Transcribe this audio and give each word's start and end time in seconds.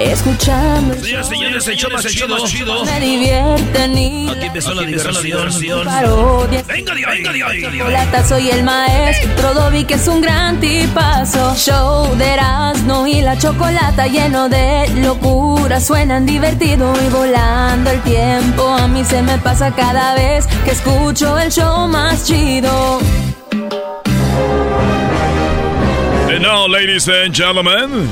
Escuchando. 0.00 0.94
Señores, 0.94 1.64
señores, 1.64 2.04
el 2.04 2.14
show 2.14 2.28
más 2.28 2.44
chido. 2.44 2.84
Me 2.84 3.00
divierten 3.00 3.98
y 3.98 4.28
Aquí 4.28 4.46
empezó 4.46 4.74
la 4.74 4.82
diversión. 4.82 5.48
Venga, 5.48 6.94
venga, 6.94 6.94
diga, 6.94 7.10
venga, 7.10 7.32
diga. 7.32 7.78
Chocolata, 7.78 8.24
soy 8.26 8.50
el 8.50 8.62
maestro 8.62 9.54
Dobby, 9.54 9.84
que 9.84 9.94
es 9.94 10.06
un 10.08 10.20
gran 10.20 10.60
tipazo. 10.60 11.54
Show 11.56 12.14
de 12.16 12.34
Erasmo 12.34 13.06
y 13.06 13.22
la 13.22 13.38
chocolata 13.38 14.06
lleno 14.06 14.48
de 14.48 14.88
locura. 14.96 15.80
Suenan 15.80 16.26
divertido 16.26 16.92
y 17.04 17.08
volando 17.10 17.90
el 17.90 18.00
tiempo. 18.02 18.68
A 18.68 18.88
mí 18.88 19.04
se 19.04 19.22
me 19.22 19.38
pasa 19.38 19.74
cada 19.74 20.14
vez 20.14 20.46
que 20.64 20.72
escucho 20.72 21.38
el 21.38 21.50
show 21.50 21.88
más 21.88 22.26
chido. 22.26 23.00
And 26.28 26.42
now, 26.42 26.66
ladies 26.66 27.08
and 27.08 27.32
gentlemen, 27.34 28.10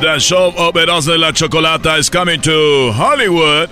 the 0.00 0.18
show 0.20 0.52
of 0.56 0.74
Erasmo 0.74 1.12
y 1.12 1.18
la 1.18 1.32
Chocolata 1.32 1.98
is 1.98 2.08
coming 2.08 2.40
to 2.40 2.92
Hollywood 2.92 3.68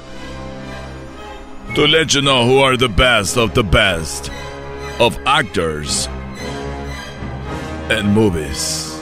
to 1.74 1.86
let 1.86 2.14
you 2.14 2.22
know 2.22 2.44
who 2.44 2.58
are 2.58 2.76
the 2.76 2.88
best 2.88 3.36
of 3.36 3.54
the 3.54 3.62
best 3.62 4.30
of 4.98 5.16
actors 5.24 6.08
and 7.90 8.12
movies. 8.12 8.92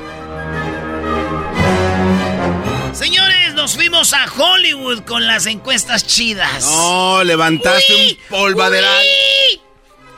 Señores, 2.92 3.54
nos 3.54 3.74
fuimos 3.74 4.12
a 4.12 4.26
Hollywood 4.26 5.04
con 5.04 5.26
las 5.26 5.46
encuestas 5.46 6.06
chidas. 6.06 6.66
No, 6.70 7.24
levantaste 7.24 7.94
Uy, 7.94 8.18
un 8.30 8.38
polvaderal. 8.38 9.04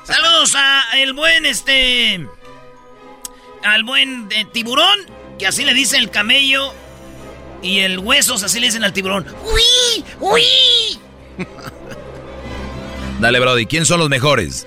Saludos 0.03 0.55
a 0.57 0.83
el 0.99 1.13
buen 1.13 1.47
este. 1.47 2.27
Al 3.63 3.85
buen 3.85 4.29
eh, 4.33 4.45
tiburón, 4.53 4.99
que 5.39 5.47
así 5.47 5.65
le 5.65 5.73
dice 5.73 5.99
el 5.99 6.11
camello. 6.11 6.73
Y 7.67 7.81
el 7.81 7.99
huesos, 7.99 8.43
así 8.45 8.61
le 8.61 8.67
dicen 8.67 8.85
al 8.85 8.93
tiburón. 8.93 9.27
¡Uy! 9.45 10.05
¡Uy! 10.21 10.43
Dale, 13.21 13.41
Brody, 13.41 13.67
¿quién 13.67 13.87
son 13.87 13.99
los 14.01 14.09
mejores? 14.09 14.67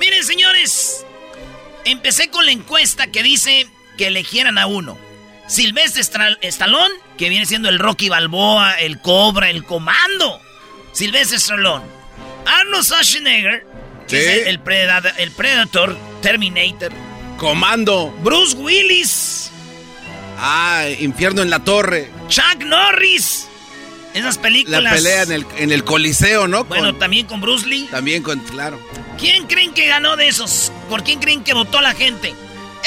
Miren, 0.00 0.24
señores. 0.24 1.04
Empecé 1.84 2.30
con 2.30 2.44
la 2.46 2.52
encuesta 2.52 3.06
que 3.08 3.22
dice 3.22 3.68
que 3.96 4.08
eligieran 4.08 4.58
a 4.58 4.66
uno. 4.66 4.98
Silvestre 5.46 6.00
Stallone, 6.42 6.94
que 7.18 7.28
viene 7.28 7.44
siendo 7.46 7.68
el 7.68 7.78
Rocky 7.78 8.08
Balboa, 8.08 8.80
el 8.80 8.98
Cobra, 9.00 9.50
el 9.50 9.64
Comando. 9.64 10.40
Silvestre 10.92 11.36
Stallone. 11.36 11.84
Arnold 12.46 12.84
Schwarzenegger, 12.84 13.66
que 14.08 14.20
Sí. 14.20 14.26
es 14.26 14.46
el, 14.48 14.60
el 15.18 15.30
Predator, 15.30 15.96
Terminator. 16.22 16.90
Comando. 17.36 18.10
Bruce 18.22 18.56
Willis, 18.56 19.50
Ah, 20.38 20.84
infierno 21.00 21.42
en 21.42 21.50
la 21.50 21.60
torre. 21.60 22.10
Chuck 22.28 22.62
Norris. 22.64 23.46
Esas 24.14 24.36
La 24.36 24.42
películas. 24.42 24.92
pelea 24.94 25.22
en 25.22 25.32
el, 25.32 25.46
en 25.58 25.72
el 25.72 25.82
coliseo, 25.84 26.46
¿no? 26.46 26.64
Bueno, 26.64 26.90
Con- 26.90 26.98
también 27.00 27.26
con 27.26 27.40
Bruce 27.40 27.66
Lee. 27.66 27.88
también 27.90 28.22
con, 28.22 28.38
claro. 28.40 28.78
¿Quién 29.18 29.46
creen 29.46 29.74
que 29.74 29.86
ganó 29.88 30.16
de 30.16 30.28
esos? 30.28 30.70
¿Por 30.88 31.02
quién 31.02 31.18
creen 31.18 31.42
que 31.42 31.52
votó 31.52 31.80
la 31.80 31.94
gente? 31.94 32.32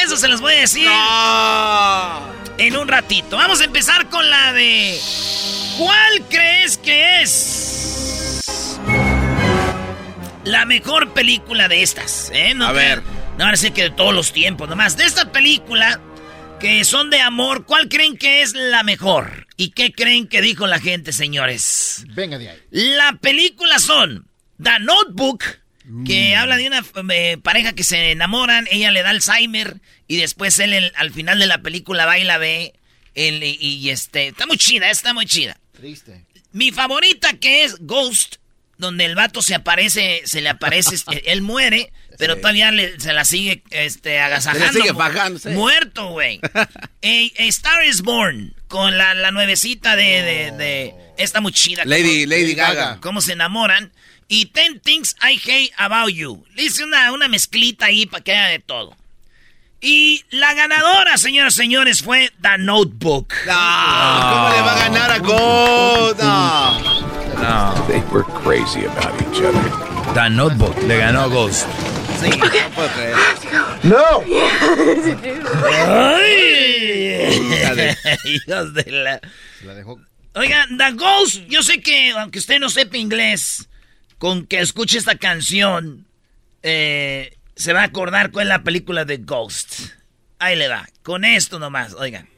Eso 0.02 0.16
se 0.16 0.28
los 0.28 0.39
voy 0.42 0.54
a 0.54 0.59
decir 0.59 0.88
en 2.58 2.78
un 2.78 2.88
ratito. 2.88 3.36
Vamos 3.36 3.59
a 3.61 3.66
empezar 3.66 4.09
con 4.09 4.30
la 4.30 4.54
de... 4.54 5.00
¿Cuál 5.78 6.22
crees 6.30 6.78
que 6.78 7.22
es 7.22 8.80
la 10.44 10.66
mejor 10.66 11.09
película 11.14 11.67
de 11.67 11.84
estas? 11.84 12.32
¿eh? 12.34 12.54
No 12.56 12.67
A 12.67 12.72
ver. 12.72 13.04
No, 13.38 13.45
ahora 13.45 13.58
sí 13.58 13.72
que 13.72 13.83
de 13.83 13.89
todos 13.92 14.14
los 14.14 14.32
tiempos, 14.32 14.70
nomás. 14.70 14.98
De 14.98 15.04
esta 15.05 15.32
película 15.32 15.99
que 16.60 16.84
son 16.86 17.10
de 17.10 17.20
amor, 17.22 17.66
¿cuál 17.66 17.88
creen 17.88 18.18
que 18.18 18.42
es 18.42 18.54
la 18.54 18.84
mejor? 18.84 19.48
¿Y 19.58 19.72
qué 19.72 19.92
creen 19.92 20.28
que 20.28 20.42
dijo 20.42 20.66
la 20.68 20.80
gente, 20.80 21.14
señores? 21.14 22.04
Venga 22.10 22.38
de 22.38 22.50
ahí. 22.50 22.58
La 22.72 23.14
película 23.22 23.78
son 23.80 24.28
The 24.62 24.80
Notebook, 24.80 25.44
que 26.06 26.34
Mm. 26.36 26.40
habla 26.40 26.58
de 26.58 26.67
una 26.67 26.84
eh, 27.14 27.38
pareja 27.42 27.73
que 27.73 27.84
se 27.84 28.12
enamoran, 28.12 28.67
ella 28.72 28.92
le 28.92 29.04
da 29.04 29.12
Alzheimer 29.12 29.80
y 30.08 30.17
después 30.17 30.58
él 30.60 30.73
el- 30.73 30.92
al 30.96 31.12
final 31.14 31.40
de 31.40 31.48
la 31.48 31.60
película 31.62 32.06
va 32.06 32.17
y 32.20 32.23
la 32.23 32.38
ve. 32.38 32.73
él- 33.14 33.42
y, 33.44 33.58
y, 33.60 33.90
este, 33.90 34.28
está 34.28 34.46
muy 34.46 34.58
chida, 34.60 34.92
está 34.92 35.12
muy 35.12 35.26
chida. 35.26 35.58
Triste. 35.73 36.23
Mi 36.52 36.72
favorita 36.72 37.34
que 37.34 37.64
es 37.64 37.78
Ghost, 37.80 38.36
donde 38.78 39.06
el 39.06 39.16
vato 39.16 39.42
se 39.42 39.56
aparece, 39.56 40.22
se 40.26 40.40
le 40.42 40.50
aparece, 40.50 40.94
este, 40.96 41.32
él 41.32 41.42
muere, 41.42 41.92
pero 42.17 42.36
todavía 42.38 42.72
le- 42.72 43.00
se 43.00 43.14
la 43.14 43.23
sigue 43.26 43.64
este, 43.72 44.20
agasajando. 44.20 44.67
Se 44.67 44.73
la 44.80 44.83
sigue 44.86 44.94
fajando, 44.95 45.39
sí. 45.39 45.50
Muerto, 45.50 46.08
güey. 46.10 46.39
A 46.54 47.44
Star 47.44 47.86
is 47.86 48.02
Born, 48.02 48.54
con 48.67 48.98
la, 48.98 49.14
la 49.14 49.32
nuevecita 49.32 49.95
de, 49.95 50.22
de, 50.23 50.52
de- 50.58 50.94
Esta 51.17 51.42
muy 51.42 51.52
chida. 51.52 51.83
Lady, 51.86 52.23
¿Cómo- 52.26 52.36
Lady 52.36 52.54
Gaga. 52.55 52.98
Cómo 53.02 53.22
se 53.22 53.33
enamoran. 53.33 53.92
Y 54.28 54.48
Ten 54.48 54.80
Things 54.82 55.16
I 55.22 55.38
Hate 55.42 55.72
About 55.78 56.10
You. 56.11 56.44
Le 56.55 56.64
hice 56.64 56.83
una, 56.83 57.11
una 57.14 57.28
mezclita 57.30 57.86
ahí 57.86 58.05
para 58.05 58.23
que 58.23 58.34
haya 58.34 58.49
de 58.49 58.60
todo. 58.60 58.95
Y 59.80 60.26
la 60.32 60.54
ganadora, 60.55 61.17
señoras 61.17 61.54
y 61.54 61.58
señores, 61.58 62.02
fue 62.02 62.32
The 62.42 62.58
Notebook. 62.58 63.32
No, 63.45 63.54
¿Cómo 63.54 64.49
le 64.49 64.61
va 64.61 64.73
a 64.76 64.80
ganar 64.80 65.11
a 65.11 65.20
God? 65.20 66.17
No. 66.20 67.86
They 67.88 68.02
were 68.11 68.26
crazy 68.44 68.86
about 68.86 69.14
each 69.22 69.39
other. 69.42 70.14
The 70.14 70.30
Notebook 70.32 70.76
le 70.88 70.98
ganó 70.98 71.22
a 71.22 71.28
Ghost. 71.28 71.67
Sí. 72.20 72.30
No 72.30 72.70
puedo 72.76 72.89
creer. 72.89 73.16
¡Ay! 75.88 76.28
Hijos 78.26 78.73
de 78.73 78.92
la... 78.92 79.22
La 79.64 79.73
dejó. 79.73 80.00
Oigan, 80.36 80.78
The 80.78 80.92
Ghost, 80.92 81.38
yo 81.48 81.64
sé 81.64 81.82
que, 81.82 82.11
aunque 82.11 82.39
usted 82.39 82.60
no 82.60 82.70
sepa 82.70 82.98
inglés, 82.98 83.67
con 84.17 84.45
que 84.45 84.60
escuche 84.60 84.98
esta 84.98 85.17
canción, 85.17 86.05
eh, 86.61 87.38
se 87.55 87.73
va 87.73 87.82
a 87.82 87.86
acordar 87.86 88.32
cuál 88.32 88.48
es 88.48 88.49
la 88.49 88.64
película 88.64 89.05
de 89.05 89.17
Ghost. 89.17 89.80
Ahí 90.39 90.55
le 90.55 90.67
va, 90.67 90.88
con 91.02 91.26
esto 91.26 91.58
nomás, 91.58 91.94
oigan. 91.95 92.30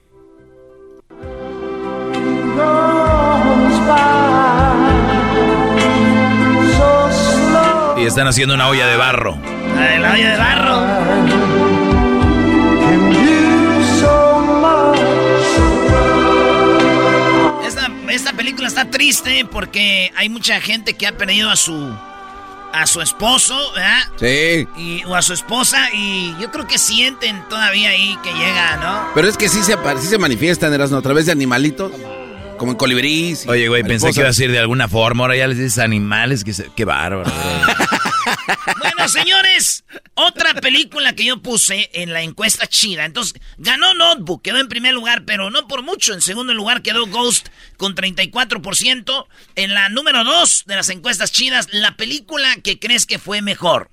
Y 8.00 8.06
están 8.06 8.28
haciendo 8.28 8.54
una 8.56 8.70
olla 8.70 8.88
de 8.88 8.96
barro. 8.96 9.38
La 9.76 9.82
de 9.82 10.00
la 10.00 10.14
olla 10.14 10.32
de 10.32 10.38
barro. 10.38 11.90
Esta, 17.68 17.92
esta 18.10 18.34
película 18.34 18.68
está 18.70 18.90
triste 18.90 19.46
porque 19.52 20.14
hay 20.16 20.30
mucha 20.30 20.62
gente 20.62 20.94
que 20.94 21.08
ha 21.08 21.18
perdido 21.18 21.50
a 21.50 21.58
su 21.58 21.94
a 22.72 22.86
su 22.86 23.02
esposo, 23.02 23.58
¿verdad? 23.74 24.00
Sí. 24.18 24.68
Y, 24.78 25.04
o 25.06 25.16
a 25.16 25.22
su 25.22 25.34
esposa 25.34 25.90
y 25.92 26.36
yo 26.40 26.52
creo 26.52 26.68
que 26.68 26.78
sienten 26.78 27.44
todavía 27.50 27.90
ahí 27.90 28.18
que 28.24 28.32
llega, 28.32 28.78
¿no? 28.78 29.10
Pero 29.14 29.28
es 29.28 29.38
que 29.38 29.50
sí 29.50 29.62
se, 29.64 29.76
sí 30.00 30.08
se 30.08 30.18
manifiestan, 30.18 30.74
Erasmo, 30.74 30.98
a 30.98 31.02
través 31.02 31.26
de 31.26 31.32
animalitos. 31.32 31.92
Como 32.60 32.74
en 32.74 32.78
colibrís. 32.78 33.46
y 33.46 33.50
Oye, 33.50 33.68
güey, 33.70 33.84
pensé 33.84 34.12
que 34.12 34.20
iba 34.20 34.28
a 34.28 34.32
decir 34.32 34.52
de 34.52 34.60
alguna 34.60 34.88
forma. 34.88 35.24
Ahora 35.24 35.36
ya 35.36 35.48
les 35.48 35.58
dices 35.58 35.80
animales. 35.80 36.44
Que 36.44 36.54
se... 36.54 36.70
Qué 36.76 36.86
bárbaro. 36.86 37.32
Bueno, 38.80 39.08
señores, 39.08 39.84
otra 40.14 40.54
película 40.54 41.14
que 41.14 41.26
yo 41.26 41.42
puse 41.42 41.90
en 41.94 42.14
la 42.14 42.22
encuesta 42.22 42.68
chida. 42.68 43.06
Entonces, 43.06 43.42
ganó 43.58 43.94
Notebook, 43.94 44.42
quedó 44.42 44.60
en 44.60 44.68
primer 44.68 44.94
lugar, 44.94 45.24
pero 45.26 45.50
no 45.50 45.68
por 45.68 45.82
mucho. 45.84 46.14
En 46.14 46.22
segundo 46.22 46.54
lugar 46.54 46.82
quedó 46.82 47.08
Ghost 47.08 47.48
con 47.78 47.96
34%. 47.96 49.28
En 49.56 49.74
la 49.74 49.90
número 49.90 50.24
2 50.24 50.64
de 50.68 50.76
las 50.76 50.90
encuestas 50.90 51.32
chidas, 51.32 51.68
la 51.72 51.96
película 51.96 52.56
que 52.58 52.80
crees 52.80 53.06
que 53.06 53.20
fue 53.20 53.42
mejor. 53.42 53.90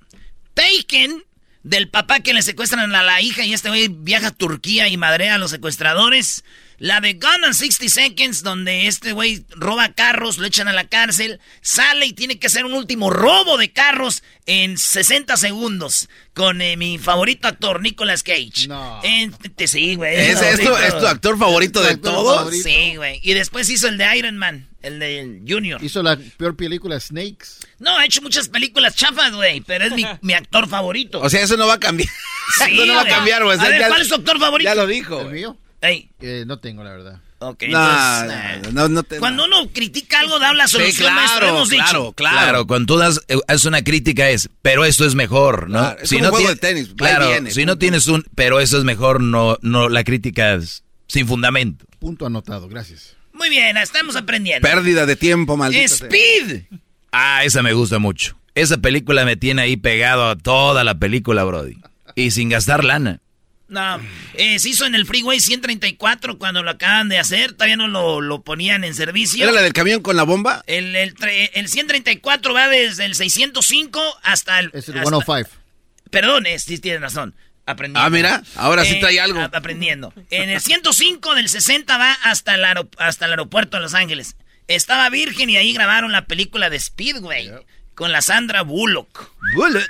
Taken, 0.54 1.24
del 1.62 1.88
papá 1.88 2.20
que 2.20 2.32
le 2.32 2.42
secuestran 2.42 2.94
a 2.94 3.02
la 3.02 3.20
hija 3.20 3.44
y 3.44 3.52
este 3.52 3.68
güey 3.68 3.88
viaja 3.88 4.28
a 4.28 4.34
Turquía 4.34 4.88
y 4.88 4.96
madrea 4.96 5.34
a 5.34 5.38
los 5.38 5.50
secuestradores. 5.50 6.44
La 6.78 7.00
de 7.00 7.14
Gone 7.14 7.46
in 7.46 7.54
60 7.54 7.88
Seconds, 7.88 8.42
donde 8.42 8.86
este 8.86 9.12
güey 9.12 9.44
roba 9.50 9.92
carros, 9.94 10.36
lo 10.38 10.46
echan 10.46 10.68
a 10.68 10.72
la 10.74 10.86
cárcel, 10.86 11.40
sale 11.62 12.04
y 12.06 12.12
tiene 12.12 12.38
que 12.38 12.48
hacer 12.48 12.64
un 12.66 12.74
último 12.74 13.08
robo 13.08 13.56
de 13.56 13.72
carros 13.72 14.22
en 14.44 14.76
60 14.76 15.36
segundos. 15.38 16.08
Con 16.34 16.60
eh, 16.60 16.76
mi 16.76 16.98
favorito 16.98 17.48
actor, 17.48 17.80
Nicolas 17.80 18.22
Cage. 18.22 18.68
No. 18.68 19.00
En- 19.02 19.32
te- 19.32 19.66
sí, 19.68 19.94
güey. 19.94 20.14
¿Es, 20.16 20.42
es 20.42 20.60
tu, 20.60 20.76
es 20.76 20.98
tu 20.98 21.06
actor 21.06 21.38
favorito 21.38 21.80
de 21.82 21.90
actor 21.92 22.12
todos? 22.12 22.36
favorito. 22.40 22.68
Sí, 22.68 22.96
güey. 22.96 23.20
Y 23.22 23.32
después 23.32 23.70
hizo 23.70 23.88
el 23.88 23.96
de 23.96 24.14
Iron 24.18 24.36
Man, 24.36 24.68
el 24.82 24.98
de 24.98 25.40
Junior. 25.48 25.82
Hizo 25.82 26.02
la 26.02 26.18
peor 26.36 26.56
película 26.56 27.00
Snakes. 27.00 27.46
No, 27.78 27.96
ha 27.96 28.04
hecho 28.04 28.20
muchas 28.20 28.48
películas 28.50 28.94
chafas, 28.94 29.32
güey, 29.32 29.62
pero 29.62 29.86
es 29.86 29.92
mi, 29.92 30.04
mi 30.20 30.34
actor 30.34 30.68
favorito. 30.68 31.20
O 31.22 31.30
sea, 31.30 31.40
eso 31.40 31.56
no 31.56 31.66
va 31.66 31.74
a 31.74 31.80
cambiar. 31.80 32.10
Sí, 32.58 32.64
eso 32.74 32.84
no 32.84 32.94
va 32.96 33.00
a 33.00 33.06
cambiar, 33.08 33.42
güey. 33.44 33.56
O 33.56 33.60
sea, 33.60 33.88
¿cuál 33.88 34.02
es 34.02 34.08
tu 34.08 34.14
actor 34.16 34.38
favorito? 34.38 34.68
Ya 34.70 34.74
lo 34.74 34.86
dijo. 34.86 35.22
¿El 35.22 35.28
mío? 35.32 35.56
Eh, 35.82 36.44
no 36.46 36.58
tengo, 36.58 36.82
la 36.82 36.90
verdad. 36.90 37.20
Ok, 37.38 37.64
No, 37.68 37.90
entonces, 37.90 38.72
no, 38.72 38.72
no, 38.72 38.88
no 38.88 39.02
te- 39.02 39.18
Cuando 39.18 39.44
uno 39.44 39.68
critica 39.70 40.20
algo, 40.20 40.38
da 40.38 40.54
la 40.54 40.66
Sí, 40.68 40.78
solución, 40.78 41.14
maestro, 41.14 41.40
claro, 41.40 41.56
hemos 41.56 41.68
dicho. 41.68 41.82
claro, 41.84 42.12
Claro. 42.14 42.36
claro. 42.38 42.66
cuando 42.66 42.86
tú 42.94 42.98
das, 42.98 43.20
eh, 43.28 43.36
haces 43.46 43.66
una 43.66 43.82
crítica 43.84 44.30
es, 44.30 44.48
pero 44.62 44.84
esto 44.86 45.04
es 45.04 45.14
mejor, 45.14 45.68
¿no? 45.68 45.78
Claro, 45.80 45.98
es 46.00 46.10
como 46.10 46.24
un 46.24 46.30
juego 46.30 46.48
de 46.48 46.56
tenis, 46.56 46.88
va 46.88 46.92
y 46.92 46.96
claro, 46.96 47.28
viene, 47.28 47.50
si 47.50 47.66
no 47.66 47.76
tienes 47.76 48.06
un, 48.06 48.24
pero 48.34 48.58
eso 48.58 48.78
es 48.78 48.84
mejor, 48.84 49.20
no, 49.20 49.58
no, 49.60 49.90
la 49.90 50.02
crítica 50.02 50.54
es 50.54 50.82
sin 51.08 51.28
fundamento. 51.28 51.84
Punto 51.98 52.24
anotado, 52.26 52.68
gracias. 52.68 53.14
Muy 53.34 53.50
bien, 53.50 53.76
estamos 53.76 54.16
aprendiendo. 54.16 54.66
Pérdida 54.66 55.04
de 55.04 55.14
tiempo, 55.16 55.58
maldito. 55.58 55.94
sea. 55.94 56.06
Speed. 56.08 56.62
Ah, 57.12 57.44
esa 57.44 57.62
me 57.62 57.74
gusta 57.74 57.98
mucho. 57.98 58.34
Esa 58.54 58.78
película 58.78 59.26
me 59.26 59.36
tiene 59.36 59.60
ahí 59.62 59.76
pegado 59.76 60.30
a 60.30 60.36
toda 60.36 60.84
la 60.84 60.98
película, 60.98 61.44
Brody. 61.44 61.76
Y 62.14 62.30
sin 62.30 62.48
gastar 62.48 62.82
lana. 62.82 63.20
No, 63.68 64.00
eh, 64.34 64.58
se 64.60 64.68
hizo 64.68 64.86
en 64.86 64.94
el 64.94 65.06
Freeway 65.06 65.40
134 65.40 66.38
cuando 66.38 66.62
lo 66.62 66.70
acaban 66.70 67.08
de 67.08 67.18
hacer. 67.18 67.52
Todavía 67.52 67.76
no 67.76 67.88
lo, 67.88 68.20
lo 68.20 68.42
ponían 68.42 68.84
en 68.84 68.94
servicio. 68.94 69.42
¿Era 69.42 69.52
la 69.52 69.62
del 69.62 69.72
camión 69.72 70.02
con 70.02 70.16
la 70.16 70.22
bomba? 70.22 70.62
El, 70.68 70.94
el, 70.94 71.14
tre- 71.16 71.50
el 71.54 71.68
134 71.68 72.54
va 72.54 72.68
desde 72.68 73.04
el 73.04 73.14
605 73.16 74.00
hasta 74.22 74.60
el... 74.60 74.66
Es 74.72 74.88
el 74.88 74.98
hasta- 74.98 75.10
105. 75.10 75.50
Perdón, 76.10 76.46
eh, 76.46 76.58
sí 76.60 76.78
tienes 76.78 77.00
razón. 77.00 77.34
Aprendiendo. 77.68 78.06
Ah, 78.06 78.10
mira, 78.10 78.42
ahora 78.54 78.84
sí 78.84 78.94
Eh, 78.94 79.00
trae 79.00 79.18
algo. 79.18 79.40
aprendiendo. 79.40 80.12
En 80.30 80.48
el 80.50 80.60
105 80.60 81.34
del 81.34 81.48
60 81.48 81.98
va 81.98 82.12
hasta 82.22 82.54
el, 82.54 82.64
hasta 82.98 83.24
el 83.24 83.32
aeropuerto 83.32 83.76
de 83.78 83.82
Los 83.82 83.94
Ángeles. 83.94 84.36
Estaba 84.68 85.10
virgen 85.10 85.50
y 85.50 85.56
ahí 85.56 85.72
grabaron 85.72 86.12
la 86.12 86.26
película 86.26 86.70
de 86.70 86.78
Speedway 86.78 87.50
con 87.96 88.12
la 88.12 88.22
Sandra 88.22 88.62
Bullock. 88.62 89.32
Bullock. 89.56 89.82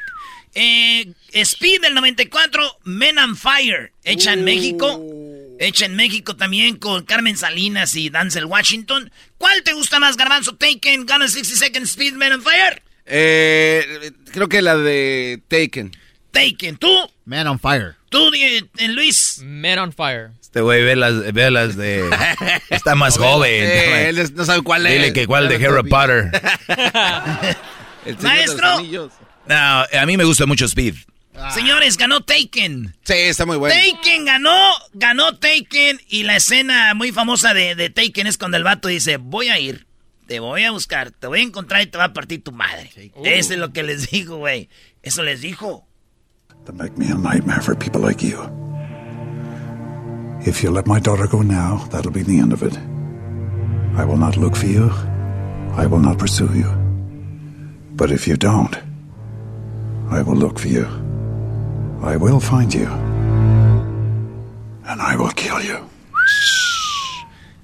Eh, 0.58 1.12
Speed 1.34 1.82
del 1.82 1.92
94, 1.94 2.78
Men 2.84 3.18
on 3.18 3.36
Fire, 3.36 3.92
hecha 4.04 4.32
en 4.32 4.42
México. 4.42 5.02
Hecha 5.58 5.84
en 5.86 5.96
México 5.96 6.34
también 6.36 6.76
con 6.76 7.04
Carmen 7.04 7.36
Salinas 7.36 7.94
y 7.94 8.08
Denzel 8.08 8.46
Washington. 8.46 9.10
¿Cuál 9.38 9.62
te 9.62 9.74
gusta 9.74 9.98
más, 10.00 10.16
Garbanzo? 10.16 10.54
Taken, 10.56 11.04
Gun 11.06 11.28
60 11.28 11.56
Seconds, 11.56 11.90
Speed, 11.90 12.14
Men 12.14 12.32
on 12.34 12.42
Fire. 12.42 12.82
Eh, 13.04 14.12
creo 14.32 14.48
que 14.48 14.62
la 14.62 14.76
de 14.76 15.40
Taken. 15.48 15.92
Taken. 16.30 16.76
¿Tú? 16.76 16.88
Man 17.26 17.46
on 17.46 17.58
fire. 17.58 17.94
¿Tú, 18.08 18.32
eh, 18.34 18.62
eh, 18.78 18.88
Luis? 18.88 19.40
Men 19.42 19.78
on 19.78 19.92
Fire. 19.92 20.30
Este 20.40 20.60
güey 20.60 20.82
ve 20.84 20.96
las, 20.96 21.32
ve 21.32 21.50
las 21.50 21.76
de... 21.76 22.08
Está 22.70 22.94
más 22.94 23.18
joven. 23.18 23.50
Eh, 23.52 24.08
él 24.08 24.18
es- 24.18 24.32
no 24.32 24.44
sabe 24.44 24.62
cuál 24.62 24.86
es. 24.86 24.92
Dile 24.92 25.12
que 25.12 25.26
cuál 25.26 25.48
de 25.48 25.56
Harry 25.56 25.82
Potter. 25.88 26.30
El 28.06 28.16
Señor 28.18 28.36
de 28.36 28.46
los 28.46 28.56
Maestro. 28.56 29.10
No, 29.48 29.54
a 29.54 30.06
mí 30.06 30.16
me 30.16 30.24
gusta 30.24 30.46
mucho 30.46 30.64
Speed. 30.64 30.94
Señores, 31.52 31.96
ganó 31.96 32.22
Taken. 32.22 32.96
Sí, 33.04 33.12
está 33.14 33.44
muy 33.44 33.58
bueno. 33.58 33.74
Taken 33.74 34.24
ganó, 34.24 34.72
ganó 34.94 35.36
Taken 35.36 36.00
y 36.08 36.22
la 36.22 36.36
escena 36.36 36.94
muy 36.94 37.12
famosa 37.12 37.52
de, 37.52 37.74
de 37.74 37.90
Taken 37.90 38.26
es 38.26 38.38
cuando 38.38 38.56
el 38.56 38.64
vato 38.64 38.88
dice, 38.88 39.18
voy 39.18 39.48
a 39.48 39.58
ir, 39.58 39.86
te 40.26 40.40
voy 40.40 40.64
a 40.64 40.70
buscar, 40.70 41.10
te 41.10 41.26
voy 41.26 41.40
a 41.40 41.42
encontrar 41.42 41.82
y 41.82 41.86
te 41.86 41.98
va 41.98 42.04
a 42.04 42.12
partir 42.12 42.42
tu 42.42 42.52
madre. 42.52 42.90
Eso 43.24 43.52
es 43.52 43.58
lo 43.58 43.72
que 43.72 43.82
les 43.82 44.10
dijo, 44.10 44.36
güey. 44.36 44.70
Eso 45.02 45.22
les 45.22 45.42
dijo. 45.42 45.86
to 46.66 46.72
make 46.72 46.98
me 46.98 47.08
a 47.10 47.14
nightmare 47.14 47.60
for 47.60 47.74
people 47.76 48.00
like 48.00 48.22
you. 48.22 48.38
If 50.44 50.62
you 50.62 50.70
let 50.70 50.86
my 50.86 50.98
daughter 51.00 51.26
go 51.26 51.42
now, 51.42 51.86
that'll 51.90 52.10
be 52.10 52.22
the 52.22 52.38
end 52.38 52.52
of 52.52 52.62
it. 52.62 52.76
I 53.96 54.04
will 54.04 54.16
not 54.16 54.36
look 54.36 54.56
for 54.56 54.66
you. 54.66 54.90
I 55.76 55.86
will 55.86 56.00
not 56.00 56.18
pursue 56.18 56.52
you. 56.52 56.70
But 57.94 58.10
if 58.10 58.26
you 58.28 58.36
don't, 58.36 58.76
I 60.10 60.22
will 60.22 60.36
look 60.38 60.58
for 60.58 60.68
you. 60.68 60.86
I 62.02 62.16
will 62.16 62.40
find 62.40 62.72
you. 62.72 62.86
And 64.88 65.00
I 65.02 65.16
will 65.16 65.32
kill 65.34 65.60
you. 65.64 65.78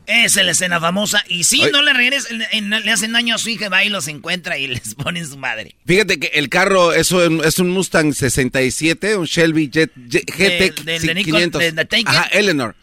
Esa 0.06 0.40
es 0.40 0.46
la 0.46 0.52
escena 0.52 0.80
famosa. 0.80 1.22
Y 1.28 1.44
si 1.44 1.62
Ay. 1.62 1.70
no 1.72 1.80
le 1.82 1.92
regresan, 1.92 2.42
en- 2.50 2.70
le 2.70 2.90
hacen 2.90 3.12
daño 3.12 3.36
a 3.36 3.38
su 3.38 3.48
hija, 3.48 3.68
va 3.68 3.84
y 3.84 3.88
los 3.88 4.08
encuentra 4.08 4.58
y 4.58 4.66
les 4.68 4.94
ponen 4.94 5.26
su 5.26 5.38
madre. 5.38 5.76
Fíjate 5.86 6.18
que 6.18 6.26
el 6.34 6.48
carro 6.48 6.92
es 6.92 7.12
un, 7.12 7.42
es 7.44 7.58
un 7.60 7.70
Mustang 7.70 8.12
67, 8.12 9.16
un 9.16 9.24
Shelby 9.26 9.70
Jet, 9.70 9.92
Jet- 10.08 10.24
GT 10.26 10.84
de 10.84 10.98
Nicole- 11.14 11.24
500. 11.24 11.60
de- 11.60 11.72
de. 11.72 12.02
Ajá, 12.06 12.24
Eleanor. 12.32 12.74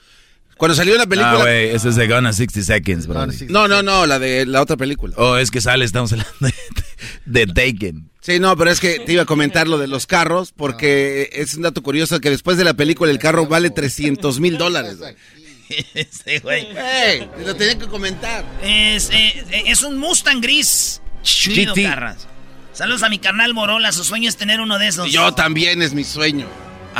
Cuando 0.59 0.75
salió 0.75 0.97
la 0.97 1.05
película... 1.07 1.31
Ah, 1.31 1.37
güey, 1.37 1.69
ese 1.69 1.87
es 1.87 1.95
de 1.95 2.05
Gonna 2.05 2.33
60 2.33 2.63
Seconds, 2.63 3.07
bro. 3.07 3.27
no, 3.47 3.69
no, 3.69 3.81
no, 3.81 4.05
la 4.05 4.19
de 4.19 4.45
la 4.45 4.61
otra 4.61 4.75
película. 4.75 5.15
Oh, 5.17 5.37
es 5.37 5.51
que 5.51 5.61
sale, 5.61 5.85
estamos 5.85 6.11
hablando 6.11 6.33
de, 7.25 7.45
de 7.45 7.47
Taken. 7.47 8.09
Sí, 8.19 8.39
no, 8.39 8.57
pero 8.57 8.69
es 8.69 8.81
que 8.81 8.99
te 8.99 9.13
iba 9.13 9.21
a 9.23 9.25
comentar 9.25 9.69
lo 9.69 9.77
de 9.77 9.87
los 9.87 10.05
carros, 10.05 10.51
porque 10.51 11.29
es 11.31 11.55
un 11.55 11.61
dato 11.61 11.81
curioso 11.81 12.19
que 12.19 12.29
después 12.29 12.57
de 12.57 12.65
la 12.65 12.73
película 12.73 13.09
el 13.09 13.19
carro 13.19 13.47
vale 13.47 13.69
300 13.69 14.41
mil 14.41 14.57
dólares. 14.57 14.97
Ese 15.93 16.39
güey. 16.43 16.67
Ey, 16.75 17.29
te 17.37 17.45
lo 17.45 17.55
tenía 17.55 17.79
que 17.79 17.87
comentar. 17.87 18.43
Es, 18.61 19.11
eh, 19.11 19.63
es 19.65 19.81
un 19.83 19.97
Mustang 19.97 20.41
gris. 20.41 21.01
Chido. 21.23 21.73
Saludos 22.73 23.03
a 23.03 23.09
mi 23.09 23.19
carnal 23.19 23.53
Morola. 23.53 23.93
Su 23.93 24.03
sueño 24.03 24.27
es 24.27 24.35
tener 24.35 24.59
uno 24.59 24.77
de 24.77 24.87
esos. 24.87 25.09
Yo 25.09 25.33
también 25.33 25.81
es 25.81 25.93
mi 25.93 26.03
sueño. 26.03 26.47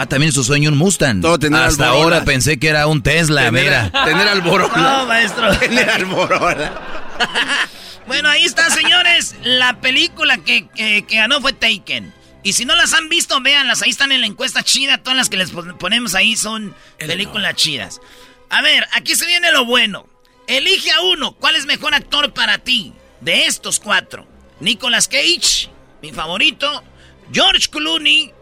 Ah, 0.02 0.06
también 0.06 0.32
su 0.32 0.44
sueño 0.44 0.70
un 0.70 0.78
Mustang. 0.78 1.22
Todo 1.22 1.38
tener 1.40 1.62
Hasta 1.62 1.88
ahora 1.90 2.24
pensé 2.24 2.58
que 2.60 2.68
era 2.70 2.88
un 2.88 3.02
Tesla, 3.04 3.46
Tener, 3.46 3.64
mira. 3.64 3.92
tener 4.06 4.28
alborota. 4.28 4.78
No, 5.00 5.06
maestro. 5.06 5.56
Tener 5.60 5.90
alborota. 5.90 6.74
Bueno, 8.08 8.28
ahí 8.30 8.44
está, 8.44 8.70
señores. 8.72 9.36
La 9.44 9.82
película 9.82 10.38
que, 10.40 10.68
que- 10.70 11.06
que 11.06 11.16
ganó 11.18 11.42
fue 11.42 11.54
Taken. 11.54 12.12
Y 12.42 12.54
si 12.54 12.66
no 12.66 12.74
las 12.76 12.94
han 12.94 13.08
visto, 13.08 13.40
véanlas. 13.42 13.84
Ahí 13.84 13.92
están 13.92 14.12
en 14.12 14.22
la 14.22 14.28
encuesta 14.28 14.64
chida. 14.64 14.98
Todas 14.98 15.16
las 15.16 15.30
que 15.30 15.38
les 15.38 15.52
pon- 15.52 15.78
ponemos 15.78 16.16
ahí 16.16 16.36
son 16.36 16.74
películas 16.98 17.54
chidas. 17.56 18.02
A 18.50 18.64
ver, 18.64 18.88
aquí 18.94 19.14
se 19.16 19.28
viene 19.28 19.52
lo 19.52 19.66
bueno. 19.66 20.08
Elige 20.48 20.90
a 20.92 21.02
uno. 21.02 21.34
¿Cuál 21.34 21.56
es 21.56 21.68
mejor 21.68 21.94
actor 21.94 22.34
para 22.34 22.58
ti? 22.58 22.94
De 23.22 23.46
estos 23.46 23.80
cuatro. 23.80 24.26
Nicolas 24.60 25.08
Cage, 25.08 25.70
mi 26.02 26.12
favorito. 26.12 26.84
George 27.32 27.70
Clooney. 27.70 28.34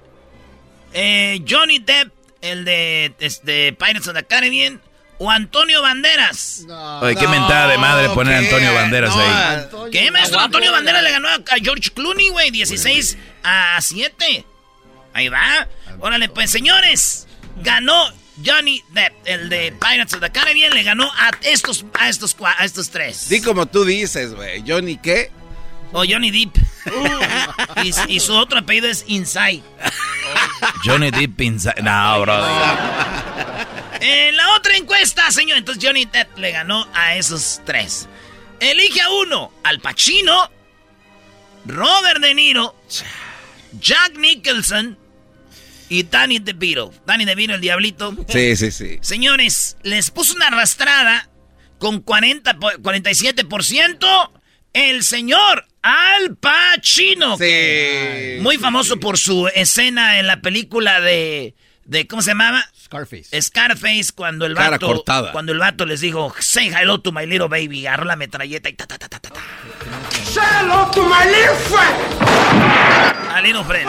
Eh, 0.98 1.44
Johnny 1.48 1.80
Depp, 1.80 2.12
el 2.42 2.66
de 2.66 3.14
este, 3.20 3.74
Pirates 3.74 4.08
of 4.08 4.16
the 4.16 4.24
Caribbean. 4.24 4.82
O 5.20 5.32
Antonio 5.32 5.82
Banderas. 5.82 6.64
Oye, 7.02 7.16
qué 7.16 7.28
mentada 7.28 7.70
de 7.70 7.80
madre 7.80 8.10
poner 8.10 8.36
a 8.36 8.38
Antonio 8.38 8.72
Banderas 8.72 9.16
ahí. 9.16 9.90
¿Qué, 9.92 10.12
maestro? 10.12 10.40
Antonio 10.40 10.72
Banderas 10.72 11.02
le 11.02 11.10
ganó 11.10 11.28
a 11.28 11.42
George 11.60 11.90
Clooney, 11.90 12.30
güey, 12.30 12.52
16 12.52 13.18
a 13.42 13.82
7. 13.82 14.46
Ahí 15.14 15.30
va. 15.30 15.68
Órale, 16.02 16.30
pues, 16.30 16.52
señores, 16.52 17.28
ganó 17.64 18.14
Johnny 18.46 18.84
Depp, 18.92 19.14
el 19.26 19.50
de 19.50 19.72
Pirates 19.72 20.14
of 20.14 20.22
the 20.22 20.30
Caribbean, 20.30 20.74
le 20.74 20.84
ganó 20.84 21.12
a 21.16 21.32
estos, 21.42 21.84
a 22.00 22.10
estos, 22.10 22.38
a 22.40 22.64
estos 22.64 22.92
tres. 22.92 23.28
Di 23.28 23.42
como 23.42 23.66
tú 23.66 23.86
dices, 23.86 24.36
güey. 24.36 24.64
Johnny, 24.68 24.98
¿qué? 24.98 25.32
O 25.94 26.04
Johnny 26.08 26.30
Depp. 26.30 26.67
Y, 27.84 28.16
y 28.16 28.20
su 28.20 28.34
otro 28.34 28.60
apellido 28.60 28.88
es 28.88 29.04
Inside. 29.08 29.64
Johnny 30.84 31.12
Depp 31.12 31.40
inside. 31.42 31.82
No, 31.84 32.22
bro. 32.22 32.36
En 34.00 34.36
la 34.38 34.56
otra 34.56 34.76
encuesta, 34.76 35.30
señor, 35.32 35.58
entonces 35.58 35.84
Johnny 35.84 36.06
Depp 36.06 36.38
le 36.38 36.52
ganó 36.52 36.88
a 36.94 37.16
esos 37.16 37.62
tres. 37.66 38.08
Elige 38.60 39.02
a 39.02 39.10
uno, 39.12 39.52
Al 39.64 39.80
Pacino, 39.80 40.50
Robert 41.66 42.20
De 42.22 42.34
Niro, 42.34 42.76
Jack 43.80 44.14
Nicholson 44.18 44.98
y 45.90 46.04
Danny 46.04 46.40
DeVito. 46.40 46.94
Danny 47.06 47.26
DeVito, 47.26 47.54
el 47.56 47.62
diablito. 47.62 48.16
Sí, 48.28 48.56
sí, 48.56 48.72
sí. 48.72 48.98
Señores, 49.02 49.78
les 49.84 50.12
puso 50.12 50.36
una 50.36 50.48
arrastrada 50.48 51.30
con 51.80 52.02
40, 52.02 52.56
po- 52.60 52.72
47% 52.72 54.32
el 54.78 55.04
señor 55.04 55.66
Al 55.82 56.36
Pacino. 56.38 57.38
Sí. 57.38 58.38
Muy 58.42 58.58
famoso 58.58 59.00
por 59.00 59.18
su 59.18 59.48
escena 59.54 60.20
en 60.20 60.28
la 60.28 60.42
película 60.42 61.00
de, 61.02 61.56
de 61.86 62.08
¿cómo 62.08 62.22
se 62.22 62.32
llamaba? 62.32 62.64
Scarface. 62.84 63.42
Scarface 63.42 64.12
cuando 64.16 64.46
el 64.46 64.56
Cara 64.56 64.72
vato 64.72 64.88
cortada. 64.88 65.32
cuando 65.32 65.52
el 65.52 65.60
vato 65.60 65.86
les 65.86 66.00
dijo 66.02 66.34
say 66.40 66.70
hello 66.70 67.00
to 67.02 67.12
my 67.12 67.26
little 67.26 67.48
baby 67.50 67.86
agarró 67.86 68.06
la 68.06 68.16
metralleta 68.16 68.70
y 68.70 68.74
ta 68.74 68.86
ta 68.88 68.98
ta 68.98 69.10
ta 69.10 69.20
ta, 69.20 69.30
ta. 69.30 69.42
Say 70.24 70.42
hello 70.62 70.90
to 70.92 71.04
my 71.04 71.26
little 71.26 71.56
friend. 71.56 73.32
a 73.34 73.42
little 73.42 73.64
friend 73.64 73.88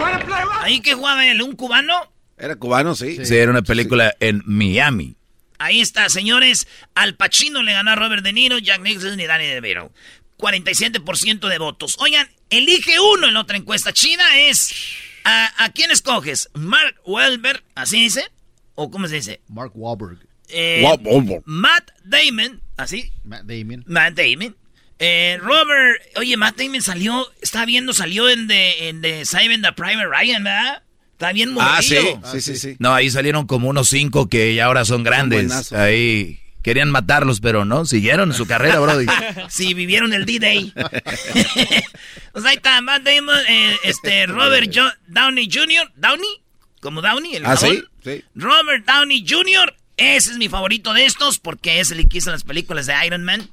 wanna 0.00 0.18
play 0.24 0.40
rock? 0.44 0.62
ahí 0.62 0.80
que 0.80 0.94
jugaba 0.94 1.26
él 1.26 1.42
un 1.42 1.54
cubano 1.56 2.12
Era 2.38 2.56
cubano, 2.56 2.94
sí. 2.94 3.24
Sí, 3.24 3.36
era 3.36 3.50
una 3.50 3.62
película 3.62 4.14
en 4.20 4.42
Miami. 4.46 5.16
Ahí 5.64 5.80
está 5.80 6.08
señores 6.08 6.66
Al 6.94 7.14
Pacino 7.16 7.62
le 7.62 7.72
ganó 7.72 7.92
a 7.92 7.94
Robert 7.96 8.22
De 8.22 8.32
Niro 8.32 8.58
Jack 8.58 8.80
Nicholson 8.82 9.18
y 9.20 9.26
Danny 9.26 9.46
DeVito 9.46 9.92
47% 10.38 11.48
de 11.48 11.58
votos 11.58 11.96
oigan 11.98 12.28
elige 12.50 12.98
uno 13.00 13.28
en 13.28 13.34
la 13.34 13.40
otra 13.40 13.56
encuesta 13.56 13.92
china 13.92 14.24
es 14.40 14.74
¿a, 15.24 15.64
a 15.64 15.72
quién 15.72 15.90
escoges? 15.90 16.48
Mark 16.54 16.96
Wahlberg 17.04 17.62
así 17.74 18.00
dice 18.02 18.24
o 18.74 18.90
cómo 18.90 19.06
se 19.08 19.16
dice 19.16 19.40
Mark 19.48 19.72
Wahlberg. 19.74 20.18
Eh, 20.48 20.82
Wa- 20.84 20.98
Wahlberg. 21.02 21.42
Matt 21.46 21.90
Damon 22.04 22.60
así 22.76 23.10
Matt 23.24 23.44
Damon. 23.44 23.84
Matt 23.86 24.14
Damon. 24.14 24.56
Eh, 24.98 25.36
Robert, 25.40 26.00
oye, 26.16 26.36
Matt 26.36 26.56
Damon 26.58 26.80
salió, 26.80 27.28
está 27.40 27.64
viendo, 27.64 27.92
salió 27.92 28.28
en 28.28 28.46
de, 28.46 28.88
en 28.88 29.00
de 29.00 29.24
Simon 29.24 29.60
the 29.62 29.72
Private 29.72 30.06
Ryan, 30.06 30.44
¿verdad? 30.44 30.81
Está 31.22 31.32
bien 31.32 31.54
Ah, 31.60 31.78
sí, 31.82 31.94
morrillo. 31.94 32.20
sí, 32.32 32.40
sí, 32.40 32.56
sí. 32.56 32.76
No, 32.80 32.92
ahí 32.94 33.08
salieron 33.10 33.46
como 33.46 33.68
unos 33.68 33.88
cinco 33.88 34.28
que 34.28 34.54
ya 34.56 34.64
ahora 34.66 34.84
son 34.84 35.04
grandes. 35.04 35.72
Ahí 35.72 36.40
querían 36.62 36.90
matarlos, 36.90 37.40
pero 37.40 37.64
no, 37.64 37.84
siguieron 37.84 38.34
su 38.34 38.46
carrera, 38.46 38.80
Brody. 38.80 39.06
Sí, 39.48 39.72
vivieron 39.74 40.12
el 40.14 40.26
D-Day. 40.26 40.72
pues 42.32 42.44
ahí 42.44 42.56
está, 42.56 42.80
Matt 42.80 43.02
Damon, 43.02 43.36
eh, 43.48 43.76
este, 43.84 44.26
Robert 44.26 44.70
Jo- 44.74 44.92
Downey 45.08 45.48
Jr., 45.52 45.90
Downey, 45.96 46.28
como 46.80 47.02
Downey, 47.02 47.36
el 47.36 47.46
Ah, 47.46 47.56
sí, 47.56 47.66
jabón. 47.66 47.88
sí. 48.04 48.24
Robert 48.34 48.86
Downey 48.86 49.24
Jr., 49.28 49.74
ese 49.96 50.32
es 50.32 50.38
mi 50.38 50.48
favorito 50.48 50.92
de 50.94 51.04
estos, 51.04 51.38
porque 51.38 51.80
es 51.80 51.90
el 51.90 52.08
que 52.08 52.18
hizo 52.18 52.30
las 52.30 52.44
películas 52.44 52.86
de 52.86 52.94
Iron 53.06 53.24
Man. 53.24 53.48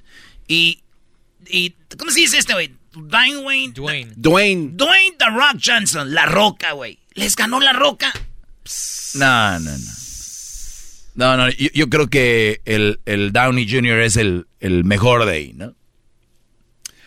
Y, 0.47 0.81
y 1.47 1.75
¿cómo 1.97 2.11
se 2.11 2.21
dice 2.21 2.37
este, 2.37 2.53
güey? 2.53 2.73
Dwayne, 2.93 3.71
Dwayne. 3.73 4.13
Dwayne. 4.15 4.69
Dwayne 4.73 5.15
The 5.17 5.25
Rock 5.29 5.61
Johnson, 5.63 6.13
La 6.13 6.25
Roca, 6.25 6.71
güey. 6.73 6.97
Les 7.13 7.35
ganó 7.35 7.59
La 7.59 7.73
Roca. 7.73 8.13
No, 9.15 9.59
no, 9.59 9.71
no. 9.71 9.91
No, 11.15 11.35
no, 11.35 11.49
yo, 11.49 11.67
yo 11.73 11.89
creo 11.89 12.09
que 12.09 12.61
el, 12.65 13.01
el 13.05 13.33
Downey 13.33 13.69
Jr. 13.69 13.99
es 13.99 14.15
el, 14.15 14.47
el 14.61 14.85
mejor 14.85 15.25
de 15.25 15.31
ahí, 15.33 15.53
¿no? 15.53 15.75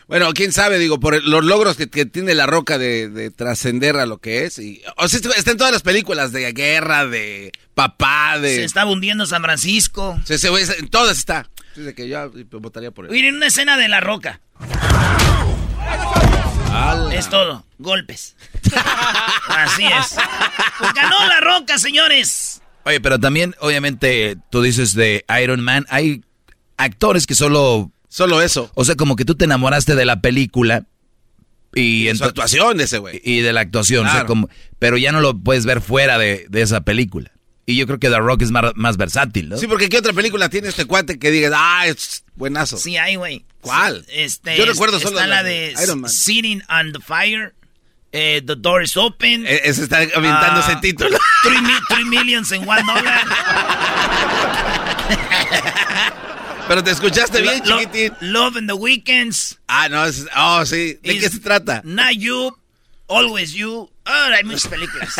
Bueno, 0.09 0.35
quién 0.35 0.53
sabe, 0.53 0.79
digo, 0.79 1.01
por 1.01 1.15
el- 1.15 1.31
los 1.31 1.43
logros 1.43 1.77
que, 1.77 1.89
que 1.89 2.05
tiene 2.05 2.35
la 2.35 2.45
roca 2.45 2.77
de, 2.77 3.09
de 3.09 3.31
trascender 3.31 3.97
a 3.97 4.05
lo 4.05 4.19
que 4.19 4.45
es. 4.45 4.59
Y, 4.59 4.83
o 4.99 5.09
sea, 5.09 5.21
está 5.37 5.53
en 5.53 5.57
todas 5.57 5.73
las 5.73 5.81
películas 5.81 6.33
de 6.33 6.53
guerra, 6.53 7.07
de 7.07 7.53
papá, 7.75 8.39
de. 8.39 8.57
Se 8.57 8.65
estaba 8.65 8.91
hundiendo 8.91 9.25
San 9.25 9.43
Francisco. 9.43 10.21
Se- 10.27 10.37
se- 10.37 10.49
en 10.79 10.89
todas 10.91 11.17
está. 11.17 11.49
Dice 11.75 11.95
que 11.95 12.09
yo 12.09 12.31
votaría 12.61 12.91
por 12.91 13.07
él. 13.07 13.13
Miren 13.13 13.37
una 13.37 13.47
escena 13.47 13.79
de 13.79 13.89
La 13.89 14.01
Roca. 14.01 14.43
Es 17.13 17.29
todo. 17.29 17.65
Golpes. 17.79 18.37
Así 19.49 19.85
es. 19.85 20.17
Pues 20.79 20.95
ganó 20.95 21.27
La 21.27 21.41
Roca, 21.41 21.79
señores. 21.79 22.63
Oye, 22.85 23.01
pero 23.01 23.21
también, 23.21 23.55
obviamente, 23.61 24.37
tú 24.51 24.63
dices 24.63 24.95
de 24.95 25.25
Iron 25.43 25.61
Man, 25.61 25.87
hay 25.89 26.23
actores 26.77 27.27
que 27.27 27.35
solo... 27.35 27.91
Solo 28.09 28.43
eso. 28.43 28.71
O 28.75 28.85
sea, 28.85 28.95
como 28.95 29.17
que 29.17 29.25
tú 29.25 29.37
te 29.37 29.47
enamoraste 29.47 29.95
de 29.95 30.05
la 30.05 30.21
película 30.21 30.85
y... 31.75 32.05
de 32.05 32.15
su 32.15 32.25
actuación 32.25 32.77
de 32.77 32.85
ese 32.85 32.99
güey. 32.99 33.23
Y 33.25 33.41
de 33.41 33.55
la 33.55 33.63
actuación, 33.63 34.07
o 34.07 34.11
sea, 34.11 34.27
como, 34.27 34.51
pero 34.79 34.99
ya 34.99 35.13
no 35.13 35.23
lo 35.23 35.39
puedes 35.39 35.65
ver 35.65 35.81
fuera 35.81 36.19
de, 36.19 36.47
de 36.51 36.61
esa 36.61 36.83
película. 36.83 37.33
Y 37.65 37.77
yo 37.77 37.87
creo 37.87 37.99
que 37.99 38.11
The 38.11 38.19
Rock 38.19 38.43
es 38.43 38.51
más, 38.51 38.73
más 38.75 38.99
versátil, 38.99 39.49
¿no? 39.49 39.57
Sí, 39.57 39.67
porque 39.67 39.89
¿qué 39.89 39.97
otra 39.97 40.13
película 40.13 40.51
tiene 40.51 40.69
este 40.69 40.85
cuate 40.85 41.19
que 41.19 41.31
digas, 41.31 41.53
ah, 41.55 41.87
es 41.87 42.25
buenazo? 42.35 42.77
Sí, 42.77 42.97
hay, 42.97 43.17
güey. 43.17 43.47
¿Cuál? 43.63 44.05
Este, 44.09 44.57
Yo 44.59 44.67
recuerdo 44.67 44.99
está 44.99 45.09
solo 45.09 45.21
la 45.21 45.27
la 45.27 45.43
de 45.43 45.75
Iron 45.83 46.03
Man. 46.03 46.11
Sitting 46.11 46.63
on 46.69 46.93
the 46.93 47.01
Fire. 47.01 47.55
eh, 48.13 48.43
the 48.45 48.55
Door 48.57 48.83
is 48.83 48.97
Open. 48.99 49.47
E- 49.47 49.63
Ese 49.65 49.85
está 49.85 49.97
aventando 49.99 50.61
Ah, 50.61 50.67
ese 50.69 50.77
título. 50.83 51.17
Three, 51.43 51.61
mi- 51.63 51.81
three 51.89 52.05
Millions 52.05 52.53
in 52.53 52.69
One 52.69 52.83
Dollar. 52.85 53.25
Pero 56.69 56.85
te 56.85 56.91
escuchaste 56.91 57.41
bien, 57.43 57.63
Lo- 57.65 57.79
chiquitín. 57.79 58.13
Love 58.21 58.57
in 58.59 58.67
the 58.67 58.75
Weekends. 58.75 59.59
Ah, 59.67 59.89
no, 59.89 60.05
es, 60.05 60.27
oh, 60.37 60.65
sí. 60.67 60.99
¿De 61.03 61.19
qué 61.19 61.29
se 61.31 61.41
trata? 61.41 61.81
Not 61.85 62.13
You. 62.17 62.55
Always 63.09 63.53
You. 63.53 63.91
Ah, 64.05 64.29
hay 64.37 64.45
muchas 64.45 64.67
películas. 64.69 65.15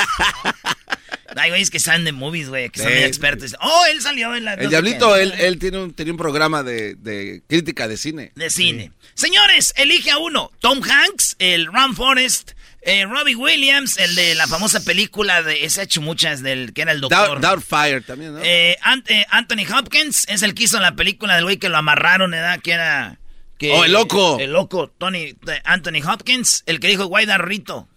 Hay 1.37 1.51
güeyes 1.51 1.71
que 1.71 1.79
salen 1.81 2.05
de 2.05 2.13
movies, 2.13 2.49
güey, 2.49 2.71
que 2.71 2.81
son 2.83 2.93
muy 2.93 3.03
expertos. 3.03 3.55
Oh, 3.61 3.85
él 3.91 4.01
salió 4.01 4.35
en 4.35 4.45
la... 4.45 4.55
El 4.55 4.69
Diablito, 4.69 5.17
él, 5.17 5.33
él 5.39 5.59
tiene, 5.59 5.79
un, 5.79 5.93
tenía 5.95 6.13
un 6.13 6.19
programa 6.19 6.63
de, 6.63 6.95
de 6.97 7.43
crítica 7.49 7.89
de 7.89 7.97
cine. 7.97 8.33
De 8.35 8.51
cine. 8.51 8.93
Señores, 9.15 9.73
elige 9.77 10.11
a 10.11 10.19
uno. 10.19 10.51
Tom 10.61 10.81
Hanks, 10.83 11.37
el 11.39 11.67
Ron 11.67 11.95
Forrest, 11.95 12.53
eh, 12.83 13.05
Robbie 13.05 13.37
Williams, 13.37 13.97
el 13.99 14.15
de 14.15 14.35
la 14.35 14.47
famosa 14.47 14.81
película 14.85 15.43
de... 15.43 15.65
Ese 15.65 15.81
ha 15.81 15.85
hecho 15.85 16.01
muchas 16.01 16.43
del 16.43 16.73
que 16.73 16.83
era 16.83 16.93
el 16.93 17.01
doctor. 17.01 17.41
Doubt, 17.41 17.63
Doubtfire 17.69 18.01
también, 18.01 18.35
¿no? 18.35 18.41
Eh, 18.43 18.77
Ant- 18.83 19.05
eh, 19.09 19.25
Anthony 19.31 19.65
Hopkins 19.77 20.25
es 20.29 20.43
el 20.43 20.55
que 20.55 20.65
hizo 20.65 20.81
la 20.81 20.97
película 20.97 21.35
del 21.37 21.45
güey 21.45 21.59
que 21.59 21.69
lo 21.69 21.77
amarraron, 21.79 22.31
¿verdad? 22.31 22.61
Que 22.61 22.73
era... 22.73 23.19
Que, 23.59 23.71
Oh, 23.71 23.85
el 23.85 23.93
loco. 23.93 24.39
El 24.41 24.53
loco, 24.53 24.89
Tony, 24.99 25.37
Anthony 25.65 26.03
Hopkins, 26.05 26.65
el 26.67 26.81
que 26.81 26.89
dijo 26.89 27.07
Guay 27.07 27.27
Darrito. 27.27 27.89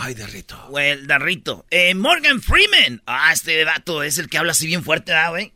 Guay, 0.00 0.14
de 0.14 0.26
rito. 0.26 0.66
Güey, 0.70 0.90
el 0.90 1.06
Darrito. 1.06 1.66
Eh, 1.70 1.94
Morgan 1.94 2.40
Freeman. 2.40 3.02
Ah, 3.06 3.32
este 3.32 3.64
vato 3.64 4.02
es 4.02 4.18
el 4.18 4.28
que 4.28 4.38
habla 4.38 4.52
así 4.52 4.66
bien 4.66 4.82
fuerte, 4.82 5.12
¿verdad, 5.12 5.30
güey? 5.30 5.52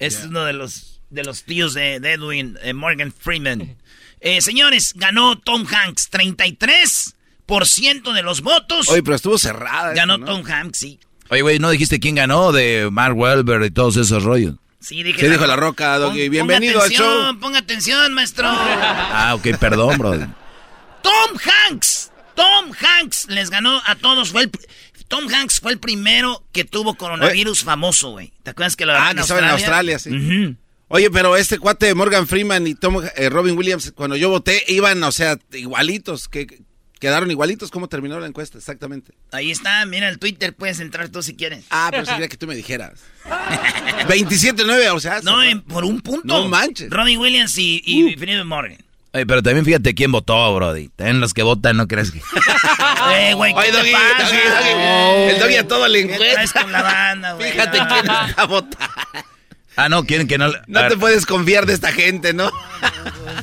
Es 0.00 0.24
uno 0.24 0.44
de 0.44 0.52
los, 0.52 1.00
de 1.10 1.22
los 1.24 1.44
tíos 1.44 1.74
de, 1.74 2.00
de 2.00 2.12
Edwin, 2.14 2.58
eh, 2.62 2.74
Morgan 2.74 3.12
Freeman. 3.12 3.76
Eh, 4.20 4.40
señores, 4.40 4.92
ganó 4.96 5.38
Tom 5.38 5.64
Hanks 5.66 6.10
33% 6.10 8.12
de 8.12 8.22
los 8.22 8.40
votos. 8.40 8.88
Oye, 8.88 9.02
pero 9.02 9.16
estuvo 9.16 9.38
cerrada. 9.38 9.92
ganó 9.94 10.14
esto, 10.14 10.26
¿no? 10.26 10.32
Tom 10.32 10.44
Hanks, 10.50 10.78
sí. 10.78 10.98
Oye, 11.30 11.42
güey, 11.42 11.58
¿no 11.58 11.70
dijiste 11.70 12.00
quién 12.00 12.16
ganó 12.16 12.52
de 12.52 12.88
Mark 12.90 13.16
Wahlberg 13.16 13.64
y 13.64 13.70
todos 13.70 13.96
esos 13.96 14.24
rollos? 14.24 14.56
Sí, 14.80 15.02
dije 15.02 15.20
Sí, 15.20 15.28
dijo 15.28 15.46
La 15.46 15.56
Roca, 15.56 15.96
Doggy. 15.98 16.24
Pon- 16.24 16.30
Bienvenido 16.30 16.74
ponga 16.74 16.84
al 16.86 16.90
show. 16.90 17.06
atención, 17.06 17.40
Ponga 17.40 17.58
atención, 17.60 18.12
maestro. 18.12 18.46
Ah, 18.50 19.32
ok, 19.36 19.56
perdón, 19.58 19.96
bro. 19.98 20.12
Tom 21.02 21.38
Hanks. 21.70 22.10
Tom 22.34 22.72
Hanks 22.78 23.26
les 23.28 23.50
ganó 23.50 23.80
a 23.86 23.94
todos. 23.96 24.30
Fue 24.30 24.42
el 24.42 24.50
Tom 25.08 25.28
Hanks 25.32 25.60
fue 25.60 25.72
el 25.72 25.78
primero 25.78 26.44
que 26.52 26.64
tuvo 26.64 26.94
coronavirus 26.94 27.62
famoso, 27.62 28.10
güey. 28.12 28.32
¿Te 28.42 28.50
acuerdas 28.50 28.74
que 28.76 28.86
lo 28.86 28.92
Ah, 28.92 28.96
agarró 28.96 29.14
que 29.16 29.20
estaba 29.22 29.40
en 29.40 29.46
Australia, 29.46 29.98
sí. 29.98 30.56
Oye, 30.88 31.10
pero 31.10 31.36
este 31.36 31.58
cuate 31.58 31.86
de 31.86 31.94
Morgan 31.94 32.26
Freeman 32.26 32.66
y 32.66 32.74
Tom, 32.74 33.02
eh, 33.16 33.28
Robin 33.28 33.56
Williams, 33.56 33.92
cuando 33.94 34.16
yo 34.16 34.28
voté, 34.28 34.62
iban, 34.68 35.02
o 35.02 35.12
sea, 35.12 35.38
igualitos. 35.52 36.28
que 36.28 36.46
Quedaron 37.00 37.30
igualitos. 37.30 37.70
¿Cómo 37.70 37.88
terminó 37.88 38.18
la 38.18 38.26
encuesta? 38.26 38.56
Exactamente. 38.56 39.12
Ahí 39.30 39.50
está, 39.50 39.84
mira 39.84 40.08
el 40.08 40.18
Twitter, 40.18 40.54
puedes 40.54 40.80
entrar 40.80 41.10
tú 41.10 41.22
si 41.22 41.34
quieres. 41.34 41.64
Ah, 41.68 41.88
pero 41.90 42.06
sería 42.06 42.28
que 42.28 42.38
tú 42.38 42.46
me 42.46 42.54
dijeras. 42.54 43.00
27-9, 44.08 44.90
o 44.94 45.00
sea. 45.00 45.20
No, 45.22 45.42
en- 45.42 45.60
por 45.62 45.84
un 45.84 46.00
punto. 46.00 46.26
No 46.26 46.48
manches. 46.48 46.88
Uh. 46.90 46.94
Robin 46.94 47.18
Williams 47.18 47.58
y, 47.58 47.82
y 47.84 48.16
Philip 48.16 48.44
Morgan. 48.44 48.78
Oye, 49.14 49.26
pero 49.26 49.42
también 49.44 49.64
fíjate 49.64 49.94
quién 49.94 50.10
votó, 50.10 50.52
Brody. 50.56 50.88
También 50.88 51.20
los 51.20 51.32
que 51.32 51.44
votan, 51.44 51.76
¿no 51.76 51.86
crees 51.86 52.10
que...? 52.10 52.20
Eh, 53.16 53.34
güey, 53.34 53.52
¿qué 53.52 53.60
Oye, 53.60 53.72
Doggy, 53.72 53.92
pasa? 53.92 54.24
Doggy, 54.24 54.36
Doggy. 54.48 55.30
El 55.30 55.38
Doggy 55.40 55.56
a 55.56 55.68
todo 55.68 55.86
le 55.88 56.06
¿Qué 56.06 56.16
traes 56.16 56.32
encuesta. 56.32 56.62
con 56.62 56.72
la 56.72 56.82
banda, 56.82 57.32
güey? 57.34 57.52
Fíjate 57.52 57.78
No. 57.78 57.86
quién 57.88 58.06
está 58.28 58.44
votando. 58.46 58.86
Ah, 59.76 59.88
no, 59.88 60.04
quieren 60.04 60.26
que 60.26 60.38
no... 60.38 60.50
No 60.66 60.80
a 60.80 60.88
te 60.88 60.96
puedes 60.96 61.26
confiar 61.26 61.66
de 61.66 61.74
esta 61.74 61.92
gente, 61.92 62.32
¿no? 62.32 62.50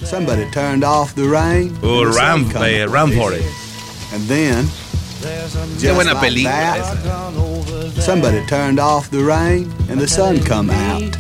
Somebody 0.04 0.44
turned 0.52 0.84
off 0.84 1.14
the 1.16 1.24
rain. 1.24 1.78
Oh, 1.84 2.06
the 2.06 2.18
Ram, 2.18 2.52
eh. 2.64 2.86
Ram 2.88 3.12
Forest. 3.12 3.46
And 4.14 4.28
then, 4.28 4.70
Qué 5.80 5.92
buena 5.92 6.14
like 6.14 6.26
película 6.28 6.78
that, 6.78 8.02
somebody 8.02 8.44
turned 8.48 8.80
off 8.80 9.10
the 9.12 9.20
rain 9.24 9.72
and 9.90 10.00
the 10.02 10.08
sun 10.08 10.42
come 10.44 10.70
out. 10.72 11.16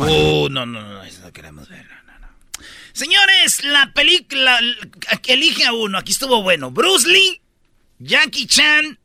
Uh, 0.00 0.48
no, 0.50 0.64
no, 0.64 0.64
no 0.64 1.02
queremos 1.32 1.68
ver. 1.68 1.86
no, 1.86 2.02
no, 2.06 2.18
no. 2.20 2.28
Señores, 3.02 3.64
la 3.64 3.92
película 3.92 4.60
que 5.22 5.32
elige 5.32 5.64
a 5.66 5.72
uno, 5.72 5.98
aquí 5.98 6.12
estuvo 6.12 6.40
bueno. 6.40 6.70
Bruce 6.70 7.08
Lee, 7.08 7.40
Jackie 7.98 8.46
Chan, 8.46 8.96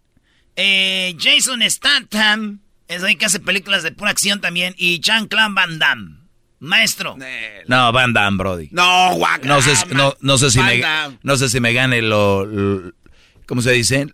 eh, 0.56 1.16
Jason 1.20 1.64
Statham, 1.68 2.60
es 2.88 3.02
ahí 3.02 3.16
que 3.16 3.26
hace 3.26 3.40
películas 3.40 3.82
de 3.82 3.92
pura 3.92 4.12
acción 4.12 4.40
también, 4.40 4.76
y 4.78 5.00
Jean-Claude 5.00 5.56
Van 5.56 5.80
Damme. 5.80 6.18
Maestro. 6.60 7.18
No, 7.68 7.92
Van 7.92 8.14
Damme, 8.14 8.38
Brody. 8.38 8.70
No, 8.72 9.16
guac. 9.16 9.44
No 9.46 9.64
sé, 9.64 9.76
si- 9.76 9.88
no, 9.96 10.16
no 10.22 10.38
sé 10.38 10.52
si 10.52 10.60
me, 10.62 10.78
Damme. 10.78 11.18
no 11.24 11.36
sé 11.36 11.50
si 11.50 11.60
me 11.60 11.74
gane 11.74 12.04
lo, 12.04 12.46
lo- 12.46 12.94
¿cómo 13.48 13.64
se 13.64 13.72
dice? 13.72 14.06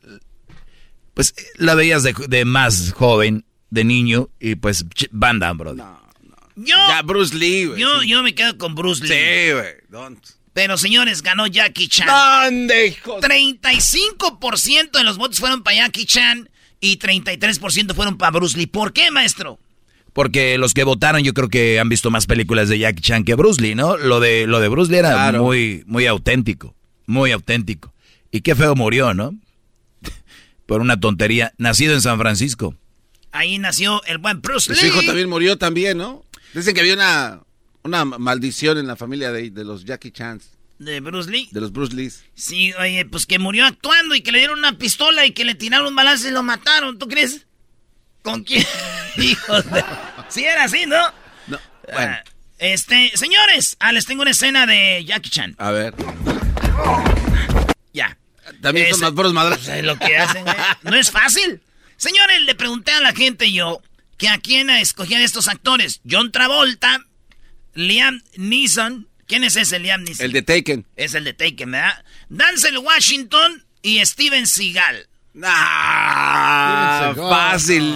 Pues 1.13 1.35
la 1.57 1.75
veías 1.75 2.03
de, 2.03 2.13
de 2.29 2.45
más 2.45 2.93
joven, 2.93 3.43
de 3.69 3.83
niño, 3.83 4.29
y 4.39 4.55
pues 4.55 4.85
Van 5.11 5.39
Damme, 5.39 5.57
Brody. 5.61 5.81
Yo, 6.55 6.75
Ya, 6.87 7.01
Bruce 7.01 7.35
Lee, 7.35 7.65
güey. 7.65 7.79
yo, 7.81 8.01
sí. 8.01 8.07
yo 8.09 8.23
me 8.23 8.35
quedo 8.35 8.57
con 8.57 8.75
Bruce 8.75 9.03
Lee. 9.03 9.09
Sí, 9.09 9.51
güey. 9.53 9.73
Don't. 9.89 10.19
Pero 10.53 10.77
señores, 10.77 11.23
ganó 11.23 11.47
Jackie 11.47 11.87
Chan. 11.87 12.07
¿Dónde, 12.07 12.87
hijo? 12.87 13.19
35% 13.19 14.91
de 14.97 15.03
los 15.03 15.17
votos 15.17 15.39
fueron 15.39 15.63
para 15.63 15.77
Jackie 15.77 16.05
Chan 16.05 16.49
y 16.79 16.97
33% 16.99 17.93
fueron 17.95 18.17
para 18.17 18.31
Bruce 18.31 18.57
Lee. 18.57 18.67
¿Por 18.67 18.93
qué, 18.93 19.09
maestro? 19.11 19.59
Porque 20.13 20.57
los 20.59 20.73
que 20.75 20.83
votaron 20.83 21.23
yo 21.23 21.33
creo 21.33 21.49
que 21.49 21.79
han 21.79 21.89
visto 21.89 22.11
más 22.11 22.27
películas 22.27 22.69
de 22.69 22.77
Jackie 22.77 23.01
Chan 23.01 23.23
que 23.23 23.33
Bruce 23.35 23.61
Lee, 23.61 23.73
¿no? 23.73 23.97
Lo 23.97 24.19
de, 24.19 24.45
lo 24.45 24.59
de 24.59 24.67
Bruce 24.67 24.91
Lee 24.91 24.99
era 24.99 25.11
Claro. 25.13 25.43
muy, 25.43 25.83
muy 25.87 26.05
auténtico, 26.05 26.75
muy 27.07 27.31
auténtico. 27.31 27.93
Y 28.31 28.41
qué 28.41 28.53
feo 28.55 28.75
murió, 28.75 29.13
¿no? 29.15 29.33
Por 30.67 30.81
una 30.81 30.99
tontería. 30.99 31.53
Nacido 31.57 31.93
en 31.95 32.01
San 32.01 32.19
Francisco. 32.19 32.75
Ahí 33.31 33.57
nació 33.57 34.03
el 34.05 34.19
buen 34.19 34.41
Bruce 34.41 34.75
Su 34.75 34.79
Lee. 34.79 34.89
hijo 34.89 35.01
también 35.03 35.29
murió 35.29 35.57
también, 35.57 35.97
¿no? 35.97 36.23
Dicen 36.53 36.73
que 36.73 36.81
había 36.81 36.93
una, 36.93 37.41
una 37.83 38.05
maldición 38.05 38.77
en 38.77 38.87
la 38.87 38.95
familia 38.95 39.31
de, 39.31 39.49
de 39.49 39.63
los 39.63 39.85
Jackie 39.85 40.11
Chans, 40.11 40.49
De 40.79 40.99
Bruce 40.99 41.29
Lee. 41.31 41.49
de 41.51 41.61
los 41.61 41.71
Bruce 41.71 41.95
Lees. 41.95 42.23
Sí, 42.35 42.73
oye, 42.73 43.05
pues 43.05 43.25
que 43.25 43.39
murió 43.39 43.65
actuando 43.65 44.15
y 44.15 44.21
que 44.21 44.31
le 44.31 44.39
dieron 44.39 44.59
una 44.59 44.77
pistola 44.77 45.25
y 45.25 45.31
que 45.31 45.45
le 45.45 45.55
tiraron 45.55 45.87
un 45.87 45.95
balazo 45.95 46.27
y 46.27 46.31
lo 46.31 46.43
mataron. 46.43 46.99
¿Tú 46.99 47.07
crees? 47.07 47.45
¿Con 48.21 48.43
quién? 48.43 48.65
Hijos 49.17 49.69
de... 49.71 49.83
Sí 50.29 50.45
era 50.45 50.63
así, 50.65 50.85
¿no? 50.85 50.97
No, 51.47 51.59
bueno, 51.91 52.13
Ah, 52.13 52.23
este, 52.59 53.11
señores, 53.15 53.75
ah, 53.79 53.91
les 53.91 54.05
tengo 54.05 54.21
una 54.21 54.31
escena 54.31 54.65
de 54.65 55.03
Jackie 55.05 55.29
Chan. 55.29 55.55
a 55.57 55.71
ver. 55.71 55.93
Ya. 57.93 58.17
También 58.61 58.89
son 58.91 59.01
más 59.01 59.11
puros 59.11 59.33
madrazos. 59.33 59.65
Pues 59.65 59.77
es 59.79 59.83
lo 59.83 59.97
que 59.97 60.17
hacen, 60.17 60.43
güey. 60.43 60.55
No 60.83 60.95
es 60.95 61.11
fácil. 61.11 61.61
Señores, 61.97 62.41
le 62.43 62.55
pregunté 62.55 62.91
a 62.91 63.01
la 63.01 63.13
gente 63.13 63.51
yo 63.51 63.81
que 64.17 64.29
a 64.29 64.37
quién 64.39 64.69
escogían 64.69 65.21
estos 65.21 65.47
actores. 65.47 66.01
John 66.09 66.31
Travolta, 66.31 66.99
Liam 67.73 68.21
Neeson. 68.37 69.07
¿Quién 69.25 69.43
es 69.43 69.55
ese 69.55 69.79
Liam 69.79 70.03
Neeson? 70.03 70.25
El 70.25 70.31
de 70.31 70.41
Taken. 70.41 70.85
Es 70.95 71.13
el 71.13 71.23
de 71.23 71.33
Taken, 71.33 71.71
¿verdad? 71.71 72.05
Denzel 72.29 72.77
Washington 72.77 73.65
y 73.81 74.05
Steven 74.05 74.47
Seagal. 74.47 75.07
Ah, 75.43 77.13
fácil. 77.15 77.95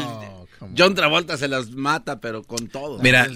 John 0.78 0.96
Travolta 0.96 1.38
se 1.38 1.48
las 1.48 1.72
mata, 1.72 2.20
pero 2.20 2.44
con 2.44 2.68
todo. 2.68 3.00
Mira, 3.00 3.28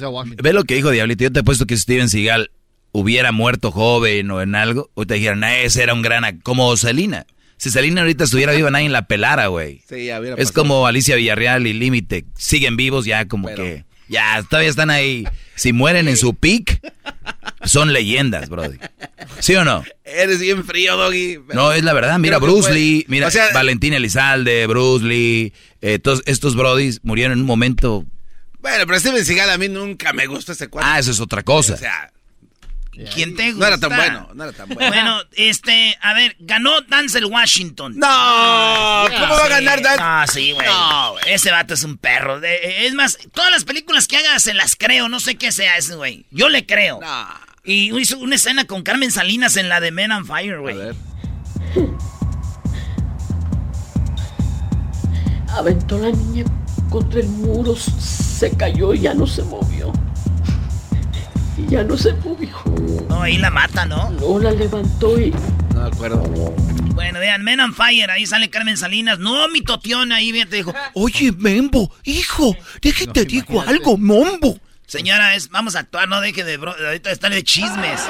ve 0.41 0.53
lo 0.53 0.63
que 0.63 0.75
dijo 0.75 0.89
Diablito. 0.89 1.23
Yo 1.23 1.31
te 1.31 1.41
he 1.41 1.43
puesto 1.43 1.65
que 1.65 1.77
Steven 1.77 2.09
Seagal 2.09 2.51
hubiera 2.91 3.31
muerto 3.31 3.71
joven 3.71 4.31
o 4.31 4.41
en 4.41 4.55
algo. 4.55 4.89
O 4.95 5.05
te 5.05 5.15
dijeran, 5.15 5.43
"Ah, 5.43 5.57
ese 5.59 5.83
era 5.83 5.93
un 5.93 6.01
gran... 6.01 6.23
ac-". 6.23 6.41
Como 6.43 6.75
Selina. 6.77 7.25
Si 7.61 7.69
Selina 7.69 8.01
ahorita 8.01 8.23
estuviera 8.23 8.53
viva, 8.53 8.71
nadie 8.71 8.89
la 8.89 9.03
pelara, 9.03 9.45
güey. 9.45 9.83
Sí, 9.87 10.05
ya 10.05 10.19
hubiera 10.19 10.35
Es 10.37 10.45
pasado. 10.47 10.63
como 10.63 10.87
Alicia 10.87 11.15
Villarreal 11.15 11.67
y 11.67 11.73
Límite. 11.73 12.25
Siguen 12.35 12.75
vivos 12.75 13.05
ya 13.05 13.27
como 13.27 13.49
Pero- 13.49 13.63
que... 13.63 13.85
Ya, 14.09 14.41
todavía 14.49 14.71
están 14.71 14.89
ahí. 14.89 15.25
Si 15.55 15.71
mueren 15.71 16.07
en 16.07 16.17
su 16.17 16.33
peak, 16.33 16.81
son 17.63 17.93
leyendas, 17.93 18.49
brody. 18.49 18.77
¿Sí 19.39 19.53
o 19.55 19.63
no? 19.63 19.83
Eres 20.03 20.39
bien 20.39 20.65
frío, 20.65 20.97
Doggy. 20.97 21.37
No, 21.53 21.71
es 21.71 21.83
la 21.83 21.93
verdad. 21.93 22.17
Mira, 22.17 22.39
Bruce 22.39 22.69
puede- 22.69 22.73
Lee, 22.79 23.05
mira, 23.07 23.27
O 23.27 23.31
sea- 23.31 23.51
Valentín 23.53 23.93
Elizalde, 23.93 24.65
Bruce 24.65 25.05
Lee, 25.05 25.53
eh, 25.81 25.99
todos 25.99 26.23
estos 26.25 26.55
brodis 26.55 26.99
murieron 27.03 27.33
en 27.33 27.41
un 27.41 27.45
momento... 27.45 28.05
Bueno, 28.59 28.85
pero 28.87 28.99
Steven 28.99 29.23
Seagal 29.23 29.51
a 29.51 29.57
mí 29.59 29.69
nunca 29.69 30.13
me 30.13 30.25
gustó 30.25 30.53
ese 30.53 30.67
cuadro. 30.67 30.89
Ah, 30.91 30.97
eso 30.97 31.11
es 31.11 31.19
otra 31.19 31.43
cosa. 31.43 31.75
O 31.75 31.77
sea, 31.77 32.11
¿Quién 33.13 33.35
te 33.35 33.47
no 33.47 33.51
gusta? 33.53 33.67
era 33.67 33.77
tan 33.79 33.95
bueno, 33.95 34.29
no 34.33 34.43
era 34.43 34.53
tan 34.53 34.69
bueno. 34.69 34.87
Bueno, 34.89 35.17
este, 35.33 35.97
a 36.01 36.13
ver, 36.13 36.35
ganó 36.39 36.81
Denzel 36.81 37.25
Washington. 37.25 37.93
No, 37.97 38.07
¿cómo 38.07 39.33
va 39.35 39.45
a 39.45 39.49
ganar 39.49 39.81
Dan? 39.81 39.97
Ah, 39.99 40.25
sí, 40.31 40.51
güey. 40.51 40.67
No. 40.67 41.15
Ese 41.25 41.51
vato 41.51 41.73
es 41.73 41.83
un 41.83 41.97
perro. 41.97 42.41
Es 42.43 42.93
más, 42.93 43.17
todas 43.33 43.51
las 43.51 43.63
películas 43.65 44.07
que 44.07 44.17
haga 44.17 44.37
se 44.39 44.53
las 44.53 44.75
creo. 44.75 45.09
No 45.09 45.19
sé 45.19 45.35
qué 45.35 45.51
sea 45.51 45.77
ese, 45.77 45.95
güey. 45.95 46.25
Yo 46.31 46.49
le 46.49 46.65
creo. 46.65 46.99
No. 47.01 47.27
Y 47.63 47.95
hizo 47.97 48.17
una 48.17 48.35
escena 48.35 48.65
con 48.65 48.81
Carmen 48.83 49.11
Salinas 49.11 49.55
en 49.57 49.69
la 49.69 49.79
de 49.79 49.91
Men 49.91 50.11
on 50.11 50.25
Fire, 50.25 50.55
A 50.55 50.59
güey. 50.59 50.75
ver. 50.77 50.95
Aventó 55.49 55.97
la 55.97 56.11
niña 56.11 56.45
contra 56.89 57.19
el 57.19 57.27
muro, 57.27 57.75
se 57.75 58.51
cayó 58.55 58.93
y 58.93 59.01
ya 59.01 59.13
no 59.13 59.27
se 59.27 59.43
movió. 59.43 59.91
Y 61.61 61.71
ya 61.71 61.83
no 61.83 61.97
se 61.97 62.13
movió. 62.13 62.55
No, 63.09 63.21
ahí 63.21 63.37
la 63.37 63.49
mata, 63.49 63.85
¿no? 63.85 64.09
No 64.11 64.39
la 64.39 64.51
levantó 64.51 65.19
y 65.19 65.31
No 65.73 65.81
me 65.81 65.87
acuerdo. 65.87 66.23
Bueno, 66.93 67.19
vean, 67.19 67.43
Men 67.43 67.59
on 67.59 67.73
Fire, 67.73 68.09
ahí 68.11 68.25
sale 68.25 68.49
Carmen 68.49 68.77
Salinas. 68.77 69.19
No, 69.19 69.47
mi 69.49 69.61
totión 69.61 70.11
ahí, 70.11 70.31
bien 70.31 70.49
te 70.49 70.57
dijo. 70.57 70.73
Oye, 70.93 71.31
Membo, 71.31 71.91
hijo, 72.03 72.55
déjate 72.81 73.25
digo 73.25 73.61
algo, 73.61 73.97
Mombo. 73.97 74.59
Señora, 74.85 75.35
es, 75.35 75.49
vamos 75.49 75.77
a 75.77 75.79
actuar, 75.79 76.09
no 76.09 76.19
deje 76.19 76.43
de 76.43 76.57
bro, 76.57 76.75
ahorita 76.77 77.11
están 77.11 77.31
de 77.31 77.43
chismes. 77.43 78.01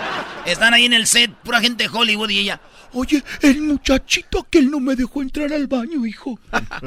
Están 0.47 0.73
ahí 0.73 0.85
en 0.85 0.93
el 0.93 1.05
set, 1.05 1.31
pura 1.43 1.61
gente 1.61 1.83
de 1.83 1.89
Hollywood 1.95 2.29
y 2.31 2.39
ella. 2.39 2.59
Oye, 2.93 3.23
el 3.41 3.61
muchachito 3.61 4.47
que 4.49 4.57
él 4.57 4.71
no 4.71 4.79
me 4.79 4.95
dejó 4.95 5.21
entrar 5.21 5.53
al 5.53 5.67
baño, 5.67 6.05
hijo. 6.05 6.39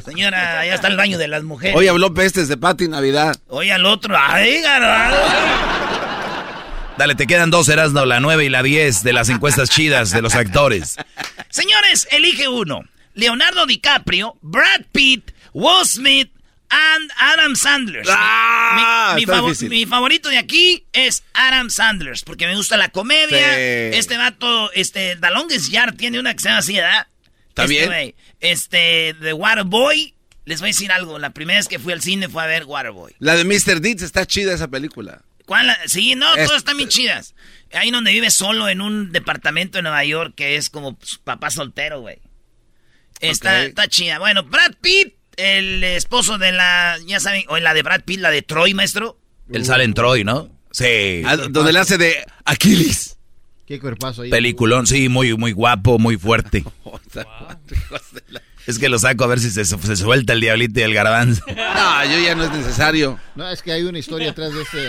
Señora, 0.04 0.60
allá 0.60 0.74
está 0.74 0.88
el 0.88 0.96
baño 0.96 1.16
de 1.16 1.28
las 1.28 1.44
mujeres. 1.44 1.76
Hoy 1.76 1.86
habló 1.86 2.12
pestes 2.12 2.48
de 2.48 2.56
Pati 2.56 2.88
Navidad. 2.88 3.36
Oye 3.46 3.72
al 3.72 3.86
otro. 3.86 4.16
Ay, 4.18 4.60
garbanzo. 4.60 5.83
Dale, 6.96 7.14
te 7.16 7.26
quedan 7.26 7.50
dos, 7.50 7.68
Erasno, 7.68 8.04
la 8.06 8.20
9 8.20 8.44
y 8.44 8.48
la 8.48 8.62
10 8.62 9.02
de 9.02 9.12
las 9.12 9.28
encuestas 9.28 9.68
chidas 9.68 10.12
de 10.12 10.22
los 10.22 10.34
actores. 10.36 10.96
Señores, 11.50 12.06
elige 12.12 12.46
uno. 12.48 12.84
Leonardo 13.14 13.66
DiCaprio, 13.66 14.36
Brad 14.42 14.82
Pitt, 14.92 15.32
Will 15.52 15.84
Smith 15.86 16.30
and 16.70 17.10
Adam 17.18 17.56
Sandler. 17.56 18.04
Ah, 18.08 19.12
mi, 19.14 19.16
mi 19.16 19.22
está 19.22 19.34
favo- 19.36 19.48
difícil. 19.48 19.70
mi 19.70 19.86
favorito 19.86 20.28
de 20.28 20.38
aquí 20.38 20.84
es 20.92 21.24
Adam 21.32 21.68
Sandler, 21.68 22.16
porque 22.24 22.46
me 22.46 22.54
gusta 22.56 22.76
la 22.76 22.88
comedia. 22.90 23.54
Sí. 23.54 23.98
Este 23.98 24.16
vato, 24.16 24.72
este, 24.72 25.16
The 25.16 25.30
Longest 25.30 25.70
Yard 25.70 25.96
tiene 25.96 26.20
una 26.20 26.32
que 26.32 26.40
se 26.40 26.48
llama 26.48 26.58
así, 26.58 26.74
¿verdad? 26.74 27.06
¿Está 27.48 27.64
Este 27.64 28.14
Este, 28.40 29.16
The 29.20 29.32
Waterboy. 29.32 30.14
Les 30.44 30.60
voy 30.60 30.68
a 30.68 30.72
decir 30.72 30.92
algo. 30.92 31.18
La 31.18 31.30
primera 31.30 31.58
vez 31.58 31.68
que 31.68 31.78
fui 31.78 31.92
al 31.92 32.02
cine 32.02 32.28
fue 32.28 32.42
a 32.42 32.46
ver 32.46 32.64
Waterboy. 32.66 33.14
La 33.18 33.34
de 33.34 33.44
Mr. 33.44 33.80
Deeds 33.80 34.02
está 34.02 34.26
chida 34.26 34.52
esa 34.54 34.68
película. 34.68 35.22
¿Cuál? 35.46 35.76
Sí, 35.86 36.14
no, 36.14 36.34
Es- 36.34 36.46
todas 36.46 36.58
están 36.58 36.76
bien 36.76 36.88
chidas. 36.88 37.34
Ahí 37.72 37.90
donde 37.90 38.12
vive 38.12 38.30
solo 38.30 38.68
en 38.68 38.80
un 38.80 39.10
departamento 39.12 39.78
en 39.78 39.84
Nueva 39.84 40.04
York 40.04 40.34
que 40.36 40.56
es 40.56 40.70
como 40.70 40.96
pues, 40.96 41.18
papá 41.22 41.50
soltero, 41.50 42.00
güey. 42.00 42.18
Está, 43.20 43.64
está 43.64 43.88
chida. 43.88 44.18
Bueno, 44.18 44.44
Brad 44.44 44.74
Pitt, 44.80 45.14
el 45.36 45.82
esposo 45.82 46.38
de 46.38 46.52
la, 46.52 46.98
ya 47.06 47.20
saben, 47.20 47.44
o 47.48 47.58
la 47.58 47.74
de 47.74 47.82
Brad 47.82 48.02
Pitt, 48.04 48.20
la 48.20 48.30
de 48.30 48.42
Troy, 48.42 48.74
maestro. 48.74 49.18
Él 49.52 49.64
sale 49.64 49.84
en 49.84 49.94
Troy, 49.94 50.24
¿no? 50.24 50.50
Sí. 50.70 51.22
Ah, 51.24 51.36
donde 51.36 51.72
le 51.72 51.78
hace 51.78 51.98
de 51.98 52.24
Aquiles. 52.44 53.18
Qué 53.66 53.80
cuerpazo 53.80 54.22
ahí. 54.22 54.30
Peliculón, 54.30 54.86
sí, 54.86 55.08
muy, 55.08 55.36
muy 55.36 55.52
guapo, 55.52 55.98
muy 55.98 56.16
fuerte. 56.16 56.64
Es 58.66 58.78
que 58.78 58.88
lo 58.88 58.98
saco 58.98 59.24
a 59.24 59.26
ver 59.26 59.40
si 59.40 59.50
se, 59.50 59.64
se 59.64 59.96
suelta 59.96 60.32
el 60.32 60.40
diablito 60.40 60.80
y 60.80 60.82
el 60.82 60.94
garbanzo. 60.94 61.44
No, 61.74 62.04
yo 62.04 62.18
ya 62.20 62.34
no 62.34 62.44
es 62.44 62.50
necesario. 62.52 63.18
No, 63.34 63.48
es 63.48 63.62
que 63.62 63.72
hay 63.72 63.82
una 63.82 63.98
historia 63.98 64.30
atrás 64.30 64.52
de 64.52 64.62
este. 64.62 64.88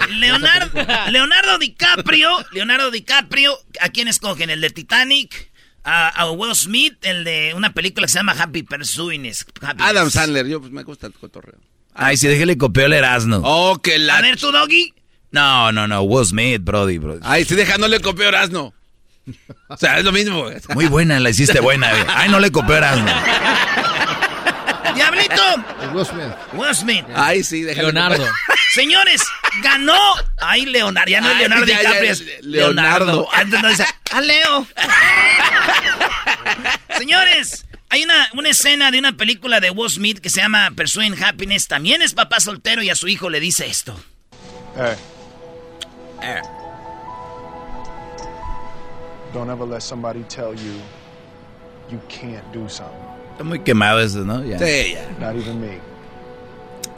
Leonardo, 1.12 1.58
DiCaprio, 1.60 2.30
Leonardo 2.52 2.92
DiCaprio, 2.92 3.58
¿a 3.82 3.90
quién 3.90 4.08
escogen? 4.08 4.50
¿El 4.50 4.62
de 4.62 4.70
Titanic? 4.70 5.52
A, 5.84 6.10
a 6.10 6.32
Will 6.32 6.56
Smith, 6.56 6.96
el 7.04 7.24
de 7.24 7.54
una 7.56 7.74
película 7.74 8.08
que 8.08 8.12
se 8.12 8.18
llama 8.20 8.36
Happy 8.38 8.64
Pursuing. 8.64 9.30
Adam 9.78 10.10
Sandler, 10.10 10.48
yo 10.48 10.60
pues 10.60 10.72
me 10.72 10.84
gusta 10.84 11.06
el 11.08 11.14
cotorreo. 11.14 11.60
Ay, 11.94 12.18
si 12.18 12.28
déjele 12.28 12.58
copió 12.58 12.86
el 12.86 12.94
Erasno. 12.94 13.42
Oh, 13.44 13.80
que 13.82 14.00
la... 14.00 14.18
A 14.18 14.22
ver, 14.22 14.38
tu 14.38 14.52
doggy. 14.52 14.94
No, 15.32 15.72
no, 15.72 15.88
no, 15.88 16.02
Will 16.02 16.26
Smith, 16.26 16.62
Brody, 16.64 16.98
bro. 16.98 17.20
Ay, 17.22 17.46
si 17.46 17.56
deja, 17.56 17.78
no 17.78 17.88
le 17.88 18.00
copió 18.00 18.28
Erasno. 18.28 18.74
O 19.68 19.78
sea, 19.78 19.98
es 19.98 20.06
lo 20.06 20.12
mismo. 20.12 20.44
güey. 20.44 20.58
Muy 20.76 20.86
buena, 20.86 21.20
la 21.20 21.32
hiciste 21.32 21.60
buena. 21.60 21.90
güey. 21.90 22.04
Ay, 22.16 22.30
no 22.30 22.40
le 22.40 22.52
copió 22.52 22.76
Erasno. 22.76 23.12
Diablito. 24.94 25.42
Will 25.94 26.06
Smith. 26.06 26.34
Will 26.54 26.76
Smith. 26.76 27.06
Ay, 27.16 27.44
sí, 27.44 27.64
déjale. 27.64 27.92
Leonardo. 27.92 28.26
Señores, 28.74 29.24
ganó. 29.62 29.98
Ay, 30.40 30.66
Leonardo. 30.66 31.10
Ya 31.10 31.22
no 31.22 31.32
es 31.32 31.38
Leonardo 31.38 31.66
ya, 31.66 31.78
DiCaprio, 31.80 32.04
ya, 32.06 32.12
es 32.12 32.22
Leonardo. 32.42 33.06
Leonardo. 33.06 33.34
Antes 33.34 33.62
no 33.62 33.70
dice, 33.70 33.86
¡a 34.12 34.22
Leo! 34.22 34.68
Señores, 36.98 37.66
hay 37.90 38.04
una, 38.04 38.30
una 38.34 38.50
escena 38.50 38.92
de 38.92 39.00
una 39.00 39.18
película 39.18 39.60
de 39.60 39.72
Will 39.72 39.90
Smith 39.90 40.20
que 40.20 40.30
se 40.30 40.42
llama 40.42 40.72
Pursuing 40.76 41.22
Happiness. 41.22 41.68
También 41.68 42.02
es 42.02 42.14
papá 42.14 42.40
soltero 42.40 42.82
y 42.84 42.90
a 42.90 42.96
su 42.96 43.08
hijo 43.08 43.30
le 43.30 43.40
dice 43.40 43.68
esto. 43.68 44.00
Hey. 46.22 46.42
Don't 49.36 49.50
ever 49.52 49.66
let 49.68 49.82
somebody 49.82 50.24
tell 50.24 50.54
you 50.56 50.74
you 51.92 52.00
can't 52.08 52.44
do 52.54 52.70
something. 52.70 52.96
Está 53.34 53.44
muy 53.44 53.60
quemado 53.60 54.00
eso, 54.00 54.20
¿no? 54.24 54.42
Ya. 54.46 54.58
Sí, 54.58 54.94
ya. 54.94 55.10
Not 55.20 55.36
even 55.36 55.60
me. 55.60 55.78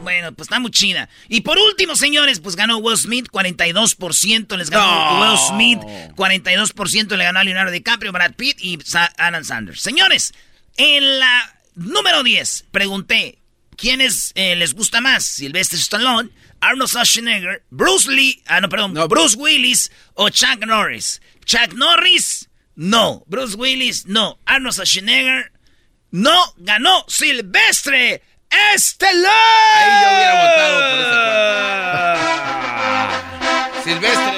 Bueno, 0.02 0.30
pues 0.32 0.46
está 0.46 0.60
muy 0.60 0.70
chida. 0.70 1.08
Y 1.28 1.40
por 1.40 1.58
último, 1.58 1.96
señores, 1.96 2.38
pues 2.38 2.54
ganó 2.54 2.78
Will 2.78 2.96
Smith, 2.96 3.26
42% 3.32 4.56
les 4.56 4.70
ganó 4.70 4.86
No. 4.86 5.20
Will 5.20 5.38
Smith, 5.48 5.80
42% 6.14 7.16
le 7.16 7.24
ganó 7.24 7.40
a 7.40 7.44
Leonardo 7.44 7.72
DiCaprio, 7.72 8.12
Brad 8.12 8.34
Pitt 8.36 8.58
y 8.60 8.78
Sa- 8.84 9.12
Adam 9.18 9.42
Sanders. 9.42 9.80
Señores, 9.80 10.32
en 10.76 11.18
la 11.18 11.52
número 11.74 12.22
10 12.22 12.66
pregunté, 12.70 13.38
¿quiénes 13.76 14.30
eh, 14.36 14.54
les 14.54 14.74
gusta 14.74 15.00
más? 15.00 15.24
Sylvester 15.24 15.80
Stallone, 15.80 16.30
Arnold 16.60 16.88
Schwarzenegger, 16.90 17.64
Bruce 17.70 18.08
Lee, 18.08 18.40
ah 18.46 18.60
no, 18.60 18.68
perdón, 18.68 18.94
Bruce 19.08 19.36
Willis 19.36 19.90
o 20.14 20.28
Chuck 20.30 20.64
Norris. 20.64 21.20
Chuck 21.48 21.72
Norris, 21.72 22.48
no. 22.76 23.24
Bruce 23.26 23.56
Willis, 23.56 24.04
no. 24.06 24.38
Arnold 24.44 24.74
Schwarzenegger, 24.74 25.50
no. 26.10 26.36
Ganó 26.58 27.06
Silvestre 27.08 28.22
Stallone. 28.74 29.26
Ahí 29.74 30.02
yo 30.02 30.08
hubiera 30.14 30.34
votado 30.44 30.78
por 30.90 30.98
ese 33.80 33.90
Silvestre. 33.90 34.36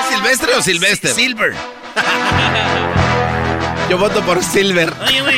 ¿Es 0.00 0.06
Silvestre 0.14 0.54
o 0.54 0.62
Silvestre? 0.62 1.12
Silver. 1.12 1.54
Yo 3.90 3.98
voto 3.98 4.24
por 4.24 4.42
Silver. 4.42 4.90
Oye, 5.06 5.20
güey, 5.20 5.36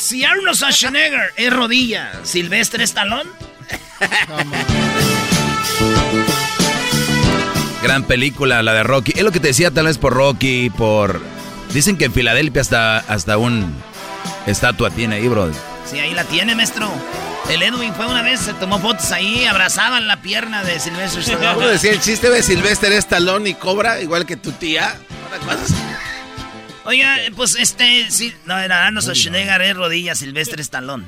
si 0.00 0.24
Arnold 0.24 0.56
Schwarzenegger 0.56 1.34
es 1.36 1.52
rodilla, 1.52 2.12
¿Silvestre 2.24 2.84
Stallone? 2.84 3.28
Gran 7.82 8.04
película, 8.04 8.62
la 8.62 8.72
de 8.74 8.82
Rocky. 8.82 9.12
Es 9.16 9.22
lo 9.22 9.32
que 9.32 9.40
te 9.40 9.48
decía 9.48 9.70
tal 9.70 9.86
vez 9.86 9.98
por 9.98 10.12
Rocky, 10.12 10.70
por... 10.70 11.20
Dicen 11.72 11.96
que 11.96 12.06
en 12.06 12.12
Filadelfia 12.12 12.60
hasta, 12.62 12.98
hasta 12.98 13.38
un 13.38 13.74
estatua 14.46 14.90
tiene 14.90 15.16
ahí, 15.16 15.28
bro. 15.28 15.50
Sí, 15.88 15.98
ahí 15.98 16.12
la 16.14 16.24
tiene, 16.24 16.54
maestro. 16.54 16.90
El 17.48 17.62
Edwin 17.62 17.94
fue 17.94 18.06
una 18.06 18.22
vez, 18.22 18.40
se 18.40 18.52
tomó 18.54 18.78
fotos 18.80 19.10
ahí, 19.12 19.44
abrazaban 19.44 20.06
la 20.06 20.20
pierna 20.20 20.62
de 20.62 20.78
Silvestre 20.78 21.22
¿Cómo 21.24 21.38
Stallone. 21.38 21.66
decía 21.68 21.92
el 21.92 22.00
chiste 22.00 22.28
de 22.28 22.42
Silvestre 22.42 22.96
es 22.96 23.06
talón 23.08 23.46
y 23.46 23.54
cobra, 23.54 24.00
igual 24.00 24.26
que 24.26 24.36
tu 24.36 24.52
tía? 24.52 24.94
Oiga, 26.84 27.16
pues 27.36 27.56
este, 27.56 28.10
sí, 28.10 28.34
no, 28.46 28.58
era 28.58 28.86
Arnold 28.86 29.04
Schwarzenegger, 29.04 29.62
es 29.62 29.76
rodilla, 29.76 30.14
Silvestre 30.14 30.62
Stallone. 30.62 31.04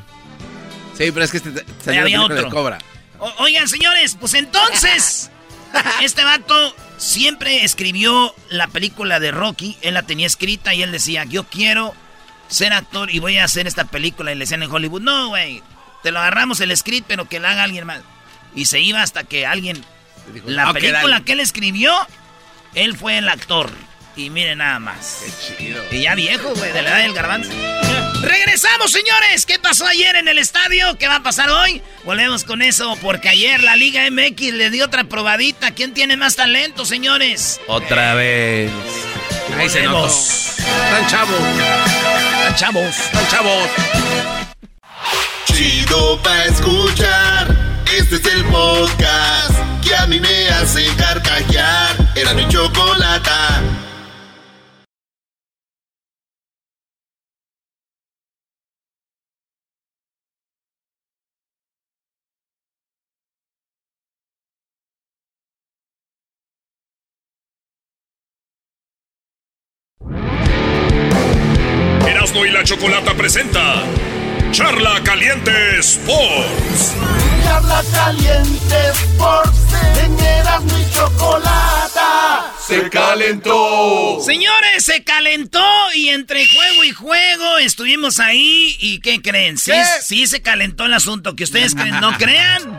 Sí, 0.96 1.10
pero 1.12 1.24
es 1.24 1.30
que 1.30 1.36
este 1.38 1.50
había 1.86 2.02
película 2.04 2.34
de 2.34 2.40
otro. 2.40 2.50
Cobra. 2.50 2.78
O- 3.18 3.32
oigan, 3.38 3.66
señores, 3.68 4.16
pues 4.18 4.34
entonces, 4.34 5.30
este 6.02 6.24
vato 6.24 6.74
siempre 6.96 7.64
escribió 7.64 8.34
la 8.50 8.68
película 8.68 9.20
de 9.20 9.30
Rocky, 9.30 9.76
él 9.82 9.94
la 9.94 10.02
tenía 10.02 10.26
escrita 10.26 10.74
y 10.74 10.82
él 10.82 10.92
decía, 10.92 11.24
yo 11.24 11.44
quiero 11.44 11.94
ser 12.48 12.72
actor 12.72 13.10
y 13.10 13.18
voy 13.18 13.38
a 13.38 13.44
hacer 13.44 13.66
esta 13.66 13.84
película. 13.84 14.32
Y 14.32 14.34
le 14.34 14.40
decían 14.44 14.62
en 14.62 14.70
Hollywood, 14.70 15.00
no, 15.02 15.28
güey, 15.28 15.62
te 16.02 16.10
lo 16.12 16.18
agarramos 16.20 16.60
el 16.60 16.76
script, 16.76 17.06
pero 17.08 17.28
que 17.28 17.40
la 17.40 17.50
haga 17.52 17.62
alguien 17.64 17.86
más. 17.86 18.00
Y 18.54 18.66
se 18.66 18.80
iba 18.80 19.02
hasta 19.02 19.24
que 19.24 19.46
alguien... 19.46 19.82
La 20.44 20.68
"Ah, 20.68 20.72
que 20.74 20.80
película 20.80 21.14
dale". 21.14 21.24
que 21.24 21.32
él 21.32 21.40
escribió, 21.40 21.92
él 22.74 22.96
fue 22.96 23.18
el 23.18 23.28
actor. 23.28 23.70
Y 24.14 24.28
miren 24.30 24.58
nada 24.58 24.78
más. 24.78 25.22
Qué 25.24 25.56
chido. 25.64 25.82
Y 25.90 26.02
ya 26.02 26.14
viejo, 26.14 26.54
güey, 26.54 26.70
de 26.72 26.82
la 26.82 26.90
edad 26.90 26.98
del 26.98 27.14
garbanzo. 27.14 27.50
Regresamos, 28.22 28.92
señores. 28.92 29.44
¿Qué 29.46 29.58
pasó 29.58 29.84
ayer 29.86 30.14
en 30.14 30.28
el 30.28 30.38
estadio? 30.38 30.96
¿Qué 30.96 31.08
va 31.08 31.16
a 31.16 31.22
pasar 31.22 31.50
hoy? 31.50 31.82
Volvemos 32.04 32.44
con 32.44 32.62
eso, 32.62 32.96
porque 33.02 33.28
ayer 33.28 33.62
la 33.62 33.74
Liga 33.74 34.08
MX 34.10 34.52
le 34.52 34.70
dio 34.70 34.84
otra 34.84 35.04
probadita. 35.04 35.72
¿Quién 35.72 35.92
tiene 35.92 36.16
más 36.16 36.36
talento, 36.36 36.84
señores? 36.84 37.60
Otra 37.66 38.14
vez. 38.14 38.70
Ahí 39.58 39.68
se 39.68 39.82
notó. 39.82 39.98
Volvemos. 39.98 40.58
Están 40.58 41.06
chavos. 41.08 41.40
Están 41.40 42.56
chavos. 42.56 42.98
Están 42.98 43.28
chavos. 43.28 43.68
Chido 45.46 46.22
pa' 46.22 46.44
escuchar. 46.44 47.48
Este 47.92 48.16
es 48.16 48.26
el 48.26 48.44
podcast 48.44 49.54
que 49.82 49.94
a 49.96 50.06
mí 50.06 50.20
me 50.20 50.48
hace 50.48 50.86
carcajear. 50.96 51.96
Era 52.14 52.34
mi 52.34 52.48
chocolata. 52.48 53.60
La 72.52 72.62
Chocolata 72.64 73.14
presenta 73.14 73.82
Charla 74.50 75.00
Caliente 75.02 75.78
Sports. 75.78 76.94
Charla 77.44 77.82
caliente 77.92 78.76
Sports. 78.90 79.58
En 80.04 80.18
Erasmo 80.20 80.78
y 80.78 80.94
chocolata. 80.94 82.52
Se 82.66 82.90
calentó. 82.90 84.20
Señores, 84.24 84.84
se 84.84 85.02
calentó 85.02 85.64
y 85.94 86.10
entre 86.10 86.46
juego 86.46 86.84
y 86.84 86.90
juego 86.92 87.58
estuvimos 87.58 88.20
ahí. 88.20 88.76
¿Y 88.80 89.00
qué 89.00 89.22
creen? 89.22 89.56
Sí, 89.56 89.70
¿Qué? 89.70 89.84
sí 90.02 90.26
se 90.26 90.42
calentó 90.42 90.84
el 90.84 90.94
asunto. 90.94 91.34
Que 91.34 91.44
ustedes 91.44 91.74
creen, 91.74 92.00
no 92.00 92.12
crean. 92.18 92.78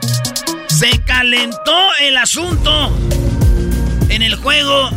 Se 0.68 1.02
calentó 1.04 1.94
el 2.02 2.18
asunto 2.18 2.92
en 4.10 4.22
el 4.22 4.36
juego 4.36 4.92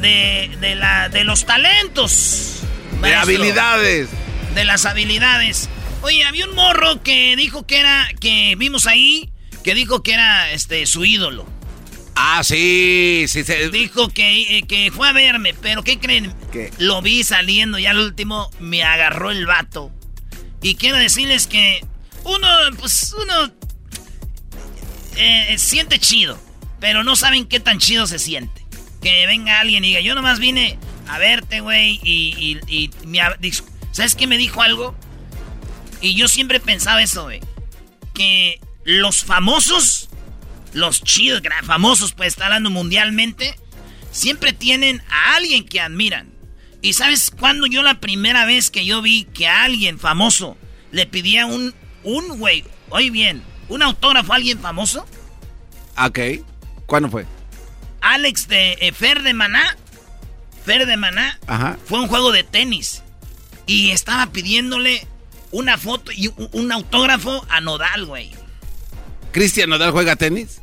de, 0.00 0.56
de 0.60 0.74
la, 0.76 1.08
de 1.08 1.24
los 1.24 1.44
talentos. 1.46 2.63
De 3.04 3.14
habilidades. 3.14 4.08
de 4.54 4.64
las 4.64 4.86
habilidades. 4.86 5.68
Oye, 6.02 6.24
había 6.24 6.46
un 6.46 6.54
morro 6.54 7.02
que 7.02 7.34
dijo 7.36 7.66
que 7.66 7.78
era, 7.80 8.08
que 8.20 8.54
vimos 8.56 8.86
ahí, 8.86 9.30
que 9.62 9.74
dijo 9.74 10.02
que 10.02 10.12
era 10.12 10.50
este 10.52 10.86
su 10.86 11.04
ídolo. 11.04 11.46
Ah, 12.16 12.42
sí, 12.44 13.24
sí, 13.26 13.42
sí. 13.42 13.52
Dijo 13.72 14.08
que, 14.08 14.58
eh, 14.58 14.62
que 14.68 14.92
fue 14.94 15.08
a 15.08 15.12
verme, 15.12 15.54
pero 15.54 15.82
¿qué 15.82 15.98
creen? 15.98 16.32
¿Qué? 16.52 16.70
Lo 16.78 17.02
vi 17.02 17.24
saliendo 17.24 17.78
y 17.78 17.86
al 17.86 17.98
último 17.98 18.50
me 18.60 18.84
agarró 18.84 19.30
el 19.30 19.46
vato. 19.46 19.90
Y 20.62 20.76
quiero 20.76 20.96
decirles 20.96 21.46
que 21.46 21.84
uno, 22.24 22.48
pues 22.78 23.14
uno 23.20 23.52
eh, 25.16 25.56
siente 25.58 25.98
chido, 25.98 26.38
pero 26.80 27.02
no 27.02 27.16
saben 27.16 27.46
qué 27.46 27.60
tan 27.60 27.78
chido 27.78 28.06
se 28.06 28.18
siente. 28.18 28.64
Que 29.02 29.26
venga 29.26 29.60
alguien 29.60 29.84
y 29.84 29.88
diga, 29.88 30.00
yo 30.00 30.14
nomás 30.14 30.38
vine 30.38 30.78
a 31.08 31.18
verte, 31.18 31.60
güey, 31.60 32.00
y, 32.02 32.60
y, 32.68 32.90
y 33.02 33.06
me 33.06 33.20
¿sabes 33.92 34.14
qué 34.14 34.26
me 34.26 34.36
dijo 34.36 34.62
algo? 34.62 34.94
Y 36.00 36.14
yo 36.14 36.28
siempre 36.28 36.60
pensaba 36.60 37.02
eso, 37.02 37.24
güey. 37.24 37.40
Que 38.12 38.60
los 38.84 39.24
famosos, 39.24 40.08
los 40.72 41.02
chidos, 41.02 41.42
famosos, 41.62 42.12
pues 42.12 42.28
está 42.28 42.46
hablando 42.46 42.70
mundialmente, 42.70 43.56
siempre 44.10 44.52
tienen 44.52 45.02
a 45.10 45.36
alguien 45.36 45.64
que 45.64 45.80
admiran. 45.80 46.32
¿Y 46.82 46.92
sabes 46.92 47.30
cuándo 47.30 47.66
yo 47.66 47.82
la 47.82 48.00
primera 48.00 48.44
vez 48.44 48.70
que 48.70 48.84
yo 48.84 49.00
vi 49.00 49.24
que 49.24 49.48
a 49.48 49.64
alguien 49.64 49.98
famoso 49.98 50.58
le 50.92 51.06
pedía 51.06 51.46
un, 51.46 51.74
un 52.02 52.38
güey, 52.38 52.64
oye 52.90 53.10
bien, 53.10 53.42
un 53.68 53.82
autógrafo 53.82 54.32
a 54.32 54.36
alguien 54.36 54.60
famoso? 54.60 55.06
Ok. 55.96 56.18
¿Cuándo 56.86 57.08
fue? 57.08 57.24
Alex 58.02 58.48
de 58.48 58.76
eh, 58.80 58.92
Fer 58.92 59.22
de 59.22 59.32
Maná, 59.32 59.78
Fer 60.64 60.86
de 60.86 60.96
Maná, 60.96 61.38
Ajá. 61.46 61.76
fue 61.84 62.00
un 62.00 62.08
juego 62.08 62.32
de 62.32 62.42
tenis 62.44 63.02
y 63.66 63.90
estaba 63.90 64.26
pidiéndole 64.32 65.06
una 65.50 65.78
foto 65.78 66.10
y 66.12 66.30
un, 66.52 66.72
autógrafo 66.72 67.44
a 67.48 67.60
Nodal, 67.60 68.06
güey. 68.06 68.30
¿Cristian 69.32 69.70
Nodal 69.70 69.90
juega 69.92 70.16
tenis? 70.16 70.60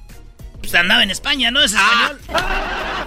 Pues 0.59 0.73
andaba 0.75 1.03
en 1.03 1.11
España, 1.11 1.49
¿no? 1.51 1.61
Es 1.61 1.73
español. 1.73 2.19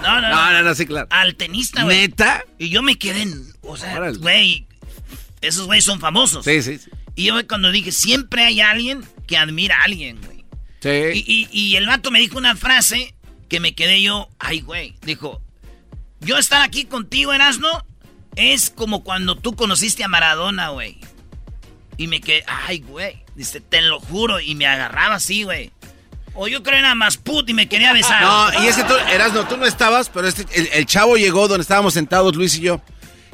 No, 0.02 0.20
no, 0.20 0.20
no. 0.22 0.28
No, 0.30 0.52
no, 0.52 0.62
no, 0.62 0.74
sí, 0.74 0.86
claro. 0.86 1.06
Al 1.10 1.36
tenista, 1.36 1.84
güey. 1.84 1.98
¿Neta? 2.00 2.44
Y 2.58 2.68
yo 2.68 2.82
me 2.82 2.98
quedé 2.98 3.22
en. 3.22 3.44
O 3.62 3.76
sea, 3.76 3.96
Órale. 3.96 4.18
güey. 4.18 4.66
Esos 5.40 5.66
güeyes 5.66 5.84
son 5.84 6.00
famosos. 6.00 6.44
Sí, 6.44 6.62
sí, 6.62 6.78
sí. 6.78 6.90
Y 7.14 7.26
yo 7.26 7.46
cuando 7.46 7.70
dije, 7.70 7.92
siempre 7.92 8.44
hay 8.44 8.60
alguien 8.60 9.04
que 9.26 9.36
admira 9.36 9.76
a 9.80 9.84
alguien, 9.84 10.20
güey. 10.22 10.44
Sí. 10.80 11.22
Y, 11.26 11.48
y- 11.52 11.70
y 11.70 11.76
el 11.76 11.86
vato 11.86 12.10
me 12.10 12.18
dijo 12.18 12.36
una 12.38 12.56
frase 12.56 13.14
que 13.48 13.60
me 13.60 13.74
quedé 13.74 14.02
yo, 14.02 14.28
ay, 14.38 14.60
güey. 14.62 14.96
Dijo, 15.02 15.40
yo 16.24 16.38
estar 16.38 16.62
aquí 16.62 16.84
contigo, 16.84 17.32
Erasno, 17.32 17.84
es 18.36 18.70
como 18.70 19.04
cuando 19.04 19.36
tú 19.36 19.54
conociste 19.54 20.04
a 20.04 20.08
Maradona, 20.08 20.70
güey. 20.70 20.98
Y 21.96 22.08
me 22.08 22.20
quedé, 22.20 22.44
ay, 22.46 22.80
güey. 22.80 23.22
Dice, 23.34 23.60
te 23.60 23.80
lo 23.82 24.00
juro. 24.00 24.40
Y 24.40 24.54
me 24.54 24.66
agarraba 24.66 25.16
así, 25.16 25.44
güey. 25.44 25.70
O 26.34 26.48
yo 26.48 26.64
creo 26.64 26.78
era 26.78 26.96
más 26.96 27.16
put 27.16 27.48
y 27.48 27.54
me 27.54 27.68
quería 27.68 27.92
besar. 27.92 28.22
No, 28.22 28.64
y 28.64 28.66
es 28.66 28.76
que 28.76 28.82
tú, 28.84 28.94
Erasno, 29.12 29.46
tú 29.46 29.56
no 29.56 29.66
estabas, 29.66 30.08
pero 30.08 30.26
este, 30.26 30.44
el, 30.52 30.68
el 30.72 30.86
chavo 30.86 31.16
llegó 31.16 31.46
donde 31.46 31.62
estábamos 31.62 31.94
sentados, 31.94 32.34
Luis 32.34 32.56
y 32.56 32.62
yo. 32.62 32.82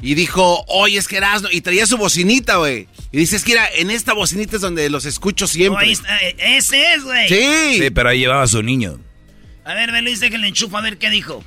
Y 0.02 0.14
dijo, 0.14 0.64
oye, 0.68 0.98
es 0.98 1.08
que 1.08 1.16
Erasno. 1.16 1.48
Y 1.50 1.62
traía 1.62 1.86
su 1.86 1.96
bocinita, 1.96 2.56
güey. 2.56 2.88
Y 3.12 3.18
dice, 3.18 3.36
es 3.36 3.44
que 3.44 3.52
era, 3.52 3.66
en 3.74 3.90
esta 3.90 4.12
bocinita 4.12 4.56
es 4.56 4.62
donde 4.62 4.90
los 4.90 5.06
escucho 5.06 5.46
siempre. 5.46 5.86
ahí 5.86 5.92
está, 5.92 6.16
eh, 6.18 6.36
ese 6.38 6.94
es, 6.94 7.02
güey. 7.02 7.28
Sí. 7.28 7.78
Sí, 7.78 7.90
pero 7.90 8.10
ahí 8.10 8.20
llevaba 8.20 8.42
a 8.42 8.46
su 8.46 8.62
niño. 8.62 8.98
A 9.64 9.74
ver, 9.74 9.92
ve, 9.92 10.02
Luis, 10.02 10.20
déjenle 10.20 10.48
enchufo 10.48 10.76
a 10.76 10.82
ver 10.82 10.98
qué 10.98 11.08
dijo. 11.10 11.42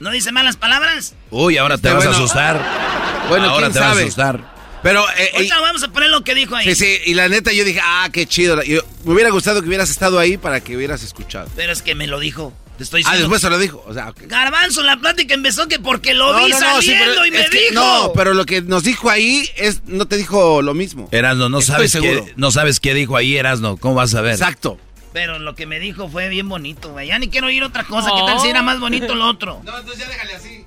¿No 0.00 0.10
dice 0.10 0.30
malas 0.32 0.56
palabras? 0.56 1.14
Uy, 1.30 1.56
ahora 1.58 1.76
te 1.78 1.88
Este, 1.88 1.96
vas 1.98 2.06
a 2.06 2.10
asustar. 2.10 3.26
Bueno, 3.28 3.46
ahora 3.50 3.66
quién 3.66 3.72
te 3.72 3.78
vas 3.80 3.96
a 3.96 4.00
asustar. 4.00 4.58
Pero, 4.82 5.04
eh, 5.16 5.30
Ahorita 5.34 5.60
vamos 5.60 5.82
a 5.82 5.88
poner 5.88 6.08
lo 6.10 6.22
que 6.22 6.34
dijo 6.36 6.54
ahí. 6.54 6.64
sí, 6.66 6.74
sí, 6.76 6.98
y 7.06 7.14
la 7.14 7.28
neta 7.28 7.52
yo 7.52 7.64
dije, 7.64 7.80
ah, 7.82 8.08
qué 8.12 8.26
chido. 8.26 8.62
Yo- 8.62 8.82
me 9.04 9.14
hubiera 9.14 9.30
gustado 9.30 9.60
que 9.60 9.66
hubieras 9.66 9.90
estado 9.90 10.20
ahí 10.20 10.36
para 10.36 10.60
que 10.60 10.76
hubieras 10.76 11.02
escuchado. 11.02 11.48
Pero 11.56 11.72
es 11.72 11.82
que 11.82 11.94
me 11.96 12.06
lo 12.06 12.20
dijo. 12.20 12.52
Te 12.76 12.84
estoy 12.84 13.00
Ah, 13.04 13.10
diciendo. 13.10 13.22
después 13.24 13.40
se 13.42 13.50
lo 13.50 13.58
dijo. 13.58 13.84
O 13.88 13.92
sea, 13.92 14.10
ok. 14.10 14.20
Garbanzo, 14.28 14.84
la 14.84 14.96
plática 14.98 15.34
empezó 15.34 15.66
que 15.66 15.80
porque 15.80 16.14
lo 16.14 16.32
No, 16.32 16.44
vi 16.44 16.52
no, 16.52 16.60
no, 16.60 16.80
sí, 16.80 16.86
saliendo 16.90 17.14
pero 17.14 17.26
y 17.26 17.30
me 17.32 17.38
dijo. 17.48 17.74
No, 17.74 18.12
pero 18.14 18.34
lo 18.34 18.46
que 18.46 18.62
nos 18.62 18.84
dijo 18.84 19.10
ahí 19.10 19.50
es, 19.56 19.82
no 19.86 20.06
te 20.06 20.16
dijo 20.16 20.62
lo 20.62 20.74
mismo. 20.74 21.08
Erasno, 21.10 21.48
no 21.48 21.58
Estoy 21.58 21.74
sabes, 21.74 21.90
seguro. 21.90 22.24
qué, 22.26 22.32
no 22.36 22.52
sabes 22.52 22.78
qué 22.78 22.94
dijo 22.94 23.16
ahí, 23.16 23.36
Erasno. 23.36 23.78
¿Cómo 23.78 23.96
vas 23.96 24.14
a 24.14 24.20
ver? 24.20 24.34
Exacto. 24.34 24.78
Pero 25.18 25.40
lo 25.40 25.56
que 25.56 25.66
me 25.66 25.80
dijo 25.80 26.08
fue 26.08 26.28
bien 26.28 26.48
bonito, 26.48 26.92
güey. 26.92 27.08
Ya 27.08 27.18
ni 27.18 27.26
quiero 27.28 27.48
oír 27.48 27.64
otra 27.64 27.82
cosa. 27.82 28.12
¿Qué 28.14 28.22
tal 28.24 28.38
si 28.38 28.46
era 28.50 28.62
más 28.62 28.78
bonito 28.78 29.16
lo 29.16 29.26
otro? 29.26 29.60
No, 29.64 29.76
entonces 29.76 29.98
ya 29.98 30.08
déjale 30.08 30.34
así. 30.36 30.64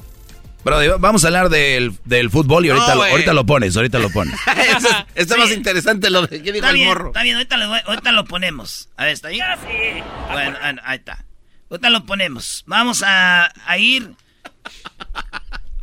Brody, 0.65 0.89
vamos 0.99 1.23
a 1.23 1.27
hablar 1.27 1.47
del, 1.47 1.95
del 2.03 2.29
fútbol 2.29 2.65
y 2.65 2.67
No, 2.67 2.73
ahorita, 2.75 2.95
lo, 2.95 3.03
ahorita 3.03 3.33
lo 3.33 3.45
pones, 3.45 3.77
ahorita 3.77 3.97
lo 3.99 4.09
pones. 4.09 4.37
Está 5.15 5.37
más 5.37 5.51
interesante 5.51 6.09
lo 6.09 6.27
de 6.27 6.43
qué 6.43 6.51
dijo 6.51 6.55
Está 6.65 6.69
el 6.71 6.75
bien, 6.75 6.87
morro. 6.89 7.07
está 7.07 7.23
bien. 7.23 7.37
Ahorita 7.37 7.55
lo, 7.55 7.73
ahorita 7.73 8.11
lo 8.11 8.25
ponemos. 8.25 8.89
A 8.97 9.05
ver, 9.05 9.13
¿está 9.13 9.29
ahí? 9.29 9.39
Bueno, 10.33 10.57
ah, 10.61 10.73
ahí 10.83 10.97
está. 10.97 11.23
Ahorita 11.69 11.89
lo 11.89 12.05
ponemos. 12.05 12.65
Vamos 12.67 13.03
a, 13.03 13.53
a 13.65 13.77
ir. 13.77 14.11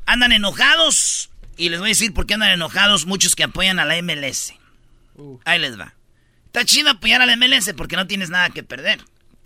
Andan 0.04 0.32
enojados. 0.32 1.30
Y 1.56 1.70
les 1.70 1.80
voy 1.80 1.88
a 1.88 1.92
decir 1.92 2.12
por 2.12 2.26
qué 2.26 2.34
andan 2.34 2.50
enojados 2.50 3.06
muchos 3.06 3.34
que 3.34 3.44
apoyan 3.44 3.78
a 3.78 3.86
la 3.86 4.00
MLS. 4.02 4.52
Ahí 5.46 5.58
les 5.58 5.80
va. 5.80 5.94
Está 6.58 6.64
chido 6.74 6.90
apoyar 6.90 7.22
a 7.22 7.26
la 7.26 7.36
MLS 7.36 7.72
porque 7.76 7.94
no 7.94 8.08
tienes 8.08 8.30
nada 8.30 8.50
que 8.50 8.64
perder. 8.64 8.98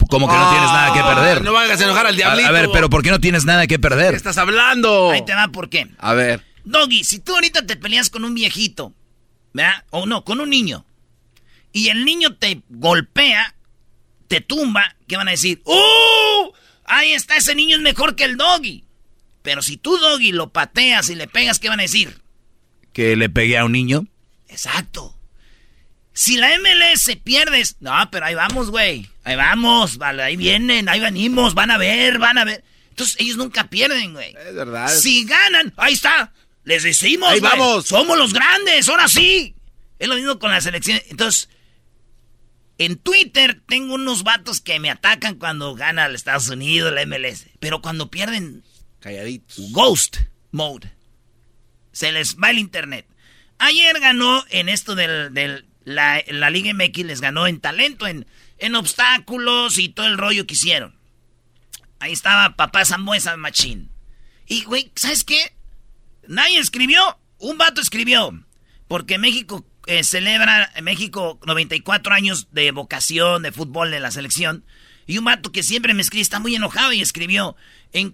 Como 0.08 0.26
que 0.26 0.34
no 0.34 0.50
tienes 0.50 0.70
nada 0.70 0.94
que 0.94 1.00
perder. 1.02 1.38
Ah, 1.38 1.40
No 1.42 1.58
hagas 1.58 1.78
enojar 1.80 2.06
al 2.06 2.14
A, 2.14 2.16
diablito. 2.16 2.48
a 2.48 2.52
ver, 2.52 2.70
pero 2.72 2.88
¿por 2.88 3.02
qué 3.02 3.10
no 3.10 3.20
tienes 3.20 3.44
nada 3.44 3.62
que 3.66 3.74
¿Qué 3.74 3.78
perder? 3.78 4.14
estás 4.14 4.38
hablando? 4.38 5.10
Ahí 5.10 5.22
te 5.24 5.34
va 5.34 5.48
por 5.48 5.68
qué. 5.68 5.88
A 5.98 6.14
ver. 6.14 6.42
Doggy, 6.64 7.04
si 7.04 7.18
tú 7.18 7.34
ahorita 7.34 7.66
te 7.66 7.76
peleas 7.76 8.08
con 8.08 8.24
un 8.24 8.34
viejito, 8.34 8.94
¿verdad? 9.52 9.84
O 9.90 10.06
no, 10.06 10.24
con 10.24 10.40
un 10.40 10.48
niño, 10.48 10.86
y 11.72 11.88
el 11.88 12.04
niño 12.06 12.34
te 12.36 12.62
golpea, 12.70 13.54
te 14.28 14.40
tumba, 14.40 14.96
¿qué 15.06 15.18
van 15.18 15.28
a 15.28 15.32
decir? 15.32 15.60
¡Uh! 15.66 16.50
Ahí 16.86 17.12
está, 17.12 17.36
ese 17.36 17.54
niño 17.54 17.76
es 17.76 17.82
mejor 17.82 18.16
que 18.16 18.24
el 18.24 18.38
Doggy. 18.38 18.84
Pero 19.42 19.60
si 19.60 19.76
tú, 19.76 19.98
Doggy, 19.98 20.32
lo 20.32 20.50
pateas 20.50 21.10
y 21.10 21.14
le 21.14 21.28
pegas, 21.28 21.58
¿qué 21.58 21.68
van 21.68 21.80
a 21.80 21.82
decir? 21.84 22.22
que 22.94 23.16
le 23.16 23.28
pegué 23.28 23.56
a 23.58 23.64
un 23.66 23.72
niño. 23.72 24.06
Exacto. 24.48 25.14
Si 26.14 26.36
la 26.36 26.50
MLS 26.58 27.16
pierdes, 27.24 27.76
no, 27.80 27.92
pero 28.10 28.26
ahí 28.26 28.34
vamos, 28.34 28.70
güey. 28.70 29.08
Ahí 29.24 29.36
vamos, 29.36 29.96
vale, 29.98 30.22
ahí 30.22 30.36
vienen, 30.36 30.88
ahí 30.88 31.00
venimos, 31.00 31.54
van 31.54 31.70
a 31.70 31.78
ver, 31.78 32.18
van 32.18 32.38
a 32.38 32.44
ver. 32.44 32.62
Entonces 32.90 33.16
ellos 33.18 33.36
nunca 33.36 33.68
pierden, 33.70 34.12
güey. 34.12 34.34
Es 34.36 34.54
verdad. 34.54 34.88
Si 34.94 35.24
ganan, 35.24 35.72
ahí 35.76 35.94
está. 35.94 36.32
Les 36.64 36.82
decimos, 36.82 37.30
Ahí 37.30 37.40
güey, 37.40 37.50
vamos. 37.52 37.86
Somos 37.86 38.18
los 38.18 38.32
grandes, 38.34 38.88
ahora 38.88 39.08
sí. 39.08 39.54
Es 39.98 40.06
lo 40.08 40.16
mismo 40.16 40.38
con 40.38 40.50
la 40.50 40.60
selección. 40.60 41.00
Entonces, 41.08 41.48
en 42.78 42.96
Twitter 42.98 43.60
tengo 43.66 43.94
unos 43.94 44.22
vatos 44.22 44.60
que 44.60 44.78
me 44.80 44.90
atacan 44.90 45.36
cuando 45.36 45.74
gana 45.74 46.06
el 46.06 46.14
Estados 46.14 46.48
Unidos, 46.48 46.92
la 46.92 47.06
MLS. 47.06 47.46
Pero 47.60 47.80
cuando 47.80 48.10
pierden, 48.10 48.62
Calladitos. 49.00 49.72
Ghost 49.72 50.16
Mode. 50.50 50.92
Se 51.92 52.12
les 52.12 52.36
va 52.36 52.50
el 52.50 52.58
internet. 52.58 53.06
Ayer 53.58 53.98
ganó 54.00 54.44
en 54.50 54.68
esto 54.68 54.94
del, 54.94 55.32
del- 55.34 55.66
la, 55.84 56.22
la 56.28 56.50
Liga 56.50 56.72
MX, 56.74 57.04
les 57.04 57.20
ganó 57.20 57.46
en 57.46 57.60
talento, 57.60 58.06
en, 58.06 58.26
en 58.58 58.74
obstáculos 58.74 59.78
y 59.78 59.88
todo 59.88 60.06
el 60.06 60.18
rollo 60.18 60.46
que 60.46 60.54
hicieron. 60.54 60.94
Ahí 61.98 62.12
estaba 62.12 62.56
papá 62.56 62.84
Zambuesa 62.84 63.36
Machín. 63.36 63.90
Y, 64.46 64.64
güey, 64.64 64.90
¿sabes 64.96 65.24
qué? 65.24 65.54
Nadie 66.26 66.58
escribió. 66.58 67.18
Un 67.38 67.58
vato 67.58 67.80
escribió. 67.80 68.44
Porque 68.88 69.18
México 69.18 69.64
eh, 69.86 70.04
celebra, 70.04 70.72
México 70.82 71.38
94 71.46 72.12
años 72.12 72.48
de 72.52 72.70
vocación 72.72 73.42
de 73.42 73.52
fútbol 73.52 73.90
de 73.90 74.00
la 74.00 74.10
selección. 74.10 74.64
Y 75.06 75.18
un 75.18 75.24
vato 75.24 75.52
que 75.52 75.62
siempre 75.62 75.94
me 75.94 76.02
escribe, 76.02 76.22
está 76.22 76.40
muy 76.40 76.54
enojado 76.54 76.92
y 76.92 77.00
escribió. 77.00 77.56
En 77.92 78.12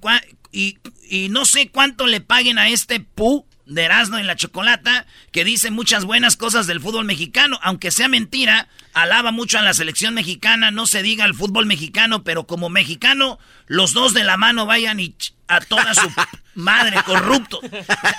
y, 0.52 0.78
y 1.08 1.28
no 1.30 1.44
sé 1.44 1.70
cuánto 1.70 2.06
le 2.06 2.20
paguen 2.20 2.58
a 2.58 2.68
este 2.68 3.00
pu 3.00 3.47
de 3.68 3.84
Erasmo 3.84 4.18
en 4.18 4.26
la 4.26 4.36
Chocolata, 4.36 5.06
que 5.30 5.44
dice 5.44 5.70
muchas 5.70 6.04
buenas 6.04 6.36
cosas 6.36 6.66
del 6.66 6.80
fútbol 6.80 7.04
mexicano, 7.04 7.58
aunque 7.62 7.90
sea 7.90 8.08
mentira, 8.08 8.68
alaba 8.94 9.30
mucho 9.30 9.58
a 9.58 9.62
la 9.62 9.74
selección 9.74 10.14
mexicana, 10.14 10.70
no 10.70 10.86
se 10.86 11.02
diga 11.02 11.24
el 11.24 11.34
fútbol 11.34 11.66
mexicano, 11.66 12.24
pero 12.24 12.46
como 12.46 12.70
mexicano, 12.70 13.38
los 13.66 13.92
dos 13.92 14.14
de 14.14 14.24
la 14.24 14.36
mano 14.36 14.66
vayan 14.66 15.00
y 15.00 15.14
a 15.46 15.60
toda 15.60 15.94
su 15.94 16.10
madre, 16.54 16.96
corrupto. 17.04 17.60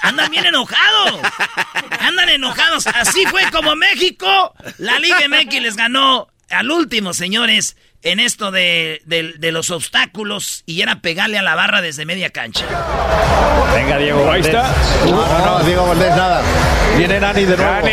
Andan 0.03 0.31
bien 0.31 0.45
enojados. 0.45 1.19
Andan 1.99 2.29
enojados. 2.29 2.87
Así 2.87 3.25
fue 3.25 3.49
como 3.51 3.75
México, 3.75 4.53
la 4.77 4.99
Liga 4.99 5.19
MX 5.27 5.61
les 5.61 5.75
ganó 5.75 6.27
al 6.49 6.71
último, 6.71 7.13
señores, 7.13 7.75
en 8.03 8.19
esto 8.19 8.51
de, 8.51 9.01
de- 9.05 9.33
de 9.37 9.51
los 9.51 9.71
obstáculos 9.71 10.63
y 10.65 10.81
era 10.81 10.95
pegarle 11.01 11.37
a 11.37 11.41
la 11.41 11.55
barra 11.55 11.81
desde 11.81 12.05
media 12.05 12.29
cancha. 12.29 12.65
Venga, 13.75 13.97
Diego 13.97 14.31
Ahí 14.31 14.41
está. 14.41 14.69
No, 15.05 15.45
no, 15.45 15.59
Diego 15.63 15.85
Valdés, 15.87 16.15
nada. 16.15 16.41
Viene 16.97 17.19
Nani 17.19 17.45
de 17.45 17.57
nuevo. 17.57 17.71
Nani. 17.71 17.91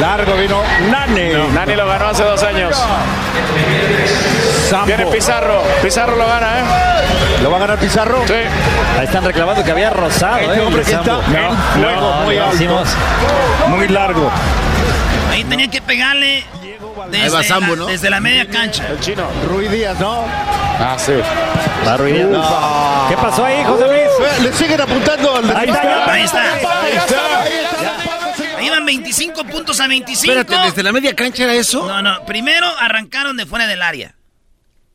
Largo 0.00 0.36
vino 0.36 0.62
Nani. 0.90 1.30
Nani 1.54 1.74
lo 1.76 1.86
ganó 1.86 2.08
hace 2.08 2.22
dos 2.24 2.42
años. 2.42 2.76
Sampo. 4.68 4.86
Viene 4.86 5.06
Pizarro. 5.06 5.62
Pizarro 5.82 6.16
lo 6.16 6.26
gana, 6.26 6.58
¿eh? 6.60 6.64
¿Lo 7.42 7.50
va 7.50 7.56
a 7.58 7.60
ganar 7.60 7.78
Pizarro? 7.78 8.24
Sí. 8.26 8.34
Ahí 8.98 9.04
están 9.04 9.24
reclamando 9.24 9.62
que 9.62 9.70
había 9.70 9.90
rozado, 9.90 10.38
Este 10.38 10.56
¿eh? 10.56 10.60
hombre 10.60 10.82
que 10.82 10.90
está 10.92 11.02
no, 11.12 12.24
muy 12.24 12.36
alto. 12.36 12.50
decimos- 12.52 12.88
Muy 13.68 13.88
largo. 13.88 14.30
Ahí 15.36 15.44
tenía 15.44 15.68
que 15.68 15.82
pegarle 15.82 16.44
desde, 17.10 17.36
Ahí 17.36 17.44
Sambo, 17.44 17.76
la, 17.76 17.76
¿no? 17.76 17.86
desde 17.88 18.08
la 18.08 18.20
media 18.20 18.48
cancha. 18.48 18.88
El 18.88 18.98
chino. 19.00 19.28
Rui 19.50 19.68
Díaz, 19.68 20.00
¿no? 20.00 20.24
Ah, 20.26 20.96
sí. 20.98 21.12
Va 21.86 21.96
Rui 21.98 22.12
Díaz. 22.12 22.26
No. 22.30 23.06
¿Qué 23.10 23.16
pasó 23.18 23.44
ahí, 23.44 23.62
José 23.62 23.84
Luis? 23.84 24.00
Eh, 24.00 24.42
Le 24.44 24.52
siguen 24.54 24.80
apuntando 24.80 25.36
al 25.36 25.54
Ahí 25.54 25.68
está, 25.68 25.84
ya. 25.84 26.10
Ahí 26.10 26.22
está. 26.22 26.54
Ahí 26.54 26.92
está. 26.96 28.56
Ahí 28.56 28.70
van 28.70 28.86
25 28.86 29.44
puntos 29.44 29.78
a 29.78 29.86
25. 29.86 30.32
Espérate, 30.40 30.68
¿desde 30.70 30.82
la 30.82 30.92
media 30.92 31.14
cancha 31.14 31.44
era 31.44 31.52
eso? 31.52 31.86
No, 31.86 32.00
no. 32.00 32.24
Primero 32.24 32.66
arrancaron 32.80 33.36
de 33.36 33.44
fuera 33.44 33.66
del 33.66 33.82
área. 33.82 34.14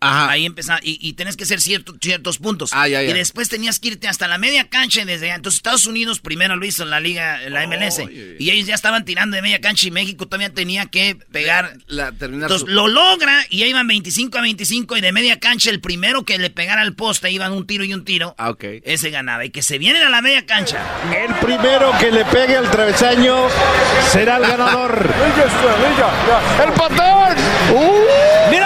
Ajá. 0.02 0.32
Ahí 0.32 0.46
empezaba. 0.46 0.80
Y, 0.84 0.98
y 1.00 1.14
tenés 1.14 1.38
que 1.38 1.44
hacer 1.44 1.62
cierto- 1.62 1.94
ciertos 2.02 2.38
puntos. 2.40 2.72
Ah, 2.74 2.88
ya, 2.88 3.02
ya. 3.04 3.10
Y 3.12 3.14
después 3.14 3.48
tenías 3.50 3.80
que 3.80 3.90
irte 3.90 4.08
hasta 4.08 4.28
la 4.28 4.38
media 4.38 4.68
cancha 4.68 5.02
y 5.02 5.06
desde 5.06 5.28
allá. 5.28 5.36
Entonces 5.36 5.58
Estados 5.60 5.86
Unidos 5.86 6.20
primero 6.20 6.56
lo 6.56 6.66
hizo 6.66 6.84
en 6.84 6.90
la 6.90 7.00
liga, 7.00 7.44
en 7.44 7.54
la 7.54 7.66
MLS. 7.68 8.00
Y 8.40 8.50
ellos 8.50 8.68
ya 8.68 8.76
estaban 8.76 9.06
tirando 9.06 9.36
de 9.36 9.42
media 9.42 9.62
cancha 9.62 9.88
y 9.88 9.92
México 9.92 10.26
todavía 10.26 10.52
tenía 10.54 10.88
que 10.88 11.16
pegar. 11.32 11.78
La, 11.88 12.12
terminar 12.12 12.46
Entonces 12.50 12.68
su- 12.68 12.74
lo 12.74 12.88
logra 12.88 13.46
y 13.50 13.64
ahí 13.64 13.70
iban 13.70 13.88
25 13.88 14.38
a 14.38 14.42
25 14.42 14.98
y 14.98 15.02
de 15.02 15.12
media 15.12 15.40
cancha 15.40 15.70
el 15.70 15.80
primero 15.80 16.26
que 16.26 16.38
le 16.40 16.50
pegara 16.50 16.82
al 16.82 16.94
poste 16.96 17.30
iban 17.32 17.52
un 17.54 17.68
tiro 17.68 17.84
y 17.84 17.94
un 17.94 18.04
tiro. 18.04 18.34
Ah, 18.40 18.50
ok. 18.50 18.64
Ese 18.84 19.12
ganaba. 19.12 19.46
Y 19.46 19.52
que 19.52 19.62
se 19.62 19.78
vienen 19.78 20.02
a 20.04 20.10
la 20.10 20.22
media 20.22 20.46
cancha. 20.46 20.84
El 21.16 21.34
primero 21.36 21.92
que 22.00 22.12
le 22.12 22.26
pegue 22.26 22.58
al 22.58 22.70
travesaño 22.72 23.48
será 24.12 24.38
el 24.38 24.44
ganador. 24.48 25.14
¡El 26.66 26.74
patón! 26.74 27.36
¡Mira! 28.50 28.61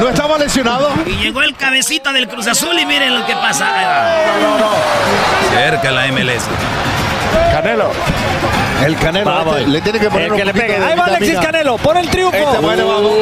¿No 0.00 0.08
estaba 0.08 0.38
lesionado? 0.38 0.90
Y 1.06 1.10
llegó 1.16 1.42
el 1.42 1.54
cabecita 1.54 2.12
del 2.12 2.28
Cruz 2.28 2.46
Azul 2.46 2.78
y 2.78 2.86
miren 2.86 3.18
lo 3.18 3.26
que 3.26 3.34
pasa. 3.34 3.66
Ahí 3.76 3.84
va. 3.84 4.70
Cerca 5.54 5.90
la 5.90 6.06
MLS. 6.08 6.44
Canelo. 7.52 7.90
El 8.84 8.96
Canelo 8.96 9.30
Vamos. 9.30 9.56
este, 9.58 9.70
le 9.70 9.80
tiene 9.80 10.00
que 10.00 10.08
poner 10.10 10.26
El 10.26 10.32
un 10.32 10.38
que 10.38 10.44
le 10.44 10.52
pegue. 10.54 10.78
de 10.80 10.84
Ahí 10.84 10.98
va 10.98 11.04
Alexis. 11.04 11.38
Canelo. 11.38 11.76
Por 11.78 11.96
el 11.96 12.08
triunfo. 12.08 12.36
Este 12.36 12.58
bueno, 12.58 12.86
vamos. 12.88 13.12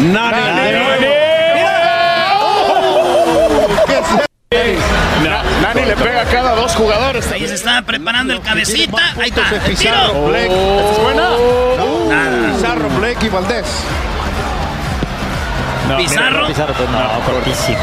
Nani. 0.00 0.10
Nani. 0.12 0.40
Na- 0.40 0.54
Nani 0.54 1.06
le 5.86 5.96
pega 5.96 6.22
a 6.22 6.24
cada 6.24 6.54
dos 6.54 6.74
jugadores. 6.74 7.30
Ahí 7.32 7.46
se 7.46 7.54
estaba 7.54 7.82
preparando 7.82 8.32
el 8.34 8.40
cabecita. 8.40 9.02
Ahí 9.20 9.28
está. 9.28 9.48
El 9.54 9.60
Pizarro, 9.62 10.12
tiro. 10.12 10.36
¿Esta 10.36 10.92
es 10.92 10.98
buena? 11.02 11.30
Nada. 12.08 12.54
Pizarro, 12.54 12.88
Blake 12.98 13.26
y 13.26 13.28
Valdés. 13.28 13.66
No, 15.88 15.96
Pizarro. 15.96 16.30
mira, 16.36 16.46
Pizarro, 16.46 16.74
pues 16.74 16.88
no, 16.90 17.20
cortísimo. 17.26 17.78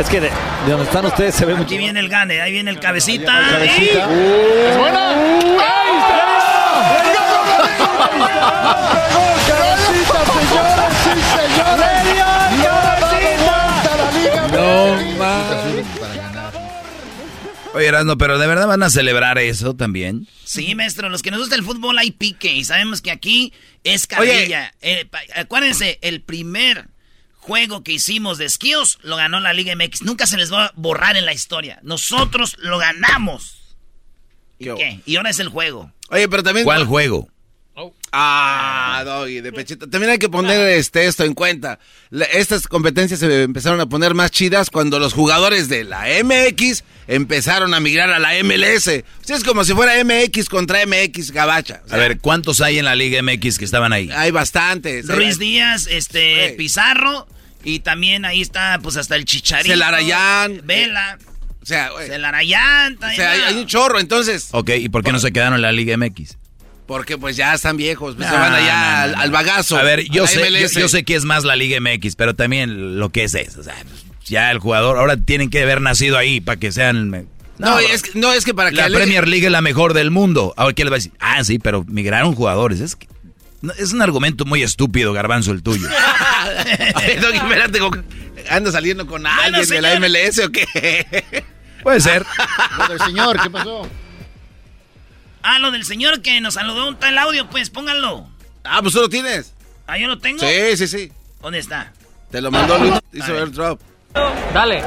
Es 0.00 0.08
que 0.08 0.20
de, 0.20 0.28
de 0.28 0.70
donde 0.70 0.86
están 0.86 1.06
ustedes 1.06 1.34
se 1.34 1.44
ve 1.46 1.52
mucho. 1.54 1.66
Aquí 1.66 1.78
viene 1.78 2.00
el 2.00 2.08
gane. 2.08 2.40
Ahí 2.40 2.50
viene 2.52 2.70
el 2.70 2.80
cabecita. 2.80 3.32
Cabecita. 3.50 4.08
¿Es 4.70 4.76
buena? 4.78 5.10
¡Ahí 5.10 5.84
Cabecita, 8.26 9.43
Oye, 17.74 17.88
Erasmo, 17.88 18.16
pero 18.16 18.38
¿de 18.38 18.46
verdad 18.46 18.68
van 18.68 18.84
a 18.84 18.88
celebrar 18.88 19.36
eso 19.38 19.74
también? 19.74 20.28
Sí, 20.44 20.76
maestro, 20.76 21.08
los 21.08 21.22
que 21.22 21.32
nos 21.32 21.40
gusta 21.40 21.56
el 21.56 21.64
fútbol 21.64 21.98
hay 21.98 22.12
pique 22.12 22.52
y 22.52 22.62
sabemos 22.64 23.02
que 23.02 23.10
aquí 23.10 23.52
es 23.82 24.06
carrilla. 24.06 24.72
Eh, 24.80 25.08
acuérdense, 25.34 25.98
el 26.00 26.22
primer 26.22 26.86
juego 27.38 27.82
que 27.82 27.90
hicimos 27.90 28.38
de 28.38 28.44
esquíos 28.44 29.00
lo 29.02 29.16
ganó 29.16 29.40
la 29.40 29.52
Liga 29.52 29.74
MX. 29.74 30.02
Nunca 30.02 30.26
se 30.26 30.36
les 30.36 30.52
va 30.52 30.66
a 30.66 30.72
borrar 30.76 31.16
en 31.16 31.24
la 31.24 31.32
historia. 31.32 31.80
Nosotros 31.82 32.56
lo 32.60 32.78
ganamos. 32.78 33.74
¿Y 34.60 34.66
qué? 34.66 35.00
Y 35.04 35.16
ahora 35.16 35.30
es 35.30 35.40
el 35.40 35.48
juego. 35.48 35.92
Oye, 36.10 36.28
pero 36.28 36.44
también. 36.44 36.64
¿Cuál 36.64 36.86
juego? 36.86 37.28
Ah, 38.12 39.02
Doggy, 39.04 39.40
de 39.40 39.52
pechito. 39.52 39.88
También 39.88 40.12
hay 40.12 40.18
que 40.18 40.28
poner 40.28 40.60
este, 40.68 41.06
esto 41.06 41.24
en 41.24 41.34
cuenta. 41.34 41.80
La- 42.10 42.26
estas 42.26 42.68
competencias 42.68 43.18
se 43.18 43.42
empezaron 43.42 43.80
a 43.80 43.86
poner 43.86 44.14
más 44.14 44.30
chidas 44.30 44.70
cuando 44.70 45.00
los 45.00 45.12
jugadores 45.12 45.68
de 45.68 45.82
la 45.82 46.04
MX 46.22 46.84
empezaron 47.08 47.74
a 47.74 47.80
migrar 47.80 48.10
a 48.10 48.20
la 48.20 48.34
MLS. 48.44 48.86
O 48.88 49.24
sea, 49.24 49.36
es 49.36 49.42
como 49.44 49.64
si 49.64 49.74
fuera 49.74 49.94
MX 50.04 50.48
contra 50.48 50.86
MX 50.86 51.32
Gabacha. 51.32 51.82
O 51.84 51.88
sea, 51.88 51.96
A 51.96 52.00
ver, 52.00 52.18
¿cuántos 52.20 52.60
hay 52.60 52.78
en 52.78 52.84
la 52.84 52.94
Liga 52.94 53.20
MX 53.22 53.58
que 53.58 53.64
estaban 53.64 53.92
ahí? 53.92 54.08
Hay 54.14 54.30
bastantes. 54.30 55.08
Ruiz 55.08 55.38
Díaz, 55.40 55.88
este, 55.90 56.50
Sí. 56.50 56.54
Pizarro 56.56 57.26
y 57.64 57.80
también 57.80 58.24
ahí 58.24 58.40
está 58.42 58.78
pues 58.82 58.96
hasta 58.96 59.16
el 59.16 59.24
Chicharito. 59.24 59.72
Celarayán. 59.72 60.60
Vela. 60.64 61.18
O 61.60 61.66
sea, 61.66 61.90
güey, 61.90 62.08
Celarayán. 62.08 62.96
o 63.02 63.10
sea, 63.16 63.32
hay, 63.32 63.40
hay 63.40 63.54
un 63.56 63.66
chorro, 63.66 63.98
entonces. 63.98 64.48
Ok, 64.52 64.70
¿y 64.78 64.88
por 64.90 65.02
qué 65.02 65.10
no 65.12 65.18
se 65.18 65.32
quedaron 65.32 65.54
en 65.54 65.62
la 65.62 65.72
Liga 65.72 65.96
MX? 65.96 66.36
Porque 66.86 67.16
pues 67.16 67.36
ya 67.36 67.54
están 67.54 67.76
viejos, 67.78 68.14
pues 68.16 68.28
se 68.28 68.34
van 68.34 68.52
allá 68.52 69.06
no, 69.08 69.20
al, 69.22 69.30
bagazo. 69.30 69.76
A 69.76 69.82
ver, 69.82 70.04
yo 70.10 70.24
a 70.24 70.26
sé, 70.26 70.40
yo, 70.40 70.50
MLS. 70.60 70.72
yo 70.74 70.88
sé 70.88 71.02
que 71.04 71.14
es 71.14 71.24
más 71.24 71.44
la 71.44 71.56
Liga 71.56 71.78
MX, 71.80 72.14
pero 72.16 72.34
también 72.34 72.98
lo 72.98 73.08
que 73.08 73.24
es 73.24 73.34
eso. 73.34 73.60
O 73.60 73.62
sea, 73.62 73.74
ya 74.26 74.50
el 74.50 74.58
jugador, 74.58 74.98
ahora 74.98 75.16
tienen 75.16 75.48
que 75.48 75.62
haber 75.62 75.80
nacido 75.80 76.18
ahí 76.18 76.40
para 76.40 76.58
que 76.58 76.72
sean... 76.72 77.10
No, 77.10 77.24
No, 77.70 77.78
es 77.78 78.02
que, 78.02 78.18
no, 78.18 78.32
es 78.32 78.44
que 78.44 78.52
para 78.52 78.70
que 78.70 78.76
la 78.76 78.88
Premier 78.88 79.26
League 79.28 79.46
es 79.46 79.52
la 79.52 79.60
mejor 79.62 79.94
del 79.94 80.10
mundo. 80.10 80.52
Ahora, 80.56 80.74
¿qué 80.74 80.84
les 80.84 80.92
va 80.92 80.96
a 80.96 80.98
decir? 80.98 81.12
Ah, 81.20 81.42
sí, 81.44 81.58
pero 81.58 81.84
migraron 81.88 82.34
jugadores. 82.34 82.80
Es, 82.80 82.96
que- 82.96 83.06
es 83.78 83.92
un 83.94 84.02
argumento 84.02 84.44
muy 84.44 84.62
estúpido, 84.62 85.12
Garbanzo, 85.14 85.52
el 85.52 85.62
tuyo. 85.62 85.88
Oye, 86.96 87.16
Doggy, 87.20 87.36
espérate, 87.38 87.78
con- 87.78 88.04
¿anda 88.50 88.70
saliendo 88.72 89.06
con 89.06 89.26
alguien 89.26 89.66
de 89.66 89.80
la. 89.80 89.98
MLS 90.00 90.38
o 90.40 90.50
qué? 90.50 91.44
Puede 91.82 92.00
ser. 92.00 92.26
Del 92.88 92.98
señor, 93.00 93.40
¿qué 93.42 93.48
pasó? 93.50 93.88
Ah, 95.46 95.58
lo 95.58 95.70
del 95.70 95.84
señor 95.84 96.22
que 96.22 96.40
nos 96.40 96.54
saludó 96.54 96.88
un 96.88 96.96
tal 96.96 97.18
audio, 97.18 97.46
pues 97.50 97.68
pónganlo. 97.68 98.26
Ah, 98.64 98.78
pues 98.80 98.94
tú 98.94 99.00
lo 99.00 99.10
tienes. 99.10 99.52
Ah, 99.86 99.98
yo 99.98 100.08
lo 100.08 100.18
tengo. 100.18 100.38
Sí, 100.40 100.74
sí, 100.78 100.88
sí. 100.88 101.12
¿Dónde 101.42 101.58
está? 101.58 101.92
Te 102.30 102.40
lo 102.40 102.50
mandó 102.50 102.78
Luis, 102.78 102.94
hizo 103.12 103.26
A 103.26 103.28
ver. 103.28 103.42
airdrop. 103.42 103.78
Dale. 104.54 104.82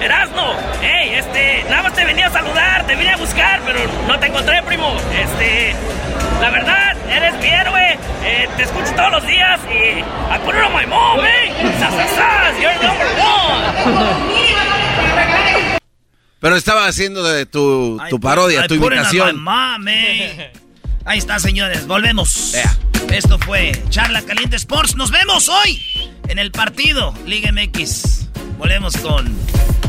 Erasno, 0.00 0.52
hey, 0.80 1.14
este, 1.14 1.64
nada 1.68 1.82
más 1.82 1.94
te 1.94 2.04
venía 2.04 2.28
a 2.28 2.30
saludar, 2.30 2.86
te 2.86 2.94
vine 2.94 3.10
a 3.10 3.16
buscar, 3.16 3.60
pero 3.66 3.80
no 4.06 4.16
te 4.20 4.26
encontré, 4.28 4.62
primo. 4.62 4.96
Este, 5.12 5.74
la 6.40 6.50
verdad, 6.50 6.96
eres 7.10 7.34
mi 7.40 7.48
héroe, 7.48 7.98
eh, 8.24 8.48
te 8.56 8.62
escucho 8.62 8.94
todos 8.94 9.10
los 9.10 9.26
días 9.26 9.58
y 9.68 9.98
I 9.98 10.38
put 10.44 10.54
it 10.54 10.62
on 10.62 10.72
my 10.72 10.86
mom, 10.86 11.18
eh. 11.24 11.52
Sasasas, 11.80 12.56
you're 12.60 12.72
number 12.80 13.08
one. 13.18 13.64
Pero 16.40 16.56
estaba 16.56 16.86
haciendo 16.86 17.24
de 17.24 17.46
tu, 17.46 18.00
tu 18.10 18.20
parodia, 18.20 18.64
I 18.64 18.68
tu 18.68 18.74
imitación. 18.74 19.44
Ahí 21.04 21.18
está, 21.18 21.38
señores, 21.38 21.86
volvemos. 21.86 22.54
Esto 23.10 23.38
fue 23.38 23.72
Charla 23.88 24.22
Caliente 24.22 24.56
Sports. 24.56 24.94
Nos 24.94 25.10
vemos 25.10 25.48
hoy 25.48 25.82
en 26.28 26.38
el 26.38 26.52
partido 26.52 27.12
Liga 27.26 27.50
MX. 27.50 28.28
Volvemos 28.58 28.96
con 28.98 29.32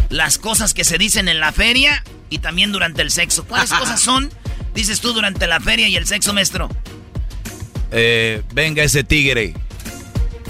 las 0.10 0.38
cosas 0.40 0.74
que 0.74 0.84
se 0.84 0.98
dicen 0.98 1.28
en 1.28 1.40
la 1.40 1.52
feria 1.52 2.04
y 2.30 2.40
también 2.40 2.72
durante 2.72 3.02
el 3.02 3.12
sexo. 3.12 3.46
¿Cuáles 3.46 3.72
cosas 3.74 4.00
son? 4.00 4.32
Dices 4.74 5.02
tú 5.02 5.14
durante 5.14 5.46
la 5.48 5.60
feria 5.60 5.88
y 5.88 5.98
el 5.98 6.08
sexo, 6.08 6.34
maestro. 6.34 6.70
Eh, 7.92 8.42
venga 8.54 8.82
ese 8.82 9.04
tigre. 9.04 9.54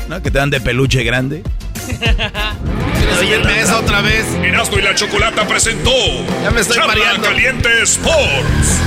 ¿No? 0.07 0.21
Que 0.21 0.31
te 0.31 0.37
dan 0.37 0.49
de 0.49 0.61
peluche 0.61 1.03
grande. 1.03 1.43
subirme 3.15 3.61
esa 3.61 3.79
otra 3.79 4.01
vez? 4.01 4.25
Erasmo 4.43 4.77
y 4.77 4.81
la 4.81 4.95
Chocolata 4.95 5.47
presentó 5.47 5.91
Ya 6.43 6.51
me 6.51 6.61
estoy 6.61 6.77
Charla 6.77 6.93
mareando. 6.93 7.27
Caliente 7.27 7.83
Sports. 7.83 8.79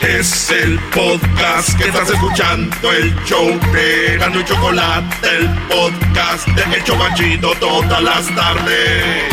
Es 0.00 0.50
el 0.50 0.78
podcast 0.94 1.76
que 1.76 1.88
estás 1.88 2.08
escuchando, 2.10 2.92
el 2.92 3.12
show 3.24 3.58
de 3.72 4.16
Gano 4.18 4.40
y 4.40 4.44
Chocolate, 4.44 5.28
el 5.36 5.48
podcast 5.68 6.46
de 6.48 6.76
El 6.76 6.84
Chobachito 6.84 7.52
todas 7.58 8.02
las 8.02 8.34
tardes. 8.34 9.24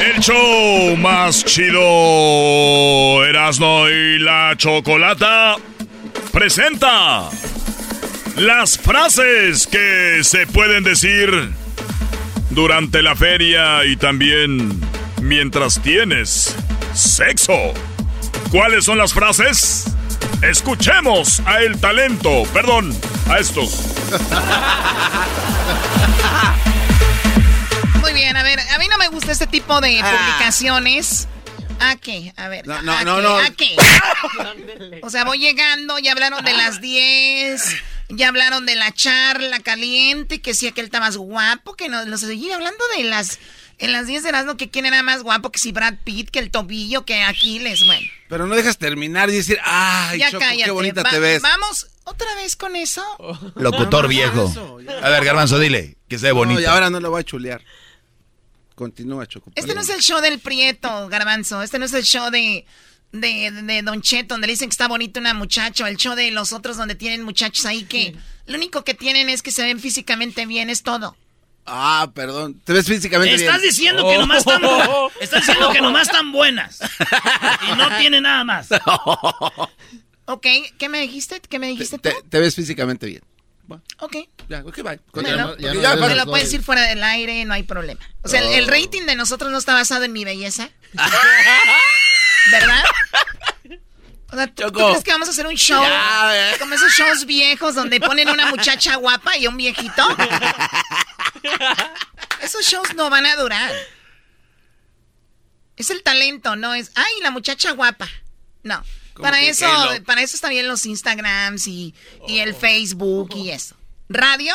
El 0.00 0.20
show 0.20 0.96
más 0.96 1.44
chido 1.44 3.24
Erasmo 3.24 3.88
y 3.88 4.20
la 4.20 4.54
Chocolata 4.56 5.56
presenta 6.30 7.28
las 8.36 8.78
frases 8.78 9.66
que 9.66 10.20
se 10.22 10.46
pueden 10.46 10.84
decir 10.84 11.50
durante 12.50 13.02
la 13.02 13.16
feria 13.16 13.84
y 13.84 13.96
también 13.96 14.80
mientras 15.20 15.82
tienes 15.82 16.54
sexo. 16.94 17.74
¿Cuáles 18.52 18.84
son 18.84 18.98
las 18.98 19.12
frases? 19.12 19.86
Escuchemos 20.42 21.42
a 21.44 21.60
el 21.60 21.80
talento, 21.80 22.44
perdón, 22.52 22.94
a 23.28 23.38
estos. 23.38 23.80
Muy 28.00 28.12
bien, 28.12 28.36
a 28.36 28.42
ver, 28.42 28.60
a 28.60 28.78
mí 28.78 28.86
no 28.88 28.98
me 28.98 29.08
gusta 29.08 29.32
este 29.32 29.46
tipo 29.46 29.80
de 29.80 30.00
publicaciones. 30.02 31.28
¿A 31.80 31.96
qué? 31.96 32.32
A 32.36 32.48
ver. 32.48 32.66
No, 32.66 32.80
no, 32.82 32.92
¿a 32.92 33.04
no, 33.04 33.16
qué? 33.16 33.22
no. 33.22 33.36
¿A 33.36 33.50
qué? 33.50 33.76
O 35.02 35.10
sea, 35.10 35.24
voy 35.24 35.38
llegando, 35.38 35.98
ya 35.98 36.12
hablaron 36.12 36.44
de 36.44 36.52
las 36.54 36.80
10, 36.80 37.62
ya 38.10 38.28
hablaron 38.28 38.66
de 38.66 38.76
la 38.76 38.92
charla 38.92 39.60
caliente, 39.60 40.40
que 40.40 40.54
sí, 40.54 40.66
aquel 40.66 40.86
está 40.86 41.00
más 41.00 41.16
guapo, 41.16 41.74
que 41.74 41.88
nos, 41.88 42.06
nos 42.06 42.20
seguí 42.20 42.50
hablando 42.50 42.82
de 42.96 43.04
las... 43.04 43.38
En 43.78 43.92
las 43.92 44.06
10 44.06 44.22
de 44.22 44.30
Erasmo, 44.30 44.56
que 44.56 44.70
quién 44.70 44.86
era 44.86 45.02
más 45.02 45.22
guapo, 45.22 45.52
que 45.52 45.58
si 45.58 45.70
Brad 45.70 45.96
Pitt, 46.02 46.30
que 46.30 46.38
el 46.38 46.50
tobillo, 46.50 47.04
que 47.04 47.22
Aquiles, 47.22 47.84
bueno. 47.86 48.06
Pero 48.28 48.46
no 48.46 48.54
dejas 48.54 48.78
terminar 48.78 49.28
y 49.28 49.34
decir, 49.34 49.58
ay, 49.64 50.18
ya 50.18 50.30
Choco, 50.30 50.40
cállate. 50.40 50.64
qué 50.64 50.70
bonita 50.70 51.02
Va- 51.02 51.10
te 51.10 51.18
ves. 51.18 51.42
Vamos, 51.42 51.86
otra 52.04 52.34
vez 52.36 52.56
con 52.56 52.74
eso. 52.74 53.02
Locutor 53.56 54.08
viejo. 54.08 54.50
A 55.02 55.10
ver, 55.10 55.24
Garbanzo, 55.26 55.58
dile 55.58 55.96
que 56.08 56.18
sea 56.18 56.32
bonito. 56.32 56.58
No, 56.60 56.64
y 56.64 56.68
ahora 56.68 56.88
no 56.88 57.00
lo 57.00 57.10
voy 57.10 57.20
a 57.20 57.24
chulear. 57.24 57.62
Continúa, 58.74 59.26
Choco. 59.26 59.50
Este 59.54 59.74
no 59.74 59.80
es 59.80 59.88
el 59.88 60.00
show 60.00 60.20
del 60.20 60.38
Prieto, 60.38 61.08
Garbanzo. 61.08 61.62
Este 61.62 61.78
no 61.78 61.86
es 61.86 61.94
el 61.94 62.02
show 62.04 62.30
de, 62.30 62.66
de, 63.12 63.50
de 63.50 63.82
Don 63.82 64.02
Cheto, 64.02 64.34
donde 64.34 64.46
le 64.46 64.52
dicen 64.52 64.68
que 64.68 64.72
está 64.74 64.86
bonita 64.88 65.18
una 65.20 65.32
muchacha. 65.34 65.84
o 65.84 65.86
El 65.86 65.96
show 65.96 66.14
de 66.14 66.30
los 66.30 66.52
otros 66.52 66.76
donde 66.76 66.94
tienen 66.94 67.22
muchachos 67.22 67.64
ahí 67.64 67.84
que 67.84 68.14
lo 68.46 68.56
único 68.56 68.84
que 68.84 68.94
tienen 68.94 69.28
es 69.30 69.42
que 69.42 69.50
se 69.50 69.62
ven 69.62 69.80
físicamente 69.80 70.44
bien, 70.46 70.68
es 70.70 70.82
todo. 70.82 71.16
Ah, 71.66 72.08
perdón. 72.14 72.60
Te 72.64 72.72
ves 72.72 72.86
físicamente 72.86 73.34
Estás 73.34 73.60
bien. 73.60 73.70
diciendo 73.70 74.08
que 74.08 74.16
nomás 74.18 74.38
están 74.38 74.62
bu- 74.62 75.10
Estás 75.20 75.40
diciendo 75.46 75.72
que 75.72 75.80
nomás 75.80 76.02
están 76.08 76.30
buenas. 76.32 76.78
Y 77.68 77.76
no 77.76 77.96
tiene 77.98 78.20
nada 78.20 78.44
más. 78.44 78.68
Ok, 80.28 80.44
¿qué 80.76 80.88
me 80.88 80.98
dijiste? 81.00 81.40
¿Qué 81.40 81.60
me 81.60 81.68
dijiste 81.68 81.98
tú? 81.98 82.02
Te, 82.08 82.16
te 82.28 82.40
ves 82.40 82.56
físicamente 82.56 83.06
bien. 83.06 83.22
Ok. 83.98 84.16
Ya, 84.48 84.60
ok, 84.66 84.76
bye. 84.82 85.00
Bueno, 85.12 85.56
Ya, 85.58 85.94
lo 85.94 86.26
puedes 86.26 86.46
decir 86.50 86.64
fuera 86.64 86.82
del 86.82 87.00
aire, 87.04 87.44
no 87.44 87.54
hay 87.54 87.62
problema. 87.62 88.00
O 88.22 88.28
sea, 88.28 88.40
el, 88.40 88.48
el 88.52 88.64
Oh. 88.64 88.70
rating 88.72 89.02
de 89.02 89.14
nosotros 89.14 89.52
no 89.52 89.58
está 89.58 89.72
basado 89.74 90.02
en 90.04 90.12
mi 90.12 90.24
belleza. 90.24 90.68
¿Verdad? 92.50 92.82
O 94.32 94.36
sea, 94.36 94.46
¿tú, 94.48 94.64
crees 94.72 95.04
que 95.04 95.12
vamos 95.12 95.28
a 95.28 95.30
hacer 95.30 95.46
un 95.46 95.54
show 95.54 95.80
Ya, 95.80 96.30
eh. 96.52 96.56
como 96.58 96.74
esos 96.74 96.92
shows 96.92 97.24
viejos 97.26 97.76
donde 97.76 98.00
ponen 98.00 98.28
una 98.28 98.46
muchacha 98.50 98.96
guapa 98.96 99.36
y 99.36 99.46
un 99.46 99.56
viejito? 99.56 100.02
Esos 102.42 102.64
shows 102.66 102.94
no 102.94 103.10
van 103.10 103.26
a 103.26 103.36
durar. 103.36 103.72
Es 105.76 105.90
el 105.90 106.02
talento, 106.02 106.56
no 106.56 106.74
es, 106.74 106.90
ay, 106.94 107.12
la 107.22 107.30
muchacha 107.30 107.72
guapa. 107.72 108.08
No. 108.62 108.82
Para 109.20 109.40
eso, 109.40 109.66
para 110.04 110.22
eso 110.22 110.36
están 110.36 110.50
bien 110.50 110.68
los 110.68 110.84
Instagrams 110.84 111.66
y, 111.66 111.94
y 112.28 112.38
el 112.40 112.54
Facebook 112.54 113.30
y 113.34 113.50
eso. 113.50 113.74
Radio 114.08 114.54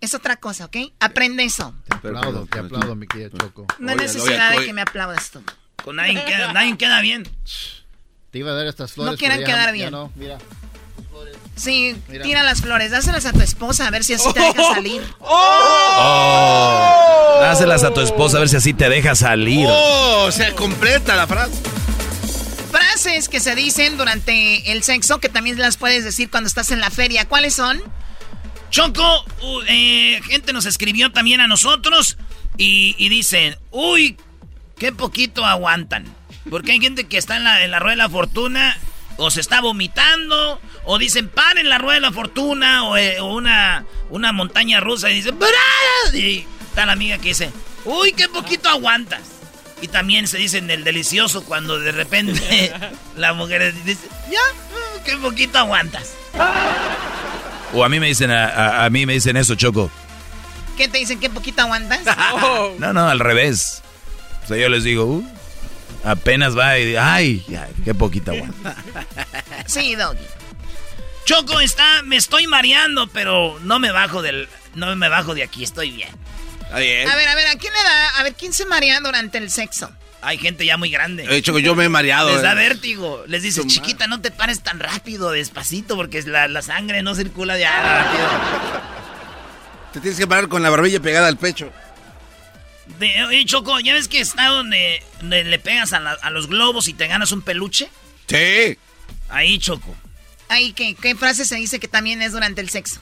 es 0.00 0.14
otra 0.14 0.36
cosa, 0.36 0.66
¿ok? 0.66 0.76
Aprende 0.98 1.44
eso. 1.44 1.74
Te 1.88 1.96
aplaudo, 1.96 2.46
te 2.46 2.58
aplaudo, 2.58 2.94
mi 2.94 3.06
querida 3.06 3.30
Choco. 3.38 3.66
No 3.78 3.90
hay 3.90 3.96
necesidad 3.96 4.58
de 4.58 4.66
que 4.66 4.72
me 4.72 4.82
aplaudas 4.82 5.30
tú. 5.30 5.42
Con 5.82 5.96
nadie 5.96 6.22
queda, 6.24 6.52
nadie 6.52 6.76
queda 6.76 7.00
bien. 7.00 7.26
Te 8.30 8.38
iba 8.38 8.50
a 8.50 8.54
dar 8.54 8.66
estas 8.66 8.92
flores. 8.92 9.12
No 9.12 9.18
ya- 9.18 9.44
quedar 9.44 9.66
ya 9.66 9.72
bien. 9.72 9.90
no, 9.90 10.12
mira. 10.14 10.38
Sí, 11.56 11.94
Mira. 12.08 12.24
tira 12.24 12.42
las 12.42 12.62
flores, 12.62 12.90
dáselas 12.90 13.26
a 13.26 13.32
tu 13.32 13.42
esposa 13.42 13.86
a 13.86 13.90
ver 13.90 14.02
si 14.02 14.14
así 14.14 14.32
te 14.32 14.40
deja 14.40 14.74
salir. 14.74 15.02
Oh. 16.12 17.38
Dáselas 17.40 17.84
a 17.84 17.92
tu 17.92 18.00
esposa 18.00 18.36
a 18.36 18.40
ver 18.40 18.48
si 18.48 18.56
así 18.56 18.72
te 18.74 18.88
deja 18.88 19.14
salir. 19.14 19.66
Oh, 19.68 20.24
o 20.26 20.32
sea, 20.32 20.54
completa 20.54 21.14
la 21.16 21.26
frase. 21.26 21.52
Frases 22.70 23.28
que 23.28 23.40
se 23.40 23.54
dicen 23.54 23.96
durante 23.96 24.72
el 24.72 24.82
sexo 24.82 25.18
que 25.20 25.28
también 25.28 25.58
las 25.58 25.76
puedes 25.76 26.04
decir 26.04 26.30
cuando 26.30 26.46
estás 26.48 26.70
en 26.70 26.80
la 26.80 26.90
feria. 26.90 27.26
¿Cuáles 27.28 27.54
son? 27.54 27.82
Choco, 28.70 29.24
uh, 29.42 29.60
eh, 29.68 30.20
gente 30.28 30.52
nos 30.52 30.64
escribió 30.66 31.10
también 31.12 31.40
a 31.40 31.46
nosotros 31.46 32.16
y, 32.56 32.94
y 32.98 33.08
dicen, 33.08 33.56
uy, 33.70 34.16
qué 34.78 34.92
poquito 34.92 35.44
aguantan. 35.44 36.04
Porque 36.48 36.72
hay 36.72 36.80
gente 36.80 37.04
que 37.04 37.18
está 37.18 37.36
en 37.36 37.44
la, 37.44 37.64
en 37.64 37.70
la 37.70 37.78
rueda 37.80 37.92
de 37.92 38.02
la 38.02 38.08
fortuna 38.08 38.78
o 39.16 39.30
se 39.30 39.40
está 39.40 39.60
vomitando 39.60 40.60
o 40.84 40.98
dicen, 40.98 41.28
paren 41.28 41.68
la 41.68 41.78
rueda 41.78 41.94
de 41.94 42.00
la 42.00 42.12
fortuna 42.12 42.84
o, 42.84 42.96
eh, 42.96 43.20
o 43.20 43.34
una, 43.34 43.84
una 44.10 44.32
montaña 44.32 44.80
rusa 44.80 45.10
y 45.10 45.14
dicen, 45.16 45.36
"Parad". 45.38 46.12
Y 46.14 46.46
está 46.68 46.86
la 46.86 46.92
amiga 46.92 47.18
que 47.18 47.28
dice, 47.28 47.50
uy, 47.84 48.12
qué 48.12 48.28
poquito 48.28 48.68
aguantas. 48.68 49.20
Y 49.82 49.88
también 49.88 50.26
se 50.28 50.36
dice 50.38 50.58
en 50.58 50.70
el 50.70 50.84
delicioso 50.84 51.42
cuando 51.44 51.78
de 51.80 51.92
repente 51.92 52.72
la 53.16 53.32
mujer 53.32 53.72
dice, 53.84 54.06
ya, 54.30 54.38
uh, 54.38 55.02
qué 55.04 55.16
poquito 55.16 55.58
aguantas. 55.58 56.12
O 57.72 57.84
a 57.84 57.88
mí 57.88 58.00
me 58.00 58.06
dicen, 58.08 58.30
a, 58.30 58.46
a- 58.48 58.84
a 58.84 58.90
mí 58.90 59.06
me 59.06 59.12
dicen 59.14 59.36
eso, 59.36 59.54
Choco. 59.54 59.90
¿Qué 60.76 60.88
te 60.88 60.98
dicen? 60.98 61.20
¿Qué 61.20 61.30
poquito 61.30 61.62
aguantas? 61.62 62.00
No, 62.78 62.92
no, 62.92 63.08
al 63.08 63.20
revés. 63.20 63.82
O 64.44 64.48
sea, 64.48 64.56
yo 64.56 64.68
les 64.68 64.82
digo, 64.84 65.04
uh, 65.04 65.24
apenas 66.04 66.56
va 66.56 66.78
y 66.78 66.96
ay, 66.96 67.44
ay, 67.50 67.72
qué 67.84 67.94
poquita 67.94 68.32
aguanta. 68.32 68.74
Sí, 69.66 69.94
Doggy. 69.94 70.18
Choco 71.24 71.60
está, 71.60 72.02
me 72.02 72.16
estoy 72.16 72.46
mareando, 72.46 73.06
pero 73.08 73.58
no 73.62 73.78
me 73.78 73.92
bajo 73.92 74.22
del, 74.22 74.48
no 74.74 74.94
me 74.96 75.08
bajo 75.08 75.34
de 75.34 75.42
aquí, 75.42 75.62
estoy 75.62 75.90
bien. 75.90 76.08
Está 76.62 76.78
bien. 76.78 77.08
A 77.08 77.16
ver, 77.16 77.28
a 77.28 77.34
ver, 77.34 77.46
¿a 77.48 77.56
quién 77.56 77.72
le 77.72 77.82
da? 77.82 78.08
A 78.18 78.22
ver, 78.22 78.34
¿quién 78.34 78.52
se 78.52 78.64
marea 78.66 79.00
durante 79.00 79.38
el 79.38 79.50
sexo? 79.50 79.90
Hay 80.22 80.36
gente 80.38 80.66
ya 80.66 80.76
muy 80.76 80.90
grande. 80.90 81.26
De 81.26 81.36
hecho, 81.36 81.58
yo 81.58 81.74
me 81.74 81.84
he 81.84 81.88
mareado. 81.88 82.30
Les 82.32 82.42
da 82.42 82.52
eh. 82.52 82.56
vértigo. 82.56 83.24
Les 83.26 83.42
dices, 83.42 83.62
Tu 83.62 83.68
chiquita, 83.68 84.06
no 84.06 84.20
te 84.20 84.30
pares 84.30 84.60
tan 84.62 84.78
rápido, 84.78 85.30
despacito, 85.30 85.96
porque 85.96 86.20
la, 86.22 86.46
la 86.48 86.60
sangre 86.62 87.02
no 87.02 87.14
circula 87.14 87.58
ya 87.58 87.80
rápido. 87.82 88.28
Te 89.94 90.00
tienes 90.00 90.18
que 90.18 90.26
parar 90.26 90.48
con 90.48 90.62
la 90.62 90.70
barbilla 90.70 91.00
pegada 91.00 91.26
al 91.28 91.38
pecho. 91.38 91.72
De- 92.98 93.24
oye, 93.24 93.44
Choco, 93.46 93.78
¿ya 93.80 93.94
ves 93.94 94.08
que 94.08 94.20
está 94.20 94.48
donde, 94.48 95.02
donde 95.20 95.44
le 95.44 95.58
pegas 95.58 95.92
a, 95.92 96.00
la- 96.00 96.18
a 96.20 96.30
los 96.30 96.48
globos 96.48 96.88
y 96.88 96.92
te 96.94 97.06
ganas 97.06 97.32
un 97.32 97.40
peluche? 97.42 97.88
Sí. 98.26 98.76
Ahí, 99.30 99.58
Choco. 99.58 99.96
Ahí, 100.50 100.72
¿qué, 100.72 100.94
¿qué 100.94 101.14
frase 101.14 101.46
se 101.46 101.56
dice 101.56 101.80
que 101.80 101.88
también 101.88 102.20
es 102.20 102.32
durante 102.32 102.60
el 102.60 102.68
sexo? 102.68 103.00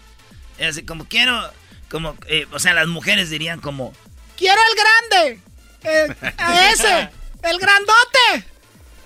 Es 0.58 0.68
así, 0.68 0.84
como 0.84 1.08
quiero, 1.08 1.50
como, 1.90 2.16
eh, 2.28 2.46
o 2.52 2.60
sea, 2.60 2.74
las 2.74 2.86
mujeres 2.86 3.30
dirían 3.30 3.60
como, 3.60 3.92
¡Quiero 4.36 4.60
el 4.70 5.18
grande! 5.18 5.40
Eh, 5.82 6.32
a 6.36 6.70
ese! 6.70 7.10
¡El 7.42 7.58
grandote! 7.58 8.46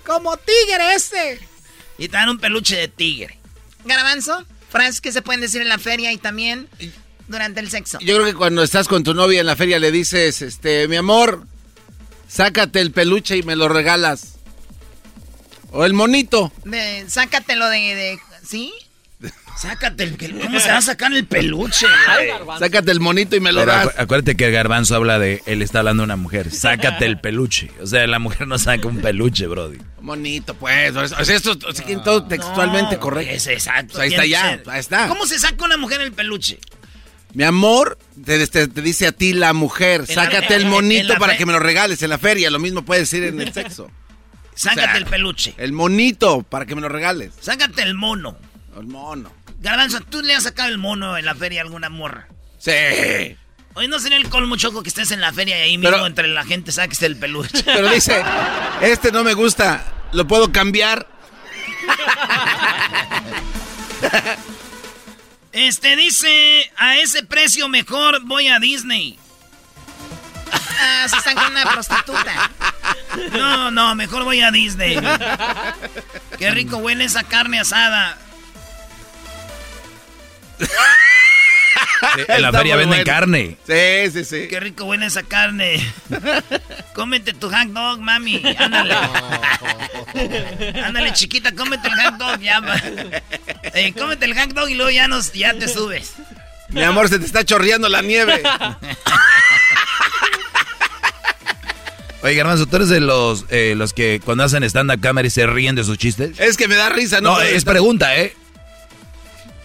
¡Como 0.05 0.37
tigre 0.37 0.93
ese! 0.93 1.39
y 1.97 2.07
te 2.07 2.17
dan 2.17 2.29
un 2.29 2.39
peluche 2.39 2.75
de 2.75 2.87
tigre. 2.87 3.37
Garbanzo, 3.85 4.45
Frases 4.69 5.01
que 5.01 5.11
se 5.11 5.21
pueden 5.21 5.41
decir 5.41 5.61
en 5.61 5.69
la 5.69 5.77
feria 5.77 6.11
y 6.11 6.17
también 6.17 6.67
durante 7.27 7.59
el 7.59 7.69
sexo. 7.69 7.99
Yo 7.99 8.15
creo 8.15 8.25
que 8.25 8.33
cuando 8.33 8.63
estás 8.63 8.87
con 8.87 9.03
tu 9.03 9.13
novia 9.13 9.39
en 9.39 9.45
la 9.45 9.55
feria 9.55 9.79
le 9.79 9.91
dices, 9.91 10.41
este, 10.41 10.87
mi 10.87 10.95
amor, 10.95 11.45
sácate 12.27 12.81
el 12.81 12.91
peluche 12.91 13.37
y 13.37 13.43
me 13.43 13.55
lo 13.55 13.69
regalas. 13.69 14.35
O 15.71 15.85
el 15.85 15.93
monito. 15.93 16.51
De, 16.65 17.05
sácatelo 17.07 17.69
de, 17.69 17.95
de 17.95 18.19
¿sí? 18.45 18.73
Sácate 19.57 20.03
el 20.03 20.15
peluche. 20.15 20.43
¿Cómo 20.45 20.59
se 20.59 20.69
va 20.69 20.77
a 20.77 20.81
sacar 20.81 21.13
el 21.13 21.25
peluche? 21.25 21.85
Sácate 22.59 22.91
el 22.91 22.99
monito 22.99 23.35
y 23.37 23.39
me 23.39 23.53
lo 23.53 23.61
Pero 23.61 23.71
das. 23.71 23.85
acu- 23.87 23.93
acuérdate 23.97 24.35
que 24.35 24.45
el 24.47 24.51
garbanzo 24.51 24.95
habla 24.95 25.17
de, 25.17 25.41
él 25.45 25.61
está 25.61 25.79
hablando 25.79 26.01
de 26.01 26.05
una 26.05 26.15
mujer. 26.17 26.51
Sácate 26.51 27.05
el 27.05 27.19
peluche. 27.19 27.71
O 27.81 27.87
sea, 27.87 28.05
la 28.07 28.19
mujer 28.19 28.47
no 28.47 28.57
saca 28.57 28.85
un 28.87 28.97
peluche, 29.01 29.47
brody. 29.47 29.77
Monito, 30.01 30.55
pues. 30.55 30.93
O 30.95 31.07
sea, 31.07 31.35
esto 31.35 31.57
o 31.67 31.71
sea, 31.71 31.85
que 31.85 31.95
todo 31.97 32.25
textualmente 32.25 32.95
No, 32.95 32.99
correcto. 32.99 33.33
Es 33.33 33.47
exacto. 33.47 34.01
Ahí 34.01 34.09
está 34.09 34.25
ya, 34.25 34.59
ahí 34.67 34.79
está. 34.79 35.07
¿Cómo 35.07 35.25
se 35.25 35.39
saca 35.39 35.63
una 35.63 35.77
mujer 35.77 36.01
el 36.01 36.11
peluche? 36.11 36.59
Mi 37.33 37.43
amor, 37.45 37.97
te, 38.25 38.45
te- 38.47 38.67
te 38.67 38.81
dice 38.81 39.07
a 39.07 39.11
ti 39.13 39.31
la 39.33 39.53
mujer, 39.53 40.03
En 40.07 40.15
la- 40.17 40.25
sácate 40.25 40.55
el 40.55 40.65
monito 40.65 41.15
para 41.17 41.37
que 41.37 41.45
me 41.45 41.53
lo 41.53 41.59
regales 41.59 42.03
en 42.03 42.09
la 42.09 42.17
feria. 42.17 42.49
Lo 42.49 42.59
mismo 42.59 42.83
puedes 42.83 43.09
decir 43.09 43.23
en 43.27 43.39
el 43.39 43.53
sexo. 43.53 43.89
Sácate 44.55 44.81
O 44.81 44.85
sea, 44.85 44.97
el 44.97 45.05
peluche. 45.05 45.53
El 45.57 45.71
monito 45.73 46.43
para 46.43 46.65
que 46.65 46.75
me 46.75 46.81
lo 46.81 46.89
regales. 46.89 47.33
Sácate 47.41 47.83
el 47.83 47.93
mono. 47.95 48.37
El 48.77 48.85
mono. 48.87 49.31
Garbanzo, 49.59 49.99
¿tú 50.01 50.21
le 50.21 50.35
has 50.35 50.43
sacado 50.43 50.69
el 50.69 50.77
mono 50.77 51.17
en 51.17 51.25
la 51.25 51.35
feria 51.35 51.61
a 51.61 51.63
alguna 51.63 51.89
morra? 51.89 52.27
Sí. 52.59 52.71
Hoy 53.75 53.87
no 53.87 53.99
sería 53.99 54.17
el 54.17 54.29
colmo 54.29 54.55
choco 54.55 54.83
que 54.83 54.89
estés 54.89 55.11
en 55.11 55.21
la 55.21 55.33
feria 55.33 55.57
y 55.57 55.61
ahí 55.61 55.77
mismo 55.77 55.91
Pero- 55.95 56.05
entre 56.07 56.27
la 56.27 56.43
gente 56.45 56.71
saques 56.71 57.01
el 57.01 57.15
peluche. 57.17 57.61
Pero 57.65 57.89
dice, 57.89 58.23
este 58.81 59.11
no 59.11 59.23
me 59.23 59.33
gusta, 59.33 59.83
¿lo 60.11 60.27
puedo 60.27 60.51
cambiar? 60.51 61.07
Este 65.51 65.95
dice, 65.95 66.71
a 66.77 66.97
ese 66.97 67.23
precio 67.23 67.69
mejor 67.69 68.21
voy 68.25 68.47
a 68.47 68.57
Disney. 68.59 69.19
Ah, 70.79 71.05
se 71.09 71.17
están 71.17 71.35
con 71.35 71.51
una 71.51 71.65
prostituta. 71.71 72.51
No, 73.33 73.71
no, 73.71 73.95
mejor 73.95 74.23
voy 74.23 74.41
a 74.41 74.51
Disney. 74.51 74.99
Qué 76.37 76.51
rico 76.51 76.77
huele 76.77 77.05
esa 77.05 77.23
carne 77.23 77.59
asada. 77.59 78.17
en 82.27 82.41
la 82.41 82.47
Está 82.49 82.57
feria 82.59 82.75
venden 82.75 83.03
bueno. 83.03 83.05
carne. 83.05 83.57
Sí, 83.67 84.11
sí, 84.11 84.25
sí. 84.25 84.47
Qué 84.49 84.59
rico 84.59 84.85
huele 84.85 85.05
esa 85.05 85.23
carne. 85.23 85.93
Cómete 86.93 87.33
tu 87.33 87.49
hot 87.49 87.67
dog, 87.67 87.99
mami. 87.99 88.41
Ándale. 88.57 88.95
Ándale, 90.83 91.13
chiquita, 91.13 91.53
cómete 91.53 91.87
el 91.87 91.99
hot 92.01 92.15
dog. 92.15 92.39
Ya, 92.39 92.59
va. 92.59 92.75
Eh, 93.75 93.93
cómete 93.97 94.25
el 94.25 94.37
hot 94.37 94.49
dog 94.53 94.69
y 94.69 94.75
luego 94.75 94.91
ya, 94.91 95.07
nos, 95.07 95.31
ya 95.33 95.53
te 95.53 95.67
subes. 95.67 96.13
Mi 96.69 96.83
amor, 96.83 97.07
se 97.09 97.19
te 97.19 97.25
está 97.25 97.43
chorreando 97.45 97.87
la 97.89 98.01
nieve. 98.01 98.41
Oye, 102.23 102.35
garbanzo, 102.35 102.65
¿tú 102.65 102.77
eres 102.77 102.89
de 102.89 103.01
los, 103.01 103.45
eh, 103.49 103.73
los 103.75 103.91
que 103.93 104.21
cuando 104.23 104.45
hacen 104.45 104.63
stand-up 104.63 105.01
comedy 105.05 105.29
se 105.29 105.45
ríen 105.45 105.75
de 105.75 105.83
sus 105.83 105.97
chistes? 105.97 106.39
Es 106.39 106.55
que 106.55 106.67
me 106.69 106.75
da 106.75 106.89
risa, 106.89 107.19
¿no? 107.19 107.31
No, 107.35 107.41
es 107.41 107.53
estar- 107.63 107.73
pregunta, 107.73 108.15
¿eh? 108.17 108.35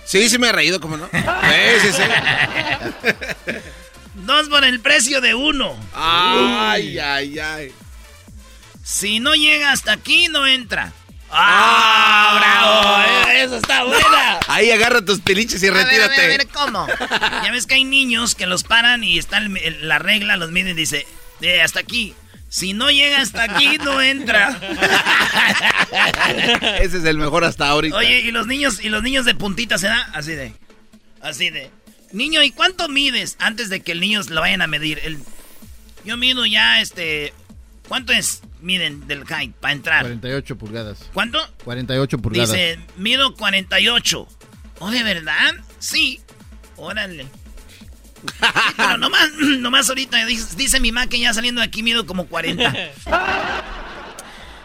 Sí, 0.04 0.28
sí 0.28 0.38
me 0.38 0.48
he 0.48 0.52
reído, 0.52 0.80
¿cómo 0.80 0.96
no? 0.96 1.08
Sí, 1.12 1.18
sí, 1.82 1.88
sí. 1.92 2.02
Dos 4.14 4.48
por 4.48 4.64
el 4.64 4.80
precio 4.80 5.20
de 5.20 5.34
uno. 5.34 5.76
Ay, 5.94 6.98
ay, 6.98 7.38
ay. 7.38 7.72
Si 8.82 9.20
no 9.20 9.34
llega 9.34 9.70
hasta 9.70 9.92
aquí, 9.92 10.26
no 10.28 10.46
entra. 10.46 10.92
¡Ah, 11.30 12.38
bravo! 12.40 13.28
Eh, 13.30 13.42
Eso 13.44 13.56
está 13.58 13.84
buena. 13.84 14.40
Ahí 14.48 14.70
agarra 14.70 15.04
tus 15.04 15.20
piliches 15.20 15.62
y 15.62 15.68
A 15.68 15.72
ver, 15.72 15.82
a 15.82 15.84
retírate. 15.84 16.16
ver, 16.16 16.24
a 16.24 16.36
ver, 16.38 16.48
¿cómo? 16.48 16.86
Ya 17.44 17.52
ves 17.52 17.66
que 17.66 17.74
hay 17.74 17.84
niños 17.84 18.34
que 18.34 18.46
los 18.46 18.64
paran 18.64 19.04
y 19.04 19.18
está 19.18 19.38
el- 19.38 19.56
el- 19.58 19.86
la 19.88 19.98
regla, 19.98 20.36
los 20.38 20.50
miden 20.50 20.70
y 20.72 20.80
dice, 20.80 21.06
eh, 21.42 21.60
hasta 21.62 21.80
aquí. 21.80 22.14
Si 22.48 22.72
no 22.72 22.90
llega 22.90 23.20
hasta 23.20 23.44
aquí, 23.44 23.76
no 23.78 24.00
entra. 24.00 24.58
Ese 26.80 26.98
es 26.98 27.04
el 27.04 27.18
mejor 27.18 27.44
hasta 27.44 27.68
ahorita. 27.68 27.96
Oye, 27.96 28.20
y 28.20 28.30
los 28.30 28.46
niños, 28.46 28.82
y 28.82 28.88
los 28.88 29.02
niños 29.02 29.26
de 29.26 29.34
puntita 29.34 29.76
se 29.76 29.88
da 29.88 30.08
así 30.14 30.32
de. 30.32 30.54
Así 31.20 31.50
de. 31.50 31.70
Niño, 32.12 32.42
¿y 32.42 32.50
cuánto 32.50 32.88
mides? 32.88 33.36
Antes 33.38 33.68
de 33.68 33.80
que 33.80 33.92
el 33.92 34.00
niño 34.00 34.20
lo 34.30 34.40
vayan 34.40 34.62
a 34.62 34.66
medir. 34.66 34.98
El, 35.04 35.18
yo 36.04 36.16
mido 36.16 36.46
ya 36.46 36.80
este. 36.80 37.34
¿Cuánto 37.86 38.12
es? 38.12 38.42
Miden 38.60 39.06
del 39.06 39.24
height 39.26 39.54
para 39.54 39.72
entrar. 39.72 40.02
48 40.02 40.56
pulgadas. 40.56 40.98
¿Cuánto? 41.12 41.38
48 41.64 42.18
pulgadas. 42.18 42.50
Dice, 42.50 42.78
mido 42.96 43.34
48. 43.34 44.28
¿Oh, 44.80 44.90
de 44.90 45.02
verdad? 45.02 45.54
Sí. 45.78 46.20
Órale. 46.76 47.26
Sí, 48.26 48.74
pero 48.76 48.98
nomás, 48.98 49.30
nomás 49.38 49.88
ahorita 49.88 50.24
dice, 50.26 50.56
dice 50.56 50.80
mi 50.80 50.92
mamá 50.92 51.06
que 51.06 51.18
ya 51.18 51.32
saliendo 51.32 51.60
de 51.60 51.66
aquí 51.66 51.82
mido 51.82 52.06
como 52.06 52.26
40. 52.26 52.72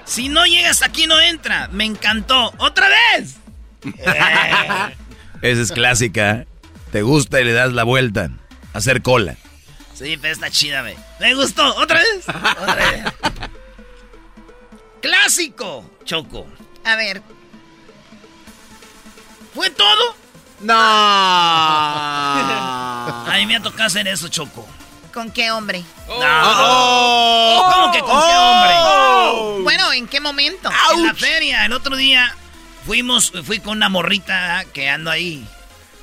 Si 0.05 0.27
no 0.27 0.45
llegas 0.45 0.81
aquí 0.81 1.07
no 1.07 1.17
entra. 1.21 1.69
Me 1.69 1.85
encantó. 1.85 2.53
¡Otra 2.57 2.89
vez! 2.89 3.37
Esa 5.41 5.61
es 5.61 5.71
clásica. 5.71 6.45
Te 6.91 7.03
gusta 7.03 7.39
y 7.39 7.45
le 7.45 7.53
das 7.53 7.71
la 7.71 7.85
vuelta. 7.85 8.29
Hacer 8.73 9.01
cola. 9.01 9.37
Sí, 9.93 10.17
pero 10.21 10.33
está 10.33 10.49
chida, 10.49 10.81
güey. 10.81 10.97
Me 11.21 11.33
gustó. 11.35 11.73
¿Otra 11.77 11.99
vez? 11.99 12.27
Otra 12.27 12.75
vez. 12.75 13.05
Clásico, 15.01 15.89
Choco. 16.03 16.47
A 16.83 16.97
ver, 16.97 17.21
¿Fue 19.53 19.69
todo? 19.69 20.15
No. 20.63 20.73
A 23.25 23.35
mí 23.37 23.45
me 23.45 23.55
ha 23.55 23.61
tocado 23.61 23.85
hacer 23.85 24.07
eso, 24.07 24.27
Choco. 24.29 24.67
¿con 25.13 25.31
qué 25.31 25.51
hombre? 25.51 25.83
No. 26.07 26.15
Oh, 26.19 27.71
¿Cómo 27.71 27.91
que 27.93 27.99
con 27.99 28.09
qué 28.09 28.35
hombre? 28.35 29.63
Bueno, 29.63 29.93
¿en 29.93 30.07
qué 30.07 30.19
momento? 30.19 30.69
En 30.93 31.05
la 31.05 31.13
feria, 31.13 31.65
el 31.65 31.73
otro 31.73 31.95
día 31.95 32.35
fuimos, 32.85 33.31
fui 33.45 33.59
con 33.59 33.77
una 33.77 33.89
morrita 33.89 34.65
que 34.73 34.89
ando 34.89 35.11
ahí. 35.11 35.47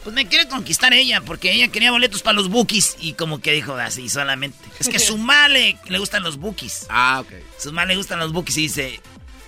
Pues 0.04 0.14
me 0.14 0.26
quiere 0.26 0.48
conquistar 0.48 0.94
ella, 0.94 1.20
porque 1.20 1.52
ella 1.52 1.68
quería 1.68 1.90
boletos 1.90 2.22
para 2.22 2.34
los 2.34 2.48
bookies 2.48 2.96
y 3.00 3.12
como 3.12 3.40
que 3.40 3.52
dijo 3.52 3.74
así 3.74 4.08
solamente. 4.08 4.58
Es 4.78 4.88
que 4.88 4.98
su 4.98 5.18
male 5.18 5.76
le 5.88 5.98
gustan 5.98 6.22
los 6.22 6.38
bookies. 6.38 6.86
Ah, 6.88 7.20
ok. 7.20 7.32
Su 7.58 7.72
male 7.72 7.88
le 7.88 7.96
gustan 7.98 8.18
los 8.18 8.32
bookies 8.32 8.56
y 8.56 8.62
dice, 8.62 9.00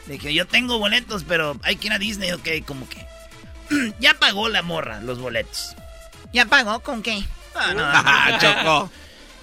le 0.08 0.14
dije, 0.14 0.34
yo 0.34 0.46
tengo 0.46 0.78
boletos, 0.78 1.24
pero 1.26 1.56
hay 1.62 1.76
que 1.76 1.86
ir 1.86 1.92
a 1.94 1.98
Disney, 1.98 2.32
ok, 2.32 2.66
como 2.66 2.86
que. 2.86 3.06
ya 4.00 4.14
pagó 4.14 4.48
la 4.48 4.62
morra 4.62 5.00
los 5.00 5.18
boletos. 5.18 5.74
¿Ya 6.32 6.46
pagó? 6.46 6.80
¿Con 6.80 7.02
qué? 7.02 7.24
Ah, 7.54 7.72
no, 7.74 7.82
Ah, 7.84 8.38
Choco. 8.40 8.90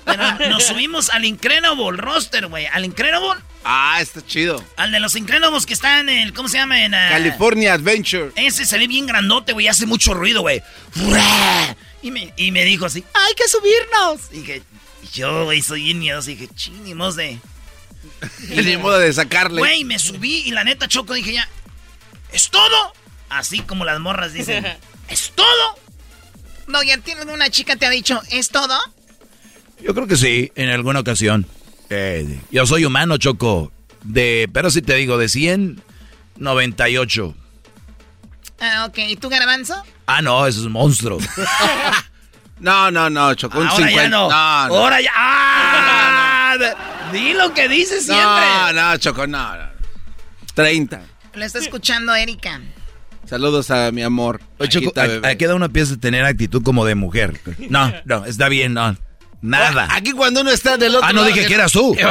Pero 0.06 0.50
nos 0.50 0.64
subimos 0.66 1.10
al 1.12 1.26
Incredible 1.26 1.98
roster, 1.98 2.48
güey. 2.48 2.66
Al 2.66 2.84
Incredible, 2.86 3.36
Ah, 3.64 4.00
está 4.02 4.26
chido. 4.26 4.64
al 4.78 4.92
de 4.92 5.00
los 5.00 5.16
Incredibles 5.16 5.66
que 5.68 5.74
está 5.74 6.00
en 6.00 6.10
el, 6.10 6.34
¿cómo 6.34 6.48
se 6.48 6.58
llama? 6.58 6.84
En 6.84 6.96
ah, 6.96 7.10
California 7.12 7.74
Adventure. 7.74 8.32
Ese 8.36 8.66
se 8.66 8.78
ve 8.80 8.88
bien 8.88 9.06
grandote, 9.06 9.54
güey, 9.54 9.68
hace 9.68 9.86
mucho 9.86 10.14
ruido, 10.14 10.42
güey. 10.42 10.64
Y 12.02 12.12
me, 12.12 12.34
y 12.38 12.52
me 12.52 12.64
dijo 12.64 12.86
así, 12.86 13.04
hay 13.14 13.34
que 13.36 13.48
subirnos. 13.48 14.32
Y 14.32 14.40
dije, 14.40 14.64
y 15.04 15.08
yo, 15.18 15.44
güey, 15.46 15.62
soy 15.62 15.84
bien 15.84 16.00
miedoso. 16.00 16.32
Y 16.32 16.36
dije, 16.36 16.54
chinimos 16.56 17.16
de... 17.16 17.38
Ni 18.50 18.78
modo 18.78 18.98
de 18.98 19.12
sacarle. 19.14 19.60
Güey, 19.60 19.84
me 19.84 20.00
subí 20.00 20.44
y 20.46 20.52
la 20.52 20.64
neta, 20.64 20.88
Choco, 20.88 21.14
dije 21.14 21.34
ya, 21.34 21.48
¿es 22.32 22.50
todo? 22.50 22.94
Así 23.30 23.60
como 23.60 23.86
las 23.86 24.00
morras 24.00 24.34
dicen, 24.34 24.66
¿es 25.08 25.32
todo? 25.36 25.78
No, 26.68 26.84
ya 26.84 26.98
tiene 26.98 27.24
una 27.24 27.50
chica 27.50 27.76
te 27.76 27.86
ha 27.86 27.90
dicho, 27.90 28.22
¿es 28.30 28.50
todo? 28.50 28.78
Yo 29.82 29.94
creo 29.94 30.08
que 30.08 30.18
sí, 30.18 30.52
en 30.56 30.70
alguna 30.70 31.00
ocasión. 31.00 31.48
Eh, 31.90 32.40
yo 32.52 32.66
soy 32.66 32.86
humano, 32.86 33.18
Choco. 33.18 33.72
De, 34.04 34.50
pero 34.54 34.70
si 34.70 34.82
te 34.82 34.96
digo, 34.96 35.18
de 35.18 35.30
100, 35.30 35.82
98. 36.38 37.36
Ah, 38.60 38.86
ok. 38.88 38.98
¿Y 39.08 39.16
tú, 39.16 39.30
Garbanzo? 39.30 39.82
Ah, 40.06 40.22
no, 40.22 40.46
eso 40.46 40.60
es 40.60 40.66
un 40.66 40.74
monstruo. 40.74 41.18
No, 42.60 42.92
no, 42.92 43.10
no, 43.10 43.34
Choco. 43.36 43.60
Un 43.60 43.68
Ahora 43.68 43.88
50. 43.88 44.04
ya 44.04 44.10
no. 44.10 44.30
no. 44.30 44.36
Ahora 44.36 45.02
ya. 45.02 45.12
¡Ah! 45.16 46.58
Di 47.12 47.34
lo 47.34 47.54
que 47.54 47.68
dices 47.70 48.06
siempre. 48.06 48.26
No, 48.26 48.74
no, 48.74 48.98
Choco, 48.98 49.26
no, 49.28 49.56
no. 49.56 49.70
30. 50.56 51.02
Lo 51.36 51.46
está 51.46 51.60
escuchando 51.60 52.14
Erika. 52.14 52.60
Saludos 53.30 53.70
a 53.72 53.92
mi 53.92 54.02
amor. 54.02 54.42
Oye, 54.58 54.70
Choco, 54.70 54.86
Paquita, 54.88 55.04
¿a, 55.04 55.08
bebé. 55.08 55.28
a 55.30 55.36
qué 55.38 55.46
edad 55.46 55.56
uno 55.56 55.66
empieza 55.66 55.94
a 55.94 55.98
tener 55.98 56.26
actitud 56.26 56.64
como 56.64 56.84
de 56.86 56.96
mujer? 56.96 57.40
No, 57.70 57.94
no, 58.06 58.26
está 58.26 58.50
bien, 58.50 58.74
no. 58.74 58.98
Nada. 59.42 59.88
Aquí 59.92 60.12
cuando 60.14 60.42
uno 60.42 60.50
está 60.52 60.78
del 60.78 60.96
otro 60.96 61.08
Ah, 61.08 61.14
no 61.14 61.22
lado 61.22 61.34
dije 61.34 61.46
que 61.48 61.54
eras 61.54 61.72
tú. 61.72 61.96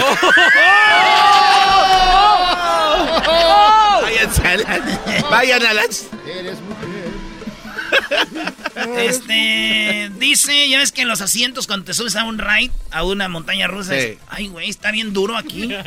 Váyanse 4.03 4.43
a 4.47 4.57
la- 4.57 5.29
Vayan 5.31 5.63
a 5.67 5.75
las... 5.75 6.07
Eres 6.27 6.59
mujer. 6.61 6.89
Este 8.99 10.11
dice, 10.19 10.69
ya 10.69 10.79
ves 10.79 10.93
que 10.93 11.03
en 11.03 11.09
los 11.09 11.21
asientos 11.21 11.67
cuando 11.67 11.85
te 11.87 11.95
subes 11.95 12.15
a 12.17 12.25
un 12.25 12.39
ride, 12.39 12.71
a 12.91 13.03
una 13.05 13.29
montaña 13.29 13.67
rusa, 13.67 13.93
Sí. 13.93 13.99
es, 13.99 14.19
ay 14.29 14.47
güey, 14.49 14.71
está 14.71 14.91
bien 14.93 15.13
duro 15.13 15.37
aquí. 15.37 15.69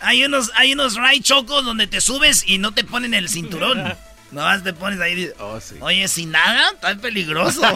hay 0.00 0.24
unos, 0.24 0.50
hay 0.54 0.72
unos 0.72 0.96
ride 0.96 1.22
chocos 1.22 1.64
donde 1.64 1.86
te 1.86 2.00
subes 2.00 2.42
y 2.46 2.58
no 2.58 2.72
te 2.72 2.84
ponen 2.84 3.14
el 3.14 3.28
cinturón. 3.28 3.94
Nomás 4.30 4.62
te 4.62 4.72
pones 4.72 5.00
ahí 5.00 5.12
y 5.12 5.16
dices, 5.16 5.34
Oh, 5.40 5.60
sí. 5.60 5.74
oye, 5.80 6.06
sin 6.06 6.30
nada, 6.30 6.70
está 6.72 6.94
peligroso. 6.96 7.62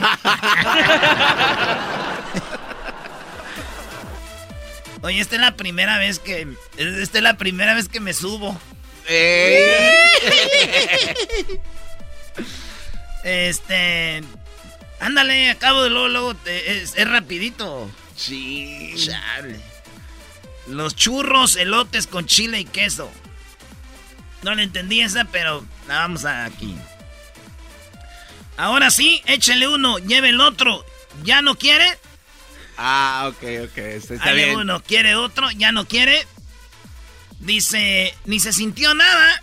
oye, 5.03 5.21
esta 5.21 5.35
es 5.37 5.41
la 5.41 5.57
primera 5.57 5.99
vez 5.99 6.19
que. 6.21 6.47
Esta 6.77 7.19
es 7.19 7.25
la 7.25 7.37
primera 7.37 7.75
vez 7.75 7.89
que 7.89 8.01
me 8.01 8.13
subo. 8.15 8.59
Este. 13.25 14.23
Ándale, 15.01 15.51
acabo 15.51 15.83
de 15.83 15.91
luego, 15.91 16.09
luego. 16.09 16.35
te- 16.35 16.83
es, 16.83 16.93
es 16.97 17.09
rapidito. 17.09 17.91
Sí. 18.17 18.95
Chale. 18.97 19.59
Los 20.67 20.97
churros, 20.97 21.57
elotes 21.57 22.07
con 22.07 22.27
chile 22.27 22.61
y 22.61 22.65
queso. 22.65 23.11
No 24.43 24.55
le 24.55 24.63
entendí 24.63 25.01
esa, 25.01 25.25
pero 25.27 25.65
la 25.89 25.99
vamos 26.01 26.25
a 26.25 26.45
aquí. 26.45 26.75
Ahora 28.57 28.91
sí, 28.91 29.23
échele 29.27 29.69
uno, 29.69 29.99
lleve 29.99 30.31
el 30.31 30.41
otro. 30.41 30.85
¿Ya 31.23 31.43
no 31.43 31.57
quiere? 31.57 31.87
Ah, 32.77 33.27
ok, 33.31 33.43
ok. 33.71 33.79
Está, 33.79 34.25
Ahí 34.31 34.37
bien. 34.37 34.57
uno, 34.57 34.83
quiere 34.83 35.15
otro, 35.17 35.51
ya 35.51 35.73
no 35.73 35.87
quiere. 35.87 36.27
Dice, 37.41 38.15
ni 38.25 38.41
se 38.41 38.53
sintió 38.53 38.95
nada. 38.95 39.43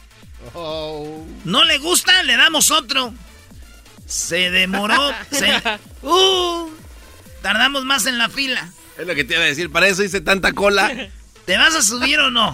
Oh. 0.54 1.26
No 1.46 1.64
le 1.66 1.78
gusta, 1.78 2.24
le 2.24 2.36
damos 2.36 2.72
otro. 2.72 3.14
Se 4.06 4.50
demoró. 4.50 5.14
se- 5.32 5.62
uh, 6.02 6.70
tardamos 7.42 7.86
más 7.86 8.06
en 8.06 8.18
la 8.18 8.28
fila. 8.30 8.72
Es 8.98 9.08
lo 9.08 9.16
que 9.16 9.24
te 9.24 9.34
iba 9.36 9.44
a 9.44 9.48
decir. 9.48 9.72
Para 9.72 9.88
eso 9.88 10.04
hice 10.04 10.22
tanta 10.22 10.54
cola. 10.54 11.10
¿Te 11.46 11.58
vas 11.58 11.76
a 11.76 11.82
subir 11.82 12.20
o 12.20 12.30
no? 12.32 12.54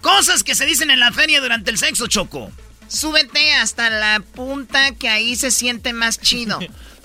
Cosas 0.00 0.44
que 0.44 0.54
se 0.54 0.66
dicen 0.66 0.90
en 0.90 1.00
la 1.00 1.12
feria 1.12 1.40
durante 1.40 1.70
el 1.70 1.78
sexo, 1.78 2.06
Choco. 2.06 2.50
Súbete 2.88 3.54
hasta 3.54 3.90
la 3.90 4.20
punta 4.20 4.92
que 4.92 5.08
ahí 5.08 5.36
se 5.36 5.50
siente 5.50 5.92
más 5.92 6.20
chido. 6.20 6.58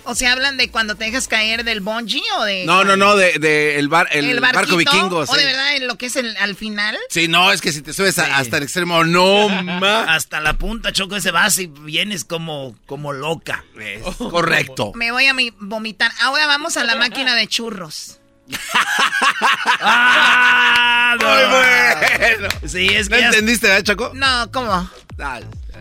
O 0.06 0.16
sea, 0.16 0.34
hablan 0.34 0.58
de 0.58 0.70
cuando 0.72 0.95
te 0.95 1.06
dejas 1.06 1.28
caer 1.28 1.64
del 1.64 1.82
bungee 1.82 2.22
o 2.39 2.43
de... 2.43 2.66
No, 2.66 2.84
no, 2.84 2.95
no, 2.97 3.16
de, 3.16 3.38
de 3.39 3.78
el, 3.78 3.88
bar, 3.89 4.08
el, 4.12 4.26
¿El 4.26 4.39
barco 4.39 4.76
vikingo. 4.76 5.20
¿O 5.28 5.36
de 5.36 5.45
verdad 5.45 5.76
en 5.76 5.88
lo 5.88 5.97
que 5.97 6.08
es 6.08 6.16
el, 6.16 6.36
al 6.38 6.56
final? 6.56 6.97
Sí, 7.10 7.28
no, 7.28 7.52
es 7.52 7.62
que 7.62 7.72
si 7.72 7.82
te 7.82 7.93
subes 7.93 8.18
a- 8.20 8.38
hasta 8.38 8.58
el 8.58 8.64
extremo, 8.64 9.04
no. 9.04 9.47
Hasta 10.08 10.39
la 10.39 10.54
punta, 10.54 10.91
Choco, 10.91 11.16
ese 11.16 11.32
vas 11.32 11.58
y 11.60 11.68
vienes 11.68 12.24
como, 12.26 12.76
como 12.86 13.14
loca. 13.14 13.64
Es 13.80 14.04
correcto. 14.18 14.91
Me 14.95 15.12
voy 15.12 15.28
a 15.28 15.34
mi- 15.34 15.54
vomitar. 15.60 16.12
Ahora 16.22 16.47
vamos 16.47 16.78
a 16.78 16.84
la 16.84 16.95
máquina 16.95 17.36
de 17.36 17.47
churros. 17.47 18.20
¡Ah! 19.82 21.16
no. 21.20 21.28
Muy 21.28 21.43
bueno. 21.50 22.47
Sí, 22.68 22.88
es 22.88 23.10
¿No 23.10 23.16
que 23.16 23.22
ya, 23.22 23.28
entendiste, 23.28 23.68
verdad, 23.68 23.84
Choco? 23.84 24.12
No, 24.16 24.52
¿cómo? 24.52 24.89
Ah, 25.20 25.39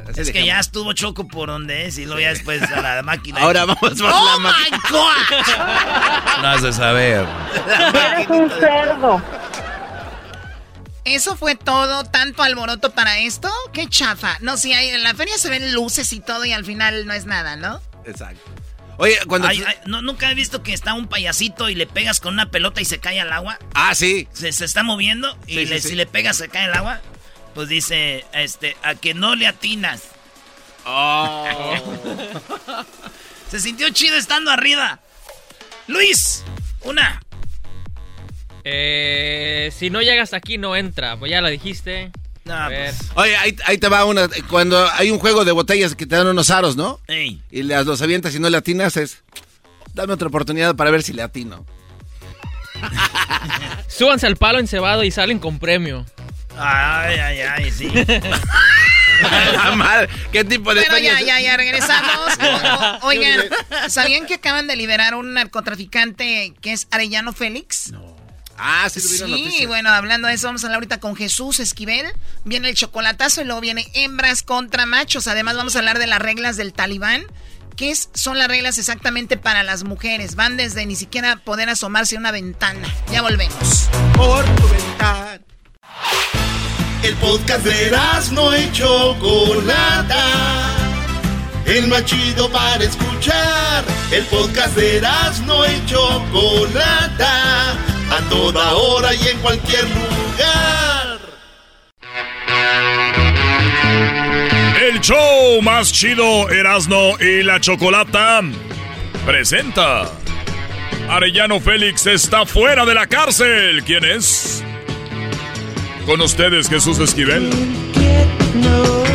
así 0.08 0.20
es 0.20 0.26
que 0.28 0.32
dejamos. 0.40 0.46
ya 0.46 0.58
estuvo 0.60 0.92
Choco 0.92 1.26
por 1.28 1.48
donde 1.48 1.86
es 1.86 1.98
y 1.98 2.04
luego 2.04 2.20
ya 2.20 2.28
después 2.30 2.62
a 2.62 2.80
la 2.80 3.02
máquina. 3.02 3.40
Ahora 3.40 3.64
vamos 3.64 3.80
por 3.80 4.10
¡Oh, 4.12 4.24
la 4.24 4.38
máquina. 4.38 4.78
my 4.82 4.90
God! 4.90 6.42
No 6.42 6.48
has 6.48 6.62
de 6.62 6.72
saber. 6.72 7.26
Eres 8.14 8.28
un 8.28 8.50
cerdo. 8.50 9.22
¿Eso 11.04 11.36
fue 11.36 11.54
todo? 11.54 12.04
¿Tanto 12.04 12.42
alboroto 12.42 12.90
para 12.92 13.18
esto? 13.18 13.50
¡Qué 13.72 13.86
chafa! 13.88 14.36
No, 14.40 14.56
sí, 14.58 14.74
hay, 14.74 14.88
en 14.88 15.02
la 15.02 15.14
feria 15.14 15.38
se 15.38 15.48
ven 15.48 15.72
luces 15.72 16.12
y 16.12 16.20
todo 16.20 16.44
y 16.44 16.52
al 16.52 16.64
final 16.66 17.06
no 17.06 17.14
es 17.14 17.24
nada, 17.24 17.56
¿no? 17.56 17.80
Exacto. 18.04 18.42
Oye, 18.98 19.16
cuando... 19.26 19.48
Ay, 19.48 19.62
ay, 19.66 19.76
no, 19.86 20.02
nunca 20.02 20.30
he 20.30 20.34
visto 20.34 20.62
que 20.62 20.74
está 20.74 20.92
un 20.92 21.06
payasito 21.06 21.70
y 21.70 21.74
le 21.76 21.86
pegas 21.86 22.20
con 22.20 22.34
una 22.34 22.50
pelota 22.50 22.80
y 22.80 22.84
se 22.84 22.98
cae 22.98 23.20
al 23.20 23.32
agua. 23.32 23.58
Ah, 23.72 23.94
sí. 23.94 24.28
Se, 24.32 24.52
se 24.52 24.64
está 24.66 24.82
moviendo 24.82 25.38
y 25.46 25.54
Sí, 25.54 25.58
sí, 25.60 25.66
le- 25.66 25.80
sí. 25.80 25.88
si 25.90 25.94
le 25.94 26.06
pegas 26.06 26.36
se 26.36 26.48
cae 26.48 26.64
al 26.64 26.74
agua. 26.74 27.00
Pues 27.58 27.68
dice, 27.68 28.24
este, 28.34 28.76
a 28.84 28.94
que 28.94 29.14
no 29.14 29.34
le 29.34 29.48
atinas. 29.48 30.10
Oh. 30.86 31.74
se 33.50 33.58
sintió 33.58 33.90
chido 33.90 34.16
estando 34.16 34.52
arriba. 34.52 35.00
Luis, 35.88 36.44
una. 36.84 37.20
Eh, 38.62 39.72
si 39.76 39.90
no 39.90 40.02
llegas 40.02 40.34
aquí, 40.34 40.56
no 40.56 40.76
entra. 40.76 41.16
Pues 41.16 41.32
ya 41.32 41.40
la 41.40 41.48
dijiste. 41.48 42.12
A 42.48 42.68
ver. 42.68 42.94
Oye, 43.16 43.36
ahí, 43.36 43.56
ahí 43.66 43.76
te 43.76 43.88
va 43.88 44.04
una. 44.04 44.28
Cuando 44.48 44.88
hay 44.92 45.10
un 45.10 45.18
juego 45.18 45.44
de 45.44 45.50
botellas 45.50 45.96
que 45.96 46.06
te 46.06 46.14
dan 46.14 46.28
unos 46.28 46.50
aros, 46.50 46.76
¿no? 46.76 47.00
Ey. 47.08 47.42
Y 47.50 47.64
las 47.64 47.86
los 47.86 48.00
avientas 48.02 48.36
y 48.36 48.38
no 48.38 48.48
le 48.50 48.56
atinas, 48.56 48.96
es. 48.96 49.24
Dame 49.94 50.12
otra 50.12 50.28
oportunidad 50.28 50.76
para 50.76 50.92
ver 50.92 51.02
si 51.02 51.12
le 51.12 51.22
atino. 51.22 51.66
Súbanse 53.88 54.28
al 54.28 54.36
palo 54.36 54.60
encebado 54.60 55.02
y 55.02 55.10
salen 55.10 55.40
con 55.40 55.58
premio. 55.58 56.06
Ay, 56.58 57.18
ay, 57.18 57.40
ay, 57.40 57.70
sí. 57.72 57.88
La 59.52 59.72
madre, 59.74 60.08
¿Qué 60.30 60.44
tipo 60.44 60.72
de 60.74 60.80
Bueno, 60.82 60.98
ya, 60.98 61.20
ya, 61.20 61.40
ya, 61.40 61.56
regresamos. 61.56 62.38
O- 62.40 63.06
o- 63.06 63.08
oigan, 63.08 63.40
¿sabían 63.88 64.26
que 64.26 64.34
acaban 64.34 64.66
de 64.68 64.76
liberar 64.76 65.14
un 65.14 65.34
narcotraficante 65.34 66.54
que 66.60 66.72
es 66.72 66.86
Arellano 66.90 67.32
Félix? 67.32 67.92
Ah, 68.56 68.88
sí, 68.90 69.00
tuvieron 69.00 69.50
Sí, 69.52 69.66
bueno, 69.66 69.90
hablando 69.90 70.26
de 70.28 70.34
eso, 70.34 70.48
vamos 70.48 70.62
a 70.64 70.66
hablar 70.66 70.76
ahorita 70.78 70.98
con 71.00 71.14
Jesús 71.16 71.60
Esquivel. 71.60 72.06
Viene 72.44 72.68
el 72.68 72.74
chocolatazo 72.74 73.40
y 73.40 73.44
luego 73.44 73.60
viene 73.60 73.86
hembras 73.94 74.42
contra 74.42 74.84
machos. 74.86 75.26
Además, 75.28 75.56
vamos 75.56 75.76
a 75.76 75.78
hablar 75.80 75.98
de 75.98 76.06
las 76.08 76.18
reglas 76.20 76.56
del 76.56 76.72
talibán. 76.72 77.24
¿Qué 77.76 77.90
es- 77.90 78.10
son 78.14 78.38
las 78.38 78.48
reglas 78.48 78.76
exactamente 78.78 79.36
para 79.36 79.62
las 79.62 79.84
mujeres? 79.84 80.34
Van 80.34 80.56
desde 80.56 80.86
ni 80.86 80.96
siquiera 80.96 81.36
poder 81.36 81.68
asomarse 81.70 82.16
a 82.16 82.18
una 82.18 82.32
ventana. 82.32 82.88
Ya 83.12 83.22
volvemos. 83.22 83.88
Por 84.14 84.44
tu 84.56 84.68
ventana. 84.68 85.40
El 87.02 87.14
podcast 87.14 87.64
de 87.64 87.90
no 88.32 88.56
y 88.56 88.70
Chocolata. 88.72 90.24
El 91.64 91.86
más 91.88 92.04
chido 92.04 92.50
para 92.50 92.84
escuchar. 92.84 93.84
El 94.10 94.24
podcast 94.24 94.76
de 94.76 95.00
no 95.46 95.64
y 95.66 95.86
Chocolata. 95.86 97.72
A 98.10 98.20
toda 98.28 98.74
hora 98.74 99.14
y 99.14 99.28
en 99.28 99.38
cualquier 99.38 99.84
lugar. 99.84 101.18
El 104.82 105.00
show 105.00 105.60
más 105.62 105.92
chido 105.92 106.48
Erasno 106.50 107.18
y 107.20 107.42
la 107.42 107.60
Chocolata 107.60 108.40
presenta. 109.24 110.10
Arellano 111.08 111.60
Félix 111.60 112.06
está 112.06 112.44
fuera 112.44 112.84
de 112.84 112.94
la 112.94 113.06
cárcel. 113.06 113.82
¿Quién 113.84 114.04
es? 114.04 114.64
Con 116.08 116.22
ustedes, 116.22 116.70
Jesús 116.70 116.98
Esquivel. 117.00 117.50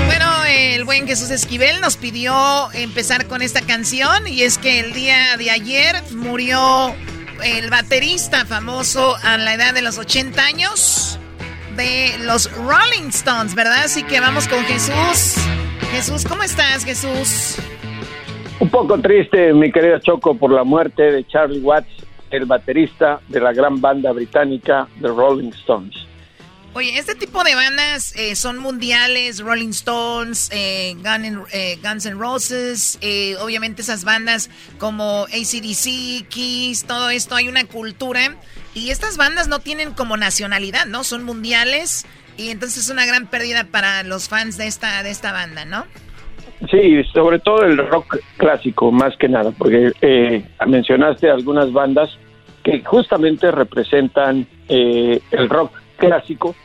Bueno, 0.05 0.31
el 0.47 0.83
buen 0.83 1.07
Jesús 1.07 1.31
Esquivel 1.31 1.81
nos 1.81 1.97
pidió 1.97 2.71
empezar 2.71 3.25
con 3.25 3.41
esta 3.41 3.61
canción 3.61 4.27
y 4.27 4.43
es 4.43 4.59
que 4.59 4.79
el 4.79 4.93
día 4.93 5.35
de 5.39 5.49
ayer 5.49 5.95
murió 6.15 6.93
el 7.43 7.71
baterista 7.71 8.45
famoso 8.45 9.15
a 9.23 9.39
la 9.39 9.55
edad 9.55 9.73
de 9.73 9.81
los 9.81 9.97
80 9.97 10.39
años 10.45 11.17
de 11.75 12.11
los 12.25 12.55
Rolling 12.57 13.09
Stones, 13.09 13.55
¿verdad? 13.55 13.85
Así 13.85 14.03
que 14.03 14.19
vamos 14.19 14.47
con 14.47 14.63
Jesús. 14.65 15.43
Jesús, 15.93 16.23
¿cómo 16.25 16.43
estás, 16.43 16.85
Jesús? 16.85 17.57
Un 18.59 18.69
poco 18.69 18.99
triste, 18.99 19.51
mi 19.51 19.71
querida 19.71 19.99
Choco, 19.99 20.37
por 20.37 20.51
la 20.51 20.63
muerte 20.63 21.01
de 21.01 21.25
Charlie 21.25 21.59
Watts, 21.59 21.89
el 22.29 22.45
baterista 22.45 23.19
de 23.29 23.39
la 23.39 23.51
gran 23.51 23.81
banda 23.81 24.11
británica 24.11 24.87
The 25.01 25.07
Rolling 25.07 25.49
Stones. 25.53 26.12
Oye, 26.75 26.97
este 26.97 27.13
tipo 27.13 27.43
de 27.43 27.53
bandas 27.53 28.15
eh, 28.15 28.35
son 28.35 28.57
mundiales, 28.57 29.39
Rolling 29.41 29.69
Stones, 29.69 30.49
eh, 30.51 30.95
Gun 30.95 31.23
N- 31.25 31.43
eh, 31.53 31.77
Guns 31.83 32.07
N' 32.07 32.15
Roses, 32.17 32.97
eh, 33.01 33.35
obviamente 33.39 33.83
esas 33.83 34.03
bandas 34.03 34.49
como 34.79 35.25
ACDC, 35.25 36.27
Kiss, 36.29 36.85
todo 36.85 37.11
esto, 37.11 37.35
hay 37.35 37.47
una 37.47 37.65
cultura 37.65 38.35
y 38.73 38.89
estas 38.89 39.17
bandas 39.17 39.47
no 39.47 39.59
tienen 39.59 39.93
como 39.93 40.17
nacionalidad, 40.17 40.87
¿no? 40.87 41.03
Son 41.03 41.23
mundiales 41.23 42.07
y 42.37 42.49
entonces 42.49 42.85
es 42.85 42.89
una 42.89 43.05
gran 43.05 43.27
pérdida 43.27 43.65
para 43.65 44.01
los 44.01 44.27
fans 44.27 44.57
de 44.57 44.65
esta, 44.65 45.03
de 45.03 45.11
esta 45.11 45.31
banda, 45.31 45.65
¿no? 45.65 45.85
Sí, 46.71 47.03
sobre 47.13 47.37
todo 47.37 47.65
el 47.65 47.77
rock 47.77 48.17
clásico, 48.37 48.91
más 48.91 49.15
que 49.17 49.29
nada, 49.29 49.51
porque 49.51 49.91
eh, 50.01 50.43
mencionaste 50.65 51.29
algunas 51.29 51.71
bandas 51.71 52.09
que 52.63 52.81
justamente 52.83 53.51
representan 53.51 54.47
el 54.69 55.49
rock 55.49 55.82
clásico, 55.97 56.55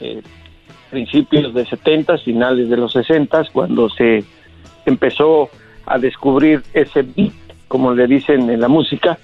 eh, 0.00 0.22
principios 0.90 1.52
de 1.54 1.66
70, 1.66 2.18
finales 2.18 2.68
de 2.68 2.76
los 2.76 2.92
60, 2.92 3.44
cuando 3.52 3.88
se 3.90 4.24
empezó 4.86 5.50
a 5.86 5.98
descubrir 5.98 6.62
ese 6.72 7.02
beat, 7.02 7.32
como 7.68 7.92
le 7.94 8.06
dicen 8.06 8.48
en 8.50 8.60
la 8.60 8.68
música, 8.68 9.18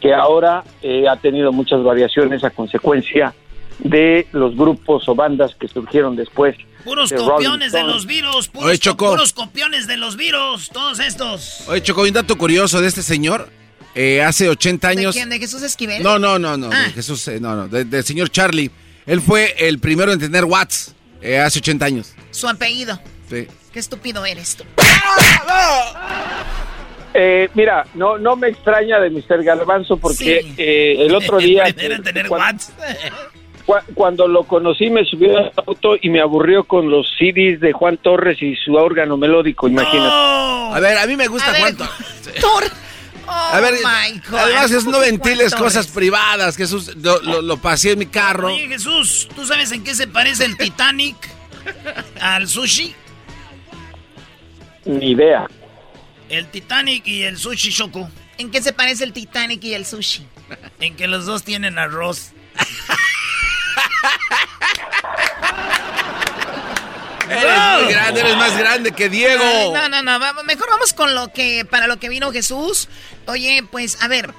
que 0.00 0.12
ahora 0.12 0.64
eh, 0.82 1.06
ha 1.08 1.16
tenido 1.16 1.52
muchas 1.52 1.82
variaciones 1.84 2.42
a 2.44 2.50
consecuencia 2.50 3.34
de 3.78 4.26
los 4.32 4.56
grupos 4.56 5.08
o 5.08 5.14
bandas 5.14 5.54
que 5.54 5.68
surgieron 5.68 6.16
después. 6.16 6.56
Puros 6.84 7.10
de 7.10 7.16
copiones 7.16 7.70
de 7.72 7.82
los 7.84 8.06
virus, 8.06 8.48
puros, 8.48 8.68
Oye, 8.68 8.78
co- 8.78 8.82
Choco. 8.82 9.10
puros 9.10 9.32
copiones 9.32 9.86
de 9.86 9.96
los 9.96 10.16
virus, 10.16 10.68
todos 10.70 10.98
estos. 10.98 11.64
Oye, 11.68 11.82
Choco, 11.82 12.02
un 12.02 12.12
dato 12.12 12.36
curioso 12.36 12.80
de 12.80 12.88
este 12.88 13.02
señor. 13.02 13.48
Eh, 13.94 14.22
hace 14.22 14.48
80 14.48 14.88
¿De 14.88 14.92
años. 14.98 15.14
quién? 15.14 15.28
¿De 15.28 15.38
Jesús 15.38 15.62
Esquivel? 15.62 16.02
No, 16.02 16.18
no, 16.18 16.38
no, 16.38 16.56
no. 16.56 16.70
Ah. 16.72 16.84
De 16.86 16.90
Jesús, 16.92 17.28
eh, 17.28 17.38
no, 17.40 17.54
no. 17.54 17.68
de- 17.68 17.84
Del 17.84 18.02
señor 18.02 18.30
Charlie. 18.30 18.70
Él 19.06 19.20
fue 19.20 19.54
el 19.58 19.78
primero 19.78 20.12
en 20.12 20.18
tener 20.20 20.44
watts. 20.44 20.94
Eh, 21.20 21.38
hace 21.38 21.58
80 21.60 21.84
años. 21.84 22.14
Su 22.30 22.48
apellido. 22.48 22.98
Sí. 23.28 23.46
Qué 23.72 23.78
estúpido 23.78 24.24
eres 24.26 24.56
tú. 24.56 24.64
Eh, 27.14 27.50
mira, 27.52 27.84
no, 27.94 28.16
no 28.16 28.36
me 28.36 28.48
extraña 28.48 28.98
de 28.98 29.10
Mr. 29.10 29.42
Garbanzo 29.44 29.98
porque 29.98 30.40
Sí. 30.42 30.54
eh, 30.56 30.94
el 30.98 31.14
otro 31.14 31.36
día... 31.40 31.64
Tener 31.74 32.26
cuan- 32.26 32.40
watts. 32.54 32.72
cua- 33.66 33.82
cuando 33.94 34.26
lo 34.26 34.44
conocí 34.44 34.88
me 34.88 35.04
subió 35.04 35.36
al 35.36 35.52
auto 35.66 35.96
y 36.00 36.08
me 36.08 36.22
aburrió 36.22 36.64
con 36.64 36.90
los 36.90 37.06
CDs 37.18 37.60
de 37.60 37.72
Juan 37.72 37.98
Torres 37.98 38.40
y 38.40 38.56
su 38.56 38.72
órgano 38.76 39.18
melódico, 39.18 39.68
imagínate. 39.68 40.08
A 40.10 40.78
ver, 40.80 40.96
a 40.96 41.06
mí 41.06 41.14
me 41.16 41.28
gusta 41.28 41.50
A 41.50 41.54
Juan 41.60 41.76
Thor. 41.76 42.64
Oh 43.34 43.54
A 43.54 43.60
ver, 43.60 43.74
my 43.74 44.18
God. 44.28 44.38
además 44.38 44.70
es 44.70 44.84
no 44.84 44.98
ventiles 45.00 45.54
cosas 45.54 45.86
privadas, 45.86 46.56
Jesús. 46.56 46.94
Lo, 46.96 47.20
lo, 47.22 47.40
lo 47.42 47.56
pasé 47.56 47.92
en 47.92 48.00
mi 48.00 48.06
carro. 48.06 48.48
Oye, 48.54 48.68
Jesús, 48.68 49.28
¿tú 49.34 49.46
sabes 49.46 49.72
en 49.72 49.82
qué 49.84 49.94
se 49.94 50.06
parece 50.06 50.44
el 50.44 50.56
Titanic 50.56 51.16
al 52.20 52.46
sushi? 52.48 52.94
Ni 54.84 55.12
idea. 55.12 55.46
El 56.28 56.48
Titanic 56.48 57.06
y 57.06 57.22
el 57.22 57.38
sushi 57.38 57.72
Choco. 57.72 58.10
¿En 58.38 58.50
qué 58.50 58.62
se 58.62 58.72
parece 58.72 59.04
el 59.04 59.12
Titanic 59.12 59.62
y 59.64 59.74
el 59.74 59.86
sushi? 59.86 60.26
En 60.80 60.96
que 60.96 61.06
los 61.06 61.24
dos 61.26 61.42
tienen 61.42 61.78
arroz. 61.78 62.32
Eres 67.32 67.82
muy 67.84 67.92
grande, 67.92 68.20
eres 68.20 68.36
más 68.36 68.56
grande 68.58 68.92
que 68.92 69.08
Diego. 69.08 69.42
Ay, 69.44 69.70
no, 69.72 69.88
no, 69.88 70.02
no, 70.02 70.18
vamos, 70.18 70.44
mejor 70.44 70.68
vamos 70.70 70.92
con 70.92 71.14
lo 71.14 71.32
que, 71.32 71.64
para 71.64 71.86
lo 71.86 71.98
que 71.98 72.08
vino 72.08 72.32
Jesús. 72.32 72.88
Oye, 73.26 73.64
pues, 73.70 73.98
a 74.02 74.08
ver, 74.08 74.32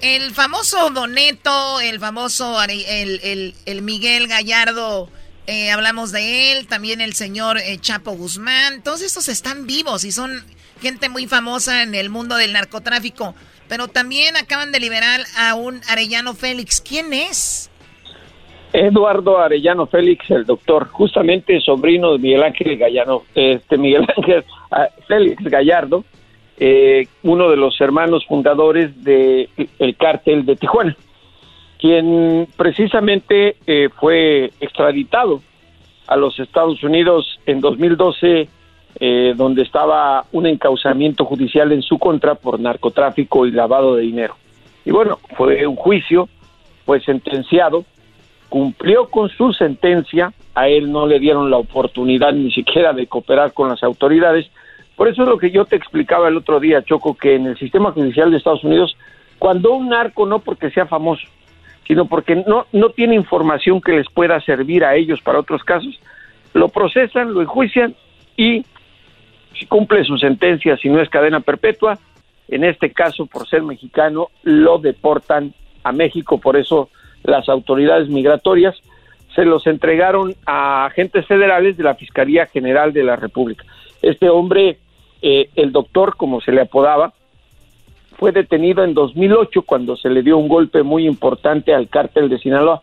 el 0.00 0.34
famoso 0.34 0.90
Doneto, 0.90 1.80
el 1.80 1.98
famoso, 2.00 2.62
el- 2.62 3.54
el 3.66 3.82
Miguel 3.82 4.28
Gallardo, 4.28 5.10
eh, 5.46 5.70
hablamos 5.70 6.12
de 6.12 6.52
él, 6.52 6.66
también 6.66 7.00
el 7.00 7.14
señor 7.14 7.58
eh, 7.58 7.78
Chapo 7.80 8.12
Guzmán, 8.12 8.82
todos 8.82 9.00
estos 9.00 9.28
están 9.28 9.66
vivos 9.66 10.04
y 10.04 10.12
son 10.12 10.44
gente 10.82 11.08
muy 11.08 11.26
famosa 11.26 11.82
en 11.82 11.94
el 11.94 12.10
mundo 12.10 12.36
del 12.36 12.52
narcotráfico, 12.52 13.34
pero 13.66 13.88
también 13.88 14.36
acaban 14.36 14.72
de 14.72 14.78
liberar 14.80 15.24
a 15.36 15.54
un 15.54 15.80
Arellano 15.88 16.34
Félix. 16.34 16.80
¿Quién 16.80 17.12
es? 17.14 17.67
Eduardo 18.72 19.38
Arellano 19.38 19.86
Félix, 19.86 20.30
el 20.30 20.44
doctor, 20.44 20.88
justamente 20.88 21.60
sobrino 21.60 22.12
de 22.12 22.18
Miguel 22.18 22.42
Ángel 22.42 22.76
Gallano, 22.76 23.22
este 23.34 23.78
Miguel 23.78 24.06
Ángel 24.16 24.44
ah, 24.70 24.88
Félix 25.06 25.42
Gallardo, 25.44 26.04
eh, 26.58 27.06
uno 27.22 27.50
de 27.50 27.56
los 27.56 27.80
hermanos 27.80 28.26
fundadores 28.26 29.02
del 29.02 29.48
cártel 29.96 30.44
de 30.44 30.56
Tijuana, 30.56 30.96
quien 31.78 32.48
precisamente 32.56 33.56
eh, 33.66 33.88
fue 33.98 34.50
extraditado 34.60 35.40
a 36.06 36.16
los 36.16 36.38
Estados 36.38 36.82
Unidos 36.82 37.38
en 37.46 37.60
2012, 37.60 38.48
eh, 39.00 39.34
donde 39.36 39.62
estaba 39.62 40.24
un 40.32 40.46
encauzamiento 40.46 41.24
judicial 41.24 41.72
en 41.72 41.82
su 41.82 41.98
contra 41.98 42.34
por 42.34 42.58
narcotráfico 42.58 43.46
y 43.46 43.52
lavado 43.52 43.94
de 43.94 44.02
dinero. 44.02 44.34
Y 44.84 44.90
bueno, 44.90 45.18
fue 45.36 45.66
un 45.66 45.76
juicio, 45.76 46.28
fue 46.84 47.00
sentenciado, 47.00 47.84
cumplió 48.48 49.08
con 49.08 49.28
su 49.28 49.52
sentencia, 49.52 50.32
a 50.54 50.68
él 50.68 50.90
no 50.90 51.06
le 51.06 51.18
dieron 51.18 51.50
la 51.50 51.58
oportunidad 51.58 52.32
ni 52.32 52.50
siquiera 52.50 52.92
de 52.92 53.06
cooperar 53.06 53.52
con 53.52 53.68
las 53.68 53.82
autoridades. 53.82 54.50
Por 54.96 55.08
eso 55.08 55.22
es 55.22 55.28
lo 55.28 55.38
que 55.38 55.50
yo 55.50 55.64
te 55.64 55.76
explicaba 55.76 56.28
el 56.28 56.36
otro 56.36 56.58
día, 56.58 56.82
Choco, 56.82 57.14
que 57.14 57.36
en 57.36 57.46
el 57.46 57.58
sistema 57.58 57.92
judicial 57.92 58.30
de 58.30 58.38
Estados 58.38 58.64
Unidos, 58.64 58.96
cuando 59.38 59.72
un 59.72 59.90
narco, 59.90 60.26
no 60.26 60.40
porque 60.40 60.70
sea 60.70 60.86
famoso, 60.86 61.26
sino 61.86 62.06
porque 62.06 62.36
no, 62.36 62.66
no 62.72 62.90
tiene 62.90 63.14
información 63.14 63.80
que 63.80 63.92
les 63.92 64.08
pueda 64.08 64.40
servir 64.40 64.84
a 64.84 64.96
ellos 64.96 65.20
para 65.20 65.38
otros 65.38 65.62
casos, 65.62 66.00
lo 66.54 66.68
procesan, 66.68 67.32
lo 67.32 67.42
enjuician 67.42 67.94
y 68.36 68.64
si 69.58 69.66
cumple 69.66 70.04
su 70.04 70.16
sentencia, 70.18 70.76
si 70.76 70.88
no 70.88 71.00
es 71.00 71.08
cadena 71.08 71.40
perpetua, 71.40 71.98
en 72.48 72.64
este 72.64 72.92
caso, 72.92 73.26
por 73.26 73.46
ser 73.46 73.62
mexicano, 73.62 74.28
lo 74.42 74.78
deportan 74.78 75.52
a 75.84 75.92
México. 75.92 76.38
Por 76.38 76.56
eso 76.56 76.88
las 77.24 77.48
autoridades 77.48 78.08
migratorias 78.08 78.76
se 79.34 79.44
los 79.44 79.66
entregaron 79.66 80.34
a 80.46 80.86
agentes 80.86 81.26
federales 81.26 81.76
de 81.76 81.84
la 81.84 81.94
Fiscalía 81.94 82.46
General 82.46 82.92
de 82.92 83.04
la 83.04 83.16
República. 83.16 83.64
Este 84.02 84.28
hombre, 84.28 84.78
eh, 85.22 85.50
el 85.54 85.72
doctor, 85.72 86.16
como 86.16 86.40
se 86.40 86.52
le 86.52 86.62
apodaba, 86.62 87.12
fue 88.18 88.32
detenido 88.32 88.82
en 88.82 88.94
2008 88.94 89.62
cuando 89.62 89.96
se 89.96 90.10
le 90.10 90.22
dio 90.22 90.38
un 90.38 90.48
golpe 90.48 90.82
muy 90.82 91.06
importante 91.06 91.72
al 91.72 91.88
cártel 91.88 92.28
de 92.28 92.38
Sinaloa, 92.38 92.82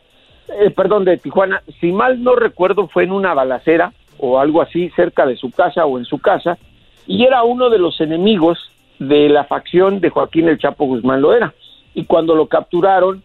eh, 0.62 0.70
perdón, 0.70 1.04
de 1.04 1.18
Tijuana. 1.18 1.62
Si 1.82 1.92
mal 1.92 2.24
no 2.24 2.36
recuerdo, 2.36 2.88
fue 2.88 3.04
en 3.04 3.12
una 3.12 3.34
balacera 3.34 3.92
o 4.18 4.40
algo 4.40 4.62
así 4.62 4.90
cerca 4.96 5.26
de 5.26 5.36
su 5.36 5.52
casa 5.52 5.86
o 5.86 5.98
en 5.98 6.06
su 6.06 6.20
casa, 6.20 6.58
y 7.06 7.26
era 7.26 7.44
uno 7.44 7.70
de 7.70 7.80
los 7.80 8.00
enemigos 8.00 8.72
de 9.00 9.28
la 9.28 9.44
facción 9.44 10.00
de 10.00 10.10
Joaquín 10.10 10.48
el 10.48 10.58
Chapo 10.58 10.86
Guzmán 10.86 11.22
lo 11.22 11.34
era. 11.34 11.54
Y 11.94 12.06
cuando 12.06 12.36
lo 12.36 12.48
capturaron, 12.48 13.24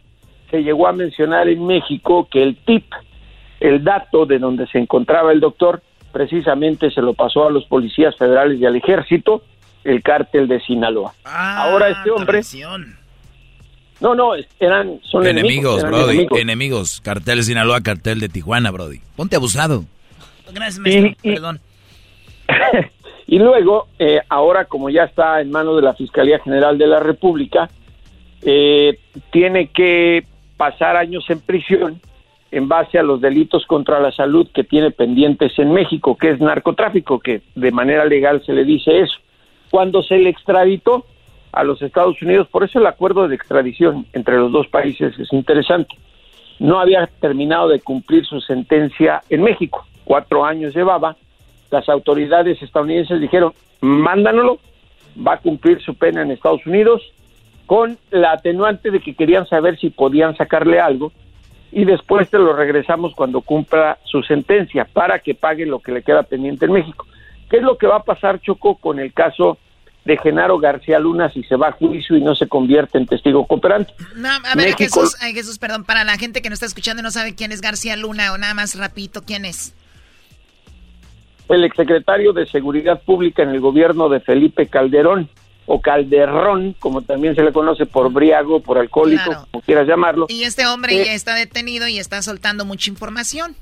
se 0.51 0.63
llegó 0.63 0.87
a 0.89 0.93
mencionar 0.93 1.49
en 1.49 1.67
México 1.67 2.29
que 2.31 2.43
el 2.43 2.57
tip, 2.57 2.85
el 3.61 3.85
dato 3.85 4.27
de 4.27 4.39
donde 4.39 4.67
se 4.69 4.79
encontraba 4.79 5.33
el 5.33 5.41
doctor, 5.41 5.83
precisamente 6.13 6.91
se 6.91 7.01
lo 7.03 7.15
pasó 7.15 7.47
a 7.47 7.51
los 7.51 7.65
policías 7.67 8.17
federales 8.17 8.59
y 8.61 8.67
al 8.67 8.77
ejército, 8.77 9.43
el 9.85 10.03
cártel 10.03 10.49
de 10.49 10.61
Sinaloa. 10.61 11.15
Ahora 11.25 11.89
este 11.91 12.11
hombre... 12.11 12.41
No, 14.01 14.15
no, 14.15 14.31
eran, 14.59 14.99
son 15.03 15.27
Enemigos, 15.27 15.27
enemigos. 15.27 15.79
eran 15.81 15.91
Brody. 15.93 16.11
enemigos. 16.15 16.39
Enemigos. 16.41 17.01
Cartel 17.03 17.37
de 17.37 17.43
Sinaloa, 17.43 17.83
cartel 17.83 18.19
de 18.19 18.31
Tijuana, 18.31 18.71
Brody. 18.71 19.01
Ponte 19.15 19.37
abusado. 19.37 19.85
Gracias, 20.55 20.79
maestro. 20.79 21.07
Y- 21.23 21.29
y- 21.31 21.35
Perdón. 21.35 21.61
Y 23.27 23.39
luego, 23.39 23.87
eh, 24.01 24.19
ahora 24.29 24.65
como 24.65 24.91
ya 24.91 25.05
está 25.05 25.41
en 25.41 25.53
manos 25.53 25.77
de 25.77 25.83
la 25.83 25.95
Fiscalía 25.95 26.41
General 26.41 26.77
de 26.77 26.87
la 26.89 26.99
República, 26.99 27.71
eh, 28.43 28.99
tiene 29.31 29.69
que 29.69 30.25
pasar 30.61 30.95
años 30.95 31.25
en 31.31 31.41
prisión 31.41 32.03
en 32.51 32.69
base 32.69 32.99
a 32.99 33.03
los 33.03 33.23
delitos 33.23 33.65
contra 33.65 33.99
la 33.99 34.13
salud 34.13 34.47
que 34.53 34.63
tiene 34.63 34.91
pendientes 34.91 35.59
en 35.59 35.73
México, 35.73 36.19
que 36.19 36.33
es 36.33 36.39
narcotráfico, 36.39 37.19
que 37.19 37.41
de 37.55 37.71
manera 37.71 38.05
legal 38.05 38.43
se 38.45 38.53
le 38.53 38.65
dice 38.65 39.01
eso. 39.01 39.15
Cuando 39.71 40.03
se 40.03 40.19
le 40.19 40.29
extraditó 40.29 41.07
a 41.51 41.65
los 41.65 41.81
Estados 41.81 42.21
Unidos, 42.21 42.47
por 42.49 42.63
eso 42.63 42.79
el 42.79 42.87
acuerdo 42.87 43.27
de 43.27 43.37
extradición 43.37 44.05
entre 44.13 44.37
los 44.37 44.53
dos 44.53 44.69
países 44.69 45.19
es 45.19 45.33
interesante. 45.33 45.97
No 46.59 46.79
había 46.79 47.09
terminado 47.21 47.69
de 47.69 47.81
cumplir 47.81 48.27
su 48.27 48.43
sentencia 48.43 49.23
en 49.31 49.43
México, 49.43 49.87
cuatro 50.05 50.45
años 50.45 50.75
llevaba, 50.75 51.17
las 51.71 51.89
autoridades 51.89 52.61
estadounidenses 52.61 53.19
dijeron, 53.19 53.55
mándanoslo, 53.81 54.59
va 55.27 55.35
a 55.35 55.39
cumplir 55.39 55.81
su 55.81 55.95
pena 55.95 56.21
en 56.21 56.33
Estados 56.33 56.67
Unidos, 56.67 57.01
con 57.71 57.99
la 58.11 58.33
atenuante 58.33 58.91
de 58.91 58.99
que 58.99 59.15
querían 59.15 59.47
saber 59.47 59.79
si 59.79 59.91
podían 59.91 60.37
sacarle 60.37 60.81
algo, 60.81 61.13
y 61.71 61.85
después 61.85 62.29
te 62.29 62.37
lo 62.37 62.53
regresamos 62.53 63.15
cuando 63.15 63.43
cumpla 63.43 63.97
su 64.03 64.25
sentencia, 64.25 64.89
para 64.93 65.21
que 65.21 65.37
pague 65.37 65.67
lo 65.67 65.79
que 65.79 65.93
le 65.93 66.03
queda 66.03 66.25
pendiente 66.25 66.65
en 66.65 66.73
México. 66.73 67.07
¿Qué 67.49 67.59
es 67.59 67.63
lo 67.63 67.79
que 67.79 67.87
va 67.87 67.99
a 67.99 68.03
pasar, 68.03 68.41
Choco, 68.41 68.75
con 68.75 68.99
el 68.99 69.13
caso 69.13 69.57
de 70.05 70.17
Genaro 70.17 70.59
García 70.59 70.99
Luna 70.99 71.31
si 71.31 71.45
se 71.45 71.55
va 71.55 71.69
a 71.69 71.73
juicio 71.73 72.17
y 72.17 72.21
no 72.21 72.35
se 72.35 72.49
convierte 72.49 72.99
en 72.99 73.07
testigo 73.07 73.47
cooperante? 73.47 73.95
No, 74.17 74.31
a 74.31 74.57
ver, 74.57 74.75
México- 74.75 75.03
Jesús, 75.03 75.17
ay, 75.21 75.33
Jesús, 75.33 75.61
perdón, 75.61 75.85
para 75.85 76.03
la 76.03 76.19
gente 76.19 76.43
que 76.43 76.49
no 76.49 76.55
está 76.55 76.67
escuchando 76.67 77.03
y 77.03 77.05
no 77.05 77.13
sabe 77.13 77.37
quién 77.37 77.53
es 77.53 77.61
García 77.61 77.95
Luna 77.97 78.33
o 78.33 78.39
nada 78.39 78.53
más 78.53 78.77
rapidito, 78.77 79.23
¿quién 79.23 79.45
es? 79.45 79.77
el 81.49 81.65
exsecretario 81.65 82.33
de 82.33 82.47
Seguridad 82.47 83.01
Pública 83.03 83.43
en 83.43 83.49
el 83.51 83.61
gobierno 83.61 84.09
de 84.09 84.21
Felipe 84.21 84.67
Calderón, 84.69 85.29
o 85.73 85.81
Calderrón, 85.81 86.75
como 86.81 87.01
también 87.03 87.37
se 87.37 87.45
le 87.45 87.53
conoce 87.53 87.87
por 87.87 88.13
briago, 88.13 88.59
por 88.59 88.77
alcohólico, 88.77 89.23
Claro. 89.25 89.47
como 89.53 89.63
quieras 89.63 89.87
llamarlo. 89.87 90.27
Y 90.29 90.43
este 90.43 90.67
hombre 90.67 91.01
Eh, 91.01 91.05
ya 91.05 91.13
está 91.15 91.37
detenido 91.37 91.87
y 91.87 92.01
está 92.01 92.21
soltando 92.23 92.65
mucha 92.65 92.91
información. 92.91 93.55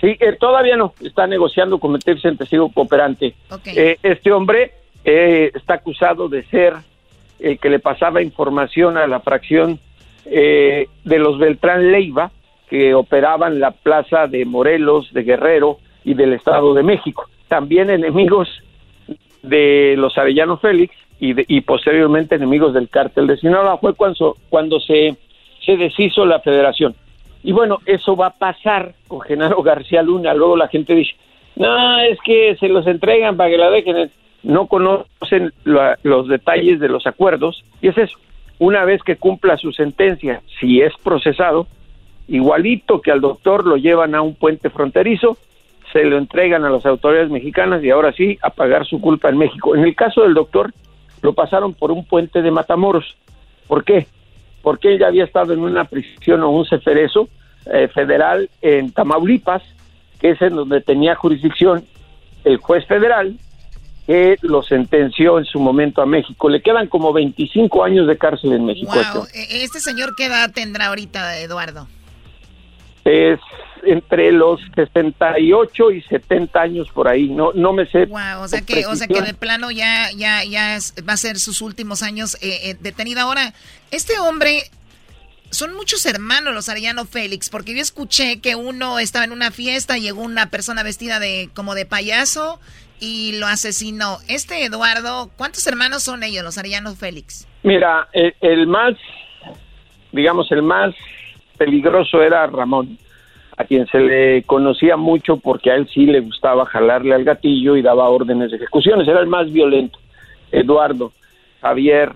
Sí, 0.00 0.16
eh, 0.20 0.36
todavía 0.38 0.76
no, 0.76 0.94
está 1.00 1.26
negociando 1.26 1.80
convertirse 1.80 2.28
en 2.28 2.36
testigo 2.36 2.70
cooperante. 2.70 3.34
Eh, 3.64 3.98
este 4.04 4.30
hombre 4.30 4.74
eh, 5.04 5.50
está 5.56 5.74
acusado 5.74 6.28
de 6.28 6.44
ser 6.44 6.74
el 7.40 7.58
que 7.58 7.68
le 7.68 7.80
pasaba 7.80 8.22
información 8.22 8.96
a 8.96 9.08
la 9.08 9.18
fracción 9.18 9.80
eh, 10.24 10.86
de 11.02 11.18
los 11.18 11.36
Beltrán 11.40 11.90
Leiva, 11.90 12.30
que 12.70 12.94
operaban 12.94 13.58
la 13.58 13.72
plaza 13.72 14.28
de 14.28 14.44
Morelos, 14.44 15.12
de 15.12 15.24
Guerrero 15.24 15.78
y 16.04 16.14
del 16.14 16.32
Estado 16.34 16.74
de 16.74 16.84
México. 16.84 17.28
También 17.48 17.90
enemigos 17.90 18.48
de 19.42 19.94
los 19.96 20.16
Arellano 20.16 20.58
Félix 20.58 20.94
y, 21.20 21.32
de- 21.32 21.44
y 21.48 21.60
posteriormente 21.62 22.34
enemigos 22.36 22.74
del 22.74 22.88
cártel 22.88 23.26
de 23.26 23.36
Sinaloa. 23.36 23.78
Fue 23.78 23.94
cuando, 23.94 24.36
cuando 24.48 24.80
se, 24.80 25.16
se 25.64 25.76
deshizo 25.76 26.24
la 26.26 26.40
federación. 26.40 26.94
Y 27.42 27.52
bueno, 27.52 27.78
eso 27.86 28.16
va 28.16 28.26
a 28.26 28.38
pasar 28.38 28.94
con 29.06 29.20
Genaro 29.20 29.62
García 29.62 30.02
Luna. 30.02 30.34
Luego 30.34 30.56
la 30.56 30.68
gente 30.68 30.94
dice, 30.94 31.12
no, 31.56 31.98
es 32.00 32.18
que 32.24 32.56
se 32.58 32.68
los 32.68 32.86
entregan 32.86 33.36
para 33.36 33.50
que 33.50 33.58
la 33.58 33.70
dejen. 33.70 34.10
No 34.42 34.66
conocen 34.66 35.52
la- 35.64 35.98
los 36.02 36.28
detalles 36.28 36.78
de 36.80 36.88
los 36.88 37.06
acuerdos. 37.06 37.64
Y 37.82 37.88
es 37.88 37.98
eso. 37.98 38.18
Una 38.60 38.84
vez 38.84 39.02
que 39.02 39.16
cumpla 39.16 39.56
su 39.56 39.72
sentencia, 39.72 40.40
si 40.60 40.80
es 40.80 40.92
procesado, 41.02 41.66
igualito 42.26 43.00
que 43.00 43.10
al 43.10 43.20
doctor, 43.20 43.66
lo 43.66 43.76
llevan 43.76 44.14
a 44.14 44.22
un 44.22 44.34
puente 44.34 44.70
fronterizo, 44.70 45.36
se 45.92 46.04
lo 46.04 46.18
entregan 46.18 46.64
a 46.64 46.70
las 46.70 46.84
autoridades 46.84 47.30
mexicanas 47.30 47.82
y 47.82 47.90
ahora 47.90 48.12
sí 48.12 48.36
a 48.42 48.50
pagar 48.50 48.84
su 48.84 49.00
culpa 49.00 49.28
en 49.30 49.38
México. 49.38 49.74
En 49.74 49.84
el 49.84 49.94
caso 49.94 50.22
del 50.22 50.34
doctor, 50.34 50.72
lo 51.22 51.32
pasaron 51.32 51.74
por 51.74 51.90
un 51.90 52.04
puente 52.04 52.42
de 52.42 52.50
Matamoros. 52.50 53.16
¿Por 53.66 53.84
qué? 53.84 54.06
Porque 54.62 54.92
él 54.92 54.98
ya 54.98 55.08
había 55.08 55.24
estado 55.24 55.52
en 55.52 55.60
una 55.60 55.84
prisión 55.84 56.42
o 56.42 56.50
un 56.50 56.66
ceferezo 56.66 57.28
eh, 57.72 57.88
federal 57.88 58.48
en 58.60 58.92
Tamaulipas, 58.92 59.62
que 60.20 60.30
es 60.30 60.42
en 60.42 60.56
donde 60.56 60.80
tenía 60.80 61.14
jurisdicción 61.14 61.84
el 62.44 62.56
juez 62.58 62.86
federal 62.86 63.36
que 64.06 64.38
lo 64.40 64.62
sentenció 64.62 65.38
en 65.38 65.44
su 65.44 65.60
momento 65.60 66.00
a 66.00 66.06
México. 66.06 66.48
Le 66.48 66.62
quedan 66.62 66.86
como 66.86 67.12
25 67.12 67.84
años 67.84 68.06
de 68.06 68.16
cárcel 68.16 68.54
en 68.54 68.64
México. 68.64 68.90
Wow. 68.90 69.24
E- 69.34 69.62
¿Este 69.64 69.80
señor 69.80 70.14
qué 70.16 70.26
edad 70.26 70.50
tendrá 70.50 70.86
ahorita, 70.86 71.38
Eduardo? 71.40 71.86
Es 73.04 73.38
entre 73.84 74.32
los 74.32 74.60
68 74.74 75.90
y 75.92 76.02
70 76.02 76.60
años 76.60 76.88
por 76.90 77.08
ahí. 77.08 77.28
No, 77.28 77.52
no 77.54 77.72
me 77.72 77.86
sé. 77.86 78.06
Wow, 78.06 78.42
o 78.42 78.48
sea 78.48 78.60
que, 78.62 78.86
o 78.86 78.94
sea 78.96 79.06
que 79.06 79.22
de 79.22 79.34
plano 79.34 79.70
ya, 79.70 80.10
ya, 80.16 80.44
ya 80.44 80.76
es- 80.76 80.94
va 81.08 81.12
a 81.14 81.16
ser 81.16 81.38
sus 81.38 81.60
últimos 81.62 82.02
años 82.02 82.36
eh, 82.40 82.70
eh, 82.70 82.76
detenido. 82.80 83.20
Ahora, 83.20 83.52
este 83.90 84.18
hombre, 84.18 84.62
son 85.50 85.74
muchos 85.74 86.04
hermanos 86.06 86.52
los 86.54 86.68
Arellano 86.68 87.06
Félix, 87.06 87.48
porque 87.48 87.74
yo 87.74 87.80
escuché 87.80 88.40
que 88.40 88.54
uno 88.54 88.98
estaba 88.98 89.24
en 89.24 89.32
una 89.32 89.50
fiesta, 89.50 89.96
llegó 89.96 90.20
una 90.22 90.50
persona 90.50 90.82
vestida 90.82 91.18
de 91.20 91.48
como 91.54 91.74
de 91.74 91.86
payaso 91.86 92.60
y 93.00 93.38
lo 93.38 93.46
asesinó. 93.46 94.18
Este 94.28 94.64
Eduardo, 94.64 95.30
¿cuántos 95.36 95.66
hermanos 95.66 96.02
son 96.02 96.22
ellos, 96.22 96.44
los 96.44 96.58
Arellano 96.58 96.94
Félix? 96.94 97.46
Mira, 97.62 98.08
el, 98.12 98.34
el 98.42 98.66
más, 98.66 98.94
digamos, 100.12 100.50
el 100.52 100.62
más 100.62 100.94
peligroso 101.56 102.22
era 102.22 102.46
Ramón, 102.46 102.98
a 103.58 103.64
quien 103.64 103.86
se 103.88 103.98
le 103.98 104.42
conocía 104.44 104.96
mucho 104.96 105.36
porque 105.36 105.70
a 105.70 105.74
él 105.74 105.88
sí 105.92 106.06
le 106.06 106.20
gustaba 106.20 106.64
jalarle 106.66 107.14
al 107.14 107.24
gatillo 107.24 107.76
y 107.76 107.82
daba 107.82 108.08
órdenes 108.08 108.50
de 108.50 108.56
ejecuciones. 108.56 109.06
Era 109.06 109.20
el 109.20 109.26
más 109.26 109.52
violento. 109.52 109.98
Eduardo, 110.50 111.12
Javier, 111.60 112.12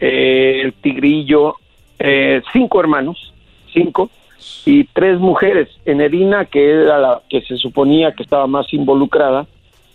eh, 0.00 0.62
el 0.64 0.72
Tigrillo, 0.72 1.56
eh, 1.98 2.42
cinco 2.52 2.80
hermanos, 2.80 3.32
cinco, 3.72 4.10
y 4.64 4.84
tres 4.84 5.18
mujeres. 5.18 5.68
Enedina, 5.84 6.46
que 6.46 6.70
era 6.70 6.98
la 6.98 7.22
que 7.28 7.42
se 7.42 7.56
suponía 7.56 8.12
que 8.12 8.22
estaba 8.22 8.46
más 8.46 8.72
involucrada 8.72 9.46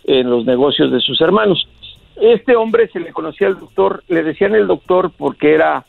en 0.04 0.30
los 0.30 0.44
negocios 0.44 0.92
de 0.92 1.00
sus 1.00 1.20
hermanos. 1.20 1.68
Este 2.16 2.56
hombre 2.56 2.88
se 2.88 3.00
le 3.00 3.12
conocía 3.12 3.48
al 3.48 3.58
doctor, 3.58 4.02
le 4.08 4.22
decían 4.22 4.54
el 4.54 4.66
doctor 4.66 5.10
porque 5.16 5.52
era, 5.52 5.84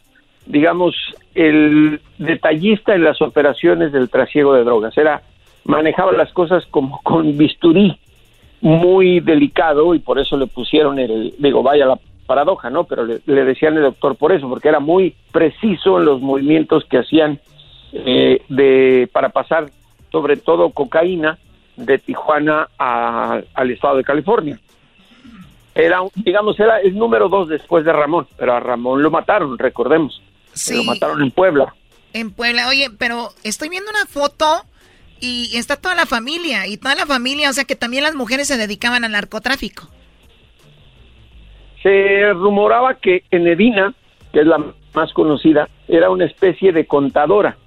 digamos, 0.47 0.95
el 1.35 2.01
detallista 2.17 2.95
en 2.95 3.03
las 3.03 3.21
operaciones 3.21 3.91
del 3.91 4.09
trasiego 4.09 4.53
de 4.53 4.63
drogas. 4.63 4.97
Era, 4.97 5.21
manejaba 5.65 6.11
las 6.13 6.31
cosas 6.33 6.65
como 6.67 7.01
con 7.03 7.37
bisturí, 7.37 7.97
muy 8.61 9.19
delicado 9.19 9.93
y 9.93 9.99
por 9.99 10.19
eso 10.19 10.35
le 10.37 10.47
pusieron 10.47 10.97
el, 10.97 11.35
digo, 11.37 11.61
vaya 11.61 11.85
la 11.85 11.99
paradoja, 12.25 12.69
¿no? 12.69 12.85
Pero 12.85 13.05
le, 13.05 13.19
decían 13.25 13.77
el 13.77 13.83
doctor 13.83 14.15
por 14.15 14.31
eso, 14.31 14.49
porque 14.49 14.69
era 14.69 14.79
muy 14.79 15.15
preciso 15.31 15.99
en 15.99 16.05
los 16.05 16.21
movimientos 16.21 16.85
que 16.85 16.97
hacían 16.97 17.39
eh, 17.93 18.41
de 18.49 19.09
para 19.13 19.29
pasar 19.29 19.67
sobre 20.11 20.37
todo 20.37 20.71
cocaína 20.71 21.37
de 21.75 21.99
Tijuana 21.99 22.67
al 22.77 23.71
estado 23.71 23.97
de 23.97 24.03
California. 24.03 24.59
Era, 25.75 25.99
digamos, 26.15 26.59
era 26.59 26.81
el 26.81 26.97
número 26.97 27.29
dos 27.29 27.49
después 27.49 27.85
de 27.85 27.93
Ramón, 27.93 28.25
pero 28.35 28.53
a 28.53 28.59
Ramón 28.59 29.03
lo 29.03 29.11
mataron, 29.11 29.59
recordemos. 29.59 30.21
Lo 30.75 30.83
mataron 30.83 31.21
en 31.21 31.31
Puebla. 31.31 31.73
En 32.13 32.31
Puebla, 32.31 32.67
oye, 32.67 32.89
pero 32.97 33.29
estoy 33.43 33.69
viendo 33.69 33.89
una 33.89 34.05
foto 34.05 34.45
y 35.19 35.55
está 35.57 35.75
toda 35.75 35.95
la 35.95 36.05
familia, 36.05 36.67
y 36.67 36.77
toda 36.77 36.95
la 36.95 37.05
familia, 37.05 37.49
o 37.49 37.53
sea 37.53 37.65
que 37.65 37.75
también 37.75 38.03
las 38.03 38.15
mujeres 38.15 38.47
se 38.47 38.57
dedicaban 38.57 39.03
al 39.03 39.11
narcotráfico. 39.11 39.87
Se 41.81 42.33
rumoraba 42.33 42.95
que 42.95 43.23
Enedina, 43.31 43.93
que 44.33 44.41
es 44.41 44.47
la 44.47 44.63
más 44.93 45.13
conocida, 45.13 45.69
era 45.87 46.09
una 46.09 46.25
especie 46.25 46.71
de 46.71 46.85
contadora 46.85 47.57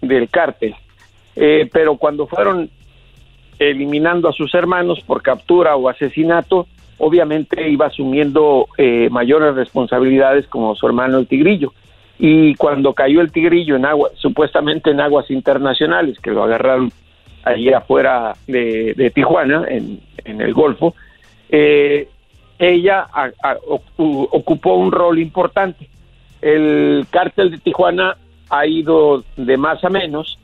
del 0.00 0.28
cártel. 0.28 0.74
Eh, 1.36 1.68
pero 1.72 1.96
cuando 1.96 2.26
fueron 2.26 2.70
eliminando 3.58 4.28
a 4.28 4.32
sus 4.32 4.54
hermanos 4.54 5.00
por 5.00 5.22
captura 5.22 5.76
o 5.76 5.88
asesinato, 5.88 6.66
obviamente 6.98 7.68
iba 7.68 7.86
asumiendo 7.86 8.68
eh, 8.78 9.08
mayores 9.10 9.54
responsabilidades 9.54 10.46
como 10.46 10.74
su 10.74 10.86
hermano 10.86 11.18
el 11.18 11.26
Tigrillo. 11.26 11.72
Y 12.22 12.54
cuando 12.56 12.92
cayó 12.92 13.22
el 13.22 13.32
Tigrillo 13.32 13.76
en 13.76 13.86
agua, 13.86 14.10
supuestamente 14.14 14.90
en 14.90 15.00
aguas 15.00 15.30
internacionales, 15.30 16.18
que 16.20 16.30
lo 16.30 16.44
agarraron 16.44 16.92
allí 17.44 17.72
afuera 17.72 18.34
de, 18.46 19.10
Tijuana, 19.14 19.64
en, 19.66 20.00
el 20.26 20.52
Golfo, 20.52 20.94
eh, 21.48 22.08
ella 22.58 23.06
ocupó 23.96 24.74
un 24.74 24.92
rol 24.92 25.18
importante. 25.18 25.88
El 26.42 27.06
cártel 27.10 27.52
de 27.52 27.58
Tijuana 27.58 28.18
ha 28.50 28.66
ido 28.66 29.24
de 29.38 29.56
más 29.56 29.82
a 29.82 29.88
menos, 29.88 30.38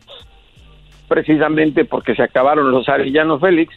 precisamente 1.09 1.85
porque 1.85 2.15
se 2.15 2.23
acabaron 2.23 2.71
los 2.71 2.89
Arellano 2.89 3.39
Félix, 3.39 3.77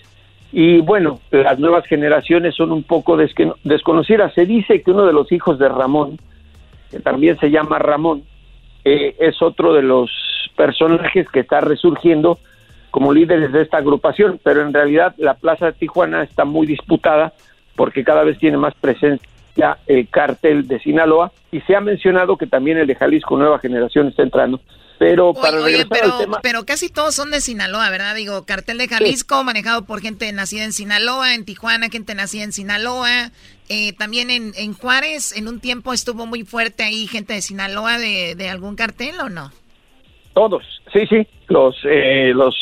y 0.54 0.80
bueno, 0.80 1.20
las 1.32 1.60
nuevas 1.60 1.86
generaciones 1.86 2.56
son 2.56 2.72
un 2.72 2.84
poco 2.84 3.18
desconocidas. 3.18 4.34
Se 4.34 4.46
dice 4.46 4.82
que 4.82 4.92
uno 4.92 5.06
de 5.06 5.12
los 5.12 5.30
hijos 5.34 5.60
de 5.60 5.68
Ramón, 5.68 6.18
que 6.92 7.00
también 7.00 7.38
se 7.40 7.52
llama 7.52 7.80
Ramón, 7.80 8.24
eh, 8.86 9.16
es 9.20 9.42
otro 9.42 9.74
de 9.74 9.84
los 9.84 10.10
personajes 10.56 11.28
que 11.30 11.42
está 11.42 11.62
resurgiendo 11.62 12.40
como 12.92 13.14
líderes 13.14 13.52
de 13.52 13.62
esta 13.62 13.78
agrupación, 13.78 14.40
pero 14.44 14.62
en 14.62 14.74
realidad 14.74 15.14
la 15.18 15.36
plaza 15.36 15.68
de 15.68 15.74
Tijuana 15.74 16.24
está 16.24 16.46
muy 16.46 16.66
disputada 16.66 17.34
porque 17.76 18.04
cada 18.04 18.24
vez 18.24 18.38
tiene 18.40 18.58
más 18.58 18.74
presencia 18.76 19.78
el 19.88 20.08
cártel 20.10 20.68
de 20.68 20.80
Sinaloa 20.80 21.32
y 21.52 21.62
se 21.62 21.76
ha 21.76 21.82
mencionado 21.82 22.38
que 22.38 22.48
también 22.48 22.78
el 22.78 22.88
de 22.88 22.96
Jalisco 22.96 23.38
Nueva 23.38 23.60
Generación 23.60 24.08
está 24.08 24.24
entrando. 24.24 24.60
Pero 25.00 25.34
para 25.34 25.62
Oye, 25.62 25.86
pero, 25.90 26.14
al 26.14 26.20
tema, 26.20 26.40
pero 26.44 26.66
casi 26.66 26.90
todos 26.90 27.16
son 27.16 27.32
de 27.32 27.40
Sinaloa, 27.40 27.90
¿verdad? 27.90 28.14
Digo, 28.16 28.46
cartel 28.46 28.78
de 28.78 28.90
Jalisco, 28.90 29.44
manejado 29.46 29.86
por 29.86 30.02
gente 30.02 30.32
nacida 30.34 30.66
en 30.66 30.74
Sinaloa, 30.74 31.34
en 31.34 31.46
Tijuana, 31.46 31.90
gente 31.90 32.14
nacida 32.16 32.44
en 32.44 32.52
Sinaloa. 32.52 33.32
Eh, 33.70 33.94
también 33.94 34.30
en, 34.30 34.52
en 34.58 34.74
Juárez, 34.74 35.36
en 35.38 35.48
un 35.48 35.62
tiempo 35.62 35.94
estuvo 35.94 36.26
muy 36.26 36.44
fuerte 36.44 36.84
ahí 36.84 37.08
gente 37.08 37.34
de 37.34 37.42
Sinaloa 37.42 37.98
de, 37.98 38.36
de 38.36 38.50
algún 38.50 38.76
cartel, 38.76 39.16
¿o 39.22 39.30
no? 39.30 39.52
Todos, 40.34 40.64
sí, 40.92 41.08
sí, 41.08 41.26
los, 41.48 41.78
eh, 41.86 42.34
los, 42.36 42.56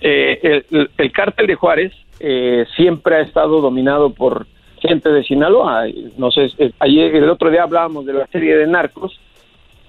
eh, 0.00 0.64
el, 0.70 0.90
el 0.96 1.12
cártel 1.12 1.48
de 1.48 1.56
Juárez 1.56 1.92
eh, 2.20 2.64
siempre 2.76 3.16
ha 3.16 3.20
estado 3.22 3.60
dominado 3.60 4.14
por 4.14 4.46
gente 4.80 5.10
de 5.10 5.24
Sinaloa. 5.24 5.86
No 6.16 6.30
sé, 6.30 6.46
eh, 6.58 6.72
ayer, 6.78 7.16
el 7.16 7.28
otro 7.28 7.50
día 7.50 7.64
hablábamos 7.64 8.06
de 8.06 8.12
la 8.12 8.26
serie 8.28 8.56
de 8.56 8.66
Narcos 8.66 9.18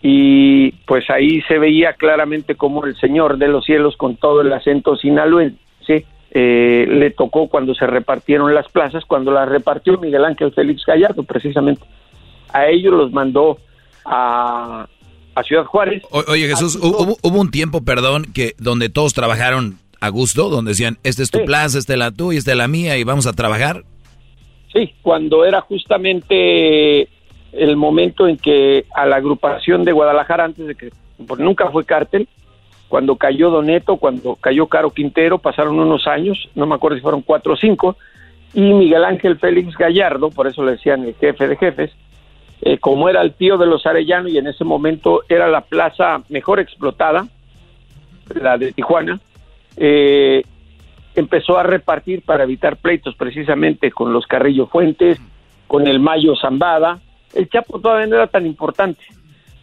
y 0.05 0.71
pues 0.85 1.09
ahí 1.09 1.41
se 1.47 1.57
veía 1.57 1.93
claramente 1.93 2.55
como 2.55 2.85
el 2.85 2.95
señor 2.97 3.37
de 3.37 3.47
los 3.47 3.63
cielos 3.63 3.95
con 3.95 4.17
todo 4.17 4.41
el 4.41 4.51
acento 4.51 4.97
sinaloense 4.97 6.05
eh, 6.31 6.85
le 6.89 7.09
tocó 7.11 7.47
cuando 7.47 7.73
se 7.73 7.87
repartieron 7.87 8.53
las 8.53 8.67
plazas, 8.67 9.05
cuando 9.05 9.31
las 9.31 9.47
repartió 9.47 9.97
Miguel 9.99 10.25
Ángel 10.25 10.51
Félix 10.51 10.83
Gallardo 10.85 11.23
precisamente. 11.23 11.83
A 12.51 12.67
ellos 12.67 12.91
los 12.93 13.11
mandó 13.13 13.59
a, 14.03 14.87
a 15.35 15.43
Ciudad 15.43 15.63
Juárez. 15.65 16.03
O- 16.11 16.23
oye 16.27 16.47
Jesús, 16.49 16.75
hubo, 16.75 17.15
hubo 17.21 17.39
un 17.39 17.49
tiempo, 17.51 17.83
perdón, 17.85 18.25
que 18.33 18.53
donde 18.57 18.89
todos 18.89 19.13
trabajaron 19.13 19.77
a 20.01 20.09
gusto, 20.09 20.49
donde 20.49 20.71
decían, 20.71 20.97
esta 21.03 21.23
es 21.23 21.31
tu 21.31 21.45
plaza, 21.45 21.77
esta 21.79 21.93
es 21.93 21.99
la 21.99 22.11
tuya, 22.11 22.37
esta 22.39 22.51
es 22.51 22.57
la 22.57 22.67
mía 22.67 22.97
y 22.97 23.03
vamos 23.05 23.25
a 23.25 23.31
trabajar. 23.33 23.83
Sí, 24.73 24.91
cuando 25.01 25.45
era 25.45 25.61
justamente 25.61 27.07
el 27.53 27.77
momento 27.77 28.27
en 28.27 28.37
que 28.37 28.85
a 28.93 29.05
la 29.05 29.17
agrupación 29.17 29.83
de 29.83 29.91
Guadalajara, 29.91 30.45
antes 30.45 30.67
de 30.67 30.75
que, 30.75 30.89
nunca 31.37 31.69
fue 31.69 31.85
cártel, 31.85 32.27
cuando 32.89 33.15
cayó 33.15 33.49
Doneto, 33.49 33.97
cuando 33.97 34.35
cayó 34.35 34.67
Caro 34.67 34.91
Quintero, 34.91 35.39
pasaron 35.39 35.79
unos 35.79 36.07
años, 36.07 36.49
no 36.55 36.65
me 36.65 36.75
acuerdo 36.75 36.97
si 36.97 37.01
fueron 37.01 37.21
cuatro 37.21 37.53
o 37.53 37.57
cinco, 37.57 37.95
y 38.53 38.61
Miguel 38.61 39.03
Ángel 39.03 39.39
Félix 39.39 39.75
Gallardo, 39.77 40.29
por 40.29 40.47
eso 40.47 40.63
le 40.63 40.73
decían 40.73 41.03
el 41.03 41.15
jefe 41.15 41.47
de 41.47 41.55
jefes, 41.55 41.91
eh, 42.61 42.77
como 42.77 43.09
era 43.09 43.21
el 43.21 43.33
tío 43.33 43.57
de 43.57 43.65
los 43.65 43.85
Arellano 43.85 44.29
y 44.29 44.37
en 44.37 44.47
ese 44.47 44.63
momento 44.63 45.23
era 45.27 45.47
la 45.47 45.61
plaza 45.61 46.21
mejor 46.29 46.59
explotada, 46.59 47.27
la 48.39 48.57
de 48.57 48.71
Tijuana, 48.73 49.19
eh, 49.77 50.43
empezó 51.15 51.57
a 51.57 51.63
repartir 51.63 52.21
para 52.21 52.43
evitar 52.43 52.77
pleitos 52.77 53.15
precisamente 53.15 53.91
con 53.91 54.13
los 54.13 54.27
Carrillo 54.27 54.67
Fuentes, 54.67 55.19
con 55.67 55.87
el 55.87 55.99
Mayo 55.99 56.35
Zambada. 56.35 56.99
El 57.33 57.49
Chapo 57.49 57.79
todavía 57.79 58.07
no 58.07 58.15
era 58.15 58.27
tan 58.27 58.45
importante, 58.45 59.01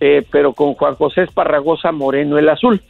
eh, 0.01 0.25
pero 0.31 0.53
con 0.53 0.75
Juan 0.75 0.95
José 0.95 1.23
Esparragosa 1.23 1.93
Moreno 1.93 2.39
el 2.39 2.49
Azul. 2.49 2.83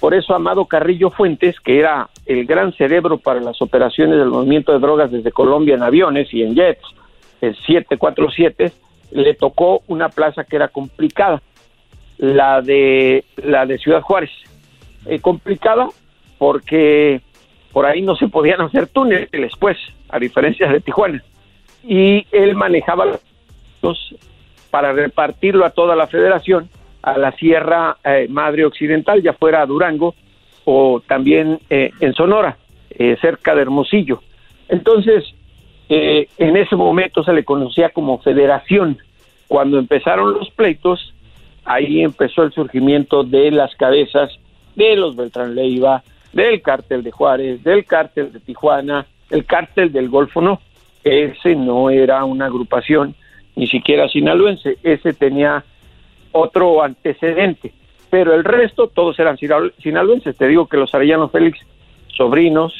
Por 0.00 0.14
eso 0.14 0.34
Amado 0.34 0.66
Carrillo 0.66 1.10
Fuentes, 1.10 1.58
que 1.60 1.78
era 1.78 2.08
el 2.26 2.46
gran 2.46 2.72
cerebro 2.74 3.18
para 3.18 3.40
las 3.40 3.60
operaciones 3.62 4.18
del 4.18 4.28
movimiento 4.28 4.72
de 4.72 4.78
drogas 4.78 5.10
desde 5.10 5.32
Colombia 5.32 5.74
en 5.74 5.82
aviones 5.82 6.32
y 6.32 6.42
en 6.42 6.54
jets, 6.54 6.84
el 7.40 7.56
747, 7.56 8.72
le 9.12 9.34
tocó 9.34 9.82
una 9.86 10.08
plaza 10.08 10.44
que 10.44 10.56
era 10.56 10.68
complicada, 10.68 11.42
la 12.18 12.60
de 12.62 13.24
la 13.36 13.66
de 13.66 13.78
Ciudad 13.78 14.00
Juárez 14.00 14.30
eh, 15.06 15.20
complicada 15.20 15.88
porque 16.38 17.20
por 17.72 17.86
ahí 17.86 18.02
no 18.02 18.16
se 18.16 18.28
podían 18.28 18.60
hacer 18.60 18.86
túneles, 18.86 19.52
pues, 19.58 19.76
a 20.08 20.18
diferencia 20.18 20.68
de 20.68 20.80
Tijuana. 20.80 21.22
Y 21.82 22.26
él 22.30 22.54
manejaba 22.54 23.18
para 24.70 24.92
repartirlo 24.92 25.64
a 25.64 25.70
toda 25.70 25.94
la 25.96 26.06
federación, 26.06 26.68
a 27.02 27.18
la 27.18 27.32
Sierra 27.32 27.96
eh, 28.04 28.26
Madre 28.28 28.64
Occidental, 28.64 29.22
ya 29.22 29.32
fuera 29.34 29.62
a 29.62 29.66
Durango 29.66 30.14
o 30.64 31.02
también 31.06 31.60
eh, 31.70 31.90
en 32.00 32.14
Sonora, 32.14 32.56
eh, 32.90 33.16
cerca 33.20 33.54
de 33.54 33.62
Hermosillo. 33.62 34.22
Entonces, 34.68 35.24
eh, 35.88 36.28
en 36.38 36.56
ese 36.56 36.76
momento 36.76 37.22
se 37.22 37.32
le 37.32 37.44
conocía 37.44 37.90
como 37.90 38.18
federación. 38.18 38.98
Cuando 39.48 39.78
empezaron 39.78 40.34
los 40.34 40.50
pleitos, 40.50 41.14
ahí 41.64 42.02
empezó 42.02 42.42
el 42.42 42.52
surgimiento 42.52 43.24
de 43.24 43.50
las 43.50 43.74
cabezas 43.76 44.30
de 44.74 44.96
los 44.96 45.16
Beltrán 45.16 45.54
Leiva, 45.54 46.02
del 46.32 46.62
cártel 46.62 47.02
de 47.02 47.10
Juárez, 47.10 47.62
del 47.62 47.84
cártel 47.84 48.32
de 48.32 48.40
Tijuana, 48.40 49.06
el 49.30 49.44
cártel 49.44 49.92
del 49.92 50.08
Golfo 50.08 50.40
no. 50.40 50.60
Ese 51.04 51.54
no 51.54 51.90
era 51.90 52.24
una 52.24 52.46
agrupación 52.46 53.14
ni 53.56 53.66
siquiera 53.68 54.08
sinaloense, 54.08 54.78
ese 54.82 55.12
tenía 55.12 55.64
otro 56.32 56.82
antecedente, 56.82 57.72
pero 58.10 58.34
el 58.34 58.44
resto 58.44 58.88
todos 58.88 59.18
eran 59.18 59.36
sinal- 59.36 59.72
sinaloenses. 59.82 60.36
Te 60.36 60.48
digo 60.48 60.66
que 60.66 60.76
los 60.76 60.94
Arellano 60.94 61.28
Félix, 61.28 61.58
sobrinos 62.16 62.72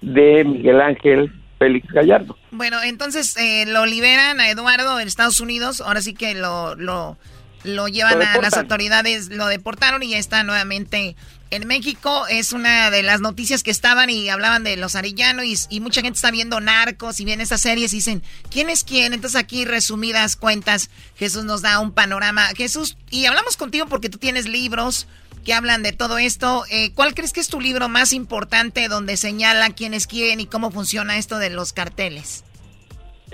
de 0.00 0.44
Miguel 0.44 0.80
Ángel 0.80 1.32
Félix 1.58 1.88
Gallardo. 1.92 2.36
Bueno, 2.50 2.82
entonces 2.82 3.36
eh, 3.36 3.64
lo 3.66 3.86
liberan 3.86 4.40
a 4.40 4.50
Eduardo 4.50 5.00
en 5.00 5.08
Estados 5.08 5.40
Unidos. 5.40 5.80
Ahora 5.80 6.00
sí 6.02 6.14
que 6.14 6.34
lo, 6.34 6.74
lo, 6.74 7.16
lo 7.64 7.88
llevan 7.88 8.18
Lo 8.18 8.24
a 8.24 8.36
las 8.42 8.56
autoridades, 8.56 9.30
lo 9.30 9.46
deportaron 9.46 10.02
y 10.02 10.10
ya 10.10 10.18
está 10.18 10.42
nuevamente 10.44 11.16
en 11.50 11.66
México. 11.66 12.26
Es 12.28 12.52
una 12.52 12.90
de 12.90 13.02
las 13.02 13.20
noticias 13.20 13.62
que 13.62 13.70
estaban 13.70 14.10
y 14.10 14.28
hablaban 14.28 14.64
de 14.64 14.76
los 14.76 14.96
Arellano 14.96 15.44
y, 15.44 15.56
y 15.70 15.80
mucha 15.80 16.00
gente 16.02 16.16
está 16.16 16.30
viendo 16.30 16.60
narcos 16.60 17.20
y 17.20 17.24
ven 17.24 17.40
esas 17.40 17.60
series 17.60 17.92
y 17.92 17.96
dicen, 17.96 18.22
¿quién 18.50 18.70
es 18.70 18.84
quién? 18.84 19.12
Entonces 19.12 19.38
aquí 19.40 19.64
resumidas 19.64 20.36
cuentas, 20.36 20.90
Jesús 21.16 21.44
nos 21.44 21.62
da 21.62 21.78
un 21.80 21.92
panorama. 21.92 22.46
Jesús, 22.56 22.96
y 23.10 23.26
hablamos 23.26 23.56
contigo 23.56 23.86
porque 23.86 24.08
tú 24.08 24.18
tienes 24.18 24.48
libros 24.48 25.06
que 25.44 25.52
hablan 25.54 25.82
de 25.82 25.92
todo 25.92 26.16
esto. 26.18 26.64
Eh, 26.70 26.92
¿Cuál 26.94 27.14
crees 27.14 27.32
que 27.32 27.40
es 27.40 27.48
tu 27.48 27.60
libro 27.60 27.88
más 27.88 28.12
importante 28.12 28.88
donde 28.88 29.16
señala 29.16 29.70
quién 29.70 29.92
es 29.94 30.06
quién 30.06 30.40
y 30.40 30.46
cómo 30.46 30.70
funciona 30.70 31.18
esto 31.18 31.38
de 31.38 31.50
los 31.50 31.72
carteles? 31.72 32.44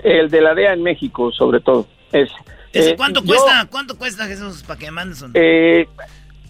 El 0.03 0.29
de 0.29 0.41
la 0.41 0.53
DEA 0.53 0.73
en 0.73 0.83
México, 0.83 1.31
sobre 1.31 1.59
todo. 1.61 1.87
Es, 2.11 2.29
¿Ese 2.73 2.89
eh, 2.91 2.95
cuánto 2.97 3.21
yo- 3.21 3.27
cuesta? 3.27 3.67
¿Cuánto 3.69 3.97
cuesta, 3.97 4.25
Jesús, 4.27 4.63
para 4.63 4.79
que 4.79 4.91
mandes 4.91 5.21
un... 5.21 5.31
Eh, 5.35 5.87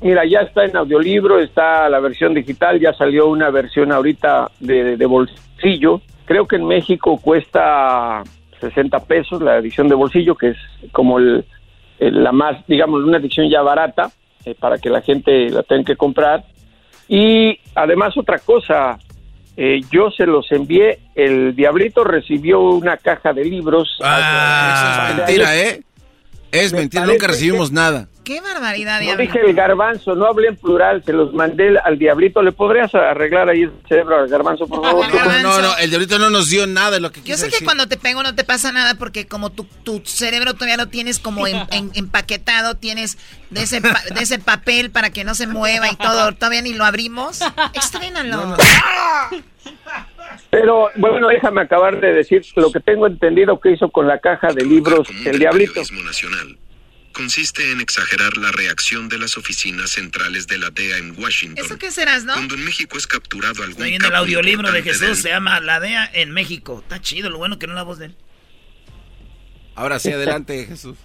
mira, 0.02 0.26
ya 0.26 0.40
está 0.40 0.66
en 0.66 0.76
audiolibro, 0.76 1.40
está 1.40 1.88
la 1.90 2.00
versión 2.00 2.34
digital, 2.34 2.80
ya 2.80 2.94
salió 2.94 3.28
una 3.28 3.50
versión 3.50 3.92
ahorita 3.92 4.50
de, 4.60 4.98
de 4.98 5.06
bolsillo. 5.06 6.02
Creo 6.26 6.48
que 6.48 6.56
en 6.58 6.66
México 6.66 7.18
cuesta 7.18 8.24
60 8.60 9.00
pesos 9.06 9.42
la 9.42 9.58
edición 9.58 9.88
de 9.88 9.96
bolsillo, 9.96 10.36
que 10.36 10.50
es 10.50 10.58
como 10.92 11.20
el, 11.20 11.46
el- 12.00 12.24
la 12.24 12.32
más, 12.32 12.66
digamos, 12.68 13.04
una 13.04 13.18
edición 13.18 13.50
ya 13.50 13.62
barata 13.62 14.12
eh, 14.46 14.56
para 14.60 14.78
que 14.78 14.90
la 14.90 15.02
gente 15.02 15.50
la 15.50 15.64
tenga 15.64 15.84
que 15.84 15.96
comprar. 15.96 16.44
Y 17.08 17.60
además 17.76 18.16
otra 18.18 18.40
cosa, 18.40 18.98
eh, 19.58 19.82
yo 19.92 20.10
se 20.12 20.26
los 20.26 20.50
envié, 20.52 21.00
el 21.16 21.56
Diablito 21.56 22.04
recibió 22.04 22.62
una 22.62 22.98
caja 22.98 23.34
de 23.34 23.44
libros. 23.44 23.98
Ah, 24.02 24.74
eso 24.74 25.12
es 25.12 25.18
mentira, 25.28 25.58
¿eh? 25.58 25.82
Es 26.52 26.72
Me 26.74 26.80
mentira, 26.80 27.06
nunca 27.06 27.28
recibimos 27.28 27.72
nada. 27.72 28.08
Qué 28.24 28.40
barbaridad, 28.40 29.00
No 29.00 29.06
Diablo. 29.06 29.22
dije 29.24 29.40
el 29.44 29.56
garbanzo, 29.56 30.14
no 30.16 30.26
hablé 30.28 30.50
en 30.50 30.56
plural, 30.56 31.04
se 31.04 31.12
los 31.12 31.34
mandé 31.34 31.78
al- 31.84 31.98
diablito. 31.98 32.44
¿Le 32.44 32.52
podrías 32.52 32.94
arreglar 32.94 33.50
ahí 33.50 33.64
el 33.64 33.72
cerebro 33.90 34.20
al 34.20 34.28
garbanzo, 34.28 34.68
por 34.68 34.84
favor? 34.84 35.06
No, 35.42 35.60
no, 35.62 35.78
el 35.78 35.90
diablito 35.90 36.20
no 36.20 36.30
nos 36.30 36.48
dio 36.50 36.68
nada 36.68 36.92
de 36.92 37.00
lo 37.00 37.12
que 37.12 37.22
Yo 37.24 37.36
sé 37.36 37.46
que 37.46 37.52
decir. 37.52 37.66
cuando 37.66 37.88
te 37.88 37.98
pego 37.98 38.22
no 38.22 38.36
te 38.36 38.44
pasa 38.44 38.72
nada 38.72 38.94
porque 38.96 39.26
como 39.28 39.50
tu, 39.52 39.64
tu 39.84 40.02
cerebro 40.06 40.54
todavía 40.54 40.78
lo 40.78 40.88
tienes 40.88 41.18
como 41.18 41.48
en- 41.48 41.66
en- 41.72 41.90
empaquetado, 41.96 42.76
tienes 42.76 43.18
de 43.50 43.64
ese, 43.64 43.82
pa- 43.82 44.04
de 44.14 44.22
ese 44.22 44.38
papel 44.38 44.92
para 44.92 45.10
que 45.10 45.24
no 45.24 45.34
se 45.34 45.48
mueva 45.48 45.90
y 45.90 45.96
todo, 45.96 46.32
todavía 46.34 46.62
ni 46.62 46.74
lo 46.74 46.86
abrimos. 46.86 47.40
Estrénalo. 47.74 48.56
Pero 50.50 50.90
bueno, 50.96 51.28
déjame 51.28 51.62
acabar 51.62 52.00
de 52.00 52.14
decir 52.14 52.46
lo 52.56 52.72
que 52.72 52.80
tengo 52.80 53.08
entendido 53.08 53.60
que 53.60 53.72
hizo 53.72 53.90
con 53.90 54.08
la 54.08 54.20
caja 54.20 54.48
de 54.54 54.64
libros 54.64 55.08
el 55.26 55.40
diablito. 55.40 55.82
Consiste 57.12 57.72
en 57.72 57.82
exagerar 57.82 58.38
la 58.38 58.52
reacción 58.52 59.10
de 59.10 59.18
las 59.20 59.38
oficinas 59.38 59.92
centrales 59.92 60.48
de 60.48 60.58
la 60.58 60.70
DEA 60.70 60.98
en 60.98 61.20
Washington. 61.22 61.64
¿Eso 61.66 61.78
qué 61.78 61.92
serás, 61.92 62.24
no? 62.26 62.34
Cuando 62.34 62.56
en 62.56 62.66
México 62.66 62.98
es 62.98 63.08
capturado 63.08 63.56
algún 63.64 63.70
Estoy 63.72 63.90
viendo 63.90 64.08
el 64.08 64.16
audiolibro 64.16 64.72
de 64.72 64.82
Jesús, 64.84 65.02
del- 65.02 65.16
se 65.16 65.30
llama 65.30 65.60
La 65.60 65.80
DEA 65.80 66.10
en 66.14 66.32
México. 66.32 66.80
Está 66.82 67.00
chido, 67.02 67.30
lo 67.30 67.38
bueno 67.38 67.60
que 67.60 67.68
no 67.68 67.74
la 67.74 67.84
voz 67.84 68.00
de 68.00 68.06
él. 68.08 68.16
Ahora 69.76 70.00
sí, 70.00 70.12
adelante, 70.12 70.66
Jesús. 70.70 70.98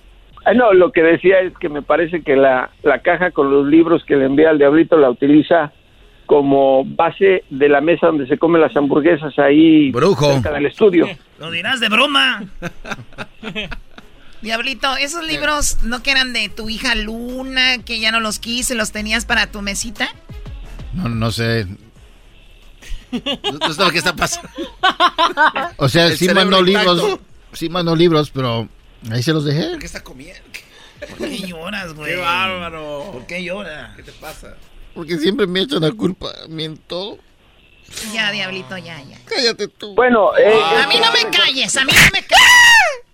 Ah, 0.45 0.55
no, 0.55 0.73
lo 0.73 0.93
que 0.93 1.03
decía 1.03 1.41
es 1.41 1.53
que 1.59 1.69
me 1.69 1.83
parece 1.83 2.23
que 2.23 2.37
la, 2.37 2.71
la 2.83 3.03
caja 3.03 3.33
con 3.33 3.51
los 3.51 3.67
libros 3.67 4.05
que 4.07 4.15
le 4.17 4.27
envía 4.27 4.51
al 4.51 4.59
diablito 4.59 4.97
la 4.97 5.11
utiliza 5.11 5.73
como 6.27 6.85
base 6.85 7.45
de 7.51 7.69
la 7.69 7.81
mesa 7.81 8.07
donde 8.09 8.27
se 8.27 8.37
comen 8.39 8.61
las 8.61 8.77
hamburguesas 8.77 9.37
ahí 9.39 9.93
cerca 9.93 10.53
del 10.53 10.67
estudio. 10.67 11.09
Lo 11.39 11.51
dirás 11.51 11.79
de 11.81 11.89
broma. 11.89 12.45
Diablito, 14.43 14.97
esos 14.97 15.25
libros 15.27 15.79
no 15.83 16.03
que 16.03 16.11
eran 16.11 16.33
de 16.33 16.49
tu 16.49 16.69
hija 16.69 16.95
Luna, 16.95 17.79
que 17.85 17.99
ya 18.01 18.13
no 18.13 18.21
los 18.21 18.39
quise, 18.39 18.75
los 18.75 18.93
tenías 18.93 19.25
para 19.25 19.51
tu 19.51 19.63
mesita. 19.63 20.09
No, 20.93 21.09
no 21.09 21.33
sé. 21.33 21.67
No, 23.13 23.53
no 23.61 23.73
sé 23.73 23.83
lo 23.85 23.91
que 23.91 23.99
está 23.99 24.15
pasando. 24.15 24.49
O 25.79 25.89
sea, 25.89 26.07
El 26.07 26.17
sí 26.19 26.29
mandó 26.29 26.65
intacto. 26.67 26.95
libros. 26.97 27.21
Sí 27.53 27.69
mandó 27.69 27.97
libros, 27.97 28.31
pero 28.31 28.69
ahí 29.11 29.23
se 29.23 29.33
los 29.33 29.45
dejé. 29.45 29.79
¿Qué 29.79 29.87
está 29.87 30.03
comiendo? 30.03 30.41
¿Por 31.19 31.29
qué 31.29 31.39
lloras, 31.39 31.93
güey? 31.95 32.15
¡Qué 32.15 32.21
bárbaro! 32.21 33.11
¿Por 33.13 33.27
qué 33.27 33.43
llora? 33.45 33.93
¿Qué 33.97 34.03
te 34.03 34.13
pasa? 34.13 34.55
Porque 34.95 35.19
siempre 35.19 35.47
me 35.47 35.61
echan 35.61 35.81
la 35.83 35.93
culpa 35.93 36.29
en 36.49 36.77
todo. 36.79 37.19
Ya, 38.13 38.31
Diablito, 38.33 38.77
ya, 38.79 39.01
ya. 39.03 39.19
Cállate 39.27 39.69
tú. 39.69 39.95
Bueno, 39.95 40.37
eh, 40.37 40.61
A 40.83 40.87
mí 40.89 40.97
no 40.99 41.13
me 41.13 41.31
calles, 41.37 41.77
a 41.77 41.85
mí 41.85 41.93
no 41.93 42.01
me 42.13 42.23
calles. 42.27 42.47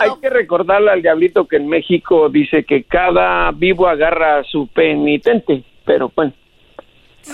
Hay 0.00 0.10
que 0.20 0.30
recordarle 0.30 0.90
al 0.90 1.02
diablito 1.02 1.46
que 1.46 1.56
en 1.56 1.68
México 1.68 2.28
dice 2.28 2.64
que 2.64 2.84
cada 2.84 3.50
vivo 3.52 3.88
agarra 3.88 4.38
a 4.38 4.44
su 4.44 4.66
penitente, 4.68 5.64
pero 5.84 6.12
bueno, 6.14 6.32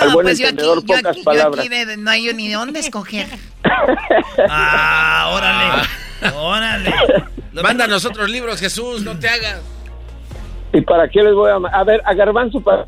al 0.01 0.09
No, 0.09 0.15
buen 0.15 0.27
pues 0.27 0.39
yo 0.39 0.49
aquí, 0.49 0.57
yo 0.59 0.75
pocas 0.83 1.07
aquí, 1.07 1.19
yo 1.19 1.25
palabras. 1.25 1.61
aquí 1.61 1.69
de- 1.69 1.97
no 1.97 2.11
hay 2.11 2.33
ni 2.35 2.49
de 2.49 2.55
dónde 2.55 2.81
escoger. 2.81 3.27
Ah, 4.49 5.31
órale. 5.35 6.35
Órale. 6.37 6.95
Mándanos 7.63 8.05
otros 8.05 8.31
libros, 8.31 8.61
Jesús, 8.61 9.03
no 9.03 9.19
te 9.19 9.29
hagas. 9.29 9.61
¿Y 10.73 10.81
para 10.83 11.09
qué 11.09 11.23
les 11.23 11.35
voy 11.35 11.51
a 11.51 11.57
a 11.57 11.85
ver 11.85 12.01
a 12.05 12.15
Garbanzo 12.15 12.61
para 12.61 12.87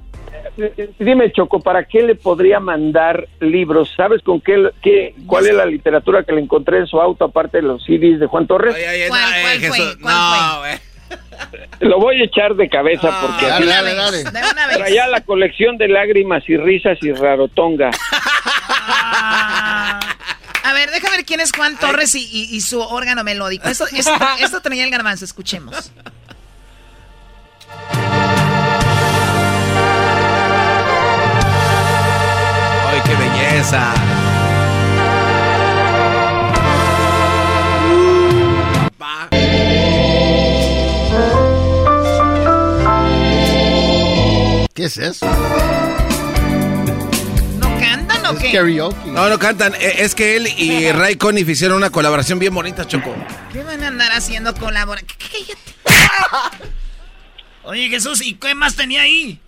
dime 0.98 1.30
Choco, 1.32 1.60
¿para 1.60 1.84
qué 1.84 2.02
le 2.02 2.14
podría 2.14 2.60
mandar 2.60 3.26
libros? 3.40 3.92
¿Sabes 3.96 4.22
con 4.22 4.40
qué, 4.40 4.70
qué 4.82 5.14
cuál 5.26 5.46
es 5.46 5.54
la 5.54 5.66
literatura 5.66 6.22
que 6.24 6.32
le 6.32 6.40
encontré 6.40 6.78
en 6.78 6.86
su 6.86 7.00
auto 7.00 7.24
aparte 7.26 7.58
de 7.58 7.62
los 7.64 7.84
CDs 7.84 8.18
de 8.20 8.26
Juan 8.26 8.46
Torres? 8.46 8.74
¿Cuál, 9.08 9.20
cuál 9.42 9.60
fue? 9.60 9.98
¿Cuál 10.00 10.14
No, 10.14 10.58
güey. 10.60 10.78
Lo 11.80 11.98
voy 12.00 12.20
a 12.20 12.24
echar 12.24 12.54
de 12.56 12.68
cabeza 12.68 13.08
porque 13.22 13.46
una 13.46 13.80
vez, 13.82 14.24
de 14.24 14.40
una 14.52 14.66
vez. 14.66 14.76
traía 14.76 15.06
la 15.06 15.20
colección 15.22 15.78
de 15.78 15.88
lágrimas 15.88 16.42
y 16.48 16.56
risas 16.56 16.98
y 17.00 17.12
rarotonga. 17.12 17.90
A 20.62 20.72
ver, 20.74 20.90
déjame 20.90 21.16
ver 21.18 21.24
quién 21.24 21.40
es 21.40 21.52
Juan 21.52 21.78
Torres 21.78 22.14
y, 22.14 22.24
y- 22.30 22.54
y 22.56 22.60
su 22.60 22.80
órgano 22.80 23.24
melódico. 23.24 23.68
Esto, 23.68 23.86
esto, 23.90 24.12
esto 24.40 24.60
traía 24.60 24.84
el 24.84 24.90
garbanzo, 24.90 25.24
escuchemos. 25.24 25.92
¡Ay, 33.48 33.54
qué 33.54 33.56
belleza! 33.56 33.94
¿Qué 44.74 44.84
es 44.84 44.96
eso? 44.98 45.26
¿No 47.58 47.78
cantan 47.80 48.26
o 48.26 48.32
Es 48.32 48.38
qué? 48.38 48.52
karaoke. 48.52 49.10
No, 49.10 49.28
no 49.28 49.38
cantan. 49.38 49.74
Eh, 49.74 49.96
Es 49.98 50.14
que 50.14 50.36
él 50.36 50.46
y 50.56 50.92
Ray 50.92 51.16
Conniff 51.16 51.48
hicieron 51.48 51.78
una 51.78 51.90
colaboración 51.90 52.38
bien 52.38 52.54
bonita, 52.54 52.86
Choco. 52.86 53.14
¿Qué 53.52 53.62
van 53.64 53.82
a 53.82 53.88
andar 53.88 54.12
haciendo 54.12 54.54
colaboración? 54.54 55.58
Oye, 57.64 57.88
Jesús, 57.88 58.22
¿y 58.24 58.34
qué 58.34 58.54
más 58.54 58.76
tenía 58.76 59.02
ahí? 59.02 59.40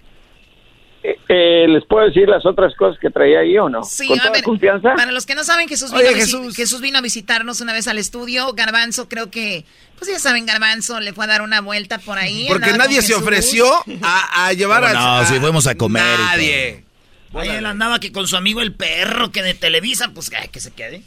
Eh, 1.32 1.68
¿Les 1.68 1.84
puedo 1.84 2.04
decir 2.06 2.28
las 2.28 2.44
otras 2.44 2.74
cosas 2.74 2.98
que 3.00 3.08
traía 3.08 3.38
ahí 3.38 3.56
o 3.56 3.68
no? 3.68 3.84
Sí, 3.84 4.08
¿Con 4.08 4.18
a 4.18 4.22
toda 4.22 4.32
ver, 4.32 4.42
confianza? 4.42 4.94
Para 4.96 5.12
los 5.12 5.26
que 5.26 5.36
no 5.36 5.44
saben, 5.44 5.68
Jesús 5.68 5.92
vino, 5.92 6.02
Oye, 6.08 6.14
Jesús. 6.16 6.56
Jesús 6.56 6.80
vino 6.80 6.98
a 6.98 7.02
visitarnos 7.02 7.60
una 7.60 7.72
vez 7.72 7.86
al 7.86 7.98
estudio. 7.98 8.52
Garbanzo, 8.54 9.08
creo 9.08 9.30
que, 9.30 9.64
pues 9.96 10.10
ya 10.10 10.18
saben, 10.18 10.44
Garbanzo 10.44 10.98
le 10.98 11.12
fue 11.12 11.26
a 11.26 11.28
dar 11.28 11.42
una 11.42 11.60
vuelta 11.60 11.98
por 11.98 12.18
ahí. 12.18 12.46
Porque 12.48 12.72
nadie 12.72 13.00
se 13.00 13.14
ofreció 13.14 13.64
a, 14.02 14.46
a 14.46 14.52
llevar 14.54 14.84
a... 14.84 14.92
No, 14.92 15.24
si 15.26 15.38
fuimos 15.38 15.68
a 15.68 15.76
comer. 15.76 16.02
Nadie. 16.18 16.84
Oye, 17.32 17.58
él 17.58 17.66
andaba 17.66 18.00
que 18.00 18.10
con 18.10 18.26
su 18.26 18.36
amigo 18.36 18.60
el 18.60 18.74
perro 18.74 19.30
que 19.30 19.44
de 19.44 19.54
Televisa, 19.54 20.10
pues 20.12 20.32
ay, 20.36 20.48
que 20.48 20.58
se 20.58 20.72
quede. 20.72 21.02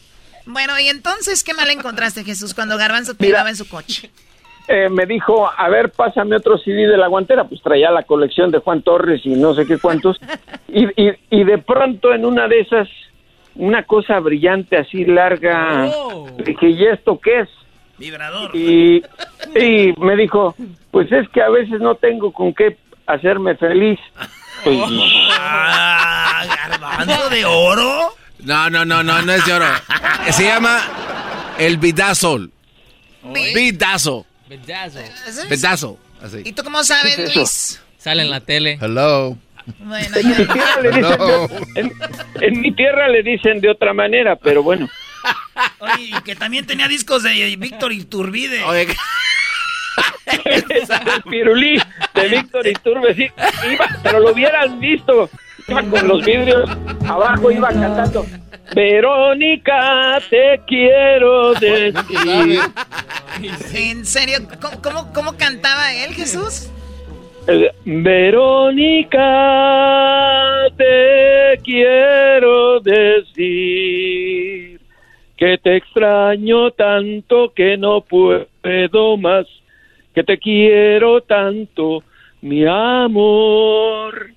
Bueno, 0.45 0.80
y 0.80 0.88
entonces, 0.88 1.43
¿qué 1.43 1.53
mal 1.53 1.69
encontraste, 1.69 2.24
Jesús, 2.24 2.53
cuando 2.53 2.78
Garbanzo 2.78 3.13
te 3.13 3.26
Mira. 3.26 3.39
llevaba 3.39 3.49
en 3.49 3.57
su 3.57 3.67
coche? 3.67 4.09
Eh, 4.68 4.88
me 4.89 5.05
dijo, 5.05 5.49
a 5.55 5.68
ver, 5.70 5.91
pásame 5.91 6.38
otro 6.38 6.57
CD 6.57 6.88
de 6.88 6.97
la 6.97 7.07
guantera. 7.07 7.43
Pues 7.43 7.61
traía 7.61 7.91
la 7.91 8.03
colección 8.03 8.49
de 8.51 8.59
Juan 8.59 8.82
Torres 8.82 9.22
y 9.26 9.30
no 9.30 9.53
sé 9.53 9.66
qué 9.66 9.78
cuántos. 9.78 10.20
Y, 10.76 10.86
y, 10.99 11.11
y 11.30 11.43
de 11.43 11.59
pronto 11.59 12.14
en 12.16 12.26
una 12.26 12.47
de 12.47 12.61
esas, 12.61 12.88
una 13.53 13.84
cosa 13.84 14.20
brillante 14.20 14.76
así 14.76 15.05
larga. 15.05 15.91
Dije, 16.43 16.70
¿y 16.70 16.86
esto 16.88 17.20
qué 17.20 17.41
es? 17.41 17.49
Vibrador. 17.99 18.55
Y, 18.55 19.03
y 19.53 19.93
me 19.99 20.16
dijo, 20.16 20.55
pues 20.89 21.11
es 21.11 21.30
que 21.30 21.43
a 21.43 21.49
veces 21.49 21.80
no 21.80 21.93
tengo 21.93 22.32
con 22.34 22.55
qué 22.55 22.76
hacerme 23.05 23.55
feliz. 23.55 23.99
Pues, 24.64 24.80
Ah, 25.39 26.43
garbanzo 26.70 27.30
de 27.30 27.45
oro. 27.45 28.16
No, 28.39 28.70
no, 28.72 28.84
no, 28.84 29.03
no, 29.03 29.22
no 29.22 29.32
es 29.32 29.45
de 29.45 29.53
oro. 29.53 29.66
Se 30.32 30.43
llama 30.45 30.80
el 31.59 31.78
Vidazol. 31.78 32.51
Vidazo. 33.53 34.26
¿Ese 35.28 35.41
es? 35.41 35.47
Pedazo. 35.47 35.99
Así. 36.22 36.41
¿Y 36.45 36.54
tú 36.54 36.64
cómo 36.64 36.84
sabes, 36.84 37.16
¿Qué 37.16 37.24
es? 37.26 37.36
Luis? 37.36 37.82
Sale 37.97 38.22
en 38.24 38.30
la 38.30 38.39
tele. 38.41 38.78
Hello. 38.82 39.38
Bueno, 39.80 40.18
en, 40.18 40.28
mi 40.28 40.36
tierra 40.45 40.82
le 40.82 40.91
dicen 40.91 41.18
de, 41.18 41.80
en- 41.80 41.93
en 42.41 42.62
mi 42.62 42.72
tierra 42.76 43.08
le 43.08 43.24
dicen 43.24 43.62
de 43.62 43.70
otra 43.70 43.93
manera, 43.93 44.36
pero 44.36 44.62
bueno. 44.62 44.89
Oye, 45.80 46.10
y 46.18 46.22
que 46.24 46.36
también 46.36 46.66
tenía 46.66 46.88
discos 46.89 47.24
de 47.24 47.56
Víctor 47.58 47.93
Iturbide. 47.93 48.62
Oye, 48.66 48.88
el 50.45 51.24
pirulí 51.30 51.82
de 52.14 52.28
Víctor 52.28 52.68
Iturbe, 52.68 53.14
sí, 53.16 53.30
iba, 53.72 53.99
pero 54.04 54.20
lo 54.20 54.32
hubieran 54.34 54.80
visto. 54.80 55.30
Iba 55.68 55.82
con 55.84 56.08
los 56.10 56.26
vidrios 56.26 56.70
abajo, 57.08 57.49
iba 57.51 57.70
cantando. 57.70 58.26
Verónica, 58.76 60.20
te 60.30 60.61
quiero 60.66 61.53
decir. 61.53 62.59
¿En 63.74 64.05
serio? 64.05 64.39
¿Cómo, 64.61 64.82
cómo, 64.82 65.14
cómo 65.14 65.38
cantaba 65.38 65.93
él, 65.93 66.14
Jesús? 66.14 66.70
Verónica, 67.84 69.20
te 70.78 71.59
quiero 71.64 72.80
decir 72.80 74.80
que 75.36 75.57
te 75.57 75.76
extraño 75.76 76.72
tanto 76.72 77.51
que 77.53 77.76
no 77.76 77.99
puedo 78.01 79.18
más, 79.18 79.45
que 80.16 80.24
te 80.24 80.38
quiero 80.38 81.20
tanto, 81.22 82.01
mi 82.41 82.66
amor. 82.66 84.32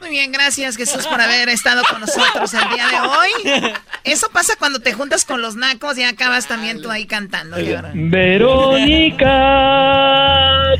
Muy 0.00 0.10
bien, 0.10 0.30
gracias 0.30 0.76
Jesús 0.76 1.06
por 1.06 1.20
haber 1.20 1.48
estado 1.48 1.82
con 1.90 2.00
nosotros 2.00 2.54
el 2.54 2.68
día 2.74 2.86
de 2.86 3.00
hoy. 3.00 3.72
Eso 4.04 4.28
pasa 4.30 4.54
cuando 4.58 4.78
te 4.80 4.92
juntas 4.92 5.24
con 5.24 5.42
los 5.42 5.56
nacos 5.56 5.98
y 5.98 6.04
acabas 6.04 6.46
también 6.46 6.80
tú 6.80 6.90
ahí 6.90 7.04
cantando. 7.04 7.56
Verónica, 7.94 9.26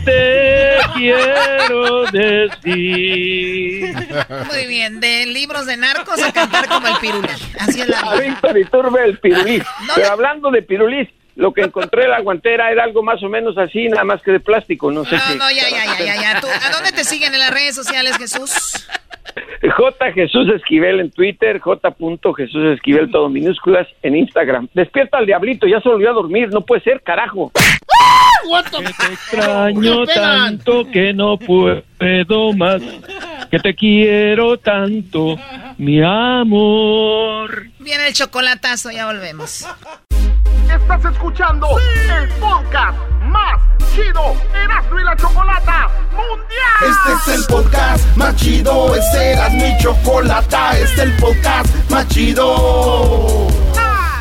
te 0.05 0.77
quiero 0.95 2.05
decir. 2.13 3.95
Muy 4.47 4.67
bien, 4.67 5.01
de 5.01 5.27
libros 5.27 5.67
de 5.67 5.77
narcos 5.77 6.23
a 6.23 6.33
cantar 6.33 6.69
como 6.69 6.87
el 6.87 6.97
pirulí. 6.99 7.29
Así 7.59 7.81
es 7.81 7.89
la 7.89 8.03
vida. 8.03 8.21
Víctor 8.21 8.57
Iturbe 8.59 9.05
el 9.05 9.19
pirulí. 9.19 9.59
No 9.59 9.95
Pero 9.97 10.13
hablando 10.13 10.51
de 10.51 10.63
pirulí, 10.63 11.09
lo 11.39 11.53
que 11.53 11.63
encontré 11.63 12.03
en 12.05 12.11
la 12.11 12.21
guantera 12.21 12.73
era 12.73 12.83
algo 12.83 13.01
más 13.05 13.23
o 13.23 13.29
menos 13.29 13.57
así, 13.57 13.87
nada 13.87 14.03
más 14.03 14.21
que 14.23 14.33
de 14.33 14.41
plástico, 14.41 14.91
no 14.91 15.05
sé 15.05 15.15
No, 15.15 15.21
si. 15.23 15.39
no, 15.39 15.51
ya, 15.53 15.71
ya, 15.71 15.85
ya, 15.97 16.05
ya, 16.05 16.21
ya. 16.35 16.41
Tú, 16.41 16.49
¿A 16.49 16.71
dónde 16.73 16.91
te 16.91 17.05
siguen 17.05 17.33
en 17.33 17.39
las 17.39 17.53
redes 17.53 17.77
sociales, 17.77 18.17
Jesús? 18.19 18.51
J. 19.77 20.13
Jesús 20.13 20.49
Esquivel 20.53 20.99
en 20.99 21.11
Twitter, 21.13 21.61
J. 21.61 21.95
Jesús 22.37 22.65
Esquivel, 22.75 23.11
todo 23.13 23.29
minúsculas, 23.29 23.87
en 24.03 24.17
Instagram. 24.17 24.67
Despierta 24.75 25.19
al 25.19 25.27
diablito, 25.27 25.69
ya 25.69 25.81
se 25.81 25.89
volvió 25.89 26.11
a 26.11 26.15
dormir, 26.15 26.49
no 26.53 26.63
puede 26.63 26.83
ser, 26.83 27.03
carajo. 27.03 27.53
Te 28.99 29.13
extraño 29.13 30.07
tanto 30.07 30.85
que 30.91 31.13
no 31.13 31.37
puedo 31.37 32.53
más, 32.55 32.81
que 33.51 33.59
te 33.59 33.75
quiero 33.75 34.59
tanto, 34.59 35.37
mi 35.77 36.03
amor. 36.03 37.67
Viene 37.79 38.09
el 38.09 38.15
chocolatazo, 38.15 38.91
ya 38.91 39.07
volvemos. 39.07 39.67
Estás 40.71 41.05
escuchando 41.13 41.67
el 41.79 42.29
podcast 42.41 42.99
más 43.23 43.61
chido 43.95 44.35
Erasmo 44.55 44.99
y 44.99 45.05
la 45.05 45.17
Chocolata 45.17 45.89
Mundial. 46.13 46.81
Este 46.83 47.33
es 47.33 47.39
el 47.39 47.47
podcast 47.47 48.17
más 48.17 48.37
chido, 48.37 48.95
este 48.95 49.33
era 49.33 49.49
mi 49.51 49.77
chocolata, 49.79 50.79
este 50.79 50.85
es 50.85 50.99
el 50.99 51.13
podcast 51.17 51.91
más 51.91 52.09
chido. 52.09 53.49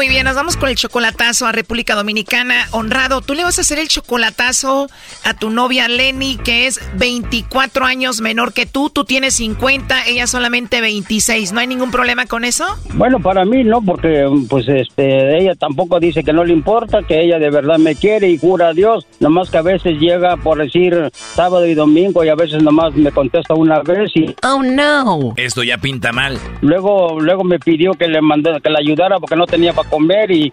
Muy 0.00 0.08
bien, 0.08 0.24
nos 0.24 0.34
vamos 0.34 0.56
con 0.56 0.70
el 0.70 0.76
chocolatazo 0.76 1.46
a 1.46 1.52
República 1.52 1.94
Dominicana. 1.94 2.54
Honrado, 2.70 3.20
tú 3.20 3.34
le 3.34 3.44
vas 3.44 3.58
a 3.58 3.60
hacer 3.60 3.78
el 3.78 3.88
chocolatazo 3.88 4.88
a 5.24 5.34
tu 5.34 5.50
novia 5.50 5.88
Lenny, 5.88 6.38
que 6.38 6.66
es 6.66 6.80
24 6.96 7.84
años 7.84 8.22
menor 8.22 8.54
que 8.54 8.64
tú. 8.64 8.88
Tú 8.88 9.04
tienes 9.04 9.34
50, 9.34 10.06
ella 10.06 10.26
solamente 10.26 10.80
26. 10.80 11.52
¿No 11.52 11.60
hay 11.60 11.66
ningún 11.66 11.90
problema 11.90 12.24
con 12.24 12.46
eso? 12.46 12.64
Bueno, 12.94 13.20
para 13.20 13.44
mí 13.44 13.62
no, 13.62 13.82
porque 13.82 14.24
pues 14.48 14.66
este 14.68 15.36
ella 15.36 15.54
tampoco 15.54 16.00
dice 16.00 16.24
que 16.24 16.32
no 16.32 16.44
le 16.44 16.54
importa, 16.54 17.02
que 17.06 17.20
ella 17.20 17.38
de 17.38 17.50
verdad 17.50 17.76
me 17.76 17.94
quiere 17.94 18.30
y 18.30 18.38
jura 18.38 18.68
a 18.68 18.72
Dios, 18.72 19.06
nomás 19.18 19.50
que 19.50 19.58
a 19.58 19.62
veces 19.62 19.98
llega 20.00 20.38
por 20.38 20.56
decir 20.56 21.10
sábado 21.12 21.66
y 21.66 21.74
domingo 21.74 22.24
y 22.24 22.30
a 22.30 22.34
veces 22.36 22.62
nomás 22.62 22.94
me 22.94 23.12
contesta 23.12 23.52
una 23.52 23.80
vez 23.82 24.10
y 24.14 24.34
Oh 24.42 24.62
no. 24.62 25.34
Esto 25.36 25.62
ya 25.62 25.76
pinta 25.76 26.10
mal. 26.10 26.38
luego 26.62 27.20
luego 27.20 27.44
me 27.44 27.58
pidió 27.58 27.92
que 27.92 28.08
le 28.08 28.22
mandé 28.22 28.58
que 28.62 28.70
le 28.70 28.78
ayudara 28.78 29.18
porque 29.18 29.36
no 29.36 29.44
tenía 29.44 29.74
para 29.74 29.89
comer 29.90 30.30
y, 30.30 30.52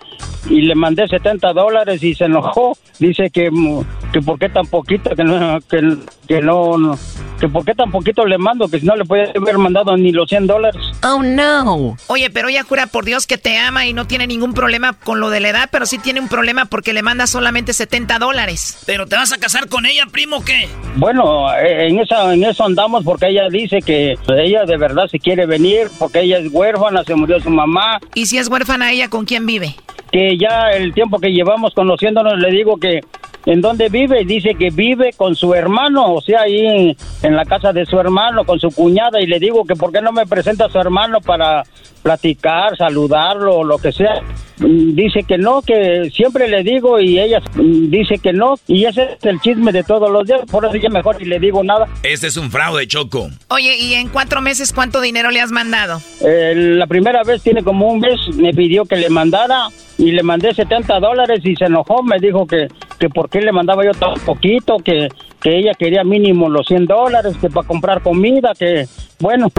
y 0.50 0.62
le 0.62 0.76
mandé 0.76 1.08
70 1.08 1.54
dólares 1.54 2.04
y 2.04 2.14
se 2.16 2.26
enojó, 2.26 2.78
dice 3.00 3.30
que 3.30 3.50
mm, 3.52 3.82
que 4.12 4.22
por 4.22 4.40
qué 4.40 4.50
tan 4.50 4.66
poquito 4.68 5.12
que 5.16 5.24
no 5.24 5.60
que, 5.70 5.98
que 6.28 6.42
no, 6.42 6.78
no- 6.78 6.98
que 7.40 7.48
por 7.48 7.64
qué 7.64 7.76
tan 7.76 7.92
poquito 7.92 8.26
le 8.26 8.40
mando 8.40 8.68
que 8.68 8.80
si 8.80 8.86
no 8.88 8.96
le 8.96 9.06
podía 9.06 9.26
haber 9.36 9.60
mandado 9.60 9.96
ni 9.96 10.12
los 10.12 10.28
100 10.28 10.48
dólares. 10.48 10.82
Oh 11.04 11.22
no. 11.22 11.96
Oye, 12.08 12.32
pero 12.32 12.48
ella 12.50 12.64
jura 12.64 12.88
por 12.88 13.06
Dios 13.06 13.28
que 13.28 13.38
te 13.38 13.60
ama 13.60 13.86
y 13.86 13.94
no 13.94 14.08
tiene 14.08 14.26
ningún 14.26 14.56
problema 14.56 14.94
con 14.94 15.20
lo 15.20 15.30
de 15.30 15.40
la 15.40 15.50
edad, 15.50 15.70
pero 15.72 15.86
sí 15.86 16.00
tiene 16.00 16.20
un 16.20 16.30
problema 16.30 16.66
porque 16.66 16.94
le 16.94 17.04
manda 17.04 17.28
solamente 17.28 17.74
70 17.74 18.18
dólares. 18.18 18.80
¿Pero 18.88 19.06
te 19.06 19.16
vas 19.18 19.32
a 19.34 19.38
casar 19.38 19.70
con 19.70 19.86
ella, 19.86 20.06
primo, 20.12 20.38
o 20.38 20.42
qué? 20.44 20.68
Bueno, 20.96 21.54
eh, 21.54 21.90
en 21.90 22.00
esa, 22.00 22.34
en 22.34 22.44
eso 22.44 22.66
andamos 22.66 23.04
porque 23.04 23.28
ella 23.28 23.50
dice 23.52 23.84
que 23.86 24.16
ella 24.36 24.64
de 24.66 24.78
verdad 24.78 25.06
se 25.08 25.20
quiere 25.20 25.46
venir 25.46 25.90
porque 26.00 26.22
ella 26.22 26.40
es 26.40 26.52
huérfana, 26.52 27.04
se 27.04 27.14
murió 27.14 27.40
su 27.40 27.52
mamá, 27.52 28.00
Y 28.16 28.26
si 28.26 28.40
es 28.40 28.48
huérfana 28.48 28.92
ella, 28.92 29.10
¿con 29.10 29.26
quién 29.28 29.46
vive? 29.46 29.76
que 30.12 30.38
ya 30.38 30.72
el 30.72 30.94
tiempo 30.94 31.20
que 31.20 31.32
llevamos 31.32 31.74
conociéndonos 31.74 32.40
le 32.40 32.50
digo 32.52 32.78
que 32.78 33.02
en 33.46 33.62
dónde 33.62 33.90
vive. 33.90 34.26
Dice 34.26 34.56
que 34.56 34.70
vive 34.70 35.14
con 35.14 35.36
su 35.36 35.54
hermano, 35.54 36.14
o 36.14 36.22
sea, 36.22 36.42
ahí 36.42 36.66
en, 36.66 36.98
en 37.24 37.36
la 37.36 37.46
casa 37.46 37.74
de 37.74 37.86
su 37.86 38.00
hermano, 38.00 38.46
con 38.46 38.60
su 38.60 38.70
cuñada. 38.70 39.22
Y 39.22 39.26
le 39.26 39.40
digo 39.40 39.66
que 39.66 39.76
por 39.76 39.92
qué 39.92 40.02
no 40.02 40.12
me 40.12 40.28
presenta 40.28 40.66
a 40.66 40.70
su 40.70 40.78
hermano 40.78 41.22
para 41.22 41.64
platicar, 42.08 42.78
saludarlo, 42.78 43.58
o 43.58 43.64
lo 43.66 43.78
que 43.80 43.92
sea. 43.92 44.22
Mm, 44.60 44.96
Dice 44.96 45.24
que 45.28 45.38
no, 45.38 45.62
que 45.62 46.10
siempre 46.10 46.48
le 46.48 46.64
digo 46.64 47.00
y 47.02 47.20
ella 47.20 47.40
mm, 47.56 47.90
dice 47.90 48.18
que 48.18 48.32
no. 48.32 48.56
Y 48.66 48.86
ese 48.86 49.04
es 49.04 49.26
el 49.26 49.42
chisme 49.42 49.74
de 49.74 49.84
todos 49.84 50.10
los 50.10 50.26
días. 50.26 50.42
Por 50.50 50.64
eso 50.64 50.76
ya 50.78 50.90
mejor 50.90 51.20
ni 51.20 51.26
le 51.26 51.38
digo 51.38 51.64
nada. 51.66 51.86
Este 52.04 52.28
es 52.28 52.38
un 52.38 52.50
fraude, 52.50 52.88
Choco. 52.88 53.28
Oye, 53.50 53.76
¿y 53.78 53.96
en 53.96 54.08
cuatro 54.08 54.40
meses 54.42 54.72
cuánto 54.72 55.02
dinero 55.02 55.32
le 55.32 55.42
has 55.42 55.52
mandado? 55.52 56.00
Eh, 56.22 56.54
la 56.56 56.88
primera 56.88 57.24
vez 57.24 57.44
tiene 57.44 57.62
como 57.62 57.90
un 57.90 58.00
mes, 58.00 58.18
me 58.36 58.54
pidió 58.54 58.86
que 58.86 58.96
le 58.96 59.10
mandara 59.10 59.68
y 59.98 60.12
le 60.12 60.24
mandé 60.24 60.54
70 60.54 61.02
dólares 61.02 61.42
y 61.44 61.56
se 61.58 61.66
enojó, 61.66 62.04
me 62.04 62.20
dijo 62.20 62.48
que, 62.48 62.68
que 63.00 63.10
por 63.10 63.30
qué 63.30 63.42
le 63.42 63.52
mandaba 63.52 63.84
yo 63.84 63.92
tan 63.92 64.14
poquito, 64.26 64.78
que, 64.78 65.10
que 65.42 65.58
ella 65.58 65.74
quería 65.78 66.06
mínimo 66.06 66.50
los 66.50 66.66
100 66.68 66.86
dólares, 66.86 67.36
que 67.42 67.50
para 67.50 67.68
comprar 67.68 68.02
comida, 68.02 68.54
que 68.58 68.88
bueno. 69.20 69.52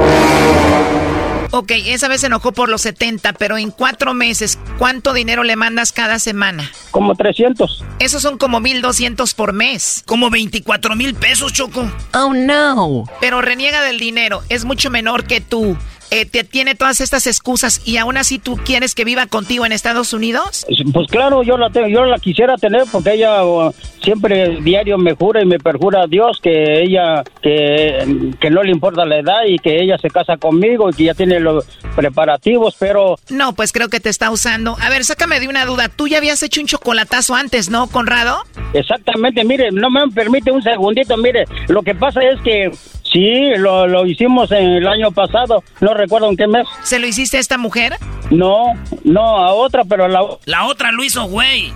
Ok, 1.51 1.73
esa 1.87 2.09
vez 2.09 2.21
se 2.21 2.27
enojó 2.27 2.53
por 2.53 2.69
los 2.69 2.83
70, 2.83 3.33
pero 3.33 3.57
en 3.57 3.71
cuatro 3.71 4.13
meses, 4.13 4.59
¿cuánto 4.77 5.15
dinero 5.15 5.45
le 5.45 5.57
mandas 5.57 5.93
cada 5.93 6.19
semana? 6.19 6.71
Como 6.91 7.15
300. 7.15 7.85
Esos 7.99 8.21
son 8.21 8.37
como 8.37 8.61
1200 8.61 9.33
por 9.35 9.55
mes. 9.55 10.03
Como 10.07 10.29
24 10.29 10.95
mil 10.95 11.15
pesos, 11.15 11.53
Choco. 11.53 11.91
Oh, 12.13 12.35
no. 12.35 13.05
Pero 13.21 13.41
reniega 13.41 13.83
del 13.83 13.99
dinero, 13.99 14.43
es 14.51 14.65
mucho 14.65 14.91
menor 14.91 15.25
que 15.25 15.41
tú. 15.41 15.77
Eh, 16.11 16.25
te 16.25 16.43
tiene 16.45 16.75
todas 16.75 17.01
estas 17.01 17.27
excusas 17.27 17.83
y 17.85 17.99
aún 17.99 18.17
así 18.17 18.39
tú 18.39 18.57
quieres 18.57 18.95
que 18.95 19.05
viva 19.05 19.27
contigo 19.27 19.67
en 19.67 19.73
Estados 19.73 20.13
Unidos? 20.13 20.67
Pues 20.93 21.07
claro, 21.11 21.43
yo 21.43 21.59
la 21.59 21.69
tengo, 21.71 21.89
yo 21.89 22.05
la 22.05 22.19
quisiera 22.19 22.57
tener 22.57 22.85
porque 22.91 23.13
ella 23.13 23.45
uh, 23.45 23.73
siempre 24.03 24.59
diario 24.63 24.97
me 24.97 25.13
jura 25.13 25.43
y 25.43 25.47
me 25.47 25.59
perjura 25.59 26.05
a 26.05 26.07
Dios 26.07 26.39
que 26.43 26.83
ella 26.83 27.23
que, 27.43 28.33
que 28.41 28.51
no 28.51 28.63
le 28.63 28.73
importa 28.73 29.05
la 29.05 29.19
edad 29.19 29.45
y 29.47 29.59
que 29.59 29.83
ella 29.83 29.99
se 29.99 30.09
casa 30.09 30.37
conmigo 30.39 30.89
y 30.89 30.95
que 30.95 31.05
ya 31.05 31.15
tiene 31.15 31.41
los 31.41 31.67
preparativos, 31.95 32.75
pero 32.79 33.17
No, 33.29 33.55
pues 33.55 33.73
creo 33.73 33.89
que 33.89 34.01
te 34.01 34.09
está 34.09 34.31
usando. 34.31 34.77
A 34.81 34.89
ver, 34.89 35.05
sácame 35.05 35.41
de 35.41 35.49
una 35.49 35.67
duda. 35.67 35.89
Tú 35.89 36.09
ya 36.09 36.19
habías 36.19 36.43
hecho 36.43 36.61
un 36.61 36.67
chocolatazo 36.67 37.35
antes, 37.35 37.71
¿no, 37.71 37.89
Conrado? 37.89 38.45
Exactamente, 38.73 39.45
mire, 39.45 39.71
no 39.73 39.91
me 39.91 40.09
permite 40.09 40.51
un 40.51 40.63
segundito, 40.63 41.17
mire, 41.17 41.45
lo 41.69 41.83
que 41.83 41.95
pasa 41.95 42.21
es 42.23 42.41
que 42.43 42.71
sí, 43.13 43.51
lo, 43.57 43.87
lo 43.87 44.07
hicimos 44.07 44.51
en 44.53 44.65
el 44.65 44.87
año 44.87 45.11
pasado, 45.11 45.63
no 45.81 45.95
recuerdo 45.95 46.29
en 46.31 46.37
qué 46.37 46.47
mes. 46.47 46.67
¿Se 46.83 46.99
lo 46.99 47.07
hiciste 47.07 47.37
a 47.37 47.41
esta 47.41 47.59
mujer? 47.59 47.95
No, 48.31 48.75
no, 49.05 49.39
a 49.39 49.53
otra, 49.53 49.85
pero 49.85 50.09
la... 50.09 50.21
La 50.45 50.67
otra 50.67 50.93
lo 50.93 51.03
hizo, 51.03 51.25
güey. 51.27 51.73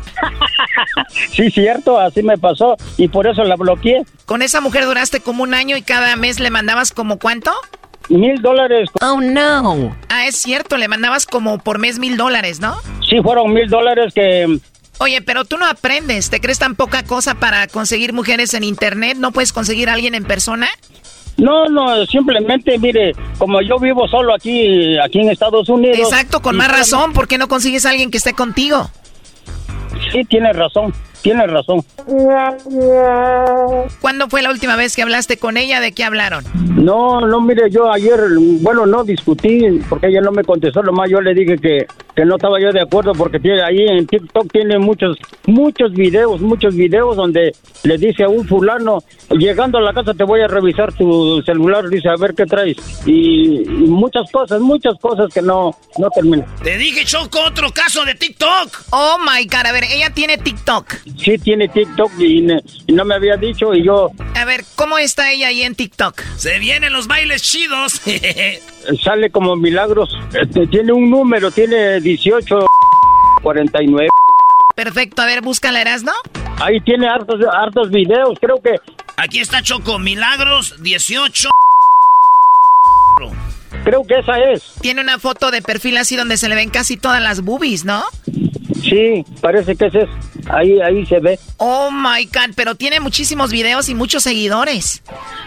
sí, 1.30 1.50
cierto, 1.50 1.98
así 1.98 2.22
me 2.22 2.36
pasó 2.38 2.76
y 2.96 3.08
por 3.08 3.26
eso 3.26 3.42
la 3.44 3.56
bloqueé. 3.56 4.02
Con 4.26 4.42
esa 4.42 4.60
mujer 4.60 4.84
duraste 4.84 5.20
como 5.20 5.42
un 5.42 5.54
año 5.54 5.76
y 5.76 5.82
cada 5.82 6.16
mes 6.16 6.40
le 6.40 6.50
mandabas 6.50 6.92
como 6.92 7.18
cuánto? 7.18 7.52
Mil 8.08 8.42
dólares. 8.42 8.90
Oh, 9.00 9.20
no. 9.20 9.96
Ah, 10.08 10.26
es 10.26 10.36
cierto, 10.36 10.76
le 10.76 10.88
mandabas 10.88 11.26
como 11.26 11.58
por 11.58 11.78
mes 11.78 11.98
mil 11.98 12.16
dólares, 12.16 12.60
¿no? 12.60 12.76
Sí, 13.08 13.16
fueron 13.22 13.52
mil 13.52 13.68
dólares 13.68 14.12
que... 14.14 14.58
Oye, 14.98 15.22
pero 15.22 15.44
tú 15.44 15.56
no 15.56 15.66
aprendes, 15.66 16.30
¿te 16.30 16.40
crees 16.40 16.58
tan 16.58 16.76
poca 16.76 17.02
cosa 17.02 17.34
para 17.34 17.66
conseguir 17.66 18.12
mujeres 18.12 18.54
en 18.54 18.62
internet? 18.62 19.16
¿No 19.18 19.32
puedes 19.32 19.52
conseguir 19.52 19.88
a 19.88 19.94
alguien 19.94 20.14
en 20.14 20.24
persona? 20.24 20.68
No, 21.36 21.66
no, 21.66 22.04
simplemente, 22.06 22.78
mire, 22.78 23.14
como 23.38 23.60
yo 23.62 23.78
vivo 23.78 24.06
solo 24.06 24.34
aquí, 24.34 24.98
aquí 24.98 25.20
en 25.20 25.30
Estados 25.30 25.68
Unidos. 25.68 25.98
Exacto, 25.98 26.40
con 26.40 26.56
más 26.56 26.70
razón, 26.70 27.12
¿por 27.12 27.26
qué 27.26 27.38
no 27.38 27.48
consigues 27.48 27.86
a 27.86 27.90
alguien 27.90 28.10
que 28.10 28.18
esté 28.18 28.34
contigo? 28.34 28.90
Sí, 30.12 30.24
tiene 30.24 30.52
razón, 30.52 30.92
tiene 31.22 31.46
razón. 31.46 31.82
¿Cuándo 34.00 34.28
fue 34.28 34.42
la 34.42 34.50
última 34.50 34.76
vez 34.76 34.94
que 34.94 35.02
hablaste 35.02 35.38
con 35.38 35.56
ella? 35.56 35.80
¿De 35.80 35.92
qué 35.92 36.04
hablaron? 36.04 36.44
No, 36.54 37.20
no, 37.20 37.40
mire, 37.40 37.70
yo 37.70 37.90
ayer, 37.90 38.18
bueno, 38.60 38.86
no 38.86 39.04
discutí 39.04 39.80
porque 39.88 40.08
ella 40.08 40.20
no 40.20 40.32
me 40.32 40.42
contestó, 40.42 40.82
nomás 40.82 41.10
yo 41.10 41.20
le 41.20 41.34
dije 41.34 41.56
que, 41.58 41.86
que 42.14 42.24
no 42.24 42.36
estaba 42.36 42.60
yo 42.60 42.72
de 42.72 42.80
acuerdo 42.82 43.12
porque 43.12 43.38
tiene, 43.38 43.62
ahí 43.62 43.86
en 43.86 44.06
TikTok 44.06 44.50
tiene 44.50 44.78
muchos, 44.78 45.16
muchos 45.46 45.92
videos, 45.92 46.40
muchos 46.40 46.74
videos 46.74 47.16
donde 47.16 47.54
le 47.84 47.98
dice 47.98 48.24
a 48.24 48.28
un 48.28 48.46
fulano, 48.46 49.02
llegando 49.30 49.78
a 49.78 49.82
la 49.82 49.92
casa 49.92 50.14
te 50.14 50.24
voy 50.24 50.40
a 50.40 50.48
revisar 50.48 50.92
tu 50.92 51.40
celular, 51.42 51.88
dice, 51.88 52.08
a 52.08 52.16
ver 52.16 52.34
qué 52.34 52.46
traes. 52.46 52.76
Y, 53.06 53.62
y 53.62 53.86
muchas 53.88 54.30
cosas, 54.30 54.60
muchas 54.60 54.94
cosas 55.00 55.32
que 55.32 55.42
no, 55.42 55.76
no 55.98 56.10
terminan. 56.10 56.46
Te 56.62 56.76
dije, 56.78 57.04
Choco, 57.04 57.38
otro 57.46 57.70
caso 57.70 58.04
de 58.04 58.14
TikTok. 58.14 58.86
Oh 58.90 59.18
my 59.18 59.44
god, 59.44 59.66
a 59.66 59.72
ver, 59.72 59.84
ella 59.84 60.10
tiene 60.10 60.38
TikTok. 60.38 60.94
Sí 61.16 61.38
tiene 61.38 61.68
TikTok 61.68 62.12
y, 62.18 62.42
no 62.92 63.04
me 63.04 63.14
había 63.14 63.36
dicho 63.36 63.74
y 63.74 63.84
yo 63.84 64.10
A 64.34 64.44
ver, 64.44 64.64
¿cómo 64.76 64.98
está 64.98 65.30
ella 65.30 65.48
ahí 65.48 65.62
en 65.62 65.74
TikTok? 65.74 66.20
Se 66.36 66.58
vienen 66.58 66.92
los 66.92 67.06
bailes 67.06 67.42
chidos. 67.42 68.00
sale 69.02 69.30
como 69.30 69.56
milagros. 69.56 70.18
Este, 70.34 70.66
tiene 70.66 70.92
un 70.92 71.10
número, 71.10 71.50
tiene 71.50 72.00
18 72.00 72.66
49. 73.42 74.08
Perfecto, 74.74 75.22
a 75.22 75.26
ver, 75.26 75.42
búscala, 75.42 75.80
Erasno. 75.80 76.12
Ahí 76.60 76.80
tiene 76.80 77.08
hartos, 77.08 77.40
hartos 77.52 77.90
videos, 77.90 78.38
creo 78.40 78.60
que 78.60 78.76
Aquí 79.16 79.40
está 79.40 79.62
Choco, 79.62 79.98
Milagros 79.98 80.82
18. 80.82 81.48
creo 83.84 84.04
que 84.04 84.18
esa 84.18 84.38
es. 84.38 84.74
Tiene 84.80 85.00
una 85.00 85.18
foto 85.18 85.50
de 85.50 85.62
perfil 85.62 85.96
así 85.96 86.16
donde 86.16 86.36
se 86.36 86.48
le 86.48 86.54
ven 86.54 86.70
casi 86.70 86.96
todas 86.96 87.22
las 87.22 87.42
boobies, 87.42 87.84
¿no? 87.84 88.02
Sí, 88.82 89.24
parece 89.40 89.76
que 89.76 89.86
ese 89.86 90.00
es. 90.02 90.08
Ahí 90.50 90.80
ahí 90.80 91.06
se 91.06 91.18
ve. 91.20 91.38
Oh 91.58 91.90
my 91.90 92.24
god, 92.26 92.52
pero 92.56 92.74
tiene 92.74 93.00
muchísimos 93.00 93.50
videos 93.52 93.88
y 93.88 93.94
muchos 93.94 94.22
seguidores. 94.24 95.02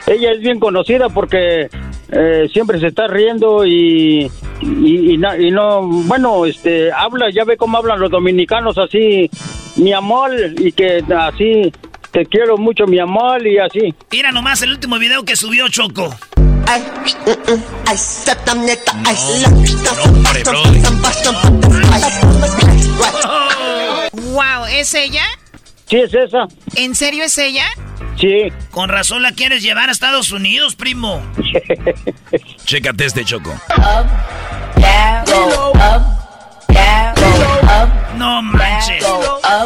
Ella 0.08 0.32
es 0.32 0.40
bien 0.40 0.60
conocida 0.60 1.10
porque 1.10 1.68
eh, 2.12 2.50
siempre 2.54 2.80
se 2.80 2.88
está 2.88 3.08
riendo 3.08 3.66
y 3.66 4.32
y, 4.62 5.14
y 5.14 5.18
na- 5.18 5.38
y 5.38 5.52
no, 5.52 5.82
bueno, 5.84 6.46
este 6.46 6.92
habla, 6.92 7.30
ya 7.30 7.44
ve 7.44 7.58
cómo 7.58 7.78
hablan 7.78 8.00
los 8.00 8.10
dominicanos 8.10 8.78
así, 8.78 9.30
mi 9.76 9.92
amor 9.94 10.32
y 10.58 10.72
que 10.72 11.04
así 11.18 11.74
te 12.12 12.26
quiero 12.26 12.58
mucho 12.58 12.86
mi 12.88 13.00
amor 13.00 13.46
y 13.46 13.58
así. 13.58 13.94
Mira 14.12 14.32
nomás 14.32 14.62
el 14.62 14.72
último 14.72 14.98
video 14.98 15.24
que 15.26 15.36
subió 15.36 15.68
Choco. 15.68 16.16
Wow, 24.14 24.66
¿es 24.70 24.94
ella? 24.94 25.24
Sí, 25.88 25.98
es 25.98 26.14
esa. 26.14 26.48
¿En 26.76 26.96
serio 26.96 27.24
es 27.24 27.38
ella? 27.38 27.66
Sí. 28.20 28.52
Con 28.72 28.90
razón 28.90 29.22
la 29.22 29.32
quieres 29.34 29.62
llevar 29.62 29.90
a 29.90 29.92
Estados 29.92 30.32
Unidos, 30.32 30.76
primo. 30.76 31.22
Chécate 32.66 33.06
este, 33.06 33.24
Choco. 33.26 33.54
No 38.18 38.42
manches. 38.42 39.06
A 39.44 39.66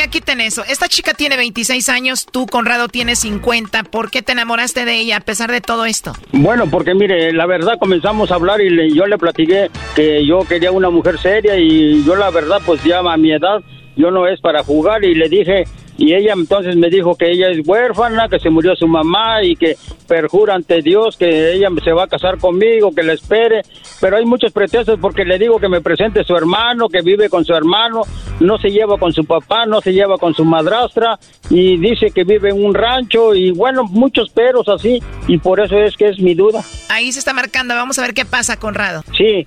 ya 0.00 0.08
quiten 0.08 0.40
eso. 0.40 0.64
Esta 0.64 0.88
chica 0.88 1.12
tiene 1.12 1.36
26 1.36 1.88
años, 1.90 2.26
tú, 2.30 2.46
Conrado, 2.46 2.88
tienes 2.88 3.18
50. 3.20 3.84
¿Por 3.84 4.10
qué 4.10 4.22
te 4.22 4.32
enamoraste 4.32 4.84
de 4.86 4.94
ella 4.98 5.18
a 5.18 5.20
pesar 5.20 5.50
de 5.50 5.60
todo 5.60 5.84
esto? 5.84 6.14
Bueno, 6.32 6.68
porque 6.70 6.94
mire, 6.94 7.32
la 7.34 7.44
verdad 7.46 7.74
comenzamos 7.78 8.30
a 8.32 8.36
hablar 8.36 8.60
y 8.62 8.70
le- 8.70 8.94
yo 8.94 9.06
le 9.06 9.18
platiqué 9.18 9.70
que 9.94 10.24
yo 10.26 10.40
quería 10.48 10.72
una 10.72 10.88
mujer 10.88 11.18
seria 11.18 11.56
y 11.58 12.02
yo 12.04 12.16
la 12.16 12.30
verdad 12.30 12.62
pues 12.64 12.82
ya 12.82 13.00
a 13.00 13.16
mi 13.18 13.32
edad 13.32 13.62
yo 13.96 14.10
no 14.10 14.26
es 14.26 14.40
para 14.40 14.62
jugar 14.62 15.04
y 15.04 15.14
le 15.14 15.28
dije 15.28 15.64
y 16.00 16.14
ella 16.14 16.32
entonces 16.34 16.76
me 16.76 16.88
dijo 16.88 17.14
que 17.14 17.30
ella 17.30 17.50
es 17.50 17.60
huérfana, 17.66 18.26
que 18.26 18.38
se 18.38 18.48
murió 18.48 18.74
su 18.74 18.88
mamá 18.88 19.42
y 19.42 19.54
que 19.54 19.76
perjura 20.08 20.54
ante 20.54 20.80
Dios 20.80 21.18
que 21.18 21.52
ella 21.52 21.68
se 21.84 21.92
va 21.92 22.04
a 22.04 22.08
casar 22.08 22.38
conmigo, 22.38 22.90
que 22.94 23.02
la 23.02 23.12
espere, 23.12 23.60
pero 24.00 24.16
hay 24.16 24.24
muchos 24.24 24.50
pretextos 24.50 24.98
porque 24.98 25.26
le 25.26 25.38
digo 25.38 25.58
que 25.60 25.68
me 25.68 25.82
presente 25.82 26.24
su 26.24 26.34
hermano, 26.34 26.88
que 26.88 27.02
vive 27.02 27.28
con 27.28 27.44
su 27.44 27.52
hermano, 27.52 28.00
no 28.40 28.56
se 28.56 28.70
lleva 28.70 28.96
con 28.96 29.12
su 29.12 29.26
papá, 29.26 29.66
no 29.66 29.82
se 29.82 29.92
lleva 29.92 30.16
con 30.16 30.32
su 30.32 30.46
madrastra 30.46 31.18
y 31.50 31.76
dice 31.76 32.10
que 32.12 32.24
vive 32.24 32.48
en 32.48 32.64
un 32.64 32.72
rancho 32.72 33.34
y 33.34 33.50
bueno, 33.50 33.84
muchos 33.84 34.30
peros 34.30 34.70
así 34.70 35.02
y 35.28 35.36
por 35.36 35.60
eso 35.60 35.76
es 35.78 35.98
que 35.98 36.08
es 36.08 36.18
mi 36.18 36.34
duda. 36.34 36.62
Ahí 36.88 37.12
se 37.12 37.18
está 37.18 37.34
marcando. 37.34 37.74
Vamos 37.74 37.98
a 37.98 38.02
ver 38.02 38.14
qué 38.14 38.24
pasa, 38.24 38.58
Conrado. 38.58 39.02
Sí. 39.18 39.46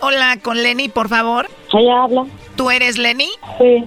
Hola, 0.00 0.38
con 0.42 0.62
Lenny, 0.62 0.88
por 0.88 1.08
favor. 1.08 1.48
Ella 1.72 2.02
habla. 2.04 2.26
¿Tú 2.56 2.70
eres 2.70 2.98
Lenny? 2.98 3.28
Sí. 3.58 3.84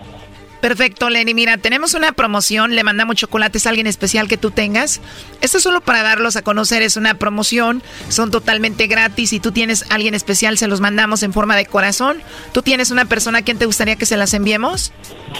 Perfecto, 0.61 1.09
Lenny. 1.09 1.33
Mira, 1.33 1.57
tenemos 1.57 1.95
una 1.95 2.11
promoción. 2.11 2.75
Le 2.75 2.83
mandamos 2.83 3.15
chocolates 3.15 3.65
a 3.65 3.69
alguien 3.69 3.87
especial 3.87 4.27
que 4.27 4.37
tú 4.37 4.51
tengas. 4.51 5.01
Esto 5.41 5.57
es 5.57 5.63
solo 5.63 5.81
para 5.81 6.03
darlos 6.03 6.35
a 6.35 6.43
conocer. 6.43 6.83
Es 6.83 6.97
una 6.97 7.15
promoción. 7.15 7.81
Son 8.09 8.29
totalmente 8.29 8.85
gratis. 8.85 9.31
Si 9.31 9.39
tú 9.39 9.51
tienes 9.51 9.89
a 9.89 9.95
alguien 9.95 10.13
especial, 10.13 10.59
se 10.59 10.67
los 10.67 10.79
mandamos 10.79 11.23
en 11.23 11.33
forma 11.33 11.55
de 11.55 11.65
corazón. 11.65 12.21
¿Tú 12.51 12.61
tienes 12.61 12.91
una 12.91 13.05
persona 13.05 13.39
a 13.39 13.41
quien 13.41 13.57
te 13.57 13.65
gustaría 13.65 13.95
que 13.95 14.05
se 14.05 14.17
las 14.17 14.35
enviemos? 14.35 14.93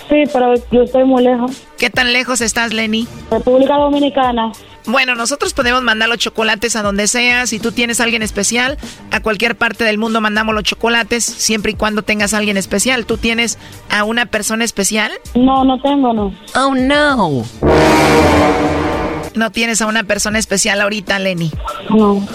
Sí, 0.10 0.24
pero 0.34 0.56
yo 0.72 0.82
estoy 0.82 1.04
muy 1.04 1.24
lejos. 1.24 1.52
¿Qué 1.78 1.92
tan 1.92 2.14
lejos 2.14 2.42
estás, 2.42 2.74
Lenny? 2.74 3.08
República 3.30 3.76
Dominicana. 3.76 4.52
Bueno, 4.86 5.16
nosotros 5.16 5.54
podemos 5.54 5.84
mandar 5.84 6.10
los 6.10 6.18
chocolates 6.18 6.76
a 6.76 6.82
donde 6.82 7.08
sea. 7.08 7.46
Si 7.48 7.60
tú 7.60 7.72
tienes 7.72 8.00
a 8.00 8.04
alguien 8.04 8.24
especial, 8.24 8.78
a 9.12 9.22
cualquier 9.22 9.56
parte 9.56 9.84
del 9.84 9.98
mundo 9.98 10.22
mandamos 10.22 10.56
los 10.56 10.64
chocolates, 10.64 11.24
siempre 11.24 11.74
y 11.74 11.76
cuando 11.76 12.02
tengas 12.02 12.34
a 12.34 12.38
alguien 12.38 12.58
especial. 12.58 13.06
¿Tú 13.06 13.18
tienes 13.18 13.58
a 13.90 14.04
una 14.04 14.26
persona 14.26 14.64
especial? 14.64 15.12
No, 15.36 15.64
no 15.64 15.80
tengo, 15.82 16.14
no. 16.14 16.34
Oh, 16.56 16.74
no. 16.76 17.44
No 19.36 19.52
tienes 19.52 19.82
a 19.82 19.86
una 19.86 20.04
persona 20.04 20.40
especial 20.40 20.82
ahorita, 20.82 21.20
Lenny. 21.20 21.52
No. 21.90 22.28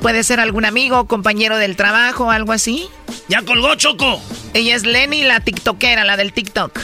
¿Puede 0.00 0.24
ser 0.24 0.40
algún 0.40 0.64
amigo, 0.64 1.06
compañero 1.06 1.58
del 1.58 1.76
trabajo, 1.76 2.30
algo 2.30 2.52
así? 2.52 2.88
Ya 3.28 3.42
colgó, 3.42 3.74
Choco. 3.76 4.20
Ella 4.52 4.74
es 4.74 4.84
Lenny, 4.84 5.22
la 5.22 5.40
tiktokera, 5.40 6.04
la 6.04 6.16
del 6.16 6.32
TikTok. 6.32 6.78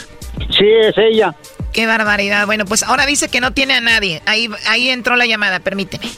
Sí, 0.56 0.66
es 0.82 0.96
ella. 0.96 1.34
Qué 1.78 1.86
barbaridad. 1.86 2.44
Bueno, 2.44 2.64
pues 2.64 2.82
ahora 2.82 3.06
dice 3.06 3.28
que 3.28 3.40
no 3.40 3.52
tiene 3.52 3.74
a 3.74 3.80
nadie. 3.80 4.20
Ahí, 4.26 4.50
ahí 4.66 4.88
entró 4.88 5.14
la 5.14 5.26
llamada, 5.26 5.60
permíteme. 5.60 6.08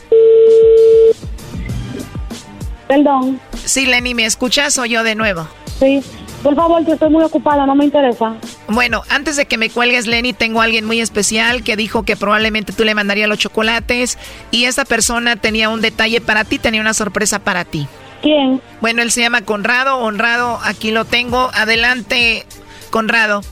Perdón. 2.89 3.39
Sí, 3.67 3.85
Lenny, 3.85 4.15
¿me 4.15 4.25
escuchas 4.25 4.79
o 4.79 4.87
yo 4.87 5.03
de 5.03 5.15
nuevo? 5.17 5.47
Sí. 5.79 6.03
Por 6.43 6.57
favor, 6.57 6.83
yo 6.87 6.95
estoy 6.95 7.11
muy 7.11 7.23
ocupada, 7.23 7.67
no 7.67 7.75
me 7.75 7.85
interesa. 7.85 8.37
Bueno, 8.69 9.03
antes 9.11 9.37
de 9.37 9.45
que 9.45 9.59
me 9.59 9.69
cuelgues, 9.69 10.07
Lenny, 10.07 10.33
tengo 10.33 10.63
a 10.63 10.65
alguien 10.65 10.87
muy 10.87 10.99
especial 10.99 11.63
que 11.63 11.77
dijo 11.77 12.05
que 12.05 12.17
probablemente 12.17 12.73
tú 12.73 12.85
le 12.85 12.95
mandarías 12.95 13.29
los 13.29 13.39
chocolates 13.39 14.17
y 14.51 14.65
esa 14.65 14.87
persona 14.87 15.37
tenía 15.37 15.69
un 15.69 15.83
detalle 15.83 16.23
para 16.23 16.45
ti, 16.45 16.59
tenía 16.59 16.81
una 16.81 16.95
sorpresa 16.95 17.39
para 17.39 17.67
ti. 17.67 17.87
¿Quién? 18.23 18.63
Bueno, 18.81 19.03
él 19.03 19.11
se 19.11 19.21
llama 19.21 19.43
Conrado. 19.43 19.99
Honrado, 19.99 20.59
aquí 20.65 20.91
lo 20.91 21.05
tengo. 21.05 21.51
Adelante, 21.53 22.47
Conrado. 22.89 23.43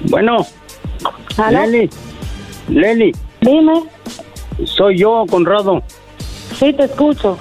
Bueno. 0.00 0.46
¿Aló? 1.36 1.66
Lenny. 1.66 1.88
Lenny. 2.68 3.12
Dime. 3.40 3.84
Soy 4.64 4.98
yo, 4.98 5.24
Conrado. 5.28 5.82
Sí, 6.54 6.72
te 6.72 6.84
escucho. 6.84 7.36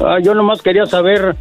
Ah, 0.00 0.18
yo 0.22 0.34
nomás 0.34 0.62
quería 0.62 0.86
saber, 0.86 1.36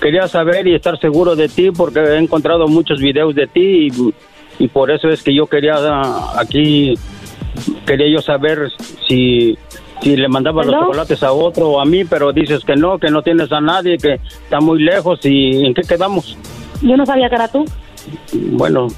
quería 0.00 0.26
saber 0.28 0.66
y 0.66 0.74
estar 0.74 0.98
seguro 0.98 1.36
de 1.36 1.48
ti 1.48 1.70
porque 1.70 2.00
he 2.00 2.18
encontrado 2.18 2.66
muchos 2.66 3.00
videos 3.00 3.34
de 3.34 3.46
ti 3.46 3.88
y, 3.88 4.14
y 4.58 4.68
por 4.68 4.90
eso 4.90 5.08
es 5.08 5.22
que 5.22 5.34
yo 5.34 5.46
quería 5.46 5.74
ah, 5.76 6.34
aquí, 6.38 6.94
quería 7.86 8.08
yo 8.10 8.20
saber 8.20 8.70
si, 9.06 9.56
si 10.02 10.16
le 10.16 10.28
mandaba 10.28 10.64
los 10.64 10.74
chocolates 10.74 11.22
a 11.22 11.32
otro 11.32 11.70
o 11.70 11.80
a 11.80 11.84
mí, 11.84 12.04
pero 12.04 12.32
dices 12.32 12.64
que 12.64 12.76
no, 12.76 12.98
que 12.98 13.10
no 13.10 13.22
tienes 13.22 13.52
a 13.52 13.60
nadie, 13.60 13.98
que 13.98 14.14
está 14.14 14.60
muy 14.60 14.82
lejos 14.82 15.20
y 15.24 15.64
¿en 15.64 15.74
qué 15.74 15.82
quedamos? 15.82 16.36
Yo 16.82 16.96
no 16.96 17.06
sabía 17.06 17.28
que 17.28 17.34
era 17.34 17.48
tú. 17.48 17.64
Bueno, 18.32 18.88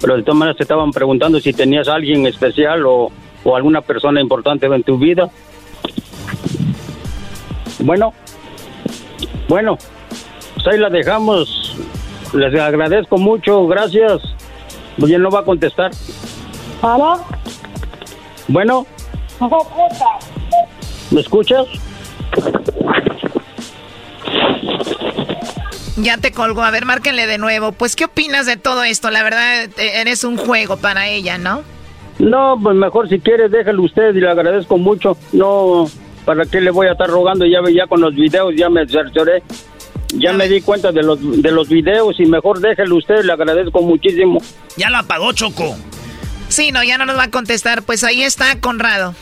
pero 0.00 0.16
de 0.16 0.22
todas 0.22 0.38
maneras 0.38 0.56
te 0.56 0.62
estaban 0.64 0.90
preguntando 0.90 1.40
si 1.40 1.52
tenías 1.52 1.88
a 1.88 1.94
alguien 1.94 2.26
especial 2.26 2.84
o, 2.86 3.10
o 3.44 3.56
alguna 3.56 3.80
persona 3.80 4.20
importante 4.20 4.66
en 4.66 4.82
tu 4.82 4.98
vida. 4.98 5.30
Bueno, 7.80 8.12
bueno, 9.48 9.78
pues 10.54 10.66
ahí 10.66 10.78
la 10.78 10.90
dejamos. 10.90 11.76
Les 12.34 12.54
agradezco 12.60 13.16
mucho, 13.16 13.66
gracias. 13.66 14.20
Pues 14.98 15.10
ya 15.10 15.18
no 15.18 15.30
va 15.30 15.40
a 15.40 15.44
contestar. 15.44 15.90
¿Aló? 16.82 17.20
Bueno, 18.48 18.86
¿me 21.10 21.20
escuchas? 21.20 21.66
Ya 25.98 26.16
te 26.16 26.32
colgó. 26.32 26.62
A 26.62 26.70
ver, 26.70 26.84
márquenle 26.84 27.26
de 27.26 27.38
nuevo. 27.38 27.72
Pues, 27.72 27.96
¿qué 27.96 28.04
opinas 28.04 28.46
de 28.46 28.56
todo 28.56 28.84
esto? 28.84 29.10
La 29.10 29.22
verdad, 29.22 29.64
eh, 29.64 30.00
eres 30.00 30.24
un 30.24 30.36
juego 30.36 30.76
para 30.76 31.08
ella, 31.08 31.38
¿no? 31.38 31.62
No, 32.18 32.58
pues 32.60 32.76
mejor 32.76 33.08
si 33.08 33.20
quiere 33.20 33.48
déjelo 33.48 33.82
usted 33.82 34.14
y 34.14 34.20
le 34.20 34.28
agradezco 34.28 34.76
mucho. 34.76 35.16
No, 35.32 35.86
¿para 36.24 36.44
qué 36.46 36.60
le 36.60 36.70
voy 36.70 36.88
a 36.88 36.92
estar 36.92 37.08
rogando? 37.08 37.46
Ya, 37.46 37.60
ya 37.72 37.86
con 37.86 38.00
los 38.00 38.14
videos 38.14 38.54
ya 38.56 38.68
me 38.68 38.86
cercioré. 38.86 39.42
Ya 40.14 40.32
me 40.32 40.48
di 40.48 40.62
cuenta 40.62 40.90
de 40.90 41.02
los, 41.02 41.18
de 41.20 41.50
los 41.50 41.68
videos 41.68 42.18
y 42.18 42.24
mejor 42.24 42.60
déjelo 42.60 42.96
usted, 42.96 43.24
le 43.24 43.32
agradezco 43.32 43.82
muchísimo. 43.82 44.40
Ya 44.76 44.88
lo 44.88 44.96
apagó, 44.96 45.32
Choco. 45.32 45.76
Sí, 46.48 46.72
no, 46.72 46.82
ya 46.82 46.96
no 46.96 47.04
nos 47.04 47.18
va 47.18 47.24
a 47.24 47.30
contestar. 47.30 47.82
Pues 47.82 48.04
ahí 48.04 48.22
está 48.22 48.58
Conrado. 48.60 49.14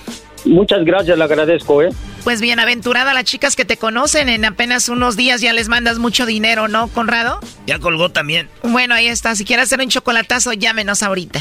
Muchas 0.44 0.84
gracias, 0.84 1.18
le 1.18 1.24
agradezco, 1.24 1.82
¿eh? 1.82 1.88
Pues 2.26 2.40
bienaventurada 2.40 3.14
las 3.14 3.22
chicas 3.22 3.54
que 3.54 3.64
te 3.64 3.76
conocen. 3.76 4.28
En 4.28 4.44
apenas 4.44 4.88
unos 4.88 5.16
días 5.16 5.40
ya 5.40 5.52
les 5.52 5.68
mandas 5.68 6.00
mucho 6.00 6.26
dinero, 6.26 6.66
¿no, 6.66 6.88
Conrado? 6.88 7.38
Ya 7.68 7.78
colgó 7.78 8.10
también. 8.10 8.50
Bueno, 8.64 8.96
ahí 8.96 9.06
está. 9.06 9.36
Si 9.36 9.44
quieres 9.44 9.66
hacer 9.66 9.78
un 9.78 9.90
chocolatazo, 9.90 10.52
llámenos 10.52 11.04
ahorita. 11.04 11.40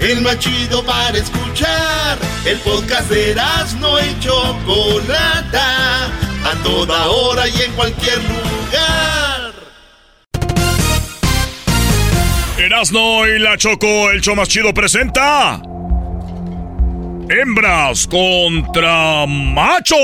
El 0.00 0.22
más 0.22 0.38
chido 0.38 0.84
para 0.84 1.16
escuchar. 1.18 2.18
El 2.44 2.58
podcast 2.60 3.10
de 3.10 3.34
no 3.78 4.00
y 4.00 4.18
Chocolata. 4.20 6.06
A 6.42 6.54
toda 6.62 7.06
hora 7.08 7.46
y 7.48 7.62
en 7.62 7.72
cualquier 7.72 8.16
lugar. 8.18 9.52
Erasno 12.58 13.26
y 13.26 13.38
la 13.38 13.56
Choco, 13.56 14.10
el 14.10 14.20
show 14.20 14.34
más 14.34 14.48
chido 14.48 14.72
presenta. 14.72 15.60
Hembras 17.28 18.06
contra 18.06 19.26
machos. 19.26 19.98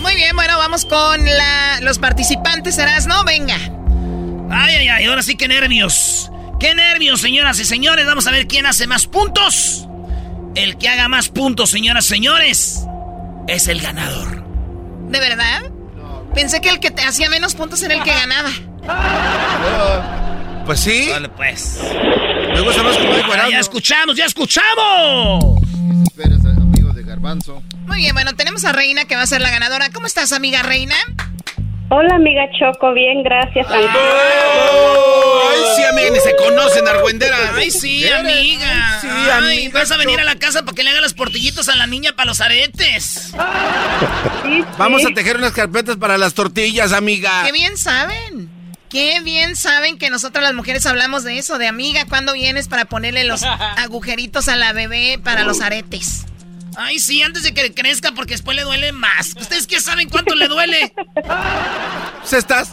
Muy 0.00 0.14
bien, 0.14 0.34
bueno, 0.36 0.56
vamos 0.58 0.84
con 0.84 1.24
la- 1.24 1.80
los 1.80 1.98
participantes, 1.98 2.78
¿no? 3.06 3.24
Venga. 3.24 3.56
Ay, 4.50 4.76
ay, 4.76 4.88
ay, 4.88 5.04
ahora 5.06 5.22
sí 5.22 5.36
que 5.36 5.48
nervios. 5.48 6.30
Qué 6.60 6.74
nervios, 6.74 7.20
señoras 7.20 7.58
y 7.60 7.64
señores. 7.64 8.06
Vamos 8.06 8.26
a 8.26 8.30
ver 8.30 8.46
quién 8.46 8.66
hace 8.66 8.86
más 8.86 9.06
puntos. 9.06 9.86
El 10.54 10.78
que 10.78 10.88
haga 10.88 11.08
más 11.08 11.28
puntos, 11.28 11.70
señoras 11.70 12.06
y 12.06 12.08
señores, 12.08 12.80
es 13.48 13.68
el 13.68 13.80
ganador. 13.80 14.44
¿De 15.08 15.18
verdad? 15.18 15.62
Pensé 16.34 16.60
que 16.60 16.68
el 16.70 16.80
que 16.80 16.90
te 16.90 17.02
hacía 17.02 17.28
menos 17.28 17.54
puntos 17.54 17.82
era 17.82 17.94
el 17.94 18.02
que 18.02 18.12
ganaba. 18.12 18.50
Pues 20.64 20.80
sí. 20.80 21.08
Vale, 21.10 21.28
pues. 21.28 21.78
Me 22.54 22.60
gusta 22.62 22.82
más 22.82 22.96
como 22.96 23.12
Ah, 23.12 23.48
ya 23.50 23.58
escuchamos, 23.58 24.16
ya 24.16 24.24
escuchamos. 24.24 25.60
Espérese, 26.04 26.48
amigo 26.48 26.90
de 26.94 27.02
Garbanzo. 27.02 27.62
Muy 27.86 27.98
bien, 27.98 28.14
bueno, 28.14 28.32
tenemos 28.34 28.64
a 28.64 28.72
Reina 28.72 29.04
que 29.04 29.14
va 29.14 29.22
a 29.22 29.26
ser 29.26 29.42
la 29.42 29.50
ganadora. 29.50 29.90
¿Cómo 29.90 30.06
estás, 30.06 30.32
amiga 30.32 30.62
Reina? 30.62 30.94
Hola, 31.96 32.16
amiga 32.16 32.42
Choco, 32.58 32.92
bien, 32.92 33.22
gracias. 33.22 33.68
¡Ay, 33.70 33.86
sí, 35.76 35.84
amiga! 35.84 36.10
Ni 36.10 36.18
se 36.18 36.34
conocen, 36.34 36.88
argüenderas. 36.88 37.52
Ay, 37.54 37.70
sí, 37.70 38.08
amiga. 38.08 38.98
Sí, 39.00 39.06
Ay, 39.08 39.30
amiga. 39.30 39.78
vas 39.78 39.92
a 39.92 39.96
venir 39.96 40.18
a 40.18 40.24
la 40.24 40.34
casa 40.34 40.64
para 40.64 40.74
que 40.74 40.82
le 40.82 40.90
haga 40.90 41.00
las 41.00 41.14
portillitas 41.14 41.68
a 41.68 41.76
la 41.76 41.86
niña 41.86 42.10
para 42.16 42.26
los 42.26 42.40
aretes. 42.40 43.32
Vamos 44.76 45.06
a 45.06 45.14
tejer 45.14 45.36
unas 45.36 45.52
carpetas 45.52 45.96
para 45.96 46.18
las 46.18 46.34
tortillas, 46.34 46.92
amiga. 46.92 47.44
Qué 47.44 47.52
bien 47.52 47.76
saben. 47.76 48.50
Qué 48.90 49.20
bien 49.20 49.54
saben 49.54 49.96
que 49.96 50.10
nosotras 50.10 50.42
las 50.42 50.54
mujeres 50.54 50.86
hablamos 50.86 51.22
de 51.22 51.38
eso, 51.38 51.58
de 51.58 51.68
amiga, 51.68 52.06
¿cuándo 52.08 52.32
vienes 52.32 52.66
para 52.66 52.86
ponerle 52.86 53.22
los 53.22 53.44
agujeritos 53.76 54.48
a 54.48 54.56
la 54.56 54.72
bebé 54.72 55.20
para 55.22 55.44
los 55.44 55.60
aretes? 55.60 56.24
Ay, 56.76 56.98
sí, 56.98 57.22
antes 57.22 57.42
de 57.42 57.54
que 57.54 57.72
crezca 57.74 58.12
porque 58.12 58.34
después 58.34 58.56
le 58.56 58.62
duele 58.62 58.92
más. 58.92 59.34
¿Ustedes 59.40 59.66
qué 59.66 59.80
saben 59.80 60.08
cuánto 60.08 60.34
le 60.34 60.48
duele? 60.48 60.92
¿Estás? 62.32 62.70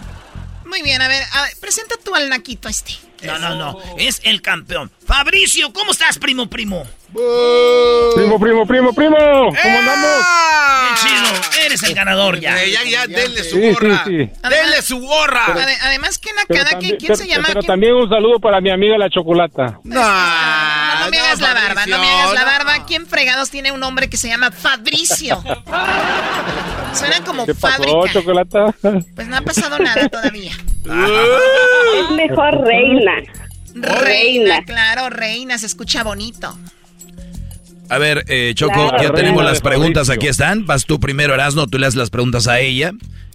Muy 0.66 0.82
bien, 0.82 1.02
a 1.02 1.08
ver, 1.08 1.22
a 1.34 1.42
ver, 1.44 1.52
presenta 1.60 1.96
tú 2.04 2.16
al 2.16 2.30
naquito 2.30 2.68
este. 2.70 2.94
No, 3.24 3.38
no, 3.38 3.56
no. 3.56 3.78
Es 4.00 4.20
el 4.24 4.42
campeón. 4.42 4.90
Fabricio, 5.06 5.72
¿cómo 5.74 5.92
estás, 5.92 6.18
primo, 6.18 6.50
primo? 6.50 6.88
Primo, 8.16 8.40
primo, 8.40 8.66
primo, 8.66 8.94
primo. 8.94 9.16
¿Cómo 9.18 9.80
andamos? 9.80 10.26
Bien 10.82 10.96
chido. 10.96 11.64
Eres 11.66 11.84
el 11.84 11.94
ganador 11.94 12.40
ya. 12.40 12.64
Eh, 12.64 12.72
ya, 12.72 12.84
ya, 12.84 13.06
denle 13.06 13.44
su 13.44 13.58
Sí, 13.58 13.62
sí, 13.62 13.72
gorra. 13.74 14.04
sí. 14.06 14.18
Denle 14.50 14.82
su 14.82 15.00
gorra. 15.02 15.46
Ade- 15.54 15.78
además, 15.84 16.18
¿qué 16.18 16.32
Pero 16.48 16.60
nacada? 16.64 16.72
también, 16.72 16.98
¿Quién, 16.98 17.16
se 17.16 17.28
llama? 17.28 17.44
pero 17.48 17.60
¿Quién- 17.60 17.68
también 17.68 17.94
un 17.94 18.10
saludo 18.10 18.40
para 18.40 18.60
mi 18.60 18.72
amiga 18.72 18.98
la 18.98 19.10
chocolata. 19.10 19.80
No, 19.84 20.02
No, 21.06 21.10
me 21.10 21.20
hagas 21.20 21.40
la 21.42 21.54
barba, 21.54 21.86
no 21.86 22.00
me 22.00 22.08
hagas 22.10 22.34
la 22.34 22.44
barba. 22.46 22.86
¿Quién 22.86 23.06
fregados 23.08 23.50
tiene 23.50 23.72
un 23.72 23.82
hombre 23.84 24.10
que 24.10 24.18
se 24.18 24.28
llama 24.28 24.52
Fabricio? 24.52 25.42
Suena 26.94 27.24
como 27.26 27.46
¿Qué 27.46 27.56
pasó, 27.56 27.84
fábrica. 27.84 28.14
chocolata? 28.14 28.76
Pues 29.16 29.28
no 29.28 29.38
ha 29.38 29.42
pasado 29.42 29.80
nada 29.80 30.08
todavía. 30.10 30.52
Es 30.54 32.12
mejor 32.16 32.62
reina. 32.62 33.14
Reina, 33.74 34.64
claro, 34.64 35.10
reina, 35.10 35.58
se 35.58 35.66
escucha 35.66 36.04
bonito. 36.04 36.58
A 37.90 37.98
ver, 37.98 38.24
eh, 38.28 38.54
Choco, 38.56 38.74
Claro. 38.90 39.04
ya 39.04 39.14
tenemos 39.14 39.44
las 39.44 39.62
preguntas, 39.62 40.08
Fabricio. 40.08 40.14
aquí 40.14 40.28
están. 40.28 40.66
Vas 40.66 40.86
tú 40.86 41.00
primero, 41.00 41.34
Erasno, 41.34 41.68
tú 41.68 41.78
le 41.78 41.88
haces 41.88 41.98
las 41.98 42.10
preguntas 42.10 42.48
a 42.48 42.60
ella. 42.60 42.92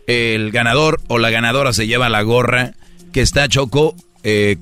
El 0.07 0.51
ganador 0.53 1.01
o 1.09 1.19
la 1.19 1.31
ganadora 1.31 1.73
se 1.73 1.87
lleva 1.87 2.09
la 2.09 2.23
gorra 2.23 2.73
que 3.13 3.21
está, 3.23 3.49
Choco. 3.49 3.95
eh, 4.23 4.57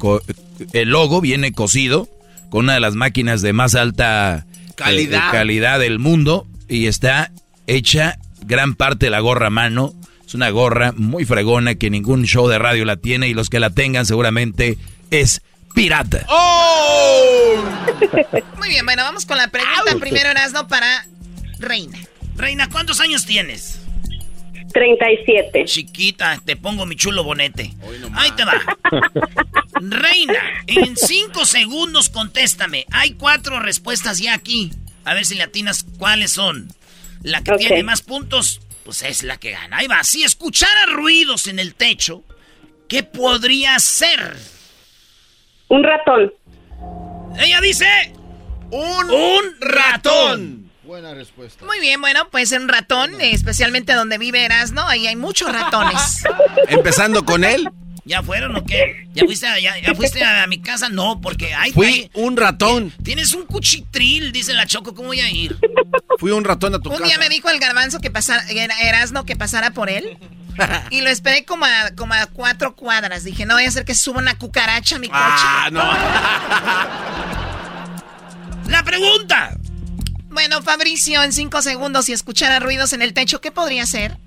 el 0.72 0.90
logo 0.90 1.20
viene 1.20 1.52
cosido 1.52 2.08
con 2.54 2.66
una 2.66 2.74
de 2.74 2.80
las 2.80 2.94
máquinas 2.94 3.42
de 3.42 3.52
más 3.52 3.74
alta 3.74 4.46
eh, 4.46 4.72
Calidad. 4.76 5.26
eh, 5.26 5.30
calidad 5.32 5.80
del 5.80 5.98
mundo 5.98 6.46
y 6.68 6.86
está 6.86 7.32
hecha 7.66 8.20
gran 8.42 8.76
parte 8.76 9.06
de 9.06 9.10
la 9.10 9.18
gorra 9.18 9.48
a 9.48 9.50
mano. 9.50 9.92
Es 10.24 10.34
una 10.34 10.50
gorra 10.50 10.92
muy 10.96 11.24
fregona 11.24 11.74
que 11.74 11.90
ningún 11.90 12.26
show 12.26 12.46
de 12.46 12.60
radio 12.60 12.84
la 12.84 12.96
tiene 12.96 13.26
y 13.26 13.34
los 13.34 13.50
que 13.50 13.58
la 13.58 13.70
tengan 13.70 14.06
seguramente 14.06 14.78
es 15.10 15.42
pirata. 15.74 16.24
Muy 18.58 18.68
bien, 18.68 18.84
bueno, 18.84 19.02
vamos 19.02 19.26
con 19.26 19.36
la 19.36 19.48
pregunta 19.48 19.96
primero, 19.98 20.30
Erasno, 20.30 20.68
para 20.68 21.06
Reina. 21.58 21.98
Reina, 22.36 22.68
¿cuántos 22.70 23.00
años 23.00 23.26
tienes? 23.26 23.80
37. 24.74 25.64
Chiquita, 25.64 26.42
te 26.44 26.56
pongo 26.56 26.84
mi 26.84 26.96
chulo 26.96 27.24
bonete. 27.24 27.72
Ahí 28.14 28.30
te 28.32 28.44
va. 28.44 28.60
Reina, 29.80 30.64
en 30.66 30.96
cinco 30.96 31.46
segundos 31.46 32.10
contéstame. 32.10 32.84
Hay 32.90 33.12
cuatro 33.14 33.60
respuestas 33.60 34.18
ya 34.18 34.34
aquí. 34.34 34.72
A 35.04 35.14
ver 35.14 35.24
si 35.24 35.36
le 35.36 35.44
atinas 35.44 35.86
cuáles 35.98 36.32
son. 36.32 36.68
La 37.22 37.42
que 37.42 37.52
tiene 37.56 37.82
más 37.84 38.02
puntos, 38.02 38.60
pues 38.84 39.02
es 39.02 39.22
la 39.22 39.38
que 39.38 39.52
gana. 39.52 39.78
Ahí 39.78 39.86
va. 39.86 40.02
Si 40.04 40.24
escuchara 40.24 40.86
ruidos 40.86 41.46
en 41.46 41.58
el 41.58 41.74
techo, 41.74 42.22
¿qué 42.88 43.02
podría 43.02 43.78
ser? 43.78 44.36
Un 45.68 45.82
ratón. 45.82 46.32
Ella 47.38 47.60
dice... 47.60 47.86
Un, 48.70 49.10
un 49.10 49.56
ratón. 49.60 50.63
Buena 50.86 51.14
respuesta. 51.14 51.64
Muy 51.64 51.80
bien, 51.80 52.00
bueno, 52.00 52.28
puede 52.30 52.46
ser 52.46 52.60
un 52.60 52.68
ratón, 52.68 53.20
especialmente 53.20 53.94
donde 53.94 54.18
vive 54.18 54.44
Erasno, 54.44 54.86
ahí 54.86 55.06
hay 55.06 55.16
muchos 55.16 55.50
ratones. 55.52 56.22
Empezando 56.68 57.24
con 57.24 57.44
él, 57.44 57.68
¿Ya 58.06 58.22
fueron 58.22 58.54
o 58.54 58.66
qué? 58.66 59.08
¿Ya 59.14 59.24
fuiste 59.24 59.46
a, 59.46 59.58
ya, 59.58 59.78
ya 59.80 59.94
fuiste 59.94 60.22
a 60.22 60.46
mi 60.46 60.60
casa? 60.60 60.90
No, 60.90 61.22
porque 61.22 61.54
hay... 61.54 61.72
fui 61.72 61.86
hay- 61.86 62.10
un 62.12 62.36
ratón. 62.36 62.92
Tienes 63.02 63.32
un 63.32 63.46
cuchitril, 63.46 64.30
dice 64.30 64.52
la 64.52 64.66
Choco, 64.66 64.94
¿cómo 64.94 65.08
voy 65.08 65.20
a 65.20 65.30
ir? 65.30 65.56
Fui 66.18 66.30
un 66.30 66.44
ratón 66.44 66.74
a 66.74 66.80
tu 66.80 66.90
Un 66.90 66.96
casa. 66.98 67.08
día 67.08 67.16
me 67.18 67.30
dijo 67.30 67.48
el 67.48 67.58
garbanzo 67.58 68.00
que 68.00 68.10
pasara, 68.10 68.44
era- 68.50 68.78
Erasno 68.82 69.24
que 69.24 69.36
pasara 69.36 69.70
por 69.70 69.88
él. 69.88 70.18
Y 70.90 71.00
lo 71.00 71.08
esperé 71.10 71.44
como 71.46 71.64
a, 71.64 71.92
como 71.96 72.12
a 72.14 72.26
cuatro 72.26 72.76
cuadras. 72.76 73.24
Dije, 73.24 73.44
no 73.46 73.54
voy 73.54 73.64
a 73.64 73.68
hacer 73.68 73.84
que 73.86 73.94
suba 73.94 74.18
una 74.20 74.38
cucaracha 74.38 74.96
a 74.96 74.98
mi 75.00 75.08
coche. 75.08 75.18
Ah, 75.20 75.68
no. 75.72 75.82
¡La 78.70 78.82
pregunta! 78.84 79.56
Bueno, 80.34 80.62
Fabricio, 80.62 81.22
en 81.22 81.32
cinco 81.32 81.62
segundos, 81.62 82.06
si 82.06 82.12
escuchara 82.12 82.58
ruidos 82.58 82.92
en 82.92 83.02
el 83.02 83.14
techo, 83.14 83.40
¿qué 83.40 83.52
podría 83.52 83.86
ser? 83.86 84.18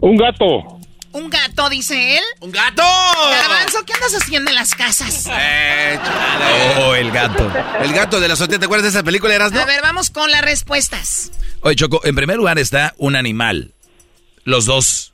Un 0.00 0.16
gato. 0.16 0.78
Un 1.10 1.28
gato, 1.28 1.68
dice 1.68 2.18
él. 2.18 2.22
¡Un 2.38 2.52
gato! 2.52 2.84
Garbanzo, 2.84 3.84
¿qué 3.84 3.94
andas 3.94 4.14
haciendo 4.14 4.50
en 4.50 4.54
las 4.54 4.76
casas? 4.76 5.26
Eh, 5.28 5.98
chale. 6.00 6.84
Oh, 6.84 6.94
el 6.94 7.10
gato. 7.10 7.50
El 7.80 7.92
gato 7.92 8.20
de 8.20 8.28
la 8.28 8.34
azotea, 8.34 8.60
¿te 8.60 8.66
acuerdas 8.66 8.84
de 8.84 8.90
esa 8.90 9.02
película, 9.02 9.34
Erasno? 9.34 9.58
A 9.58 9.64
ver, 9.64 9.82
vamos 9.82 10.10
con 10.10 10.30
las 10.30 10.42
respuestas. 10.42 11.32
Oye, 11.62 11.74
Choco, 11.74 12.00
en 12.04 12.14
primer 12.14 12.36
lugar 12.36 12.56
está 12.60 12.94
un 12.96 13.16
animal. 13.16 13.72
Los 14.44 14.66
dos 14.66 15.12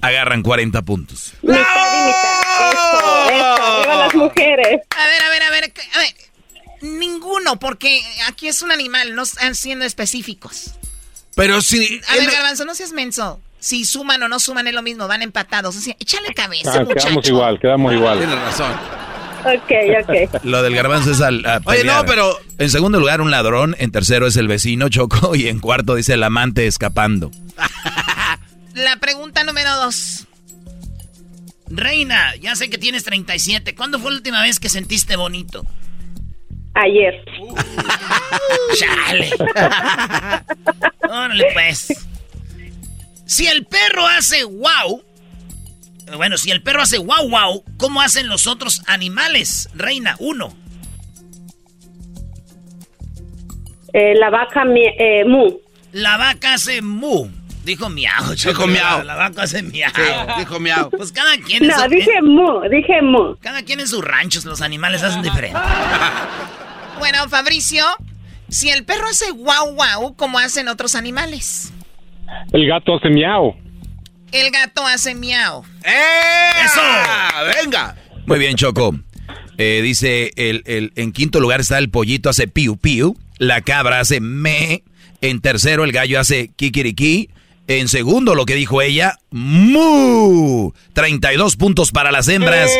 agarran 0.00 0.42
40 0.42 0.80
puntos. 0.82 1.32
Mitad 1.42 1.58
y 1.58 2.06
mitad. 2.06 2.72
Eso, 2.72 3.30
eso. 3.30 3.80
Arriba 3.80 3.96
las 3.96 4.14
mujeres. 4.14 4.80
A 4.96 5.06
ver, 5.06 5.22
a 5.22 5.30
ver, 5.30 5.42
a 5.42 5.50
ver. 5.50 5.72
A 5.94 5.98
ver. 5.98 6.27
Ninguno, 6.82 7.58
porque 7.58 8.00
aquí 8.26 8.48
es 8.48 8.62
un 8.62 8.70
animal, 8.70 9.14
no 9.14 9.22
están 9.22 9.54
siendo 9.54 9.84
específicos. 9.84 10.72
Pero 11.34 11.60
si... 11.60 12.00
A 12.08 12.14
ver, 12.16 12.30
Garbanzo, 12.30 12.64
no 12.64 12.74
seas 12.74 12.92
menso. 12.92 13.40
Si 13.60 13.84
suman 13.84 14.22
o 14.22 14.28
no 14.28 14.38
suman 14.38 14.66
es 14.68 14.74
lo 14.74 14.82
mismo, 14.82 15.08
van 15.08 15.22
empatados. 15.22 15.76
O 15.76 15.80
sea, 15.80 15.96
échale 15.98 16.32
cabeza, 16.34 16.72
Ah, 16.74 16.80
muchacho. 16.84 17.06
quedamos 17.06 17.28
igual, 17.28 17.60
quedamos 17.60 17.92
igual. 17.92 18.18
Tienes 18.18 18.38
razón. 18.38 18.72
Ok, 19.44 19.72
ok. 20.34 20.42
Lo 20.44 20.62
del 20.62 20.74
garbanzo 20.74 21.12
es 21.12 21.20
al. 21.20 21.44
a 21.46 21.60
Oye, 21.64 21.84
no, 21.84 22.04
pero- 22.04 22.38
En 22.58 22.70
segundo 22.70 22.98
lugar, 22.98 23.20
un 23.20 23.30
ladrón. 23.30 23.76
En 23.78 23.92
tercero 23.92 24.26
es 24.26 24.36
el 24.36 24.48
vecino, 24.48 24.88
Choco. 24.88 25.34
Y 25.36 25.46
en 25.48 25.60
cuarto 25.60 25.94
dice 25.94 26.14
el 26.14 26.22
amante 26.24 26.66
escapando. 26.66 27.30
La 28.74 28.96
pregunta 28.96 29.42
número 29.44 29.74
dos. 29.76 30.26
Reina, 31.68 32.34
ya 32.36 32.56
sé 32.56 32.70
que 32.70 32.78
tienes 32.78 33.04
37. 33.04 33.74
¿Cuándo 33.74 33.98
fue 33.98 34.10
la 34.10 34.16
última 34.16 34.42
vez 34.42 34.58
que 34.58 34.68
sentiste 34.68 35.16
bonito? 35.16 35.64
Ayer. 36.78 37.24
¡Chale! 38.78 39.30
Órale, 41.08 41.46
pues. 41.52 42.06
Si 43.26 43.46
el 43.46 43.66
perro 43.66 44.06
hace 44.06 44.44
wow. 44.44 45.02
Bueno, 46.16 46.38
si 46.38 46.50
el 46.50 46.62
perro 46.62 46.82
hace 46.82 46.98
wow 46.98 47.28
wow, 47.28 47.64
¿cómo 47.78 48.00
hacen 48.00 48.28
los 48.28 48.46
otros 48.46 48.82
animales? 48.86 49.68
Reina, 49.74 50.14
uno. 50.20 50.56
Eh, 53.92 54.14
la 54.14 54.30
vaca 54.30 54.62
eh, 54.74 55.24
mu. 55.24 55.58
La 55.92 56.16
vaca 56.16 56.54
hace 56.54 56.80
mu. 56.80 57.28
Dijo 57.64 57.88
miau. 57.88 58.34
Dijo 58.34 58.66
miau. 58.66 58.98
La, 58.98 59.04
la 59.04 59.16
vaca 59.16 59.42
hace 59.42 59.62
miau. 59.62 59.90
Sí, 59.94 60.02
dijo 60.38 60.60
miau. 60.60 60.90
Pues 60.90 61.10
cada 61.10 61.36
quien 61.38 61.64
en 61.64 61.70
No, 61.70 61.88
dije 61.88 62.22
mu, 62.22 62.60
dije 62.70 63.02
mu. 63.02 63.34
Cada 63.40 63.62
quien 63.62 63.80
en 63.80 63.88
sus 63.88 64.04
ranchos, 64.04 64.44
los 64.44 64.62
animales 64.62 65.02
hacen 65.02 65.22
diferente. 65.22 65.58
Bueno, 66.98 67.28
Fabricio, 67.28 67.84
si 68.48 68.70
el 68.70 68.84
perro 68.84 69.08
hace 69.08 69.30
guau 69.30 69.74
guau, 69.74 70.14
¿cómo 70.16 70.38
hacen 70.38 70.68
otros 70.68 70.94
animales? 70.94 71.72
El 72.52 72.66
gato 72.68 72.96
hace 72.96 73.08
miau. 73.10 73.54
El 74.32 74.50
gato 74.50 74.86
hace 74.86 75.14
miau. 75.14 75.64
¡Eh! 75.84 76.50
¡Eso! 76.64 76.80
¡Venga! 77.62 77.96
Muy 78.26 78.38
bien, 78.38 78.56
Choco. 78.56 78.94
Eh, 79.56 79.80
dice, 79.82 80.32
el, 80.36 80.62
el- 80.66 80.92
en 80.96 81.12
quinto 81.12 81.40
lugar 81.40 81.60
está 81.60 81.78
el 81.78 81.88
pollito 81.90 82.28
hace 82.28 82.46
piu 82.46 82.76
piu. 82.76 83.16
La 83.38 83.62
cabra 83.62 84.00
hace 84.00 84.20
me. 84.20 84.82
En 85.20 85.40
tercero, 85.40 85.84
el 85.84 85.92
gallo 85.92 86.20
hace 86.20 86.48
kikiriki. 86.54 87.30
En 87.66 87.88
segundo, 87.88 88.34
lo 88.34 88.46
que 88.46 88.54
dijo 88.54 88.80
ella, 88.82 89.16
mu. 89.30 90.72
32 90.92 91.56
puntos 91.56 91.90
para 91.90 92.12
las 92.12 92.28
hembras. 92.28 92.70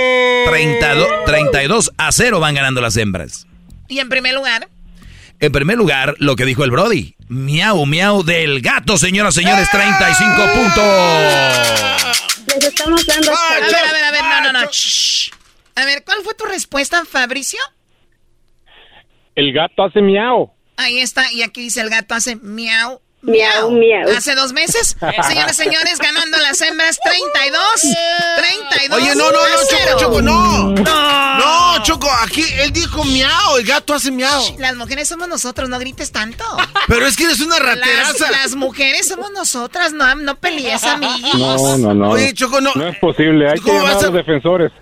32, 0.47 1.09
32 1.27 1.93
a 1.99 2.13
0 2.13 2.41
van 2.41 2.55
ganando 2.55 2.81
las 2.81 2.97
hembras. 2.97 3.47
Y 3.89 3.99
en 4.01 4.09
primer 4.09 4.35
lugar, 4.35 4.69
En 5.41 5.53
primer 5.53 5.77
lugar, 5.79 6.15
lo 6.19 6.35
que 6.37 6.45
dijo 6.45 6.65
el 6.65 6.71
Brody. 6.71 7.15
Miau, 7.29 7.87
miau 7.87 8.23
del 8.25 8.61
gato, 8.61 8.97
señoras 8.99 9.37
y 9.37 9.41
señores, 9.43 9.71
35 9.71 10.35
puntos. 10.55 10.85
Les 12.55 12.65
estamos 12.65 13.07
dando 13.07 13.31
a 13.33 13.55
ver, 13.61 13.65
a 13.65 13.93
ver, 13.93 14.05
a 14.05 14.11
ver, 14.11 14.23
no, 14.23 14.53
no, 14.53 14.61
no. 14.61 14.71
shh. 14.71 15.31
A 15.77 15.85
ver, 15.85 16.03
¿cuál 16.05 16.19
fue 16.25 16.35
tu 16.35 16.45
respuesta, 16.45 17.05
Fabricio? 17.05 17.61
El 19.37 19.53
gato 19.53 19.85
hace 19.85 20.01
miau. 20.03 20.53
Ahí 20.77 20.99
está, 20.99 21.31
y 21.33 21.43
aquí 21.43 21.61
dice 21.63 21.81
el 21.81 21.91
gato 21.91 22.15
hace 22.15 22.37
miau. 22.37 23.01
Miau, 23.21 23.71
miau. 23.73 24.09
Hace 24.17 24.35
dos 24.37 24.53
meses, 24.53 24.97
señores, 25.27 25.57
señores, 25.57 25.99
ganando 25.99 26.39
las 26.39 26.61
hembras 26.61 26.99
32, 27.03 27.61
32 28.77 28.97
Oye, 29.01 29.15
no, 29.17 29.33
no, 29.33 29.39
no. 29.39 29.49
Choco, 29.69 29.99
Choco, 29.99 30.23
no. 30.23 30.69
No, 30.73 31.83
Choco, 31.83 32.09
aquí 32.23 32.45
él 32.61 32.73
dijo 32.73 33.03
miau, 33.05 33.57
el 33.59 33.65
gato 33.67 33.95
hace 33.95 34.13
miau. 34.13 34.43
Las 34.59 34.77
mujeres 34.77 35.09
somos 35.09 35.27
nosotros, 35.29 35.69
no 35.69 35.81
grites 35.81 36.13
tanto. 36.13 36.45
Pero 36.87 37.07
es 37.09 37.17
que 37.17 37.25
eres 37.25 37.41
una 37.41 37.59
rateraza. 37.59 38.31
las 38.31 38.55
mujeres 38.55 39.09
somos 39.09 39.33
nosotras, 39.33 39.93
no, 39.93 40.15
no 40.15 40.37
pelees, 40.37 40.85
amiguis. 40.85 41.35
No, 41.35 41.77
no, 41.77 41.95
no. 41.95 42.11
Oye, 42.11 42.33
Choco, 42.35 42.61
no. 42.61 42.73
No 42.77 42.87
es 42.87 42.99
posible, 42.99 43.49
hay 43.49 43.55
que 43.59 43.63
¿Cómo 43.63 43.81
llamar 43.81 43.97
a 43.99 44.03
los 44.03 44.13
defensores. 44.13 44.73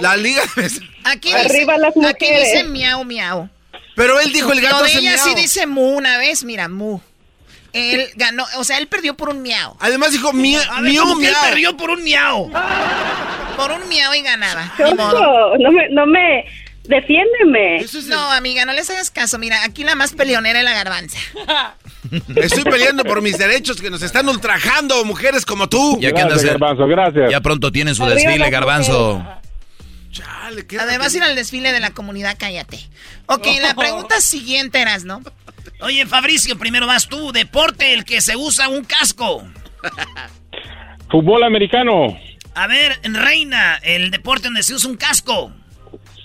La 0.00 0.16
liga. 0.16 0.42
Aquí 1.04 1.32
Arriba 1.32 1.74
dice, 1.74 1.80
las 1.82 1.90
aquí 2.10 2.24
mujeres. 2.26 2.52
dice 2.52 2.64
miau, 2.64 3.04
miau. 3.04 3.48
Pero 3.96 4.20
él 4.20 4.32
dijo 4.32 4.52
el 4.52 4.60
gato 4.60 4.76
Lo 4.78 4.82
de 4.84 4.88
hace 4.90 4.98
ella 5.00 5.12
miau. 5.14 5.24
sí 5.28 5.34
dice 5.34 5.66
mu 5.66 5.96
una 5.96 6.18
vez, 6.18 6.44
mira, 6.44 6.68
mu. 6.68 7.00
Él 7.76 8.08
ganó, 8.16 8.44
o 8.56 8.64
sea, 8.64 8.78
él 8.78 8.86
perdió 8.86 9.14
por 9.14 9.28
un 9.28 9.42
miau. 9.42 9.76
Además 9.80 10.12
dijo 10.12 10.32
miau, 10.32 10.62
miau, 10.82 11.04
¿cómo 11.04 11.18
que 11.18 11.26
él 11.28 11.32
miau. 11.32 11.44
perdió 11.50 11.76
por 11.76 11.90
un 11.90 12.02
miau. 12.04 12.50
Por 13.56 13.72
un 13.72 13.88
miau 13.88 14.14
y 14.14 14.22
ganaba. 14.22 14.72
Choco, 14.76 15.56
no 15.58 15.72
me, 15.72 15.88
no 15.90 16.06
me, 16.06 16.44
defiéndeme. 16.84 17.76
Es- 17.76 18.06
No, 18.06 18.30
amiga, 18.32 18.64
no 18.64 18.72
les 18.72 18.88
hagas 18.90 19.10
caso. 19.10 19.38
Mira, 19.38 19.62
aquí 19.64 19.84
la 19.84 19.94
más 19.94 20.12
peleonera 20.12 20.58
es 20.60 20.64
la 20.64 20.72
garbanza. 20.74 21.18
Estoy 22.36 22.64
peleando 22.64 23.02
por 23.04 23.20
mis 23.22 23.36
derechos 23.36 23.80
que 23.80 23.90
nos 23.90 24.02
están 24.02 24.28
ultrajando 24.28 25.04
mujeres 25.04 25.44
como 25.44 25.68
tú. 25.68 25.98
Ya 26.00 26.10
que 26.12 26.20
Gracias, 26.20 26.38
hacer- 26.38 26.50
Garbanzo, 26.52 26.86
gracias. 26.86 27.30
Ya 27.30 27.40
pronto 27.40 27.72
tienen 27.72 27.94
su 27.94 28.04
Arriba 28.04 28.20
desfile, 28.20 28.50
garbanzo. 28.50 29.26
Chale, 30.12 30.66
Además, 30.80 31.14
ir 31.14 31.22
al 31.22 31.34
desfile 31.34 31.72
de 31.72 31.80
la 31.80 31.90
comunidad, 31.90 32.36
cállate. 32.38 32.78
Ok, 33.26 33.46
la 33.60 33.74
pregunta 33.76 34.20
siguiente 34.20 34.80
eras, 34.80 35.04
¿no? 35.04 35.20
Oye, 35.80 36.06
Fabricio, 36.06 36.58
primero 36.58 36.86
vas 36.86 37.08
tú. 37.08 37.32
Deporte, 37.32 37.92
el 37.92 38.04
que 38.04 38.20
se 38.20 38.36
usa 38.36 38.68
un 38.68 38.84
casco. 38.84 39.44
Fútbol 41.10 41.44
americano. 41.44 42.18
A 42.54 42.66
ver, 42.66 42.98
Reina, 43.02 43.76
el 43.82 44.10
deporte 44.10 44.44
donde 44.44 44.62
se 44.62 44.74
usa 44.74 44.90
un 44.90 44.96
casco. 44.96 45.52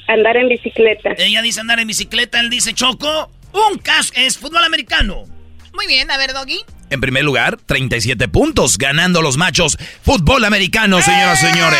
Andar 0.07 0.37
en 0.37 0.49
bicicleta. 0.49 1.11
Ella 1.17 1.41
dice 1.41 1.59
andar 1.59 1.79
en 1.79 1.87
bicicleta, 1.87 2.39
él 2.39 2.49
dice 2.49 2.73
choco. 2.73 3.29
Un 3.53 3.77
caso 3.79 4.13
es 4.15 4.37
fútbol 4.37 4.63
americano. 4.63 5.25
Muy 5.73 5.87
bien, 5.87 6.09
a 6.09 6.17
ver, 6.17 6.33
Doggy. 6.33 6.61
En 6.89 6.99
primer 6.99 7.23
lugar, 7.23 7.57
37 7.57 8.27
puntos, 8.27 8.77
ganando 8.77 9.21
los 9.21 9.37
machos. 9.37 9.77
Fútbol 10.03 10.43
americano, 10.43 11.01
señoras 11.01 11.41
y 11.41 11.47
señores. 11.47 11.79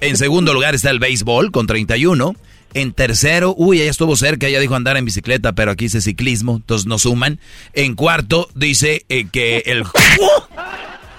En 0.00 0.16
segundo 0.16 0.54
lugar 0.54 0.74
está 0.74 0.90
el 0.90 1.00
béisbol 1.00 1.50
con 1.50 1.66
31. 1.66 2.36
En 2.74 2.92
tercero, 2.92 3.54
uy, 3.56 3.78
ya 3.78 3.84
estuvo 3.84 4.16
cerca, 4.16 4.48
ya 4.48 4.60
dijo 4.60 4.74
andar 4.74 4.96
en 4.96 5.04
bicicleta, 5.04 5.52
pero 5.52 5.70
aquí 5.70 5.86
dice 5.86 6.00
ciclismo, 6.00 6.56
entonces 6.56 6.86
no 6.86 6.98
suman. 6.98 7.40
En 7.72 7.94
cuarto 7.94 8.48
dice 8.54 9.04
eh, 9.08 9.26
que 9.30 9.62
el... 9.66 9.84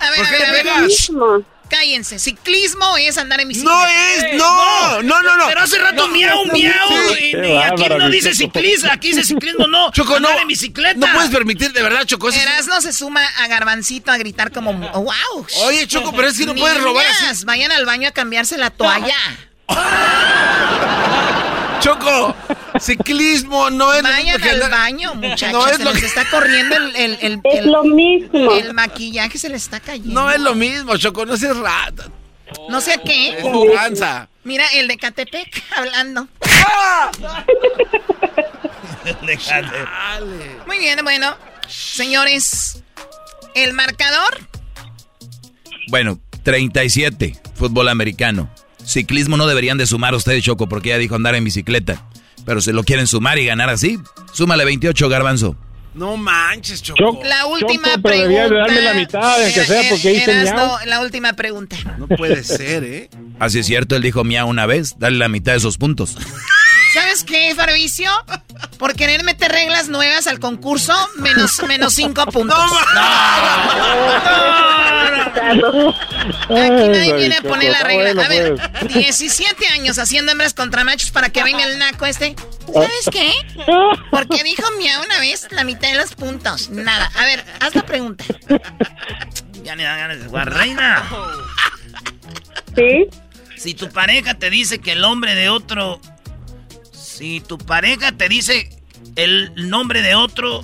A 0.01 0.11
ver, 0.11 0.25
a 0.25 0.31
ver, 0.31 0.69
a 0.69 0.81
ver. 0.81 0.91
Cállense. 1.69 2.17
Ciclismo 2.17 2.97
es 2.97 3.17
andar 3.17 3.39
en 3.39 3.47
bicicleta. 3.47 3.75
No 3.77 3.85
es, 3.87 4.37
no, 4.37 5.01
no, 5.03 5.21
no, 5.21 5.37
no. 5.37 5.47
Pero 5.47 5.61
hace 5.61 5.77
rato 5.77 6.07
No, 6.07 6.13
miau, 6.13 6.45
no, 6.45 6.53
miau. 6.53 7.13
sí. 7.15 7.25
y, 7.25 7.31
Qué 7.31 7.53
y 7.53 7.57
aquí 7.57 7.89
no 7.89 8.09
dice 8.09 8.33
ciclismo, 8.33 8.91
aquí 8.91 9.09
dice 9.09 9.23
ciclismo, 9.23 9.67
no. 9.67 9.91
Choco, 9.93 10.15
andar 10.15 10.35
no. 10.35 10.41
en 10.41 10.47
bicicleta. 10.47 10.95
No 10.97 11.13
puedes 11.13 11.29
permitir, 11.29 11.71
de 11.71 11.83
verdad, 11.83 12.05
Choco. 12.05 12.29
Erasno 12.31 12.81
se 12.81 12.91
suma 12.91 13.21
a 13.37 13.47
Garbancito 13.47 14.11
a 14.11 14.17
gritar 14.17 14.51
como, 14.51 14.73
wow. 14.73 15.45
Oye, 15.65 15.87
Choco, 15.87 16.11
pero 16.11 16.27
es 16.29 16.37
que 16.37 16.45
no 16.47 16.55
puedes 16.55 16.81
robar 16.81 17.05
así. 17.05 17.45
Vayan 17.45 17.71
al 17.71 17.85
baño 17.85 18.07
a 18.09 18.11
cambiarse 18.11 18.57
la 18.57 18.71
toalla. 18.71 19.15
Choco, 21.79 22.35
ciclismo 22.79 23.69
no 23.69 23.93
es 23.93 24.03
lo 24.03 24.09
mismo 24.09 24.23
Vayan 24.33 24.41
que 24.41 24.49
al 24.49 24.69
baño, 24.69 25.15
muchachos. 25.15 25.51
No 25.53 25.65
es 25.67 25.77
se 25.77 25.83
lo 25.83 25.91
les 25.91 26.01
que- 26.01 26.05
está 26.07 26.29
corriendo 26.29 26.75
el, 26.75 26.95
el, 26.95 27.17
el, 27.21 27.41
Es 27.43 27.59
el- 27.59 27.71
lo 27.71 27.83
mismo. 27.85 28.51
el 28.51 28.73
maquillaje, 28.73 29.37
se 29.37 29.47
le 29.49 29.55
está 29.55 29.79
cayendo. 29.79 30.13
No 30.21 30.29
es 30.29 30.39
lo 30.41 30.55
mismo, 30.55 30.97
Choco, 30.97 31.25
no 31.25 31.37
seas 31.37 31.55
rata. 31.57 32.07
No 32.69 32.81
sé 32.81 32.99
qué. 33.05 33.37
Es. 33.39 33.45
Mira, 34.43 34.65
el 34.73 34.87
de 34.87 34.97
Catepec 34.97 35.63
hablando. 35.75 36.27
Muy 40.65 40.79
bien, 40.79 40.99
bueno. 41.03 41.35
Señores, 41.67 42.83
el 43.55 43.73
marcador. 43.73 44.39
Bueno, 45.87 46.19
37, 46.43 47.37
fútbol 47.55 47.89
americano. 47.89 48.49
Ciclismo 48.89 49.37
no 49.37 49.45
deberían 49.45 49.77
de 49.77 49.85
sumar 49.85 50.15
ustedes, 50.15 50.43
Choco, 50.43 50.67
porque 50.67 50.89
ya 50.89 50.97
dijo 50.97 51.13
andar 51.13 51.35
en 51.35 51.43
bicicleta. 51.43 52.03
Pero 52.43 52.59
si 52.59 52.71
lo 52.71 52.83
quieren 52.83 53.05
sumar 53.05 53.37
y 53.37 53.45
ganar 53.45 53.69
así, 53.69 53.99
súmale 54.33 54.65
28, 54.65 55.07
Garbanzo. 55.09 55.55
No 55.93 56.17
manches, 56.17 56.81
Choco. 56.81 57.19
La 57.23 57.45
última 57.45 57.89
Choco, 57.89 58.01
pero 58.01 58.01
pregunta. 58.01 58.23
debías 58.23 58.49
de 58.49 58.55
darme 58.55 58.81
la 58.81 58.93
mitad, 58.95 59.43
aunque 59.43 59.63
sea, 59.63 59.83
porque 59.91 60.13
hice 60.13 60.31
Erasno, 60.31 60.65
miau. 60.65 60.87
la 60.87 61.01
última 61.01 61.33
pregunta. 61.33 61.77
No 61.99 62.07
puede 62.07 62.43
ser, 62.43 62.83
¿eh? 62.83 63.09
Así 63.37 63.59
es 63.59 63.67
cierto, 63.67 63.95
él 63.95 64.01
dijo 64.01 64.23
miau 64.23 64.47
una 64.49 64.65
vez, 64.65 64.95
dale 64.97 65.17
la 65.19 65.29
mitad 65.29 65.51
de 65.51 65.59
esos 65.59 65.77
puntos. 65.77 66.17
¿Sabes 66.93 67.23
qué, 67.23 67.53
Fabricio? 67.55 68.09
Por 68.77 68.95
querer 68.95 69.23
meter 69.23 69.51
reglas 69.51 69.89
nuevas 69.89 70.27
al 70.27 70.39
concurso, 70.39 70.93
menos, 71.17 71.61
menos 71.67 71.93
cinco 71.93 72.25
puntos. 72.25 72.57
Aquí 76.49 76.87
nadie 76.89 77.13
viene 77.13 77.37
a 77.37 77.41
poner 77.41 77.71
la 77.71 77.83
regla. 77.83 78.23
A 78.23 78.27
ver, 78.27 78.87
17 78.87 79.67
años 79.67 79.99
haciendo 79.99 80.31
hembras 80.31 80.53
contra 80.53 80.83
machos 80.83 81.11
para 81.11 81.29
que 81.29 81.43
venga 81.43 81.63
el 81.65 81.77
naco 81.77 82.05
este. 82.05 82.35
¿Sabes 82.73 83.09
qué? 83.11 83.31
Porque 84.11 84.43
dijo 84.43 84.63
miau 84.77 85.03
una 85.03 85.19
vez 85.19 85.47
la 85.51 85.63
mitad 85.63 85.89
de 85.89 85.95
los 85.95 86.15
puntos. 86.15 86.69
Nada. 86.69 87.11
A 87.17 87.25
ver, 87.25 87.45
haz 87.59 87.75
la 87.75 87.85
pregunta. 87.85 88.23
Ya 89.63 89.75
me 89.75 89.83
dan 89.83 89.99
ganas 89.99 90.19
de 90.19 90.25
jugar. 90.25 90.53
Reina. 90.53 91.03
Sí. 92.75 93.07
Si 93.57 93.73
tu 93.73 93.89
pareja 93.89 94.35
te 94.35 94.49
dice 94.49 94.79
que 94.79 94.93
el 94.93 95.01
nombre 95.01 95.35
de 95.35 95.49
otro. 95.49 95.99
Si 97.19 97.41
tu 97.41 97.57
pareja 97.57 98.13
te 98.13 98.29
dice 98.29 98.69
el 99.17 99.51
nombre 99.69 100.01
de 100.01 100.15
otro. 100.15 100.63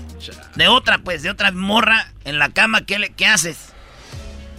De 0.55 0.69
otra, 0.69 0.99
pues, 0.99 1.21
de 1.21 1.29
otra 1.29 1.51
morra 1.51 2.13
en 2.23 2.39
la 2.39 2.47
cama, 2.47 2.85
¿qué, 2.85 2.97
le, 2.97 3.09
qué 3.09 3.25
haces? 3.25 3.73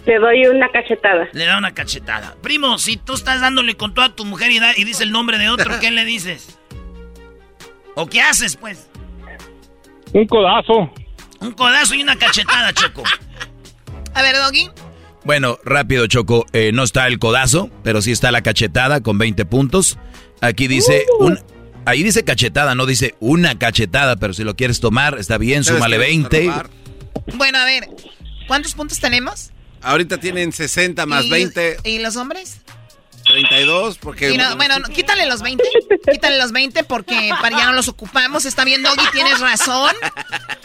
Te 0.05 0.19
doy 0.19 0.45
una 0.45 0.69
cachetada. 0.69 1.27
Le 1.33 1.45
da 1.45 1.57
una 1.57 1.73
cachetada. 1.73 2.35
Primo, 2.43 2.77
si 2.77 2.97
tú 2.97 3.13
estás 3.15 3.41
dándole 3.41 3.73
con 3.75 3.95
toda 3.95 4.15
tu 4.15 4.25
mujer 4.25 4.51
y, 4.51 4.59
da- 4.59 4.77
y 4.77 4.83
dice 4.83 5.03
el 5.03 5.11
nombre 5.11 5.39
de 5.39 5.49
otro, 5.49 5.79
¿qué 5.79 5.89
le 5.89 6.05
dices? 6.05 6.59
¿O 7.95 8.05
qué 8.05 8.21
haces, 8.21 8.57
pues? 8.57 8.87
Un 10.13 10.27
codazo. 10.27 10.93
Un 11.39 11.51
codazo 11.53 11.95
y 11.95 12.03
una 12.03 12.15
cachetada, 12.15 12.73
Choco. 12.73 13.01
A 14.13 14.21
ver, 14.21 14.35
Doggy. 14.35 14.69
Bueno, 15.25 15.57
rápido, 15.65 16.05
Choco. 16.05 16.45
eh, 16.53 16.69
no 16.73 16.83
está 16.83 17.07
el 17.07 17.17
codazo, 17.17 17.71
pero 17.83 18.03
sí 18.03 18.11
está 18.11 18.31
la 18.31 18.43
cachetada 18.43 19.01
con 19.01 19.17
20 19.17 19.45
puntos. 19.45 19.97
Aquí 20.41 20.67
dice 20.67 21.05
un. 21.19 21.39
Ahí 21.87 22.03
dice 22.03 22.25
cachetada, 22.25 22.75
no 22.75 22.85
dice 22.85 23.15
una 23.21 23.57
cachetada, 23.57 24.17
pero 24.17 24.33
si 24.33 24.43
lo 24.43 24.57
quieres 24.57 24.81
tomar, 24.81 25.17
está 25.17 25.37
bien, 25.37 25.63
¿Sabes 25.63 25.77
súmale 25.79 25.95
qué? 25.95 26.01
20. 26.01 26.43
Robar. 26.43 26.69
Bueno, 27.35 27.57
a 27.59 27.63
ver. 27.63 27.87
¿Cuántos 28.45 28.73
puntos 28.75 28.99
tenemos? 28.99 29.51
Ahorita 29.81 30.17
tienen 30.17 30.51
60 30.51 31.05
más 31.05 31.23
¿Y- 31.23 31.29
20, 31.29 31.77
¿Y 31.85 31.99
los 31.99 32.17
hombres? 32.17 32.57
32, 33.25 33.97
porque... 33.99 34.31
Y 34.31 34.37
no- 34.37 34.57
bueno, 34.57 34.79
no, 34.79 34.89
quítale 34.89 35.25
los 35.27 35.41
20. 35.41 35.63
Quítale 36.11 36.37
los 36.37 36.51
20 36.51 36.83
porque 36.83 37.29
para 37.41 37.57
ya 37.57 37.65
no 37.67 37.73
los 37.73 37.87
ocupamos. 37.87 38.43
Está 38.43 38.65
bien, 38.65 38.83
Doggy, 38.83 39.03
tienes 39.13 39.39
razón. 39.39 39.93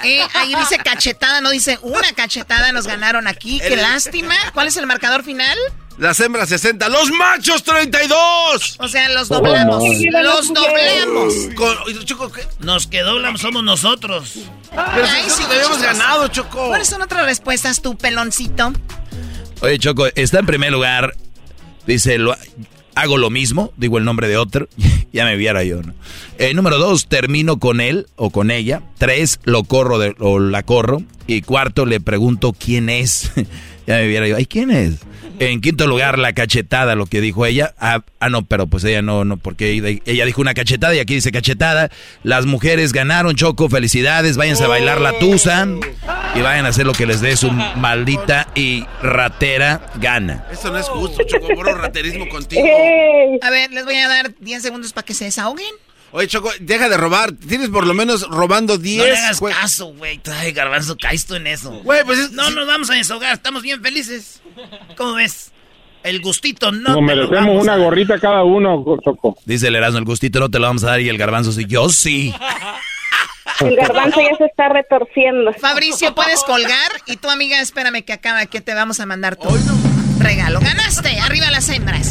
Eh, 0.05 0.23
ahí 0.35 0.55
dice 0.57 0.79
cachetada, 0.79 1.41
no 1.41 1.51
dice 1.51 1.79
una 1.83 2.13
cachetada. 2.15 2.73
Nos 2.73 2.87
ganaron 2.89 3.29
aquí. 3.29 3.61
Qué 3.61 3.77
lástima. 3.77 4.35
¿Cuál 4.55 4.67
es 4.69 4.77
el 4.77 4.87
marcador 4.87 5.23
final? 5.25 5.57
Las 5.99 6.19
hembras 6.21 6.49
60, 6.49 6.89
los 6.89 7.11
machos 7.11 7.63
32. 7.63 8.77
O 8.79 8.89
sea, 8.89 9.09
los 9.11 9.29
doblamos. 9.29 9.83
Los 10.23 10.53
doblamos. 10.53 11.35
Con- 11.55 12.05
Choco, 12.05 12.33
¿qué? 12.33 12.43
Nos 12.61 12.87
quedó, 12.87 13.19
la- 13.19 13.37
somos 13.37 13.63
nosotros. 13.63 14.33
Pero 14.71 15.07
si 15.07 15.13
Ay, 15.17 15.23
nosotros 15.25 15.37
sí, 15.37 15.45
habíamos 15.57 15.83
ganado, 15.83 16.29
Choco. 16.29 16.69
¿Cuáles 16.69 16.89
son 16.89 17.03
otras 17.03 17.25
respuestas, 17.27 17.83
tu 17.83 17.97
peloncito? 17.97 18.73
Oye, 19.61 19.79
Choco, 19.79 20.07
está 20.15 20.39
en 20.41 20.47
primer 20.47 20.73
lugar. 20.73 21.15
Dice, 21.87 22.19
lo, 22.19 22.37
hago 22.95 23.19
lo 23.19 23.31
mismo, 23.31 23.73
digo 23.77 23.99
el 23.99 24.05
nombre 24.05 24.29
de 24.29 24.37
otro. 24.39 24.69
ya 25.13 25.25
me 25.25 25.37
viera 25.37 25.63
yo, 25.63 25.83
¿no? 25.83 25.95
Eh, 26.39 26.55
número 26.55 26.79
dos, 26.79 27.07
termino 27.07 27.59
con 27.59 27.81
él 27.81 28.07
o 28.17 28.31
con 28.31 28.51
ella. 28.51 28.83
Tres, 28.99 29.41
lo 29.45 29.65
corro 29.65 29.99
de, 29.99 30.15
o 30.19 30.39
la 30.39 30.63
corro. 30.63 31.03
Y 31.27 31.43
cuarto, 31.43 31.87
le 31.87 32.01
pregunto 32.01 32.53
quién 32.59 32.89
es. 32.89 33.31
ya 33.87 33.97
me 33.97 34.07
viera 34.07 34.27
yo, 34.29 34.37
ay, 34.37 34.47
¿quién 34.47 34.71
es? 34.71 35.01
En 35.39 35.61
quinto 35.61 35.87
lugar, 35.87 36.19
la 36.19 36.35
cachetada, 36.35 36.95
lo 36.95 37.07
que 37.07 37.21
dijo 37.21 37.45
ella. 37.47 37.75
Ah, 37.79 38.03
ah, 38.21 38.29
no, 38.29 38.45
pero 38.45 38.69
pues 38.69 38.85
ella 38.85 39.03
no, 39.03 39.25
no, 39.25 39.39
porque 39.39 40.01
ella, 40.05 40.25
dijo 40.25 40.41
una 40.41 40.55
cachetada 40.55 40.95
y 40.95 41.01
aquí 41.01 41.15
dice 41.15 41.33
cachetada. 41.33 41.91
Las 42.23 42.47
mujeres 42.47 42.93
ganaron, 42.93 43.35
Choco, 43.35 43.69
felicidades. 43.69 44.37
Váyanse 44.37 44.65
a 44.65 44.69
bailar 44.69 45.01
la 45.01 45.19
tusa 45.19 45.67
y 46.37 46.41
vayan 46.41 46.67
a 46.67 46.69
hacer 46.69 46.87
lo 46.87 46.93
que 46.93 47.07
les 47.07 47.21
dé 47.21 47.37
su 47.37 47.51
maldita 47.51 48.49
y 48.55 48.85
ratera 49.03 49.81
gana. 49.97 50.47
Eso 50.53 50.71
no 50.71 50.79
es 50.79 50.89
justo, 50.89 51.25
Choco, 51.25 51.49
puro 51.49 51.75
raterismo 51.75 52.29
contigo. 52.29 52.63
A 53.43 53.51
ver, 53.51 53.73
les 53.73 53.85
voy 53.85 53.97
a 53.97 54.09
dar 54.09 54.35
10 54.39 54.63
segundos 54.63 54.93
para 54.93 55.05
que 55.05 55.15
se 55.15 55.25
desahoguen. 55.25 55.75
Oye, 56.13 56.27
Choco, 56.29 56.51
deja 56.61 56.89
de 56.89 56.97
robar. 56.97 57.33
Tienes 57.33 57.71
por 57.71 57.87
lo 57.87 57.95
menos 57.95 58.23
robando 58.29 58.77
10. 58.79 58.99
No 58.99 59.05
le 59.05 59.17
hagas 59.17 59.41
caso, 59.41 59.87
güey. 59.95 60.21
Ay, 60.31 60.53
garbanzo, 60.53 60.97
caes 61.01 61.25
tú 61.27 61.35
en 61.35 61.47
eso. 61.47 61.71
Güey, 61.85 62.05
pues 62.05 62.19
es- 62.19 62.33
No 62.33 62.51
nos 62.51 62.67
vamos 62.67 62.91
a 62.91 62.95
desahogar, 62.95 63.33
estamos 63.33 63.63
bien 63.63 63.81
felices. 63.83 64.43
¿Cómo 64.97 65.15
ves? 65.15 65.53
El 66.03 66.21
gustito 66.21 66.71
no. 66.73 66.81
Nos 66.81 67.07
te 67.07 67.15
lo 67.17 67.29
merecemos 67.29 67.63
una 67.63 67.77
gorrita 67.77 68.19
cada 68.19 68.43
uno, 68.43 68.85
Choco. 69.05 69.39
Dice 69.47 69.69
el 69.69 69.77
Erasmo, 69.77 69.99
el 69.99 70.05
gustito 70.05 70.41
no 70.41 70.51
te 70.51 70.59
lo 70.59 70.67
vamos 70.67 70.83
a 70.85 70.89
dar 70.89 71.01
y 71.01 71.09
el 71.09 71.17
garbanzo 71.17 71.53
sí. 71.53 71.65
Yo 71.67 71.89
sí. 71.89 72.35
El 73.61 73.77
garbanzo 73.77 74.21
ya 74.21 74.37
se 74.37 74.45
está 74.47 74.69
retorciendo. 74.69 75.53
Fabricio, 75.55 76.15
puedes 76.15 76.43
colgar. 76.43 76.91
Y 77.07 77.17
tu 77.17 77.31
amiga, 77.31 77.61
espérame 77.61 78.03
que 78.05 78.13
acaba, 78.13 78.45
que 78.47 78.61
te 78.61 78.75
vamos 78.75 78.99
a 79.01 79.07
mandar 79.07 79.37
tu 79.37 79.49
regalo. 80.19 80.59
Ganaste, 80.61 81.19
arriba 81.21 81.51
las 81.53 81.69
hembras. 81.69 82.11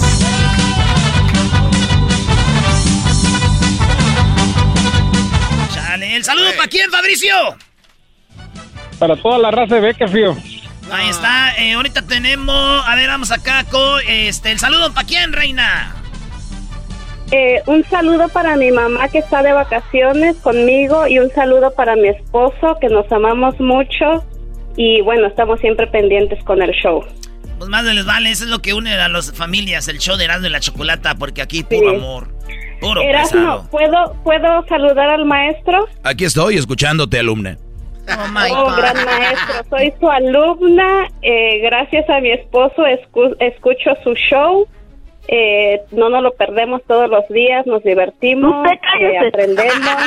El 6.02 6.24
saludo 6.24 6.48
para 6.56 6.68
quién, 6.68 6.90
Fabricio. 6.92 7.34
Para 9.00 9.16
toda 9.16 9.38
la 9.38 9.52
raza 9.52 9.76
de 9.76 9.82
Beckerfield. 9.82 10.38
Ahí 10.92 11.10
está, 11.10 11.56
eh, 11.58 11.74
ahorita 11.74 12.02
tenemos, 12.02 12.84
a 12.86 12.96
ver, 12.96 13.08
vamos 13.08 13.32
acá 13.32 13.64
con, 13.72 14.02
este, 14.08 14.52
el 14.52 14.60
saludo 14.60 14.94
para 14.94 15.08
quién, 15.08 15.32
reina. 15.32 15.96
Eh, 17.32 17.62
un 17.66 17.86
saludo 17.86 18.28
para 18.28 18.58
mi 18.58 18.72
mamá 18.72 19.08
que 19.08 19.20
está 19.20 19.42
de 19.42 19.54
vacaciones 19.54 20.36
conmigo 20.38 21.08
y 21.08 21.20
un 21.20 21.32
saludo 21.32 21.74
para 21.74 21.96
mi 21.96 22.10
esposo 22.10 22.78
que 22.82 22.90
nos 22.90 23.10
amamos 23.10 23.58
mucho 23.58 24.26
y 24.76 25.00
bueno, 25.02 25.28
estamos 25.28 25.62
siempre 25.62 25.88
pendientes 25.88 26.44
con 26.44 26.62
el 26.62 26.72
show. 26.72 27.06
Pues 27.62 27.70
más 27.70 27.84
les 27.84 28.08
vale, 28.08 28.32
eso 28.32 28.46
es 28.46 28.50
lo 28.50 28.58
que 28.58 28.74
une 28.74 28.92
a 28.96 29.08
las 29.08 29.32
familias, 29.34 29.88
el 29.88 30.00
show 30.00 30.18
de 30.18 30.24
Erasmo 30.24 30.48
y 30.48 30.50
la 30.50 30.60
Chocolata, 30.60 31.14
porque 31.14 31.44
aquí 31.44 31.62
puro 31.62 31.92
Sí. 31.92 31.96
amor, 31.96 32.28
puro 32.80 33.02
Erasmo, 33.04 33.40
pesado. 33.40 33.68
¿puedo, 33.70 34.16
¿puedo 34.24 34.66
saludar 34.68 35.10
al 35.12 35.26
maestro? 35.26 35.88
Aquí 36.02 36.26
estoy 36.26 36.56
escuchándote, 36.58 37.20
alumna. 37.20 37.60
Oh 38.10 38.28
my 38.30 38.50
Oh, 38.52 38.66
God. 38.66 38.78
gran 38.78 39.06
maestro, 39.06 39.54
soy 39.70 39.94
su 40.00 40.10
alumna. 40.10 41.08
eh, 41.22 41.60
gracias 41.62 42.10
a 42.10 42.20
mi 42.20 42.32
esposo 42.32 42.82
escu- 42.88 43.36
escucho 43.40 43.92
su 44.04 44.16
show. 44.16 44.68
Eh, 45.28 45.82
no 45.92 46.10
nos 46.10 46.24
lo 46.24 46.32
perdemos 46.34 46.82
todos 46.88 47.08
los 47.12 47.28
días, 47.30 47.68
nos 47.68 47.84
divertimos, 47.84 48.66
eh, 49.00 49.20
aprendemos. 49.20 50.02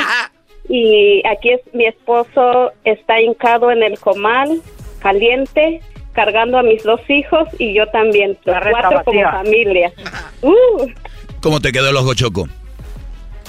y 0.68 1.22
aquí 1.28 1.50
es 1.50 1.60
mi 1.72 1.84
esposo 1.86 2.72
está 2.82 3.20
hincado 3.20 3.70
en 3.70 3.84
el 3.84 3.96
comal, 4.00 4.60
caliente, 4.98 5.80
cargando 6.14 6.58
a 6.58 6.62
mis 6.62 6.82
dos 6.82 7.00
hijos 7.08 7.48
y 7.58 7.74
yo 7.74 7.86
también, 7.88 8.38
los 8.44 8.56
cuatro 8.70 9.02
como 9.04 9.22
familia. 9.22 9.92
Uh. 10.42 10.88
¿Cómo 11.40 11.60
te 11.60 11.72
quedó 11.72 11.90
el 11.90 11.96
ojo 11.96 12.14
choco? 12.14 12.48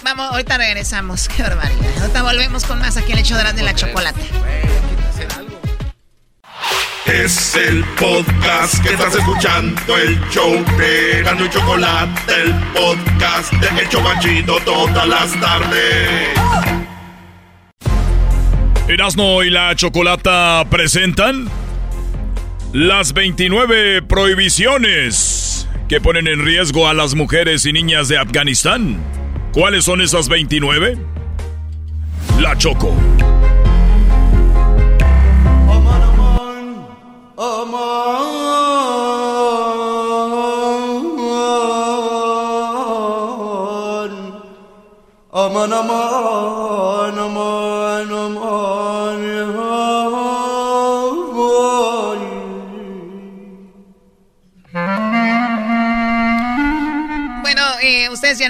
Vamos, 0.04 0.32
ahorita 0.32 0.58
regresamos. 0.58 1.28
Qué 1.30 1.44
barbaridad. 1.44 2.02
Ahorita 2.02 2.24
volvemos 2.24 2.66
con 2.66 2.80
más 2.80 2.98
aquí 2.98 3.12
en 3.12 3.20
el 3.20 3.24
hecho 3.24 3.36
de 3.38 3.64
la 3.64 3.74
chocolate. 3.74 4.22
Es 7.06 7.56
el 7.56 7.84
podcast 8.00 8.84
que 8.84 8.94
estás 8.94 9.16
escuchando, 9.16 9.96
el 9.96 10.20
show 10.32 10.52
de 10.78 11.22
Gano 11.24 11.46
y 11.46 11.50
Chocolate, 11.50 12.34
el 12.42 12.54
podcast 12.74 13.54
de 13.54 13.82
El 13.82 13.90
Chocachito 13.90 14.58
todas 14.66 15.08
las 15.08 15.40
tardes. 15.40 16.30
Erasmo 18.88 19.44
y 19.44 19.50
la 19.50 19.76
Chocolata 19.76 20.66
presentan 20.70 21.48
las 22.76 23.14
29 23.14 24.02
prohibiciones 24.02 25.65
que 25.88 26.02
ponen 26.02 26.27
en 26.27 26.43
riesgo 26.43 26.89
a 26.89 26.93
las 26.93 27.15
mujeres 27.15 27.65
y 27.65 27.72
niñas 27.72 28.10
de 28.10 28.18
Afganistán. 28.18 29.02
¿Cuáles 29.53 29.85
son 29.85 30.02
esas 30.02 30.27
29? 30.27 30.97
La 32.38 32.57
Choco. 32.57 32.93
Bueno, 45.65 46.15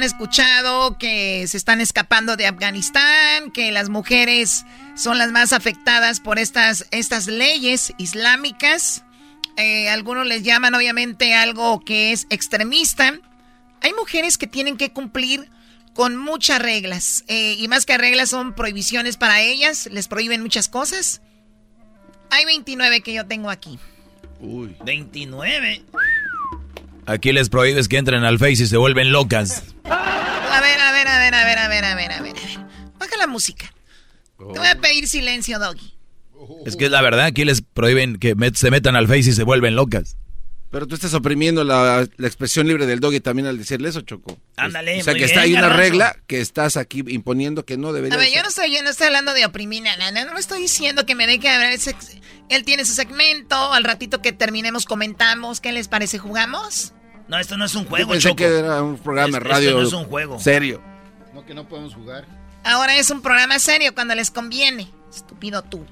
escuchado 0.05 0.97
que 0.97 1.45
se 1.47 1.57
están 1.57 1.81
escapando 1.81 2.35
de 2.37 2.45
Afganistán, 2.47 3.51
que 3.51 3.71
las 3.71 3.89
mujeres 3.89 4.65
son 4.95 5.17
las 5.17 5.31
más 5.31 5.53
afectadas 5.53 6.19
por 6.19 6.39
estas, 6.39 6.87
estas 6.91 7.27
leyes 7.27 7.93
islámicas. 7.97 9.03
Eh, 9.57 9.89
algunos 9.89 10.25
les 10.25 10.43
llaman 10.43 10.75
obviamente 10.75 11.33
algo 11.33 11.79
que 11.79 12.11
es 12.11 12.27
extremista. 12.29 13.13
Hay 13.81 13.93
mujeres 13.93 14.37
que 14.37 14.47
tienen 14.47 14.77
que 14.77 14.91
cumplir 14.91 15.49
con 15.93 16.17
muchas 16.17 16.59
reglas. 16.61 17.23
eh, 17.27 17.55
y 17.57 17.67
más 17.67 17.85
que 17.85 17.97
reglas 17.97 18.29
son 18.29 18.53
prohibiciones 18.53 19.17
para 19.17 19.41
ellas. 19.41 19.87
Les 19.91 20.07
prohíben 20.07 20.41
muchas 20.41 20.67
cosas. 20.69 21.21
Hay 22.29 22.45
29 22.45 23.01
que 23.01 23.13
yo 23.13 23.25
tengo 23.25 23.49
aquí. 23.49 23.79
Uy. 24.39 24.75
29. 24.83 25.83
Aquí 27.07 27.31
les 27.31 27.49
prohíbes 27.49 27.87
que 27.87 27.97
entren 27.97 28.23
al 28.23 28.39
Face 28.39 28.63
y 28.63 28.67
se 28.67 28.77
vuelven 28.77 29.11
locas. 29.11 29.63
A 29.83 30.61
ver, 30.61 30.79
a 30.79 30.91
ver, 30.91 31.07
a 31.07 31.19
ver, 31.19 31.35
a 31.35 31.45
ver, 31.45 31.57
a 31.57 31.67
ver, 31.67 31.85
a 31.85 31.95
ver, 31.95 32.11
a 32.11 32.21
ver. 32.21 32.35
Baja 32.97 33.17
la 33.17 33.27
música. 33.27 33.71
Te 34.37 34.59
voy 34.59 34.67
a 34.67 34.75
pedir 34.75 35.07
silencio, 35.07 35.59
Doggy. 35.59 35.93
Es 36.65 36.75
que 36.75 36.85
es 36.85 36.91
la 36.91 37.01
verdad, 37.01 37.25
aquí 37.25 37.45
les 37.45 37.61
prohíben 37.61 38.17
que 38.17 38.35
se 38.55 38.71
metan 38.71 38.95
al 38.95 39.07
Face 39.07 39.29
y 39.29 39.33
se 39.33 39.43
vuelven 39.43 39.75
locas. 39.75 40.17
Pero 40.75 40.87
tú 40.87 40.95
estás 40.95 41.13
oprimiendo 41.13 41.63
la, 41.63 42.05
la 42.17 42.27
expresión 42.27 42.67
libre 42.67 42.85
del 42.85 42.99
doggy 42.99 43.21
también 43.21 43.47
al 43.47 43.57
decirle 43.57 43.87
eso, 43.87 44.01
Choco. 44.01 44.37
Ándale, 44.57 44.99
O 44.99 45.03
sea 45.05 45.13
muy 45.13 45.19
que 45.21 45.25
está 45.25 45.43
bien, 45.45 45.55
ahí 45.59 45.63
una 45.63 45.73
regla 45.73 46.17
que 46.27 46.41
estás 46.41 46.75
aquí 46.75 47.01
imponiendo 47.07 47.63
que 47.63 47.77
no 47.77 47.93
debería 47.93 48.15
A 48.15 48.17
ver, 48.19 48.27
ser. 48.27 48.35
yo 48.35 48.43
no 48.43 48.49
estoy, 48.49 48.73
yo 48.75 48.83
no 48.83 48.89
estoy 48.89 49.07
hablando 49.07 49.33
de 49.33 49.45
oprimir 49.45 49.83
nada, 49.83 50.11
no, 50.11 50.33
no 50.33 50.37
estoy 50.37 50.59
diciendo 50.63 51.05
que 51.05 51.15
me 51.15 51.27
deje 51.27 51.47
hablar. 51.47 51.71
ese- 51.71 51.95
Él 52.49 52.65
tiene 52.65 52.83
su 52.83 52.93
segmento, 52.93 53.55
al 53.71 53.85
ratito 53.85 54.21
que 54.21 54.33
terminemos 54.33 54.85
comentamos. 54.85 55.61
¿Qué 55.61 55.71
les 55.71 55.87
parece? 55.87 56.17
¿Jugamos? 56.17 56.91
No, 57.29 57.39
esto 57.39 57.55
no 57.55 57.63
es 57.63 57.73
un 57.75 57.83
Yo 57.85 57.89
juego, 57.91 58.11
pensé 58.11 58.27
Choco. 58.27 58.35
que 58.35 58.59
era 58.59 58.83
un 58.83 58.97
programa 58.97 59.31
de 59.31 59.43
Esto 59.45 59.49
radio 59.49 59.71
no 59.79 59.81
es 59.87 59.93
un 59.93 60.03
juego. 60.03 60.39
serio. 60.41 60.81
No, 61.33 61.45
que 61.45 61.53
no 61.53 61.69
podemos 61.69 61.93
jugar. 61.95 62.25
Ahora 62.65 62.97
es 62.97 63.09
un 63.11 63.21
programa 63.21 63.59
serio 63.59 63.95
cuando 63.95 64.13
les 64.13 64.29
conviene. 64.29 64.89
Estúpido 65.09 65.61
tú. 65.63 65.85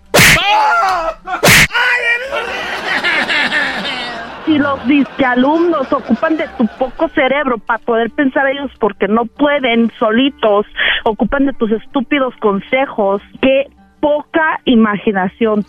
Si 4.45 4.57
los 4.57 4.85
disquealumnos 4.87 5.91
ocupan 5.91 6.35
de 6.37 6.47
tu 6.57 6.67
poco 6.77 7.07
cerebro 7.09 7.57
para 7.57 7.79
poder 7.79 8.11
pensar 8.11 8.47
ellos 8.47 8.71
porque 8.79 9.07
no 9.07 9.25
pueden 9.25 9.91
solitos, 9.97 10.65
ocupan 11.05 11.45
de 11.45 11.53
tus 11.53 11.71
estúpidos 11.71 12.33
consejos, 12.41 13.21
qué 13.41 13.67
poca 14.01 14.59
imaginación. 14.65 15.65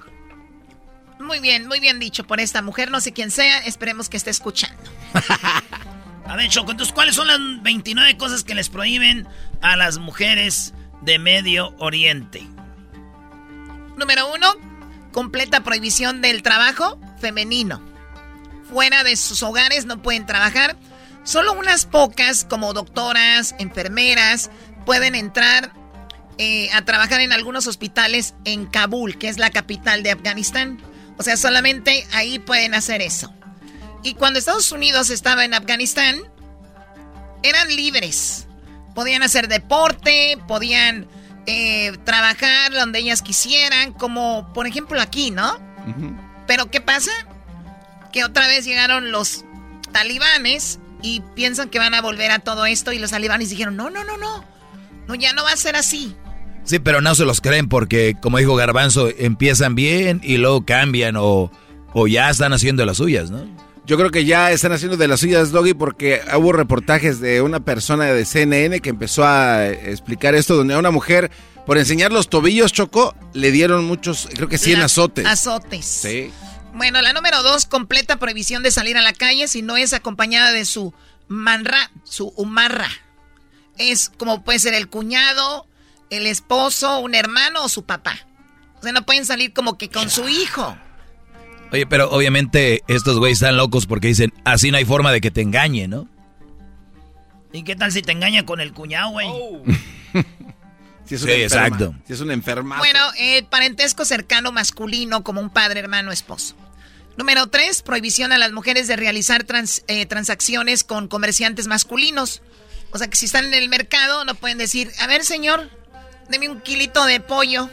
Muy 1.21 1.39
bien, 1.39 1.69
muy 1.69 1.79
bien 1.79 2.01
dicho 2.01 2.25
por 2.25 2.41
esta 2.41 2.63
mujer, 2.63 2.91
no 2.91 3.01
sé 3.01 3.13
quién 3.13 3.31
sea, 3.31 3.59
esperemos 3.59 4.09
que 4.09 4.17
esté 4.17 4.31
escuchando. 4.31 4.83
A 6.27 6.37
ver, 6.37 6.49
Choco, 6.49 6.71
entonces, 6.71 6.93
¿cuáles 6.95 7.15
son 7.15 7.27
las 7.29 7.39
29 7.63 8.17
cosas 8.17 8.45
que 8.45 8.55
les 8.55 8.71
prohíben 8.71 9.29
a 9.61 9.77
las 9.77 9.99
mujeres 9.99 10.75
de 11.03 11.19
Medio 11.19 11.75
Oriente? 11.79 12.43
Número 13.97 14.33
uno, 14.35 14.47
completa 15.13 15.61
prohibición 15.61 16.23
del 16.23 16.43
trabajo 16.43 16.99
femenino. 17.21 17.94
Fuera 18.75 19.05
de 19.05 19.15
sus 19.15 19.45
hogares 19.45 19.87
no 19.87 20.03
pueden 20.03 20.27
trabajar. 20.27 20.77
Solo 21.23 21.53
unas 21.53 21.87
pocas, 21.87 22.45
como 22.45 22.73
doctoras, 22.73 23.55
enfermeras, 23.61 24.51
pueden 24.85 25.15
entrar 25.15 25.73
eh, 26.39 26.69
a 26.73 26.85
trabajar 26.85 27.21
en 27.21 27.33
algunos 27.33 27.69
hospitales 27.69 28.35
en 28.45 28.67
Kabul, 28.67 29.17
que 29.17 29.29
es 29.29 29.39
la 29.39 29.51
capital 29.51 30.03
de 30.03 30.11
Afganistán. 30.11 30.83
O 31.19 31.23
sea, 31.23 31.37
solamente 31.37 32.05
ahí 32.15 32.41
pueden 32.41 32.75
hacer 32.75 33.01
eso. 33.01 33.33
Y 34.03 34.15
cuando 34.15 34.41
Estados 34.41 34.73
Unidos 34.73 35.11
estaba 35.11 35.45
en 35.45 35.55
Afganistán, 35.55 36.21
eran 37.45 37.69
libres. 37.77 38.49
Podían 38.93 39.23
hacer 39.23 39.47
deporte, 39.47 40.37
podían 40.49 41.07
eh, 41.47 41.97
trabajar 42.03 42.73
donde 42.73 42.99
ellas 42.99 43.23
quisieran, 43.23 43.93
como 43.93 44.53
por 44.53 44.67
ejemplo 44.67 45.01
aquí, 45.01 45.31
¿no? 45.31 45.61
Pero 46.49 46.73
¿qué 46.73 46.81
pasa? 46.81 47.13
Que 48.15 48.25
otra 48.25 48.47
vez 48.49 48.65
llegaron 48.65 49.11
los 49.13 49.45
talibanes 49.93 50.79
y 51.03 51.21
piensan 51.35 51.69
que 51.69 51.79
van 51.79 51.95
a 51.95 52.01
volver 52.01 52.31
a 52.31 52.39
todo 52.39 52.65
esto 52.67 52.93
y 52.93 52.99
los 52.99 53.11
talibanes 53.11 53.51
dijeron, 53.51 53.77
no, 53.77 53.91
no, 53.91 54.05
no, 54.05 54.17
no, 54.17 54.45
no, 55.07 55.15
ya 55.15 55.33
no 55.33 55.45
va 55.45 55.53
a 55.53 55.57
ser 55.57 55.77
así. 55.77 56.15
Sí, 56.65 56.79
pero 56.79 57.01
no 57.01 57.15
se 57.15 57.25
los 57.27 57.41
creen 57.41 57.69
porque, 57.69 58.17
como 58.21 58.39
dijo 58.39 58.55
Garbanzo, 58.57 59.09
empiezan 59.19 59.75
bien 59.75 60.21
y 60.25 60.39
luego 60.39 60.65
cambian 60.65 61.17
o, 61.19 61.51
o 61.93 62.07
ya 62.07 62.31
están 62.31 62.53
haciendo 62.55 62.87
las 62.87 62.97
suyas, 62.97 63.31
¿no? 63.31 63.47
Yo 63.87 63.99
creo 63.99 64.11
que 64.11 64.25
ya 64.25 64.51
están 64.51 64.73
haciendo 64.73 64.97
de 64.97 65.09
las 65.09 65.21
suyas, 65.21 65.51
Doggy, 65.53 65.75
porque 65.75 66.23
hubo 66.39 66.53
reportajes 66.53 67.21
de 67.21 67.43
una 67.43 67.61
persona 67.61 68.05
de 68.07 68.25
CNN 68.25 68.81
que 68.81 68.89
empezó 68.89 69.25
a 69.27 69.67
explicar 69.69 70.35
esto, 70.35 70.57
donde 70.57 70.73
a 70.73 70.79
una 70.79 70.91
mujer, 70.91 71.31
por 71.67 71.77
enseñar 71.77 72.11
los 72.11 72.31
tobillos, 72.31 72.73
Choco, 72.73 73.15
le 73.35 73.51
dieron 73.51 73.85
muchos, 73.85 74.27
creo 74.35 74.49
que 74.49 74.57
100 74.57 74.79
La- 74.79 74.87
azotes. 74.87 75.27
Azotes. 75.27 75.85
Sí. 75.85 76.31
Bueno, 76.75 77.01
la 77.03 77.13
número 77.13 77.43
dos, 77.45 77.67
completa 77.67 78.19
prohibición 78.19 78.65
de 78.65 78.73
salir 78.73 78.97
a 78.97 79.03
la 79.03 79.13
calle 79.13 79.47
si 79.47 79.63
no 79.63 79.77
es 79.77 79.93
acompañada 79.93 80.51
de 80.51 80.65
su 80.65 80.93
manra, 81.29 81.91
su 82.03 82.29
umarra. 82.37 82.89
Es 83.79 84.11
como 84.19 84.43
puede 84.43 84.59
ser 84.59 84.75
el 84.75 84.89
cuñado, 84.89 85.67
el 86.11 86.27
esposo, 86.27 86.99
un 86.99 87.15
hermano 87.15 87.65
o 87.65 87.69
su 87.69 87.85
papá. 87.85 88.19
O 88.81 88.83
sea, 88.83 88.93
no 88.93 89.07
pueden 89.07 89.25
salir 89.25 89.53
como 89.53 89.79
que 89.79 89.89
con 89.89 90.11
su 90.11 90.29
hijo. 90.29 90.77
Oye, 91.71 91.87
pero 91.87 92.11
obviamente 92.11 92.83
estos 92.89 93.19
güeyes 93.19 93.41
están 93.41 93.57
locos 93.57 93.87
porque 93.87 94.09
dicen, 94.09 94.33
así 94.45 94.73
no 94.73 94.77
hay 94.77 94.85
forma 94.85 95.13
de 95.13 95.21
que 95.21 95.31
te 95.31 95.43
engañe, 95.43 95.87
¿no? 95.87 96.09
¿Y 97.53 97.63
qué 97.63 97.77
tal 97.77 97.93
si 97.93 98.03
te 98.03 98.11
engaña 98.11 98.45
con 98.45 98.61
el 98.61 98.73
cuñado, 98.73 99.11
güey? 99.11 99.29
Si 101.07 101.15
es 101.17 101.21
Sí, 101.21 101.27
una 101.27 101.35
enferma, 101.35 101.67
exacto. 101.67 101.95
Si 102.07 102.13
es 102.15 102.21
una 102.21 102.33
enferma. 102.35 102.79
Bueno, 102.79 103.01
eh, 103.19 103.43
parentesco 103.51 104.05
cercano 104.05 104.53
masculino 104.53 105.23
como 105.23 105.41
un 105.41 105.51
padre, 105.51 105.81
hermano, 105.81 106.13
esposo. 106.13 106.57
Número 107.17 107.47
tres, 107.49 107.83
prohibición 107.83 108.33
a 108.33 108.39
las 108.39 108.53
mujeres 108.53 108.89
de 108.89 108.97
realizar 108.97 109.45
trans- 109.45 109.85
eh, 109.87 110.07
transacciones 110.07 110.83
con 110.83 111.07
comerciantes 111.09 111.67
masculinos. 111.69 112.43
O 112.91 112.99
sea 112.99 113.09
que 113.09 113.17
si 113.17 113.27
están 113.27 113.45
en 113.47 113.55
el 113.55 113.69
mercado 113.69 114.25
no 114.25 114.35
pueden 114.35 114.59
decir, 114.59 114.91
a 115.01 115.07
ver 115.07 115.25
señor, 115.25 115.69
deme 116.29 116.49
un 116.49 116.61
kilito 116.61 117.05
de 117.07 117.21
pollo. 117.21 117.69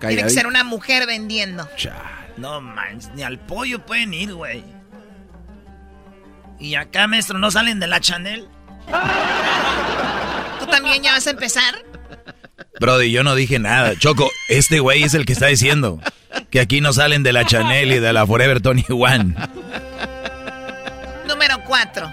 Tiene 0.00 0.22
que 0.22 0.30
ser 0.30 0.46
una 0.46 0.64
mujer 0.64 1.06
vendiendo. 1.06 1.68
No 2.36 2.60
manches, 2.60 3.10
ni 3.14 3.22
al 3.22 3.38
pollo 3.38 3.84
pueden 3.84 4.14
ir, 4.14 4.32
güey. 4.34 4.64
Y 6.58 6.74
acá, 6.74 7.06
maestro, 7.06 7.38
¿no 7.38 7.50
salen 7.50 7.80
de 7.80 7.86
la 7.86 8.00
Chanel? 8.00 8.48
¿Tú 10.70 10.76
también 10.76 11.02
ya 11.02 11.12
vas 11.12 11.26
a 11.26 11.30
empezar? 11.30 11.84
Brody, 12.78 13.10
yo 13.10 13.24
no 13.24 13.34
dije 13.34 13.58
nada. 13.58 13.98
Choco, 13.98 14.30
este 14.48 14.80
güey 14.80 15.02
es 15.02 15.14
el 15.14 15.26
que 15.26 15.32
está 15.32 15.46
diciendo 15.46 16.00
que 16.50 16.60
aquí 16.60 16.80
no 16.80 16.92
salen 16.92 17.22
de 17.22 17.32
la 17.32 17.44
Chanel 17.44 17.92
y 17.92 17.98
de 17.98 18.12
la 18.12 18.26
Forever 18.26 18.60
21. 18.60 19.34
Número 21.26 21.64
cuatro. 21.66 22.10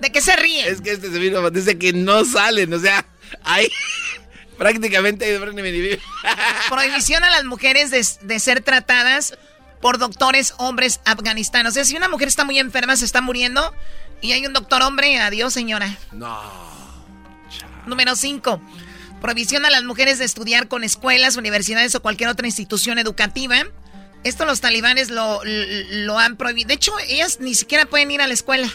¿De 0.00 0.10
qué 0.10 0.20
se 0.20 0.34
ríen? 0.36 0.72
Es 0.72 0.80
que 0.80 0.92
este 0.92 1.10
se 1.10 1.18
vino, 1.18 1.48
dice 1.50 1.78
que 1.78 1.92
no 1.92 2.24
salen, 2.24 2.72
o 2.72 2.78
sea, 2.78 3.04
ahí 3.44 3.68
prácticamente 4.58 5.24
hay 5.26 5.32
de 5.32 5.38
Prohibición 6.68 7.22
a 7.22 7.30
las 7.30 7.44
mujeres 7.44 7.90
de, 7.90 8.04
de 8.22 8.40
ser 8.40 8.62
tratadas 8.62 9.38
por 9.80 9.98
doctores 9.98 10.54
hombres 10.58 11.00
afganistanos. 11.04 11.72
O 11.72 11.74
sea, 11.74 11.84
si 11.84 11.96
una 11.96 12.08
mujer 12.08 12.28
está 12.28 12.44
muy 12.44 12.58
enferma, 12.58 12.96
se 12.96 13.04
está 13.04 13.20
muriendo, 13.20 13.74
y 14.22 14.32
hay 14.32 14.46
un 14.46 14.52
doctor 14.52 14.80
hombre, 14.82 15.18
adiós 15.18 15.52
señora. 15.52 15.98
No. 16.12 16.40
Número 17.86 18.16
5. 18.16 18.62
Prohibición 19.20 19.66
a 19.66 19.70
las 19.70 19.84
mujeres 19.84 20.18
de 20.18 20.24
estudiar 20.24 20.68
con 20.68 20.84
escuelas, 20.84 21.36
universidades 21.36 21.94
o 21.94 22.02
cualquier 22.02 22.30
otra 22.30 22.46
institución 22.46 22.98
educativa. 22.98 23.56
Esto 24.24 24.44
los 24.44 24.60
talibanes 24.60 25.10
lo, 25.10 25.40
lo, 25.44 26.18
han 26.18 26.36
prohibido. 26.36 26.68
De 26.68 26.74
hecho, 26.74 26.92
ellas 27.08 27.38
ni 27.40 27.54
siquiera 27.54 27.86
pueden 27.86 28.10
ir 28.10 28.22
a 28.22 28.28
la 28.28 28.34
escuela. 28.34 28.68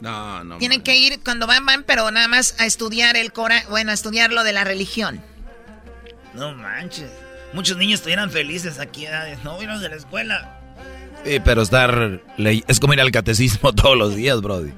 No, 0.00 0.42
no. 0.42 0.58
Tienen 0.58 0.82
que 0.82 0.96
ir 0.96 1.22
cuando 1.22 1.46
van, 1.46 1.64
van, 1.64 1.84
pero 1.84 2.10
nada 2.10 2.26
más 2.26 2.56
a 2.58 2.66
estudiar 2.66 3.16
el 3.16 3.32
Corán, 3.32 3.62
bueno, 3.70 3.92
a 3.92 3.94
estudiar 3.94 4.32
lo 4.32 4.42
de 4.42 4.52
la 4.52 4.64
religión. 4.64 5.22
No 6.34 6.52
manches. 6.54 7.10
Muchos 7.52 7.76
niños 7.76 8.00
estuvieran 8.00 8.30
felices 8.30 8.80
aquí, 8.80 9.06
no 9.44 9.58
vieron 9.58 9.80
de 9.80 9.88
la 9.88 9.96
escuela. 9.96 10.61
Sí, 11.24 11.40
pero 11.44 11.62
estar. 11.62 12.20
Es 12.66 12.80
como 12.80 12.94
ir 12.94 13.00
al 13.00 13.10
catecismo 13.10 13.72
todos 13.74 13.96
los 13.96 14.14
días, 14.14 14.40
Brody. 14.40 14.72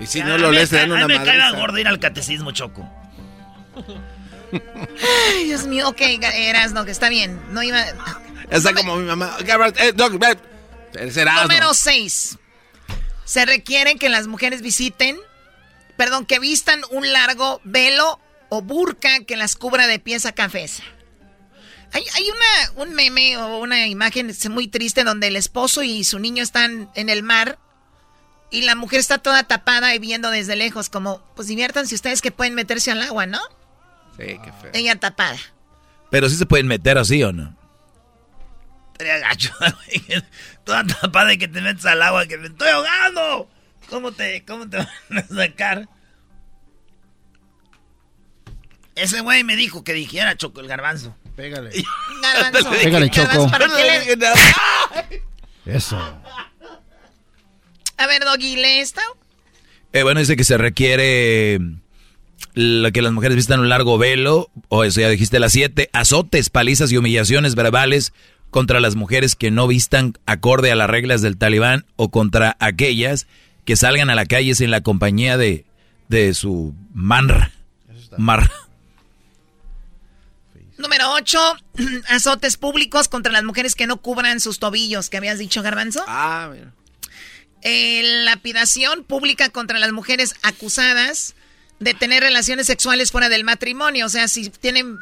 Y 0.00 0.06
si 0.06 0.22
no 0.22 0.38
lo 0.38 0.50
lees, 0.50 0.70
te 0.70 0.76
dan 0.76 0.92
una 0.92 1.06
me 1.06 1.22
cae 1.22 1.52
gordo 1.52 1.78
ir 1.78 1.88
al 1.88 1.98
catecismo, 1.98 2.52
Choco. 2.52 2.88
Ay, 4.52 5.44
Dios 5.44 5.66
mío, 5.66 5.88
ok, 5.88 6.00
eras, 6.34 6.72
no, 6.72 6.84
que 6.84 6.90
está 6.90 7.08
bien. 7.08 7.38
No 7.50 7.62
iba. 7.62 7.84
Está 8.50 8.74
como 8.74 8.96
mi 8.96 9.06
mamá. 9.06 9.36
Eh, 9.76 9.92
Número 11.42 11.74
6. 11.74 12.38
Se 13.24 13.46
requiere 13.46 13.96
que 13.96 14.08
las 14.08 14.26
mujeres 14.26 14.60
visiten, 14.62 15.16
perdón, 15.96 16.26
que 16.26 16.40
vistan 16.40 16.80
un 16.90 17.12
largo 17.12 17.60
velo 17.64 18.18
o 18.48 18.62
burka 18.62 19.20
que 19.24 19.36
las 19.36 19.54
cubra 19.54 19.86
de 19.86 19.98
pies 19.98 20.26
a 20.26 20.32
cabeza. 20.32 20.82
Hay, 21.92 22.04
hay 22.14 22.30
una, 22.30 22.82
un 22.84 22.94
meme 22.94 23.36
o 23.36 23.58
una 23.58 23.86
imagen 23.86 24.32
muy 24.50 24.68
triste 24.68 25.04
donde 25.04 25.26
el 25.26 25.36
esposo 25.36 25.82
y 25.82 26.04
su 26.04 26.18
niño 26.18 26.42
están 26.42 26.90
en 26.94 27.08
el 27.08 27.22
mar 27.22 27.58
y 28.50 28.62
la 28.62 28.74
mujer 28.74 29.00
está 29.00 29.18
toda 29.18 29.44
tapada 29.44 29.94
y 29.94 29.98
viendo 29.98 30.30
desde 30.30 30.56
lejos, 30.56 30.90
como, 30.90 31.22
pues 31.36 31.48
diviértanse 31.48 31.94
ustedes 31.94 32.20
que 32.20 32.32
pueden 32.32 32.54
meterse 32.54 32.90
al 32.90 33.02
agua, 33.02 33.26
¿no? 33.26 33.40
Sí, 34.16 34.38
qué 34.44 34.52
feo. 34.60 34.70
Ella 34.74 34.96
tapada. 34.96 35.38
Pero 36.10 36.28
sí 36.28 36.36
se 36.36 36.46
pueden 36.46 36.66
meter 36.66 36.98
así 36.98 37.22
o 37.22 37.32
no. 37.32 37.56
Gacho, 38.98 39.54
toda 40.64 40.84
tapada 40.84 41.32
y 41.32 41.38
que 41.38 41.48
te 41.48 41.60
metes 41.60 41.86
al 41.86 42.02
agua, 42.02 42.26
que 42.26 42.36
me 42.36 42.48
estoy 42.48 42.68
ahogando. 42.68 43.48
¿Cómo 43.88 44.12
te, 44.12 44.44
cómo 44.44 44.68
te 44.68 44.76
van 45.08 45.18
a 45.18 45.26
sacar? 45.26 45.88
Ese 48.96 49.20
güey 49.20 49.44
me 49.44 49.56
dijo 49.56 49.84
que 49.84 49.94
dijera 49.94 50.36
Choco 50.36 50.60
el 50.60 50.68
garbanzo. 50.68 51.16
Pégale. 51.40 51.70
Garbanzo. 52.22 52.70
Pégale, 52.70 53.10
Choco. 53.10 53.50
¿para 53.50 53.66
qué 53.66 54.16
le... 54.16 55.76
Eso. 55.76 55.96
A 57.96 58.06
ver, 58.06 58.24
Doggy, 58.24 58.56
¿lee 58.56 58.80
esto? 58.80 59.00
Eh, 59.94 60.02
bueno, 60.02 60.20
dice 60.20 60.36
que 60.36 60.44
se 60.44 60.58
requiere 60.58 61.58
que 62.54 63.02
las 63.02 63.12
mujeres 63.12 63.36
vistan 63.36 63.60
un 63.60 63.70
largo 63.70 63.96
velo, 63.96 64.50
o 64.68 64.84
eso 64.84 65.00
ya 65.00 65.08
dijiste 65.08 65.40
las 65.40 65.52
siete, 65.52 65.88
azotes, 65.94 66.50
palizas 66.50 66.92
y 66.92 66.98
humillaciones 66.98 67.54
verbales 67.54 68.12
contra 68.50 68.80
las 68.80 68.96
mujeres 68.96 69.34
que 69.34 69.50
no 69.50 69.66
vistan 69.66 70.14
acorde 70.26 70.70
a 70.70 70.74
las 70.74 70.90
reglas 70.90 71.22
del 71.22 71.38
talibán 71.38 71.86
o 71.96 72.10
contra 72.10 72.56
aquellas 72.60 73.26
que 73.64 73.76
salgan 73.76 74.10
a 74.10 74.14
la 74.14 74.26
calle 74.26 74.54
sin 74.54 74.70
la 74.70 74.82
compañía 74.82 75.38
de, 75.38 75.64
de 76.08 76.34
su 76.34 76.74
manra. 76.92 77.52
Mar. 78.18 78.50
Número 80.80 81.12
8, 81.12 81.56
azotes 82.08 82.56
públicos 82.56 83.08
contra 83.08 83.32
las 83.32 83.44
mujeres 83.44 83.74
que 83.74 83.86
no 83.86 83.98
cubran 83.98 84.40
sus 84.40 84.58
tobillos, 84.58 85.10
que 85.10 85.16
habías 85.16 85.38
dicho, 85.38 85.62
Garbanzo. 85.62 86.04
Ah, 86.06 86.50
mira. 86.52 86.72
Eh, 87.62 88.02
lapidación 88.24 89.04
pública 89.04 89.50
contra 89.50 89.78
las 89.78 89.92
mujeres 89.92 90.34
acusadas 90.42 91.34
de 91.78 91.94
tener 91.94 92.22
relaciones 92.22 92.66
sexuales 92.66 93.10
fuera 93.10 93.28
del 93.28 93.44
matrimonio. 93.44 94.06
O 94.06 94.08
sea, 94.08 94.28
si 94.28 94.48
tienen, 94.48 94.96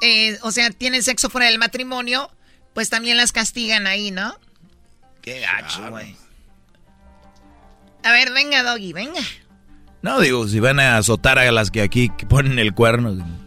eh, 0.00 0.38
o 0.42 0.52
sea, 0.52 0.70
tienen 0.70 1.02
sexo 1.02 1.28
fuera 1.28 1.48
del 1.48 1.58
matrimonio, 1.58 2.30
pues 2.72 2.88
también 2.88 3.16
las 3.16 3.32
castigan 3.32 3.86
ahí, 3.86 4.10
¿no? 4.10 4.38
Qué 5.22 5.40
gacho, 5.40 5.90
güey. 5.90 6.16
A 8.04 8.12
ver, 8.12 8.32
venga, 8.32 8.62
Doggy, 8.62 8.92
venga. 8.92 9.22
No, 10.02 10.20
digo, 10.20 10.46
si 10.46 10.60
van 10.60 10.78
a 10.80 10.98
azotar 10.98 11.38
a 11.38 11.50
las 11.50 11.70
que 11.70 11.80
aquí 11.80 12.10
ponen 12.28 12.58
el 12.58 12.74
cuerno. 12.74 13.43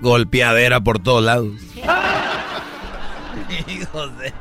Golpeadera 0.00 0.80
por 0.80 0.98
todos 0.98 1.22
lados. 1.24 1.52
Hijos 3.68 4.18
de... 4.18 4.32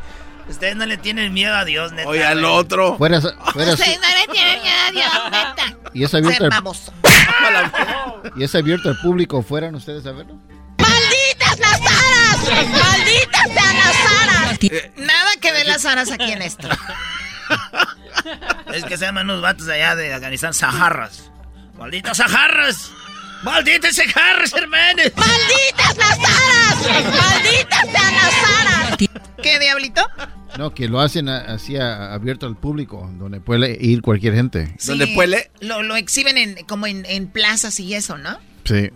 Ustedes 0.47 0.75
no 0.75 0.85
le 0.85 0.97
tienen 0.97 1.33
miedo 1.33 1.55
a 1.55 1.65
Dios, 1.65 1.91
neta. 1.91 2.07
Oye, 2.07 2.23
al 2.23 2.45
otro. 2.45 2.97
Fuera, 2.97 3.19
fuera 3.53 3.73
Ustedes 3.73 3.99
no 3.99 4.07
le 4.07 4.27
tienen 4.31 4.61
miedo 4.61 4.77
a 4.87 4.91
Dios, 4.91 5.13
neta. 5.31 5.77
Y 5.93 6.03
es 6.03 6.13
abierto. 6.13 6.49
y 8.35 8.43
es 8.43 8.55
abierto 8.55 8.89
al 8.89 8.97
público. 8.99 9.41
¿Fueran 9.41 9.75
ustedes 9.75 10.05
a 10.05 10.11
verlo? 10.11 10.35
¡Malditas 10.77 11.59
las 11.59 11.81
aras! 11.81 12.69
¡Malditas 12.69 13.51
sean 13.53 13.77
las 13.77 13.95
aras! 14.21 14.59
Nada 14.97 15.31
que 15.41 15.51
ver 15.51 15.65
las 15.65 15.85
aras 15.85 16.11
aquí 16.11 16.31
en 16.31 16.41
esto. 16.41 16.67
es 18.73 18.83
que 18.85 18.97
se 18.97 19.05
llaman 19.05 19.29
unos 19.29 19.41
vatos 19.41 19.67
allá 19.67 19.95
de 19.95 20.13
Afganistán, 20.13 20.53
Saharras. 20.53 21.31
¡Malditas 21.77 22.17
Saharras! 22.17 22.91
¡Malditas 23.45 23.95
Saharras, 23.95 24.53
hermanos! 24.53 25.11
¡Malditas 25.15 25.97
las 25.97 26.17
aras! 26.17 27.05
¡Malditas 27.05 27.81
sean 27.91 28.15
las 28.15 28.33
aras! 28.59 28.97
¿Qué, 29.43 29.59
diablito? 29.59 30.01
No, 30.57 30.73
que 30.73 30.89
lo 30.89 30.99
hacen 30.99 31.29
así 31.29 31.77
abierto 31.77 32.47
al 32.47 32.57
público, 32.57 33.07
donde 33.19 33.39
puede 33.39 33.77
ir 33.79 34.01
cualquier 34.01 34.33
gente. 34.33 34.75
¿Donde 34.87 35.07
puede? 35.13 35.51
Lo, 35.61 35.83
lo 35.83 35.95
exhiben 35.95 36.39
en, 36.39 36.65
como 36.65 36.87
en, 36.87 37.05
en, 37.05 37.27
plazas 37.27 37.79
y 37.79 37.93
eso, 37.93 38.17
¿no? 38.17 38.39
Sí. 38.63 38.89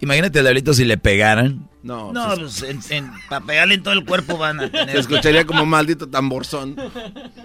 Imagínate, 0.00 0.42
Diablito, 0.42 0.74
si 0.74 0.84
le 0.84 0.98
pegaran. 0.98 1.66
No, 1.82 2.12
no 2.12 2.34
pues, 2.36 2.60
pues 2.60 2.90
en, 2.90 3.10
para 3.30 3.46
pegarle 3.46 3.76
en 3.76 3.82
todo 3.82 3.94
el 3.94 4.04
cuerpo 4.04 4.36
van 4.36 4.60
a 4.60 4.70
tener... 4.70 4.90
Se 4.90 4.98
escucharía 4.98 5.46
como 5.46 5.64
maldito 5.64 6.06
tamborzón. 6.06 6.76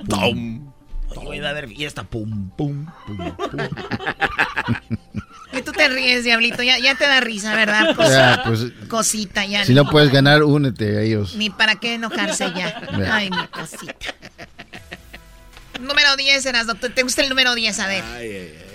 ¡Tom! 0.10 0.74
a 1.16 1.54
ver, 1.54 1.72
y 1.72 1.86
esta 1.86 2.04
pum, 2.04 2.50
pum, 2.58 2.88
pum, 3.08 3.18
pum. 3.38 3.60
Que 5.56 5.62
tú 5.62 5.72
te 5.72 5.88
ríes, 5.88 6.26
diablito. 6.26 6.64
Ya, 6.64 6.78
ya 6.80 6.96
te 6.96 7.06
da 7.06 7.22
risa, 7.22 7.56
¿verdad? 7.56 7.96
Cosita, 7.96 8.44
pues, 8.46 8.66
cosita 8.90 9.46
ya. 9.46 9.64
Si 9.64 9.74
no. 9.74 9.86
puedes 9.90 10.12
ganar, 10.12 10.44
únete 10.44 10.98
a 10.98 11.02
ellos. 11.02 11.36
Ni 11.36 11.50
para 11.50 11.76
qué 11.76 11.94
enojarse 11.94 12.52
ya. 12.54 12.82
Ay, 13.10 13.30
mi 13.30 13.48
cosita. 13.48 13.96
Número 15.80 16.18
10, 16.18 16.46
eras 16.46 16.68
doctor. 16.68 16.92
¿Te 16.92 17.04
gusta 17.04 17.22
el 17.22 17.30
número 17.30 17.56
10? 17.56 17.80
A 17.80 17.88
ver. 17.88 18.04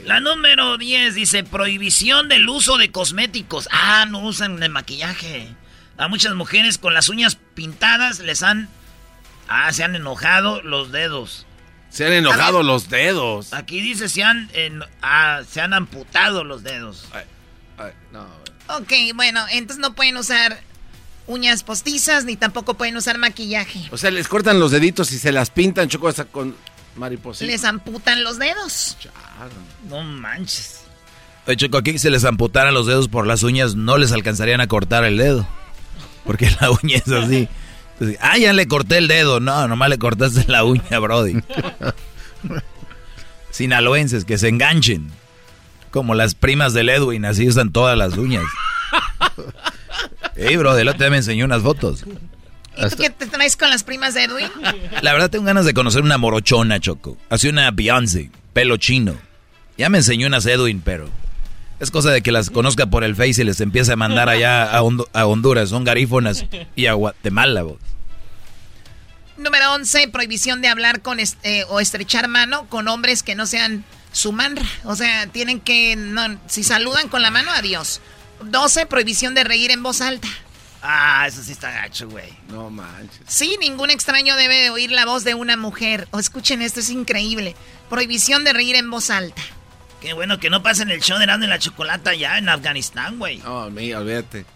La 0.07 0.21
número 0.21 0.79
10 0.79 1.15
dice 1.15 1.45
prohibición 1.45 2.29
del 2.31 2.49
uso 2.49 2.79
de 2.79 2.91
cosméticos. 2.91 3.69
Ah, 3.71 4.07
no 4.09 4.21
usan 4.21 4.63
el 4.63 4.71
maquillaje. 4.71 5.49
A 5.99 6.09
muchas 6.09 6.35
mujeres 6.35 6.79
con 6.79 6.95
las 6.95 7.11
uñas 7.11 7.37
pintadas 7.55 8.21
les 8.21 8.43
han... 8.43 8.71
Ah, 9.49 9.71
se 9.73 9.85
han 9.85 9.95
enojado 9.97 10.63
los 10.63 10.93
dedos. 10.93 11.45
Se 11.91 12.07
han 12.07 12.13
enojado 12.13 12.63
los 12.63 12.89
dedos. 12.89 13.53
Aquí 13.53 13.81
dice 13.81 14.09
se 14.09 14.23
han, 14.23 14.49
ah, 15.03 15.41
se 15.49 15.61
han 15.61 15.75
amputado 15.75 16.45
los 16.45 16.63
dedos. 16.63 17.09
ok, 18.69 18.93
bueno, 19.15 19.45
entonces 19.51 19.81
no 19.81 19.95
pueden 19.95 20.17
usar 20.17 20.61
uñas 21.27 21.63
postizas 21.63 22.25
ni 22.25 22.37
tampoco 22.37 22.75
pueden 22.75 22.97
usar 22.97 23.19
maquillaje. 23.19 23.89
O 23.91 23.99
sea, 23.99 24.11
les 24.11 24.29
cortan 24.29 24.59
los 24.59 24.71
deditos 24.71 25.13
y 25.13 25.19
se 25.19 25.33
las 25.33 25.51
pintan, 25.51 25.89
choco, 25.89 26.13
con 26.31 26.55
mariposita. 26.97 27.47
Les 27.47 27.65
amputan 27.65 28.23
los 28.25 28.39
dedos. 28.39 28.97
No 29.89 30.03
manches. 30.03 30.83
Oye, 31.47 31.57
Choco, 31.57 31.79
aquí 31.79 31.99
se 31.99 32.11
les 32.11 32.25
amputaran 32.25 32.75
los 32.75 32.87
dedos 32.87 33.09
por 33.09 33.27
las 33.27 33.43
uñas, 33.43 33.75
no 33.75 33.99
les 33.99 34.13
alcanzarían 34.13 34.61
a 34.61 34.67
cortar 34.67 35.05
el 35.05 35.17
dedo. 35.17 35.47
Porque 36.25 36.51
la 36.61 36.71
uña 36.71 36.99
es 36.99 37.11
así. 37.11 37.49
Ah, 38.21 38.39
ya 38.39 38.53
le 38.53 38.67
corté 38.67 38.99
el 38.99 39.09
dedo. 39.09 39.41
No, 39.41 39.69
nomás 39.69 39.91
le 39.91 39.99
cortaste 39.99 40.45
la 40.49 40.65
uña, 40.65 40.99
Brody. 40.99 41.43
Sinaloenses, 43.51 44.25
que 44.25 44.39
se 44.39 44.49
enganchen. 44.49 45.11
Como 45.91 46.15
las 46.15 46.35
primas 46.35 46.73
del 46.73 46.89
Edwin, 46.89 47.25
así 47.25 47.49
usan 47.49 47.73
todas 47.73 47.99
las 47.99 48.17
uñas. 48.17 48.45
Ey, 50.37 50.57
bro, 50.57 50.77
el 50.79 50.89
otro 50.89 51.01
día 51.01 51.11
me 51.11 51.17
enseñó 51.19 51.45
unas 51.45 51.63
fotos. 51.63 52.05
¿Y 52.77 52.89
tú 52.89 52.97
qué 52.97 53.11
te 53.11 53.27
traes 53.27 53.57
con 53.57 53.69
las 53.69 53.83
primas 53.83 54.15
de 54.15 54.25
Edwin? 54.25 54.49
La 55.03 55.13
verdad 55.13 55.29
tengo 55.29 55.45
ganas 55.45 55.67
de 55.67 55.75
conocer 55.75 56.03
una 56.03 56.17
morochona, 56.17 56.81
Choco. 56.81 57.19
Así 57.29 57.49
una 57.49 57.71
Beyoncé, 57.73 58.31
pelo 58.53 58.77
chino. 58.77 59.15
Ya 59.77 59.89
me 59.89 59.99
enseñó 59.99 60.29
unas 60.29 60.47
Edwin, 60.47 60.81
pero 60.83 61.11
es 61.81 61.91
cosa 61.91 62.11
de 62.11 62.23
que 62.23 62.31
las 62.31 62.51
conozca 62.51 62.87
por 62.87 63.05
el 63.05 63.17
Face 63.17 63.41
y 63.41 63.45
les 63.45 63.61
empiece 63.61 63.93
a 63.93 63.97
mandar 63.97 64.29
allá 64.29 64.71
a, 64.71 64.83
Honduras. 64.83 65.71
Son 65.71 65.83
garífonas 65.83 66.45
y 66.77 66.87
a 66.87 66.93
Guatemala, 66.93 67.63
vos. 67.63 67.79
Número 69.39 69.73
11, 69.73 70.09
prohibición 70.09 70.61
de 70.61 70.69
hablar 70.69 71.01
con 71.01 71.19
este, 71.19 71.65
o 71.65 71.81
estrechar 71.81 72.29
mano 72.29 72.67
con 72.69 72.87
hombres 72.89 73.23
que 73.23 73.35
no 73.35 73.47
sean 73.47 73.85
su 74.13 74.33
manra. 74.33 74.67
O 74.85 74.95
sea, 74.95 75.27
tienen 75.29 75.61
que, 75.61 75.97
no, 75.97 76.39
si 76.47 76.63
saludan 76.63 77.09
con 77.09 77.23
la 77.23 77.31
mano, 77.31 77.51
adiós. 77.51 78.03
12, 78.45 78.85
prohibición 78.85 79.35
de 79.35 79.45
reír 79.45 79.71
en 79.71 79.83
voz 79.83 80.03
alta. 80.03 80.29
Ah, 80.83 81.25
eso 81.27 81.43
sí 81.43 81.53
está 81.53 81.71
gacho, 81.71 82.09
güey. 82.11 82.29
No 82.49 82.69
manches. 82.69 83.21
Sí, 83.27 83.57
ningún 83.61 83.89
extraño 83.89 84.37
debe 84.37 84.57
de 84.57 84.71
oír 84.71 84.91
la 84.91 85.07
voz 85.07 85.25
de 85.25 85.33
una 85.33 85.57
mujer. 85.57 86.09
O 86.11 86.19
escuchen 86.19 86.61
esto, 86.61 86.81
es 86.81 86.91
increíble. 86.91 87.57
Prohibición 87.89 88.45
de 88.45 88.53
reír 88.53 88.77
en 88.77 88.91
voz 88.91 89.11
alta. 89.11 89.43
Qué 90.01 90.15
bueno 90.15 90.39
que 90.39 90.49
no 90.49 90.63
pasen 90.63 90.91
el 90.91 91.01
show 91.01 91.19
de 91.19 91.25
Erasmo 91.25 91.45
y 91.45 91.49
la 91.49 91.59
Chocolata 91.59 92.15
ya 92.15 92.39
en 92.39 92.49
Afganistán, 92.49 93.19
güey. 93.19 93.39
No, 93.39 93.71
mí, 93.71 93.93
olvídate. 93.93 94.47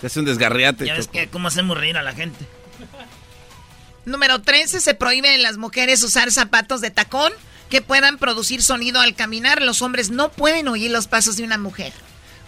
Te 0.00 0.06
hace 0.06 0.18
un 0.18 0.26
desgarriate. 0.26 0.86
Ya 0.86 0.94
ves 0.94 1.08
que 1.08 1.28
cómo 1.28 1.48
hacemos 1.48 1.76
reír 1.76 1.96
a 1.96 2.02
la 2.02 2.12
gente. 2.12 2.46
Número 4.06 4.40
13, 4.40 4.80
se 4.80 4.94
prohíbe 4.94 5.34
en 5.34 5.42
las 5.42 5.56
mujeres 5.56 6.02
usar 6.02 6.30
zapatos 6.30 6.80
de 6.80 6.90
tacón 6.90 7.32
que 7.70 7.80
puedan 7.80 8.18
producir 8.18 8.62
sonido 8.62 9.00
al 9.00 9.14
caminar. 9.14 9.62
Los 9.62 9.82
hombres 9.82 10.10
no 10.10 10.30
pueden 10.30 10.68
oír 10.68 10.90
los 10.90 11.06
pasos 11.06 11.36
de 11.36 11.44
una 11.44 11.58
mujer. 11.58 11.92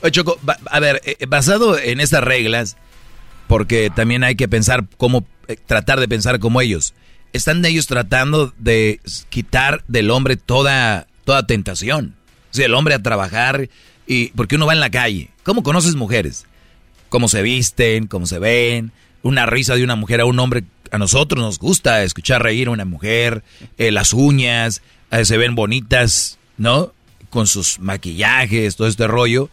Oye, 0.03 0.13
Choco, 0.13 0.39
a 0.67 0.81
ver, 0.81 1.01
eh, 1.05 1.25
basado 1.27 1.79
en 1.79 2.01
estas 2.01 2.23
reglas, 2.23 2.77
porque 3.49 3.91
también 3.95 4.25
hay 4.25 4.37
que 4.37 4.49
pensar 4.49 4.85
cómo, 4.97 5.27
eh, 5.49 5.57
tratar 5.57 6.01
de 6.01 6.09
pensar 6.09 6.39
como 6.39 6.61
ellos. 6.61 6.95
Están 7.33 7.65
ellos 7.65 7.87
tratando 7.87 8.53
de 8.59 9.01
quitar 9.31 9.83
del 9.89 10.11
hombre 10.11 10.37
toda, 10.37 11.07
toda 11.25 11.47
tentación. 11.47 12.16
O 12.57 12.59
sea, 12.59 12.67
el 12.67 12.75
hombre 12.75 12.95
a 12.95 13.03
trabajar 13.03 13.69
y, 14.07 14.29
porque 14.31 14.57
uno 14.57 14.67
va 14.67 14.73
en 14.73 14.81
la 14.81 14.91
calle. 14.91 15.29
¿Cómo 15.43 15.63
conoces 15.63 15.95
mujeres? 15.95 16.47
Cómo 17.09 17.29
se 17.29 17.43
visten, 17.43 18.07
cómo 18.07 18.27
se 18.27 18.39
ven. 18.39 18.93
Una 19.23 19.45
risa 19.47 19.75
de 19.75 19.85
una 19.85 19.97
mujer 19.97 20.21
a 20.21 20.25
un 20.25 20.39
hombre, 20.39 20.65
a 20.91 20.99
nosotros 20.99 21.43
nos 21.43 21.59
gusta 21.59 22.03
escuchar 22.03 22.43
reír 22.43 22.69
a 22.69 22.71
una 22.71 22.85
mujer, 22.85 23.43
eh, 23.77 23.91
las 23.91 24.13
uñas, 24.13 24.83
eh, 25.11 25.25
se 25.25 25.37
ven 25.37 25.55
bonitas, 25.55 26.39
¿no? 26.57 26.93
Con 27.31 27.47
sus 27.47 27.79
maquillajes, 27.81 28.77
todo 28.77 28.89
este 28.89 29.07
rollo 29.07 29.51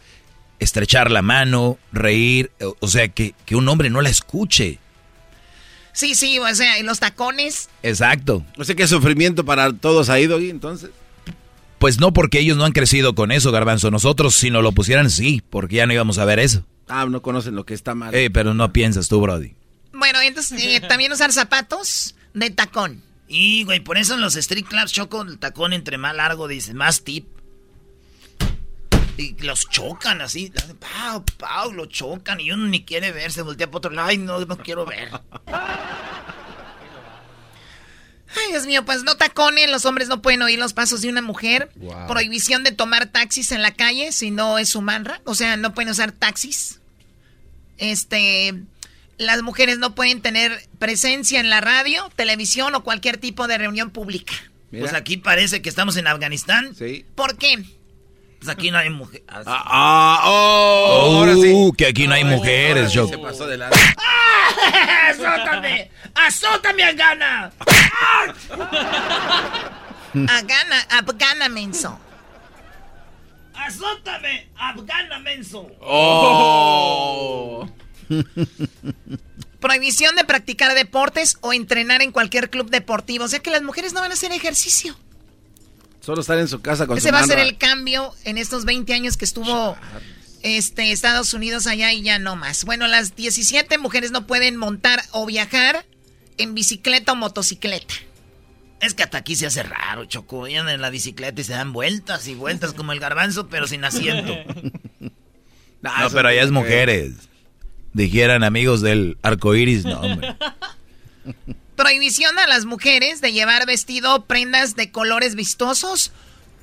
estrechar 0.60 1.12
la 1.12 1.22
mano, 1.22 1.78
reír, 1.92 2.52
o- 2.62 2.78
o 2.80 2.88
sea, 2.88 3.10
que, 3.10 3.34
que 3.46 3.56
un 3.58 3.68
hombre 3.68 3.90
no 3.90 4.00
la 4.02 4.10
escuche. 4.10 4.80
Sí, 5.92 6.16
sí, 6.16 6.40
o 6.40 6.56
sea, 6.56 6.80
y 6.80 6.84
los 6.84 7.00
tacones. 7.00 7.70
Exacto. 7.84 8.46
O 8.58 8.64
sea, 8.64 8.74
qué 8.76 8.88
sufrimiento 8.88 9.44
para 9.46 9.74
todos 9.74 10.10
ahí, 10.10 10.26
Doggy, 10.26 10.50
entonces. 10.50 10.90
Pues 11.84 12.00
no 12.00 12.14
porque 12.14 12.40
ellos 12.40 12.56
no 12.56 12.64
han 12.64 12.72
crecido 12.72 13.14
con 13.14 13.30
eso, 13.30 13.52
garbanzo. 13.52 13.92
Nosotros 13.92 14.36
si 14.36 14.50
nos 14.50 14.64
lo 14.64 14.72
pusieran, 14.72 15.10
sí, 15.10 15.44
porque 15.50 15.76
ya 15.76 15.86
no 15.86 15.92
íbamos 15.92 16.18
a 16.18 16.24
ver 16.24 16.40
eso. 16.40 16.66
Ah, 16.88 17.06
no 17.10 17.22
conocen 17.22 17.56
lo 17.56 17.66
que 17.66 17.74
está 17.74 17.94
mal. 17.94 18.16
Eh, 18.16 18.30
pero 18.30 18.54
no 18.54 18.72
piensas 18.72 19.10
tú, 19.10 19.20
Brody. 19.20 19.54
Bueno, 19.92 20.22
entonces 20.22 20.64
eh, 20.64 20.80
también 20.80 21.12
usar 21.12 21.34
zapatos 21.34 22.16
de 22.34 22.52
tacón. 22.52 23.04
Y, 23.28 23.66
güey, 23.66 23.82
por 23.82 23.98
eso 23.98 24.14
en 24.14 24.22
los 24.22 24.38
street 24.38 24.64
clubs, 24.64 24.94
Choco, 24.94 25.24
el 25.24 25.40
tacón 25.40 25.74
entre 25.74 25.98
más 25.98 26.16
largo, 26.16 26.48
dice, 26.48 26.74
más 26.74 27.04
tip. 27.04 27.28
Y 29.18 29.36
los 29.42 29.68
chocan 29.70 30.22
así, 30.22 30.54
hacen 30.56 30.78
pau, 30.78 31.26
pau, 31.38 31.74
lo 31.74 31.88
chocan 31.88 32.40
y 32.40 32.50
uno 32.54 32.66
ni 32.66 32.86
quiere 32.86 33.12
ver, 33.12 33.34
se 33.34 33.42
voltea 33.42 33.68
para 33.68 33.80
otro 33.80 33.92
lado, 33.92 34.08
ay, 34.08 34.20
no, 34.20 34.40
no 34.40 34.58
quiero 34.58 34.86
ver. 34.86 35.10
Ay, 38.36 38.52
Dios 38.52 38.66
mío, 38.66 38.84
pues 38.86 39.04
no 39.04 39.16
tacones, 39.16 39.70
los 39.70 39.86
hombres 39.86 40.08
no 40.08 40.22
pueden 40.22 40.42
oír 40.42 40.60
los 40.60 40.74
pasos 40.74 41.02
de 41.02 41.10
una 41.10 41.22
mujer. 41.22 41.70
Wow. 41.76 42.08
Prohibición 42.08 42.64
de 42.64 42.72
tomar 42.72 43.08
taxis 43.08 43.52
en 43.52 43.62
la 43.62 43.72
calle 43.72 44.12
si 44.12 44.32
no 44.32 44.58
es 44.58 44.70
su 44.70 44.82
manra. 44.82 45.22
O 45.26 45.36
sea, 45.36 45.58
no 45.58 45.74
pueden 45.74 45.92
usar 45.92 46.12
taxis. 46.12 46.80
Este, 47.78 48.54
las 49.18 49.42
mujeres 49.42 49.78
no 49.78 49.96
pueden 49.96 50.22
tener 50.22 50.68
presencia 50.80 51.40
en 51.40 51.50
la 51.50 51.62
radio, 51.62 52.12
televisión 52.16 52.76
o 52.76 52.84
cualquier 52.84 53.18
tipo 53.18 53.48
de 53.48 53.58
reunión 53.58 53.92
pública. 53.92 54.34
Pues 54.72 54.94
aquí 54.94 55.18
parece 55.18 55.62
que 55.62 55.70
estamos 55.70 55.98
en 55.98 56.08
Afganistán. 56.08 56.74
Sí. 56.76 57.06
¿Por 57.16 57.38
qué? 57.38 57.64
Pues 58.44 58.58
aquí 58.58 58.72
no 58.72 58.78
hay 58.78 58.90
mujer. 58.90 59.24
Ah, 59.30 59.42
Ah, 59.48 60.22
oh, 60.26 61.18
ahora 61.18 61.34
sí. 61.36 61.54
Uh, 61.54 61.72
que 61.72 61.86
aquí 61.88 62.08
no 62.08 62.14
hay 62.14 62.26
mujeres, 62.26 62.90
Se 62.92 62.96
Choco. 62.96 63.22
pasó 63.22 63.48
de 63.48 63.56
lado. 63.58 63.74
¡Azótame! 65.10 65.90
¡Azótame 66.14 66.84
a 66.84 66.92
gana! 66.92 67.54
Afgana, 70.28 70.80
Afgana 70.90 71.48
menso. 71.48 71.98
¡Azótame! 73.54 74.50
¡Afgana 74.58 75.20
menso! 75.20 75.72
Oh. 75.80 77.66
Prohibición 79.62 80.18
de 80.18 80.26
practicar 80.26 80.74
deportes 80.74 81.38
o 81.40 81.54
entrenar 81.54 82.02
en 82.02 82.12
cualquier 82.12 82.50
club 82.50 82.70
deportivo. 82.70 83.24
O 83.24 83.28
sea 83.30 83.40
que 83.40 83.52
las 83.52 83.62
mujeres 83.62 83.94
no 83.94 84.02
van 84.02 84.12
a 84.12 84.16
hacer 84.16 84.34
ejercicio. 84.34 84.98
Solo 86.04 86.20
estar 86.20 86.38
en 86.38 86.50
su 86.50 86.62
casa 86.62 86.86
con 86.86 86.98
Ese 86.98 87.08
su 87.08 87.14
va 87.14 87.22
a 87.22 87.26
ser 87.26 87.40
el 87.40 87.58
cambio 87.58 88.14
en 88.26 88.38
estos 88.38 88.66
20 88.66 88.94
años 88.94 89.16
que 89.16 89.24
estuvo 89.24 89.78
este, 90.42 90.92
Estados 90.92 91.34
Unidos 91.34 91.66
allá 91.66 91.94
y 91.94 92.02
ya 92.02 92.20
no 92.20 92.36
más. 92.36 92.66
Bueno, 92.66 92.88
las 92.88 93.16
17 93.16 93.78
mujeres 93.78 94.12
no 94.12 94.28
pueden 94.28 94.58
montar 94.58 95.02
o 95.12 95.26
viajar 95.26 95.86
en 96.38 96.56
bicicleta 96.56 97.14
o 97.14 97.16
motocicleta. 97.16 97.94
Es 98.82 98.94
que 98.94 99.04
hasta 99.04 99.20
aquí 99.20 99.38
se 99.38 99.46
hace 99.46 99.64
raro, 99.64 100.04
Choco. 100.04 100.46
Iban 100.46 100.68
en 100.68 100.82
la 100.82 100.90
bicicleta 100.90 101.40
y 101.40 101.46
se 101.46 101.54
dan 101.54 101.72
vueltas 101.72 102.28
y 102.28 102.36
vueltas 102.36 102.74
como 102.74 102.92
el 102.92 103.00
garbanzo, 103.00 103.48
pero 103.48 103.68
sin 103.68 103.86
asiento. 103.86 104.34
No, 105.82 106.10
pero 106.14 106.30
allá 106.30 106.44
es 106.44 106.52
mujeres. 106.52 107.12
Dijeran 107.92 108.46
amigos 108.46 108.80
del 108.80 109.18
arco 109.22 109.54
iris, 109.54 109.84
no, 109.84 110.00
hombre. 110.00 110.38
Prohibición 111.76 112.38
a 112.40 112.48
las 112.48 112.66
mujeres 112.66 113.20
de 113.22 113.32
llevar 113.34 113.66
vestido 113.66 114.16
o 114.16 114.26
prendas 114.26 114.76
de 114.76 114.92
colores 114.92 115.36
vistosos, 115.36 116.12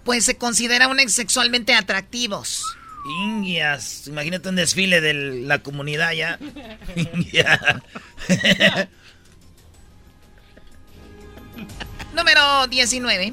pues 0.04 0.24
se 0.24 0.36
consideran 0.36 1.08
sexualmente 1.08 1.74
atractivos. 1.74 2.64
Indias. 3.24 4.06
Imagínate 4.06 4.48
un 4.50 4.56
desfile 4.56 5.00
de 5.00 5.14
la 5.14 5.60
comunidad 5.60 6.12
ya. 6.12 6.38
India. 6.96 7.82
Número 12.14 12.66
19. 12.68 13.32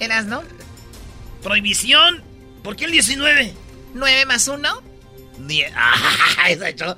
¿Eras, 0.00 0.26
no? 0.26 0.42
Prohibición. 1.42 2.22
¿Por 2.62 2.76
qué 2.76 2.84
el 2.86 2.92
19? 2.92 3.54
9 3.94 4.26
más 4.26 4.48
1. 4.48 4.82
Die- 5.46 5.70
Ah, 5.74 6.50
esa 6.50 6.74
cho- 6.74 6.96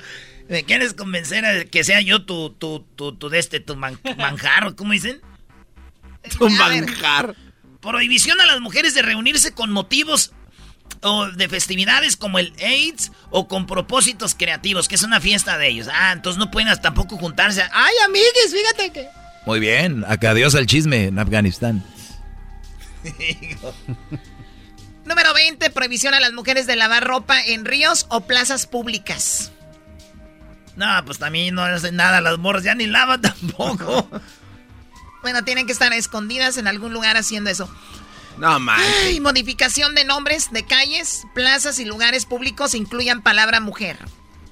¿Me 0.50 0.64
quieres 0.64 0.92
convencer 0.94 1.46
a 1.46 1.64
que 1.64 1.82
sea 1.84 2.00
yo 2.02 2.24
tu, 2.26 2.50
tu, 2.50 2.80
tu, 2.96 3.14
tu 3.16 3.28
de 3.30 3.38
este, 3.38 3.60
tu 3.60 3.76
man- 3.76 3.98
manjar, 4.18 4.74
¿cómo 4.74 4.92
dicen? 4.92 5.20
Tu 6.38 6.48
manjar. 6.50 7.34
Prohibición 7.80 8.38
a 8.42 8.46
las 8.46 8.60
mujeres 8.60 8.92
de 8.92 9.00
reunirse 9.02 9.52
con 9.52 9.70
motivos 9.70 10.32
o 11.02 11.26
de 11.28 11.48
festividades 11.48 12.16
como 12.16 12.38
el 12.38 12.52
AIDS 12.62 13.10
o 13.30 13.48
con 13.48 13.66
propósitos 13.66 14.34
creativos, 14.34 14.86
que 14.88 14.96
es 14.96 15.02
una 15.02 15.20
fiesta 15.20 15.56
de 15.56 15.68
ellos. 15.68 15.88
Ah, 15.90 16.12
entonces 16.12 16.38
no 16.38 16.50
pueden 16.50 16.68
hasta 16.68 16.82
tampoco 16.82 17.16
juntarse. 17.16 17.62
a- 17.62 17.70
Ay, 17.72 17.94
amigues, 18.04 18.52
fíjate 18.52 18.90
que... 18.92 19.08
Muy 19.46 19.60
bien, 19.60 20.04
acá 20.06 20.32
adiós 20.32 20.54
al 20.54 20.66
chisme 20.66 21.04
en 21.06 21.18
Afganistán. 21.18 21.82
Número 25.04 25.32
20. 25.34 25.70
Prohibición 25.70 26.12
a 26.14 26.20
las 26.20 26.32
mujeres 26.32 26.66
de 26.66 26.76
lavar 26.76 27.04
ropa 27.06 27.40
en 27.40 27.64
ríos 27.64 28.06
o 28.10 28.22
plazas 28.22 28.66
públicas. 28.66 29.52
No, 30.76 30.86
pues 31.04 31.18
también 31.18 31.54
no 31.54 31.62
hacen 31.62 31.96
nada 31.96 32.20
las 32.20 32.38
morras, 32.38 32.62
ya 32.62 32.74
ni 32.74 32.86
lavan 32.86 33.20
tampoco. 33.22 34.08
Bueno, 35.22 35.44
tienen 35.44 35.66
que 35.66 35.72
estar 35.72 35.92
escondidas 35.92 36.56
en 36.56 36.66
algún 36.66 36.92
lugar 36.92 37.16
haciendo 37.16 37.50
eso. 37.50 37.68
No 38.38 38.58
manches. 38.58 38.86
Ay, 39.04 39.20
modificación 39.20 39.94
de 39.94 40.04
nombres 40.04 40.50
de 40.50 40.64
calles, 40.64 41.24
plazas 41.34 41.78
y 41.78 41.84
lugares 41.84 42.24
públicos 42.24 42.74
incluyan 42.74 43.20
palabra 43.20 43.60
mujer. 43.60 43.98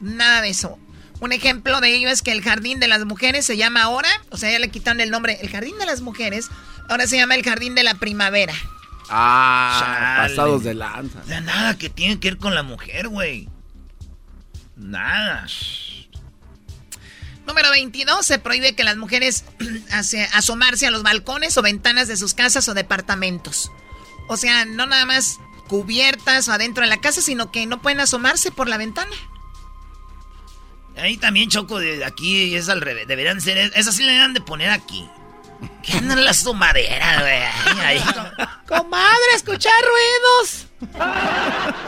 Nada 0.01 0.43
de 0.43 0.51
eso. 0.51 0.79
Un 1.21 1.33
ejemplo 1.33 1.81
de 1.81 1.95
ello 1.95 2.11
es 2.11 2.23
que 2.23 2.31
el 2.33 2.43
jardín 2.43 2.81
de 2.81 2.89
las 2.89 3.05
mujeres 3.05 3.47
se 3.47 3.57
llama 3.57 3.83
ahora, 3.83 4.09
o 4.31 4.37
sea, 4.37 4.51
ya 4.53 4.59
le 4.59 4.71
quitaron 4.71 5.01
el 5.01 5.11
nombre, 5.11 5.39
el 5.41 5.49
jardín 5.51 5.77
de 5.79 5.87
las 5.87 6.01
mujeres, 6.03 6.49
ahora 6.89 7.07
se 7.07 7.17
llama 7.17 7.35
el 7.35 7.43
jardín 7.43 7.75
de 7.75 7.83
la 7.83 7.95
primavera. 7.95 8.55
Ah, 9.09 9.79
Chale. 9.81 10.29
pasados 10.29 10.63
de 10.65 10.75
lanza. 10.75 11.21
O 11.25 11.27
sea, 11.27 11.41
nada 11.41 11.79
que 11.79 11.89
tiene 11.89 12.21
que 12.21 12.29
ver 12.31 12.39
con 12.39 12.55
la 12.55 12.63
mujer, 12.63 13.09
güey. 13.09 13.49
Nada. 14.77 15.47
Número 17.49 17.71
22, 17.71 18.27
se 18.27 18.39
prohíbe 18.39 18.75
que 18.75 18.85
las 18.85 18.99
mujeres 18.99 19.43
asomarse 20.35 20.87
a 20.87 20.91
los 20.91 21.03
balcones 21.03 21.57
o 21.57 21.63
ventanas 21.63 22.07
de 22.07 22.19
sus 22.19 22.35
casas 22.35 22.69
o 22.69 22.75
departamentos. 22.75 23.73
O 24.29 24.37
sea, 24.37 24.67
no 24.67 24.85
nada 24.85 25.07
más 25.07 25.41
cubiertas 25.67 26.47
o 26.49 26.53
adentro 26.53 26.85
de 26.85 26.91
la 26.91 27.01
casa, 27.01 27.23
sino 27.23 27.51
que 27.51 27.65
no 27.65 27.81
pueden 27.81 28.01
asomarse 28.01 28.51
por 28.51 28.69
la 28.69 28.77
ventana. 28.77 29.17
Ahí 30.99 31.17
también, 31.17 31.49
Choco, 31.49 31.79
de 31.79 32.05
aquí 32.05 32.55
es 32.55 32.69
al 32.69 32.83
revés. 32.83 33.09
Deberían 33.09 33.41
ser. 33.41 33.57
Esas 33.75 33.97
sí 33.97 34.03
le 34.03 34.13
deben 34.13 34.35
de 34.35 34.43
poner 34.43 34.69
aquí. 34.69 35.09
¿Qué 35.83 35.97
andan 35.99 36.25
las 36.25 36.45
tomaderas, 36.45 37.21
güey? 37.21 38.01
Comadre, 38.67 39.35
escuchar 39.35 39.73
ruidos. 39.83 40.67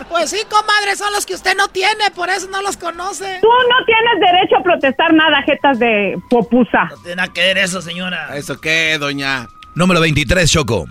Pues 0.09 0.31
sí, 0.31 0.39
comadre, 0.49 0.97
son 0.97 1.13
los 1.13 1.27
que 1.27 1.35
usted 1.35 1.57
no 1.57 1.69
tiene, 1.69 2.11
por 2.15 2.31
eso 2.31 2.49
no 2.49 2.63
los 2.63 2.77
conoce. 2.77 3.39
Tú 3.41 3.49
no 3.49 3.85
tienes 3.85 4.21
derecho 4.21 4.57
a 4.59 4.63
protestar 4.63 5.13
nada, 5.13 5.43
jetas 5.45 5.79
de 5.79 6.19
popusa. 6.29 6.85
No 6.91 6.97
tiene 6.97 7.17
nada 7.17 7.33
que 7.33 7.41
ver 7.43 7.59
eso, 7.59 7.81
señora. 7.83 8.37
¿Eso 8.37 8.61
qué, 8.61 8.97
doña? 8.99 9.47
Número 9.75 10.01
23, 10.01 10.51
Choco. 10.51 10.89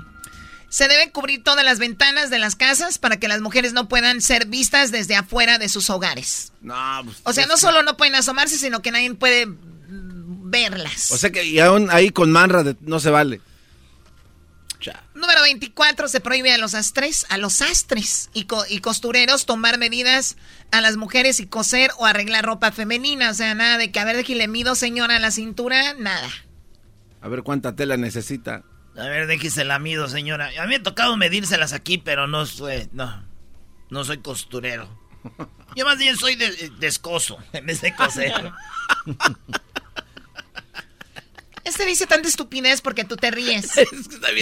Se 0.70 0.88
deben 0.88 1.10
cubrir 1.10 1.44
todas 1.44 1.66
las 1.66 1.80
ventanas 1.80 2.30
de 2.30 2.38
las 2.38 2.56
casas 2.56 3.00
para 3.00 3.18
que 3.18 3.28
las 3.28 3.42
mujeres 3.42 3.74
no 3.74 3.88
puedan 3.88 4.22
ser 4.22 4.46
vistas 4.46 4.92
desde 4.92 5.16
afuera 5.16 5.58
de 5.58 5.68
sus 5.68 5.90
hogares. 5.90 6.54
No, 6.62 7.02
pues, 7.04 7.22
O 7.24 7.34
sea, 7.34 7.48
no 7.48 7.58
solo 7.58 7.82
no 7.82 7.98
pueden 7.98 8.14
asomarse, 8.14 8.56
sino 8.56 8.82
que 8.82 8.92
nadie 8.92 9.14
puede 9.16 9.48
verlas. 10.50 11.12
O 11.12 11.18
sea 11.18 11.30
que 11.32 11.44
y 11.46 11.60
aún 11.60 11.90
ahí 11.92 12.10
con 12.12 12.32
manra 12.32 12.64
de- 12.64 12.76
no 12.82 13.00
se 13.00 13.10
vale. 13.10 13.42
Número 15.14 15.42
24, 15.42 16.08
se 16.08 16.22
prohíbe 16.22 16.54
a 16.54 16.58
los 16.58 16.74
astres, 16.74 17.26
a 17.28 17.38
los 17.38 17.62
astres 17.62 18.30
y, 18.34 18.46
co- 18.46 18.64
y 18.70 18.80
costureros 18.80 19.46
tomar 19.46 19.78
medidas 19.78 20.38
a 20.72 20.80
las 20.80 20.96
mujeres 20.96 21.42
y 21.42 21.48
coser 21.48 21.92
o 21.98 22.06
arreglar 22.06 22.46
ropa 22.46 22.72
femenina. 22.72 23.30
O 23.30 23.34
sea, 23.34 23.54
nada 23.56 23.78
de 23.78 23.92
que, 23.92 24.00
a 24.00 24.06
ver, 24.06 24.16
de 24.16 24.24
que 24.24 24.36
le 24.36 24.48
mido, 24.48 24.76
señora, 24.76 25.18
a 25.18 25.20
la 25.20 25.32
cintura, 25.32 25.94
nada. 25.96 26.30
A 27.20 27.28
ver 27.28 27.44
cuánta 27.44 27.76
tela 27.76 27.98
necesita. 27.98 28.64
A 28.98 29.04
ver, 29.04 29.28
déjese 29.28 29.66
la 29.66 29.80
mido, 29.80 30.08
señora. 30.08 30.48
A 30.58 30.64
mí 30.64 30.70
me 30.70 30.76
ha 30.78 30.84
tocado 30.84 31.18
medírselas 31.18 31.74
aquí, 31.74 31.98
pero 31.98 32.28
no 32.28 32.46
soy, 32.46 32.88
no, 32.94 33.28
no 33.90 34.06
soy 34.06 34.20
costurero. 34.20 34.88
Yo 35.76 35.84
más 35.84 35.98
bien 35.98 36.16
soy 36.16 36.36
de, 36.38 36.72
descoso, 36.80 37.38
en 37.52 37.66
vez 37.66 37.82
de 37.82 37.94
coser. 37.94 38.32
Este 41.70 41.86
dice 41.86 42.08
tanta 42.08 42.28
estupidez 42.28 42.82
porque 42.82 43.06
tú 43.06 43.16
te 43.16 43.30
ríes. 43.30 43.72
bien 43.76 43.88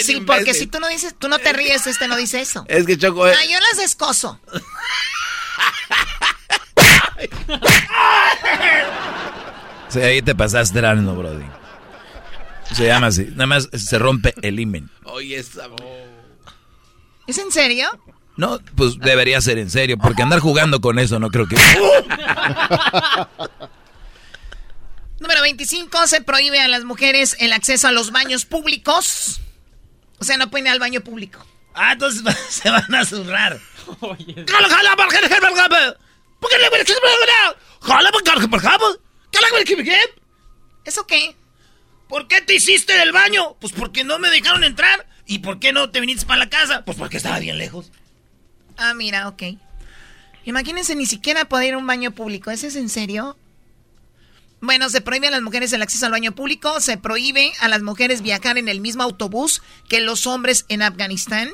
sí, 0.04 0.14
imbécil. 0.14 0.26
porque 0.26 0.54
si 0.54 0.66
tú 0.66 0.80
no 0.80 0.88
dices, 0.88 1.14
tú 1.20 1.28
no 1.28 1.40
te 1.40 1.52
ríes, 1.52 1.86
este 1.86 2.08
no 2.08 2.16
dice 2.16 2.40
eso. 2.40 2.66
Es 2.70 2.86
que 2.86 2.98
Choco... 2.98 3.28
eh, 3.28 3.34
Ah, 3.38 3.44
yo 3.45 3.60
las 3.60 3.78
descoso. 3.78 4.40
Sí, 9.90 9.99
ahí 10.02 10.22
te 10.22 10.36
pasaste 10.36 10.82
no, 10.82 11.16
Brody. 11.16 11.45
Se 12.74 12.86
llama 12.86 13.08
así. 13.08 13.26
Nada 13.32 13.48
más 13.48 13.70
se 13.74 13.98
rompe 13.98 14.34
el 14.41 14.60
imen. 14.60 14.90
Oye, 15.06 15.38
esa... 15.38 15.68
¿Es 17.26 17.38
en 17.38 17.52
serio? 17.52 17.88
No, 18.36 18.60
pues 18.76 18.99
debería 18.99 19.41
ser 19.41 19.58
en 19.58 19.70
serio, 19.70 19.98
porque 19.98 20.22
andar 20.22 20.40
jugando 20.40 20.82
con 20.82 20.99
eso 20.99 21.20
no 21.20 21.30
creo 21.30 21.48
que... 21.48 21.56
Número 25.19 25.41
25, 25.41 26.07
se 26.07 26.22
prohíbe 26.22 26.60
a 26.60 26.68
las 26.68 26.84
mujeres 26.84 27.35
el 27.39 27.53
acceso 27.53 27.88
a 27.88 27.91
los 27.91 28.11
baños 28.11 28.45
públicos. 28.45 29.41
O 30.19 30.23
sea, 30.23 30.38
no 30.38 30.49
pueden 30.49 30.68
ir 30.68 30.73
al 30.73 30.80
baño 30.80 31.02
público. 31.02 31.45
Ah, 31.73 31.94
entonces 31.94 32.23
se 32.49 32.69
van 32.69 32.94
a 32.94 33.06
zurrar. 33.06 33.60
¿Eso 40.85 41.06
qué? 41.07 41.35
¿Por 42.07 42.27
qué 42.27 42.41
te 42.41 42.56
hiciste 42.56 42.94
del 42.94 43.11
baño? 43.11 43.57
Pues 43.60 43.73
porque 43.73 44.03
no 44.03 44.19
me 44.19 44.30
dejaron 44.30 44.64
entrar. 44.64 45.07
¿Y 45.26 45.39
por 45.39 45.60
qué 45.60 45.73
no 45.73 45.89
te 45.89 45.99
viniste 45.99 46.26
para 46.26 46.39
la 46.39 46.49
casa? 46.49 46.85
Pues 46.85 46.98
porque 46.98 47.18
estaba 47.18 47.39
bien 47.39 47.57
lejos. 47.57 47.91
Ah, 48.77 48.94
mira, 48.94 49.27
ok. 49.27 49.44
Imagínense 50.45 50.95
ni 50.95 51.06
siquiera 51.06 51.45
poder 51.45 51.69
ir 51.69 51.73
a 51.73 51.77
un 51.77 51.88
baño 51.88 52.11
público. 52.11 52.52
¿Eso 52.52 52.68
es 52.68 52.77
en 52.77 52.88
serio? 52.88 53.38
Bueno, 54.59 54.89
se 54.89 55.01
prohíbe 55.01 55.27
a 55.27 55.31
las 55.31 55.41
mujeres 55.41 55.71
el 55.73 55.81
acceso 55.81 56.05
al 56.07 56.11
baño 56.11 56.34
público. 56.34 56.79
Se 56.79 56.97
prohíbe 56.97 57.53
a 57.59 57.67
las 57.67 57.81
mujeres 57.84 58.21
viajar 58.21 58.57
en 58.57 58.67
el 58.69 58.81
mismo 58.81 59.03
autobús 59.03 59.61
que 59.88 60.01
los 60.01 60.25
hombres 60.27 60.65
en 60.69 60.81
Afganistán. 60.81 61.49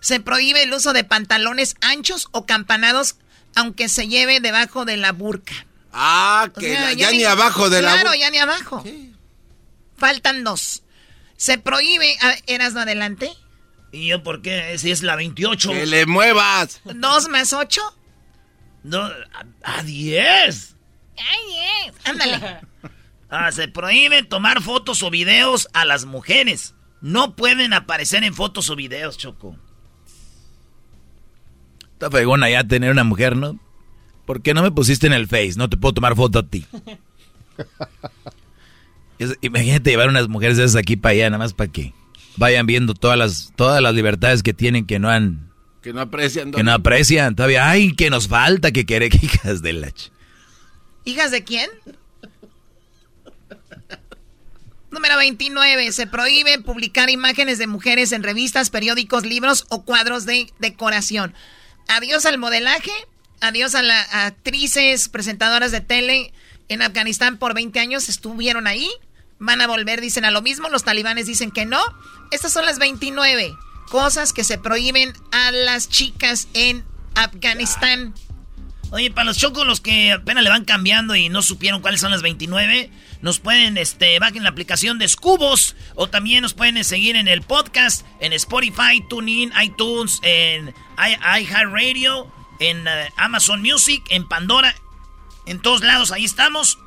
Se 0.00 0.20
prohíbe 0.20 0.62
el 0.62 0.72
uso 0.74 0.92
de 0.92 1.04
pantalones 1.04 1.74
anchos 1.80 2.28
o 2.32 2.44
campanados, 2.44 3.16
aunque 3.54 3.88
se 3.88 4.08
lleve 4.08 4.40
debajo 4.40 4.84
de 4.84 4.98
la 4.98 5.12
burka. 5.12 5.54
Ah, 5.92 6.48
O 6.54 6.60
que 6.60 6.72
sea, 6.74 6.80
la- 6.82 6.92
ya, 6.92 7.10
ni 7.12 7.24
abajo 7.24 7.70
de 7.70 7.80
la... 7.80 7.92
Claro, 7.92 8.10
bu- 8.10 8.18
ya 8.18 8.28
ni 8.30 8.38
abajo. 8.38 8.84
Faltan 9.96 10.44
dos. 10.44 10.82
Se 11.36 11.56
prohíbe... 11.58 12.16
a- 12.20 12.36
¿Eras 12.46 12.74
no 12.74 12.80
adelante? 12.80 13.30
¿Y 13.92 14.08
yo 14.08 14.22
por 14.22 14.42
qué? 14.42 14.76
Si 14.78 14.90
es 14.90 15.02
la 15.02 15.16
28. 15.16 15.70
Que 15.70 15.86
le 15.86 16.04
muevas. 16.06 16.80
¿Dos 16.84 17.28
más 17.28 17.52
ocho? 17.52 17.80
No, 18.82 19.00
a, 19.02 19.44
a 19.62 19.82
10. 19.84 20.73
¡Ay, 21.18 21.90
yes! 21.90 21.94
Ándale. 22.04 22.58
Ah, 23.30 23.50
se 23.50 23.66
prohíbe 23.66 24.22
tomar 24.22 24.62
fotos 24.62 25.02
o 25.02 25.10
videos 25.10 25.66
a 25.72 25.84
las 25.84 26.04
mujeres. 26.04 26.74
No 27.00 27.34
pueden 27.34 27.72
aparecer 27.72 28.22
en 28.22 28.32
fotos 28.32 28.70
o 28.70 28.76
videos, 28.76 29.18
Choco. 29.18 29.56
Está 31.94 32.10
fregona 32.10 32.48
ya 32.48 32.62
tener 32.62 32.92
una 32.92 33.02
mujer, 33.02 33.34
¿no? 33.36 33.58
¿Por 34.24 34.40
qué 34.40 34.54
no 34.54 34.62
me 34.62 34.70
pusiste 34.70 35.08
en 35.08 35.14
el 35.14 35.26
Face? 35.26 35.54
No 35.56 35.68
te 35.68 35.76
puedo 35.76 35.94
tomar 35.94 36.14
foto 36.14 36.38
a 36.40 36.42
ti. 36.46 36.64
Es- 39.18 39.36
imagínate 39.42 39.90
llevar 39.90 40.08
unas 40.08 40.28
mujeres 40.28 40.56
de 40.56 40.64
esas 40.64 40.76
aquí 40.76 40.96
para 40.96 41.12
allá, 41.12 41.30
nada 41.30 41.38
más 41.38 41.54
para 41.54 41.70
que 41.70 41.92
vayan 42.36 42.66
viendo 42.66 42.94
todas 42.94 43.16
las, 43.18 43.52
todas 43.56 43.80
las 43.80 43.94
libertades 43.94 44.42
que 44.42 44.52
tienen 44.52 44.86
que 44.86 44.98
no 44.98 45.08
han, 45.08 45.50
Que 45.82 45.92
no 45.92 46.00
aprecian. 46.00 46.50
que 46.52 46.62
no 46.64 46.72
aprecian. 46.72 47.36
Todavía, 47.36 47.68
ay, 47.70 47.92
que 47.94 48.10
nos 48.10 48.28
falta 48.28 48.72
que 48.72 48.84
quiere 48.84 49.08
que 49.10 49.18
hijas 49.26 49.62
de 49.62 49.72
la 49.72 49.88
ch- 49.88 50.10
¿Hijas 51.04 51.30
de 51.30 51.44
quién? 51.44 51.70
Número 54.90 55.16
29. 55.16 55.92
Se 55.92 56.06
prohíbe 56.06 56.58
publicar 56.60 57.10
imágenes 57.10 57.58
de 57.58 57.66
mujeres 57.66 58.12
en 58.12 58.22
revistas, 58.22 58.70
periódicos, 58.70 59.26
libros 59.26 59.66
o 59.68 59.84
cuadros 59.84 60.24
de 60.24 60.52
decoración. 60.60 61.34
Adiós 61.88 62.24
al 62.26 62.38
modelaje. 62.38 62.92
Adiós 63.40 63.74
a 63.74 63.82
las 63.82 64.06
actrices, 64.14 65.08
presentadoras 65.08 65.72
de 65.72 65.80
tele 65.80 66.32
en 66.68 66.80
Afganistán 66.80 67.36
por 67.38 67.54
20 67.54 67.78
años. 67.80 68.08
Estuvieron 68.08 68.66
ahí. 68.66 68.88
Van 69.38 69.60
a 69.60 69.66
volver, 69.66 70.00
dicen 70.00 70.24
a 70.24 70.30
lo 70.30 70.40
mismo. 70.40 70.68
Los 70.68 70.84
talibanes 70.84 71.26
dicen 71.26 71.50
que 71.50 71.66
no. 71.66 71.82
Estas 72.30 72.52
son 72.52 72.64
las 72.64 72.78
29 72.78 73.52
cosas 73.90 74.32
que 74.32 74.44
se 74.44 74.58
prohíben 74.58 75.12
a 75.32 75.50
las 75.50 75.88
chicas 75.88 76.48
en 76.54 76.84
Afganistán. 77.14 78.14
Oye, 78.94 79.10
para 79.10 79.24
los 79.24 79.38
chocos, 79.38 79.66
los 79.66 79.80
que 79.80 80.12
apenas 80.12 80.44
le 80.44 80.50
van 80.50 80.64
cambiando 80.64 81.16
y 81.16 81.28
no 81.28 81.42
supieron 81.42 81.80
cuáles 81.80 82.00
son 82.00 82.12
las 82.12 82.22
29, 82.22 82.90
nos 83.22 83.40
pueden, 83.40 83.76
este, 83.76 84.20
bajen 84.20 84.44
la 84.44 84.50
aplicación 84.50 85.00
de 85.00 85.08
Scubos 85.08 85.74
o 85.96 86.08
también 86.08 86.42
nos 86.42 86.54
pueden 86.54 86.84
seguir 86.84 87.16
en 87.16 87.26
el 87.26 87.42
podcast, 87.42 88.06
en 88.20 88.32
Spotify, 88.34 89.04
TuneIn, 89.10 89.52
iTunes, 89.60 90.20
en 90.22 90.72
iHeartRadio, 90.96 92.32
en 92.60 92.86
eh, 92.86 93.08
Amazon 93.16 93.62
Music, 93.62 94.00
en 94.10 94.28
Pandora, 94.28 94.72
en 95.46 95.60
todos 95.60 95.82
lados, 95.82 96.12
ahí 96.12 96.24
estamos, 96.24 96.78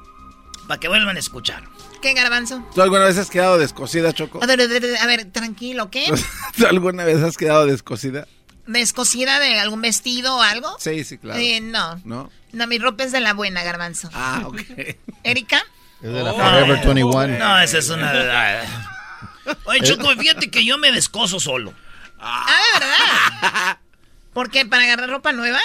para 0.66 0.80
que 0.80 0.88
vuelvan 0.88 1.18
a 1.18 1.20
escuchar. 1.20 1.66
¿Qué 2.02 2.14
garbanzo? 2.14 2.66
¿Tú 2.74 2.82
alguna 2.82 3.04
vez 3.04 3.18
has 3.18 3.30
quedado 3.30 3.58
descosida, 3.58 4.14
Choco? 4.14 4.42
A 4.42 4.46
ver, 4.46 4.62
a 4.62 4.68
ver, 4.68 4.96
a 4.98 5.08
ver, 5.08 5.30
tranquilo, 5.34 5.92
¿qué? 5.92 6.10
¿Tú 6.58 6.68
alguna 6.68 7.04
vez 7.04 7.22
has 7.22 7.36
quedado 7.36 7.66
descosida? 7.66 8.30
¿Descosida 8.68 9.40
de 9.40 9.60
algún 9.60 9.82
vestido 9.82 10.36
o 10.36 10.42
algo? 10.42 10.76
Sí, 10.80 11.04
sí, 11.04 11.18
claro. 11.18 11.40
Eh, 11.40 11.62
no. 11.62 12.00
¿No? 12.04 12.30
No, 12.52 12.68
mi 12.68 12.78
ropa 12.78 13.04
es 13.04 13.12
de 13.12 13.22
la 13.22 13.34
buena, 13.34 13.64
garbanzo. 13.64 14.10
Ah, 14.14 14.44
ok. 14.46 14.62
¿Erika? 15.24 15.64
Es 16.02 16.12
de 16.12 16.24
la 16.24 16.34
Forever 16.34 16.86
21. 16.86 17.28
No, 17.40 17.60
esa 17.60 17.78
es 17.78 17.90
una... 17.90 18.12
Oye, 19.66 19.82
Choco, 19.82 20.10
fíjate 20.18 20.52
que 20.52 20.66
yo 20.66 20.78
me 20.78 20.92
descoso 20.92 21.40
solo. 21.40 21.74
Ah, 22.20 22.46
¿de 22.74 22.86
verdad? 22.86 23.78
¿Por 24.34 24.52
qué? 24.52 24.66
¿Para 24.66 24.84
agarrar 24.84 25.10
ropa 25.10 25.32
nueva? 25.32 25.60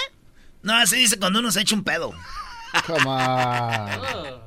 No, 0.63 0.75
así 0.75 0.97
dice 0.97 1.19
cuando 1.19 1.41
uno 1.41 1.51
se 1.51 1.61
echa 1.61 1.75
un 1.75 1.83
pedo. 1.83 2.15
Come 2.87 3.05
on. 3.07 4.41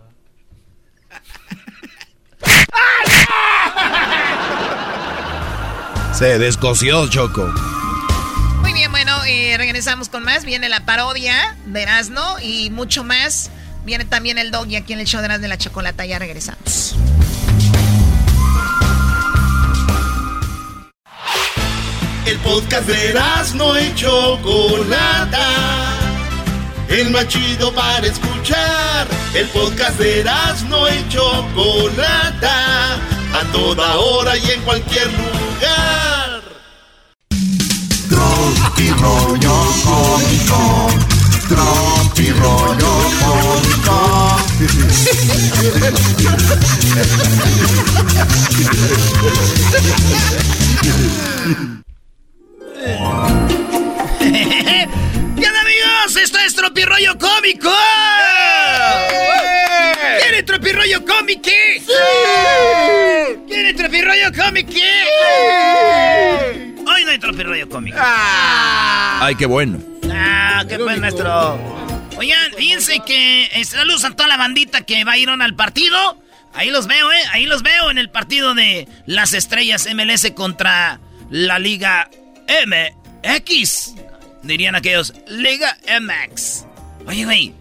Se 6.14 6.40
descoció, 6.40 7.10
Choco. 7.10 7.54
Muy 8.66 8.74
bien, 8.74 8.90
bueno, 8.90 9.12
eh, 9.28 9.54
regresamos 9.60 10.10
con 10.10 10.24
más. 10.24 10.44
Viene 10.44 10.70
la 10.70 10.88
parodia 10.88 11.56
de 11.68 11.84
Erasmo 11.84 12.40
y 12.42 12.72
mucho 12.72 13.04
más. 13.04 13.52
Viene 13.86 14.06
también 14.06 14.40
el 14.40 14.50
doggy 14.50 14.76
aquí 14.76 14.94
en 14.94 15.00
el 15.00 15.06
show 15.06 15.22
de 15.22 15.28
Erasmo 15.28 15.44
de 15.44 15.50
la 15.50 15.60
Chocolata. 15.60 16.04
Ya 16.04 16.18
regresamos. 16.18 16.96
El 22.26 22.40
podcast 22.40 22.88
de 22.88 23.14
no 23.54 23.80
y 23.80 23.94
Chocolata. 23.94 25.48
El 26.90 27.12
más 27.12 27.28
chido 27.28 27.72
para 27.72 28.08
escuchar. 28.08 29.08
El 29.36 29.46
podcast 29.50 30.00
de 30.00 30.24
no 30.68 30.90
y 30.90 31.08
Chocolata. 31.10 32.96
A 32.96 33.44
toda 33.52 33.96
hora 33.98 34.36
y 34.36 34.50
en 34.50 34.62
cualquier 34.64 35.06
lugar. 35.14 36.25
Tropi 38.16 38.90
rollo 38.92 39.56
cómico. 39.84 40.88
Tropi 41.50 42.32
rollo 42.32 42.94
cómico. 43.20 43.98
¿Qué 54.20 55.48
onda, 55.48 55.62
amigos? 55.62 56.16
Esto 56.22 56.40
es 56.40 56.56
Tropirollo 56.56 57.18
Cómico. 57.18 57.70
¿Quiere 60.22 60.44
Tropirollo 60.44 61.04
Cómico? 61.06 61.50
¡Sí! 61.50 61.94
¿Quiere 63.48 63.74
Tropirollo 63.74 64.32
Cómico? 64.34 64.72
Oigan, 67.50 67.70
cómico. 67.70 67.98
Ay, 68.00 69.36
qué 69.36 69.46
bueno. 69.46 69.80
Ah, 70.12 70.64
qué 70.68 70.78
buen 70.78 71.00
maestro. 71.00 71.58
Oigan, 72.18 72.54
fíjense 72.58 73.02
que 73.06 73.46
eh, 73.46 73.66
saludos 73.66 74.06
a 74.06 74.12
toda 74.12 74.28
la 74.30 74.38
bandita 74.38 74.82
que 74.82 75.04
va 75.04 75.14
a 75.14 75.18
ir 75.18 75.30
al 75.30 75.56
partido. 75.56 76.22
Ahí 76.54 76.70
los 76.70 76.88
veo, 76.88 77.12
¿eh? 77.12 77.22
Ahí 77.32 77.46
los 77.46 77.64
veo 77.64 77.92
en 77.92 77.98
el 77.98 78.10
partido 78.10 78.56
de 78.56 78.88
las 79.06 79.34
estrellas 79.34 79.88
MLS 79.94 80.32
contra 80.32 81.00
la 81.30 81.60
Liga 81.60 82.10
MX. 82.48 83.96
Dirían 84.44 84.76
aquellos, 84.76 85.14
Liga 85.28 85.78
MX. 86.00 86.66
Oye, 87.08 87.26
güey. 87.26 87.54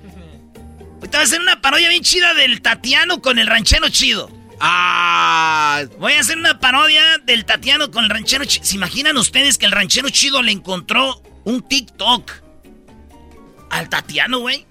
Ahorita 0.96 1.18
va 1.18 1.22
a 1.22 1.26
hacer 1.26 1.40
una 1.40 1.60
parodia 1.60 1.88
bien 1.88 2.02
chida 2.02 2.34
del 2.34 2.62
Tatiano 2.62 3.20
con 3.20 3.38
el 3.38 3.46
ranchero 3.46 3.88
chido. 3.88 4.30
Ah. 4.66 5.82
Voy 5.98 6.14
a 6.14 6.20
hacer 6.20 6.38
una 6.38 6.58
parodia 6.58 7.02
del 7.24 7.44
Tatiano 7.44 7.90
con 7.90 8.04
el 8.04 8.10
ranchero 8.10 8.44
chido. 8.46 8.64
¿Se 8.64 8.76
imaginan 8.76 9.16
ustedes 9.18 9.58
que 9.58 9.66
el 9.66 9.72
ranchero 9.72 10.08
chido 10.08 10.42
le 10.42 10.52
encontró 10.52 11.20
un 11.44 11.62
TikTok 11.62 12.30
al 13.70 13.88
Tatiano, 13.90 14.38
güey? 14.38 14.66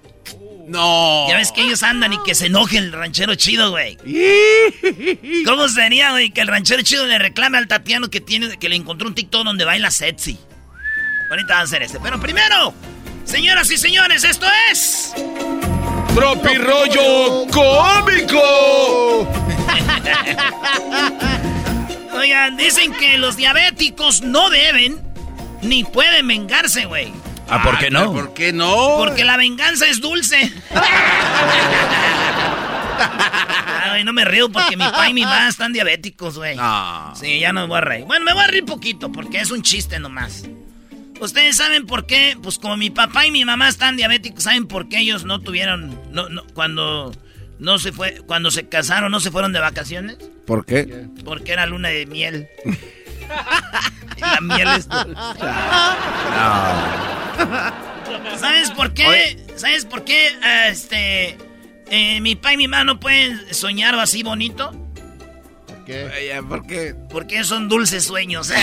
No. 0.66 1.26
Ya 1.28 1.36
ves 1.36 1.52
que 1.52 1.62
ellos 1.62 1.82
andan 1.82 2.12
y 2.12 2.18
que 2.24 2.34
se 2.34 2.46
enoje 2.46 2.78
el 2.78 2.92
ranchero 2.92 3.34
chido, 3.36 3.70
güey. 3.70 3.96
¿Cómo 5.44 5.68
sería, 5.68 6.10
güey, 6.10 6.30
que 6.30 6.40
el 6.40 6.48
ranchero 6.48 6.82
chido 6.82 7.06
le 7.06 7.18
reclame 7.18 7.58
al 7.58 7.68
Tatiano 7.68 8.08
que 8.08 8.20
tiene 8.20 8.56
que 8.58 8.68
le 8.68 8.76
encontró 8.76 9.06
un 9.06 9.14
TikTok 9.14 9.44
donde 9.44 9.64
baila 9.64 9.90
sexy? 9.90 10.38
Ahorita 11.30 11.54
va 11.54 11.60
a 11.60 11.62
hacer 11.62 11.82
este. 11.82 12.00
Pero 12.00 12.18
primero, 12.18 12.74
señoras 13.24 13.70
y 13.70 13.76
señores, 13.76 14.24
esto 14.24 14.46
es. 14.70 15.12
Tropi 16.14 16.56
rollo 16.56 17.46
cómico. 17.50 19.28
Oigan, 22.14 22.56
dicen 22.56 22.92
que 22.92 23.18
los 23.18 23.36
diabéticos 23.36 24.22
no 24.22 24.50
deben 24.50 25.00
ni 25.62 25.84
pueden 25.84 26.28
vengarse, 26.28 26.86
güey. 26.86 27.12
Ah, 27.48 27.62
¿por 27.62 27.78
qué 27.78 27.90
no? 27.90 28.12
¿Por 28.12 28.34
qué 28.34 28.52
no? 28.52 28.96
Porque 28.98 29.24
la 29.24 29.36
venganza 29.36 29.86
es 29.86 30.00
dulce. 30.00 30.52
Ay, 33.90 34.04
no 34.04 34.12
me 34.12 34.24
río 34.24 34.50
porque 34.50 34.76
mi 34.76 34.84
papá 34.84 35.08
y 35.08 35.14
mi 35.14 35.22
mamá 35.22 35.48
están 35.48 35.72
diabéticos, 35.72 36.38
güey. 36.38 36.56
Ah. 36.58 37.12
Sí, 37.18 37.40
ya 37.40 37.52
no 37.52 37.62
me 37.62 37.66
voy 37.68 37.78
a 37.78 37.82
reír. 37.82 38.04
Bueno, 38.04 38.24
me 38.24 38.32
voy 38.32 38.42
a 38.42 38.46
reír 38.46 38.64
poquito 38.64 39.12
porque 39.12 39.40
es 39.40 39.50
un 39.50 39.62
chiste 39.62 39.98
nomás. 39.98 40.44
Ustedes 41.20 41.56
saben 41.56 41.86
por 41.86 42.06
qué, 42.06 42.36
pues 42.42 42.58
como 42.58 42.76
mi 42.76 42.90
papá 42.90 43.26
y 43.26 43.30
mi 43.30 43.44
mamá 43.44 43.68
están 43.68 43.96
diabéticos, 43.96 44.44
¿saben 44.44 44.66
por 44.66 44.88
qué 44.88 44.98
ellos 44.98 45.24
no 45.24 45.40
tuvieron, 45.40 45.98
no, 46.10 46.28
no, 46.28 46.44
cuando 46.54 47.12
no 47.64 47.78
se 47.78 47.92
fue, 47.92 48.20
cuando 48.26 48.50
se 48.50 48.68
casaron, 48.68 49.10
no 49.10 49.18
se 49.20 49.30
fueron 49.30 49.52
de 49.52 49.60
vacaciones? 49.60 50.16
¿Por 50.46 50.64
qué? 50.66 51.06
Porque 51.24 51.52
era 51.52 51.66
luna 51.66 51.88
de 51.88 52.06
miel. 52.06 52.48
y 54.16 54.20
la 54.20 54.40
miel 54.40 54.68
es 54.76 54.88
dulce. 54.88 55.16
¿Sabes 58.38 58.70
por 58.70 58.92
qué? 58.94 59.36
¿Sabes 59.56 59.84
por 59.86 60.04
qué? 60.04 60.28
eh, 60.28 60.68
Este, 60.70 61.38
eh, 61.90 62.20
mi 62.20 62.36
papá 62.36 62.52
y 62.52 62.56
mi 62.58 62.68
mamá 62.68 62.84
no 62.84 63.00
pueden 63.00 63.40
soñar 63.54 63.94
así 63.98 64.22
bonito. 64.22 64.70
¿Por 65.66 65.84
qué? 65.84 66.40
¿Por 66.48 66.66
qué? 66.66 66.94
Porque 67.10 67.44
son 67.44 67.68
dulces 67.68 68.04
sueños. 68.04 68.52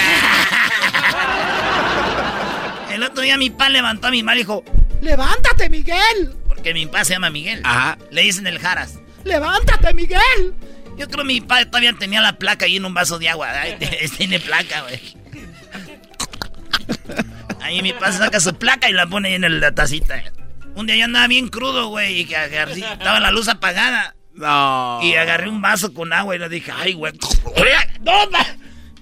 El 2.91 3.03
otro 3.03 3.21
día 3.23 3.37
mi 3.37 3.49
papá 3.49 3.69
levantó 3.69 4.07
a 4.07 4.11
mi 4.11 4.21
mamá 4.21 4.35
y 4.35 4.39
dijo, 4.39 4.63
¡Levántate, 5.01 5.69
Miguel! 5.69 6.35
Porque 6.53 6.73
mi 6.73 6.85
papá 6.85 7.05
se 7.05 7.13
llama 7.13 7.29
Miguel. 7.29 7.61
Ajá. 7.63 7.97
Le 8.11 8.23
dicen 8.23 8.45
el 8.47 8.59
Jaras. 8.59 8.99
¡Levántate, 9.23 9.93
Miguel! 9.93 10.53
Yo 10.97 11.07
creo 11.07 11.19
que 11.19 11.23
mi 11.23 11.41
papá 11.41 11.65
todavía 11.65 11.93
tenía 11.93 12.19
la 12.21 12.37
placa 12.37 12.65
ahí 12.65 12.75
en 12.75 12.85
un 12.85 12.93
vaso 12.93 13.17
de 13.19 13.29
agua. 13.29 13.49
Ay, 13.51 13.77
tiene 14.17 14.39
placa, 14.39 14.81
güey. 14.81 14.99
Ahí 17.61 17.81
mi 17.81 17.93
papá 17.93 18.11
saca 18.11 18.39
su 18.39 18.53
placa 18.55 18.89
y 18.89 18.93
la 18.93 19.07
pone 19.07 19.29
ahí 19.29 19.35
en 19.35 19.59
la 19.59 19.71
tacita. 19.71 20.21
Un 20.75 20.87
día 20.87 20.95
yo 20.97 21.05
andaba 21.05 21.27
bien 21.27 21.47
crudo, 21.47 21.87
güey, 21.87 22.19
y 22.21 22.25
que 22.25 22.35
agarré- 22.35 22.91
estaba 22.91 23.19
la 23.19 23.31
luz 23.31 23.47
apagada. 23.47 24.15
No. 24.33 24.99
Y 25.03 25.15
agarré 25.15 25.49
un 25.49 25.61
vaso 25.61 25.93
con 25.93 26.11
agua 26.13 26.35
y 26.35 26.39
le 26.39 26.49
dije, 26.49 26.71
ay, 26.75 26.93
güey. 26.93 27.13
¡No, 28.01 28.29
ma! 28.29 28.45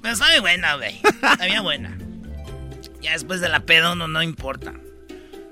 Pero 0.01 0.15
sabe 0.15 0.39
buena, 0.39 0.75
güey. 0.75 0.99
Sabía 1.37 1.61
buena. 1.61 1.97
Ya 3.01 3.13
después 3.13 3.39
de 3.39 3.49
la 3.49 3.61
peda 3.61 3.91
uno 3.93 4.07
no 4.07 4.21
importa. 4.21 4.73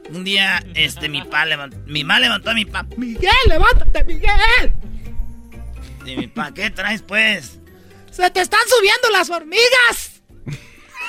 Un 0.10 0.24
día, 0.24 0.64
este, 0.74 1.10
mi 1.10 1.22
pa 1.22 1.46
levantó, 1.46 1.78
mi 1.86 2.04
mamá 2.04 2.20
levantó 2.20 2.52
a 2.52 2.54
mi 2.54 2.66
papá. 2.66 2.88
¡Miguel, 2.98 3.32
levántate, 3.48 4.04
Miguel! 4.06 4.74
Y 6.06 6.16
mi 6.16 6.28
pa, 6.28 6.54
¿qué 6.54 6.70
traes, 6.70 7.02
pues? 7.02 7.60
¡Se 8.12 8.30
te 8.32 8.42
están 8.42 8.62
subiendo 8.68 9.10
las 9.12 9.30
hormigas! 9.30 10.22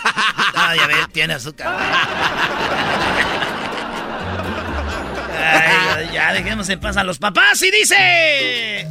Ah, 0.04 0.74
ya 0.76 0.86
ves, 0.86 1.08
tiene 1.12 1.34
azúcar. 1.34 1.76
Ay, 5.40 6.10
ya 6.12 6.32
dejemos 6.32 6.68
en 6.68 6.80
paz 6.80 6.96
a 6.96 7.04
los 7.04 7.18
papás 7.18 7.62
y 7.62 7.70
dice... 7.70 8.86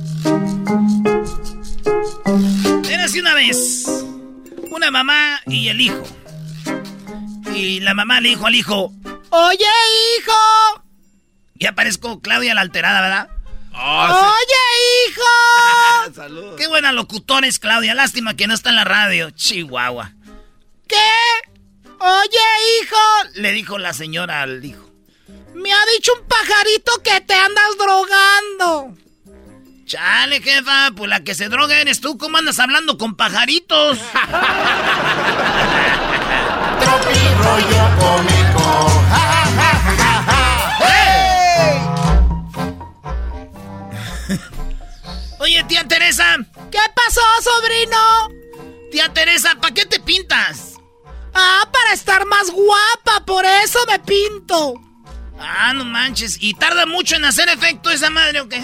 Érase 2.89 3.19
una 3.19 3.34
vez 3.35 3.85
una 4.71 4.91
mamá 4.91 5.39
y 5.45 5.69
el 5.69 5.81
hijo. 5.81 6.03
Y 7.53 7.79
la 7.79 7.93
mamá 7.93 8.21
le 8.21 8.29
dijo 8.29 8.45
al 8.45 8.55
hijo, 8.55 8.93
¡Oye, 9.29 9.65
hijo! 10.19 10.83
ya 11.59 11.73
parezco 11.73 12.21
Claudia 12.21 12.53
la 12.53 12.61
alterada, 12.61 13.01
¿verdad? 13.01 13.29
¡Oye, 13.73 15.09
hijo! 15.09 16.55
Qué 16.57 16.67
buena 16.67 16.91
locutor 16.91 17.45
es 17.45 17.59
Claudia, 17.59 17.93
lástima 17.93 18.35
que 18.35 18.47
no 18.47 18.53
está 18.53 18.69
en 18.69 18.75
la 18.75 18.83
radio. 18.83 19.29
Chihuahua. 19.31 20.11
¿Qué? 20.87 20.95
¡Oye, 21.99 22.81
hijo! 22.81 22.95
Le 23.35 23.51
dijo 23.51 23.77
la 23.77 23.93
señora 23.93 24.41
al 24.41 24.63
hijo. 24.63 24.89
Me 25.53 25.73
ha 25.73 25.85
dicho 25.95 26.13
un 26.13 26.27
pajarito 26.27 26.91
que 27.03 27.21
te 27.21 27.33
andas 27.33 27.77
drogando. 27.77 28.95
Chale, 29.85 30.41
jefa, 30.41 30.91
pues 30.95 31.09
la 31.09 31.23
que 31.23 31.33
se 31.33 31.49
droga 31.49 31.79
eres 31.79 32.01
tú. 32.01 32.17
¿Cómo 32.17 32.37
andas 32.37 32.59
hablando 32.59 32.97
con 32.97 33.15
pajaritos? 33.15 33.97
Oye, 45.47 45.63
tía 45.63 45.87
Teresa. 45.87 46.35
¿Qué 46.69 46.79
pasó, 46.93 47.21
sobrino? 47.41 48.27
Tía 48.91 49.13
Teresa, 49.13 49.55
¿para 49.61 49.73
qué 49.73 49.85
te 49.85 49.97
pintas? 50.01 50.73
Ah, 51.33 51.65
para 51.71 51.93
estar 51.93 52.25
más 52.25 52.51
guapa, 52.51 53.25
por 53.25 53.45
eso 53.45 53.79
me 53.87 53.97
pinto. 53.99 54.73
Ah, 55.39 55.71
no 55.73 55.85
manches. 55.85 56.37
¿Y 56.41 56.53
tarda 56.55 56.85
mucho 56.85 57.15
en 57.15 57.23
hacer 57.23 57.47
efecto 57.47 57.89
esa 57.89 58.09
madre 58.09 58.41
o 58.41 58.49
qué? 58.49 58.57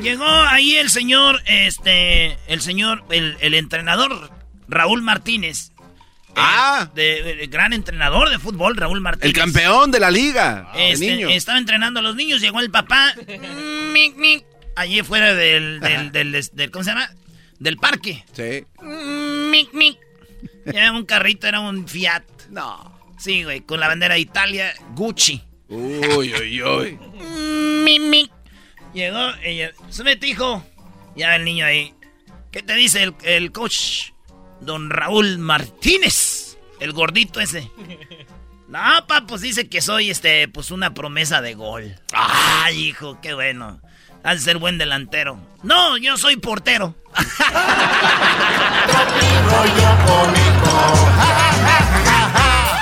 Llegó 0.00 0.24
ahí 0.24 0.76
el 0.76 0.88
señor, 0.88 1.42
este, 1.46 2.38
el 2.46 2.60
señor, 2.60 3.02
el, 3.10 3.36
el 3.40 3.54
entrenador 3.54 4.30
Raúl 4.68 5.02
Martínez. 5.02 5.72
Ah. 6.36 6.90
De, 6.94 7.46
gran 7.50 7.72
entrenador 7.72 8.30
de 8.30 8.38
fútbol, 8.38 8.76
Raúl 8.76 9.00
Martínez. 9.00 9.26
El 9.26 9.32
campeón 9.32 9.90
de 9.90 10.00
la 10.00 10.10
liga. 10.10 10.70
de 10.74 10.92
Este, 10.92 11.06
niños. 11.16 11.32
estaba 11.34 11.58
entrenando 11.58 12.00
a 12.00 12.02
los 12.02 12.14
niños, 12.16 12.40
llegó 12.40 12.60
el 12.60 12.70
papá. 12.70 13.14
mic, 13.92 14.16
mic, 14.16 14.44
allí 14.76 15.02
fuera 15.02 15.34
del, 15.34 15.80
del, 15.80 16.12
del- 16.12 16.32
del- 16.52 16.70
¿cómo 16.70 16.84
se 16.84 16.90
llama? 16.90 17.10
Del 17.58 17.76
parque. 17.76 18.24
Sí. 18.32 18.64
Mic, 18.82 19.72
mic. 19.74 19.98
Era 20.64 20.92
un 20.92 21.04
carrito, 21.04 21.46
era 21.46 21.60
un 21.60 21.86
Fiat. 21.86 22.22
No. 22.50 22.98
Sí, 23.18 23.44
güey, 23.44 23.60
con 23.60 23.80
la 23.80 23.88
bandera 23.88 24.14
de 24.14 24.20
Italia, 24.20 24.72
Gucci. 24.94 25.42
Uy, 25.68 26.32
uy, 26.34 26.62
uy. 26.62 26.98
Mic, 27.84 28.00
mic. 28.02 28.30
Llegó, 28.94 29.30
ella, 29.42 29.70
súbete, 29.90 30.26
hijo. 30.26 30.64
Ya 31.16 31.36
el 31.36 31.44
niño 31.44 31.66
ahí. 31.66 31.94
¿Qué 32.50 32.62
te 32.62 32.74
dice 32.74 33.02
el, 33.02 33.14
el 33.24 33.52
coach? 33.52 34.10
Don 34.60 34.90
Raúl 34.90 35.38
Martínez. 35.38 36.58
El 36.78 36.92
gordito 36.92 37.40
ese. 37.40 37.70
No, 38.70 38.78
pa, 39.08 39.22
pues 39.26 39.40
dice 39.40 39.68
que 39.68 39.80
soy, 39.80 40.10
este, 40.10 40.46
pues 40.46 40.70
una 40.70 40.94
promesa 40.94 41.40
de 41.40 41.54
gol. 41.54 41.96
Ay, 42.12 42.90
hijo, 42.90 43.20
qué 43.20 43.34
bueno. 43.34 43.80
Has 44.22 44.34
de 44.36 44.44
ser 44.44 44.58
buen 44.58 44.78
delantero. 44.78 45.40
No, 45.64 45.96
yo 45.96 46.16
soy 46.16 46.36
portero. 46.36 46.94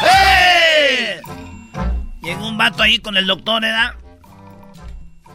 ¡Eh! 0.04 1.22
Llegó 2.22 2.48
un 2.48 2.58
vato 2.58 2.82
ahí 2.82 2.98
con 2.98 3.16
el 3.16 3.26
doctor, 3.26 3.62
¿verdad? 3.62 3.94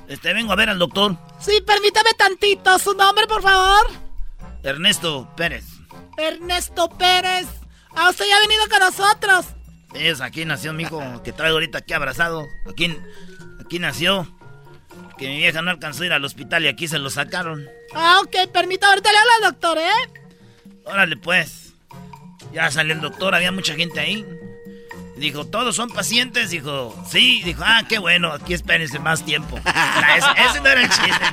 Este, 0.07 0.33
vengo 0.33 0.53
a 0.53 0.55
ver 0.55 0.69
al 0.69 0.77
doctor. 0.77 1.17
Sí, 1.39 1.63
permítame 1.65 2.13
tantito. 2.13 2.77
¿Su 2.77 2.93
nombre, 2.93 3.25
por 3.25 3.41
favor? 3.41 3.89
Ernesto 4.61 5.27
Pérez. 5.35 5.72
Ernesto 6.17 6.89
Pérez. 6.89 7.47
Ah, 7.95 8.09
usted 8.09 8.25
ya 8.27 8.37
ha 8.37 8.39
venido 8.41 8.63
con 8.69 8.79
nosotros. 8.79 9.45
Es 9.93 10.21
aquí 10.21 10.45
nació 10.45 10.73
mi 10.73 10.83
hijo 10.83 11.21
que 11.23 11.31
traigo 11.33 11.55
ahorita 11.57 11.79
aquí 11.79 11.93
abrazado. 11.93 12.47
Aquí, 12.69 12.95
aquí 13.63 13.79
nació. 13.79 14.27
Que 15.17 15.27
mi 15.27 15.37
vieja 15.37 15.61
no 15.61 15.69
alcanzó 15.69 16.03
a 16.03 16.05
ir 16.07 16.13
al 16.13 16.25
hospital 16.25 16.65
y 16.65 16.67
aquí 16.67 16.87
se 16.87 16.97
lo 16.97 17.09
sacaron. 17.11 17.67
Ah, 17.93 18.19
ok, 18.23 18.51
permita, 18.51 18.87
ahorita 18.87 19.11
le 19.11 19.17
habla 19.17 19.31
al 19.35 19.41
doctor, 19.53 19.77
¿eh? 19.77 20.21
Órale, 20.85 21.17
pues. 21.17 21.73
Ya 22.51 22.69
salió 22.71 22.93
el 22.93 23.01
doctor, 23.01 23.33
había 23.35 23.51
mucha 23.51 23.75
gente 23.75 23.99
ahí. 23.99 24.25
Dijo, 25.17 25.45
¿todos 25.45 25.75
son 25.75 25.89
pacientes? 25.89 26.49
Dijo, 26.49 26.95
sí. 27.09 27.41
Dijo, 27.43 27.61
ah, 27.63 27.83
qué 27.87 27.99
bueno, 27.99 28.31
aquí 28.31 28.53
espérense 28.55 28.97
más 28.97 29.23
tiempo. 29.23 29.57
Ese, 30.17 30.27
ese 30.49 30.59
no 30.61 30.67
era 30.69 30.81
el 30.81 30.89
chiste, 30.89 31.25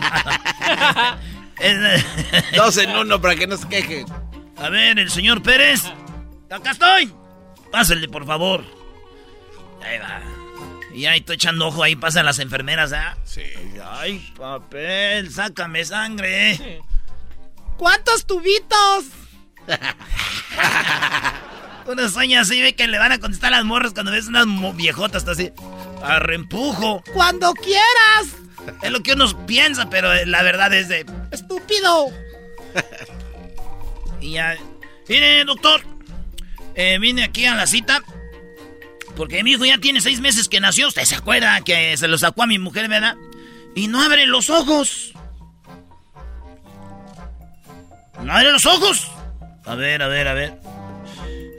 Ese- 1.58 2.56
Dos 2.56 2.76
en 2.76 2.90
uno 2.96 3.20
para 3.20 3.34
que 3.36 3.46
no 3.46 3.56
se 3.56 3.66
quejen. 3.68 4.06
A 4.60 4.68
ver, 4.68 4.98
el 4.98 5.10
señor 5.10 5.42
Pérez. 5.42 5.84
Acá 6.50 6.72
estoy. 6.72 7.12
Pásenle, 7.72 8.08
por 8.08 8.26
favor. 8.26 8.62
Ahí 9.82 9.98
va. 9.98 10.20
Y 10.92 11.06
ahí 11.06 11.20
estoy 11.20 11.36
echando 11.36 11.68
ojo, 11.68 11.82
ahí 11.82 11.96
pasan 11.96 12.26
las 12.26 12.40
enfermeras, 12.40 12.92
¿ah? 12.92 13.16
Sí. 13.24 13.42
Ay, 13.82 14.32
papel, 14.36 15.30
sácame 15.30 15.84
sangre. 15.84 16.82
¿Cuántos 17.76 18.26
tubitos? 18.26 19.06
Uno 21.86 22.08
sueña 22.08 22.42
así, 22.42 22.60
ve 22.60 22.74
que 22.74 22.86
le 22.86 22.98
van 22.98 23.12
a 23.12 23.18
contestar 23.18 23.52
las 23.52 23.64
morras 23.64 23.94
cuando 23.94 24.12
ves 24.12 24.26
unas 24.26 24.46
viejotas, 24.76 25.22
está 25.22 25.32
así. 25.32 25.52
A 26.02 26.18
reempujo. 26.18 27.02
Cuando 27.14 27.54
quieras. 27.54 28.36
Es 28.82 28.90
lo 28.90 29.02
que 29.02 29.14
uno 29.14 29.46
piensa, 29.46 29.88
pero 29.88 30.12
eh, 30.12 30.26
la 30.26 30.42
verdad 30.42 30.74
es 30.74 30.88
de... 30.88 31.06
Estúpido. 31.30 32.08
Y 34.20 34.32
ya... 34.32 34.56
Mire, 35.08 35.44
doctor. 35.44 35.82
eh, 36.74 36.98
vine 37.00 37.24
aquí 37.24 37.46
a 37.46 37.54
la 37.54 37.66
cita. 37.66 38.02
Porque 39.16 39.42
mi 39.42 39.52
hijo 39.52 39.64
ya 39.64 39.78
tiene 39.78 40.00
seis 40.00 40.20
meses 40.20 40.48
que 40.48 40.60
nació. 40.60 40.88
Usted 40.88 41.04
se 41.04 41.16
acuerda 41.16 41.60
que 41.62 41.96
se 41.96 42.08
lo 42.08 42.16
sacó 42.16 42.44
a 42.44 42.46
mi 42.46 42.58
mujer, 42.58 42.88
¿verdad? 42.88 43.16
Y 43.74 43.88
no 43.88 44.00
abre 44.02 44.26
los 44.26 44.50
ojos. 44.50 45.12
¿No 48.22 48.32
abre 48.32 48.52
los 48.52 48.66
ojos? 48.66 49.10
A 49.66 49.74
ver, 49.74 50.02
a 50.02 50.08
ver, 50.08 50.28
a 50.28 50.34
ver. 50.34 50.54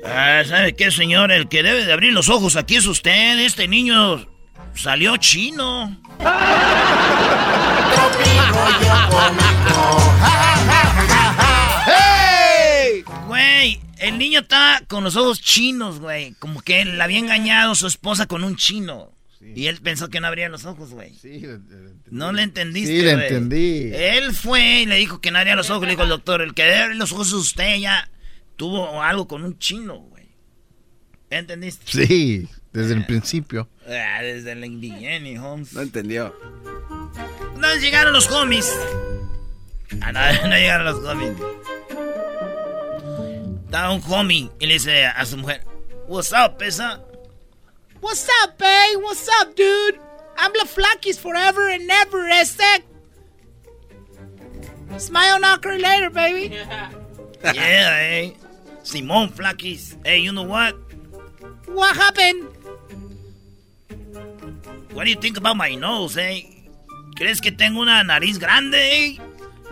Ah, 0.06 0.42
¿sabe 0.48 0.76
qué, 0.76 0.92
señor? 0.92 1.32
El 1.32 1.48
que 1.48 1.62
debe 1.62 1.86
de 1.86 1.94
abrir 1.94 2.14
los 2.14 2.30
ojos 2.30 2.56
aquí 2.56 2.78
es 2.78 2.86
usted. 2.86 3.40
Este 3.40 3.68
niño 3.68 4.26
salió 4.74 5.18
chino. 5.18 5.98
Güey, 13.32 13.80
el 14.00 14.18
niño 14.18 14.42
está 14.42 14.84
con 14.90 15.06
los 15.06 15.16
ojos 15.16 15.40
chinos, 15.42 16.00
güey. 16.00 16.34
Como 16.40 16.62
que 16.62 16.84
le 16.84 17.02
había 17.02 17.20
engañado 17.20 17.76
su 17.76 17.88
esposa 17.88 18.26
con 18.28 18.44
un 18.44 18.58
chino. 18.58 19.10
Y 19.56 19.68
él 19.68 19.80
pensó 19.82 20.10
que 20.10 20.20
no 20.20 20.28
abría 20.28 20.50
los 20.50 20.66
ojos, 20.66 20.90
güey. 20.92 21.14
No 22.10 22.34
le 22.34 22.44
entendiste, 22.44 22.92
Sí, 23.00 23.02
le 23.02 23.14
güey. 23.14 23.28
entendí. 23.28 23.92
Él 23.94 24.36
fue 24.36 24.82
y 24.82 24.86
le 24.86 24.98
dijo 24.98 25.22
que 25.22 25.32
no 25.32 25.38
abría 25.40 25.56
los 25.56 25.70
ojos. 25.70 25.84
Le 25.84 25.92
dijo 25.92 26.04
el 26.04 26.10
doctor, 26.10 26.42
el 26.42 26.54
que 26.54 26.64
debe 26.64 26.78
abrir 26.84 26.98
los 26.98 27.14
ojos 27.14 27.28
es 27.28 27.34
usted. 27.34 27.78
Ya 27.78 28.10
tuvo 28.58 29.02
algo 29.02 29.28
con 29.30 29.44
un 29.46 29.58
chino, 29.58 29.96
güey. 29.96 30.28
¿Entendiste? 31.30 32.06
Sí, 32.06 32.50
desde 32.74 32.94
el 32.96 33.06
principio. 33.06 33.70
Ah, 33.88 34.22
desde 34.22 34.52
el 34.52 34.60
beginning, 34.60 35.38
Holmes. 35.40 35.72
No 35.72 35.82
entendió. 35.82 36.36
No 37.58 37.76
llegaron 37.78 38.12
los 38.12 38.30
homies. 38.30 38.70
Ah, 40.02 40.12
no, 40.12 40.20
no 40.50 40.56
llegaron 40.56 40.86
los 40.86 41.04
homies. 41.06 41.34
Estaba 43.72 43.94
un 43.94 44.02
homie 44.02 44.52
y 44.60 44.66
le 44.66 44.74
dice 44.74 45.06
a 45.06 45.26
su 45.26 45.38
mujer, 45.38 45.64
What's 46.06 46.34
up, 46.34 46.58
pesa? 46.60 47.00
What's 48.02 48.28
up, 48.44 48.58
babe? 48.58 48.98
What's 49.02 49.30
up, 49.40 49.56
dude? 49.56 49.98
I'm 50.38 50.52
La 50.56 50.66
Flakis 50.66 51.18
forever 51.18 51.70
and 51.70 51.88
never, 51.88 52.28
este. 52.28 52.84
Smile 54.98 55.40
knocker 55.40 55.80
later, 55.80 56.10
baby. 56.10 56.54
yeah, 57.46 57.96
eh. 57.96 58.34
Simón 58.84 59.32
Flakis. 59.32 59.96
Hey, 60.06 60.20
you 60.20 60.34
know 60.34 60.44
what? 60.44 60.76
What 61.68 61.96
happened? 61.96 62.50
What 64.92 65.06
do 65.06 65.12
you 65.12 65.16
think 65.16 65.38
about 65.38 65.56
my 65.56 65.76
nose, 65.76 66.18
eh? 66.18 66.42
¿Crees 67.16 67.40
que 67.40 67.54
tengo 67.54 67.84
una 67.84 68.04
nariz 68.04 68.38
grande, 68.38 68.76
eh? 68.76 69.18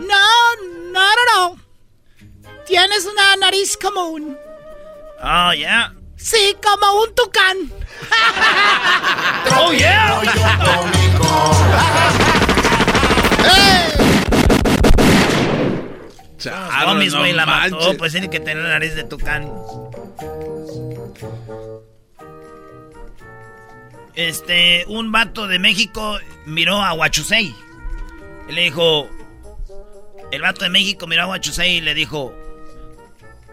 No, 0.00 0.90
not 0.90 1.18
at 1.18 1.36
all. 1.36 1.58
Tienes 2.66 3.04
una 3.04 3.36
nariz 3.36 3.76
común. 3.76 4.36
Oh, 5.22 5.52
yeah. 5.52 5.92
Sí, 6.16 6.56
como 6.62 7.02
un 7.02 7.14
tucán. 7.14 7.56
Oh, 9.58 9.72
yeah. 9.72 10.20
Charro, 16.38 16.92
homies, 16.92 17.12
no 17.12 17.18
güey, 17.20 17.32
la 17.32 17.44
mató. 17.46 17.96
Pues 17.98 18.12
tiene 18.12 18.30
que 18.30 18.40
tener 18.40 18.62
la 18.62 18.70
nariz 18.70 18.94
de 18.94 19.04
tucán. 19.04 19.52
Este, 24.14 24.84
un 24.88 25.12
vato 25.12 25.46
de 25.46 25.58
México 25.58 26.18
miró 26.46 26.82
a 26.82 26.92
Huachusei. 26.94 27.54
Y 28.48 28.52
le 28.52 28.62
dijo. 28.62 29.08
El 30.32 30.42
vato 30.42 30.64
de 30.64 30.70
México 30.70 31.06
miró 31.06 31.22
a 31.22 31.26
Huachusei 31.26 31.76
y 31.76 31.80
le 31.80 31.94
dijo. 31.94 32.34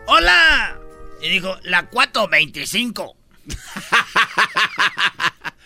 ¡Hola! 0.08 0.78
Y 1.22 1.30
dijo, 1.30 1.56
la 1.64 1.88
425. 1.88 3.16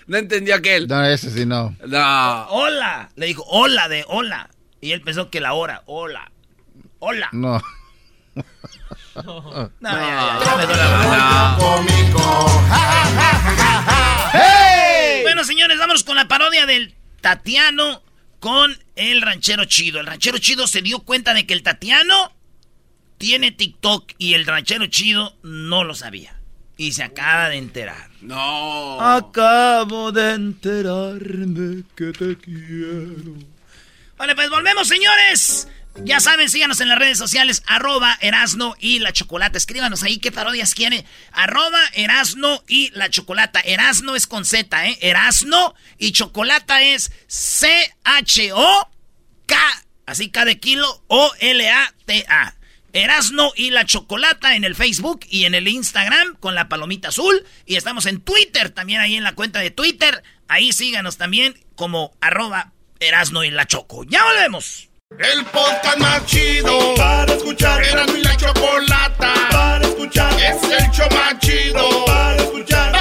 No 0.08 0.18
entendió 0.18 0.56
aquel. 0.56 0.88
No, 0.90 1.06
ese 1.06 1.30
sí 1.30 1.46
no. 1.46 1.74
No. 1.88 2.48
¡Hola! 2.50 3.12
Le 3.16 3.28
dijo, 3.28 3.46
hola 3.48 3.88
de 3.88 4.04
hola. 4.10 4.50
Y 4.82 4.92
él 4.92 5.00
pensó 5.00 5.30
que 5.30 5.40
la 5.40 5.54
hora, 5.54 5.84
hola. 5.86 6.30
Hola. 7.00 7.30
No. 7.32 7.62
No, 8.34 8.44
ya, 9.82 9.92
ya, 9.92 10.40
ya 10.44 10.56
me 10.58 10.66
duele 10.66 10.84
la 10.84 11.58
¡Hey! 14.34 15.22
Bueno, 15.24 15.46
señores, 15.46 15.78
vámonos 15.78 16.04
con 16.04 16.18
la 16.18 16.28
parodia 16.28 16.66
del 16.66 16.94
Tatiano 17.22 18.04
con 18.42 18.78
el 18.98 19.22
ranchero 19.22 19.64
chido. 19.64 20.02
El 20.02 20.08
ranchero 20.08 20.40
chido 20.40 20.68
se 20.68 20.82
dio 20.82 21.00
cuenta 21.00 21.34
de 21.34 21.46
que 21.46 21.54
el 21.54 21.64
Tatiano 21.64 22.34
tiene 23.22 23.52
TikTok 23.52 24.14
y 24.18 24.34
el 24.34 24.48
ranchero 24.48 24.88
chido 24.88 25.38
no 25.44 25.84
lo 25.84 25.94
sabía. 25.94 26.36
Y 26.76 26.94
se 26.94 27.04
acaba 27.04 27.50
de 27.50 27.58
enterar. 27.58 28.10
No. 28.20 29.00
Acabo 29.00 30.12
de 30.12 30.34
enterarme 30.34 31.84
que 31.96 32.12
te 32.14 32.36
quiero. 32.36 33.36
Vale, 34.18 34.34
pues 34.34 34.50
volvemos, 34.50 34.88
señores. 34.88 35.68
Ya 35.98 36.20
saben, 36.20 36.50
síganos 36.50 36.82
en 36.82 36.90
las 36.90 36.98
redes 36.98 37.20
sociales, 37.20 37.62
arroba 37.68 38.18
Erasno 38.22 38.76
y 38.80 38.98
la 38.98 39.14
Chocolata. 39.14 39.60
Escríbanos 39.60 40.02
ahí 40.02 40.18
qué 40.18 40.32
parodias 40.32 40.74
quieren. 40.74 41.06
Arroba 41.32 41.80
Erasno 41.94 42.64
y 42.68 42.90
la 42.96 43.12
Chocolata. 43.12 43.60
Erasno 43.60 44.16
es 44.16 44.26
con 44.26 44.46
Z, 44.46 44.88
¿eh? 44.88 44.98
Erasno 45.02 45.76
y 46.00 46.12
Chocolata 46.14 46.82
es 46.82 47.12
C-H-O-K, 47.28 47.96
así 50.08 50.32
K 50.32 50.46
de 50.46 50.60
kilo, 50.60 51.04
O-L-A-T-A. 51.08 52.56
Erasno 52.94 53.52
y 53.56 53.72
la 53.72 53.86
Chocolata 53.86 54.56
en 54.56 54.64
el 54.64 54.76
Facebook 54.76 55.22
y 55.30 55.46
en 55.46 55.56
el 55.56 55.68
Instagram 55.68 56.36
con 56.40 56.56
la 56.56 56.70
palomita 56.70 57.10
azul. 57.10 57.46
Y 57.66 57.76
estamos 57.76 58.06
en 58.06 58.22
Twitter 58.22 58.70
también, 58.70 59.02
ahí 59.02 59.16
en 59.16 59.24
la 59.24 59.36
cuenta 59.36 59.60
de 59.60 59.72
Twitter. 59.72 60.24
Ahí 60.48 60.74
síganos 60.74 61.18
también 61.18 61.56
como 61.76 62.14
arroba 62.22 62.74
Erasno 63.00 63.44
y 63.44 63.52
la 63.52 63.66
Choco. 63.66 64.04
¡Ya 64.04 64.24
volvemos! 64.26 64.90
El 65.20 65.44
podcast 65.46 65.98
más 65.98 66.26
chido 66.26 66.96
para 66.96 67.34
escuchar. 67.34 67.84
Era 67.84 68.06
mi 68.06 68.22
la 68.22 68.36
chocolata 68.38 69.34
para 69.52 69.86
escuchar. 69.86 70.34
Es 70.40 70.64
el 70.64 70.92
show 70.92 71.08
más 71.12 71.38
chido 71.40 72.06
para 72.06 72.38
escuchar. 72.38 73.01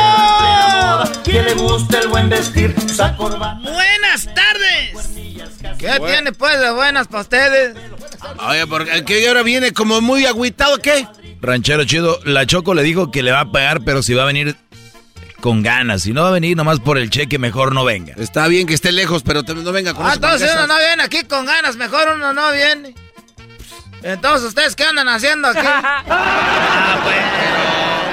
Gusta 1.71 1.99
el 1.99 2.07
buen 2.09 2.27
vestir, 2.29 2.75
corbata. 3.17 3.59
Buenas 3.63 4.25
tardes. 4.35 5.09
¿Qué 5.79 5.99
tiene 6.05 6.31
pues 6.33 6.59
de 6.59 6.69
buenas 6.71 7.07
para 7.07 7.21
ustedes? 7.21 7.75
Oye, 8.39 8.67
porque 8.67 9.05
que 9.05 9.27
ahora 9.27 9.41
viene 9.41 9.71
como 9.71 10.01
muy 10.01 10.25
agüitado, 10.25 10.77
¿qué? 10.79 11.07
Ranchero 11.41 11.85
chido, 11.85 12.19
la 12.25 12.45
Choco 12.45 12.73
le 12.73 12.83
dijo 12.83 13.09
que 13.09 13.23
le 13.23 13.31
va 13.31 13.39
a 13.41 13.51
pagar, 13.51 13.81
pero 13.85 14.03
si 14.03 14.13
va 14.13 14.23
a 14.23 14.25
venir 14.25 14.55
con 15.39 15.63
ganas. 15.63 16.03
Si 16.03 16.11
no 16.13 16.21
va 16.23 16.27
a 16.27 16.31
venir 16.31 16.55
nomás 16.57 16.79
por 16.79 16.97
el 16.97 17.09
cheque, 17.09 17.39
mejor 17.39 17.73
no 17.73 17.83
venga. 17.85 18.13
Está 18.17 18.47
bien 18.47 18.67
que 18.67 18.73
esté 18.73 18.91
lejos, 18.91 19.23
pero 19.23 19.43
te- 19.43 19.55
no 19.55 19.71
venga 19.71 19.93
con 19.93 20.05
Ah, 20.05 20.11
entonces 20.15 20.51
uno 20.53 20.67
no 20.67 20.77
viene 20.77 21.03
aquí 21.03 21.23
con 21.23 21.45
ganas, 21.45 21.77
mejor 21.77 22.09
uno 22.15 22.33
no 22.33 22.51
viene. 22.51 22.93
Entonces, 24.03 24.49
¿ustedes 24.49 24.75
qué 24.75 24.83
andan 24.83 25.07
haciendo 25.07 25.47
aquí? 25.47 25.59
Ah, 25.65 26.99
bueno. 27.03 28.10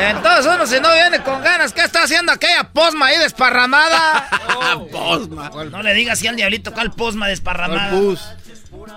Entonces 0.00 0.46
uno 0.52 0.66
si 0.66 0.80
no 0.80 0.92
viene 0.92 1.20
con 1.22 1.40
ganas, 1.42 1.72
¿qué 1.72 1.82
está 1.82 2.02
haciendo 2.02 2.32
aquella 2.32 2.64
posma 2.64 3.06
ahí 3.06 3.18
desparramada? 3.18 4.28
Posma. 4.90 5.50
No 5.70 5.82
le 5.82 5.94
digas 5.94 6.18
así 6.18 6.26
al 6.26 6.36
diablito 6.36 6.72
cuál 6.72 6.90
posma 6.92 7.28
desparramada. 7.28 7.90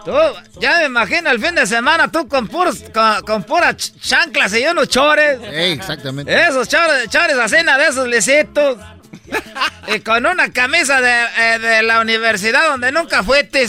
Tú, 0.04 0.12
ya 0.60 0.80
me 0.80 0.86
imagino 0.86 1.30
el 1.30 1.40
fin 1.40 1.54
de 1.56 1.68
semana 1.68 2.12
tú 2.12 2.28
con 2.28 2.48
puros, 2.48 2.84
con, 2.94 3.22
con 3.22 3.44
puras 3.44 3.76
ch- 3.76 3.94
chanclas 4.02 4.54
y 4.56 4.66
unos 4.66 4.90
chores. 4.90 5.40
exactamente. 5.52 6.34
Esos 6.48 6.68
chores, 6.68 7.08
chores 7.10 7.38
así, 7.38 7.58
de 7.58 7.88
esos 7.88 8.08
lisitos. 8.08 8.78
y 9.96 10.00
con 10.00 10.26
una 10.26 10.52
camisa 10.52 11.00
de, 11.00 11.26
eh, 11.38 11.60
de 11.60 11.84
la 11.84 12.00
universidad 12.02 12.68
donde 12.70 12.92
nunca 12.92 13.22
fuiste. 13.24 13.64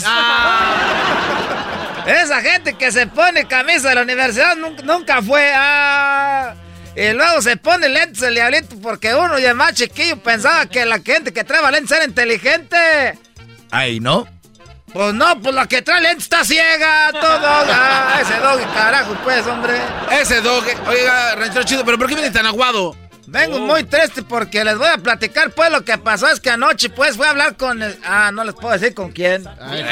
Esa 2.05 2.41
gente 2.41 2.73
que 2.73 2.91
se 2.91 3.05
pone 3.07 3.45
camisa 3.45 3.89
de 3.89 3.95
la 3.95 4.01
universidad 4.01 4.55
nunca, 4.55 4.81
nunca 4.83 5.21
fue. 5.21 5.51
ah. 5.55 6.55
Y 6.99 7.13
luego 7.13 7.41
se 7.41 7.55
pone 7.55 7.87
lentes 7.87 8.21
el 8.23 8.35
diablito 8.35 8.75
porque 8.81 9.15
uno 9.15 9.39
ya 9.39 9.53
más 9.53 9.73
chiquillo 9.73 10.21
pensaba 10.21 10.65
que 10.65 10.85
la 10.85 10.99
gente 10.99 11.31
que 11.31 11.45
trae 11.45 11.71
lentes 11.71 11.95
era 11.95 12.03
inteligente. 12.03 13.17
Ay, 13.71 14.01
¿no? 14.01 14.27
Pues 14.91 15.13
no, 15.13 15.39
pues 15.41 15.55
la 15.55 15.65
que 15.65 15.81
trae 15.81 16.01
lentes 16.01 16.23
está 16.23 16.43
ciega, 16.43 17.11
todo. 17.13 17.39
Ah, 17.71 18.19
ese 18.21 18.37
dog, 18.39 18.73
carajo, 18.73 19.15
pues, 19.23 19.47
hombre. 19.47 19.79
Ese 20.11 20.41
dog, 20.41 20.65
oiga, 20.87 21.35
ranchero 21.35 21.63
chido, 21.63 21.85
pero 21.85 21.97
¿por 21.97 22.07
qué 22.09 22.15
viene 22.15 22.31
tan 22.31 22.45
aguado? 22.45 22.97
Vengo 23.27 23.59
muy 23.59 23.83
triste 23.83 24.23
porque 24.23 24.65
les 24.65 24.77
voy 24.77 24.89
a 24.89 24.97
platicar, 24.97 25.51
pues, 25.51 25.71
lo 25.71 25.85
que 25.85 25.97
pasó 25.97 26.27
es 26.27 26.41
que 26.41 26.49
anoche, 26.49 26.89
pues, 26.89 27.15
fui 27.15 27.25
a 27.25 27.29
hablar 27.29 27.55
con 27.55 27.81
el... 27.81 27.97
Ah, 28.03 28.31
no 28.33 28.43
les 28.43 28.55
puedo 28.55 28.73
decir 28.73 28.93
con 28.93 29.11
quién. 29.13 29.47
Ay, 29.47 29.83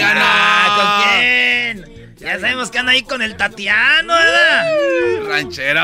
no, 0.00 0.76
¿con 0.76 1.02
quién? 1.02 1.97
Ya 2.18 2.40
sabemos 2.40 2.70
que 2.70 2.78
anda 2.78 2.92
ahí 2.92 3.02
con 3.02 3.22
el 3.22 3.36
Tatiano, 3.36 4.12
¿verdad? 4.12 5.28
Ranchero. 5.28 5.80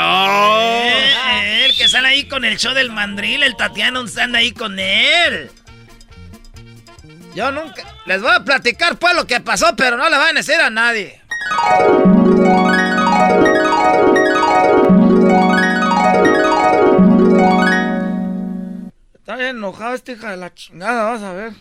Eh, 0.84 1.66
el 1.66 1.76
que 1.76 1.88
sale 1.88 2.08
ahí 2.08 2.26
con 2.26 2.44
el 2.44 2.58
show 2.58 2.74
del 2.74 2.90
mandril, 2.90 3.44
el 3.44 3.56
Tatiano 3.56 4.04
anda 4.20 4.40
ahí 4.40 4.50
con 4.50 4.78
él. 4.80 5.50
Yo 7.36 7.52
nunca... 7.52 7.84
Les 8.06 8.20
voy 8.20 8.32
a 8.32 8.40
platicar, 8.40 8.96
pues, 8.98 9.14
lo 9.14 9.26
que 9.26 9.40
pasó, 9.40 9.76
pero 9.76 9.96
no 9.96 10.10
le 10.10 10.16
van 10.16 10.36
a 10.36 10.40
decir 10.40 10.60
a 10.60 10.70
nadie. 10.70 11.20
Está 19.14 19.36
bien 19.36 19.56
enojado 19.56 19.94
este 19.94 20.12
hija 20.12 20.32
de 20.32 20.36
la 20.36 20.52
chingada, 20.52 21.04
vas 21.04 21.22
a 21.22 21.32
ver. 21.32 21.52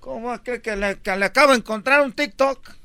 ¿Cómo 0.00 0.28
va 0.28 0.34
a 0.36 0.42
creer 0.42 0.62
que 0.62 0.76
le, 0.76 0.98
que 0.98 1.14
le 1.14 1.24
acabo 1.26 1.52
de 1.52 1.58
encontrar 1.58 2.00
un 2.00 2.12
TikTok? 2.12 2.75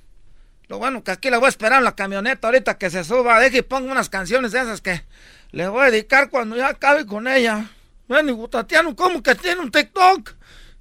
Lo 0.71 0.79
bueno 0.79 1.03
que 1.03 1.11
aquí 1.11 1.29
le 1.29 1.35
voy 1.35 1.47
a 1.47 1.49
esperar 1.49 1.79
en 1.79 1.83
la 1.83 1.97
camioneta 1.97 2.47
ahorita 2.47 2.77
que 2.77 2.89
se 2.89 3.03
suba. 3.03 3.41
Deje 3.41 3.57
y 3.57 3.61
ponga 3.61 3.91
unas 3.91 4.07
canciones 4.07 4.53
de 4.53 4.61
esas 4.61 4.79
que 4.79 5.03
le 5.51 5.67
voy 5.67 5.81
a 5.81 5.91
dedicar 5.91 6.29
cuando 6.29 6.55
ya 6.55 6.69
acabe 6.69 7.05
con 7.05 7.27
ella. 7.27 7.65
Ven, 8.07 8.29
y 8.29 8.47
Tatiano, 8.47 8.95
¿cómo 8.95 9.21
que 9.21 9.35
tiene 9.35 9.59
un 9.59 9.69
TikTok? 9.69 10.31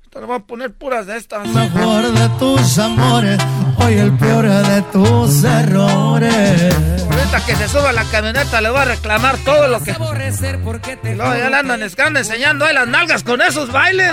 Te 0.09 0.21
le 0.21 0.27
voy 0.27 0.37
a 0.37 0.39
poner 0.39 0.73
puras 0.73 1.09
de 1.09 1.17
estas. 1.17 1.45
mejor 1.49 2.09
de 2.09 2.29
tus 2.39 2.79
amores, 2.79 3.41
hoy 3.81 3.95
el 3.99 4.13
peor 4.17 4.49
de 4.49 4.83
tus 4.93 5.45
errores. 5.45 6.75
Ahorita 7.11 7.47
que 7.47 7.57
se 7.57 7.69
suba 7.69 7.91
a 7.91 7.93
la 7.93 8.05
camioneta 8.05 8.61
le 8.61 8.71
voy 8.71 8.81
a 8.81 8.85
reclamar 8.85 9.37
todo 9.39 9.69
lo 9.69 9.81
que... 9.81 9.91
Y 9.91 11.15
luego 11.15 11.37
ya 11.37 11.51
le 11.51 11.57
andan 11.57 11.83
enseñando 11.83 12.65
ahí 12.65 12.75
las 12.75 12.89
nalgas 12.89 13.23
con 13.23 13.41
esos 13.41 13.71
bailes. 13.73 14.13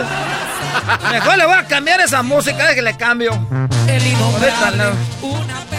Mejor 1.12 1.38
le 1.38 1.46
voy 1.46 1.56
a 1.56 1.66
cambiar 1.66 2.00
esa 2.02 2.24
música, 2.24 2.66
déjale 2.68 2.98
cambio. 2.98 3.32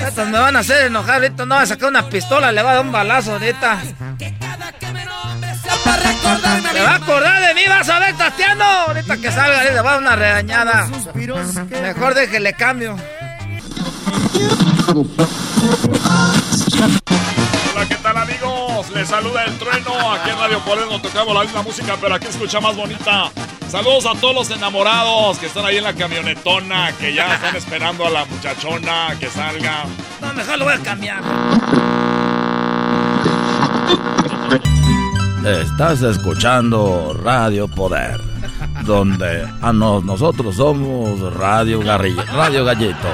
Ahorita 0.02 0.24
me 0.24 0.38
van 0.38 0.56
a 0.56 0.60
hacer 0.60 0.86
enojar, 0.86 1.16
ahorita 1.16 1.44
no 1.44 1.54
va 1.54 1.62
a 1.62 1.66
sacar 1.66 1.88
una 1.88 2.08
pistola, 2.08 2.52
le 2.52 2.62
va 2.62 2.70
a 2.70 2.74
dar 2.74 2.84
un 2.84 2.92
balazo 2.92 3.32
ahorita. 3.32 3.78
Se 6.72 6.80
va 6.82 6.90
a 6.90 6.96
acordar 6.96 7.42
de 7.42 7.54
mí, 7.54 7.62
vas 7.68 7.88
a 7.88 7.98
ver, 7.98 8.16
Tatiano. 8.16 8.64
Ahorita 8.64 9.16
que 9.16 9.30
salga, 9.30 9.64
le 9.64 9.80
va 9.80 9.90
a 9.90 9.92
dar 9.94 10.00
una 10.00 10.16
regañada. 10.16 10.88
Mejor 11.82 12.14
déjele 12.14 12.52
cambio. 12.52 12.96
Hola, 17.72 17.86
¿qué 17.88 17.94
tal 17.96 18.16
amigos? 18.16 18.90
Les 18.94 19.08
saluda 19.08 19.44
el 19.44 19.58
trueno. 19.58 20.12
Aquí 20.12 20.30
en 20.30 20.38
Radio 20.38 20.58
Poder 20.60 20.86
no 20.88 21.00
tocamos 21.00 21.34
la 21.34 21.42
misma 21.42 21.62
música, 21.62 21.96
pero 22.00 22.14
aquí 22.14 22.26
escucha 22.26 22.60
más 22.60 22.76
bonita. 22.76 23.30
Saludos 23.70 24.06
a 24.06 24.18
todos 24.18 24.34
los 24.34 24.50
enamorados 24.50 25.38
que 25.38 25.46
están 25.46 25.66
ahí 25.66 25.76
en 25.76 25.84
la 25.84 25.92
camionetona, 25.92 26.92
que 26.92 27.12
ya 27.12 27.34
están 27.34 27.54
esperando 27.54 28.06
a 28.06 28.10
la 28.10 28.24
muchachona 28.24 29.14
que 29.20 29.28
salga. 29.28 29.84
No, 30.22 30.32
mejor 30.32 30.58
lo 30.58 30.64
voy 30.64 30.74
a 30.74 30.78
cambiar. 30.78 31.22
Estás 35.44 36.02
escuchando 36.02 37.14
Radio 37.22 37.68
Poder, 37.68 38.20
donde 38.84 39.46
a 39.60 39.72
no- 39.72 40.00
nosotros 40.00 40.56
somos 40.56 41.32
Radio 41.34 41.80
Garrillo, 41.80 42.22
Radio 42.26 42.64
Gallito. 42.64 43.08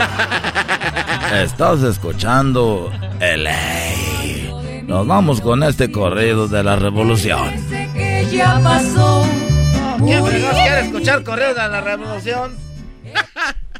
Estás 1.35 1.83
escuchando 1.83 2.93
el 3.21 3.49
Nos 4.87 5.07
vamos 5.07 5.41
con 5.41 5.63
este 5.63 5.91
corrido 5.91 6.47
de 6.49 6.63
la 6.63 6.77
revolución. 6.77 7.51
Que 7.93 8.27
ya 8.33 8.61
pasó. 8.63 9.25
¿Quién 10.05 10.25
fregados 10.25 10.57
quiere 10.61 10.81
escuchar 10.83 11.25
correos 11.25 11.57
de 11.57 11.69
la 11.69 11.81
revolución? 11.81 12.57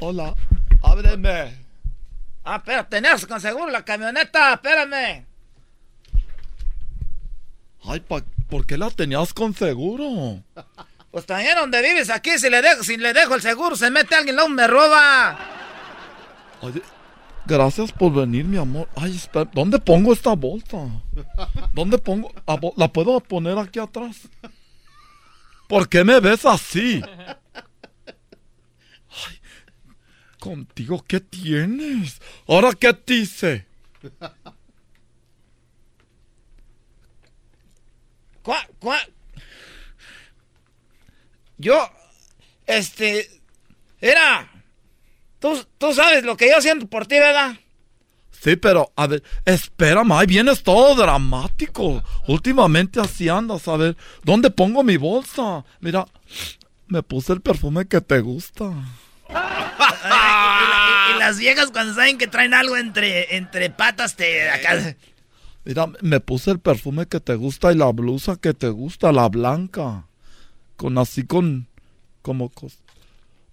Hola, 0.01 0.35
ábreme. 0.83 1.63
Ah, 2.45 2.63
pero 2.65 2.85
tenés 2.87 3.27
con 3.27 3.41
seguro 3.41 3.71
la 3.71 3.85
camioneta, 3.85 4.55
espérame. 4.55 5.25
Ay, 7.87 8.01
pa- 8.01 8.23
¿por 8.49 8.65
qué 8.67 8.79
la 8.79 8.91
tenías 8.91 9.33
con 9.35 9.55
seguro? 9.55 10.41
Pues 11.15 11.27
también 11.27 11.55
donde 11.55 11.81
vives 11.81 12.11
aquí, 12.11 12.37
si 12.41 12.51
le 12.51 12.61
dejo, 12.61 12.83
si 12.83 12.97
le 12.97 13.13
dejo 13.13 13.37
el 13.37 13.41
seguro, 13.41 13.77
se 13.77 13.89
mete 13.89 14.17
alguien, 14.17 14.35
luego 14.35 14.51
me 14.51 14.67
roba. 14.67 15.39
Oye, 16.61 16.83
gracias 17.47 17.93
por 17.93 18.13
venir, 18.13 18.45
mi 18.45 18.57
amor. 18.57 18.89
Ay, 18.97 19.15
espera, 19.15 19.49
¿dónde 19.55 19.79
pongo 19.79 20.13
esta 20.13 20.33
bolsa? 20.33 20.89
¿Dónde 21.73 21.99
pongo? 21.99 22.33
Ah, 22.49 22.59
¿La 22.77 22.93
puedo 22.93 23.21
poner 23.21 23.57
aquí 23.59 23.79
atrás? 23.79 24.23
¿Por 25.69 25.89
qué 25.89 26.03
me 26.03 26.19
ves 26.19 26.45
así? 26.45 27.01
Ay, 29.09 29.41
contigo, 30.41 31.05
¿qué 31.07 31.21
tienes? 31.21 32.21
¿Ahora 32.49 32.73
qué 32.73 32.93
te 32.93 33.15
hice? 33.15 33.69
¿Cuá, 38.43 38.69
cuá? 38.81 38.99
Yo, 41.65 41.91
este, 42.67 43.29
era, 44.01 44.51
tú, 45.39 45.65
tú 45.79 45.95
sabes 45.95 46.23
lo 46.25 46.37
que 46.37 46.51
yo 46.51 46.61
siento 46.61 46.87
por 46.87 47.07
ti, 47.07 47.15
¿verdad? 47.19 47.57
Sí, 48.31 48.57
pero, 48.57 48.93
a 48.97 49.07
ver, 49.07 49.23
espérame, 49.47 50.13
ahí 50.13 50.27
vienes 50.27 50.63
todo 50.63 50.95
dramático. 50.95 52.03
Últimamente 52.29 53.01
así 53.01 53.29
andas, 53.31 53.67
a 53.69 53.77
ver, 53.79 53.97
¿dónde 54.23 54.51
pongo 54.51 54.83
mi 54.83 54.99
bolsa? 54.99 55.65
Mira, 55.81 56.05
me 56.87 57.03
puse 57.03 57.33
el 57.33 57.41
perfume 57.41 57.87
que 57.87 58.01
te 58.03 58.21
gusta. 58.21 58.65
Y, 59.27 59.33
la- 60.07 61.09
y- 61.11 61.17
y 61.17 61.19
las 61.19 61.39
viejas 61.39 61.71
cuando 61.71 61.95
saben 61.95 62.19
que 62.19 62.27
traen 62.27 62.53
algo 62.55 62.77
entre, 62.77 63.37
entre 63.37 63.71
patas 63.71 64.15
te 64.17 64.49
acá. 64.51 64.95
Mira, 65.65 65.87
me 66.03 66.21
puse 66.21 66.51
el 66.51 66.59
perfume 66.61 67.07
que 67.07 67.21
te 67.21 67.35
gusta 67.35 67.73
y 67.73 67.77
la 67.77 67.91
blusa 67.91 68.37
que 68.37 68.53
te 68.55 68.69
gusta, 68.69 69.11
la 69.13 69.29
blanca. 69.29 70.07
Con 70.77 70.99
así 70.99 71.25
con, 71.25 71.69
como 72.23 72.49
cos... 72.51 72.79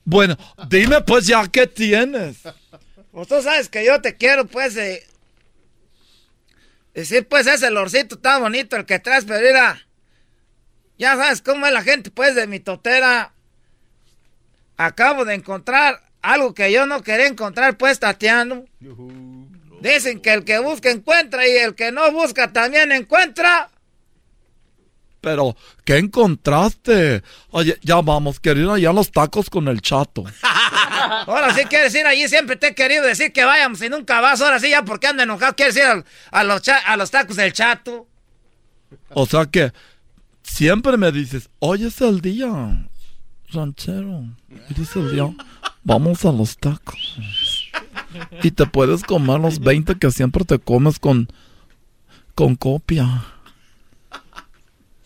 Bueno, 0.04 0.36
dime 0.68 1.02
pues 1.02 1.28
ya 1.28 1.48
qué 1.48 1.68
tienes. 1.68 2.40
Pues 3.12 3.28
tú 3.28 3.42
sabes 3.42 3.70
que 3.70 3.86
yo 3.86 4.02
te 4.02 4.16
quiero, 4.16 4.46
pues, 4.46 4.76
eh. 4.78 5.06
Decir, 6.94 7.28
pues, 7.28 7.46
ese 7.48 7.70
lorcito 7.70 8.18
tan 8.18 8.42
bonito 8.42 8.76
el 8.76 8.86
que 8.86 9.00
traes, 9.00 9.26
pero 9.26 9.46
mira. 9.46 9.86
Ya 10.98 11.16
sabes 11.16 11.42
cómo 11.42 11.66
es 11.66 11.74
la 11.74 11.84
gente, 11.84 12.10
pues, 12.12 12.36
de 12.36 12.48
mi 12.48 12.60
totera. 12.60 13.34
Acabo 14.78 15.26
de 15.26 15.36
encontrar 15.36 16.02
algo 16.22 16.54
que 16.54 16.72
yo 16.72 16.86
no 16.86 17.04
quería 17.04 17.28
encontrar, 17.28 17.78
pues, 17.78 18.00
Tatiano. 18.00 18.66
Dicen 19.82 20.22
que 20.22 20.34
el 20.34 20.44
que 20.46 20.60
busca 20.60 20.90
encuentra 20.90 21.48
y 21.48 21.52
el 21.58 21.76
que 21.76 21.92
no 21.92 22.12
busca 22.12 22.54
también 22.54 22.92
encuentra. 22.92 23.70
Pero, 25.22 25.56
¿qué 25.86 25.98
encontraste? 25.98 27.22
Oye, 27.52 27.78
ya 27.84 28.02
vamos, 28.02 28.40
quiero 28.40 28.60
ir 28.60 28.70
allá 28.70 28.90
a 28.90 28.94
los 28.94 29.12
tacos 29.12 29.50
con 29.50 29.68
el 29.68 29.82
chato. 29.82 30.24
Ahora 31.28 31.54
sí 31.54 31.64
quieres 31.66 31.94
ir 31.94 32.06
allí, 32.08 32.28
siempre 32.28 32.56
te 32.56 32.68
he 32.68 32.76
querido 32.76 33.04
decir 33.04 33.32
que 33.32 33.46
vayamos 33.46 33.82
y 33.84 33.90
nunca 33.90 34.20
vas. 34.20 34.42
Ahora 34.42 34.60
sí, 34.60 34.72
ya 34.72 34.84
porque 34.84 35.08
ando 35.08 35.24
enojado, 35.24 35.56
quieres 35.56 35.76
ir 35.78 35.84
a, 36.32 36.44
los 36.44 36.68
a 36.68 36.98
los 36.98 37.12
tacos 37.12 37.36
del 37.36 37.54
chato. 37.54 38.08
O 39.10 39.26
sea 39.28 39.46
que, 39.46 39.72
siempre 40.44 40.98
me 40.98 41.12
dices, 41.12 41.50
hoy 41.60 41.86
es 41.86 42.02
el 42.02 42.22
día, 42.22 42.88
ranchero. 43.52 44.26
Hoy 44.50 44.82
es 44.82 44.96
el 44.96 45.12
día, 45.12 45.30
vamos 45.84 46.26
a 46.26 46.32
los 46.32 46.58
tacos. 46.58 47.18
Y 48.42 48.52
te 48.52 48.66
puedes 48.66 49.04
comer 49.04 49.40
los 49.40 49.60
20 49.60 49.96
que 49.96 50.12
siempre 50.12 50.46
te 50.46 50.60
comes 50.60 51.00
con, 51.00 51.28
con 52.36 52.56
copia. 52.56 53.24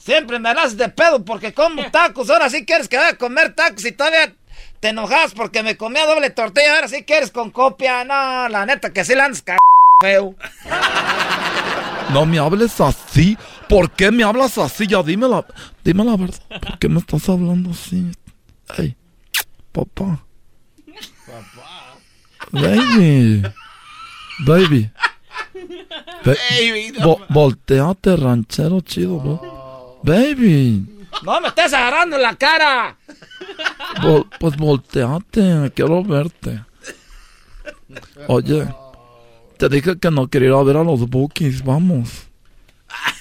Siempre 0.05 0.37
me 0.37 0.53
das 0.53 0.77
de 0.77 0.87
pedo 0.89 1.25
porque 1.25 1.51
como 1.53 1.83
tacos. 1.91 2.29
Ahora 2.29 2.49
sí 2.49 2.63
quieres 2.63 2.87
que 2.87 2.97
vaya 2.97 3.09
a 3.09 3.17
comer 3.17 3.55
tacos 3.55 3.83
y 3.85 3.91
todavía 3.91 4.35
te 4.79 4.89
enojas 4.89 5.33
porque 5.33 5.63
me 5.63 5.75
comía 5.77 6.05
doble 6.05 6.29
tortilla. 6.29 6.75
Ahora 6.75 6.87
sí 6.87 7.03
quieres 7.03 7.31
con 7.31 7.49
copia. 7.49 8.03
No, 8.03 8.47
la 8.49 8.65
neta 8.67 8.91
que 8.93 9.03
sí 9.03 9.15
la 9.15 9.25
andas 9.25 9.43
c 9.45 9.55
feo. 10.01 10.35
No 12.13 12.23
me 12.27 12.37
hables 12.37 12.79
así. 12.79 13.35
¿Por 13.67 13.89
qué 13.89 14.11
me 14.11 14.23
hablas 14.23 14.59
así? 14.59 14.85
Ya 14.85 15.01
dime 15.01 15.27
la, 15.27 15.43
dime 15.83 16.03
la 16.05 16.15
verdad. 16.15 16.39
¿Por 16.61 16.77
qué 16.77 16.87
me 16.87 16.99
estás 16.99 17.27
hablando 17.29 17.71
así? 17.71 18.11
Ay, 18.77 18.95
papá. 19.71 20.23
Baby. 22.51 23.41
Baby. 24.45 24.91
Ba- 26.23 26.33
Baby, 26.51 26.91
no 26.99 27.05
vo- 27.17 27.25
volteate, 27.29 28.15
ranchero 28.15 28.81
chido, 28.81 29.17
bro. 29.19 29.54
Baby. 30.05 30.85
No 31.23 31.41
me 31.41 31.47
estés 31.47 31.73
agarrando 31.73 32.17
la 32.17 32.35
cara. 32.35 32.97
Vol- 34.01 34.27
pues 34.39 34.55
volteate, 34.57 35.71
quiero 35.75 36.03
verte. 36.03 36.63
Oye, 38.27 38.67
te 39.57 39.69
dije 39.69 39.97
que 39.97 40.11
no 40.11 40.27
quería 40.27 40.49
ir 40.49 40.53
a 40.55 40.63
ver 40.63 40.77
a 40.77 40.83
los 40.83 41.09
bookies, 41.09 41.63
vamos. 41.63 42.27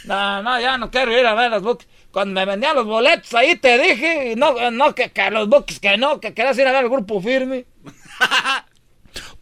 No, 0.04 0.42
no, 0.42 0.60
ya 0.60 0.76
no 0.78 0.90
quiero 0.90 1.18
ir 1.18 1.26
a 1.26 1.34
ver 1.34 1.50
los 1.50 1.62
books. 1.62 1.86
Cuando 2.10 2.34
me 2.34 2.44
vendían 2.46 2.76
los 2.76 2.86
boletos 2.86 3.32
ahí 3.34 3.56
te 3.56 3.76
dije, 3.78 4.32
y 4.32 4.36
no, 4.36 4.70
no, 4.70 4.94
que, 4.94 5.10
que 5.10 5.30
los 5.30 5.48
books, 5.48 5.80
que 5.80 5.96
no, 5.96 6.20
que 6.20 6.32
querías 6.34 6.58
ir 6.58 6.66
a 6.66 6.72
ver 6.72 6.84
el 6.84 6.90
grupo 6.90 7.20
firme. 7.20 7.66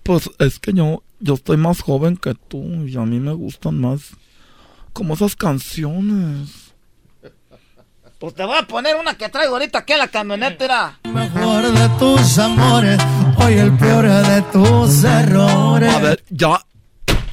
Pues 0.02 0.30
es 0.38 0.58
que 0.58 0.72
yo, 0.72 1.02
yo 1.20 1.34
estoy 1.34 1.56
más 1.56 1.80
joven 1.80 2.16
que 2.16 2.34
tú 2.34 2.62
y 2.86 2.96
a 2.96 3.00
mí 3.02 3.20
me 3.20 3.32
gustan 3.32 3.80
más 3.80 4.10
como 4.92 5.14
esas 5.14 5.36
canciones. 5.36 6.61
Pues 8.22 8.36
te 8.36 8.44
voy 8.44 8.56
a 8.56 8.62
poner 8.62 8.94
una 8.94 9.16
que 9.16 9.28
traigo 9.28 9.54
ahorita 9.54 9.80
aquí 9.80 9.94
en 9.94 9.98
la 9.98 10.06
camioneta. 10.06 10.64
era. 10.64 11.00
mejor 11.12 11.72
de 11.72 11.88
tus 11.98 12.38
amores, 12.38 12.96
hoy 13.36 13.54
el 13.54 13.76
peor 13.76 14.04
de 14.04 14.42
tus 14.42 15.02
errores. 15.02 15.92
A 15.92 15.98
ver, 15.98 16.22
ya, 16.30 16.64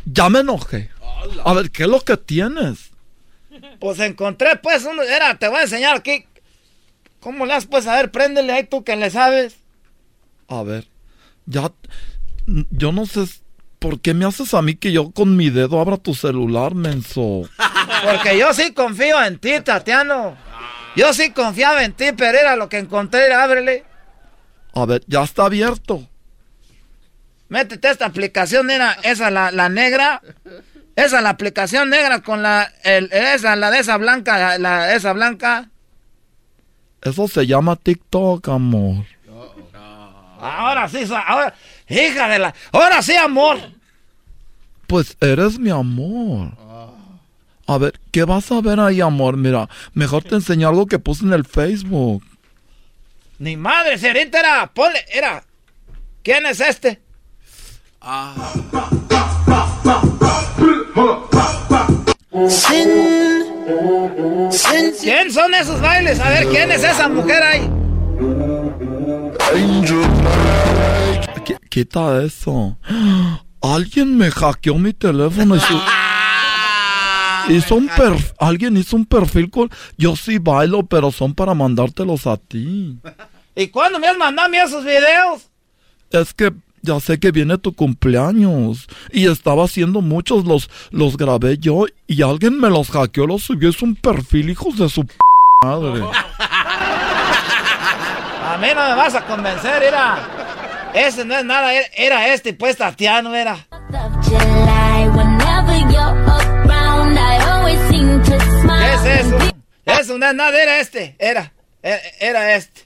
ya 0.06 0.30
me 0.30 0.40
enojé. 0.40 0.90
A 1.46 1.54
ver, 1.54 1.70
¿qué 1.70 1.84
es 1.84 1.90
lo 1.90 2.02
que 2.02 2.18
tienes? 2.18 2.90
Pues 3.80 4.00
encontré, 4.00 4.56
pues, 4.56 4.84
uno, 4.84 5.04
era, 5.04 5.38
te 5.38 5.48
voy 5.48 5.60
a 5.60 5.62
enseñar 5.62 5.98
aquí. 5.98 6.26
¿Cómo 7.20 7.46
le 7.46 7.54
has, 7.54 7.68
pues, 7.68 7.86
a 7.86 7.96
ver, 7.96 8.10
préndele 8.10 8.52
ahí 8.52 8.64
tú 8.64 8.84
que 8.84 8.96
le 8.96 9.12
sabes. 9.12 9.58
A 10.48 10.64
ver, 10.64 10.88
ya, 11.46 11.72
yo 12.48 12.92
no 12.92 13.06
sé 13.06 13.26
por 13.78 14.02
qué 14.02 14.16
me 14.16 14.26
haces 14.26 14.56
a 14.56 14.64
mí 14.64 14.74
que 14.74 14.92
yo 14.92 15.12
con 15.12 15.38
mi 15.38 15.52
dedo 15.52 15.80
abra 15.80 15.98
tu 15.98 16.16
celular, 16.16 16.74
menso. 16.74 17.48
Porque 18.04 18.40
yo 18.40 18.56
sí 18.56 18.74
confío 18.74 19.24
en 19.24 19.38
ti, 19.38 19.52
Tatiano. 19.64 20.49
Yo 20.96 21.14
sí 21.14 21.32
confiaba 21.32 21.84
en 21.84 21.94
ti, 21.94 22.12
pero 22.16 22.38
era 22.38 22.56
lo 22.56 22.70
que 22.70 22.78
encontré, 22.78 23.34
ábrele. 23.34 23.86
A 24.74 24.86
ver, 24.86 25.04
ya 25.08 25.24
está 25.24 25.46
abierto. 25.46 26.08
Métete 27.48 27.90
esta 27.90 28.06
aplicación, 28.06 28.70
era 28.70 28.94
esa 29.04 29.32
la, 29.32 29.52
la 29.52 29.70
negra. 29.70 30.22
Esa 30.96 31.22
la 31.22 31.30
aplicación 31.30 31.90
negra 31.90 32.22
con 32.22 32.44
la, 32.44 32.72
el, 32.84 33.10
esa, 33.14 33.56
la 33.56 33.72
de 33.72 33.80
esa 33.80 33.98
blanca, 33.98 34.58
la, 34.58 34.94
esa 34.94 35.14
blanca. 35.14 35.70
Eso 37.02 37.28
se 37.30 37.48
llama 37.48 37.78
TikTok, 37.78 38.50
amor. 38.50 39.06
Ahora 40.42 40.88
sí, 40.90 41.06
ahora, 41.10 41.54
hija 41.88 42.28
de 42.28 42.40
la, 42.40 42.54
ahora 42.72 43.02
sí, 43.02 43.16
amor. 43.16 43.58
Pues 44.88 45.16
eres 45.22 45.58
mi 45.58 45.70
amor. 45.70 46.52
A 47.70 47.78
ver, 47.78 48.00
¿qué 48.12 48.24
vas 48.24 48.52
a 48.52 48.62
ver 48.62 48.80
ahí, 48.80 49.00
amor? 49.00 49.38
Mira, 49.38 49.70
mejor 49.94 50.24
te 50.24 50.34
enseño 50.34 50.68
algo 50.70 50.88
que 50.88 50.98
puse 50.98 51.24
en 51.24 51.34
el 51.34 51.46
Facebook. 51.46 52.24
Ni 53.38 53.58
madre, 53.58 54.00
si 54.00 54.08
ahorita 54.08 54.40
era, 54.40 54.66
ponle, 54.74 55.00
era. 55.14 55.44
¿Quién 56.24 56.48
es 56.48 56.60
este? 56.62 57.00
¿Quién 65.02 65.32
son 65.32 65.54
esos 65.54 65.80
bailes? 65.82 66.20
A 66.20 66.30
ver, 66.30 66.48
¿quién 66.48 66.72
es 66.72 66.84
esa 66.84 67.08
mujer 67.10 67.42
ahí? 67.44 67.70
Qu- 71.46 71.60
Quita 71.70 72.22
eso. 72.24 72.78
Alguien 73.62 74.18
me 74.18 74.32
hackeó 74.32 74.76
mi 74.76 74.94
teléfono 74.94 75.56
y 75.56 75.60
su- 75.60 75.82
hizo 77.50 77.76
un 77.76 77.90
perf- 77.90 78.34
alguien 78.40 78.78
hizo 78.78 78.96
un 78.96 79.06
perfil 79.06 79.50
con 79.50 79.70
yo 79.98 80.16
sí 80.16 80.38
bailo, 80.40 80.84
pero 80.86 81.12
son 81.12 81.34
para 81.34 81.54
mandártelos 81.54 82.26
a 82.28 82.38
ti. 82.38 82.98
¿Y 83.56 83.68
cuándo 83.68 84.00
me 84.00 84.08
has 84.08 84.18
mandado 84.18 84.48
a 84.48 84.50
mí 84.50 84.58
esos 84.58 84.84
videos? 84.86 85.50
Es 86.12 86.34
que 86.34 86.54
ya 86.82 87.00
sé 87.02 87.20
que 87.20 87.32
viene 87.32 87.58
tu 87.58 87.74
cumpleaños 87.76 88.88
y 89.12 89.28
estaba 89.28 89.66
haciendo 89.66 90.00
muchos, 90.02 90.46
los, 90.46 90.70
los 90.92 91.18
grabé 91.18 91.58
yo 91.58 91.86
y 92.08 92.22
alguien 92.22 92.58
me 92.60 92.70
los 92.70 92.90
hackeó, 92.90 93.28
los 93.28 93.44
subió, 93.44 93.70
es 93.70 93.82
un 93.82 93.96
perfil, 93.96 94.50
hijos 94.50 94.78
de 94.78 94.88
su 94.90 95.06
p 95.06 95.14
madre. 95.66 96.04
A 98.46 98.58
mí 98.62 98.68
no 98.74 98.88
me 98.90 98.96
vas 98.96 99.14
a 99.16 99.26
convencer, 99.26 99.84
era. 99.84 100.18
Ese 100.94 101.26
no 101.26 101.36
es 101.36 101.44
nada, 101.46 101.74
era- 101.74 101.88
era 101.96 102.34
este, 102.34 102.54
pues 102.54 102.78
Tatiano 102.78 103.36
era. 103.36 103.68
Es 109.06 109.26
eso? 109.26 109.38
Eso 109.86 110.18
no 110.18 110.26
es 110.28 110.36
nada, 110.36 110.62
era 110.62 110.80
este, 110.80 111.16
era, 111.20 111.52
era, 111.82 112.00
era 112.20 112.56
este. 112.56 112.82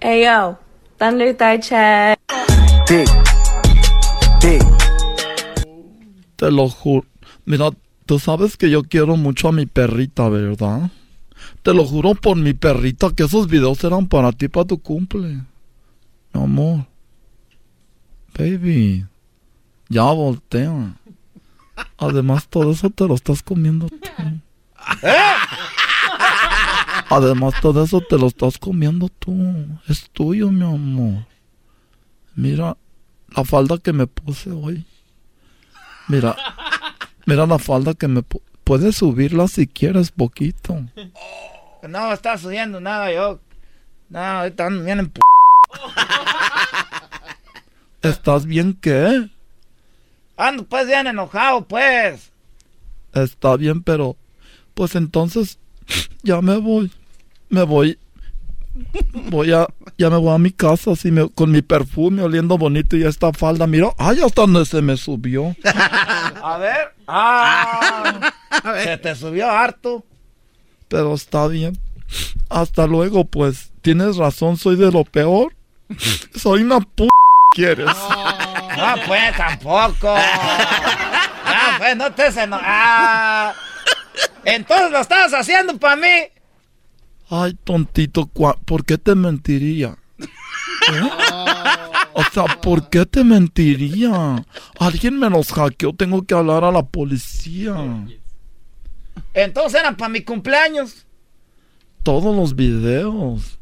Ayo, 0.00 0.58
Thunder 0.98 1.36
Thigh 1.36 1.60
Chat. 1.60 2.18
Te 6.36 6.50
lo 6.50 6.68
juro. 6.68 7.06
Mira, 7.44 7.70
tú 8.06 8.18
sabes 8.18 8.56
que 8.56 8.70
yo 8.70 8.82
quiero 8.82 9.16
mucho 9.16 9.48
a 9.48 9.52
mi 9.52 9.66
perrita, 9.66 10.28
¿verdad? 10.28 10.90
Te 11.62 11.74
lo 11.74 11.84
juro 11.84 12.14
por 12.14 12.36
mi 12.36 12.54
perrita 12.54 13.10
que 13.14 13.24
esos 13.24 13.46
videos 13.46 13.84
eran 13.84 14.08
para 14.08 14.32
ti, 14.32 14.48
para 14.48 14.66
tu 14.66 14.78
cumple. 14.78 15.42
Mi 16.32 16.42
amor. 16.42 16.86
Baby. 18.36 19.06
Ya 19.88 20.04
voltea. 20.04 20.94
Además, 21.98 22.48
todo 22.48 22.72
eso 22.72 22.90
te 22.90 23.06
lo 23.06 23.14
estás 23.14 23.42
comiendo 23.42 23.88
tú. 23.88 23.96
Además, 27.10 27.54
todo 27.60 27.84
eso 27.84 28.00
te 28.00 28.16
lo 28.18 28.28
estás 28.28 28.58
comiendo 28.58 29.08
tú. 29.08 29.34
Es 29.88 30.08
tuyo, 30.10 30.50
mi 30.50 30.62
amor. 30.64 31.26
Mira 32.34 32.76
la 33.36 33.44
falda 33.44 33.78
que 33.78 33.92
me 33.92 34.06
puse 34.06 34.50
hoy. 34.50 34.86
Mira, 36.08 36.36
mira 37.26 37.46
la 37.46 37.58
falda 37.58 37.94
que 37.94 38.08
me 38.08 38.20
pu- 38.22 38.40
puedes 38.64 38.96
subirla 38.96 39.48
si 39.48 39.66
quieres 39.66 40.10
poquito. 40.10 40.84
No 41.88 42.12
está 42.12 42.38
subiendo 42.38 42.80
nada 42.80 43.12
yo. 43.12 43.40
No, 44.08 44.18
ahorita 44.20 44.68
bien 44.68 45.00
en 45.00 45.10
p... 45.10 45.20
¿Estás 48.02 48.46
bien 48.46 48.74
qué? 48.80 49.28
Ando 50.40 50.64
pues 50.64 50.86
bien 50.86 51.06
enojado, 51.06 51.66
pues. 51.66 52.32
Está 53.12 53.56
bien, 53.56 53.82
pero 53.82 54.16
pues 54.74 54.94
entonces 54.94 55.58
ya 56.22 56.40
me 56.40 56.56
voy. 56.56 56.90
Me 57.48 57.62
voy. 57.62 57.98
Voy 59.30 59.52
a 59.52 59.66
ya 59.98 60.08
me 60.08 60.16
voy 60.16 60.32
a 60.32 60.38
mi 60.38 60.52
casa 60.52 60.92
así 60.92 61.10
me- 61.10 61.28
con 61.28 61.50
mi 61.50 61.60
perfume 61.60 62.22
oliendo 62.22 62.56
bonito 62.56 62.96
y 62.96 63.02
esta 63.04 63.32
falda, 63.32 63.66
mira, 63.66 63.88
ay, 63.98 64.20
hasta 64.24 64.42
donde 64.42 64.64
se 64.64 64.80
me 64.80 64.96
subió. 64.96 65.54
A 65.64 66.56
ver. 66.58 66.94
Ah, 67.06 68.32
se 68.84 68.96
te 68.98 69.14
subió 69.14 69.50
harto. 69.50 70.04
Pero 70.88 71.14
está 71.14 71.46
bien. 71.48 71.76
Hasta 72.48 72.86
luego, 72.86 73.24
pues. 73.24 73.70
Tienes 73.82 74.16
razón, 74.16 74.56
soy 74.56 74.76
de 74.76 74.90
lo 74.90 75.04
peor. 75.04 75.54
Soy 76.34 76.62
una 76.62 76.80
p 76.80 77.08
¿Quieres? 77.52 77.86
No, 77.86 78.94
pues 79.06 79.36
tampoco. 79.36 80.14
No, 80.14 81.78
pues 81.78 81.96
no 81.96 82.12
te 82.12 82.26
eno... 82.28 82.58
Ah. 82.62 83.52
Entonces 84.44 84.92
lo 84.92 85.00
estabas 85.00 85.32
haciendo 85.34 85.76
para 85.76 85.96
mí. 85.96 86.28
Ay, 87.28 87.54
tontito, 87.64 88.26
¿por 88.26 88.84
qué 88.84 88.98
te 88.98 89.16
mentiría? 89.16 89.96
¿Eh? 90.20 91.10
O 92.12 92.22
sea, 92.32 92.44
¿por 92.60 92.88
qué 92.88 93.04
te 93.04 93.24
mentiría? 93.24 94.44
Alguien 94.78 95.18
me 95.18 95.28
los 95.28 95.52
hackeó, 95.52 95.92
tengo 95.92 96.22
que 96.22 96.34
hablar 96.34 96.64
a 96.64 96.70
la 96.70 96.84
policía. 96.84 97.74
Entonces 99.34 99.80
eran 99.80 99.96
para 99.96 100.08
mi 100.08 100.22
cumpleaños. 100.22 101.04
Todos 102.04 102.34
los 102.34 102.54
videos. 102.54 103.58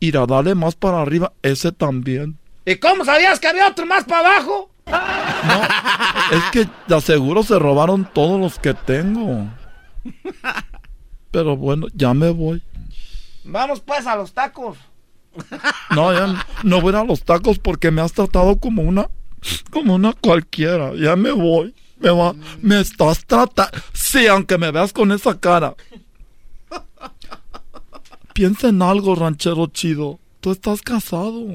Ir 0.00 0.16
a 0.18 0.26
darle 0.26 0.54
más 0.54 0.74
para 0.74 1.00
arriba, 1.00 1.32
ese 1.42 1.72
también. 1.72 2.36
¿Y 2.68 2.76
cómo 2.76 3.02
sabías 3.02 3.40
que 3.40 3.48
había 3.48 3.66
otro 3.66 3.86
más 3.86 4.04
para 4.04 4.36
abajo? 4.36 4.70
Es 6.30 6.44
que 6.52 6.68
de 6.86 6.94
aseguro 6.94 7.42
se 7.42 7.58
robaron 7.58 8.06
todos 8.12 8.38
los 8.38 8.58
que 8.58 8.74
tengo. 8.74 9.48
Pero 11.30 11.56
bueno, 11.56 11.86
ya 11.94 12.12
me 12.12 12.28
voy. 12.28 12.62
Vamos 13.44 13.80
pues 13.80 14.06
a 14.06 14.16
los 14.16 14.34
tacos. 14.34 14.76
No, 15.94 16.12
ya 16.12 16.44
no 16.62 16.80
voy 16.82 16.94
a 16.94 17.04
los 17.04 17.22
tacos 17.22 17.58
porque 17.58 17.90
me 17.90 18.02
has 18.02 18.12
tratado 18.12 18.58
como 18.58 18.82
una 18.82 19.08
como 19.70 19.94
una 19.94 20.12
cualquiera. 20.12 20.92
Ya 20.94 21.16
me 21.16 21.30
voy. 21.32 21.74
Me 21.98 22.10
va, 22.10 22.34
me 22.60 22.80
estás 22.80 23.24
tratando. 23.24 23.78
Sí, 23.94 24.26
aunque 24.26 24.58
me 24.58 24.70
veas 24.70 24.92
con 24.92 25.10
esa 25.12 25.40
cara. 25.40 25.74
Piensa 28.34 28.68
en 28.68 28.82
algo, 28.82 29.14
ranchero 29.14 29.68
chido. 29.68 30.18
Tú 30.40 30.52
estás 30.52 30.82
casado. 30.82 31.46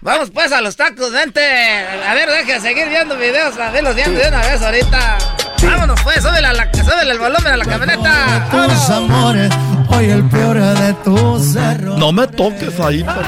Vamos 0.00 0.30
pues 0.30 0.52
a 0.52 0.60
los 0.60 0.76
tacos, 0.76 1.10
vente. 1.10 1.40
A 1.40 2.14
ver, 2.14 2.30
deja 2.30 2.60
seguir 2.60 2.88
viendo 2.88 3.16
videos, 3.16 3.58
a 3.58 3.70
ver 3.70 3.82
los 3.82 3.96
dientes 3.96 4.22
de 4.22 4.28
una 4.28 4.40
vez 4.40 4.62
ahorita. 4.62 5.18
Vámonos 5.60 6.00
pues, 6.02 6.22
súbele, 6.22 6.46
a 6.46 6.52
la, 6.52 6.72
súbele 6.72 7.10
el 7.10 7.18
volumen 7.18 7.52
a 7.52 7.56
la 7.56 7.64
camioneta. 7.64 8.48
Tus 8.48 8.90
amores, 8.90 9.50
hoy 9.88 10.10
el 10.10 10.22
peor 10.28 10.56
de 10.60 10.94
tus 11.04 11.56
errores. 11.56 11.98
No 11.98 12.12
me 12.12 12.28
toques 12.28 12.78
ahí, 12.78 13.02
por 13.04 13.24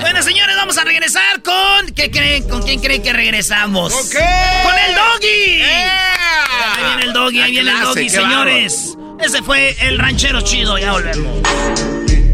Bueno, 0.00 0.20
señores, 0.20 0.56
vamos 0.56 0.76
a 0.76 0.84
regresar 0.84 1.40
con. 1.42 1.94
¿Qué 1.94 2.10
creen? 2.10 2.48
¿Con 2.48 2.62
quién 2.62 2.80
creen 2.80 3.02
que 3.02 3.12
regresamos? 3.12 3.94
¿Con 3.94 4.10
qué? 4.10 4.18
¡Con 4.64 4.74
el 4.78 4.94
doggy! 4.96 5.58
¡Yeah! 5.58 6.44
Ahí 6.76 6.84
viene 6.88 7.02
el 7.04 7.12
doggy, 7.12 7.40
ahí 7.40 7.54
¡Qué 7.54 7.62
viene 7.62 7.70
el 7.70 7.84
doggy, 7.84 8.08
señores. 8.08 8.98
Ese 9.20 9.42
fue 9.44 9.76
el 9.80 9.96
ranchero 10.00 10.40
chido, 10.40 10.76
ya 10.76 10.90
volvemos. 10.90 11.93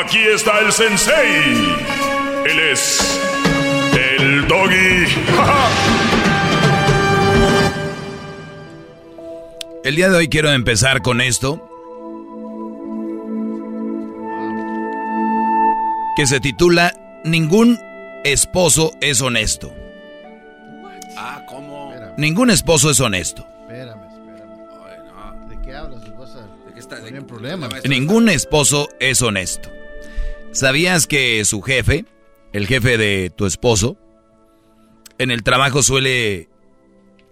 Aquí 0.00 0.18
está 0.18 0.60
el 0.60 0.70
sensei. 0.70 1.42
Él 2.46 2.60
es 2.72 3.20
el 3.96 4.46
doggy. 4.46 5.06
El 9.84 9.94
día 9.96 10.08
de 10.10 10.16
hoy 10.18 10.28
quiero 10.28 10.50
empezar 10.50 11.02
con 11.02 11.20
esto. 11.20 11.60
Que 16.16 16.26
se 16.26 16.40
titula 16.40 16.92
Ningún 17.24 17.78
esposo 18.24 18.92
es 19.00 19.20
honesto. 19.20 19.72
Ah, 21.16 21.42
¿cómo? 21.46 21.92
Ningún 22.16 22.50
esposo 22.50 22.90
es 22.90 23.00
honesto. 23.00 23.44
Espérame, 23.62 24.02
espérame. 24.12 25.48
¿De 25.48 25.60
qué 25.62 25.74
hablas, 25.74 26.02
esposa? 26.04 26.40
¿De 26.66 26.72
qué 26.74 26.80
está? 26.80 27.00
¿Tienen 27.00 27.26
problemas? 27.26 27.70
Ningún 27.88 28.28
esposo 28.28 28.88
es 29.00 29.22
honesto. 29.22 29.68
¿Sabías 30.52 31.06
que 31.06 31.44
su 31.44 31.60
jefe, 31.60 32.06
el 32.52 32.66
jefe 32.66 32.96
de 32.96 33.30
tu 33.34 33.44
esposo, 33.44 33.98
en 35.18 35.30
el 35.30 35.42
trabajo 35.42 35.82
suele 35.82 36.48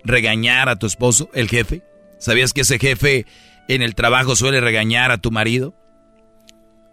regañar 0.05 0.69
a 0.69 0.77
tu 0.77 0.87
esposo, 0.87 1.31
el 1.33 1.49
jefe? 1.49 1.83
¿Sabías 2.19 2.53
que 2.53 2.61
ese 2.61 2.79
jefe 2.79 3.25
en 3.69 3.81
el 3.83 3.95
trabajo 3.95 4.37
suele 4.37 4.61
regañar 4.61 5.11
a 5.13 5.19
tu 5.19 5.31
marido? 5.31 5.75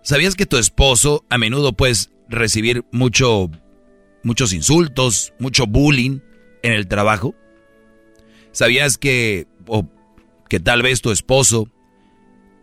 ¿Sabías 0.01 0.35
que 0.35 0.45
tu 0.45 0.57
esposo 0.57 1.25
a 1.29 1.37
menudo 1.37 1.73
puedes 1.73 2.09
recibir 2.29 2.85
mucho, 2.91 3.51
muchos 4.23 4.53
insultos, 4.53 5.33
mucho 5.39 5.67
bullying 5.67 6.19
en 6.63 6.71
el 6.71 6.87
trabajo? 6.87 7.35
¿Sabías 8.53 8.97
que, 8.97 9.45
o 9.67 9.87
que 10.47 10.61
tal 10.61 10.83
vez 10.83 11.01
tu 11.01 11.11
esposo 11.11 11.67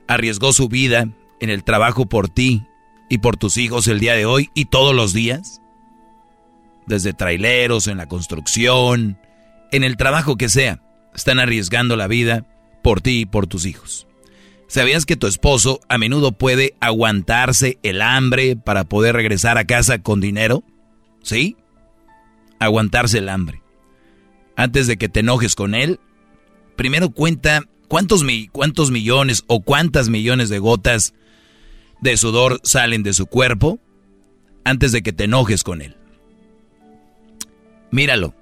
arriesgó 0.08 0.54
su 0.54 0.68
vida 0.68 1.14
en 1.40 1.50
el 1.50 1.62
trabajo 1.62 2.08
por 2.08 2.28
ti 2.30 2.66
y 3.10 3.18
por 3.18 3.36
tus 3.36 3.58
hijos 3.58 3.88
el 3.88 4.00
día 4.00 4.14
de 4.14 4.24
hoy 4.24 4.48
y 4.54 4.66
todos 4.66 4.94
los 4.94 5.12
días? 5.12 5.60
Desde 6.86 7.12
traileros, 7.12 7.88
en 7.88 7.98
la 7.98 8.06
construcción, 8.06 9.18
en 9.72 9.84
el 9.84 9.98
trabajo 9.98 10.36
que 10.36 10.48
sea, 10.48 10.80
están 11.14 11.40
arriesgando 11.40 11.96
la 11.96 12.06
vida 12.06 12.46
por 12.82 13.02
ti 13.02 13.20
y 13.20 13.26
por 13.26 13.46
tus 13.46 13.66
hijos. 13.66 14.06
¿Sabías 14.68 15.04
que 15.04 15.16
tu 15.16 15.26
esposo 15.26 15.80
a 15.88 15.98
menudo 15.98 16.30
puede 16.30 16.76
aguantarse 16.80 17.78
el 17.82 18.00
hambre 18.00 18.54
para 18.54 18.84
poder 18.84 19.16
regresar 19.16 19.58
a 19.58 19.64
casa 19.64 20.00
con 20.00 20.20
dinero? 20.20 20.62
¿Sí? 21.22 21.56
Aguantarse 22.60 23.18
el 23.18 23.28
hambre. 23.28 23.60
Antes 24.54 24.86
de 24.86 24.96
que 24.96 25.08
te 25.08 25.20
enojes 25.20 25.56
con 25.56 25.74
él, 25.74 25.98
primero 26.76 27.10
cuenta 27.10 27.64
cuántos, 27.88 28.24
cuántos 28.52 28.92
millones 28.92 29.42
o 29.48 29.62
cuántas 29.62 30.08
millones 30.08 30.48
de 30.48 30.60
gotas 30.60 31.14
de 32.00 32.16
sudor 32.16 32.60
salen 32.64 33.02
de 33.02 33.12
su 33.12 33.26
cuerpo 33.26 33.78
antes 34.64 34.92
de 34.92 35.02
que 35.02 35.12
te 35.12 35.24
enojes 35.24 35.62
con 35.62 35.82
él. 35.82 35.96
Míralo. 37.90 38.34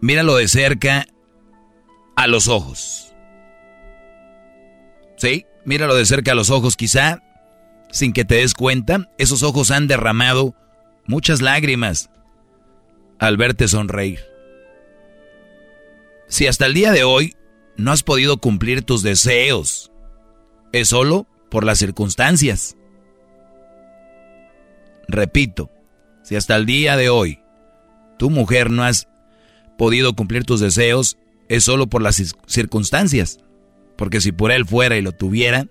Míralo 0.00 0.36
de 0.36 0.48
cerca 0.48 1.06
a 2.16 2.26
los 2.26 2.48
ojos. 2.48 3.14
¿Sí? 5.16 5.46
Míralo 5.64 5.94
de 5.94 6.04
cerca 6.04 6.32
a 6.32 6.34
los 6.34 6.50
ojos, 6.50 6.76
quizá, 6.76 7.22
sin 7.90 8.12
que 8.12 8.24
te 8.24 8.36
des 8.36 8.54
cuenta, 8.54 9.08
esos 9.18 9.42
ojos 9.42 9.70
han 9.70 9.86
derramado 9.86 10.54
muchas 11.06 11.40
lágrimas 11.40 12.10
al 13.18 13.36
verte 13.36 13.68
sonreír. 13.68 14.20
Si 16.28 16.46
hasta 16.46 16.66
el 16.66 16.74
día 16.74 16.92
de 16.92 17.04
hoy 17.04 17.36
no 17.76 17.92
has 17.92 18.02
podido 18.02 18.36
cumplir 18.38 18.82
tus 18.82 19.02
deseos, 19.02 19.92
es 20.72 20.88
solo 20.88 21.26
por 21.54 21.64
las 21.64 21.78
circunstancias. 21.78 22.76
Repito, 25.06 25.70
si 26.24 26.34
hasta 26.34 26.56
el 26.56 26.66
día 26.66 26.96
de 26.96 27.10
hoy 27.10 27.38
tu 28.18 28.28
mujer 28.28 28.72
no 28.72 28.82
has 28.82 29.06
podido 29.78 30.16
cumplir 30.16 30.42
tus 30.42 30.58
deseos, 30.58 31.16
es 31.48 31.62
solo 31.62 31.86
por 31.86 32.02
las 32.02 32.34
circunstancias. 32.48 33.38
Porque 33.96 34.20
si 34.20 34.32
por 34.32 34.50
él 34.50 34.66
fuera 34.66 34.96
y 34.96 35.02
lo 35.02 35.12
tuviera, 35.12 35.68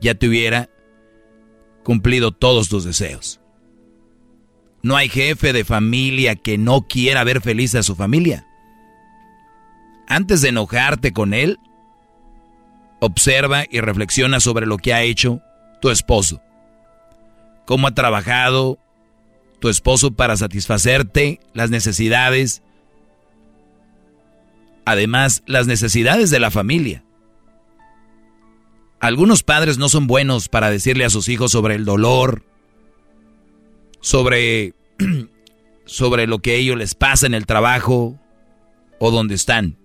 ya 0.00 0.16
te 0.16 0.26
hubiera 0.26 0.68
cumplido 1.84 2.32
todos 2.32 2.68
tus 2.68 2.82
deseos. 2.82 3.40
No 4.82 4.96
hay 4.96 5.08
jefe 5.08 5.52
de 5.52 5.64
familia 5.64 6.34
que 6.34 6.58
no 6.58 6.88
quiera 6.88 7.22
ver 7.22 7.40
feliz 7.40 7.76
a 7.76 7.84
su 7.84 7.94
familia. 7.94 8.48
Antes 10.08 10.40
de 10.40 10.48
enojarte 10.48 11.12
con 11.12 11.34
él, 11.34 11.56
observa 13.00 13.64
y 13.70 13.80
reflexiona 13.80 14.40
sobre 14.40 14.66
lo 14.66 14.76
que 14.76 14.94
ha 14.94 15.02
hecho 15.02 15.40
tu 15.80 15.90
esposo. 15.90 16.42
Cómo 17.66 17.88
ha 17.88 17.94
trabajado 17.94 18.78
tu 19.60 19.68
esposo 19.68 20.12
para 20.12 20.36
satisfacerte 20.36 21.40
las 21.52 21.70
necesidades 21.70 22.62
además 24.84 25.42
las 25.46 25.66
necesidades 25.66 26.30
de 26.30 26.40
la 26.40 26.50
familia. 26.50 27.04
Algunos 28.98 29.42
padres 29.42 29.78
no 29.78 29.88
son 29.88 30.06
buenos 30.06 30.48
para 30.48 30.70
decirle 30.70 31.04
a 31.04 31.10
sus 31.10 31.28
hijos 31.28 31.52
sobre 31.52 31.74
el 31.74 31.84
dolor, 31.84 32.44
sobre, 34.00 34.74
sobre 35.86 36.26
lo 36.26 36.40
que 36.40 36.52
a 36.52 36.54
ellos 36.54 36.76
les 36.76 36.94
pasa 36.94 37.26
en 37.26 37.34
el 37.34 37.46
trabajo 37.46 38.18
o 38.98 39.10
donde 39.10 39.34
están. 39.34 39.78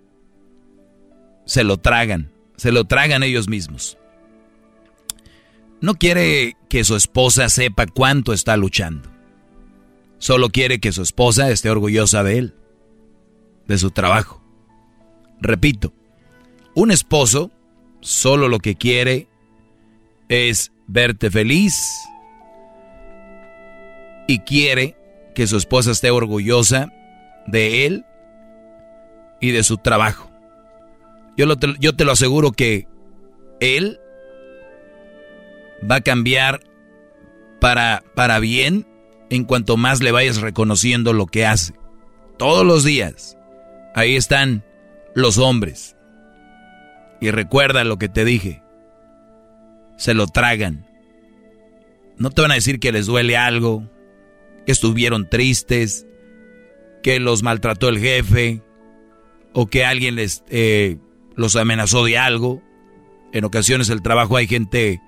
Se 1.45 1.63
lo 1.63 1.77
tragan, 1.77 2.31
se 2.57 2.71
lo 2.71 2.85
tragan 2.85 3.23
ellos 3.23 3.47
mismos. 3.47 3.97
No 5.81 5.95
quiere 5.95 6.55
que 6.69 6.83
su 6.83 6.95
esposa 6.95 7.49
sepa 7.49 7.85
cuánto 7.85 8.33
está 8.33 8.57
luchando. 8.57 9.09
Solo 10.17 10.49
quiere 10.49 10.79
que 10.79 10.91
su 10.91 11.01
esposa 11.01 11.51
esté 11.51 11.69
orgullosa 11.69 12.23
de 12.23 12.37
él, 12.37 12.55
de 13.67 13.77
su 13.77 13.91
trabajo. 13.91 14.41
Repito, 15.41 15.93
un 16.73 16.91
esposo 16.91 17.51
solo 17.99 18.47
lo 18.47 18.59
que 18.59 18.75
quiere 18.75 19.27
es 20.29 20.71
verte 20.87 21.29
feliz 21.29 21.75
y 24.27 24.39
quiere 24.39 24.95
que 25.35 25.47
su 25.47 25.57
esposa 25.57 25.91
esté 25.91 26.09
orgullosa 26.11 26.91
de 27.47 27.85
él 27.85 28.05
y 29.41 29.51
de 29.51 29.63
su 29.63 29.77
trabajo. 29.77 30.24
Yo, 31.37 31.57
te 31.57 32.05
lo 32.05 32.11
aseguro 32.11 32.51
que 32.51 32.87
él 33.59 33.99
va 35.89 35.95
a 35.95 36.01
cambiar 36.01 36.61
para, 37.59 38.03
para 38.15 38.39
bien 38.39 38.87
en 39.29 39.43
cuanto 39.43 39.75
más 39.77 40.01
le 40.01 40.11
vayas 40.11 40.41
reconociendo 40.41 41.13
lo 41.13 41.25
que 41.25 41.45
hace. 41.45 41.73
Todos 42.37 42.65
los 42.65 42.83
días. 42.83 43.37
Ahí 43.93 44.15
están 44.15 44.63
los 45.13 45.37
hombres. 45.37 45.95
Y 47.21 47.31
recuerda 47.31 47.83
lo 47.83 47.97
que 47.97 48.09
te 48.09 48.25
dije. 48.25 48.61
Se 49.97 50.13
lo 50.13 50.27
tragan. 50.27 50.85
No 52.17 52.29
te 52.29 52.41
van 52.41 52.51
a 52.51 52.55
decir 52.55 52.79
que 52.79 52.91
les 52.91 53.07
duele 53.07 53.35
algo, 53.35 53.89
que 54.65 54.71
estuvieron 54.71 55.29
tristes, 55.29 56.05
que 57.03 57.19
los 57.19 57.43
maltrató 57.43 57.89
el 57.89 57.99
jefe, 57.99 58.61
o 59.53 59.67
que 59.67 59.85
alguien 59.85 60.15
les 60.15 60.43
eh, 60.49 60.97
los 61.35 61.55
amenazó 61.55 62.03
de 62.03 62.17
algo. 62.17 62.61
En 63.31 63.43
ocasiones 63.43 63.89
el 63.89 64.01
trabajo 64.01 64.37
hay 64.37 64.47
gente 64.47 65.01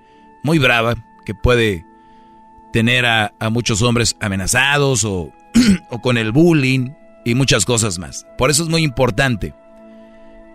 muy 0.43 0.59
brava 0.59 0.95
que 1.25 1.33
puede 1.33 1.85
tener 2.73 3.05
a, 3.05 3.33
muchos 3.51 3.81
hombres 3.81 4.15
amenazados 4.19 5.03
o, 5.03 5.31
o 5.89 6.01
con 6.01 6.17
el 6.17 6.31
bullying 6.31 6.91
y 7.25 7.35
muchas 7.35 7.65
cosas 7.65 7.99
más. 7.99 8.25
Por 8.37 8.49
eso 8.49 8.63
es 8.63 8.69
muy 8.69 8.83
importante 8.83 9.53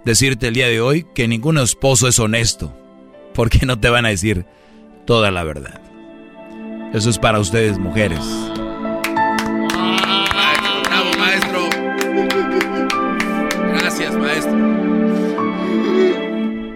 decirte 0.04 0.48
el 0.48 0.54
día 0.54 0.68
de 0.68 0.80
hoy 0.80 1.06
que 1.14 1.28
ningún 1.28 1.58
esposo 1.58 2.08
es 2.08 2.18
honesto, 2.18 2.76
porque 3.34 3.66
no 3.66 3.78
te 3.78 3.90
van 3.90 4.06
a 4.06 4.10
decir 4.10 4.46
toda 5.04 5.30
la 5.30 5.44
verdad. 5.44 5.80
Eso 6.92 7.10
es 7.10 7.18
para 7.18 7.40
ustedes, 7.40 7.78
mujeres. 7.78 8.20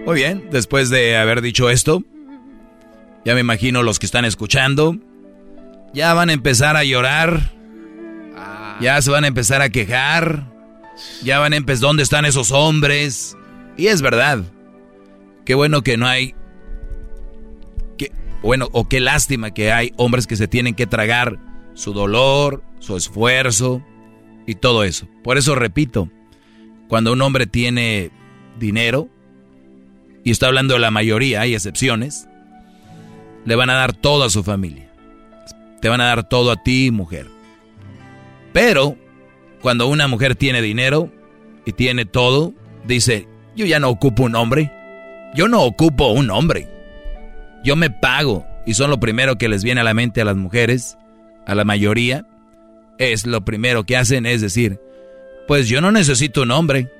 Muy 0.07 0.15
bien, 0.15 0.51
después 0.53 0.89
de 0.89 1.17
haber 1.17 1.41
dicho 1.41 1.69
esto, 1.69 2.05
ya 3.25 3.35
me 3.35 3.41
imagino 3.41 3.83
los 3.83 3.99
que 3.99 4.07
están 4.07 4.25
escuchando, 4.25 4.97
ya 5.93 6.15
van 6.15 6.31
a 6.31 6.33
empezar 6.33 6.77
a 6.77 6.85
llorar, 6.85 7.51
ya 8.81 9.03
se 9.03 9.11
van 9.11 9.25
a 9.25 9.27
empezar 9.27 9.63
a 9.63 9.69
quejar, 9.69 10.47
ya 11.25 11.41
van 11.41 11.55
a 11.55 11.57
empezar, 11.57 11.81
¿dónde 11.81 12.05
están 12.05 12.25
esos 12.25 12.53
hombres? 12.53 13.37
Y 13.77 13.89
es 13.89 14.01
verdad, 14.01 14.45
qué 15.45 15.57
bueno 15.57 15.83
que 15.83 15.97
no 15.97 16.07
hay, 16.07 16.37
que, 17.99 18.13
bueno, 18.43 18.69
o 18.71 18.89
qué 18.89 19.01
lástima 19.01 19.53
que 19.53 19.73
hay 19.73 19.93
hombres 19.97 20.29
que 20.29 20.37
se 20.37 20.47
tienen 20.47 20.77
que 20.77 20.87
tragar 20.87 21.41
su 21.75 21.93
dolor, 21.93 22.63
su 22.79 22.97
esfuerzo 22.97 23.85
y 24.47 24.55
todo 24.55 24.85
eso. 24.85 25.09
Por 25.25 25.37
eso 25.37 25.57
repito, 25.57 26.09
cuando 26.87 27.13
un 27.13 27.23
hombre 27.23 27.49
tiene 27.49 28.13
dinero, 28.57 29.11
y 30.27 30.33
está 30.33 30.49
hablando 30.49 30.75
de 30.75 30.81
la 30.81 30.91
mayoría, 30.91 31.43
hay 31.43 31.55
excepciones, 31.55 32.27
le 33.45 33.55
van 33.55 33.71
a 33.71 33.75
dar 33.75 33.93
todo 33.93 34.25
a 34.25 34.29
su 34.29 34.43
familia. 34.43 34.91
Te 35.81 35.89
van 35.89 36.01
a 36.01 36.07
dar 36.07 36.29
todo 36.29 36.51
a 36.51 36.61
ti, 36.65 36.91
mujer. 36.91 37.29
Pero 38.53 38.97
cuando 39.61 39.87
una 39.87 40.09
mujer 40.09 40.35
tiene 40.35 40.63
dinero 40.63 41.13
y 41.65 41.75
tiene 41.75 42.07
todo, 42.07 42.55
dice, 42.89 43.29
yo 43.55 43.67
ya 43.67 43.79
no 43.79 43.89
ocupo 43.89 44.25
un 44.25 44.35
hombre. 44.35 44.73
Yo 45.37 45.47
no 45.47 45.63
ocupo 45.63 46.09
un 46.09 46.29
hombre. 46.33 46.69
Yo 47.63 47.77
me 47.77 47.91
pago. 47.91 48.45
Y 48.67 48.75
son 48.75 48.91
lo 48.91 48.99
primero 48.99 49.39
que 49.39 49.49
les 49.49 49.63
viene 49.63 49.83
a 49.83 49.85
la 49.85 49.95
mente 49.95 50.23
a 50.23 50.25
las 50.25 50.37
mujeres, 50.37 50.99
a 51.47 51.55
la 51.55 51.65
mayoría. 51.65 52.27
Es 52.99 53.27
lo 53.27 53.45
primero 53.45 53.85
que 53.85 53.97
hacen, 53.97 54.27
es 54.27 54.41
decir, 54.41 54.81
pues 55.47 55.69
yo 55.69 55.81
no 55.81 55.93
necesito 55.93 56.43
un 56.43 56.51
hombre. 56.51 56.91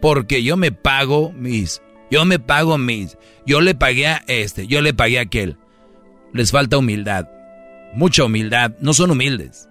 Porque 0.00 0.44
yo 0.44 0.56
me 0.56 0.70
pago 0.70 1.32
mis 1.32 1.82
yo 2.10 2.24
me 2.24 2.38
pago 2.38 2.78
mis. 2.78 3.16
Yo 3.46 3.60
le 3.60 3.74
pagué 3.74 4.06
a 4.06 4.22
este, 4.26 4.66
yo 4.66 4.80
le 4.80 4.94
pagué 4.94 5.18
a 5.18 5.22
aquel. 5.22 5.56
Les 6.32 6.50
falta 6.50 6.78
humildad. 6.78 7.28
Mucha 7.94 8.24
humildad. 8.24 8.72
No 8.80 8.92
son 8.92 9.10
humildes. 9.10 9.68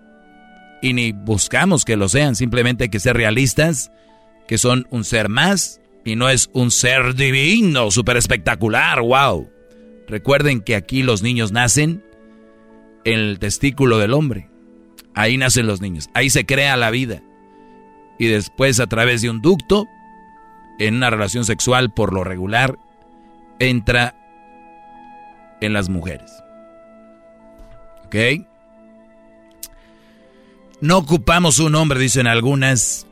Y 0.81 0.93
ni 0.93 1.11
buscamos 1.11 1.85
que 1.85 1.97
lo 1.97 2.09
sean. 2.09 2.35
Simplemente 2.35 2.85
hay 2.85 2.89
que 2.89 2.99
ser 2.99 3.15
realistas. 3.15 3.91
Que 4.47 4.57
son 4.57 4.88
un 4.89 5.03
ser 5.03 5.30
más. 5.30 5.81
Y 6.05 6.15
no 6.15 6.30
es 6.30 6.49
un 6.53 6.72
ser 6.72 7.15
divino, 7.15 7.91
súper 7.91 8.18
espectacular. 8.18 9.01
¡Wow! 9.01 9.49
Recuerden 10.07 10.61
que 10.61 10.76
aquí 10.76 11.03
los 11.03 11.22
niños 11.22 11.51
nacen 11.51 12.03
en 13.03 13.19
el 13.19 13.39
testículo 13.39 13.97
del 13.97 14.14
hombre. 14.14 14.49
Ahí 15.14 15.38
nacen 15.38 15.68
los 15.68 15.81
niños. 15.81 16.09
Ahí 16.14 16.30
se 16.30 16.45
crea 16.45 16.77
la 16.77 16.91
vida. 16.91 17.22
Y 18.19 18.27
después 18.27 18.80
a 18.80 18.88
través 18.88 19.22
de 19.22 19.30
un 19.30 19.41
ducto 19.41 19.85
en 20.79 20.95
una 20.95 21.09
relación 21.09 21.45
sexual 21.45 21.91
por 21.91 22.13
lo 22.13 22.23
regular 22.23 22.77
entra 23.59 24.15
en 25.61 25.73
las 25.73 25.89
mujeres. 25.89 26.31
¿Ok? 28.05 28.15
No 30.79 30.97
ocupamos 30.97 31.59
un 31.59 31.75
hombre, 31.75 31.99
dicen 31.99 32.27
algunas, 32.27 33.07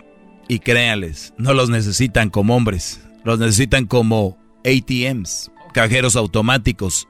y 0.48 0.60
créanles, 0.60 1.34
no 1.38 1.54
los 1.54 1.70
necesitan 1.70 2.30
como 2.30 2.56
hombres, 2.56 3.02
los 3.24 3.40
necesitan 3.40 3.86
como 3.88 4.38
ATMs, 4.64 5.52
cajeros 5.74 6.16
automáticos, 6.16 7.08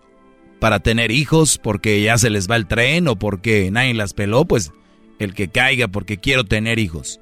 para 0.60 0.80
tener 0.80 1.12
hijos 1.12 1.58
porque 1.58 2.02
ya 2.02 2.18
se 2.18 2.30
les 2.30 2.50
va 2.50 2.56
el 2.56 2.68
tren 2.68 3.08
o 3.10 3.18
porque 3.18 3.70
nadie 3.72 3.94
las 3.94 4.14
peló, 4.14 4.46
pues 4.46 4.72
el 5.20 5.34
que 5.34 5.50
caiga 5.50 5.90
porque 5.90 6.18
quiero 6.18 6.46
tener 6.46 6.80
hijos. 6.80 7.20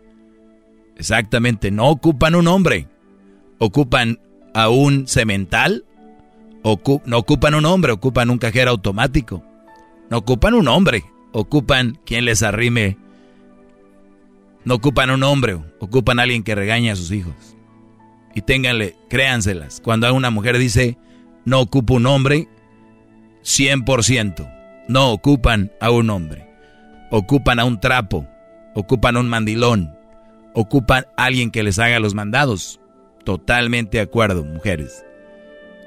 Exactamente, 0.96 1.72
no 1.72 1.90
ocupan 1.90 2.36
un 2.36 2.48
hombre 2.48 2.88
ocupan 3.60 4.20
a 4.54 4.70
un 4.70 5.08
cemental, 5.08 5.86
no 6.64 7.18
ocupan 7.18 7.56
un 7.56 7.66
hombre, 7.66 7.92
ocupan 7.92 8.30
un 8.30 8.38
cajero 8.38 8.72
automático. 8.72 9.44
No 10.10 10.18
ocupan 10.20 10.54
un 10.54 10.68
hombre, 10.68 11.04
ocupan 11.32 12.00
quien 12.06 12.26
les 12.26 12.44
arrime. 12.44 12.98
No 14.64 14.76
ocupan 14.76 15.10
un 15.10 15.24
hombre, 15.24 15.60
ocupan 15.80 16.20
a 16.20 16.24
alguien 16.24 16.44
que 16.44 16.56
regañe 16.56 16.92
a 16.92 16.96
sus 16.96 17.12
hijos. 17.12 17.36
Y 18.34 18.42
ténganle, 18.42 18.96
créanselas. 19.10 19.82
Cuando 19.84 20.14
una 20.14 20.30
mujer 20.30 20.58
dice, 20.58 20.98
no 21.46 21.60
ocupo 21.60 21.96
un 21.96 22.06
hombre, 22.06 22.48
100%. 23.44 24.86
No 24.88 25.12
ocupan 25.12 25.72
a 25.82 25.92
un 25.92 26.10
hombre. 26.10 26.48
Ocupan 27.12 27.60
a 27.60 27.66
un 27.66 27.80
trapo, 27.80 28.26
ocupan 28.74 29.18
a 29.18 29.20
un 29.20 29.30
mandilón, 29.30 29.96
ocupan 30.56 31.06
a 31.16 31.26
alguien 31.26 31.52
que 31.52 31.62
les 31.62 31.78
haga 31.78 32.00
los 32.00 32.16
mandados. 32.16 32.80
Totalmente 33.24 33.98
de 33.98 34.04
acuerdo, 34.04 34.44
mujeres. 34.44 35.06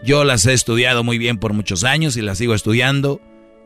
Yo 0.03 0.25
las 0.25 0.47
he 0.47 0.53
estudiado 0.53 1.05
muy 1.05 1.19
bien 1.19 1.39
por 1.39 1.53
muchos 1.53 1.85
años 1.85 2.17
y 2.17 2.23
las 2.23 2.39
sigo 2.39 2.55
estudiando. 2.55 3.21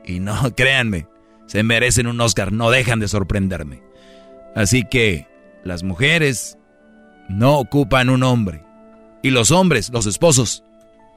Y 0.05 0.21
no, 0.21 0.35
créanme, 0.57 1.07
se 1.47 1.63
merecen 1.63 2.07
un 2.07 2.21
Oscar, 2.21 2.53
no 2.53 2.71
dejan 2.71 3.01
de 3.01 3.09
sorprenderme. 3.09 3.83
Así 4.55 4.85
que 4.85 5.29
las 5.65 5.83
mujeres 5.83 6.59
no 7.29 7.59
ocupan 7.59 8.11
un 8.11 8.23
hombre. 8.23 8.65
Y 9.23 9.31
los 9.31 9.51
hombres, 9.51 9.91
los 9.91 10.07
esposos, 10.07 10.65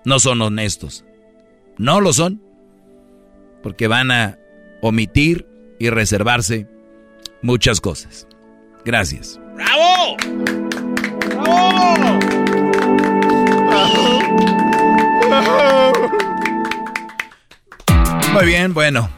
no 0.05 0.19
son 0.19 0.41
honestos. 0.41 1.05
No 1.77 2.01
lo 2.01 2.13
son. 2.13 2.41
Porque 3.61 3.87
van 3.87 4.11
a 4.11 4.37
omitir 4.81 5.47
y 5.79 5.89
reservarse 5.89 6.67
muchas 7.41 7.79
cosas. 7.79 8.27
Gracias. 8.83 9.39
¡Bravo! 9.55 10.17
¡Bravo! 11.41 12.32
Muy 18.33 18.45
bien, 18.45 18.73
bueno. 18.73 19.09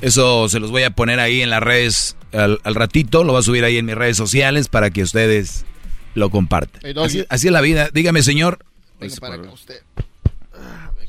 Eso 0.00 0.48
se 0.48 0.60
los 0.60 0.70
voy 0.70 0.84
a 0.84 0.90
poner 0.90 1.20
ahí 1.20 1.42
en 1.42 1.50
las 1.50 1.62
redes 1.62 2.16
al, 2.32 2.58
ratito. 2.64 3.24
Lo 3.24 3.32
voy 3.32 3.40
a 3.40 3.42
subir 3.42 3.64
ahí 3.64 3.76
en 3.76 3.86
mis 3.86 3.94
redes 3.94 4.16
sociales 4.16 4.68
para 4.68 4.90
que 4.90 5.02
ustedes 5.02 5.66
lo 6.14 6.30
compartan. 6.30 6.80
así, 6.98 7.26
es 7.30 7.44
la 7.44 7.60
vida. 7.60 7.90
Dígame, 7.92 8.22
señor. 8.22 8.64
usted. 9.00 9.82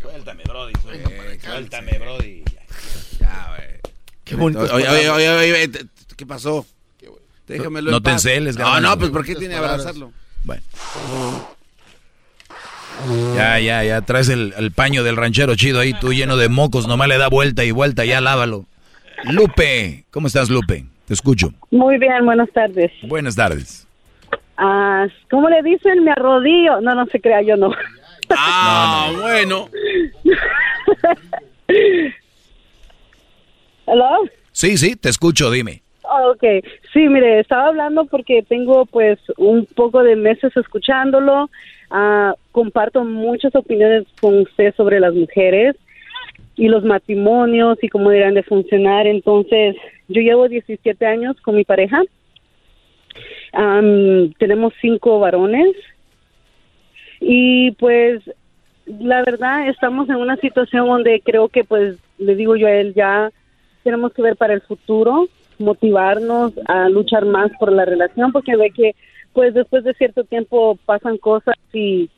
Suéltame, 0.02 0.44
Brody. 0.44 0.73
Suéltame, 1.44 1.99
Brody. 1.99 2.44
Ya, 3.19 3.56
güey. 3.56 3.80
Qué 4.26 4.36
bonito. 4.36 4.61
Oye, 4.73 4.90
oye, 4.90 5.10
oye, 5.10 5.30
oye, 5.30 5.72
¿qué 6.18 6.26
pasó? 6.26 6.65
Déjamelo. 7.48 7.91
No, 7.91 8.02
te 8.02 8.11
enceles, 8.11 8.57
No, 8.57 8.80
no, 8.80 8.98
pues 8.98 9.11
¿por 9.11 9.26
qué 9.26 9.36
tiene 9.36 9.53
que 9.53 9.60
abrazarlo? 9.60 10.11
Bueno. 10.44 10.61
Ya, 13.36 13.60
ya, 13.60 13.84
ya, 13.84 14.02
traes 14.02 14.30
el, 14.30 14.72
paño 14.76 15.03
del 15.03 15.18
ranchero 15.18 15.56
chido 15.56 15.80
ahí, 15.80 15.94
tú 15.94 16.14
lleno 16.14 16.38
de 16.38 16.49
mocos, 16.49 16.88
nomás 16.88 17.07
le 17.07 17.18
da 17.18 17.30
vuelta 17.30 17.64
y 17.64 17.72
vuelta, 17.72 18.06
ya 18.06 18.22
lávalo. 18.22 18.65
Lupe, 19.23 20.06
¿cómo 20.11 20.28
estás, 20.28 20.49
Lupe? 20.49 20.86
Te 21.07 21.14
escucho. 21.14 21.53
Muy 21.72 21.98
bien, 21.98 22.26
buenas 22.26 22.49
tardes. 22.52 22.91
Buenas 23.03 23.36
tardes. 23.36 23.88
Ah, 24.57 25.07
¿Cómo 25.30 25.49
le 25.49 25.61
dicen? 25.64 26.03
Me 26.03 26.11
arrodillo. 26.11 26.82
No, 26.82 26.94
no 26.94 27.06
se 27.07 27.19
crea, 27.19 27.41
yo 27.41 27.57
no. 27.57 27.72
Ah, 28.30 29.11
bueno. 29.22 29.68
¿Hello? 33.88 34.10
Sí, 34.52 34.78
sí, 34.78 34.95
te 34.95 35.10
escucho, 35.10 35.49
dime. 35.49 35.82
ok. 36.03 36.44
Sí, 36.94 37.07
mire, 37.07 37.40
estaba 37.40 37.68
hablando 37.68 38.06
porque 38.06 38.44
tengo 38.48 38.86
pues 38.86 39.19
un 39.38 39.65
poco 39.65 40.03
de 40.03 40.15
meses 40.15 40.56
escuchándolo. 40.56 41.49
Ah, 41.93 42.35
comparto 42.53 43.03
muchas 43.03 43.53
opiniones 43.53 44.05
con 44.22 44.39
usted 44.39 44.73
sobre 44.76 45.01
las 45.01 45.13
mujeres 45.13 45.76
y 46.55 46.69
los 46.69 46.85
matrimonios 46.85 47.77
y 47.81 47.89
cómo 47.89 48.09
deberían 48.09 48.34
de 48.34 48.43
funcionar. 48.43 49.07
Entonces, 49.07 49.76
yo 50.07 50.22
llevo 50.22 50.47
17 50.47 51.05
años 51.05 51.35
con 51.41 51.55
mi 51.55 51.65
pareja. 51.65 52.01
Am, 53.51 54.31
tenemos 54.39 54.73
cinco 54.80 55.19
varones 55.19 55.76
y 57.19 57.72
pues 57.72 58.22
la 58.85 59.22
verdad 59.23 59.68
estamos 59.68 60.09
en 60.09 60.15
una 60.15 60.38
situación 60.38 60.88
donde 60.88 61.22
creo 61.23 61.49
que 61.49 61.65
pues 61.65 61.97
le 62.18 62.35
digo 62.35 62.55
yo 62.55 62.68
a 62.68 62.72
él 62.72 62.93
ya 62.93 63.30
tenemos 63.84 64.13
que 64.13 64.22
ver 64.22 64.38
para 64.38 64.53
el 64.53 64.61
futuro, 64.61 65.27
motivarnos 65.59 66.53
a 66.68 66.88
luchar 66.88 67.26
más 67.26 67.51
por 67.59 67.73
la 67.73 67.84
relación 67.84 68.31
porque 68.31 68.55
ve 68.55 68.72
que 68.72 68.95
pues 69.34 69.53
después 69.53 69.84
de 69.84 69.94
cierto 69.94 70.24
tiempo 70.24 70.78
pasan 70.86 71.18
cosas 71.18 71.56
y 71.74 72.10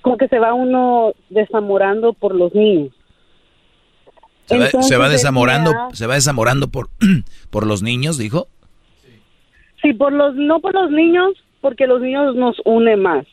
como 0.00 0.16
que 0.16 0.28
se 0.28 0.38
va 0.38 0.52
uno 0.54 1.12
desamorando 1.30 2.12
por 2.12 2.34
los 2.34 2.54
niños. 2.54 2.92
Se 4.46 4.58
va, 4.58 4.66
Entonces, 4.66 4.88
se 4.88 4.96
va 4.96 5.08
desamorando, 5.08 5.72
se 5.92 6.06
va 6.06 6.14
desamorando 6.14 6.68
por, 6.68 6.88
por 7.50 7.66
los 7.66 7.82
niños, 7.82 8.18
dijo. 8.18 8.48
Sí, 9.82 9.92
por 9.92 10.12
los, 10.12 10.34
no 10.34 10.60
por 10.60 10.74
los 10.74 10.90
niños, 10.90 11.32
porque 11.60 11.86
los 11.86 12.00
niños 12.00 12.34
nos 12.36 12.56
une 12.64 12.96
más, 12.96 13.24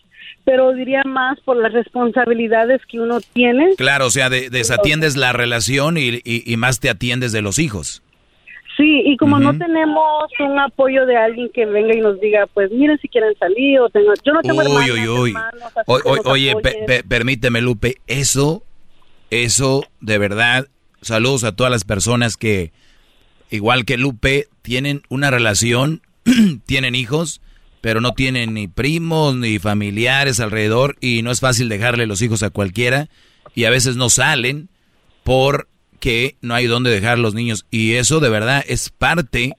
pero 0.45 0.71
diría 0.73 1.01
más 1.05 1.39
por 1.41 1.57
las 1.57 1.73
responsabilidades 1.73 2.81
que 2.87 2.99
uno 2.99 3.19
tiene. 3.33 3.75
Claro, 3.75 4.07
o 4.07 4.09
sea, 4.11 4.29
de- 4.29 4.49
desatiendes 4.49 5.15
la 5.17 5.33
relación 5.33 5.97
y, 5.97 6.21
y- 6.23 6.43
y 6.45 6.57
más 6.57 6.79
te 6.79 6.89
atiendes 6.89 7.31
de 7.31 7.41
los 7.41 7.57
hijos. 7.59 8.01
Sí, 8.79 9.01
y 9.03 9.17
como 9.17 9.39
no 9.39 9.57
tenemos 9.57 10.31
un 10.39 10.57
apoyo 10.57 11.05
de 11.05 11.17
alguien 11.17 11.49
que 11.53 11.65
venga 11.65 11.93
y 11.93 11.99
nos 11.99 12.17
diga, 12.21 12.47
pues 12.53 12.71
miren 12.71 12.97
si 12.99 13.09
quieren 13.09 13.33
salir 13.37 13.77
o 13.81 13.89
tengo, 13.89 14.13
yo 14.23 14.31
no 14.31 14.41
tengo 14.41 14.61
Uy, 14.61 14.65
hermanas, 14.67 14.89
uy, 14.93 15.07
uy. 15.09 15.29
hermanos, 15.31 15.73
O- 15.85 15.95
o- 15.95 16.31
oye, 16.31 16.55
permíteme, 17.09 17.59
Lupe, 17.59 17.97
eso, 18.07 18.63
eso, 19.31 19.83
de 19.99 20.17
verdad, 20.17 20.67
saludos 21.01 21.43
a 21.43 21.53
todas 21.53 21.71
las 21.71 21.83
personas 21.83 22.37
que, 22.37 22.71
igual 23.49 23.83
que 23.83 23.97
Lupe, 23.97 24.47
tienen 24.61 25.01
una 25.09 25.29
relación, 25.29 26.01
tienen 26.65 26.95
hijos, 26.95 27.41
pero 27.81 27.99
no 27.99 28.13
tienen 28.13 28.53
ni 28.53 28.69
primos 28.69 29.35
ni 29.35 29.59
familiares 29.59 30.39
alrededor 30.39 30.95
y 31.01 31.21
no 31.21 31.31
es 31.31 31.41
fácil 31.41 31.67
dejarle 31.67 32.07
los 32.07 32.21
hijos 32.21 32.43
a 32.43 32.49
cualquiera 32.49 33.09
y 33.53 33.65
a 33.65 33.71
veces 33.71 33.97
no 33.97 34.09
salen 34.09 34.69
porque 35.99 36.37
no 36.41 36.55
hay 36.55 36.65
dónde 36.65 36.91
dejar 36.91 37.19
los 37.19 37.33
niños 37.33 37.65
y 37.71 37.95
eso 37.95 38.21
de 38.21 38.29
verdad 38.29 38.63
es 38.65 38.89
parte 38.89 39.57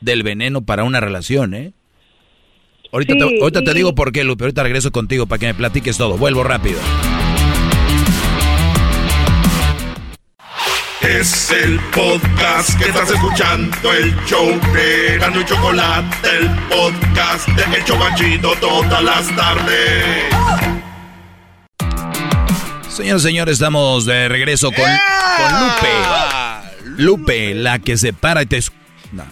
del 0.00 0.22
veneno 0.22 0.62
para 0.62 0.84
una 0.84 1.00
relación, 1.00 1.52
¿eh? 1.52 1.74
Ahorita, 2.92 3.12
Sí, 3.12 3.18
te, 3.18 3.40
ahorita 3.42 3.62
te 3.62 3.74
digo 3.74 3.94
por 3.94 4.10
qué, 4.10 4.24
Lupe. 4.24 4.44
Ahorita 4.44 4.62
regreso 4.62 4.90
contigo 4.90 5.26
para 5.26 5.38
que 5.38 5.46
me 5.48 5.54
platiques 5.54 5.98
todo. 5.98 6.16
Vuelvo 6.16 6.44
rápido. 6.44 6.80
Es 11.02 11.50
el 11.50 11.78
podcast 11.94 12.78
que 12.78 12.88
estás 12.88 13.10
escuchando, 13.10 13.92
el 13.92 14.14
show 14.24 14.48
de 14.72 15.18
Gano 15.18 15.42
y 15.42 15.44
Chocolate, 15.44 16.28
el 16.38 16.48
podcast 16.70 17.48
de 17.48 17.76
El 17.76 17.84
Chobachito 17.84 18.52
todas 18.60 19.04
las 19.04 19.36
tardes. 19.36 20.71
Señores, 22.94 23.22
señores, 23.22 23.52
estamos 23.54 24.04
de 24.04 24.28
regreso 24.28 24.70
con, 24.70 24.84
con 24.84 25.60
Lupe. 25.60 27.02
Lupe, 27.02 27.54
la 27.54 27.78
que 27.78 27.96
se 27.96 28.12
para 28.12 28.42
y 28.42 28.46
te... 28.46 28.60
no. 29.12 29.24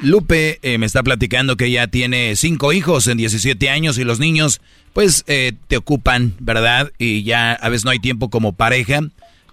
Lupe 0.00 0.58
eh, 0.62 0.78
me 0.78 0.86
está 0.86 1.02
platicando 1.02 1.58
que 1.58 1.66
ella 1.66 1.88
tiene 1.88 2.36
cinco 2.36 2.72
hijos 2.72 3.06
en 3.06 3.18
17 3.18 3.68
años 3.68 3.98
y 3.98 4.04
los 4.04 4.18
niños 4.18 4.62
pues 4.94 5.24
eh, 5.26 5.52
te 5.68 5.76
ocupan, 5.76 6.36
¿verdad? 6.40 6.90
Y 6.96 7.22
ya 7.22 7.52
a 7.52 7.68
veces 7.68 7.84
no 7.84 7.90
hay 7.90 7.98
tiempo 7.98 8.30
como 8.30 8.54
pareja 8.54 9.00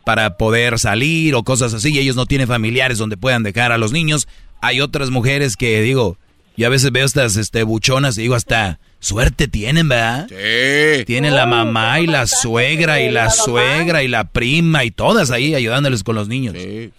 para 0.06 0.38
poder 0.38 0.80
salir 0.80 1.36
o 1.36 1.44
cosas 1.44 1.74
así 1.74 1.92
y 1.94 2.00
ellos 2.00 2.16
no 2.16 2.26
tienen 2.26 2.48
familiares 2.48 2.98
donde 2.98 3.18
puedan 3.18 3.44
dejar 3.44 3.74
a 3.74 3.78
los 3.78 3.92
niños. 3.92 4.30
Hay 4.62 4.80
otras 4.80 5.10
mujeres 5.10 5.58
que 5.58 5.82
digo, 5.82 6.18
yo 6.56 6.68
a 6.68 6.70
veces 6.70 6.92
veo 6.92 7.06
estas 7.06 7.38
este, 7.38 7.64
buchonas 7.64 8.18
y 8.18 8.24
digo 8.24 8.36
hasta 8.36 8.80
suerte 9.00 9.48
tienen, 9.48 9.90
¿verdad? 9.90 10.28
Sí. 10.30 11.06
Tienen 11.06 11.36
la 11.36 11.46
mamá 11.46 12.00
y 12.00 12.08
la 12.08 12.26
suegra 12.28 13.02
y 13.02 13.10
la 13.12 13.30
suegra 13.30 14.04
y 14.04 14.08
la 14.08 14.24
prima 14.26 14.84
y 14.84 14.92
todas 14.92 15.32
ahí 15.32 15.56
ayudándoles 15.56 16.04
con 16.04 16.16
los 16.16 16.28
niños. 16.28 16.56
Sí. 16.56 16.92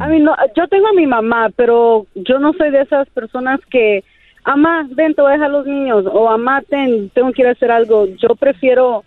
A 0.00 0.08
mí 0.08 0.18
no, 0.20 0.34
yo 0.56 0.66
tengo 0.68 0.88
a 0.88 0.92
mi 0.92 1.06
mamá, 1.06 1.50
pero 1.54 2.06
yo 2.14 2.38
no 2.40 2.52
soy 2.54 2.70
de 2.70 2.82
esas 2.82 3.08
personas 3.10 3.60
que, 3.70 4.02
mamá, 4.44 4.88
ven, 4.90 5.14
te 5.14 5.22
voy 5.22 5.30
a 5.30 5.34
dejar 5.34 5.50
los 5.50 5.64
niños, 5.66 6.04
o 6.12 6.24
mamá, 6.28 6.60
ten, 6.68 7.08
tengo 7.10 7.32
que 7.32 7.42
ir 7.42 7.48
a 7.48 7.52
hacer 7.52 7.70
algo. 7.70 8.06
Yo 8.16 8.34
prefiero 8.34 9.04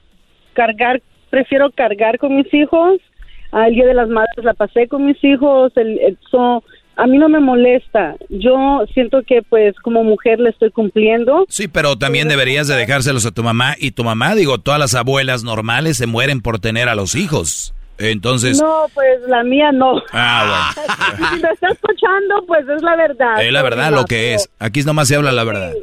cargar, 0.54 1.02
prefiero 1.30 1.70
cargar 1.72 2.18
con 2.18 2.36
mis 2.38 2.52
hijos. 2.54 3.00
Al 3.52 3.74
día 3.74 3.86
de 3.86 3.94
las 3.94 4.08
madres 4.08 4.46
la 4.46 4.54
pasé 4.54 4.88
con 4.88 5.06
mis 5.06 5.22
hijos. 5.24 5.74
El, 5.76 6.00
el- 6.00 6.18
so, 6.30 6.64
a 7.04 7.08
mí 7.08 7.18
no 7.18 7.30
me 7.30 7.40
molesta. 7.40 8.16
Yo 8.30 8.86
siento 8.94 9.22
que, 9.26 9.42
pues, 9.42 9.76
como 9.84 10.04
mujer 10.04 10.40
le 10.40 10.50
estoy 10.52 10.70
cumpliendo. 10.72 11.46
Sí, 11.50 11.68
pero 11.68 11.98
también 11.98 12.28
deberías 12.28 12.68
de 12.68 12.76
dejárselos 12.76 13.26
a 13.26 13.32
tu 13.32 13.44
mamá 13.44 13.76
y 13.80 13.92
tu 13.92 14.04
mamá, 14.04 14.36
digo, 14.36 14.60
todas 14.60 14.80
las 14.80 14.94
abuelas 14.96 15.44
normales 15.44 15.98
se 15.98 16.06
mueren 16.08 16.42
por 16.42 16.60
tener 16.60 16.90
a 16.90 16.96
los 16.96 17.16
hijos. 17.16 17.74
Entonces, 17.98 18.60
No, 18.60 18.86
pues 18.94 19.20
la 19.28 19.44
mía 19.44 19.72
no. 19.72 20.02
ah, 20.14 20.74
si 21.36 21.42
me 21.42 21.50
está 21.52 21.68
escuchando, 21.70 22.44
pues 22.48 22.68
es 22.68 22.82
la 22.82 22.96
verdad. 22.96 23.44
es 23.44 23.52
la 23.52 23.62
verdad 23.64 23.92
lo 23.92 24.06
que 24.06 24.34
es. 24.34 24.50
Aquí 24.60 24.82
nomás 24.84 25.08
se 25.08 25.16
habla 25.16 25.32
la 25.32 25.44
verdad. 25.44 25.74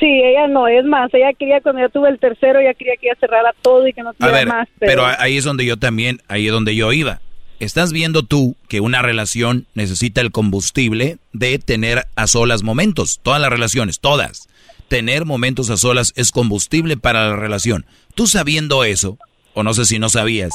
Sí, 0.00 0.06
ella 0.24 0.48
no, 0.48 0.66
es 0.66 0.84
más, 0.84 1.12
ella 1.14 1.32
quería 1.38 1.60
cuando 1.60 1.80
ya 1.82 1.88
tuve 1.88 2.08
el 2.08 2.18
tercero, 2.18 2.58
ella 2.58 2.74
quería 2.74 2.94
que 3.00 3.06
ya 3.06 3.14
cerrara 3.20 3.54
todo 3.62 3.86
y 3.86 3.92
que 3.92 4.02
no 4.02 4.10
A 4.10 4.12
tuviera 4.14 4.38
ver, 4.38 4.48
más. 4.48 4.68
pero 4.80 5.06
ahí 5.06 5.36
es 5.36 5.44
donde 5.44 5.64
yo 5.64 5.76
también, 5.76 6.18
ahí 6.26 6.46
es 6.46 6.52
donde 6.52 6.74
yo 6.74 6.92
iba. 6.92 7.20
Estás 7.58 7.90
viendo 7.92 8.22
tú 8.22 8.54
que 8.68 8.80
una 8.80 9.00
relación 9.00 9.66
necesita 9.74 10.20
el 10.20 10.30
combustible 10.30 11.18
de 11.32 11.58
tener 11.58 12.06
a 12.14 12.26
solas 12.26 12.62
momentos. 12.62 13.18
Todas 13.22 13.40
las 13.40 13.50
relaciones, 13.50 13.98
todas. 14.00 14.48
Tener 14.88 15.24
momentos 15.24 15.70
a 15.70 15.78
solas 15.78 16.12
es 16.16 16.32
combustible 16.32 16.98
para 16.98 17.30
la 17.30 17.36
relación. 17.36 17.86
Tú 18.14 18.26
sabiendo 18.26 18.84
eso, 18.84 19.18
o 19.54 19.62
no 19.62 19.72
sé 19.72 19.86
si 19.86 19.98
no 19.98 20.10
sabías, 20.10 20.52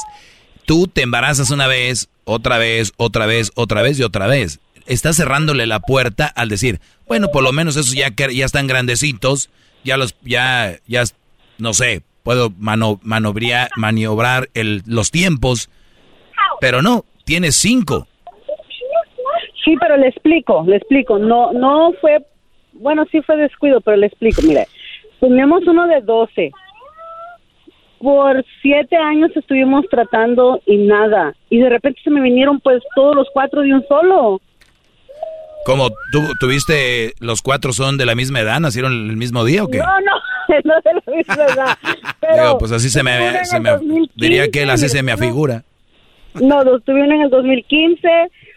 tú 0.64 0.86
te 0.86 1.02
embarazas 1.02 1.50
una 1.50 1.66
vez, 1.66 2.08
otra 2.24 2.58
vez, 2.58 2.92
otra 2.96 3.26
vez, 3.26 3.50
otra 3.56 3.82
vez 3.82 3.98
y 3.98 4.04
otra 4.04 4.28
vez. 4.28 4.60
Estás 4.86 5.16
cerrándole 5.16 5.66
la 5.66 5.80
puerta 5.80 6.26
al 6.26 6.48
decir, 6.48 6.80
bueno, 7.08 7.28
por 7.32 7.42
lo 7.42 7.52
menos 7.52 7.76
esos 7.76 7.94
ya, 7.94 8.14
están 8.44 8.68
grandecitos, 8.68 9.50
ya 9.84 9.96
los, 9.96 10.14
ya, 10.22 10.78
ya, 10.86 11.02
no 11.58 11.74
sé, 11.74 12.02
puedo 12.22 12.50
mano, 12.58 13.00
maniobrar 13.02 14.50
el, 14.54 14.82
los 14.86 15.10
tiempos, 15.10 15.68
pero 16.62 16.80
no, 16.80 17.04
tienes 17.24 17.56
cinco. 17.56 18.06
Sí, 19.64 19.74
pero 19.80 19.96
le 19.96 20.06
explico, 20.06 20.62
le 20.64 20.76
explico. 20.76 21.18
No, 21.18 21.52
no 21.52 21.92
fue, 22.00 22.24
bueno, 22.74 23.04
sí 23.10 23.20
fue 23.22 23.36
descuido, 23.36 23.80
pero 23.80 23.96
le 23.96 24.06
explico. 24.06 24.42
Mire, 24.42 24.68
tenemos 25.18 25.66
uno 25.66 25.88
de 25.88 26.00
12. 26.02 26.52
Por 27.98 28.44
siete 28.62 28.96
años 28.96 29.32
estuvimos 29.34 29.86
tratando 29.90 30.62
y 30.64 30.76
nada. 30.76 31.34
Y 31.50 31.58
de 31.58 31.68
repente 31.68 32.00
se 32.04 32.10
me 32.10 32.20
vinieron 32.20 32.60
pues 32.60 32.80
todos 32.94 33.16
los 33.16 33.26
cuatro 33.32 33.62
de 33.62 33.74
un 33.74 33.84
solo. 33.88 34.40
Como 35.66 35.90
tú 36.12 36.20
tuviste, 36.38 37.14
los 37.18 37.42
cuatro 37.42 37.72
son 37.72 37.98
de 37.98 38.06
la 38.06 38.14
misma 38.14 38.38
edad, 38.38 38.60
nacieron 38.60 38.92
el 38.92 39.16
mismo 39.16 39.44
día 39.44 39.64
o 39.64 39.68
qué? 39.68 39.78
No, 39.78 40.00
no, 40.00 40.12
no 40.64 40.74
de 40.84 40.94
la 40.94 41.16
misma 41.16 41.44
edad. 41.44 41.78
Pero 42.20 42.34
Digo, 42.44 42.58
pues 42.58 42.70
así 42.70 42.88
se 42.88 43.02
me, 43.02 43.44
se 43.46 43.58
me 43.58 43.70
2015, 43.70 44.12
diría 44.14 44.48
que 44.48 44.62
él 44.62 44.70
así 44.70 44.88
se 44.88 45.02
me 45.02 45.10
afigura. 45.10 45.64
No, 46.40 46.64
los 46.64 46.82
tuve 46.84 47.02
uno 47.02 47.14
en 47.14 47.22
el 47.22 47.30
2015, 47.30 48.08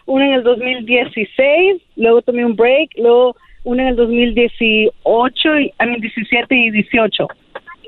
uno 0.06 0.24
en 0.24 0.32
el 0.32 0.42
2016, 0.42 1.82
luego 1.96 2.22
tomé 2.22 2.44
un 2.44 2.56
break, 2.56 2.90
luego 2.96 3.36
uno 3.64 3.82
en 3.82 3.88
el 3.88 3.96
2018, 3.96 5.60
y, 5.60 5.72
a 5.78 5.86
mí 5.86 6.00
17 6.00 6.54
y 6.54 6.70
18. 6.70 7.28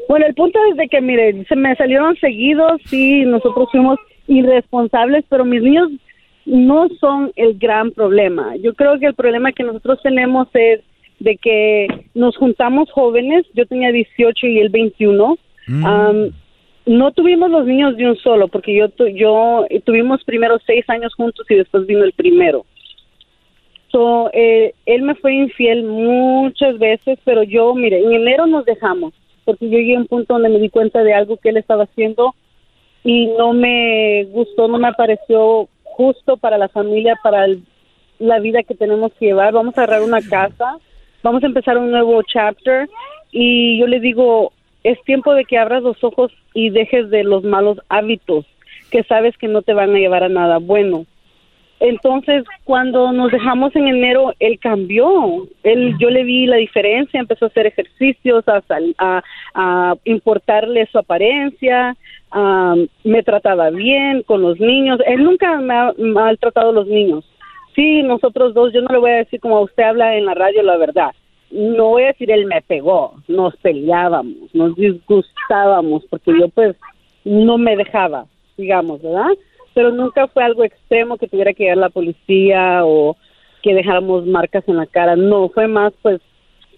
Bueno, 0.08 0.26
el 0.26 0.34
punto 0.34 0.58
es 0.70 0.76
de 0.76 0.88
que, 0.88 1.00
mire, 1.00 1.44
se 1.44 1.56
me 1.56 1.74
salieron 1.76 2.16
seguidos, 2.16 2.80
sí, 2.86 3.24
nosotros 3.24 3.68
fuimos 3.70 3.98
irresponsables, 4.26 5.24
pero 5.28 5.44
mis 5.44 5.62
niños 5.62 5.90
no 6.46 6.88
son 7.00 7.30
el 7.36 7.58
gran 7.58 7.90
problema. 7.92 8.56
Yo 8.56 8.74
creo 8.74 8.98
que 8.98 9.06
el 9.06 9.14
problema 9.14 9.52
que 9.52 9.64
nosotros 9.64 10.00
tenemos 10.02 10.48
es 10.54 10.80
de 11.20 11.36
que 11.36 11.88
nos 12.14 12.36
juntamos 12.36 12.90
jóvenes, 12.90 13.44
yo 13.54 13.66
tenía 13.66 13.92
18 13.92 14.46
y 14.46 14.58
él 14.60 14.70
21, 14.70 15.38
am, 15.84 16.30
no 16.88 17.12
tuvimos 17.12 17.50
los 17.50 17.66
niños 17.66 17.96
de 17.96 18.08
un 18.08 18.16
solo, 18.16 18.48
porque 18.48 18.74
yo, 18.74 18.88
tu- 18.88 19.06
yo 19.08 19.66
eh, 19.68 19.80
tuvimos 19.80 20.24
primero 20.24 20.58
seis 20.66 20.88
años 20.88 21.14
juntos 21.14 21.46
y 21.50 21.54
después 21.54 21.86
vino 21.86 22.02
el 22.02 22.12
primero. 22.12 22.64
So, 23.92 24.30
eh, 24.32 24.74
él 24.86 25.02
me 25.02 25.14
fue 25.14 25.34
infiel 25.34 25.82
muchas 25.84 26.78
veces, 26.78 27.18
pero 27.24 27.42
yo, 27.42 27.74
mire, 27.74 27.98
en 28.02 28.12
enero 28.12 28.46
nos 28.46 28.64
dejamos, 28.64 29.12
porque 29.44 29.66
yo 29.68 29.78
llegué 29.78 29.96
a 29.96 30.00
un 30.00 30.06
punto 30.06 30.34
donde 30.34 30.48
me 30.50 30.58
di 30.58 30.68
cuenta 30.68 31.02
de 31.02 31.14
algo 31.14 31.36
que 31.36 31.50
él 31.50 31.56
estaba 31.56 31.84
haciendo 31.84 32.34
y 33.04 33.26
no 33.38 33.52
me 33.52 34.24
gustó, 34.30 34.68
no 34.68 34.78
me 34.78 34.92
pareció 34.92 35.68
justo 35.84 36.36
para 36.36 36.58
la 36.58 36.68
familia, 36.68 37.18
para 37.22 37.46
la 38.18 38.38
vida 38.40 38.62
que 38.62 38.74
tenemos 38.74 39.12
que 39.14 39.26
llevar, 39.26 39.52
vamos 39.52 39.76
a 39.76 39.82
agarrar 39.82 40.02
una 40.02 40.20
casa, 40.20 40.78
vamos 41.22 41.42
a 41.42 41.46
empezar 41.46 41.78
un 41.78 41.90
nuevo 41.90 42.22
chapter 42.22 42.88
y 43.30 43.78
yo 43.78 43.86
le 43.86 44.00
digo, 44.00 44.52
es 44.90 45.02
tiempo 45.04 45.34
de 45.34 45.44
que 45.44 45.58
abras 45.58 45.82
los 45.82 46.02
ojos 46.02 46.32
y 46.54 46.70
dejes 46.70 47.10
de 47.10 47.24
los 47.24 47.42
malos 47.44 47.78
hábitos 47.88 48.46
que 48.90 49.02
sabes 49.04 49.36
que 49.36 49.48
no 49.48 49.62
te 49.62 49.74
van 49.74 49.94
a 49.94 49.98
llevar 49.98 50.22
a 50.24 50.28
nada 50.28 50.58
bueno. 50.58 51.04
Entonces, 51.80 52.44
cuando 52.64 53.12
nos 53.12 53.30
dejamos 53.30 53.74
en 53.76 53.86
enero, 53.86 54.34
él 54.40 54.58
cambió. 54.58 55.46
Él, 55.62 55.94
yo 56.00 56.10
le 56.10 56.24
vi 56.24 56.46
la 56.46 56.56
diferencia, 56.56 57.20
empezó 57.20 57.44
a 57.44 57.48
hacer 57.48 57.66
ejercicios, 57.66 58.44
a, 58.48 58.62
a, 58.98 59.22
a 59.54 59.94
importarle 60.04 60.86
su 60.90 60.98
apariencia, 60.98 61.96
a- 62.32 62.74
me 63.04 63.22
trataba 63.22 63.70
bien 63.70 64.22
con 64.24 64.42
los 64.42 64.58
niños. 64.58 64.98
Él 65.06 65.22
nunca 65.22 65.60
me 65.60 65.74
ha 65.74 65.92
maltratado 65.98 66.70
a 66.70 66.72
los 66.80 66.88
niños. 66.88 67.24
Sí, 67.76 68.02
nosotros 68.02 68.54
dos, 68.54 68.72
yo 68.72 68.80
no 68.80 68.88
le 68.90 68.98
voy 68.98 69.10
a 69.12 69.16
decir 69.24 69.38
como 69.38 69.60
usted 69.60 69.84
habla 69.84 70.16
en 70.16 70.24
la 70.26 70.34
radio 70.34 70.62
la 70.64 70.76
verdad. 70.78 71.10
No 71.50 71.88
voy 71.88 72.02
a 72.04 72.08
decir 72.08 72.30
él 72.30 72.46
me 72.46 72.60
pegó, 72.60 73.14
nos 73.26 73.56
peleábamos, 73.56 74.54
nos 74.54 74.74
disgustábamos, 74.76 76.04
porque 76.10 76.32
yo 76.38 76.48
pues 76.48 76.76
no 77.24 77.56
me 77.56 77.76
dejaba, 77.76 78.26
digamos, 78.56 79.00
¿verdad? 79.02 79.30
Pero 79.74 79.92
nunca 79.92 80.26
fue 80.28 80.44
algo 80.44 80.64
extremo 80.64 81.16
que 81.16 81.28
tuviera 81.28 81.54
que 81.54 81.64
llegar 81.64 81.78
la 81.78 81.90
policía 81.90 82.84
o 82.84 83.16
que 83.62 83.74
dejáramos 83.74 84.26
marcas 84.26 84.64
en 84.68 84.76
la 84.76 84.86
cara. 84.86 85.16
No, 85.16 85.48
fue 85.48 85.68
más 85.68 85.92
pues 86.02 86.20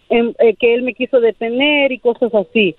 em- 0.08 0.34
eh, 0.38 0.54
que 0.54 0.74
él 0.74 0.82
me 0.82 0.94
quiso 0.94 1.20
detener 1.20 1.92
y 1.92 1.98
cosas 1.98 2.32
así. 2.34 2.76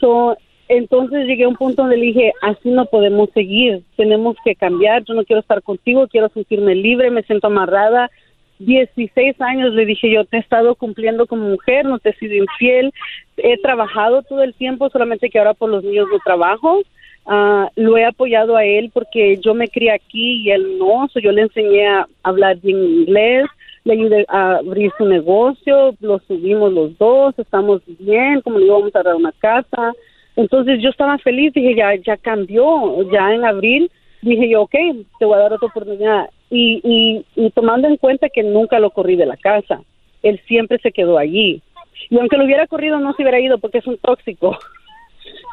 So, 0.00 0.36
entonces 0.68 1.26
llegué 1.26 1.44
a 1.44 1.48
un 1.48 1.56
punto 1.56 1.82
donde 1.82 1.96
le 1.96 2.06
dije, 2.06 2.32
así 2.42 2.70
no 2.70 2.86
podemos 2.86 3.30
seguir, 3.32 3.84
tenemos 3.96 4.36
que 4.44 4.56
cambiar, 4.56 5.04
yo 5.04 5.14
no 5.14 5.24
quiero 5.24 5.40
estar 5.40 5.62
contigo, 5.62 6.08
quiero 6.08 6.28
sentirme 6.30 6.74
libre, 6.74 7.10
me 7.10 7.22
siento 7.22 7.46
amarrada. 7.46 8.10
16 8.58 9.40
años 9.40 9.72
le 9.74 9.86
dije 9.86 10.10
yo, 10.10 10.24
te 10.24 10.38
he 10.38 10.40
estado 10.40 10.74
cumpliendo 10.74 11.26
como 11.26 11.48
mujer, 11.48 11.84
no 11.84 11.98
te 11.98 12.10
he 12.10 12.14
sido 12.14 12.34
infiel, 12.34 12.92
he 13.36 13.58
trabajado 13.58 14.22
todo 14.22 14.42
el 14.42 14.54
tiempo, 14.54 14.90
solamente 14.90 15.28
que 15.30 15.38
ahora 15.38 15.54
por 15.54 15.70
los 15.70 15.84
niños 15.84 16.08
no 16.10 16.18
trabajo. 16.20 16.80
Ah, 17.28 17.70
lo 17.74 17.96
he 17.96 18.04
apoyado 18.04 18.56
a 18.56 18.64
él 18.64 18.90
porque 18.94 19.36
yo 19.38 19.52
me 19.52 19.68
crié 19.68 19.90
aquí 19.90 20.44
y 20.44 20.50
él 20.52 20.78
no, 20.78 21.08
so 21.12 21.18
yo 21.18 21.32
le 21.32 21.42
enseñé 21.42 21.88
a 21.88 22.06
hablar 22.22 22.56
bien 22.60 22.78
inglés, 22.78 23.46
le 23.82 23.94
ayudé 23.94 24.24
a 24.28 24.58
abrir 24.58 24.92
su 24.96 25.04
negocio, 25.06 25.94
lo 26.00 26.20
subimos 26.20 26.72
los 26.72 26.96
dos, 26.98 27.36
estamos 27.38 27.82
bien, 27.98 28.40
como 28.42 28.58
le 28.58 28.70
vamos 28.70 28.94
a 28.94 29.02
dar 29.02 29.16
una 29.16 29.32
casa. 29.32 29.92
Entonces 30.36 30.80
yo 30.80 30.90
estaba 30.90 31.18
feliz, 31.18 31.52
dije, 31.52 31.74
ya, 31.74 31.94
ya 31.96 32.16
cambió, 32.16 33.10
ya 33.10 33.34
en 33.34 33.44
abril, 33.44 33.90
dije 34.22 34.48
yo, 34.50 34.62
ok, 34.62 34.74
te 35.18 35.24
voy 35.24 35.34
a 35.36 35.42
dar 35.42 35.52
otra 35.52 35.68
oportunidad. 35.68 36.30
Y, 36.50 36.80
y, 36.84 37.24
y 37.34 37.50
tomando 37.50 37.88
en 37.88 37.96
cuenta 37.96 38.28
que 38.28 38.42
nunca 38.42 38.78
lo 38.78 38.90
corrí 38.90 39.16
de 39.16 39.26
la 39.26 39.36
casa, 39.36 39.80
él 40.22 40.40
siempre 40.46 40.78
se 40.78 40.92
quedó 40.92 41.18
allí. 41.18 41.62
Y 42.10 42.18
aunque 42.18 42.36
lo 42.36 42.44
hubiera 42.44 42.66
corrido, 42.66 42.98
no 43.00 43.12
se 43.14 43.22
hubiera 43.22 43.40
ido 43.40 43.58
porque 43.58 43.78
es 43.78 43.86
un 43.86 43.98
tóxico. 43.98 44.56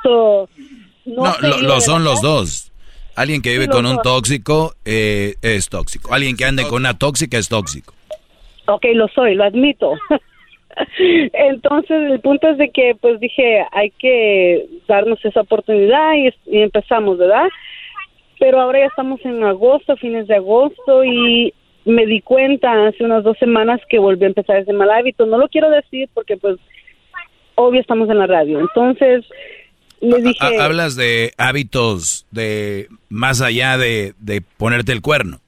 So, 0.04 0.50
no 1.06 1.24
lo, 1.42 1.82
son 1.82 2.04
los 2.04 2.22
dos. 2.22 2.72
Alguien 3.16 3.42
que 3.42 3.52
vive 3.52 3.66
Sí, 3.66 3.70
con 3.72 3.86
un 3.86 3.96
dos. 3.96 4.04
tóxico 4.04 4.74
eh, 4.86 5.36
es 5.42 5.70
tóxico. 5.70 6.14
Alguien 6.14 6.36
que 6.36 6.46
ande 6.46 6.64
con 6.64 6.82
una 6.82 6.98
tóxica 6.98 7.38
es 7.38 7.48
tóxico. 7.48 7.94
Ok, 8.68 8.86
lo 8.94 9.08
soy, 9.08 9.34
lo 9.36 9.46
admito. 9.46 9.94
Entonces, 11.34 12.12
el 12.12 12.20
punto 12.20 12.50
es 12.50 12.58
de 12.58 12.70
que, 12.70 12.96
pues 13.00 13.20
dije, 13.20 13.66
hay 13.72 13.92
que 13.92 14.66
darnos 14.88 15.24
esa 15.24 15.42
oportunidad 15.42 16.14
y, 16.16 16.30
y 16.48 16.62
empezamos, 16.62 17.18
¿verdad? 17.18 17.48
Pero 18.44 18.60
ahora 18.60 18.80
ya 18.80 18.88
estamos 18.88 19.22
en 19.24 19.42
agosto, 19.42 19.96
fines 19.96 20.28
de 20.28 20.36
agosto, 20.36 21.06
y 21.06 21.54
me 21.86 22.06
di 22.06 22.20
cuenta 22.20 22.88
hace 22.88 23.02
unas 23.06 23.24
dos 23.24 23.38
semanas 23.38 23.80
que 23.88 24.00
volví 24.00 24.26
a 24.26 24.28
empezar 24.28 24.58
ese 24.58 24.74
mal 24.74 24.90
hábito. 24.92 25.26
No 25.26 25.38
lo 25.38 25.48
quiero 25.48 25.70
decir 25.70 26.10
porque, 26.14 26.36
pues, 26.36 26.58
obvio 27.56 27.80
estamos 27.80 28.10
en 28.10 28.20
la 28.20 28.28
radio. 28.28 28.60
Entonces, 28.60 29.24
le 30.02 30.18
dije... 30.22 30.40
Ha- 30.60 30.66
Hablas 30.66 30.98
de 30.98 31.32
hábitos 31.38 32.26
de 32.32 32.90
más 33.08 33.40
allá 33.42 33.78
de, 33.78 34.14
de 34.20 34.42
ponerte 34.58 34.92
el 34.92 35.00
cuerno. 35.02 35.40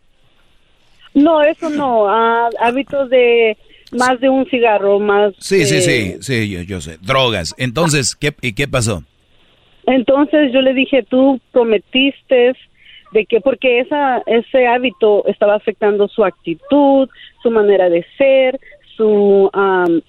No, 1.13 1.41
eso 1.43 1.69
no. 1.69 2.07
ah, 2.07 2.47
hábitos 2.61 3.09
de 3.09 3.57
más 3.91 4.21
de 4.21 4.29
un 4.29 4.45
cigarro, 4.45 5.01
más... 5.01 5.33
Sí, 5.39 5.65
sí, 5.65 5.81
sí, 5.81 6.15
sí, 6.21 6.49
yo, 6.49 6.61
yo 6.61 6.79
sé. 6.79 6.97
Drogas. 7.01 7.53
Entonces, 7.57 8.15
¿qué, 8.15 8.33
¿y 8.41 8.53
qué 8.53 8.69
pasó? 8.69 9.03
Entonces 9.85 10.53
yo 10.53 10.61
le 10.61 10.73
dije, 10.73 11.03
tú 11.03 11.41
prometiste 11.51 12.53
de 13.11 13.25
que 13.25 13.39
porque 13.41 13.79
esa 13.79 14.21
ese 14.25 14.67
hábito 14.67 15.25
estaba 15.27 15.55
afectando 15.55 16.07
su 16.07 16.23
actitud, 16.25 17.07
su 17.41 17.51
manera 17.51 17.89
de 17.89 18.05
ser, 18.17 18.59
su 18.97 19.49
am, 19.53 20.01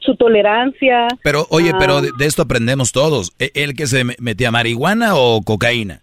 su 0.00 0.14
tolerancia. 0.16 1.08
Pero, 1.22 1.46
oye, 1.50 1.70
Ah, 1.74 1.76
pero 1.78 2.00
de, 2.02 2.10
de 2.18 2.26
esto 2.26 2.42
aprendemos 2.42 2.92
todos. 2.92 3.32
¿E- 3.38 3.50
¿El 3.54 3.74
que 3.74 3.86
se 3.86 4.04
me- 4.04 4.16
metía 4.18 4.50
marihuana 4.50 5.14
o 5.16 5.42
cocaína? 5.42 6.00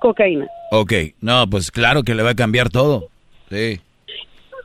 cocaína. 0.00 0.48
Ok, 0.72 0.92
no, 1.20 1.46
pues 1.48 1.70
claro 1.70 2.02
que 2.02 2.14
le 2.14 2.22
va 2.24 2.30
a 2.30 2.34
cambiar 2.34 2.68
todo. 2.70 3.08
Sí. 3.50 3.80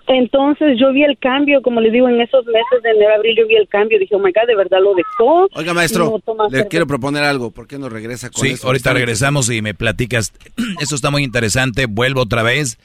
Entonces 0.07 0.77
yo 0.79 0.93
vi 0.93 1.03
el 1.03 1.17
cambio, 1.17 1.61
como 1.61 1.81
le 1.81 1.91
digo, 1.91 2.07
en 2.07 2.21
esos 2.21 2.45
meses 2.45 2.81
de 2.83 2.91
enero, 2.91 3.13
abril, 3.15 3.35
yo 3.37 3.45
vi 3.47 3.55
el 3.55 3.67
cambio. 3.67 3.99
Dije, 3.99 4.15
oh 4.15 4.19
my 4.19 4.31
God, 4.31 4.47
de 4.47 4.55
verdad 4.55 4.77
lo 4.81 4.93
dejó. 4.95 5.47
Oiga, 5.53 5.73
maestro, 5.73 6.05
No 6.25 6.43
le 6.45 6.49
cerveza. 6.49 6.69
quiero 6.69 6.87
proponer 6.87 7.23
algo. 7.23 7.51
¿Por 7.51 7.67
qué 7.67 7.77
no 7.77 7.89
regresa 7.89 8.29
con 8.29 8.41
Sí, 8.45 8.53
eso? 8.53 8.67
ahorita 8.67 8.93
regresamos 8.93 9.49
y 9.49 9.61
me 9.61 9.73
platicas. 9.73 10.33
Esto 10.81 10.95
está 10.95 11.11
muy 11.11 11.23
interesante. 11.23 11.87
Vuelvo 11.87 12.21
otra 12.21 12.41
vez 12.41 12.77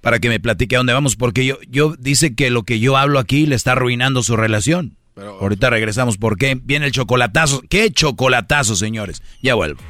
para 0.00 0.18
que 0.20 0.28
me 0.28 0.38
platique 0.40 0.76
a 0.76 0.78
dónde 0.78 0.92
vamos, 0.92 1.16
porque 1.16 1.44
yo, 1.44 1.58
yo 1.68 1.94
dice 1.98 2.34
que 2.34 2.50
lo 2.50 2.62
que 2.62 2.78
yo 2.78 2.96
hablo 2.96 3.18
aquí 3.18 3.46
le 3.46 3.56
está 3.56 3.72
arruinando 3.72 4.22
su 4.22 4.36
relación. 4.36 4.96
ahorita 5.16 5.70
regresamos. 5.70 6.16
¿Por 6.18 6.38
qué? 6.38 6.56
Viene 6.62 6.86
el 6.86 6.92
chocolatazo. 6.92 7.62
¿Qué 7.68 7.90
chocolatazo, 7.90 8.76
señores? 8.76 9.22
Ya 9.42 9.54
vuelvo. 9.54 9.80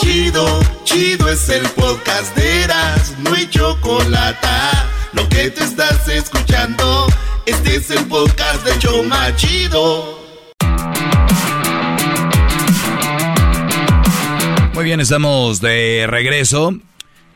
Chido, 0.00 0.60
chido 0.84 1.28
es 1.28 1.48
el 1.48 1.62
podcast 1.70 2.36
de 2.36 2.62
Eras, 2.62 3.16
no 3.18 3.34
hay 3.34 3.48
chocolate. 3.48 4.46
Lo 5.12 5.28
que 5.28 5.50
te 5.50 5.64
estás 5.64 6.08
escuchando, 6.08 7.06
este 7.46 7.76
es 7.76 7.90
el 7.90 8.04
podcast 8.06 8.64
de 8.64 8.78
Choma 8.78 9.34
Chido. 9.34 10.18
Muy 14.74 14.84
bien, 14.84 15.00
estamos 15.00 15.60
de 15.60 16.06
regreso 16.08 16.78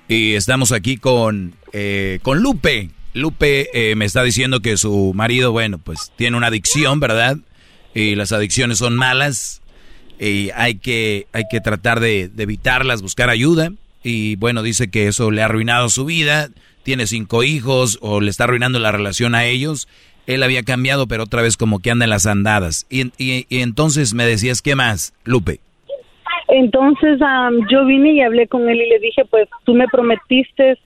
y 0.07 0.34
estamos 0.34 0.70
aquí 0.70 0.99
con, 0.99 1.55
eh, 1.73 2.20
con 2.23 2.39
Lupe. 2.41 2.91
Lupe 3.12 3.70
eh, 3.73 3.97
me 3.97 4.05
está 4.05 4.23
diciendo 4.23 4.60
que 4.60 4.76
su 4.76 5.12
marido, 5.15 5.50
bueno, 5.50 5.78
pues 5.78 6.12
tiene 6.16 6.36
una 6.36 6.47
adicción, 6.47 7.00
¿verdad? 7.00 7.39
Y 7.94 8.15
las 8.15 8.31
adicciones 8.31 8.78
son 8.78 8.94
malas 8.94 9.61
y 10.23 10.51
hay 10.55 10.76
que, 10.76 11.26
hay 11.33 11.44
que 11.51 11.60
tratar 11.60 11.99
de, 12.01 12.31
evitarlas, 12.39 13.02
buscar 13.02 13.28
ayuda. 13.28 13.73
Y 14.05 14.36
bueno, 14.36 14.62
dice 14.62 14.91
que 14.91 15.09
eso 15.09 15.31
le 15.31 15.42
ha 15.42 15.47
arruinado 15.47 15.89
su 15.89 16.05
vida, 16.05 16.49
tiene 16.83 17.07
cinco 17.07 17.42
hijos 17.42 17.99
o 18.02 18.20
le 18.20 18.31
está 18.31 18.44
arruinando 18.44 18.78
la 18.78 18.92
relación 18.92 19.34
a 19.34 19.44
ellos. 19.47 19.89
Él 20.26 20.42
había 20.44 20.62
cambiado, 20.62 21.09
pero 21.09 21.25
otra 21.25 21.42
vez 21.42 21.57
como 21.57 21.81
que 21.81 21.91
anda 21.91 22.05
en 22.05 22.10
las 22.10 22.26
andadas. 22.26 22.86
Y, 22.89 23.12
y- 23.18 23.47
entonces 23.51 24.15
me 24.15 24.25
decías, 24.25 24.62
¿qué 24.62 24.76
más, 24.76 25.12
Lupe? 25.25 25.59
Entonces 26.49 27.20
am, 27.23 27.67
yo 27.70 27.84
vine 27.86 28.12
y 28.15 28.20
hablé 28.20 28.47
con 28.47 28.68
él 28.68 28.76
y 28.81 28.89
le 28.89 28.99
dije, 28.99 29.25
pues 29.31 29.49
tú 29.65 29.75
me 29.75 29.86
prometiste, 29.89 30.78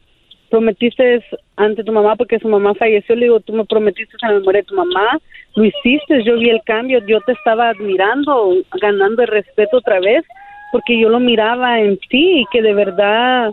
prometiste 0.47 1.23
ante 1.57 1.85
tu 1.85 1.93
mamá 1.93 2.17
porque 2.17 2.39
su 2.39 2.49
mamá 2.49 2.75
falleció, 2.75 3.15
le 3.15 3.27
digo, 3.27 3.41
tú 3.41 3.53
me 3.53 3.65
prometiste 3.65 4.17
la 4.23 4.33
memoria 4.33 4.61
de 4.61 4.67
tu 4.67 4.75
mamá, 4.75 5.19
lo 5.55 5.65
hiciste, 5.65 6.23
yo 6.25 6.37
vi 6.39 6.51
el 6.51 6.63
cambio, 6.65 7.01
yo 7.07 7.21
te 7.23 7.33
estaba 7.33 7.71
admirando, 7.71 8.55
ganando 8.81 9.23
el 9.23 9.29
respeto 9.29 9.79
otra 9.79 10.01
vez, 10.01 10.25
porque 10.73 10.99
yo 10.99 11.09
lo 11.09 11.21
miraba 11.21 11.81
en 11.81 11.97
ti 11.97 12.41
y 12.41 12.47
que 12.53 12.63
de 12.63 12.75
verdad 12.75 13.51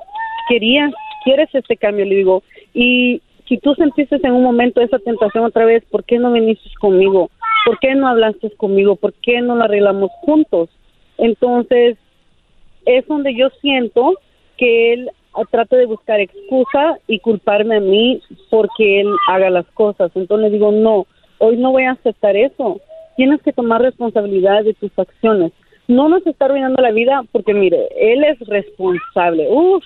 querías, 0.50 0.92
quieres 1.24 1.50
este 1.54 1.78
cambio, 1.78 2.06
le 2.06 2.16
digo, 2.16 2.44
y 2.74 3.22
si 3.48 3.58
tú 3.58 3.76
sentiste 3.76 4.20
en 4.24 4.34
un 4.34 4.44
momento 4.44 4.82
esa 4.82 5.00
tentación 5.00 5.46
otra 5.46 5.66
vez, 5.66 5.84
¿por 5.86 6.04
qué 6.04 6.20
no 6.20 6.32
viniste 6.32 6.70
conmigo? 6.80 7.30
¿Por 7.66 7.80
qué 7.80 7.96
no 7.96 8.08
hablaste 8.08 8.52
conmigo? 8.52 8.96
¿Por 8.96 9.14
qué 9.14 9.42
no 9.42 9.56
lo 9.56 9.64
arreglamos 9.64 10.12
juntos? 10.22 10.70
Entonces, 11.18 11.98
es 12.86 13.08
donde 13.08 13.36
yo 13.36 13.50
siento 13.62 14.14
que 14.58 14.94
él 14.94 15.10
trata 15.50 15.76
de 15.76 15.86
buscar 15.86 16.20
excusa 16.20 16.98
y 17.08 17.20
culparme 17.20 17.78
a 17.78 17.80
mí 17.80 18.22
porque 18.50 19.02
él 19.02 19.08
haga 19.28 19.50
las 19.50 19.66
cosas. 19.74 20.12
Entonces 20.16 20.50
le 20.50 20.52
digo, 20.52 20.72
no, 20.72 21.08
hoy 21.40 21.58
no 21.58 21.72
voy 21.72 21.84
a 21.84 21.92
aceptar 21.92 22.36
eso. 22.36 22.80
Tienes 23.16 23.42
que 23.42 23.54
tomar 23.54 23.82
responsabilidad 23.82 24.64
de 24.64 24.74
tus 24.74 24.92
acciones. 24.98 25.52
No 25.88 26.10
nos 26.10 26.26
está 26.26 26.46
arruinando 26.46 26.82
la 26.82 26.92
vida 26.92 27.24
porque, 27.32 27.54
mire, 27.54 27.88
él 27.96 28.24
es 28.24 28.40
responsable. 28.48 29.48
Uf, 29.50 29.84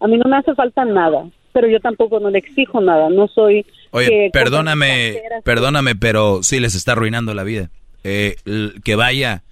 a 0.00 0.06
mí 0.06 0.18
no 0.18 0.28
me 0.28 0.36
hace 0.36 0.54
falta 0.54 0.84
nada, 0.84 1.28
pero 1.52 1.68
yo 1.68 1.80
tampoco 1.80 2.20
no 2.20 2.30
le 2.30 2.38
exijo 2.38 2.80
nada. 2.80 3.08
No 3.10 3.28
soy... 3.28 3.64
Oye, 3.90 4.08
que 4.08 4.30
perdóname, 4.32 5.22
perdóname, 5.44 5.94
pero 5.94 6.42
sí 6.42 6.60
les 6.60 6.74
está 6.74 6.92
arruinando 6.92 7.34
la 7.34 7.44
vida. 7.44 7.70
Eh, 8.04 8.36
que 8.84 8.96
vaya 8.96 9.42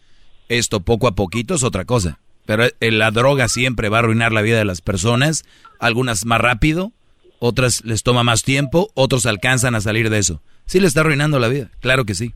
esto 0.49 0.81
poco 0.81 1.09
a 1.09 1.15
poquito 1.15 1.55
es 1.55 1.65
otra 1.65 1.85
cosa. 1.85 2.21
Pero 2.47 2.65
eh, 2.65 2.91
la 2.91 3.11
droga 3.11 3.49
siempre 3.49 3.89
va 3.89 3.99
a 3.99 4.01
arruinar 4.01 4.33
la 4.33 4.43
vida 4.43 4.59
de 4.59 4.65
las 4.65 4.81
personas, 4.81 5.45
algunas 5.79 6.25
más 6.25 6.41
rápido, 6.41 6.93
otras 7.39 7.85
les 7.85 8.03
toma 8.03 8.23
más 8.23 8.43
tiempo, 8.43 8.89
otros 8.95 9.27
alcanzan 9.27 9.75
a 9.75 9.81
salir 9.81 10.11
de 10.11 10.19
eso. 10.19 10.41
Sí 10.65 10.81
le 10.81 10.87
está 10.87 11.01
arruinando 11.01 11.39
la 11.39 11.49
vida, 11.49 11.69
claro 11.81 12.05
que 12.05 12.15
sí. 12.15 12.33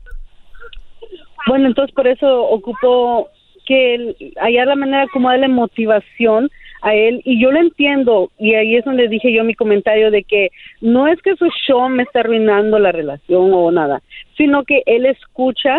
Bueno, 1.47 1.67
entonces 1.67 1.93
por 1.95 2.07
eso 2.07 2.43
ocupo 2.43 3.29
que 3.65 3.95
él, 3.95 4.15
hallar 4.39 4.67
la 4.67 4.75
manera 4.75 5.07
como 5.11 5.29
darle 5.29 5.47
motivación 5.47 6.49
a 6.81 6.95
él 6.95 7.21
y 7.25 7.41
yo 7.41 7.51
lo 7.51 7.59
entiendo 7.59 8.31
y 8.39 8.55
ahí 8.55 8.75
es 8.75 8.85
donde 8.85 9.07
dije 9.07 9.31
yo 9.31 9.43
mi 9.43 9.53
comentario 9.53 10.09
de 10.09 10.23
que 10.23 10.49
no 10.81 11.07
es 11.07 11.21
que 11.21 11.35
su 11.35 11.47
show 11.67 11.87
me 11.89 12.03
está 12.03 12.21
arruinando 12.21 12.79
la 12.79 12.91
relación 12.91 13.51
o 13.53 13.71
nada, 13.71 14.01
sino 14.35 14.63
que 14.63 14.81
él 14.85 15.05
escucha 15.05 15.77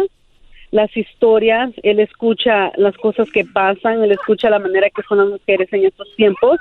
las 0.72 0.94
historias, 0.96 1.70
él 1.82 2.00
escucha 2.00 2.72
las 2.76 2.96
cosas 2.96 3.30
que 3.30 3.44
pasan, 3.44 4.02
él 4.02 4.10
escucha 4.10 4.50
la 4.50 4.58
manera 4.58 4.88
que 4.90 5.02
son 5.02 5.18
las 5.18 5.28
mujeres 5.28 5.68
en 5.72 5.84
estos 5.84 6.08
tiempos. 6.16 6.58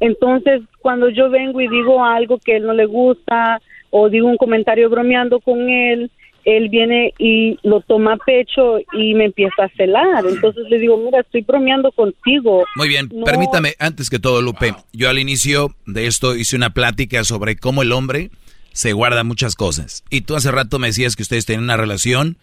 Entonces, 0.00 0.60
cuando 0.80 1.08
yo 1.08 1.30
vengo 1.30 1.60
y 1.60 1.68
digo 1.68 2.04
algo 2.04 2.38
que 2.38 2.52
a 2.52 2.56
él 2.58 2.66
no 2.66 2.74
le 2.74 2.84
gusta 2.84 3.60
o 3.90 4.10
digo 4.10 4.28
un 4.28 4.36
comentario 4.36 4.90
bromeando 4.90 5.40
con 5.40 5.70
él, 5.70 6.10
él 6.44 6.68
viene 6.68 7.14
y 7.18 7.58
lo 7.62 7.80
toma 7.80 8.12
a 8.12 8.16
pecho 8.18 8.80
y 8.92 9.14
me 9.14 9.24
empieza 9.24 9.64
a 9.64 9.68
celar. 9.70 10.24
Entonces 10.28 10.64
le 10.68 10.78
digo, 10.78 10.98
mira, 10.98 11.20
estoy 11.20 11.40
bromeando 11.40 11.90
contigo. 11.92 12.64
Muy 12.76 12.88
bien, 12.88 13.08
permítame, 13.24 13.72
antes 13.78 14.10
que 14.10 14.18
todo, 14.18 14.42
Lupe, 14.42 14.74
yo 14.92 15.08
al 15.08 15.18
inicio 15.18 15.74
de 15.86 16.06
esto 16.06 16.36
hice 16.36 16.54
una 16.54 16.70
plática 16.70 17.24
sobre 17.24 17.56
cómo 17.56 17.80
el 17.80 17.92
hombre 17.92 18.30
se 18.72 18.92
guarda 18.92 19.24
muchas 19.24 19.54
cosas. 19.54 20.04
Y 20.10 20.20
tú 20.22 20.36
hace 20.36 20.50
rato 20.50 20.78
me 20.78 20.88
decías 20.88 21.16
que 21.16 21.22
ustedes 21.22 21.46
tienen 21.46 21.64
una 21.64 21.78
relación 21.78 22.36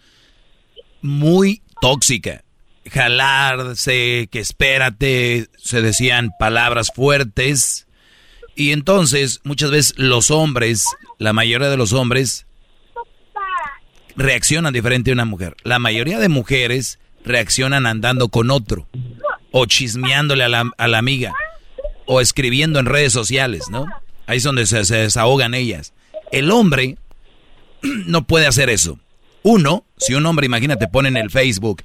muy 1.02 1.62
tóxica. 1.80 2.44
Jalarse, 2.90 4.28
que 4.30 4.40
espérate, 4.40 5.48
se 5.56 5.82
decían 5.82 6.30
palabras 6.38 6.90
fuertes. 6.94 7.86
Y 8.56 8.72
entonces, 8.72 9.40
muchas 9.44 9.70
veces 9.70 9.94
los 9.96 10.30
hombres, 10.30 10.86
la 11.18 11.32
mayoría 11.32 11.70
de 11.70 11.76
los 11.76 11.92
hombres, 11.92 12.46
reaccionan 14.16 14.72
diferente 14.72 15.10
a 15.10 15.14
una 15.14 15.24
mujer. 15.24 15.56
La 15.62 15.78
mayoría 15.78 16.18
de 16.18 16.28
mujeres 16.28 16.98
reaccionan 17.24 17.86
andando 17.86 18.28
con 18.28 18.50
otro, 18.50 18.88
o 19.52 19.66
chismeándole 19.66 20.44
a 20.44 20.48
la, 20.48 20.70
a 20.76 20.88
la 20.88 20.98
amiga, 20.98 21.32
o 22.06 22.20
escribiendo 22.20 22.78
en 22.78 22.86
redes 22.86 23.12
sociales, 23.12 23.64
¿no? 23.70 23.86
Ahí 24.26 24.38
es 24.38 24.44
donde 24.44 24.66
se, 24.66 24.84
se 24.84 24.96
desahogan 24.96 25.54
ellas. 25.54 25.92
El 26.30 26.50
hombre 26.50 26.96
no 27.82 28.26
puede 28.26 28.46
hacer 28.46 28.70
eso. 28.70 28.98
Uno, 29.42 29.84
si 29.96 30.14
un 30.14 30.26
hombre, 30.26 30.46
imagínate, 30.46 30.88
pone 30.88 31.08
en 31.08 31.16
el 31.16 31.30
Facebook, 31.30 31.82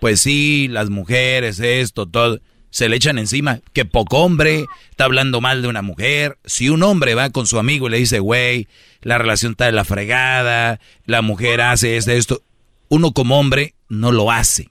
pues 0.00 0.20
sí, 0.20 0.68
las 0.68 0.90
mujeres, 0.90 1.60
esto, 1.60 2.06
todo, 2.06 2.40
se 2.70 2.88
le 2.88 2.96
echan 2.96 3.18
encima, 3.18 3.60
que 3.72 3.84
poco 3.84 4.18
hombre, 4.18 4.66
está 4.90 5.04
hablando 5.04 5.40
mal 5.40 5.60
de 5.60 5.68
una 5.68 5.82
mujer. 5.82 6.38
Si 6.44 6.68
un 6.68 6.82
hombre 6.82 7.14
va 7.14 7.30
con 7.30 7.46
su 7.46 7.58
amigo 7.58 7.88
y 7.88 7.90
le 7.90 7.98
dice, 7.98 8.20
güey, 8.20 8.68
la 9.02 9.18
relación 9.18 9.52
está 9.52 9.66
de 9.66 9.72
la 9.72 9.84
fregada, 9.84 10.80
la 11.04 11.20
mujer 11.20 11.60
hace 11.60 11.96
esto, 11.96 12.12
esto, 12.12 12.42
uno 12.88 13.12
como 13.12 13.38
hombre 13.38 13.74
no 13.88 14.12
lo 14.12 14.30
hace. 14.30 14.70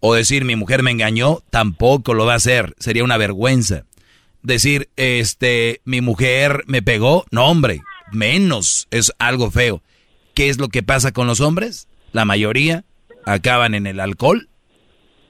O 0.00 0.14
decir, 0.14 0.44
mi 0.44 0.56
mujer 0.56 0.82
me 0.82 0.90
engañó, 0.90 1.42
tampoco 1.50 2.14
lo 2.14 2.26
va 2.26 2.32
a 2.32 2.36
hacer, 2.36 2.74
sería 2.78 3.04
una 3.04 3.16
vergüenza. 3.16 3.84
Decir, 4.42 4.90
este, 4.96 5.80
mi 5.84 6.00
mujer 6.00 6.64
me 6.66 6.82
pegó, 6.82 7.24
no 7.30 7.46
hombre, 7.46 7.82
menos, 8.10 8.88
es 8.90 9.12
algo 9.20 9.52
feo. 9.52 9.82
¿Qué 10.34 10.48
es 10.48 10.58
lo 10.58 10.68
que 10.68 10.82
pasa 10.82 11.12
con 11.12 11.26
los 11.26 11.40
hombres? 11.40 11.88
La 12.12 12.24
mayoría 12.24 12.84
acaban 13.24 13.74
en 13.74 13.86
el 13.86 14.00
alcohol 14.00 14.48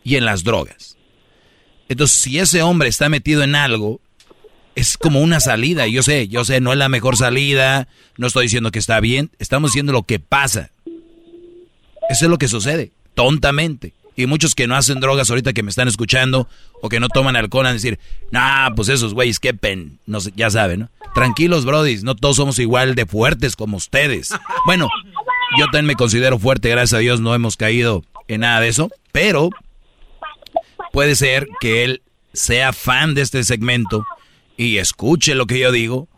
y 0.04 0.16
en 0.16 0.24
las 0.24 0.44
drogas. 0.44 0.96
Entonces, 1.88 2.16
si 2.16 2.38
ese 2.38 2.62
hombre 2.62 2.88
está 2.88 3.08
metido 3.08 3.42
en 3.42 3.54
algo, 3.54 4.00
es 4.74 4.96
como 4.96 5.20
una 5.20 5.40
salida. 5.40 5.86
Yo 5.86 6.02
sé, 6.02 6.28
yo 6.28 6.44
sé, 6.44 6.60
no 6.60 6.72
es 6.72 6.78
la 6.78 6.88
mejor 6.88 7.16
salida, 7.16 7.88
no 8.16 8.26
estoy 8.26 8.44
diciendo 8.44 8.70
que 8.70 8.78
está 8.78 9.00
bien, 9.00 9.30
estamos 9.38 9.70
diciendo 9.72 9.92
lo 9.92 10.04
que 10.04 10.18
pasa. 10.18 10.70
Eso 12.08 12.24
es 12.24 12.30
lo 12.30 12.38
que 12.38 12.48
sucede, 12.48 12.92
tontamente. 13.14 13.94
Y 14.14 14.26
muchos 14.26 14.54
que 14.54 14.66
no 14.66 14.76
hacen 14.76 15.00
drogas 15.00 15.30
ahorita 15.30 15.52
que 15.52 15.62
me 15.62 15.70
están 15.70 15.88
escuchando 15.88 16.48
o 16.82 16.88
que 16.88 17.00
no 17.00 17.08
toman 17.08 17.36
alcohol 17.36 17.66
a 17.66 17.72
decir, 17.72 17.98
nah, 18.30 18.70
pues 18.74 18.88
esos 18.88 19.14
güeyes, 19.14 19.38
qué 19.38 19.54
pen, 19.54 19.98
no 20.06 20.20
sé, 20.20 20.32
ya 20.36 20.50
saben, 20.50 20.80
¿no? 20.80 20.90
Tranquilos, 21.14 21.64
brodis, 21.64 22.04
no 22.04 22.14
todos 22.14 22.36
somos 22.36 22.58
igual 22.58 22.94
de 22.94 23.06
fuertes 23.06 23.56
como 23.56 23.76
ustedes. 23.76 24.30
Bueno, 24.66 24.88
yo 25.58 25.64
también 25.66 25.86
me 25.86 25.96
considero 25.96 26.38
fuerte, 26.38 26.68
gracias 26.70 26.94
a 26.94 27.00
Dios 27.00 27.20
no 27.20 27.34
hemos 27.34 27.56
caído 27.56 28.02
en 28.28 28.42
nada 28.42 28.60
de 28.60 28.68
eso, 28.68 28.90
pero 29.12 29.50
puede 30.92 31.14
ser 31.14 31.48
que 31.60 31.84
él 31.84 32.02
sea 32.32 32.72
fan 32.72 33.14
de 33.14 33.22
este 33.22 33.44
segmento 33.44 34.06
y 34.56 34.78
escuche 34.78 35.34
lo 35.34 35.46
que 35.46 35.58
yo 35.58 35.72
digo, 35.72 36.08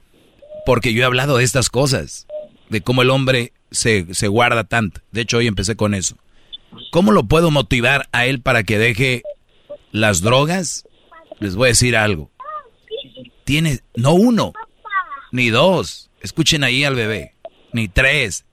porque 0.67 0.93
yo 0.93 1.03
he 1.03 1.05
hablado 1.07 1.37
de 1.37 1.45
estas 1.45 1.71
cosas, 1.71 2.27
de 2.69 2.81
cómo 2.81 3.03
el 3.03 3.11
hombre 3.11 3.53
se, 3.71 4.15
se 4.15 4.29
guarda 4.29 4.65
tanto. 4.65 5.01
De 5.13 5.23
hecho, 5.23 5.39
hoy 5.39 5.47
empecé 5.47 5.77
con 5.77 5.95
eso. 5.95 6.17
¿Cómo 6.91 7.13
lo 7.13 7.25
puedo 7.25 7.51
motivar 7.51 8.09
a 8.13 8.27
él 8.27 8.41
para 8.41 8.63
que 8.63 8.79
deje 8.79 9.23
las 9.93 10.21
drogas? 10.21 10.87
Les 11.41 11.57
voy 11.57 11.67
a 11.67 11.69
decir 11.69 11.97
algo. 11.97 12.31
Tiene 13.45 13.81
no 13.95 14.15
uno, 14.15 14.53
ni 15.33 15.51
dos. 15.51 16.11
Escuchen 16.21 16.65
ahí 16.65 16.85
al 16.85 16.95
bebé. 16.95 17.35
Ni 17.73 17.89
tres, 17.89 18.45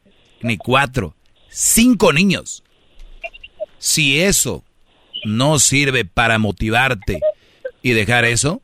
ni 0.41 0.57
cuatro. 0.57 1.15
Cinco 1.49 2.11
niños. 2.11 2.63
Si 3.77 4.19
eso 4.19 4.63
no 5.23 5.59
sirve 5.59 6.05
para 6.05 6.39
motivarte 6.39 7.21
y 7.81 7.91
dejar 7.91 8.25
eso, 8.25 8.61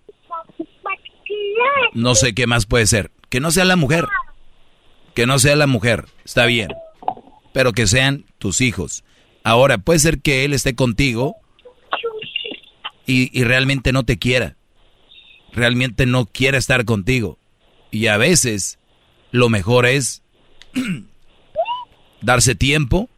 no 1.94 2.16
sé 2.16 2.34
qué 2.34 2.48
más 2.48 2.66
puede 2.66 2.88
ser. 2.88 3.12
Que 3.30 3.40
no 3.40 3.52
sea 3.52 3.66
la 3.66 3.76
mujer. 3.76 4.08
Que 5.14 5.26
no 5.26 5.40
sea 5.40 5.56
la 5.56 5.68
mujer. 5.68 6.06
Está 6.24 6.46
bien. 6.46 6.70
Pero 7.54 7.74
que 7.74 7.88
sean 7.88 8.26
tus 8.38 8.62
hijos. 8.62 9.04
Ahora, 9.44 9.78
puede 9.78 10.00
ser 10.00 10.20
que 10.20 10.46
él 10.46 10.54
esté 10.54 10.76
contigo 10.76 11.38
y, 13.08 13.44
realmente 13.44 13.94
no 13.94 14.04
te 14.04 14.20
quiera. 14.20 14.58
Realmente 15.54 16.06
no 16.06 16.26
quiera 16.26 16.58
estar 16.58 16.84
contigo. 16.86 17.40
Y 17.90 18.08
a 18.08 18.18
veces 18.18 18.80
lo 19.32 19.50
mejor 19.50 19.86
es 19.86 20.22
darse 22.22 22.54
tiempo 22.54 23.10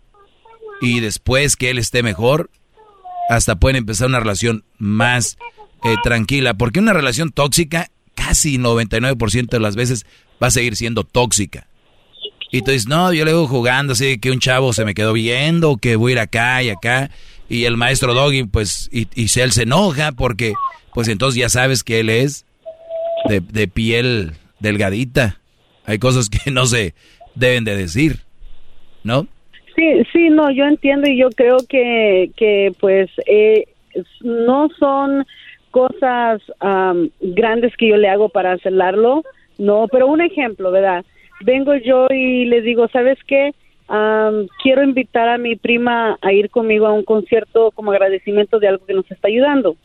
y 0.79 0.99
después 0.99 1.55
que 1.55 1.71
él 1.71 1.79
esté 1.79 2.03
mejor, 2.03 2.51
hasta 3.29 3.57
pueden 3.57 3.77
empezar 3.77 4.07
una 4.07 4.19
relación 4.19 4.63
más 4.77 5.37
eh, 5.83 5.95
tranquila. 6.03 6.53
Porque 6.53 6.79
una 6.79 6.93
relación 6.93 7.31
tóxica, 7.31 7.89
casi 8.13 8.57
99% 8.57 9.49
de 9.49 9.59
las 9.59 9.75
veces 9.75 10.05
va 10.41 10.47
a 10.47 10.51
seguir 10.51 10.75
siendo 10.75 11.03
tóxica. 11.03 11.68
Y 12.51 12.61
tú 12.61 12.71
dices, 12.71 12.87
no, 12.87 13.13
yo 13.13 13.25
le 13.25 13.33
voy 13.33 13.47
jugando 13.47 13.93
así 13.93 14.19
que 14.19 14.31
un 14.31 14.39
chavo 14.39 14.73
se 14.73 14.85
me 14.85 14.93
quedó 14.93 15.13
viendo, 15.13 15.77
que 15.77 15.95
voy 15.95 16.11
a 16.11 16.15
ir 16.15 16.19
acá 16.19 16.63
y 16.63 16.69
acá. 16.69 17.09
Y 17.47 17.65
el 17.65 17.77
maestro 17.77 18.13
Doggy, 18.13 18.43
pues, 18.43 18.89
y, 18.91 19.07
y 19.15 19.39
él 19.39 19.51
se 19.51 19.63
enoja 19.63 20.11
porque, 20.11 20.53
pues 20.93 21.07
entonces 21.07 21.39
ya 21.39 21.49
sabes 21.49 21.83
que 21.83 21.99
él 21.99 22.09
es 22.09 22.45
de, 23.27 23.39
de 23.39 23.67
piel 23.67 24.33
delgadita. 24.59 25.39
Hay 25.85 25.99
cosas 25.99 26.29
que 26.29 26.51
no 26.51 26.65
se 26.65 26.93
deben 27.35 27.63
de 27.63 27.75
decir, 27.75 28.19
¿no? 29.03 29.27
Sí, 29.75 30.03
sí, 30.11 30.29
no, 30.29 30.51
yo 30.51 30.65
entiendo 30.65 31.09
y 31.09 31.17
yo 31.17 31.29
creo 31.29 31.57
que, 31.69 32.31
que 32.35 32.73
pues, 32.79 33.09
eh, 33.27 33.65
no 34.21 34.67
son 34.77 35.25
cosas 35.71 36.41
grandes 37.21 37.75
que 37.77 37.89
yo 37.89 37.97
le 37.97 38.09
hago 38.09 38.29
para 38.29 38.53
hacerlo, 38.53 39.23
no, 39.57 39.87
pero 39.91 40.07
un 40.07 40.21
ejemplo, 40.21 40.71
¿verdad? 40.71 41.05
Vengo 41.41 41.75
yo 41.75 42.07
y 42.09 42.45
le 42.45 42.61
digo, 42.61 42.87
¿sabes 42.89 43.17
qué? 43.25 43.51
quiero 44.61 44.83
invitar 44.83 45.29
a 45.29 45.39
mi 45.39 45.55
prima 45.55 46.15
a 46.21 46.31
ir 46.31 46.51
conmigo 46.51 46.85
a 46.85 46.93
un 46.93 47.03
concierto 47.03 47.71
como 47.71 47.91
agradecimiento 47.91 48.59
de 48.59 48.67
algo 48.67 48.85
que 48.85 48.93
nos 48.93 49.09
está 49.09 49.27
ayudando. 49.27 49.77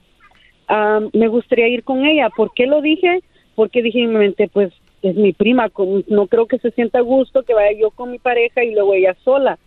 me 1.13 1.29
gustaría 1.29 1.69
ir 1.69 1.85
con 1.85 2.05
ella. 2.05 2.29
¿Por 2.37 2.53
qué 2.53 2.67
lo 2.67 2.83
dije? 2.83 3.21
Porque 3.55 3.83
dije 3.83 4.03
en 4.03 4.11
mi 4.11 4.19
mente, 4.19 4.49
pues 4.53 4.73
es 5.03 5.17
mi 5.17 5.33
prima, 5.33 5.71
no 6.09 6.27
creo 6.27 6.47
que 6.47 6.59
se 6.59 6.71
sienta 6.71 6.99
a 6.99 7.03
gusto 7.03 7.43
que 7.43 7.55
vaya 7.55 7.79
yo 7.79 7.91
con 7.91 8.11
mi 8.11 8.19
pareja 8.19 8.65
y 8.65 8.75
luego 8.75 8.95
ella 8.95 9.15
sola. 9.25 9.59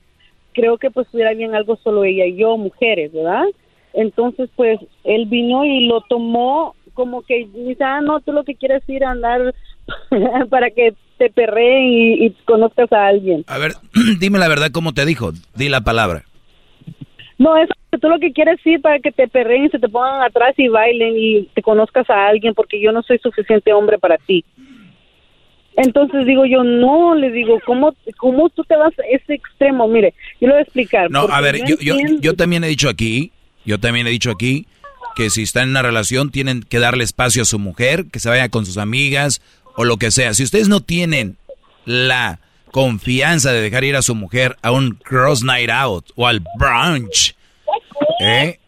Creo 0.53 0.77
que 0.77 0.89
pues 0.89 1.05
estuviera 1.07 1.33
bien 1.33 1.55
algo 1.55 1.75
solo 1.77 2.03
ella 2.03 2.25
y 2.25 2.35
yo, 2.35 2.57
mujeres, 2.57 3.13
¿verdad? 3.13 3.45
Entonces, 3.93 4.49
pues 4.55 4.79
él 5.03 5.27
vino 5.27 5.63
y 5.63 5.87
lo 5.87 6.01
tomó 6.01 6.75
como 6.93 7.21
que 7.21 7.47
dice, 7.53 7.83
ah, 7.83 8.01
no, 8.01 8.19
tú 8.21 8.31
lo 8.31 8.43
que 8.43 8.55
quieres 8.55 8.81
ir 8.89 9.03
a 9.03 9.11
andar 9.11 9.53
para 10.49 10.71
que 10.71 10.95
te 11.17 11.29
perreen 11.29 12.23
y, 12.23 12.31
conozcas 12.45 12.91
a 12.91 13.07
alguien. 13.07 13.43
A 13.47 13.57
ver, 13.57 13.73
dime 14.19 14.39
la 14.39 14.47
verdad, 14.47 14.71
¿cómo 14.71 14.93
te 14.93 15.05
dijo? 15.05 15.31
Di 15.55 15.69
la 15.69 15.81
palabra. 15.81 16.23
No, 17.37 17.55
es 17.57 17.69
que 17.91 17.99
tú 17.99 18.09
lo 18.09 18.19
que 18.19 18.31
quieres 18.31 18.59
ir 18.65 18.81
para 18.81 18.99
que 18.99 19.11
te 19.11 19.27
perreen 19.27 19.65
y 19.65 19.69
se 19.69 19.79
te 19.79 19.89
pongan 19.89 20.23
atrás 20.23 20.53
y 20.57 20.67
bailen 20.67 21.13
y 21.17 21.43
te 21.53 21.61
conozcas 21.61 22.09
a 22.09 22.27
alguien 22.27 22.53
porque 22.53 22.81
yo 22.81 22.91
no 22.91 23.03
soy 23.03 23.19
suficiente 23.19 23.73
hombre 23.73 23.99
para 23.99 24.17
ti. 24.17 24.43
Entonces 25.75 26.25
digo 26.25 26.45
yo, 26.45 26.63
no, 26.63 27.13
le 27.13 27.29
digo, 27.29 27.59
¿cómo, 27.63 27.93
cómo 28.17 28.49
tú 28.49 28.63
te 28.63 28.75
vas 28.75 28.93
a 28.97 29.03
ese 29.11 29.35
extremo? 29.35 29.87
Mire, 29.87 30.15
yo 30.41 30.47
le 30.47 30.53
voy 30.53 30.59
a 30.59 30.63
explicar. 30.63 31.11
No, 31.11 31.27
a 31.29 31.39
ver, 31.41 31.57
yo, 31.67 31.75
yo, 31.79 31.95
yo 32.19 32.35
también 32.35 32.63
he 32.63 32.67
dicho 32.67 32.89
aquí 32.89 33.31
yo 33.67 33.81
también 33.81 34.07
he 34.07 34.11
dicho 34.11 34.31
aquí 34.31 34.65
que 35.17 35.29
si 35.29 35.43
están 35.43 35.63
en 35.63 35.69
una 35.71 35.81
relación 35.81 36.31
tienen 36.31 36.63
que 36.63 36.79
darle 36.79 37.03
espacio 37.03 37.41
a 37.41 37.45
su 37.45 37.59
mujer, 37.59 38.05
que 38.05 38.19
se 38.19 38.29
vaya 38.29 38.47
con 38.47 38.65
sus 38.65 38.77
amigas 38.77 39.41
o 39.77 39.85
lo 39.85 39.97
que 39.97 40.11
sea. 40.11 40.33
Si 40.33 40.43
ustedes 40.43 40.67
no 40.67 40.81
tienen 40.81 41.37
la 41.85 42.39
confianza 42.71 43.53
de 43.53 43.61
dejar 43.61 43.83
ir 43.85 43.95
a 43.95 44.01
su 44.01 44.15
mujer 44.15 44.57
a 44.63 44.71
un 44.71 44.95
cross 44.95 45.43
night 45.43 45.69
out 45.69 46.09
o 46.15 46.27
al 46.27 46.43
brunch, 46.57 47.35
¿eh? 48.19 48.59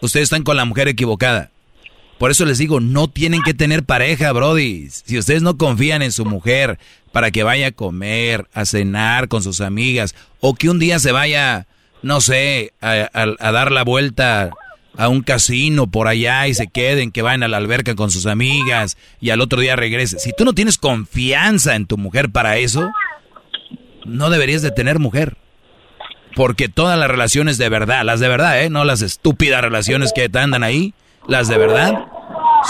ustedes 0.00 0.24
están 0.24 0.44
con 0.44 0.56
la 0.56 0.64
mujer 0.64 0.88
equivocada. 0.88 1.50
Por 2.18 2.30
eso 2.30 2.44
les 2.44 2.58
digo, 2.58 2.80
no 2.80 3.08
tienen 3.08 3.42
que 3.42 3.52
tener 3.52 3.84
pareja, 3.84 4.32
Brody. 4.32 4.88
Si 4.90 5.18
ustedes 5.18 5.42
no 5.42 5.58
confían 5.58 6.02
en 6.02 6.12
su 6.12 6.24
mujer 6.24 6.78
para 7.12 7.30
que 7.32 7.42
vaya 7.42 7.68
a 7.68 7.72
comer, 7.72 8.46
a 8.54 8.64
cenar 8.64 9.28
con 9.28 9.42
sus 9.42 9.60
amigas, 9.60 10.14
o 10.40 10.54
que 10.54 10.70
un 10.70 10.78
día 10.78 11.00
se 11.00 11.12
vaya, 11.12 11.66
no 12.02 12.20
sé, 12.20 12.72
a, 12.80 13.08
a 13.12 13.52
dar 13.52 13.72
la 13.72 13.82
vuelta 13.82 14.50
a 14.96 15.08
un 15.08 15.22
casino 15.22 15.86
por 15.86 16.08
allá 16.08 16.48
y 16.48 16.54
se 16.54 16.68
queden, 16.68 17.12
que 17.12 17.22
vayan 17.22 17.42
a 17.42 17.48
la 17.48 17.56
alberca 17.56 17.94
con 17.94 18.10
sus 18.10 18.26
amigas 18.26 18.96
y 19.20 19.30
al 19.30 19.40
otro 19.40 19.60
día 19.60 19.76
regresen. 19.76 20.18
Si 20.18 20.32
tú 20.36 20.44
no 20.44 20.54
tienes 20.54 20.78
confianza 20.78 21.76
en 21.76 21.86
tu 21.86 21.96
mujer 21.98 22.30
para 22.30 22.56
eso, 22.56 22.90
no 24.04 24.30
deberías 24.30 24.62
de 24.62 24.70
tener 24.70 24.98
mujer. 24.98 25.36
Porque 26.34 26.68
todas 26.68 26.98
las 26.98 27.08
relaciones 27.08 27.58
de 27.58 27.68
verdad, 27.68 28.04
las 28.04 28.20
de 28.20 28.28
verdad, 28.28 28.62
¿eh? 28.62 28.70
no 28.70 28.84
las 28.84 29.02
estúpidas 29.02 29.60
relaciones 29.62 30.12
que 30.12 30.28
te 30.28 30.38
andan 30.38 30.62
ahí, 30.62 30.94
las 31.26 31.48
de 31.48 31.58
verdad, 31.58 32.06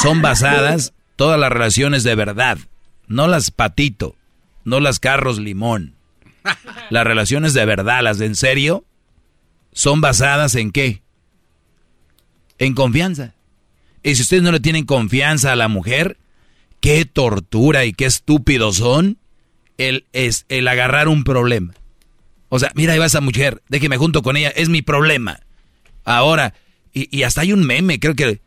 son 0.01 0.23
basadas, 0.23 0.93
todas 1.17 1.39
las 1.39 1.51
relaciones 1.51 2.05
de 2.05 2.15
verdad, 2.15 2.59
no 3.07 3.27
las 3.27 3.51
patito, 3.51 4.17
no 4.65 4.81
las 4.81 5.01
carros 5.01 5.39
limón. 5.39 5.95
Las 6.91 7.05
relaciones 7.05 7.53
de 7.53 7.67
verdad, 7.67 8.03
las 8.03 8.19
de 8.19 8.27
en 8.27 8.37
serio, 8.37 8.85
son 9.73 10.01
basadas 10.01 10.55
en 10.55 10.71
qué? 10.71 11.03
En 12.59 12.75
confianza. 12.75 13.35
Y 14.03 14.15
si 14.15 14.23
ustedes 14.23 14.43
no 14.43 14.53
le 14.53 14.61
tienen 14.61 14.85
confianza 14.85 15.53
a 15.53 15.57
la 15.57 15.69
mujer, 15.69 16.19
qué 16.81 17.05
tortura 17.05 17.85
y 17.85 17.93
qué 17.93 18.07
estúpidos 18.07 18.77
son 18.77 19.19
el, 19.77 20.05
es, 20.13 20.45
el 20.49 20.69
agarrar 20.69 21.09
un 21.09 21.25
problema. 21.25 21.75
O 22.49 22.59
sea, 22.59 22.73
mira, 22.75 22.93
ahí 22.93 22.99
va 22.99 23.07
esa 23.07 23.21
mujer, 23.21 23.63
déjeme 23.69 23.97
junto 23.97 24.23
con 24.23 24.37
ella, 24.37 24.49
es 24.51 24.69
mi 24.69 24.83
problema. 24.83 25.41
Ahora, 26.05 26.55
y, 26.93 27.15
y 27.17 27.25
hasta 27.25 27.43
hay 27.43 27.53
un 27.53 27.65
meme, 27.65 28.01
creo 28.01 28.15
que 28.15 28.41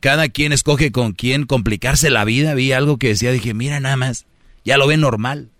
cada 0.00 0.28
quien 0.28 0.52
escoge 0.52 0.92
con 0.92 1.12
quién 1.12 1.46
complicarse 1.46 2.10
la 2.10 2.26
vida. 2.26 2.54
Vi 2.54 2.72
algo 2.72 2.98
que 2.98 3.08
decía, 3.08 3.32
dije, 3.32 3.54
mira 3.54 3.80
nada 3.80 3.96
más, 3.96 4.26
ya 4.64 4.76
lo 4.76 4.86
ve 4.86 4.96
normal. 4.96 5.50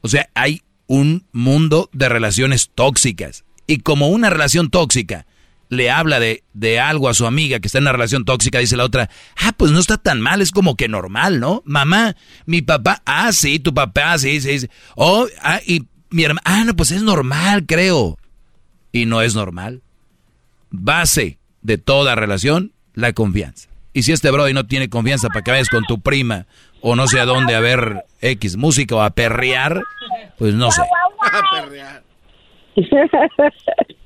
O 0.00 0.08
sea, 0.08 0.28
hay 0.34 0.62
un 0.88 1.26
mundo 1.30 1.88
de 1.92 2.08
relaciones 2.08 2.70
tóxicas. 2.74 3.44
Y 3.68 3.78
como 3.78 4.08
una 4.08 4.30
relación 4.30 4.68
tóxica 4.68 5.26
le 5.72 5.90
habla 5.90 6.20
de, 6.20 6.44
de 6.52 6.78
algo 6.78 7.08
a 7.08 7.14
su 7.14 7.24
amiga 7.24 7.58
que 7.58 7.66
está 7.66 7.78
en 7.78 7.84
una 7.84 7.92
relación 7.92 8.26
tóxica, 8.26 8.58
dice 8.58 8.76
la 8.76 8.84
otra, 8.84 9.08
ah, 9.42 9.52
pues 9.56 9.70
no 9.70 9.80
está 9.80 9.96
tan 9.96 10.20
mal, 10.20 10.42
es 10.42 10.50
como 10.50 10.76
que 10.76 10.86
normal, 10.86 11.40
¿no? 11.40 11.62
Mamá, 11.64 12.14
mi 12.44 12.60
papá, 12.60 13.00
ah, 13.06 13.32
sí, 13.32 13.58
tu 13.58 13.72
papá, 13.72 14.18
sí, 14.18 14.42
sí, 14.42 14.58
sí. 14.58 14.68
Oh, 14.96 15.26
ah, 15.42 15.60
y 15.66 15.86
mi 16.10 16.24
hermana, 16.24 16.42
ah, 16.44 16.64
no, 16.66 16.76
pues 16.76 16.90
es 16.90 17.02
normal, 17.02 17.64
creo. 17.64 18.18
Y 18.92 19.06
no 19.06 19.22
es 19.22 19.34
normal. 19.34 19.80
Base 20.68 21.38
de 21.62 21.78
toda 21.78 22.16
relación, 22.16 22.72
la 22.92 23.14
confianza. 23.14 23.70
Y 23.94 24.02
si 24.02 24.12
este 24.12 24.30
brody 24.30 24.52
no 24.52 24.66
tiene 24.66 24.90
confianza 24.90 25.28
para 25.28 25.42
que 25.42 25.52
vayas 25.52 25.70
con 25.70 25.84
tu 25.84 26.02
prima 26.02 26.46
o 26.82 26.96
no 26.96 27.06
sé 27.08 27.18
a 27.18 27.24
dónde 27.24 27.54
a 27.54 27.60
ver 27.60 28.04
X 28.20 28.58
música 28.58 28.94
o 28.94 29.00
a 29.00 29.08
perrear, 29.08 29.82
pues 30.36 30.52
no 30.52 30.70
sé. 30.70 30.82
A 31.22 31.62
perrear. 31.62 32.02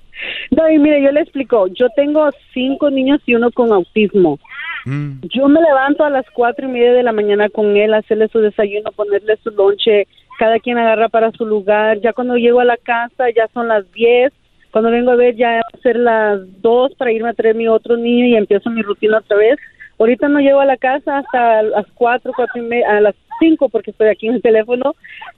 No, 0.51 0.69
y 0.71 0.79
mire, 0.79 1.03
yo 1.03 1.11
le 1.13 1.21
explico, 1.21 1.67
yo 1.69 1.89
tengo 1.97 2.29
cinco 2.53 2.91
niños 2.91 3.21
y 3.27 3.35
uno 3.35 3.51
con 3.51 3.73
autismo. 3.73 4.39
Mm. 4.85 5.21
Yo 5.35 5.49
me 5.49 5.61
levanto 5.61 6.05
a 6.05 6.11
las 6.11 6.25
cuatro 6.31 6.69
y 6.69 6.73
media 6.73 6.93
de 6.93 7.03
la 7.03 7.13
mañana 7.13 7.49
con 7.49 7.77
él, 7.77 7.93
hacerle 7.93 8.29
su 8.29 8.39
desayuno, 8.39 8.93
ponerle 8.93 9.37
su 9.43 9.51
lonche, 9.51 10.07
cada 10.39 10.61
quien 10.61 10.79
agarra 10.79 11.09
para 11.09 11.33
su 11.33 11.45
lugar. 11.45 12.01
Ya 12.01 12.13
cuando 12.13 12.37
llego 12.37 12.61
a 12.61 12.65
la 12.65 12.77
casa 12.77 13.31
ya 13.35 13.49
son 13.53 13.69
las 13.69 13.91
diez. 13.93 14.33
Cuando 14.71 14.91
vengo 14.91 15.11
a 15.11 15.17
ver 15.17 15.35
ya 15.37 15.57
va 15.57 15.63
a 15.73 15.83
ser 15.83 15.97
las 15.97 16.41
dos 16.61 16.95
para 16.95 17.11
irme 17.11 17.31
a 17.31 17.35
traer 17.35 17.55
mi 17.55 17.67
otro 17.67 17.97
niño 17.97 18.27
y 18.27 18.37
empiezo 18.37 18.71
mi 18.71 18.83
rutina 18.83 19.19
otra 19.19 19.37
vez. 19.37 19.57
Ahorita 19.99 20.29
no 20.29 20.39
llego 20.39 20.61
a 20.61 20.67
la 20.67 20.77
casa 20.77 21.19
hasta 21.19 21.63
las 21.63 21.87
cuatro, 21.95 22.33
cuatro 22.37 22.63
y 22.63 22.67
media, 22.67 22.97
a 22.97 23.01
las 23.01 23.15
cinco 23.41 23.69
porque 23.69 23.91
estoy 23.91 24.09
aquí 24.09 24.29
en 24.29 24.35
el 24.35 24.43
teléfono. 24.43 24.95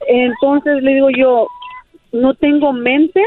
Entonces 0.08 0.83
le 0.83 0.94
digo 0.94 1.08
yo, 1.10 1.47
no 2.12 2.34
tengo 2.34 2.73
mente 2.73 3.23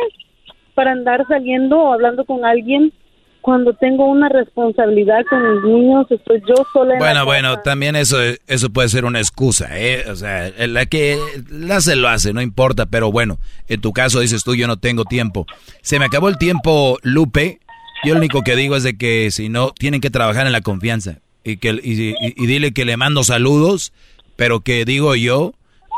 para 0.73 0.91
andar 0.91 1.25
saliendo 1.27 1.77
o 1.79 1.93
hablando 1.93 2.25
con 2.25 2.45
alguien 2.45 2.93
cuando 3.41 3.73
tengo 3.73 4.05
una 4.05 4.29
responsabilidad 4.29 5.25
con 5.29 5.55
mis 5.55 5.63
niños, 5.63 6.05
estoy 6.09 6.41
yo 6.47 6.63
sola. 6.71 6.93
En 6.93 6.99
bueno, 6.99 7.25
bueno, 7.25 7.59
también 7.61 7.95
eso, 7.95 8.17
eso 8.47 8.69
puede 8.69 8.87
ser 8.89 9.03
una 9.03 9.19
excusa, 9.19 9.77
¿eh? 9.77 10.05
O 10.09 10.15
sea, 10.15 10.51
la 10.67 10.85
que 10.85 11.17
la 11.49 11.77
hace, 11.77 11.95
lo 11.95 12.07
hace, 12.07 12.33
no 12.33 12.41
importa, 12.41 12.85
pero 12.85 13.11
bueno, 13.11 13.39
en 13.67 13.81
tu 13.81 13.93
caso 13.93 14.19
dices 14.19 14.43
tú, 14.43 14.55
yo 14.55 14.67
no 14.67 14.77
tengo 14.77 15.05
tiempo. 15.05 15.47
Se 15.81 15.97
me 15.97 16.05
acabó 16.05 16.29
el 16.29 16.37
tiempo, 16.37 16.99
Lupe. 17.01 17.59
Yo 18.03 18.13
lo 18.13 18.19
único 18.19 18.41
que 18.41 18.55
digo 18.55 18.75
es 18.75 18.83
de 18.83 18.97
que 18.97 19.29
si 19.31 19.49
no, 19.49 19.71
tienen 19.71 20.01
que 20.01 20.09
trabajar 20.09 20.45
en 20.45 20.53
la 20.53 20.61
confianza. 20.61 21.17
Y, 21.43 21.57
que, 21.57 21.69
y, 21.69 22.15
y 22.19 22.45
dile 22.45 22.71
que 22.71 22.85
le 22.85 22.97
mando 22.97 23.23
saludos, 23.23 23.93
pero 24.35 24.61
que 24.61 24.85
digo 24.85 25.15
yo, 25.15 25.53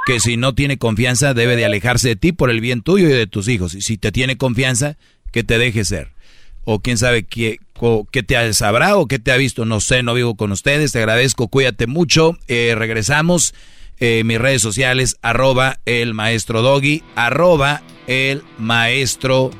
que 0.05 0.19
si 0.19 0.37
no 0.37 0.53
tiene 0.53 0.77
confianza 0.77 1.33
debe 1.33 1.55
de 1.55 1.65
alejarse 1.65 2.09
de 2.09 2.15
ti 2.15 2.31
por 2.31 2.49
el 2.49 2.61
bien 2.61 2.81
tuyo 2.81 3.09
y 3.09 3.13
de 3.13 3.27
tus 3.27 3.47
hijos. 3.47 3.73
Y 3.75 3.81
si 3.81 3.97
te 3.97 4.11
tiene 4.11 4.37
confianza, 4.37 4.97
que 5.31 5.43
te 5.43 5.57
deje 5.57 5.85
ser. 5.85 6.11
O 6.63 6.79
quién 6.79 6.97
sabe 6.97 7.23
qué, 7.23 7.59
qué 8.11 8.23
te 8.23 8.53
sabrá 8.53 8.95
o 8.97 9.07
qué 9.07 9.19
te 9.19 9.31
ha 9.31 9.37
visto. 9.37 9.65
No 9.65 9.79
sé, 9.79 10.03
no 10.03 10.13
vivo 10.13 10.35
con 10.35 10.51
ustedes. 10.51 10.91
Te 10.91 10.99
agradezco, 10.99 11.47
cuídate 11.47 11.87
mucho. 11.87 12.37
Eh, 12.47 12.75
regresamos. 12.77 13.53
Eh, 13.99 14.23
mis 14.25 14.39
redes 14.39 14.61
sociales, 14.61 15.17
arroba 15.21 15.79
el 15.85 16.13
maestro 16.13 16.61
Doggy, 16.61 17.03
arroba 17.15 17.83
el 18.07 18.43
maestro 18.57 19.51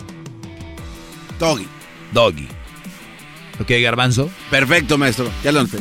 Doggy. 1.39 1.67
Doggy. 2.11 2.47
¿Ok, 3.59 3.69
Garbanzo? 3.81 4.30
Perfecto, 4.49 4.97
maestro. 4.97 5.31
Ya 5.43 5.51
lo 5.51 5.63
noté. 5.63 5.77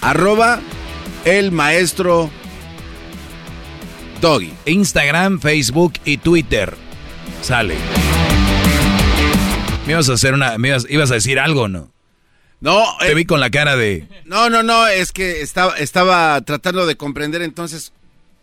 Arroba 0.00 0.60
el 1.24 1.50
maestro 1.50 2.30
Doggy. 4.20 4.52
Instagram, 4.66 5.40
Facebook 5.40 5.94
y 6.04 6.18
Twitter. 6.18 6.74
Sale. 7.42 7.76
Me 9.86 9.92
ibas 9.92 10.08
a 10.08 10.14
hacer 10.14 10.34
una. 10.34 10.58
Me 10.58 10.68
ibas, 10.68 10.86
ibas 10.88 11.10
a 11.10 11.14
decir 11.14 11.38
algo, 11.38 11.68
¿no? 11.68 11.92
No. 12.60 12.84
Te 13.00 13.14
vi 13.14 13.24
con 13.24 13.40
la 13.40 13.50
cara 13.50 13.76
de. 13.76 14.08
No, 14.24 14.50
no, 14.50 14.62
no. 14.62 14.86
Es 14.88 15.12
que 15.12 15.42
estaba, 15.42 15.76
estaba 15.76 16.40
tratando 16.42 16.86
de 16.86 16.96
comprender 16.96 17.42
entonces 17.42 17.92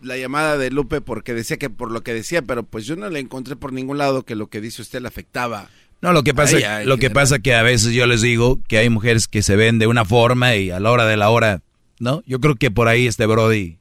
la 0.01 0.17
llamada 0.17 0.57
de 0.57 0.69
Lupe 0.69 1.01
porque 1.01 1.33
decía 1.33 1.57
que 1.57 1.69
por 1.69 1.91
lo 1.91 2.01
que 2.01 2.13
decía, 2.13 2.41
pero 2.41 2.63
pues 2.63 2.85
yo 2.85 2.95
no 2.95 3.09
le 3.09 3.19
encontré 3.19 3.55
por 3.55 3.73
ningún 3.73 3.97
lado 3.97 4.23
que 4.23 4.35
lo 4.35 4.47
que 4.47 4.61
dice 4.61 4.81
usted 4.81 5.01
le 5.01 5.07
afectaba. 5.07 5.69
No, 6.01 6.11
lo 6.11 6.23
que 6.23 6.33
pasa, 6.33 6.57
Ay, 6.57 6.63
ay, 6.63 6.85
lo 6.85 6.97
que 6.97 7.09
pasa 7.09 7.39
que 7.39 7.55
a 7.55 7.63
veces 7.63 7.93
yo 7.93 8.05
les 8.05 8.21
digo 8.21 8.59
que 8.67 8.77
hay 8.77 8.89
mujeres 8.89 9.29
que 9.29 9.41
se 9.41 9.55
ven 9.55 9.79
de 9.79 9.87
una 9.87 10.03
forma 10.03 10.55
y 10.55 10.69
a 10.69 10.81
la 10.81 10.91
hora 10.91 11.05
de 11.05 11.15
la 11.15 11.29
hora, 11.29 11.61
¿no? 11.99 12.23
Yo 12.25 12.41
creo 12.41 12.55
que 12.55 12.71
por 12.71 12.89
ahí 12.89 13.07
este 13.07 13.25
Brody 13.25 13.77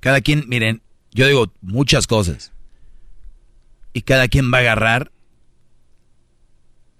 cada 0.00 0.20
quien, 0.20 0.44
miren, 0.48 0.82
yo 1.12 1.26
digo 1.26 1.52
muchas 1.60 2.06
cosas. 2.06 2.52
Y 3.92 4.02
cada 4.02 4.28
quien 4.28 4.52
va 4.52 4.58
a 4.58 4.60
agarrar 4.60 5.10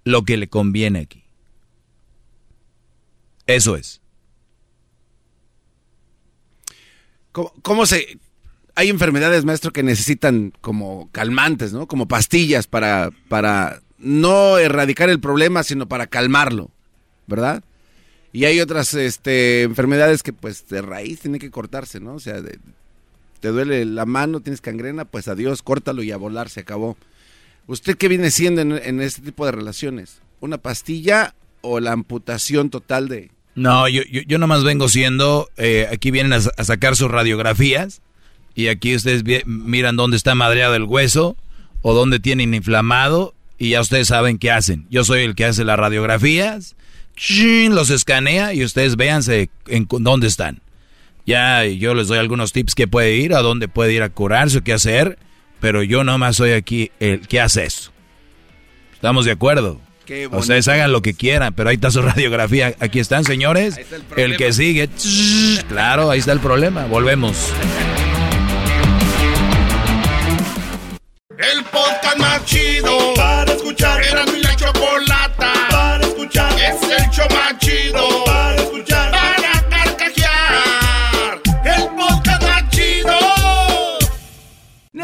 lo 0.03 0.23
que 0.23 0.37
le 0.37 0.49
conviene 0.49 0.99
aquí. 0.99 1.23
Eso 3.45 3.75
es. 3.75 4.01
¿Cómo, 7.31 7.53
cómo 7.61 7.85
se...? 7.85 8.19
Hay 8.75 8.89
enfermedades, 8.89 9.43
maestro, 9.43 9.71
que 9.71 9.83
necesitan 9.83 10.53
como 10.61 11.09
calmantes, 11.11 11.73
¿no? 11.73 11.85
Como 11.87 12.07
pastillas 12.07 12.65
para, 12.65 13.11
para 13.27 13.81
no 13.97 14.57
erradicar 14.57 15.09
el 15.09 15.19
problema, 15.19 15.63
sino 15.63 15.87
para 15.89 16.07
calmarlo, 16.07 16.71
¿verdad? 17.27 17.63
Y 18.31 18.45
hay 18.45 18.61
otras 18.61 18.93
este, 18.93 19.63
enfermedades 19.63 20.23
que 20.23 20.31
pues 20.31 20.67
de 20.69 20.81
raíz 20.81 21.19
tienen 21.19 21.41
que 21.41 21.51
cortarse, 21.51 21.99
¿no? 21.99 22.13
O 22.13 22.19
sea, 22.19 22.41
de- 22.41 22.59
te 23.39 23.49
duele 23.49 23.85
la 23.85 24.05
mano, 24.05 24.41
tienes 24.41 24.61
gangrena, 24.61 25.05
pues 25.05 25.27
adiós, 25.27 25.61
córtalo 25.61 26.03
y 26.03 26.11
a 26.11 26.17
volar, 26.17 26.49
se 26.49 26.61
acabó. 26.61 26.97
¿Usted 27.67 27.97
qué 27.97 28.07
viene 28.07 28.31
siendo 28.31 28.61
en, 28.61 29.01
este 29.01 29.21
tipo 29.21 29.45
de 29.45 29.51
relaciones? 29.51 30.21
¿Una 30.39 30.57
pastilla 30.57 31.35
o 31.61 31.79
la 31.79 31.91
amputación 31.91 32.69
total 32.69 33.07
de... 33.07 33.31
No, 33.55 33.87
yo, 33.87 34.01
yo, 34.11 34.21
yo 34.27 34.37
nomás 34.37 34.63
vengo 34.63 34.89
siendo, 34.89 35.49
eh, 35.57 35.87
aquí 35.91 36.11
vienen 36.11 36.33
a, 36.33 36.63
sacar 36.63 36.95
sus 36.95 37.11
radiografías 37.11 38.01
y 38.55 38.67
aquí 38.67 38.95
ustedes 38.95 39.23
miran 39.45 39.95
dónde 39.95 40.17
está 40.17 40.33
madreado 40.35 40.75
el 40.75 40.83
hueso 40.83 41.37
o 41.81 41.93
dónde 41.93 42.19
tienen 42.19 42.53
inflamado 42.53 43.33
y 43.57 43.69
ya 43.71 43.81
ustedes 43.81 44.07
saben 44.07 44.37
qué 44.37 44.51
hacen. 44.51 44.87
Yo 44.89 45.03
soy 45.03 45.21
el 45.21 45.35
que 45.35 45.45
hace 45.45 45.63
las 45.63 45.77
radiografías, 45.77 46.75
los 47.69 47.89
escanea 47.89 48.53
y 48.53 48.63
ustedes 48.63 48.95
véanse 48.95 49.49
en 49.67 49.87
dónde 49.89 50.27
están. 50.27 50.61
Ya 51.29 51.63
yo 51.63 51.93
les 51.93 52.07
doy 52.07 52.17
algunos 52.17 52.53
tips 52.53 52.73
que 52.73 52.87
puede 52.87 53.13
ir, 53.17 53.35
a 53.35 53.43
dónde 53.43 53.67
puede 53.67 53.93
ir 53.93 54.01
a 54.01 54.09
curarse, 54.09 54.63
qué 54.63 54.73
hacer, 54.73 55.19
pero 55.59 55.83
yo 55.83 56.03
nomás 56.03 56.37
soy 56.37 56.53
aquí 56.53 56.89
el 56.99 57.27
que 57.27 57.39
hace 57.39 57.65
eso. 57.65 57.91
¿Estamos 58.95 59.25
de 59.25 59.33
acuerdo? 59.33 59.79
Ustedes 60.31 60.67
hagan 60.67 60.91
lo 60.91 61.03
que 61.03 61.13
quieran, 61.13 61.53
pero 61.53 61.69
ahí 61.69 61.75
está 61.75 61.91
su 61.91 62.01
radiografía. 62.01 62.73
Aquí 62.79 62.97
están, 62.99 63.25
señores. 63.25 63.79
el, 64.17 64.37
que 64.37 64.51
sigue. 64.53 64.89
claro, 65.67 66.09
ahí 66.09 66.17
está 66.17 66.31
el 66.31 66.39
problema. 66.39 66.85
Volvemos. 66.85 67.53
El 71.29 71.63
podcast 71.65 72.17
más 72.17 72.43
chido 72.45 73.13
para 73.15 73.53
escuchar. 73.53 74.01
Era 74.03 74.25
mi 74.25 74.41
la 74.41 74.55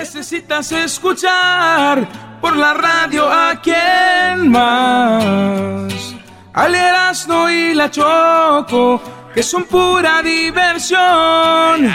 Necesitas 0.06 0.72
escuchar 0.72 2.08
por 2.40 2.56
la 2.56 2.76
radio 2.76 3.28
a 3.28 3.60
quién 3.60 4.52
más. 4.52 6.14
Al 6.54 6.76
Erasmo 6.76 7.50
y 7.50 7.74
la 7.74 7.90
Choco, 7.90 9.02
que 9.34 9.42
son 9.42 9.64
pura 9.64 10.22
diversión. 10.22 11.92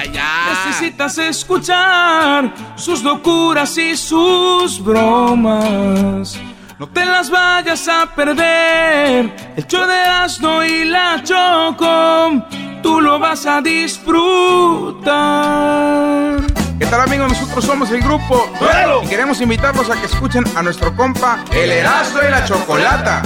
Necesitas 0.67 1.19
escuchar 1.19 2.53
sus 2.75 3.05
locuras 3.05 3.79
y 3.79 3.97
sus 3.97 4.83
bromas. 4.83 6.37
No 6.81 6.89
te 6.89 7.07
las 7.07 7.31
vayas 7.31 7.87
a 7.87 8.13
perder. 8.13 9.53
El 9.57 9.67
show 9.69 9.87
de 9.87 9.95
Erasmo 9.95 10.65
y 10.65 10.85
la 10.85 11.23
Choco, 11.23 12.45
tú 12.83 13.01
lo 13.01 13.21
vas 13.21 13.47
a 13.47 13.61
disfrutar. 13.63 15.01
¿Qué 16.81 16.87
tal 16.87 17.03
amigos? 17.03 17.29
Nosotros 17.29 17.63
somos 17.63 17.91
el 17.91 18.01
grupo 18.01 18.51
¡Duelo! 18.59 19.03
y 19.05 19.09
queremos 19.09 19.39
invitarlos 19.43 19.91
a 19.91 20.01
que 20.01 20.07
escuchen 20.07 20.45
a 20.57 20.63
nuestro 20.63 20.97
compa 20.97 21.45
El 21.53 21.71
Erasmo 21.71 22.21
y 22.27 22.31
la 22.31 22.43
Chocolata. 22.47 23.23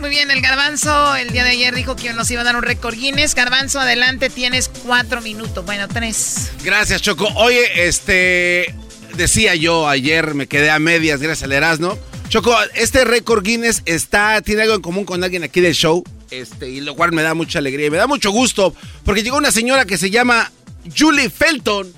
Muy 0.00 0.08
bien, 0.08 0.30
el 0.30 0.40
Garbanzo 0.40 1.14
el 1.16 1.28
día 1.28 1.44
de 1.44 1.50
ayer 1.50 1.74
dijo 1.74 1.96
que 1.96 2.14
nos 2.14 2.30
iba 2.30 2.40
a 2.40 2.44
dar 2.44 2.56
un 2.56 2.62
récord 2.62 2.94
Guinness. 2.94 3.34
Garbanzo, 3.34 3.78
adelante, 3.78 4.30
tienes 4.30 4.70
cuatro 4.70 5.20
minutos. 5.20 5.66
Bueno, 5.66 5.86
tres. 5.86 6.50
Gracias, 6.64 7.02
Choco. 7.02 7.28
Oye, 7.36 7.86
este. 7.86 8.74
Decía 9.16 9.54
yo 9.54 9.86
ayer, 9.86 10.32
me 10.32 10.46
quedé 10.46 10.70
a 10.70 10.78
medias 10.78 11.20
gracias 11.20 11.42
al 11.42 11.52
Erasmo. 11.52 11.98
Choco, 12.30 12.56
este 12.74 13.04
récord 13.04 13.44
Guinness 13.44 13.82
está, 13.84 14.40
tiene 14.40 14.62
algo 14.62 14.76
en 14.76 14.80
común 14.80 15.04
con 15.04 15.22
alguien 15.22 15.42
aquí 15.42 15.60
del 15.60 15.74
show. 15.74 16.02
Este, 16.30 16.68
y 16.68 16.80
lo 16.80 16.94
cual 16.94 17.12
me 17.12 17.22
da 17.22 17.34
mucha 17.34 17.58
alegría 17.58 17.86
y 17.86 17.90
me 17.90 17.96
da 17.96 18.06
mucho 18.06 18.30
gusto. 18.30 18.74
Porque 19.04 19.22
llegó 19.22 19.36
una 19.36 19.50
señora 19.50 19.84
que 19.84 19.98
se 19.98 20.10
llama 20.10 20.50
Julie 20.96 21.30
Felton. 21.30 21.92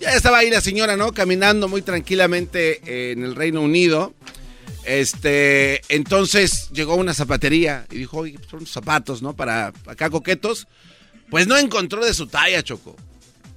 Ya 0.00 0.14
estaba 0.14 0.38
ahí 0.38 0.50
la 0.50 0.60
señora, 0.60 0.96
¿no? 0.96 1.12
Caminando 1.12 1.68
muy 1.68 1.82
tranquilamente 1.82 3.10
en 3.12 3.24
el 3.24 3.34
Reino 3.34 3.60
Unido. 3.62 4.14
Este, 4.84 5.80
entonces 5.88 6.68
llegó 6.72 6.94
una 6.94 7.14
zapatería 7.14 7.86
y 7.90 7.98
dijo, 7.98 8.18
oye, 8.18 8.38
son 8.50 8.66
zapatos, 8.66 9.22
¿no? 9.22 9.34
Para 9.34 9.72
acá 9.86 10.10
coquetos. 10.10 10.66
Pues 11.30 11.46
no 11.46 11.56
encontró 11.56 12.04
de 12.04 12.12
su 12.14 12.26
talla, 12.26 12.62
Choco. 12.62 12.96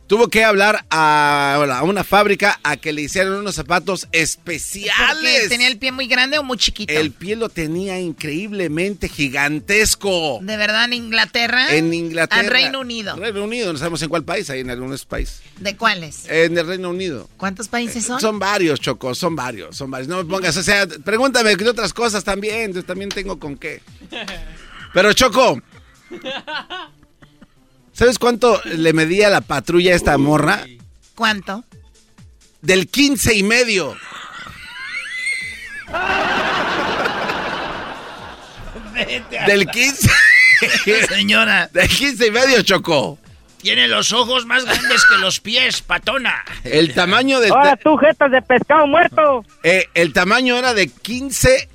Tuvo 0.07 0.29
que 0.29 0.45
hablar 0.45 0.85
a, 0.89 1.55
a 1.55 1.83
una 1.83 2.03
fábrica 2.05 2.59
a 2.63 2.77
que 2.77 2.93
le 2.93 3.01
hicieran 3.01 3.33
unos 3.33 3.55
zapatos 3.55 4.05
¿Porque 4.05 4.19
especiales. 4.21 5.49
tenía 5.49 5.67
el 5.67 5.77
pie 5.77 5.91
muy 5.91 6.07
grande 6.07 6.39
o 6.39 6.43
muy 6.43 6.57
chiquito? 6.57 6.93
El 6.93 7.11
pie 7.11 7.35
lo 7.35 7.49
tenía 7.49 7.99
increíblemente 7.99 9.09
gigantesco. 9.09 10.39
¿De 10.41 10.55
verdad 10.55 10.85
en 10.85 10.93
Inglaterra? 10.93 11.75
En 11.75 11.93
Inglaterra. 11.93 12.39
Al 12.39 12.47
Reino 12.47 12.79
Unido. 12.79 13.17
Reino 13.17 13.43
Unido, 13.43 13.73
no 13.73 13.79
sabemos 13.79 14.01
en 14.01 14.07
cuál 14.07 14.23
país, 14.23 14.49
ahí 14.49 14.61
en 14.61 14.69
algunos 14.69 15.03
países. 15.03 15.41
¿De 15.59 15.75
cuáles? 15.75 16.25
En 16.29 16.57
el 16.57 16.65
Reino 16.65 16.89
Unido. 16.89 17.29
¿Cuántos 17.35 17.67
países 17.67 18.05
son? 18.05 18.21
Son 18.21 18.39
varios, 18.39 18.79
Choco, 18.79 19.13
son 19.13 19.35
varios, 19.35 19.75
son 19.75 19.91
varios. 19.91 20.07
No 20.07 20.23
me 20.23 20.25
pongas, 20.25 20.55
o 20.55 20.63
sea, 20.63 20.87
pregúntame 20.87 21.53
de 21.55 21.69
otras 21.69 21.93
cosas 21.93 22.23
también, 22.23 22.73
yo 22.73 22.83
también 22.83 23.09
tengo 23.09 23.37
con 23.37 23.57
qué. 23.57 23.81
Pero 24.93 25.11
Choco, 25.11 25.61
¿sabes 27.97 28.19
cuánto 28.19 28.61
le 28.63 28.93
medía 28.93 29.29
la 29.29 29.41
patrulla 29.41 29.93
a 29.93 29.95
esta 29.95 30.17
morra? 30.17 30.65
¿Cuánto? 31.15 31.63
Del 32.61 32.87
15 32.87 33.35
y 33.35 33.43
medio. 33.43 33.95
Del 39.47 39.67
15. 39.67 40.09
Señora. 41.09 41.69
Del 41.73 41.87
15 41.87 42.27
y 42.27 42.31
medio, 42.31 42.61
Choco. 42.61 43.17
Tiene 43.61 43.87
los 43.87 44.13
ojos 44.13 44.45
más 44.45 44.65
grandes 44.65 45.03
que 45.05 45.17
los 45.17 45.39
pies, 45.39 45.81
patona. 45.81 46.45
El 46.63 46.93
tamaño 46.93 47.39
del... 47.39 47.51
Ahora 47.51 47.75
tú, 47.75 47.97
jetas 47.97 48.31
de 48.31 48.41
pescado 48.41 48.85
muerto. 48.85 49.43
Eh, 49.63 49.87
el 49.95 50.13
tamaño 50.13 50.55
era 50.57 50.73
de 50.73 50.87
15 50.87 51.67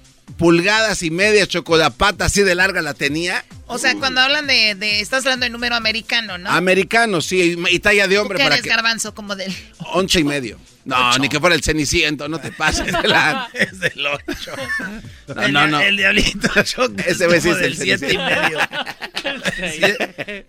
pulgadas 0.42 1.04
y 1.04 1.10
media, 1.12 1.46
Choco. 1.46 1.76
La 1.76 1.90
pata 1.90 2.24
así 2.24 2.42
de 2.42 2.56
larga 2.56 2.82
la 2.82 2.94
tenía. 2.94 3.44
O 3.68 3.78
sea, 3.78 3.94
cuando 3.94 4.20
hablan 4.20 4.48
de, 4.48 4.74
de- 4.74 5.00
Estás 5.00 5.24
hablando 5.24 5.44
de 5.44 5.50
número 5.50 5.76
americano, 5.76 6.36
¿no? 6.36 6.50
Americano, 6.50 7.20
sí, 7.20 7.56
y 7.70 7.78
talla 7.78 8.08
de 8.08 8.16
¿Tú 8.16 8.22
hombre 8.22 8.38
qué 8.38 8.42
para 8.42 8.56
eres, 8.56 8.64
que... 8.64 8.68
garbanzo? 8.70 9.14
Como 9.14 9.36
del... 9.36 9.54
Once 9.92 10.18
y 10.18 10.24
medio. 10.24 10.58
No, 10.84 11.16
ni 11.18 11.28
que 11.28 11.38
fuera 11.38 11.54
el 11.54 11.62
ceniciento, 11.62 12.28
no 12.28 12.40
te 12.40 12.50
pases 12.50 12.86
de 12.86 13.08
la... 13.08 13.48
Es 13.54 13.78
del 13.78 14.04
8. 14.04 14.52
No, 15.28 15.48
no, 15.48 15.66
no. 15.68 15.80
El 15.80 15.96
diablito 15.96 16.48
Choco, 16.64 16.92
es 16.98 17.20
Ese 17.20 17.36
es 17.36 17.44
el 17.46 17.60
del 17.60 17.76
7 17.76 18.12
y 18.12 18.18
medio. 18.18 18.58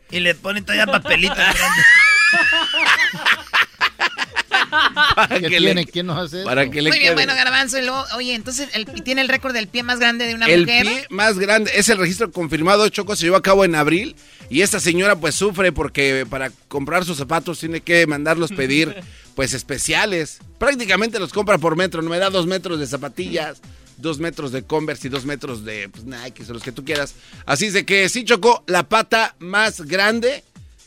y 0.09 0.19
le 0.21 0.33
ponen 0.33 0.65
todavía. 0.65 0.87
Para 5.15 5.27
¿Qué 5.35 5.41
que 5.41 5.57
tiene? 5.57 5.73
le- 5.75 5.85
¿Quién 5.85 6.05
nos 6.07 6.17
hace 6.17 6.37
eso? 6.39 6.45
Para 6.45 6.69
que 6.69 6.81
le 6.81 6.89
Muy 6.89 6.99
bien, 6.99 7.13
bueno, 7.13 7.33
garbanzo. 7.35 7.77
Y 7.77 7.81
luego, 7.81 8.03
oye, 8.15 8.33
entonces, 8.33 8.69
el, 8.73 8.85
tiene 9.03 9.21
el 9.21 9.29
récord 9.29 9.53
del 9.53 9.67
pie 9.67 9.83
más 9.83 9.99
grande 9.99 10.25
de 10.25 10.35
una 10.35 10.45
El 10.47 10.61
mujer. 10.61 10.83
pie 10.85 11.07
más 11.09 11.37
grande 11.39 11.71
es 11.75 11.89
el 11.89 11.97
registro 11.97 12.31
confirmado, 12.31 12.87
Choco, 12.89 13.15
se 13.15 13.25
llevó 13.25 13.37
a 13.37 13.41
cabo 13.41 13.65
en 13.65 13.75
abril 13.75 14.15
y 14.49 14.61
esta 14.61 14.79
señora 14.79 15.15
pues 15.15 15.35
sufre 15.35 15.71
porque 15.71 16.25
para 16.29 16.51
comprar 16.67 17.05
sus 17.05 17.17
zapatos 17.17 17.59
tiene 17.59 17.81
que 17.81 18.05
mandarlos 18.07 18.51
pedir 18.55 18.95
pues 19.35 19.53
especiales. 19.53 20.39
Prácticamente 20.59 21.19
los 21.19 21.33
compra 21.33 21.57
por 21.57 21.75
metro, 21.75 22.01
no 22.01 22.09
me 22.09 22.19
da 22.19 22.29
dos 22.29 22.45
metros 22.47 22.79
de 22.79 22.87
zapatillas, 22.87 23.61
dos 23.97 24.19
metros 24.19 24.51
de 24.51 24.63
Converse 24.63 25.07
y 25.07 25.09
dos 25.09 25.25
metros 25.25 25.63
de 25.65 25.89
pues, 25.89 26.03
Nike, 26.05 26.43
o 26.49 26.53
los 26.53 26.63
que 26.63 26.71
tú 26.71 26.83
quieras. 26.85 27.15
Así 27.45 27.65
es 27.65 27.73
de 27.73 27.85
que 27.85 28.07
sí, 28.09 28.23
Choco, 28.23 28.63
la 28.67 28.87
pata 28.87 29.35
más 29.39 29.81
grande 29.81 30.43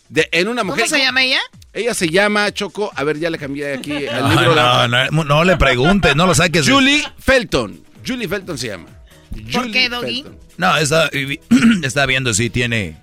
de, 0.09 0.29
en 0.33 0.49
una 0.49 0.65
mujer. 0.65 0.85
¿Cómo 0.85 0.97
se 0.97 1.03
llama 1.05 1.23
ella? 1.25 1.41
Ella 1.77 1.93
se 1.95 2.09
llama 2.09 2.51
Choco, 2.53 2.91
a 2.97 3.05
ver, 3.05 3.19
ya 3.19 3.29
le 3.31 3.39
cambié 3.39 3.75
aquí 3.75 4.07
al 4.09 4.23
No, 4.35 4.41
libro. 4.41 4.55
no, 4.55 4.89
no, 5.11 5.25
no 5.25 5.45
le 5.45 5.57
preguntes, 5.57 6.17
no 6.17 6.27
lo 6.27 6.35
saques. 6.35 6.67
Julie 6.69 7.05
Felton. 7.19 7.81
Julie 8.07 8.27
Felton 8.27 8.57
se 8.57 8.69
llama. 8.69 8.87
¿Por 9.31 9.53
Julie 9.65 9.73
qué, 9.73 9.89
Doggy? 9.89 10.23
Felton. 10.23 10.39
No, 10.57 10.77
está, 10.79 11.11
está 11.83 12.07
viendo 12.07 12.33
si 12.35 12.49
tiene. 12.51 12.97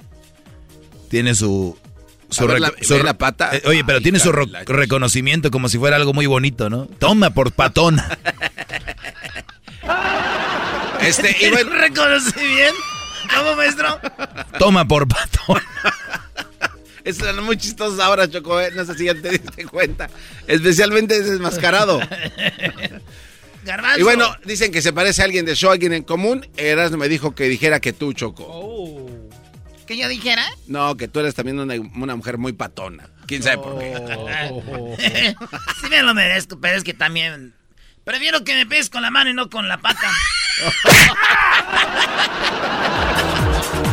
Tiene 1.10 1.35
su. 1.35 1.77
Ver, 2.40 2.60
la- 2.60 2.72
ve 2.90 3.03
la 3.03 3.14
pata. 3.16 3.52
Eh, 3.56 3.61
oye, 3.68 3.84
pero 3.85 4.00
Ay, 4.00 4.03
tiene 4.03 4.18
su 4.18 4.32
reconocimiento 4.32 5.52
como 5.52 5.69
si 5.69 5.77
fuera 5.77 5.98
algo 5.98 6.14
muy 6.14 6.26
bonito, 6.26 6.68
¿no? 6.72 6.85
Toma 6.98 7.30
por 7.30 7.52
patona. 7.52 8.18
Este, 11.02 11.35
y 11.45 11.50
bueno, 11.52 11.72
¿Reconoce 11.72 12.48
bien? 12.48 12.74
¿Cómo, 13.35 13.56
maestro? 13.56 14.00
Toma 14.58 14.88
por 14.88 15.08
patona. 15.08 15.64
Es 17.03 17.19
muy 17.41 17.57
chistoso 17.57 18.01
ahora, 18.01 18.30
Choco. 18.30 18.59
¿eh? 18.59 18.72
No 18.75 18.85
sé 18.85 18.95
si 18.95 19.06
ya 19.06 19.14
te 19.14 19.30
diste 19.30 19.65
cuenta. 19.65 20.09
Especialmente 20.48 21.17
ese 21.17 21.32
desmascarado. 21.32 21.99
Garbanzo. 23.64 23.99
Y 23.99 24.03
bueno, 24.03 24.35
dicen 24.45 24.72
que 24.72 24.82
se 24.82 24.93
parece 24.93 25.22
a 25.22 25.25
alguien 25.25 25.45
de 25.45 25.56
show, 25.56 25.72
alguien 25.72 25.93
en 25.93 26.03
común. 26.03 26.48
Erasmo 26.57 26.98
me 26.98 27.09
dijo 27.09 27.35
que 27.35 27.45
dijera 27.45 27.80
que 27.80 27.93
tú, 27.93 28.14
Choco. 28.14 28.45
Oh. 28.48 29.09
¿Que 29.85 29.98
yo 29.98 30.07
dijera? 30.07 30.45
No, 30.67 30.95
que 30.95 31.07
tú 31.07 31.19
eres 31.19 31.35
también 31.35 31.59
una, 31.59 31.75
una 31.75 32.15
mujer 32.15 32.38
muy 32.38 32.53
patona. 32.53 33.09
¿Quién 33.25 33.43
sabe 33.43 33.57
por 33.57 33.80
qué? 33.80 33.93
sí 35.82 35.90
me 35.90 36.01
lo 36.03 36.14
merezco, 36.14 36.59
pero 36.59 36.77
es 36.77 36.83
que 36.83 36.93
también... 36.93 37.53
Prefiero 38.03 38.43
que 38.43 38.53
me 38.53 38.65
pegues 38.65 38.90
con 38.90 39.01
la 39.01 39.11
mano 39.11 39.30
y 39.30 39.33
no 39.33 39.49
con 39.49 39.69
la 39.69 39.77
pata. 39.77 40.11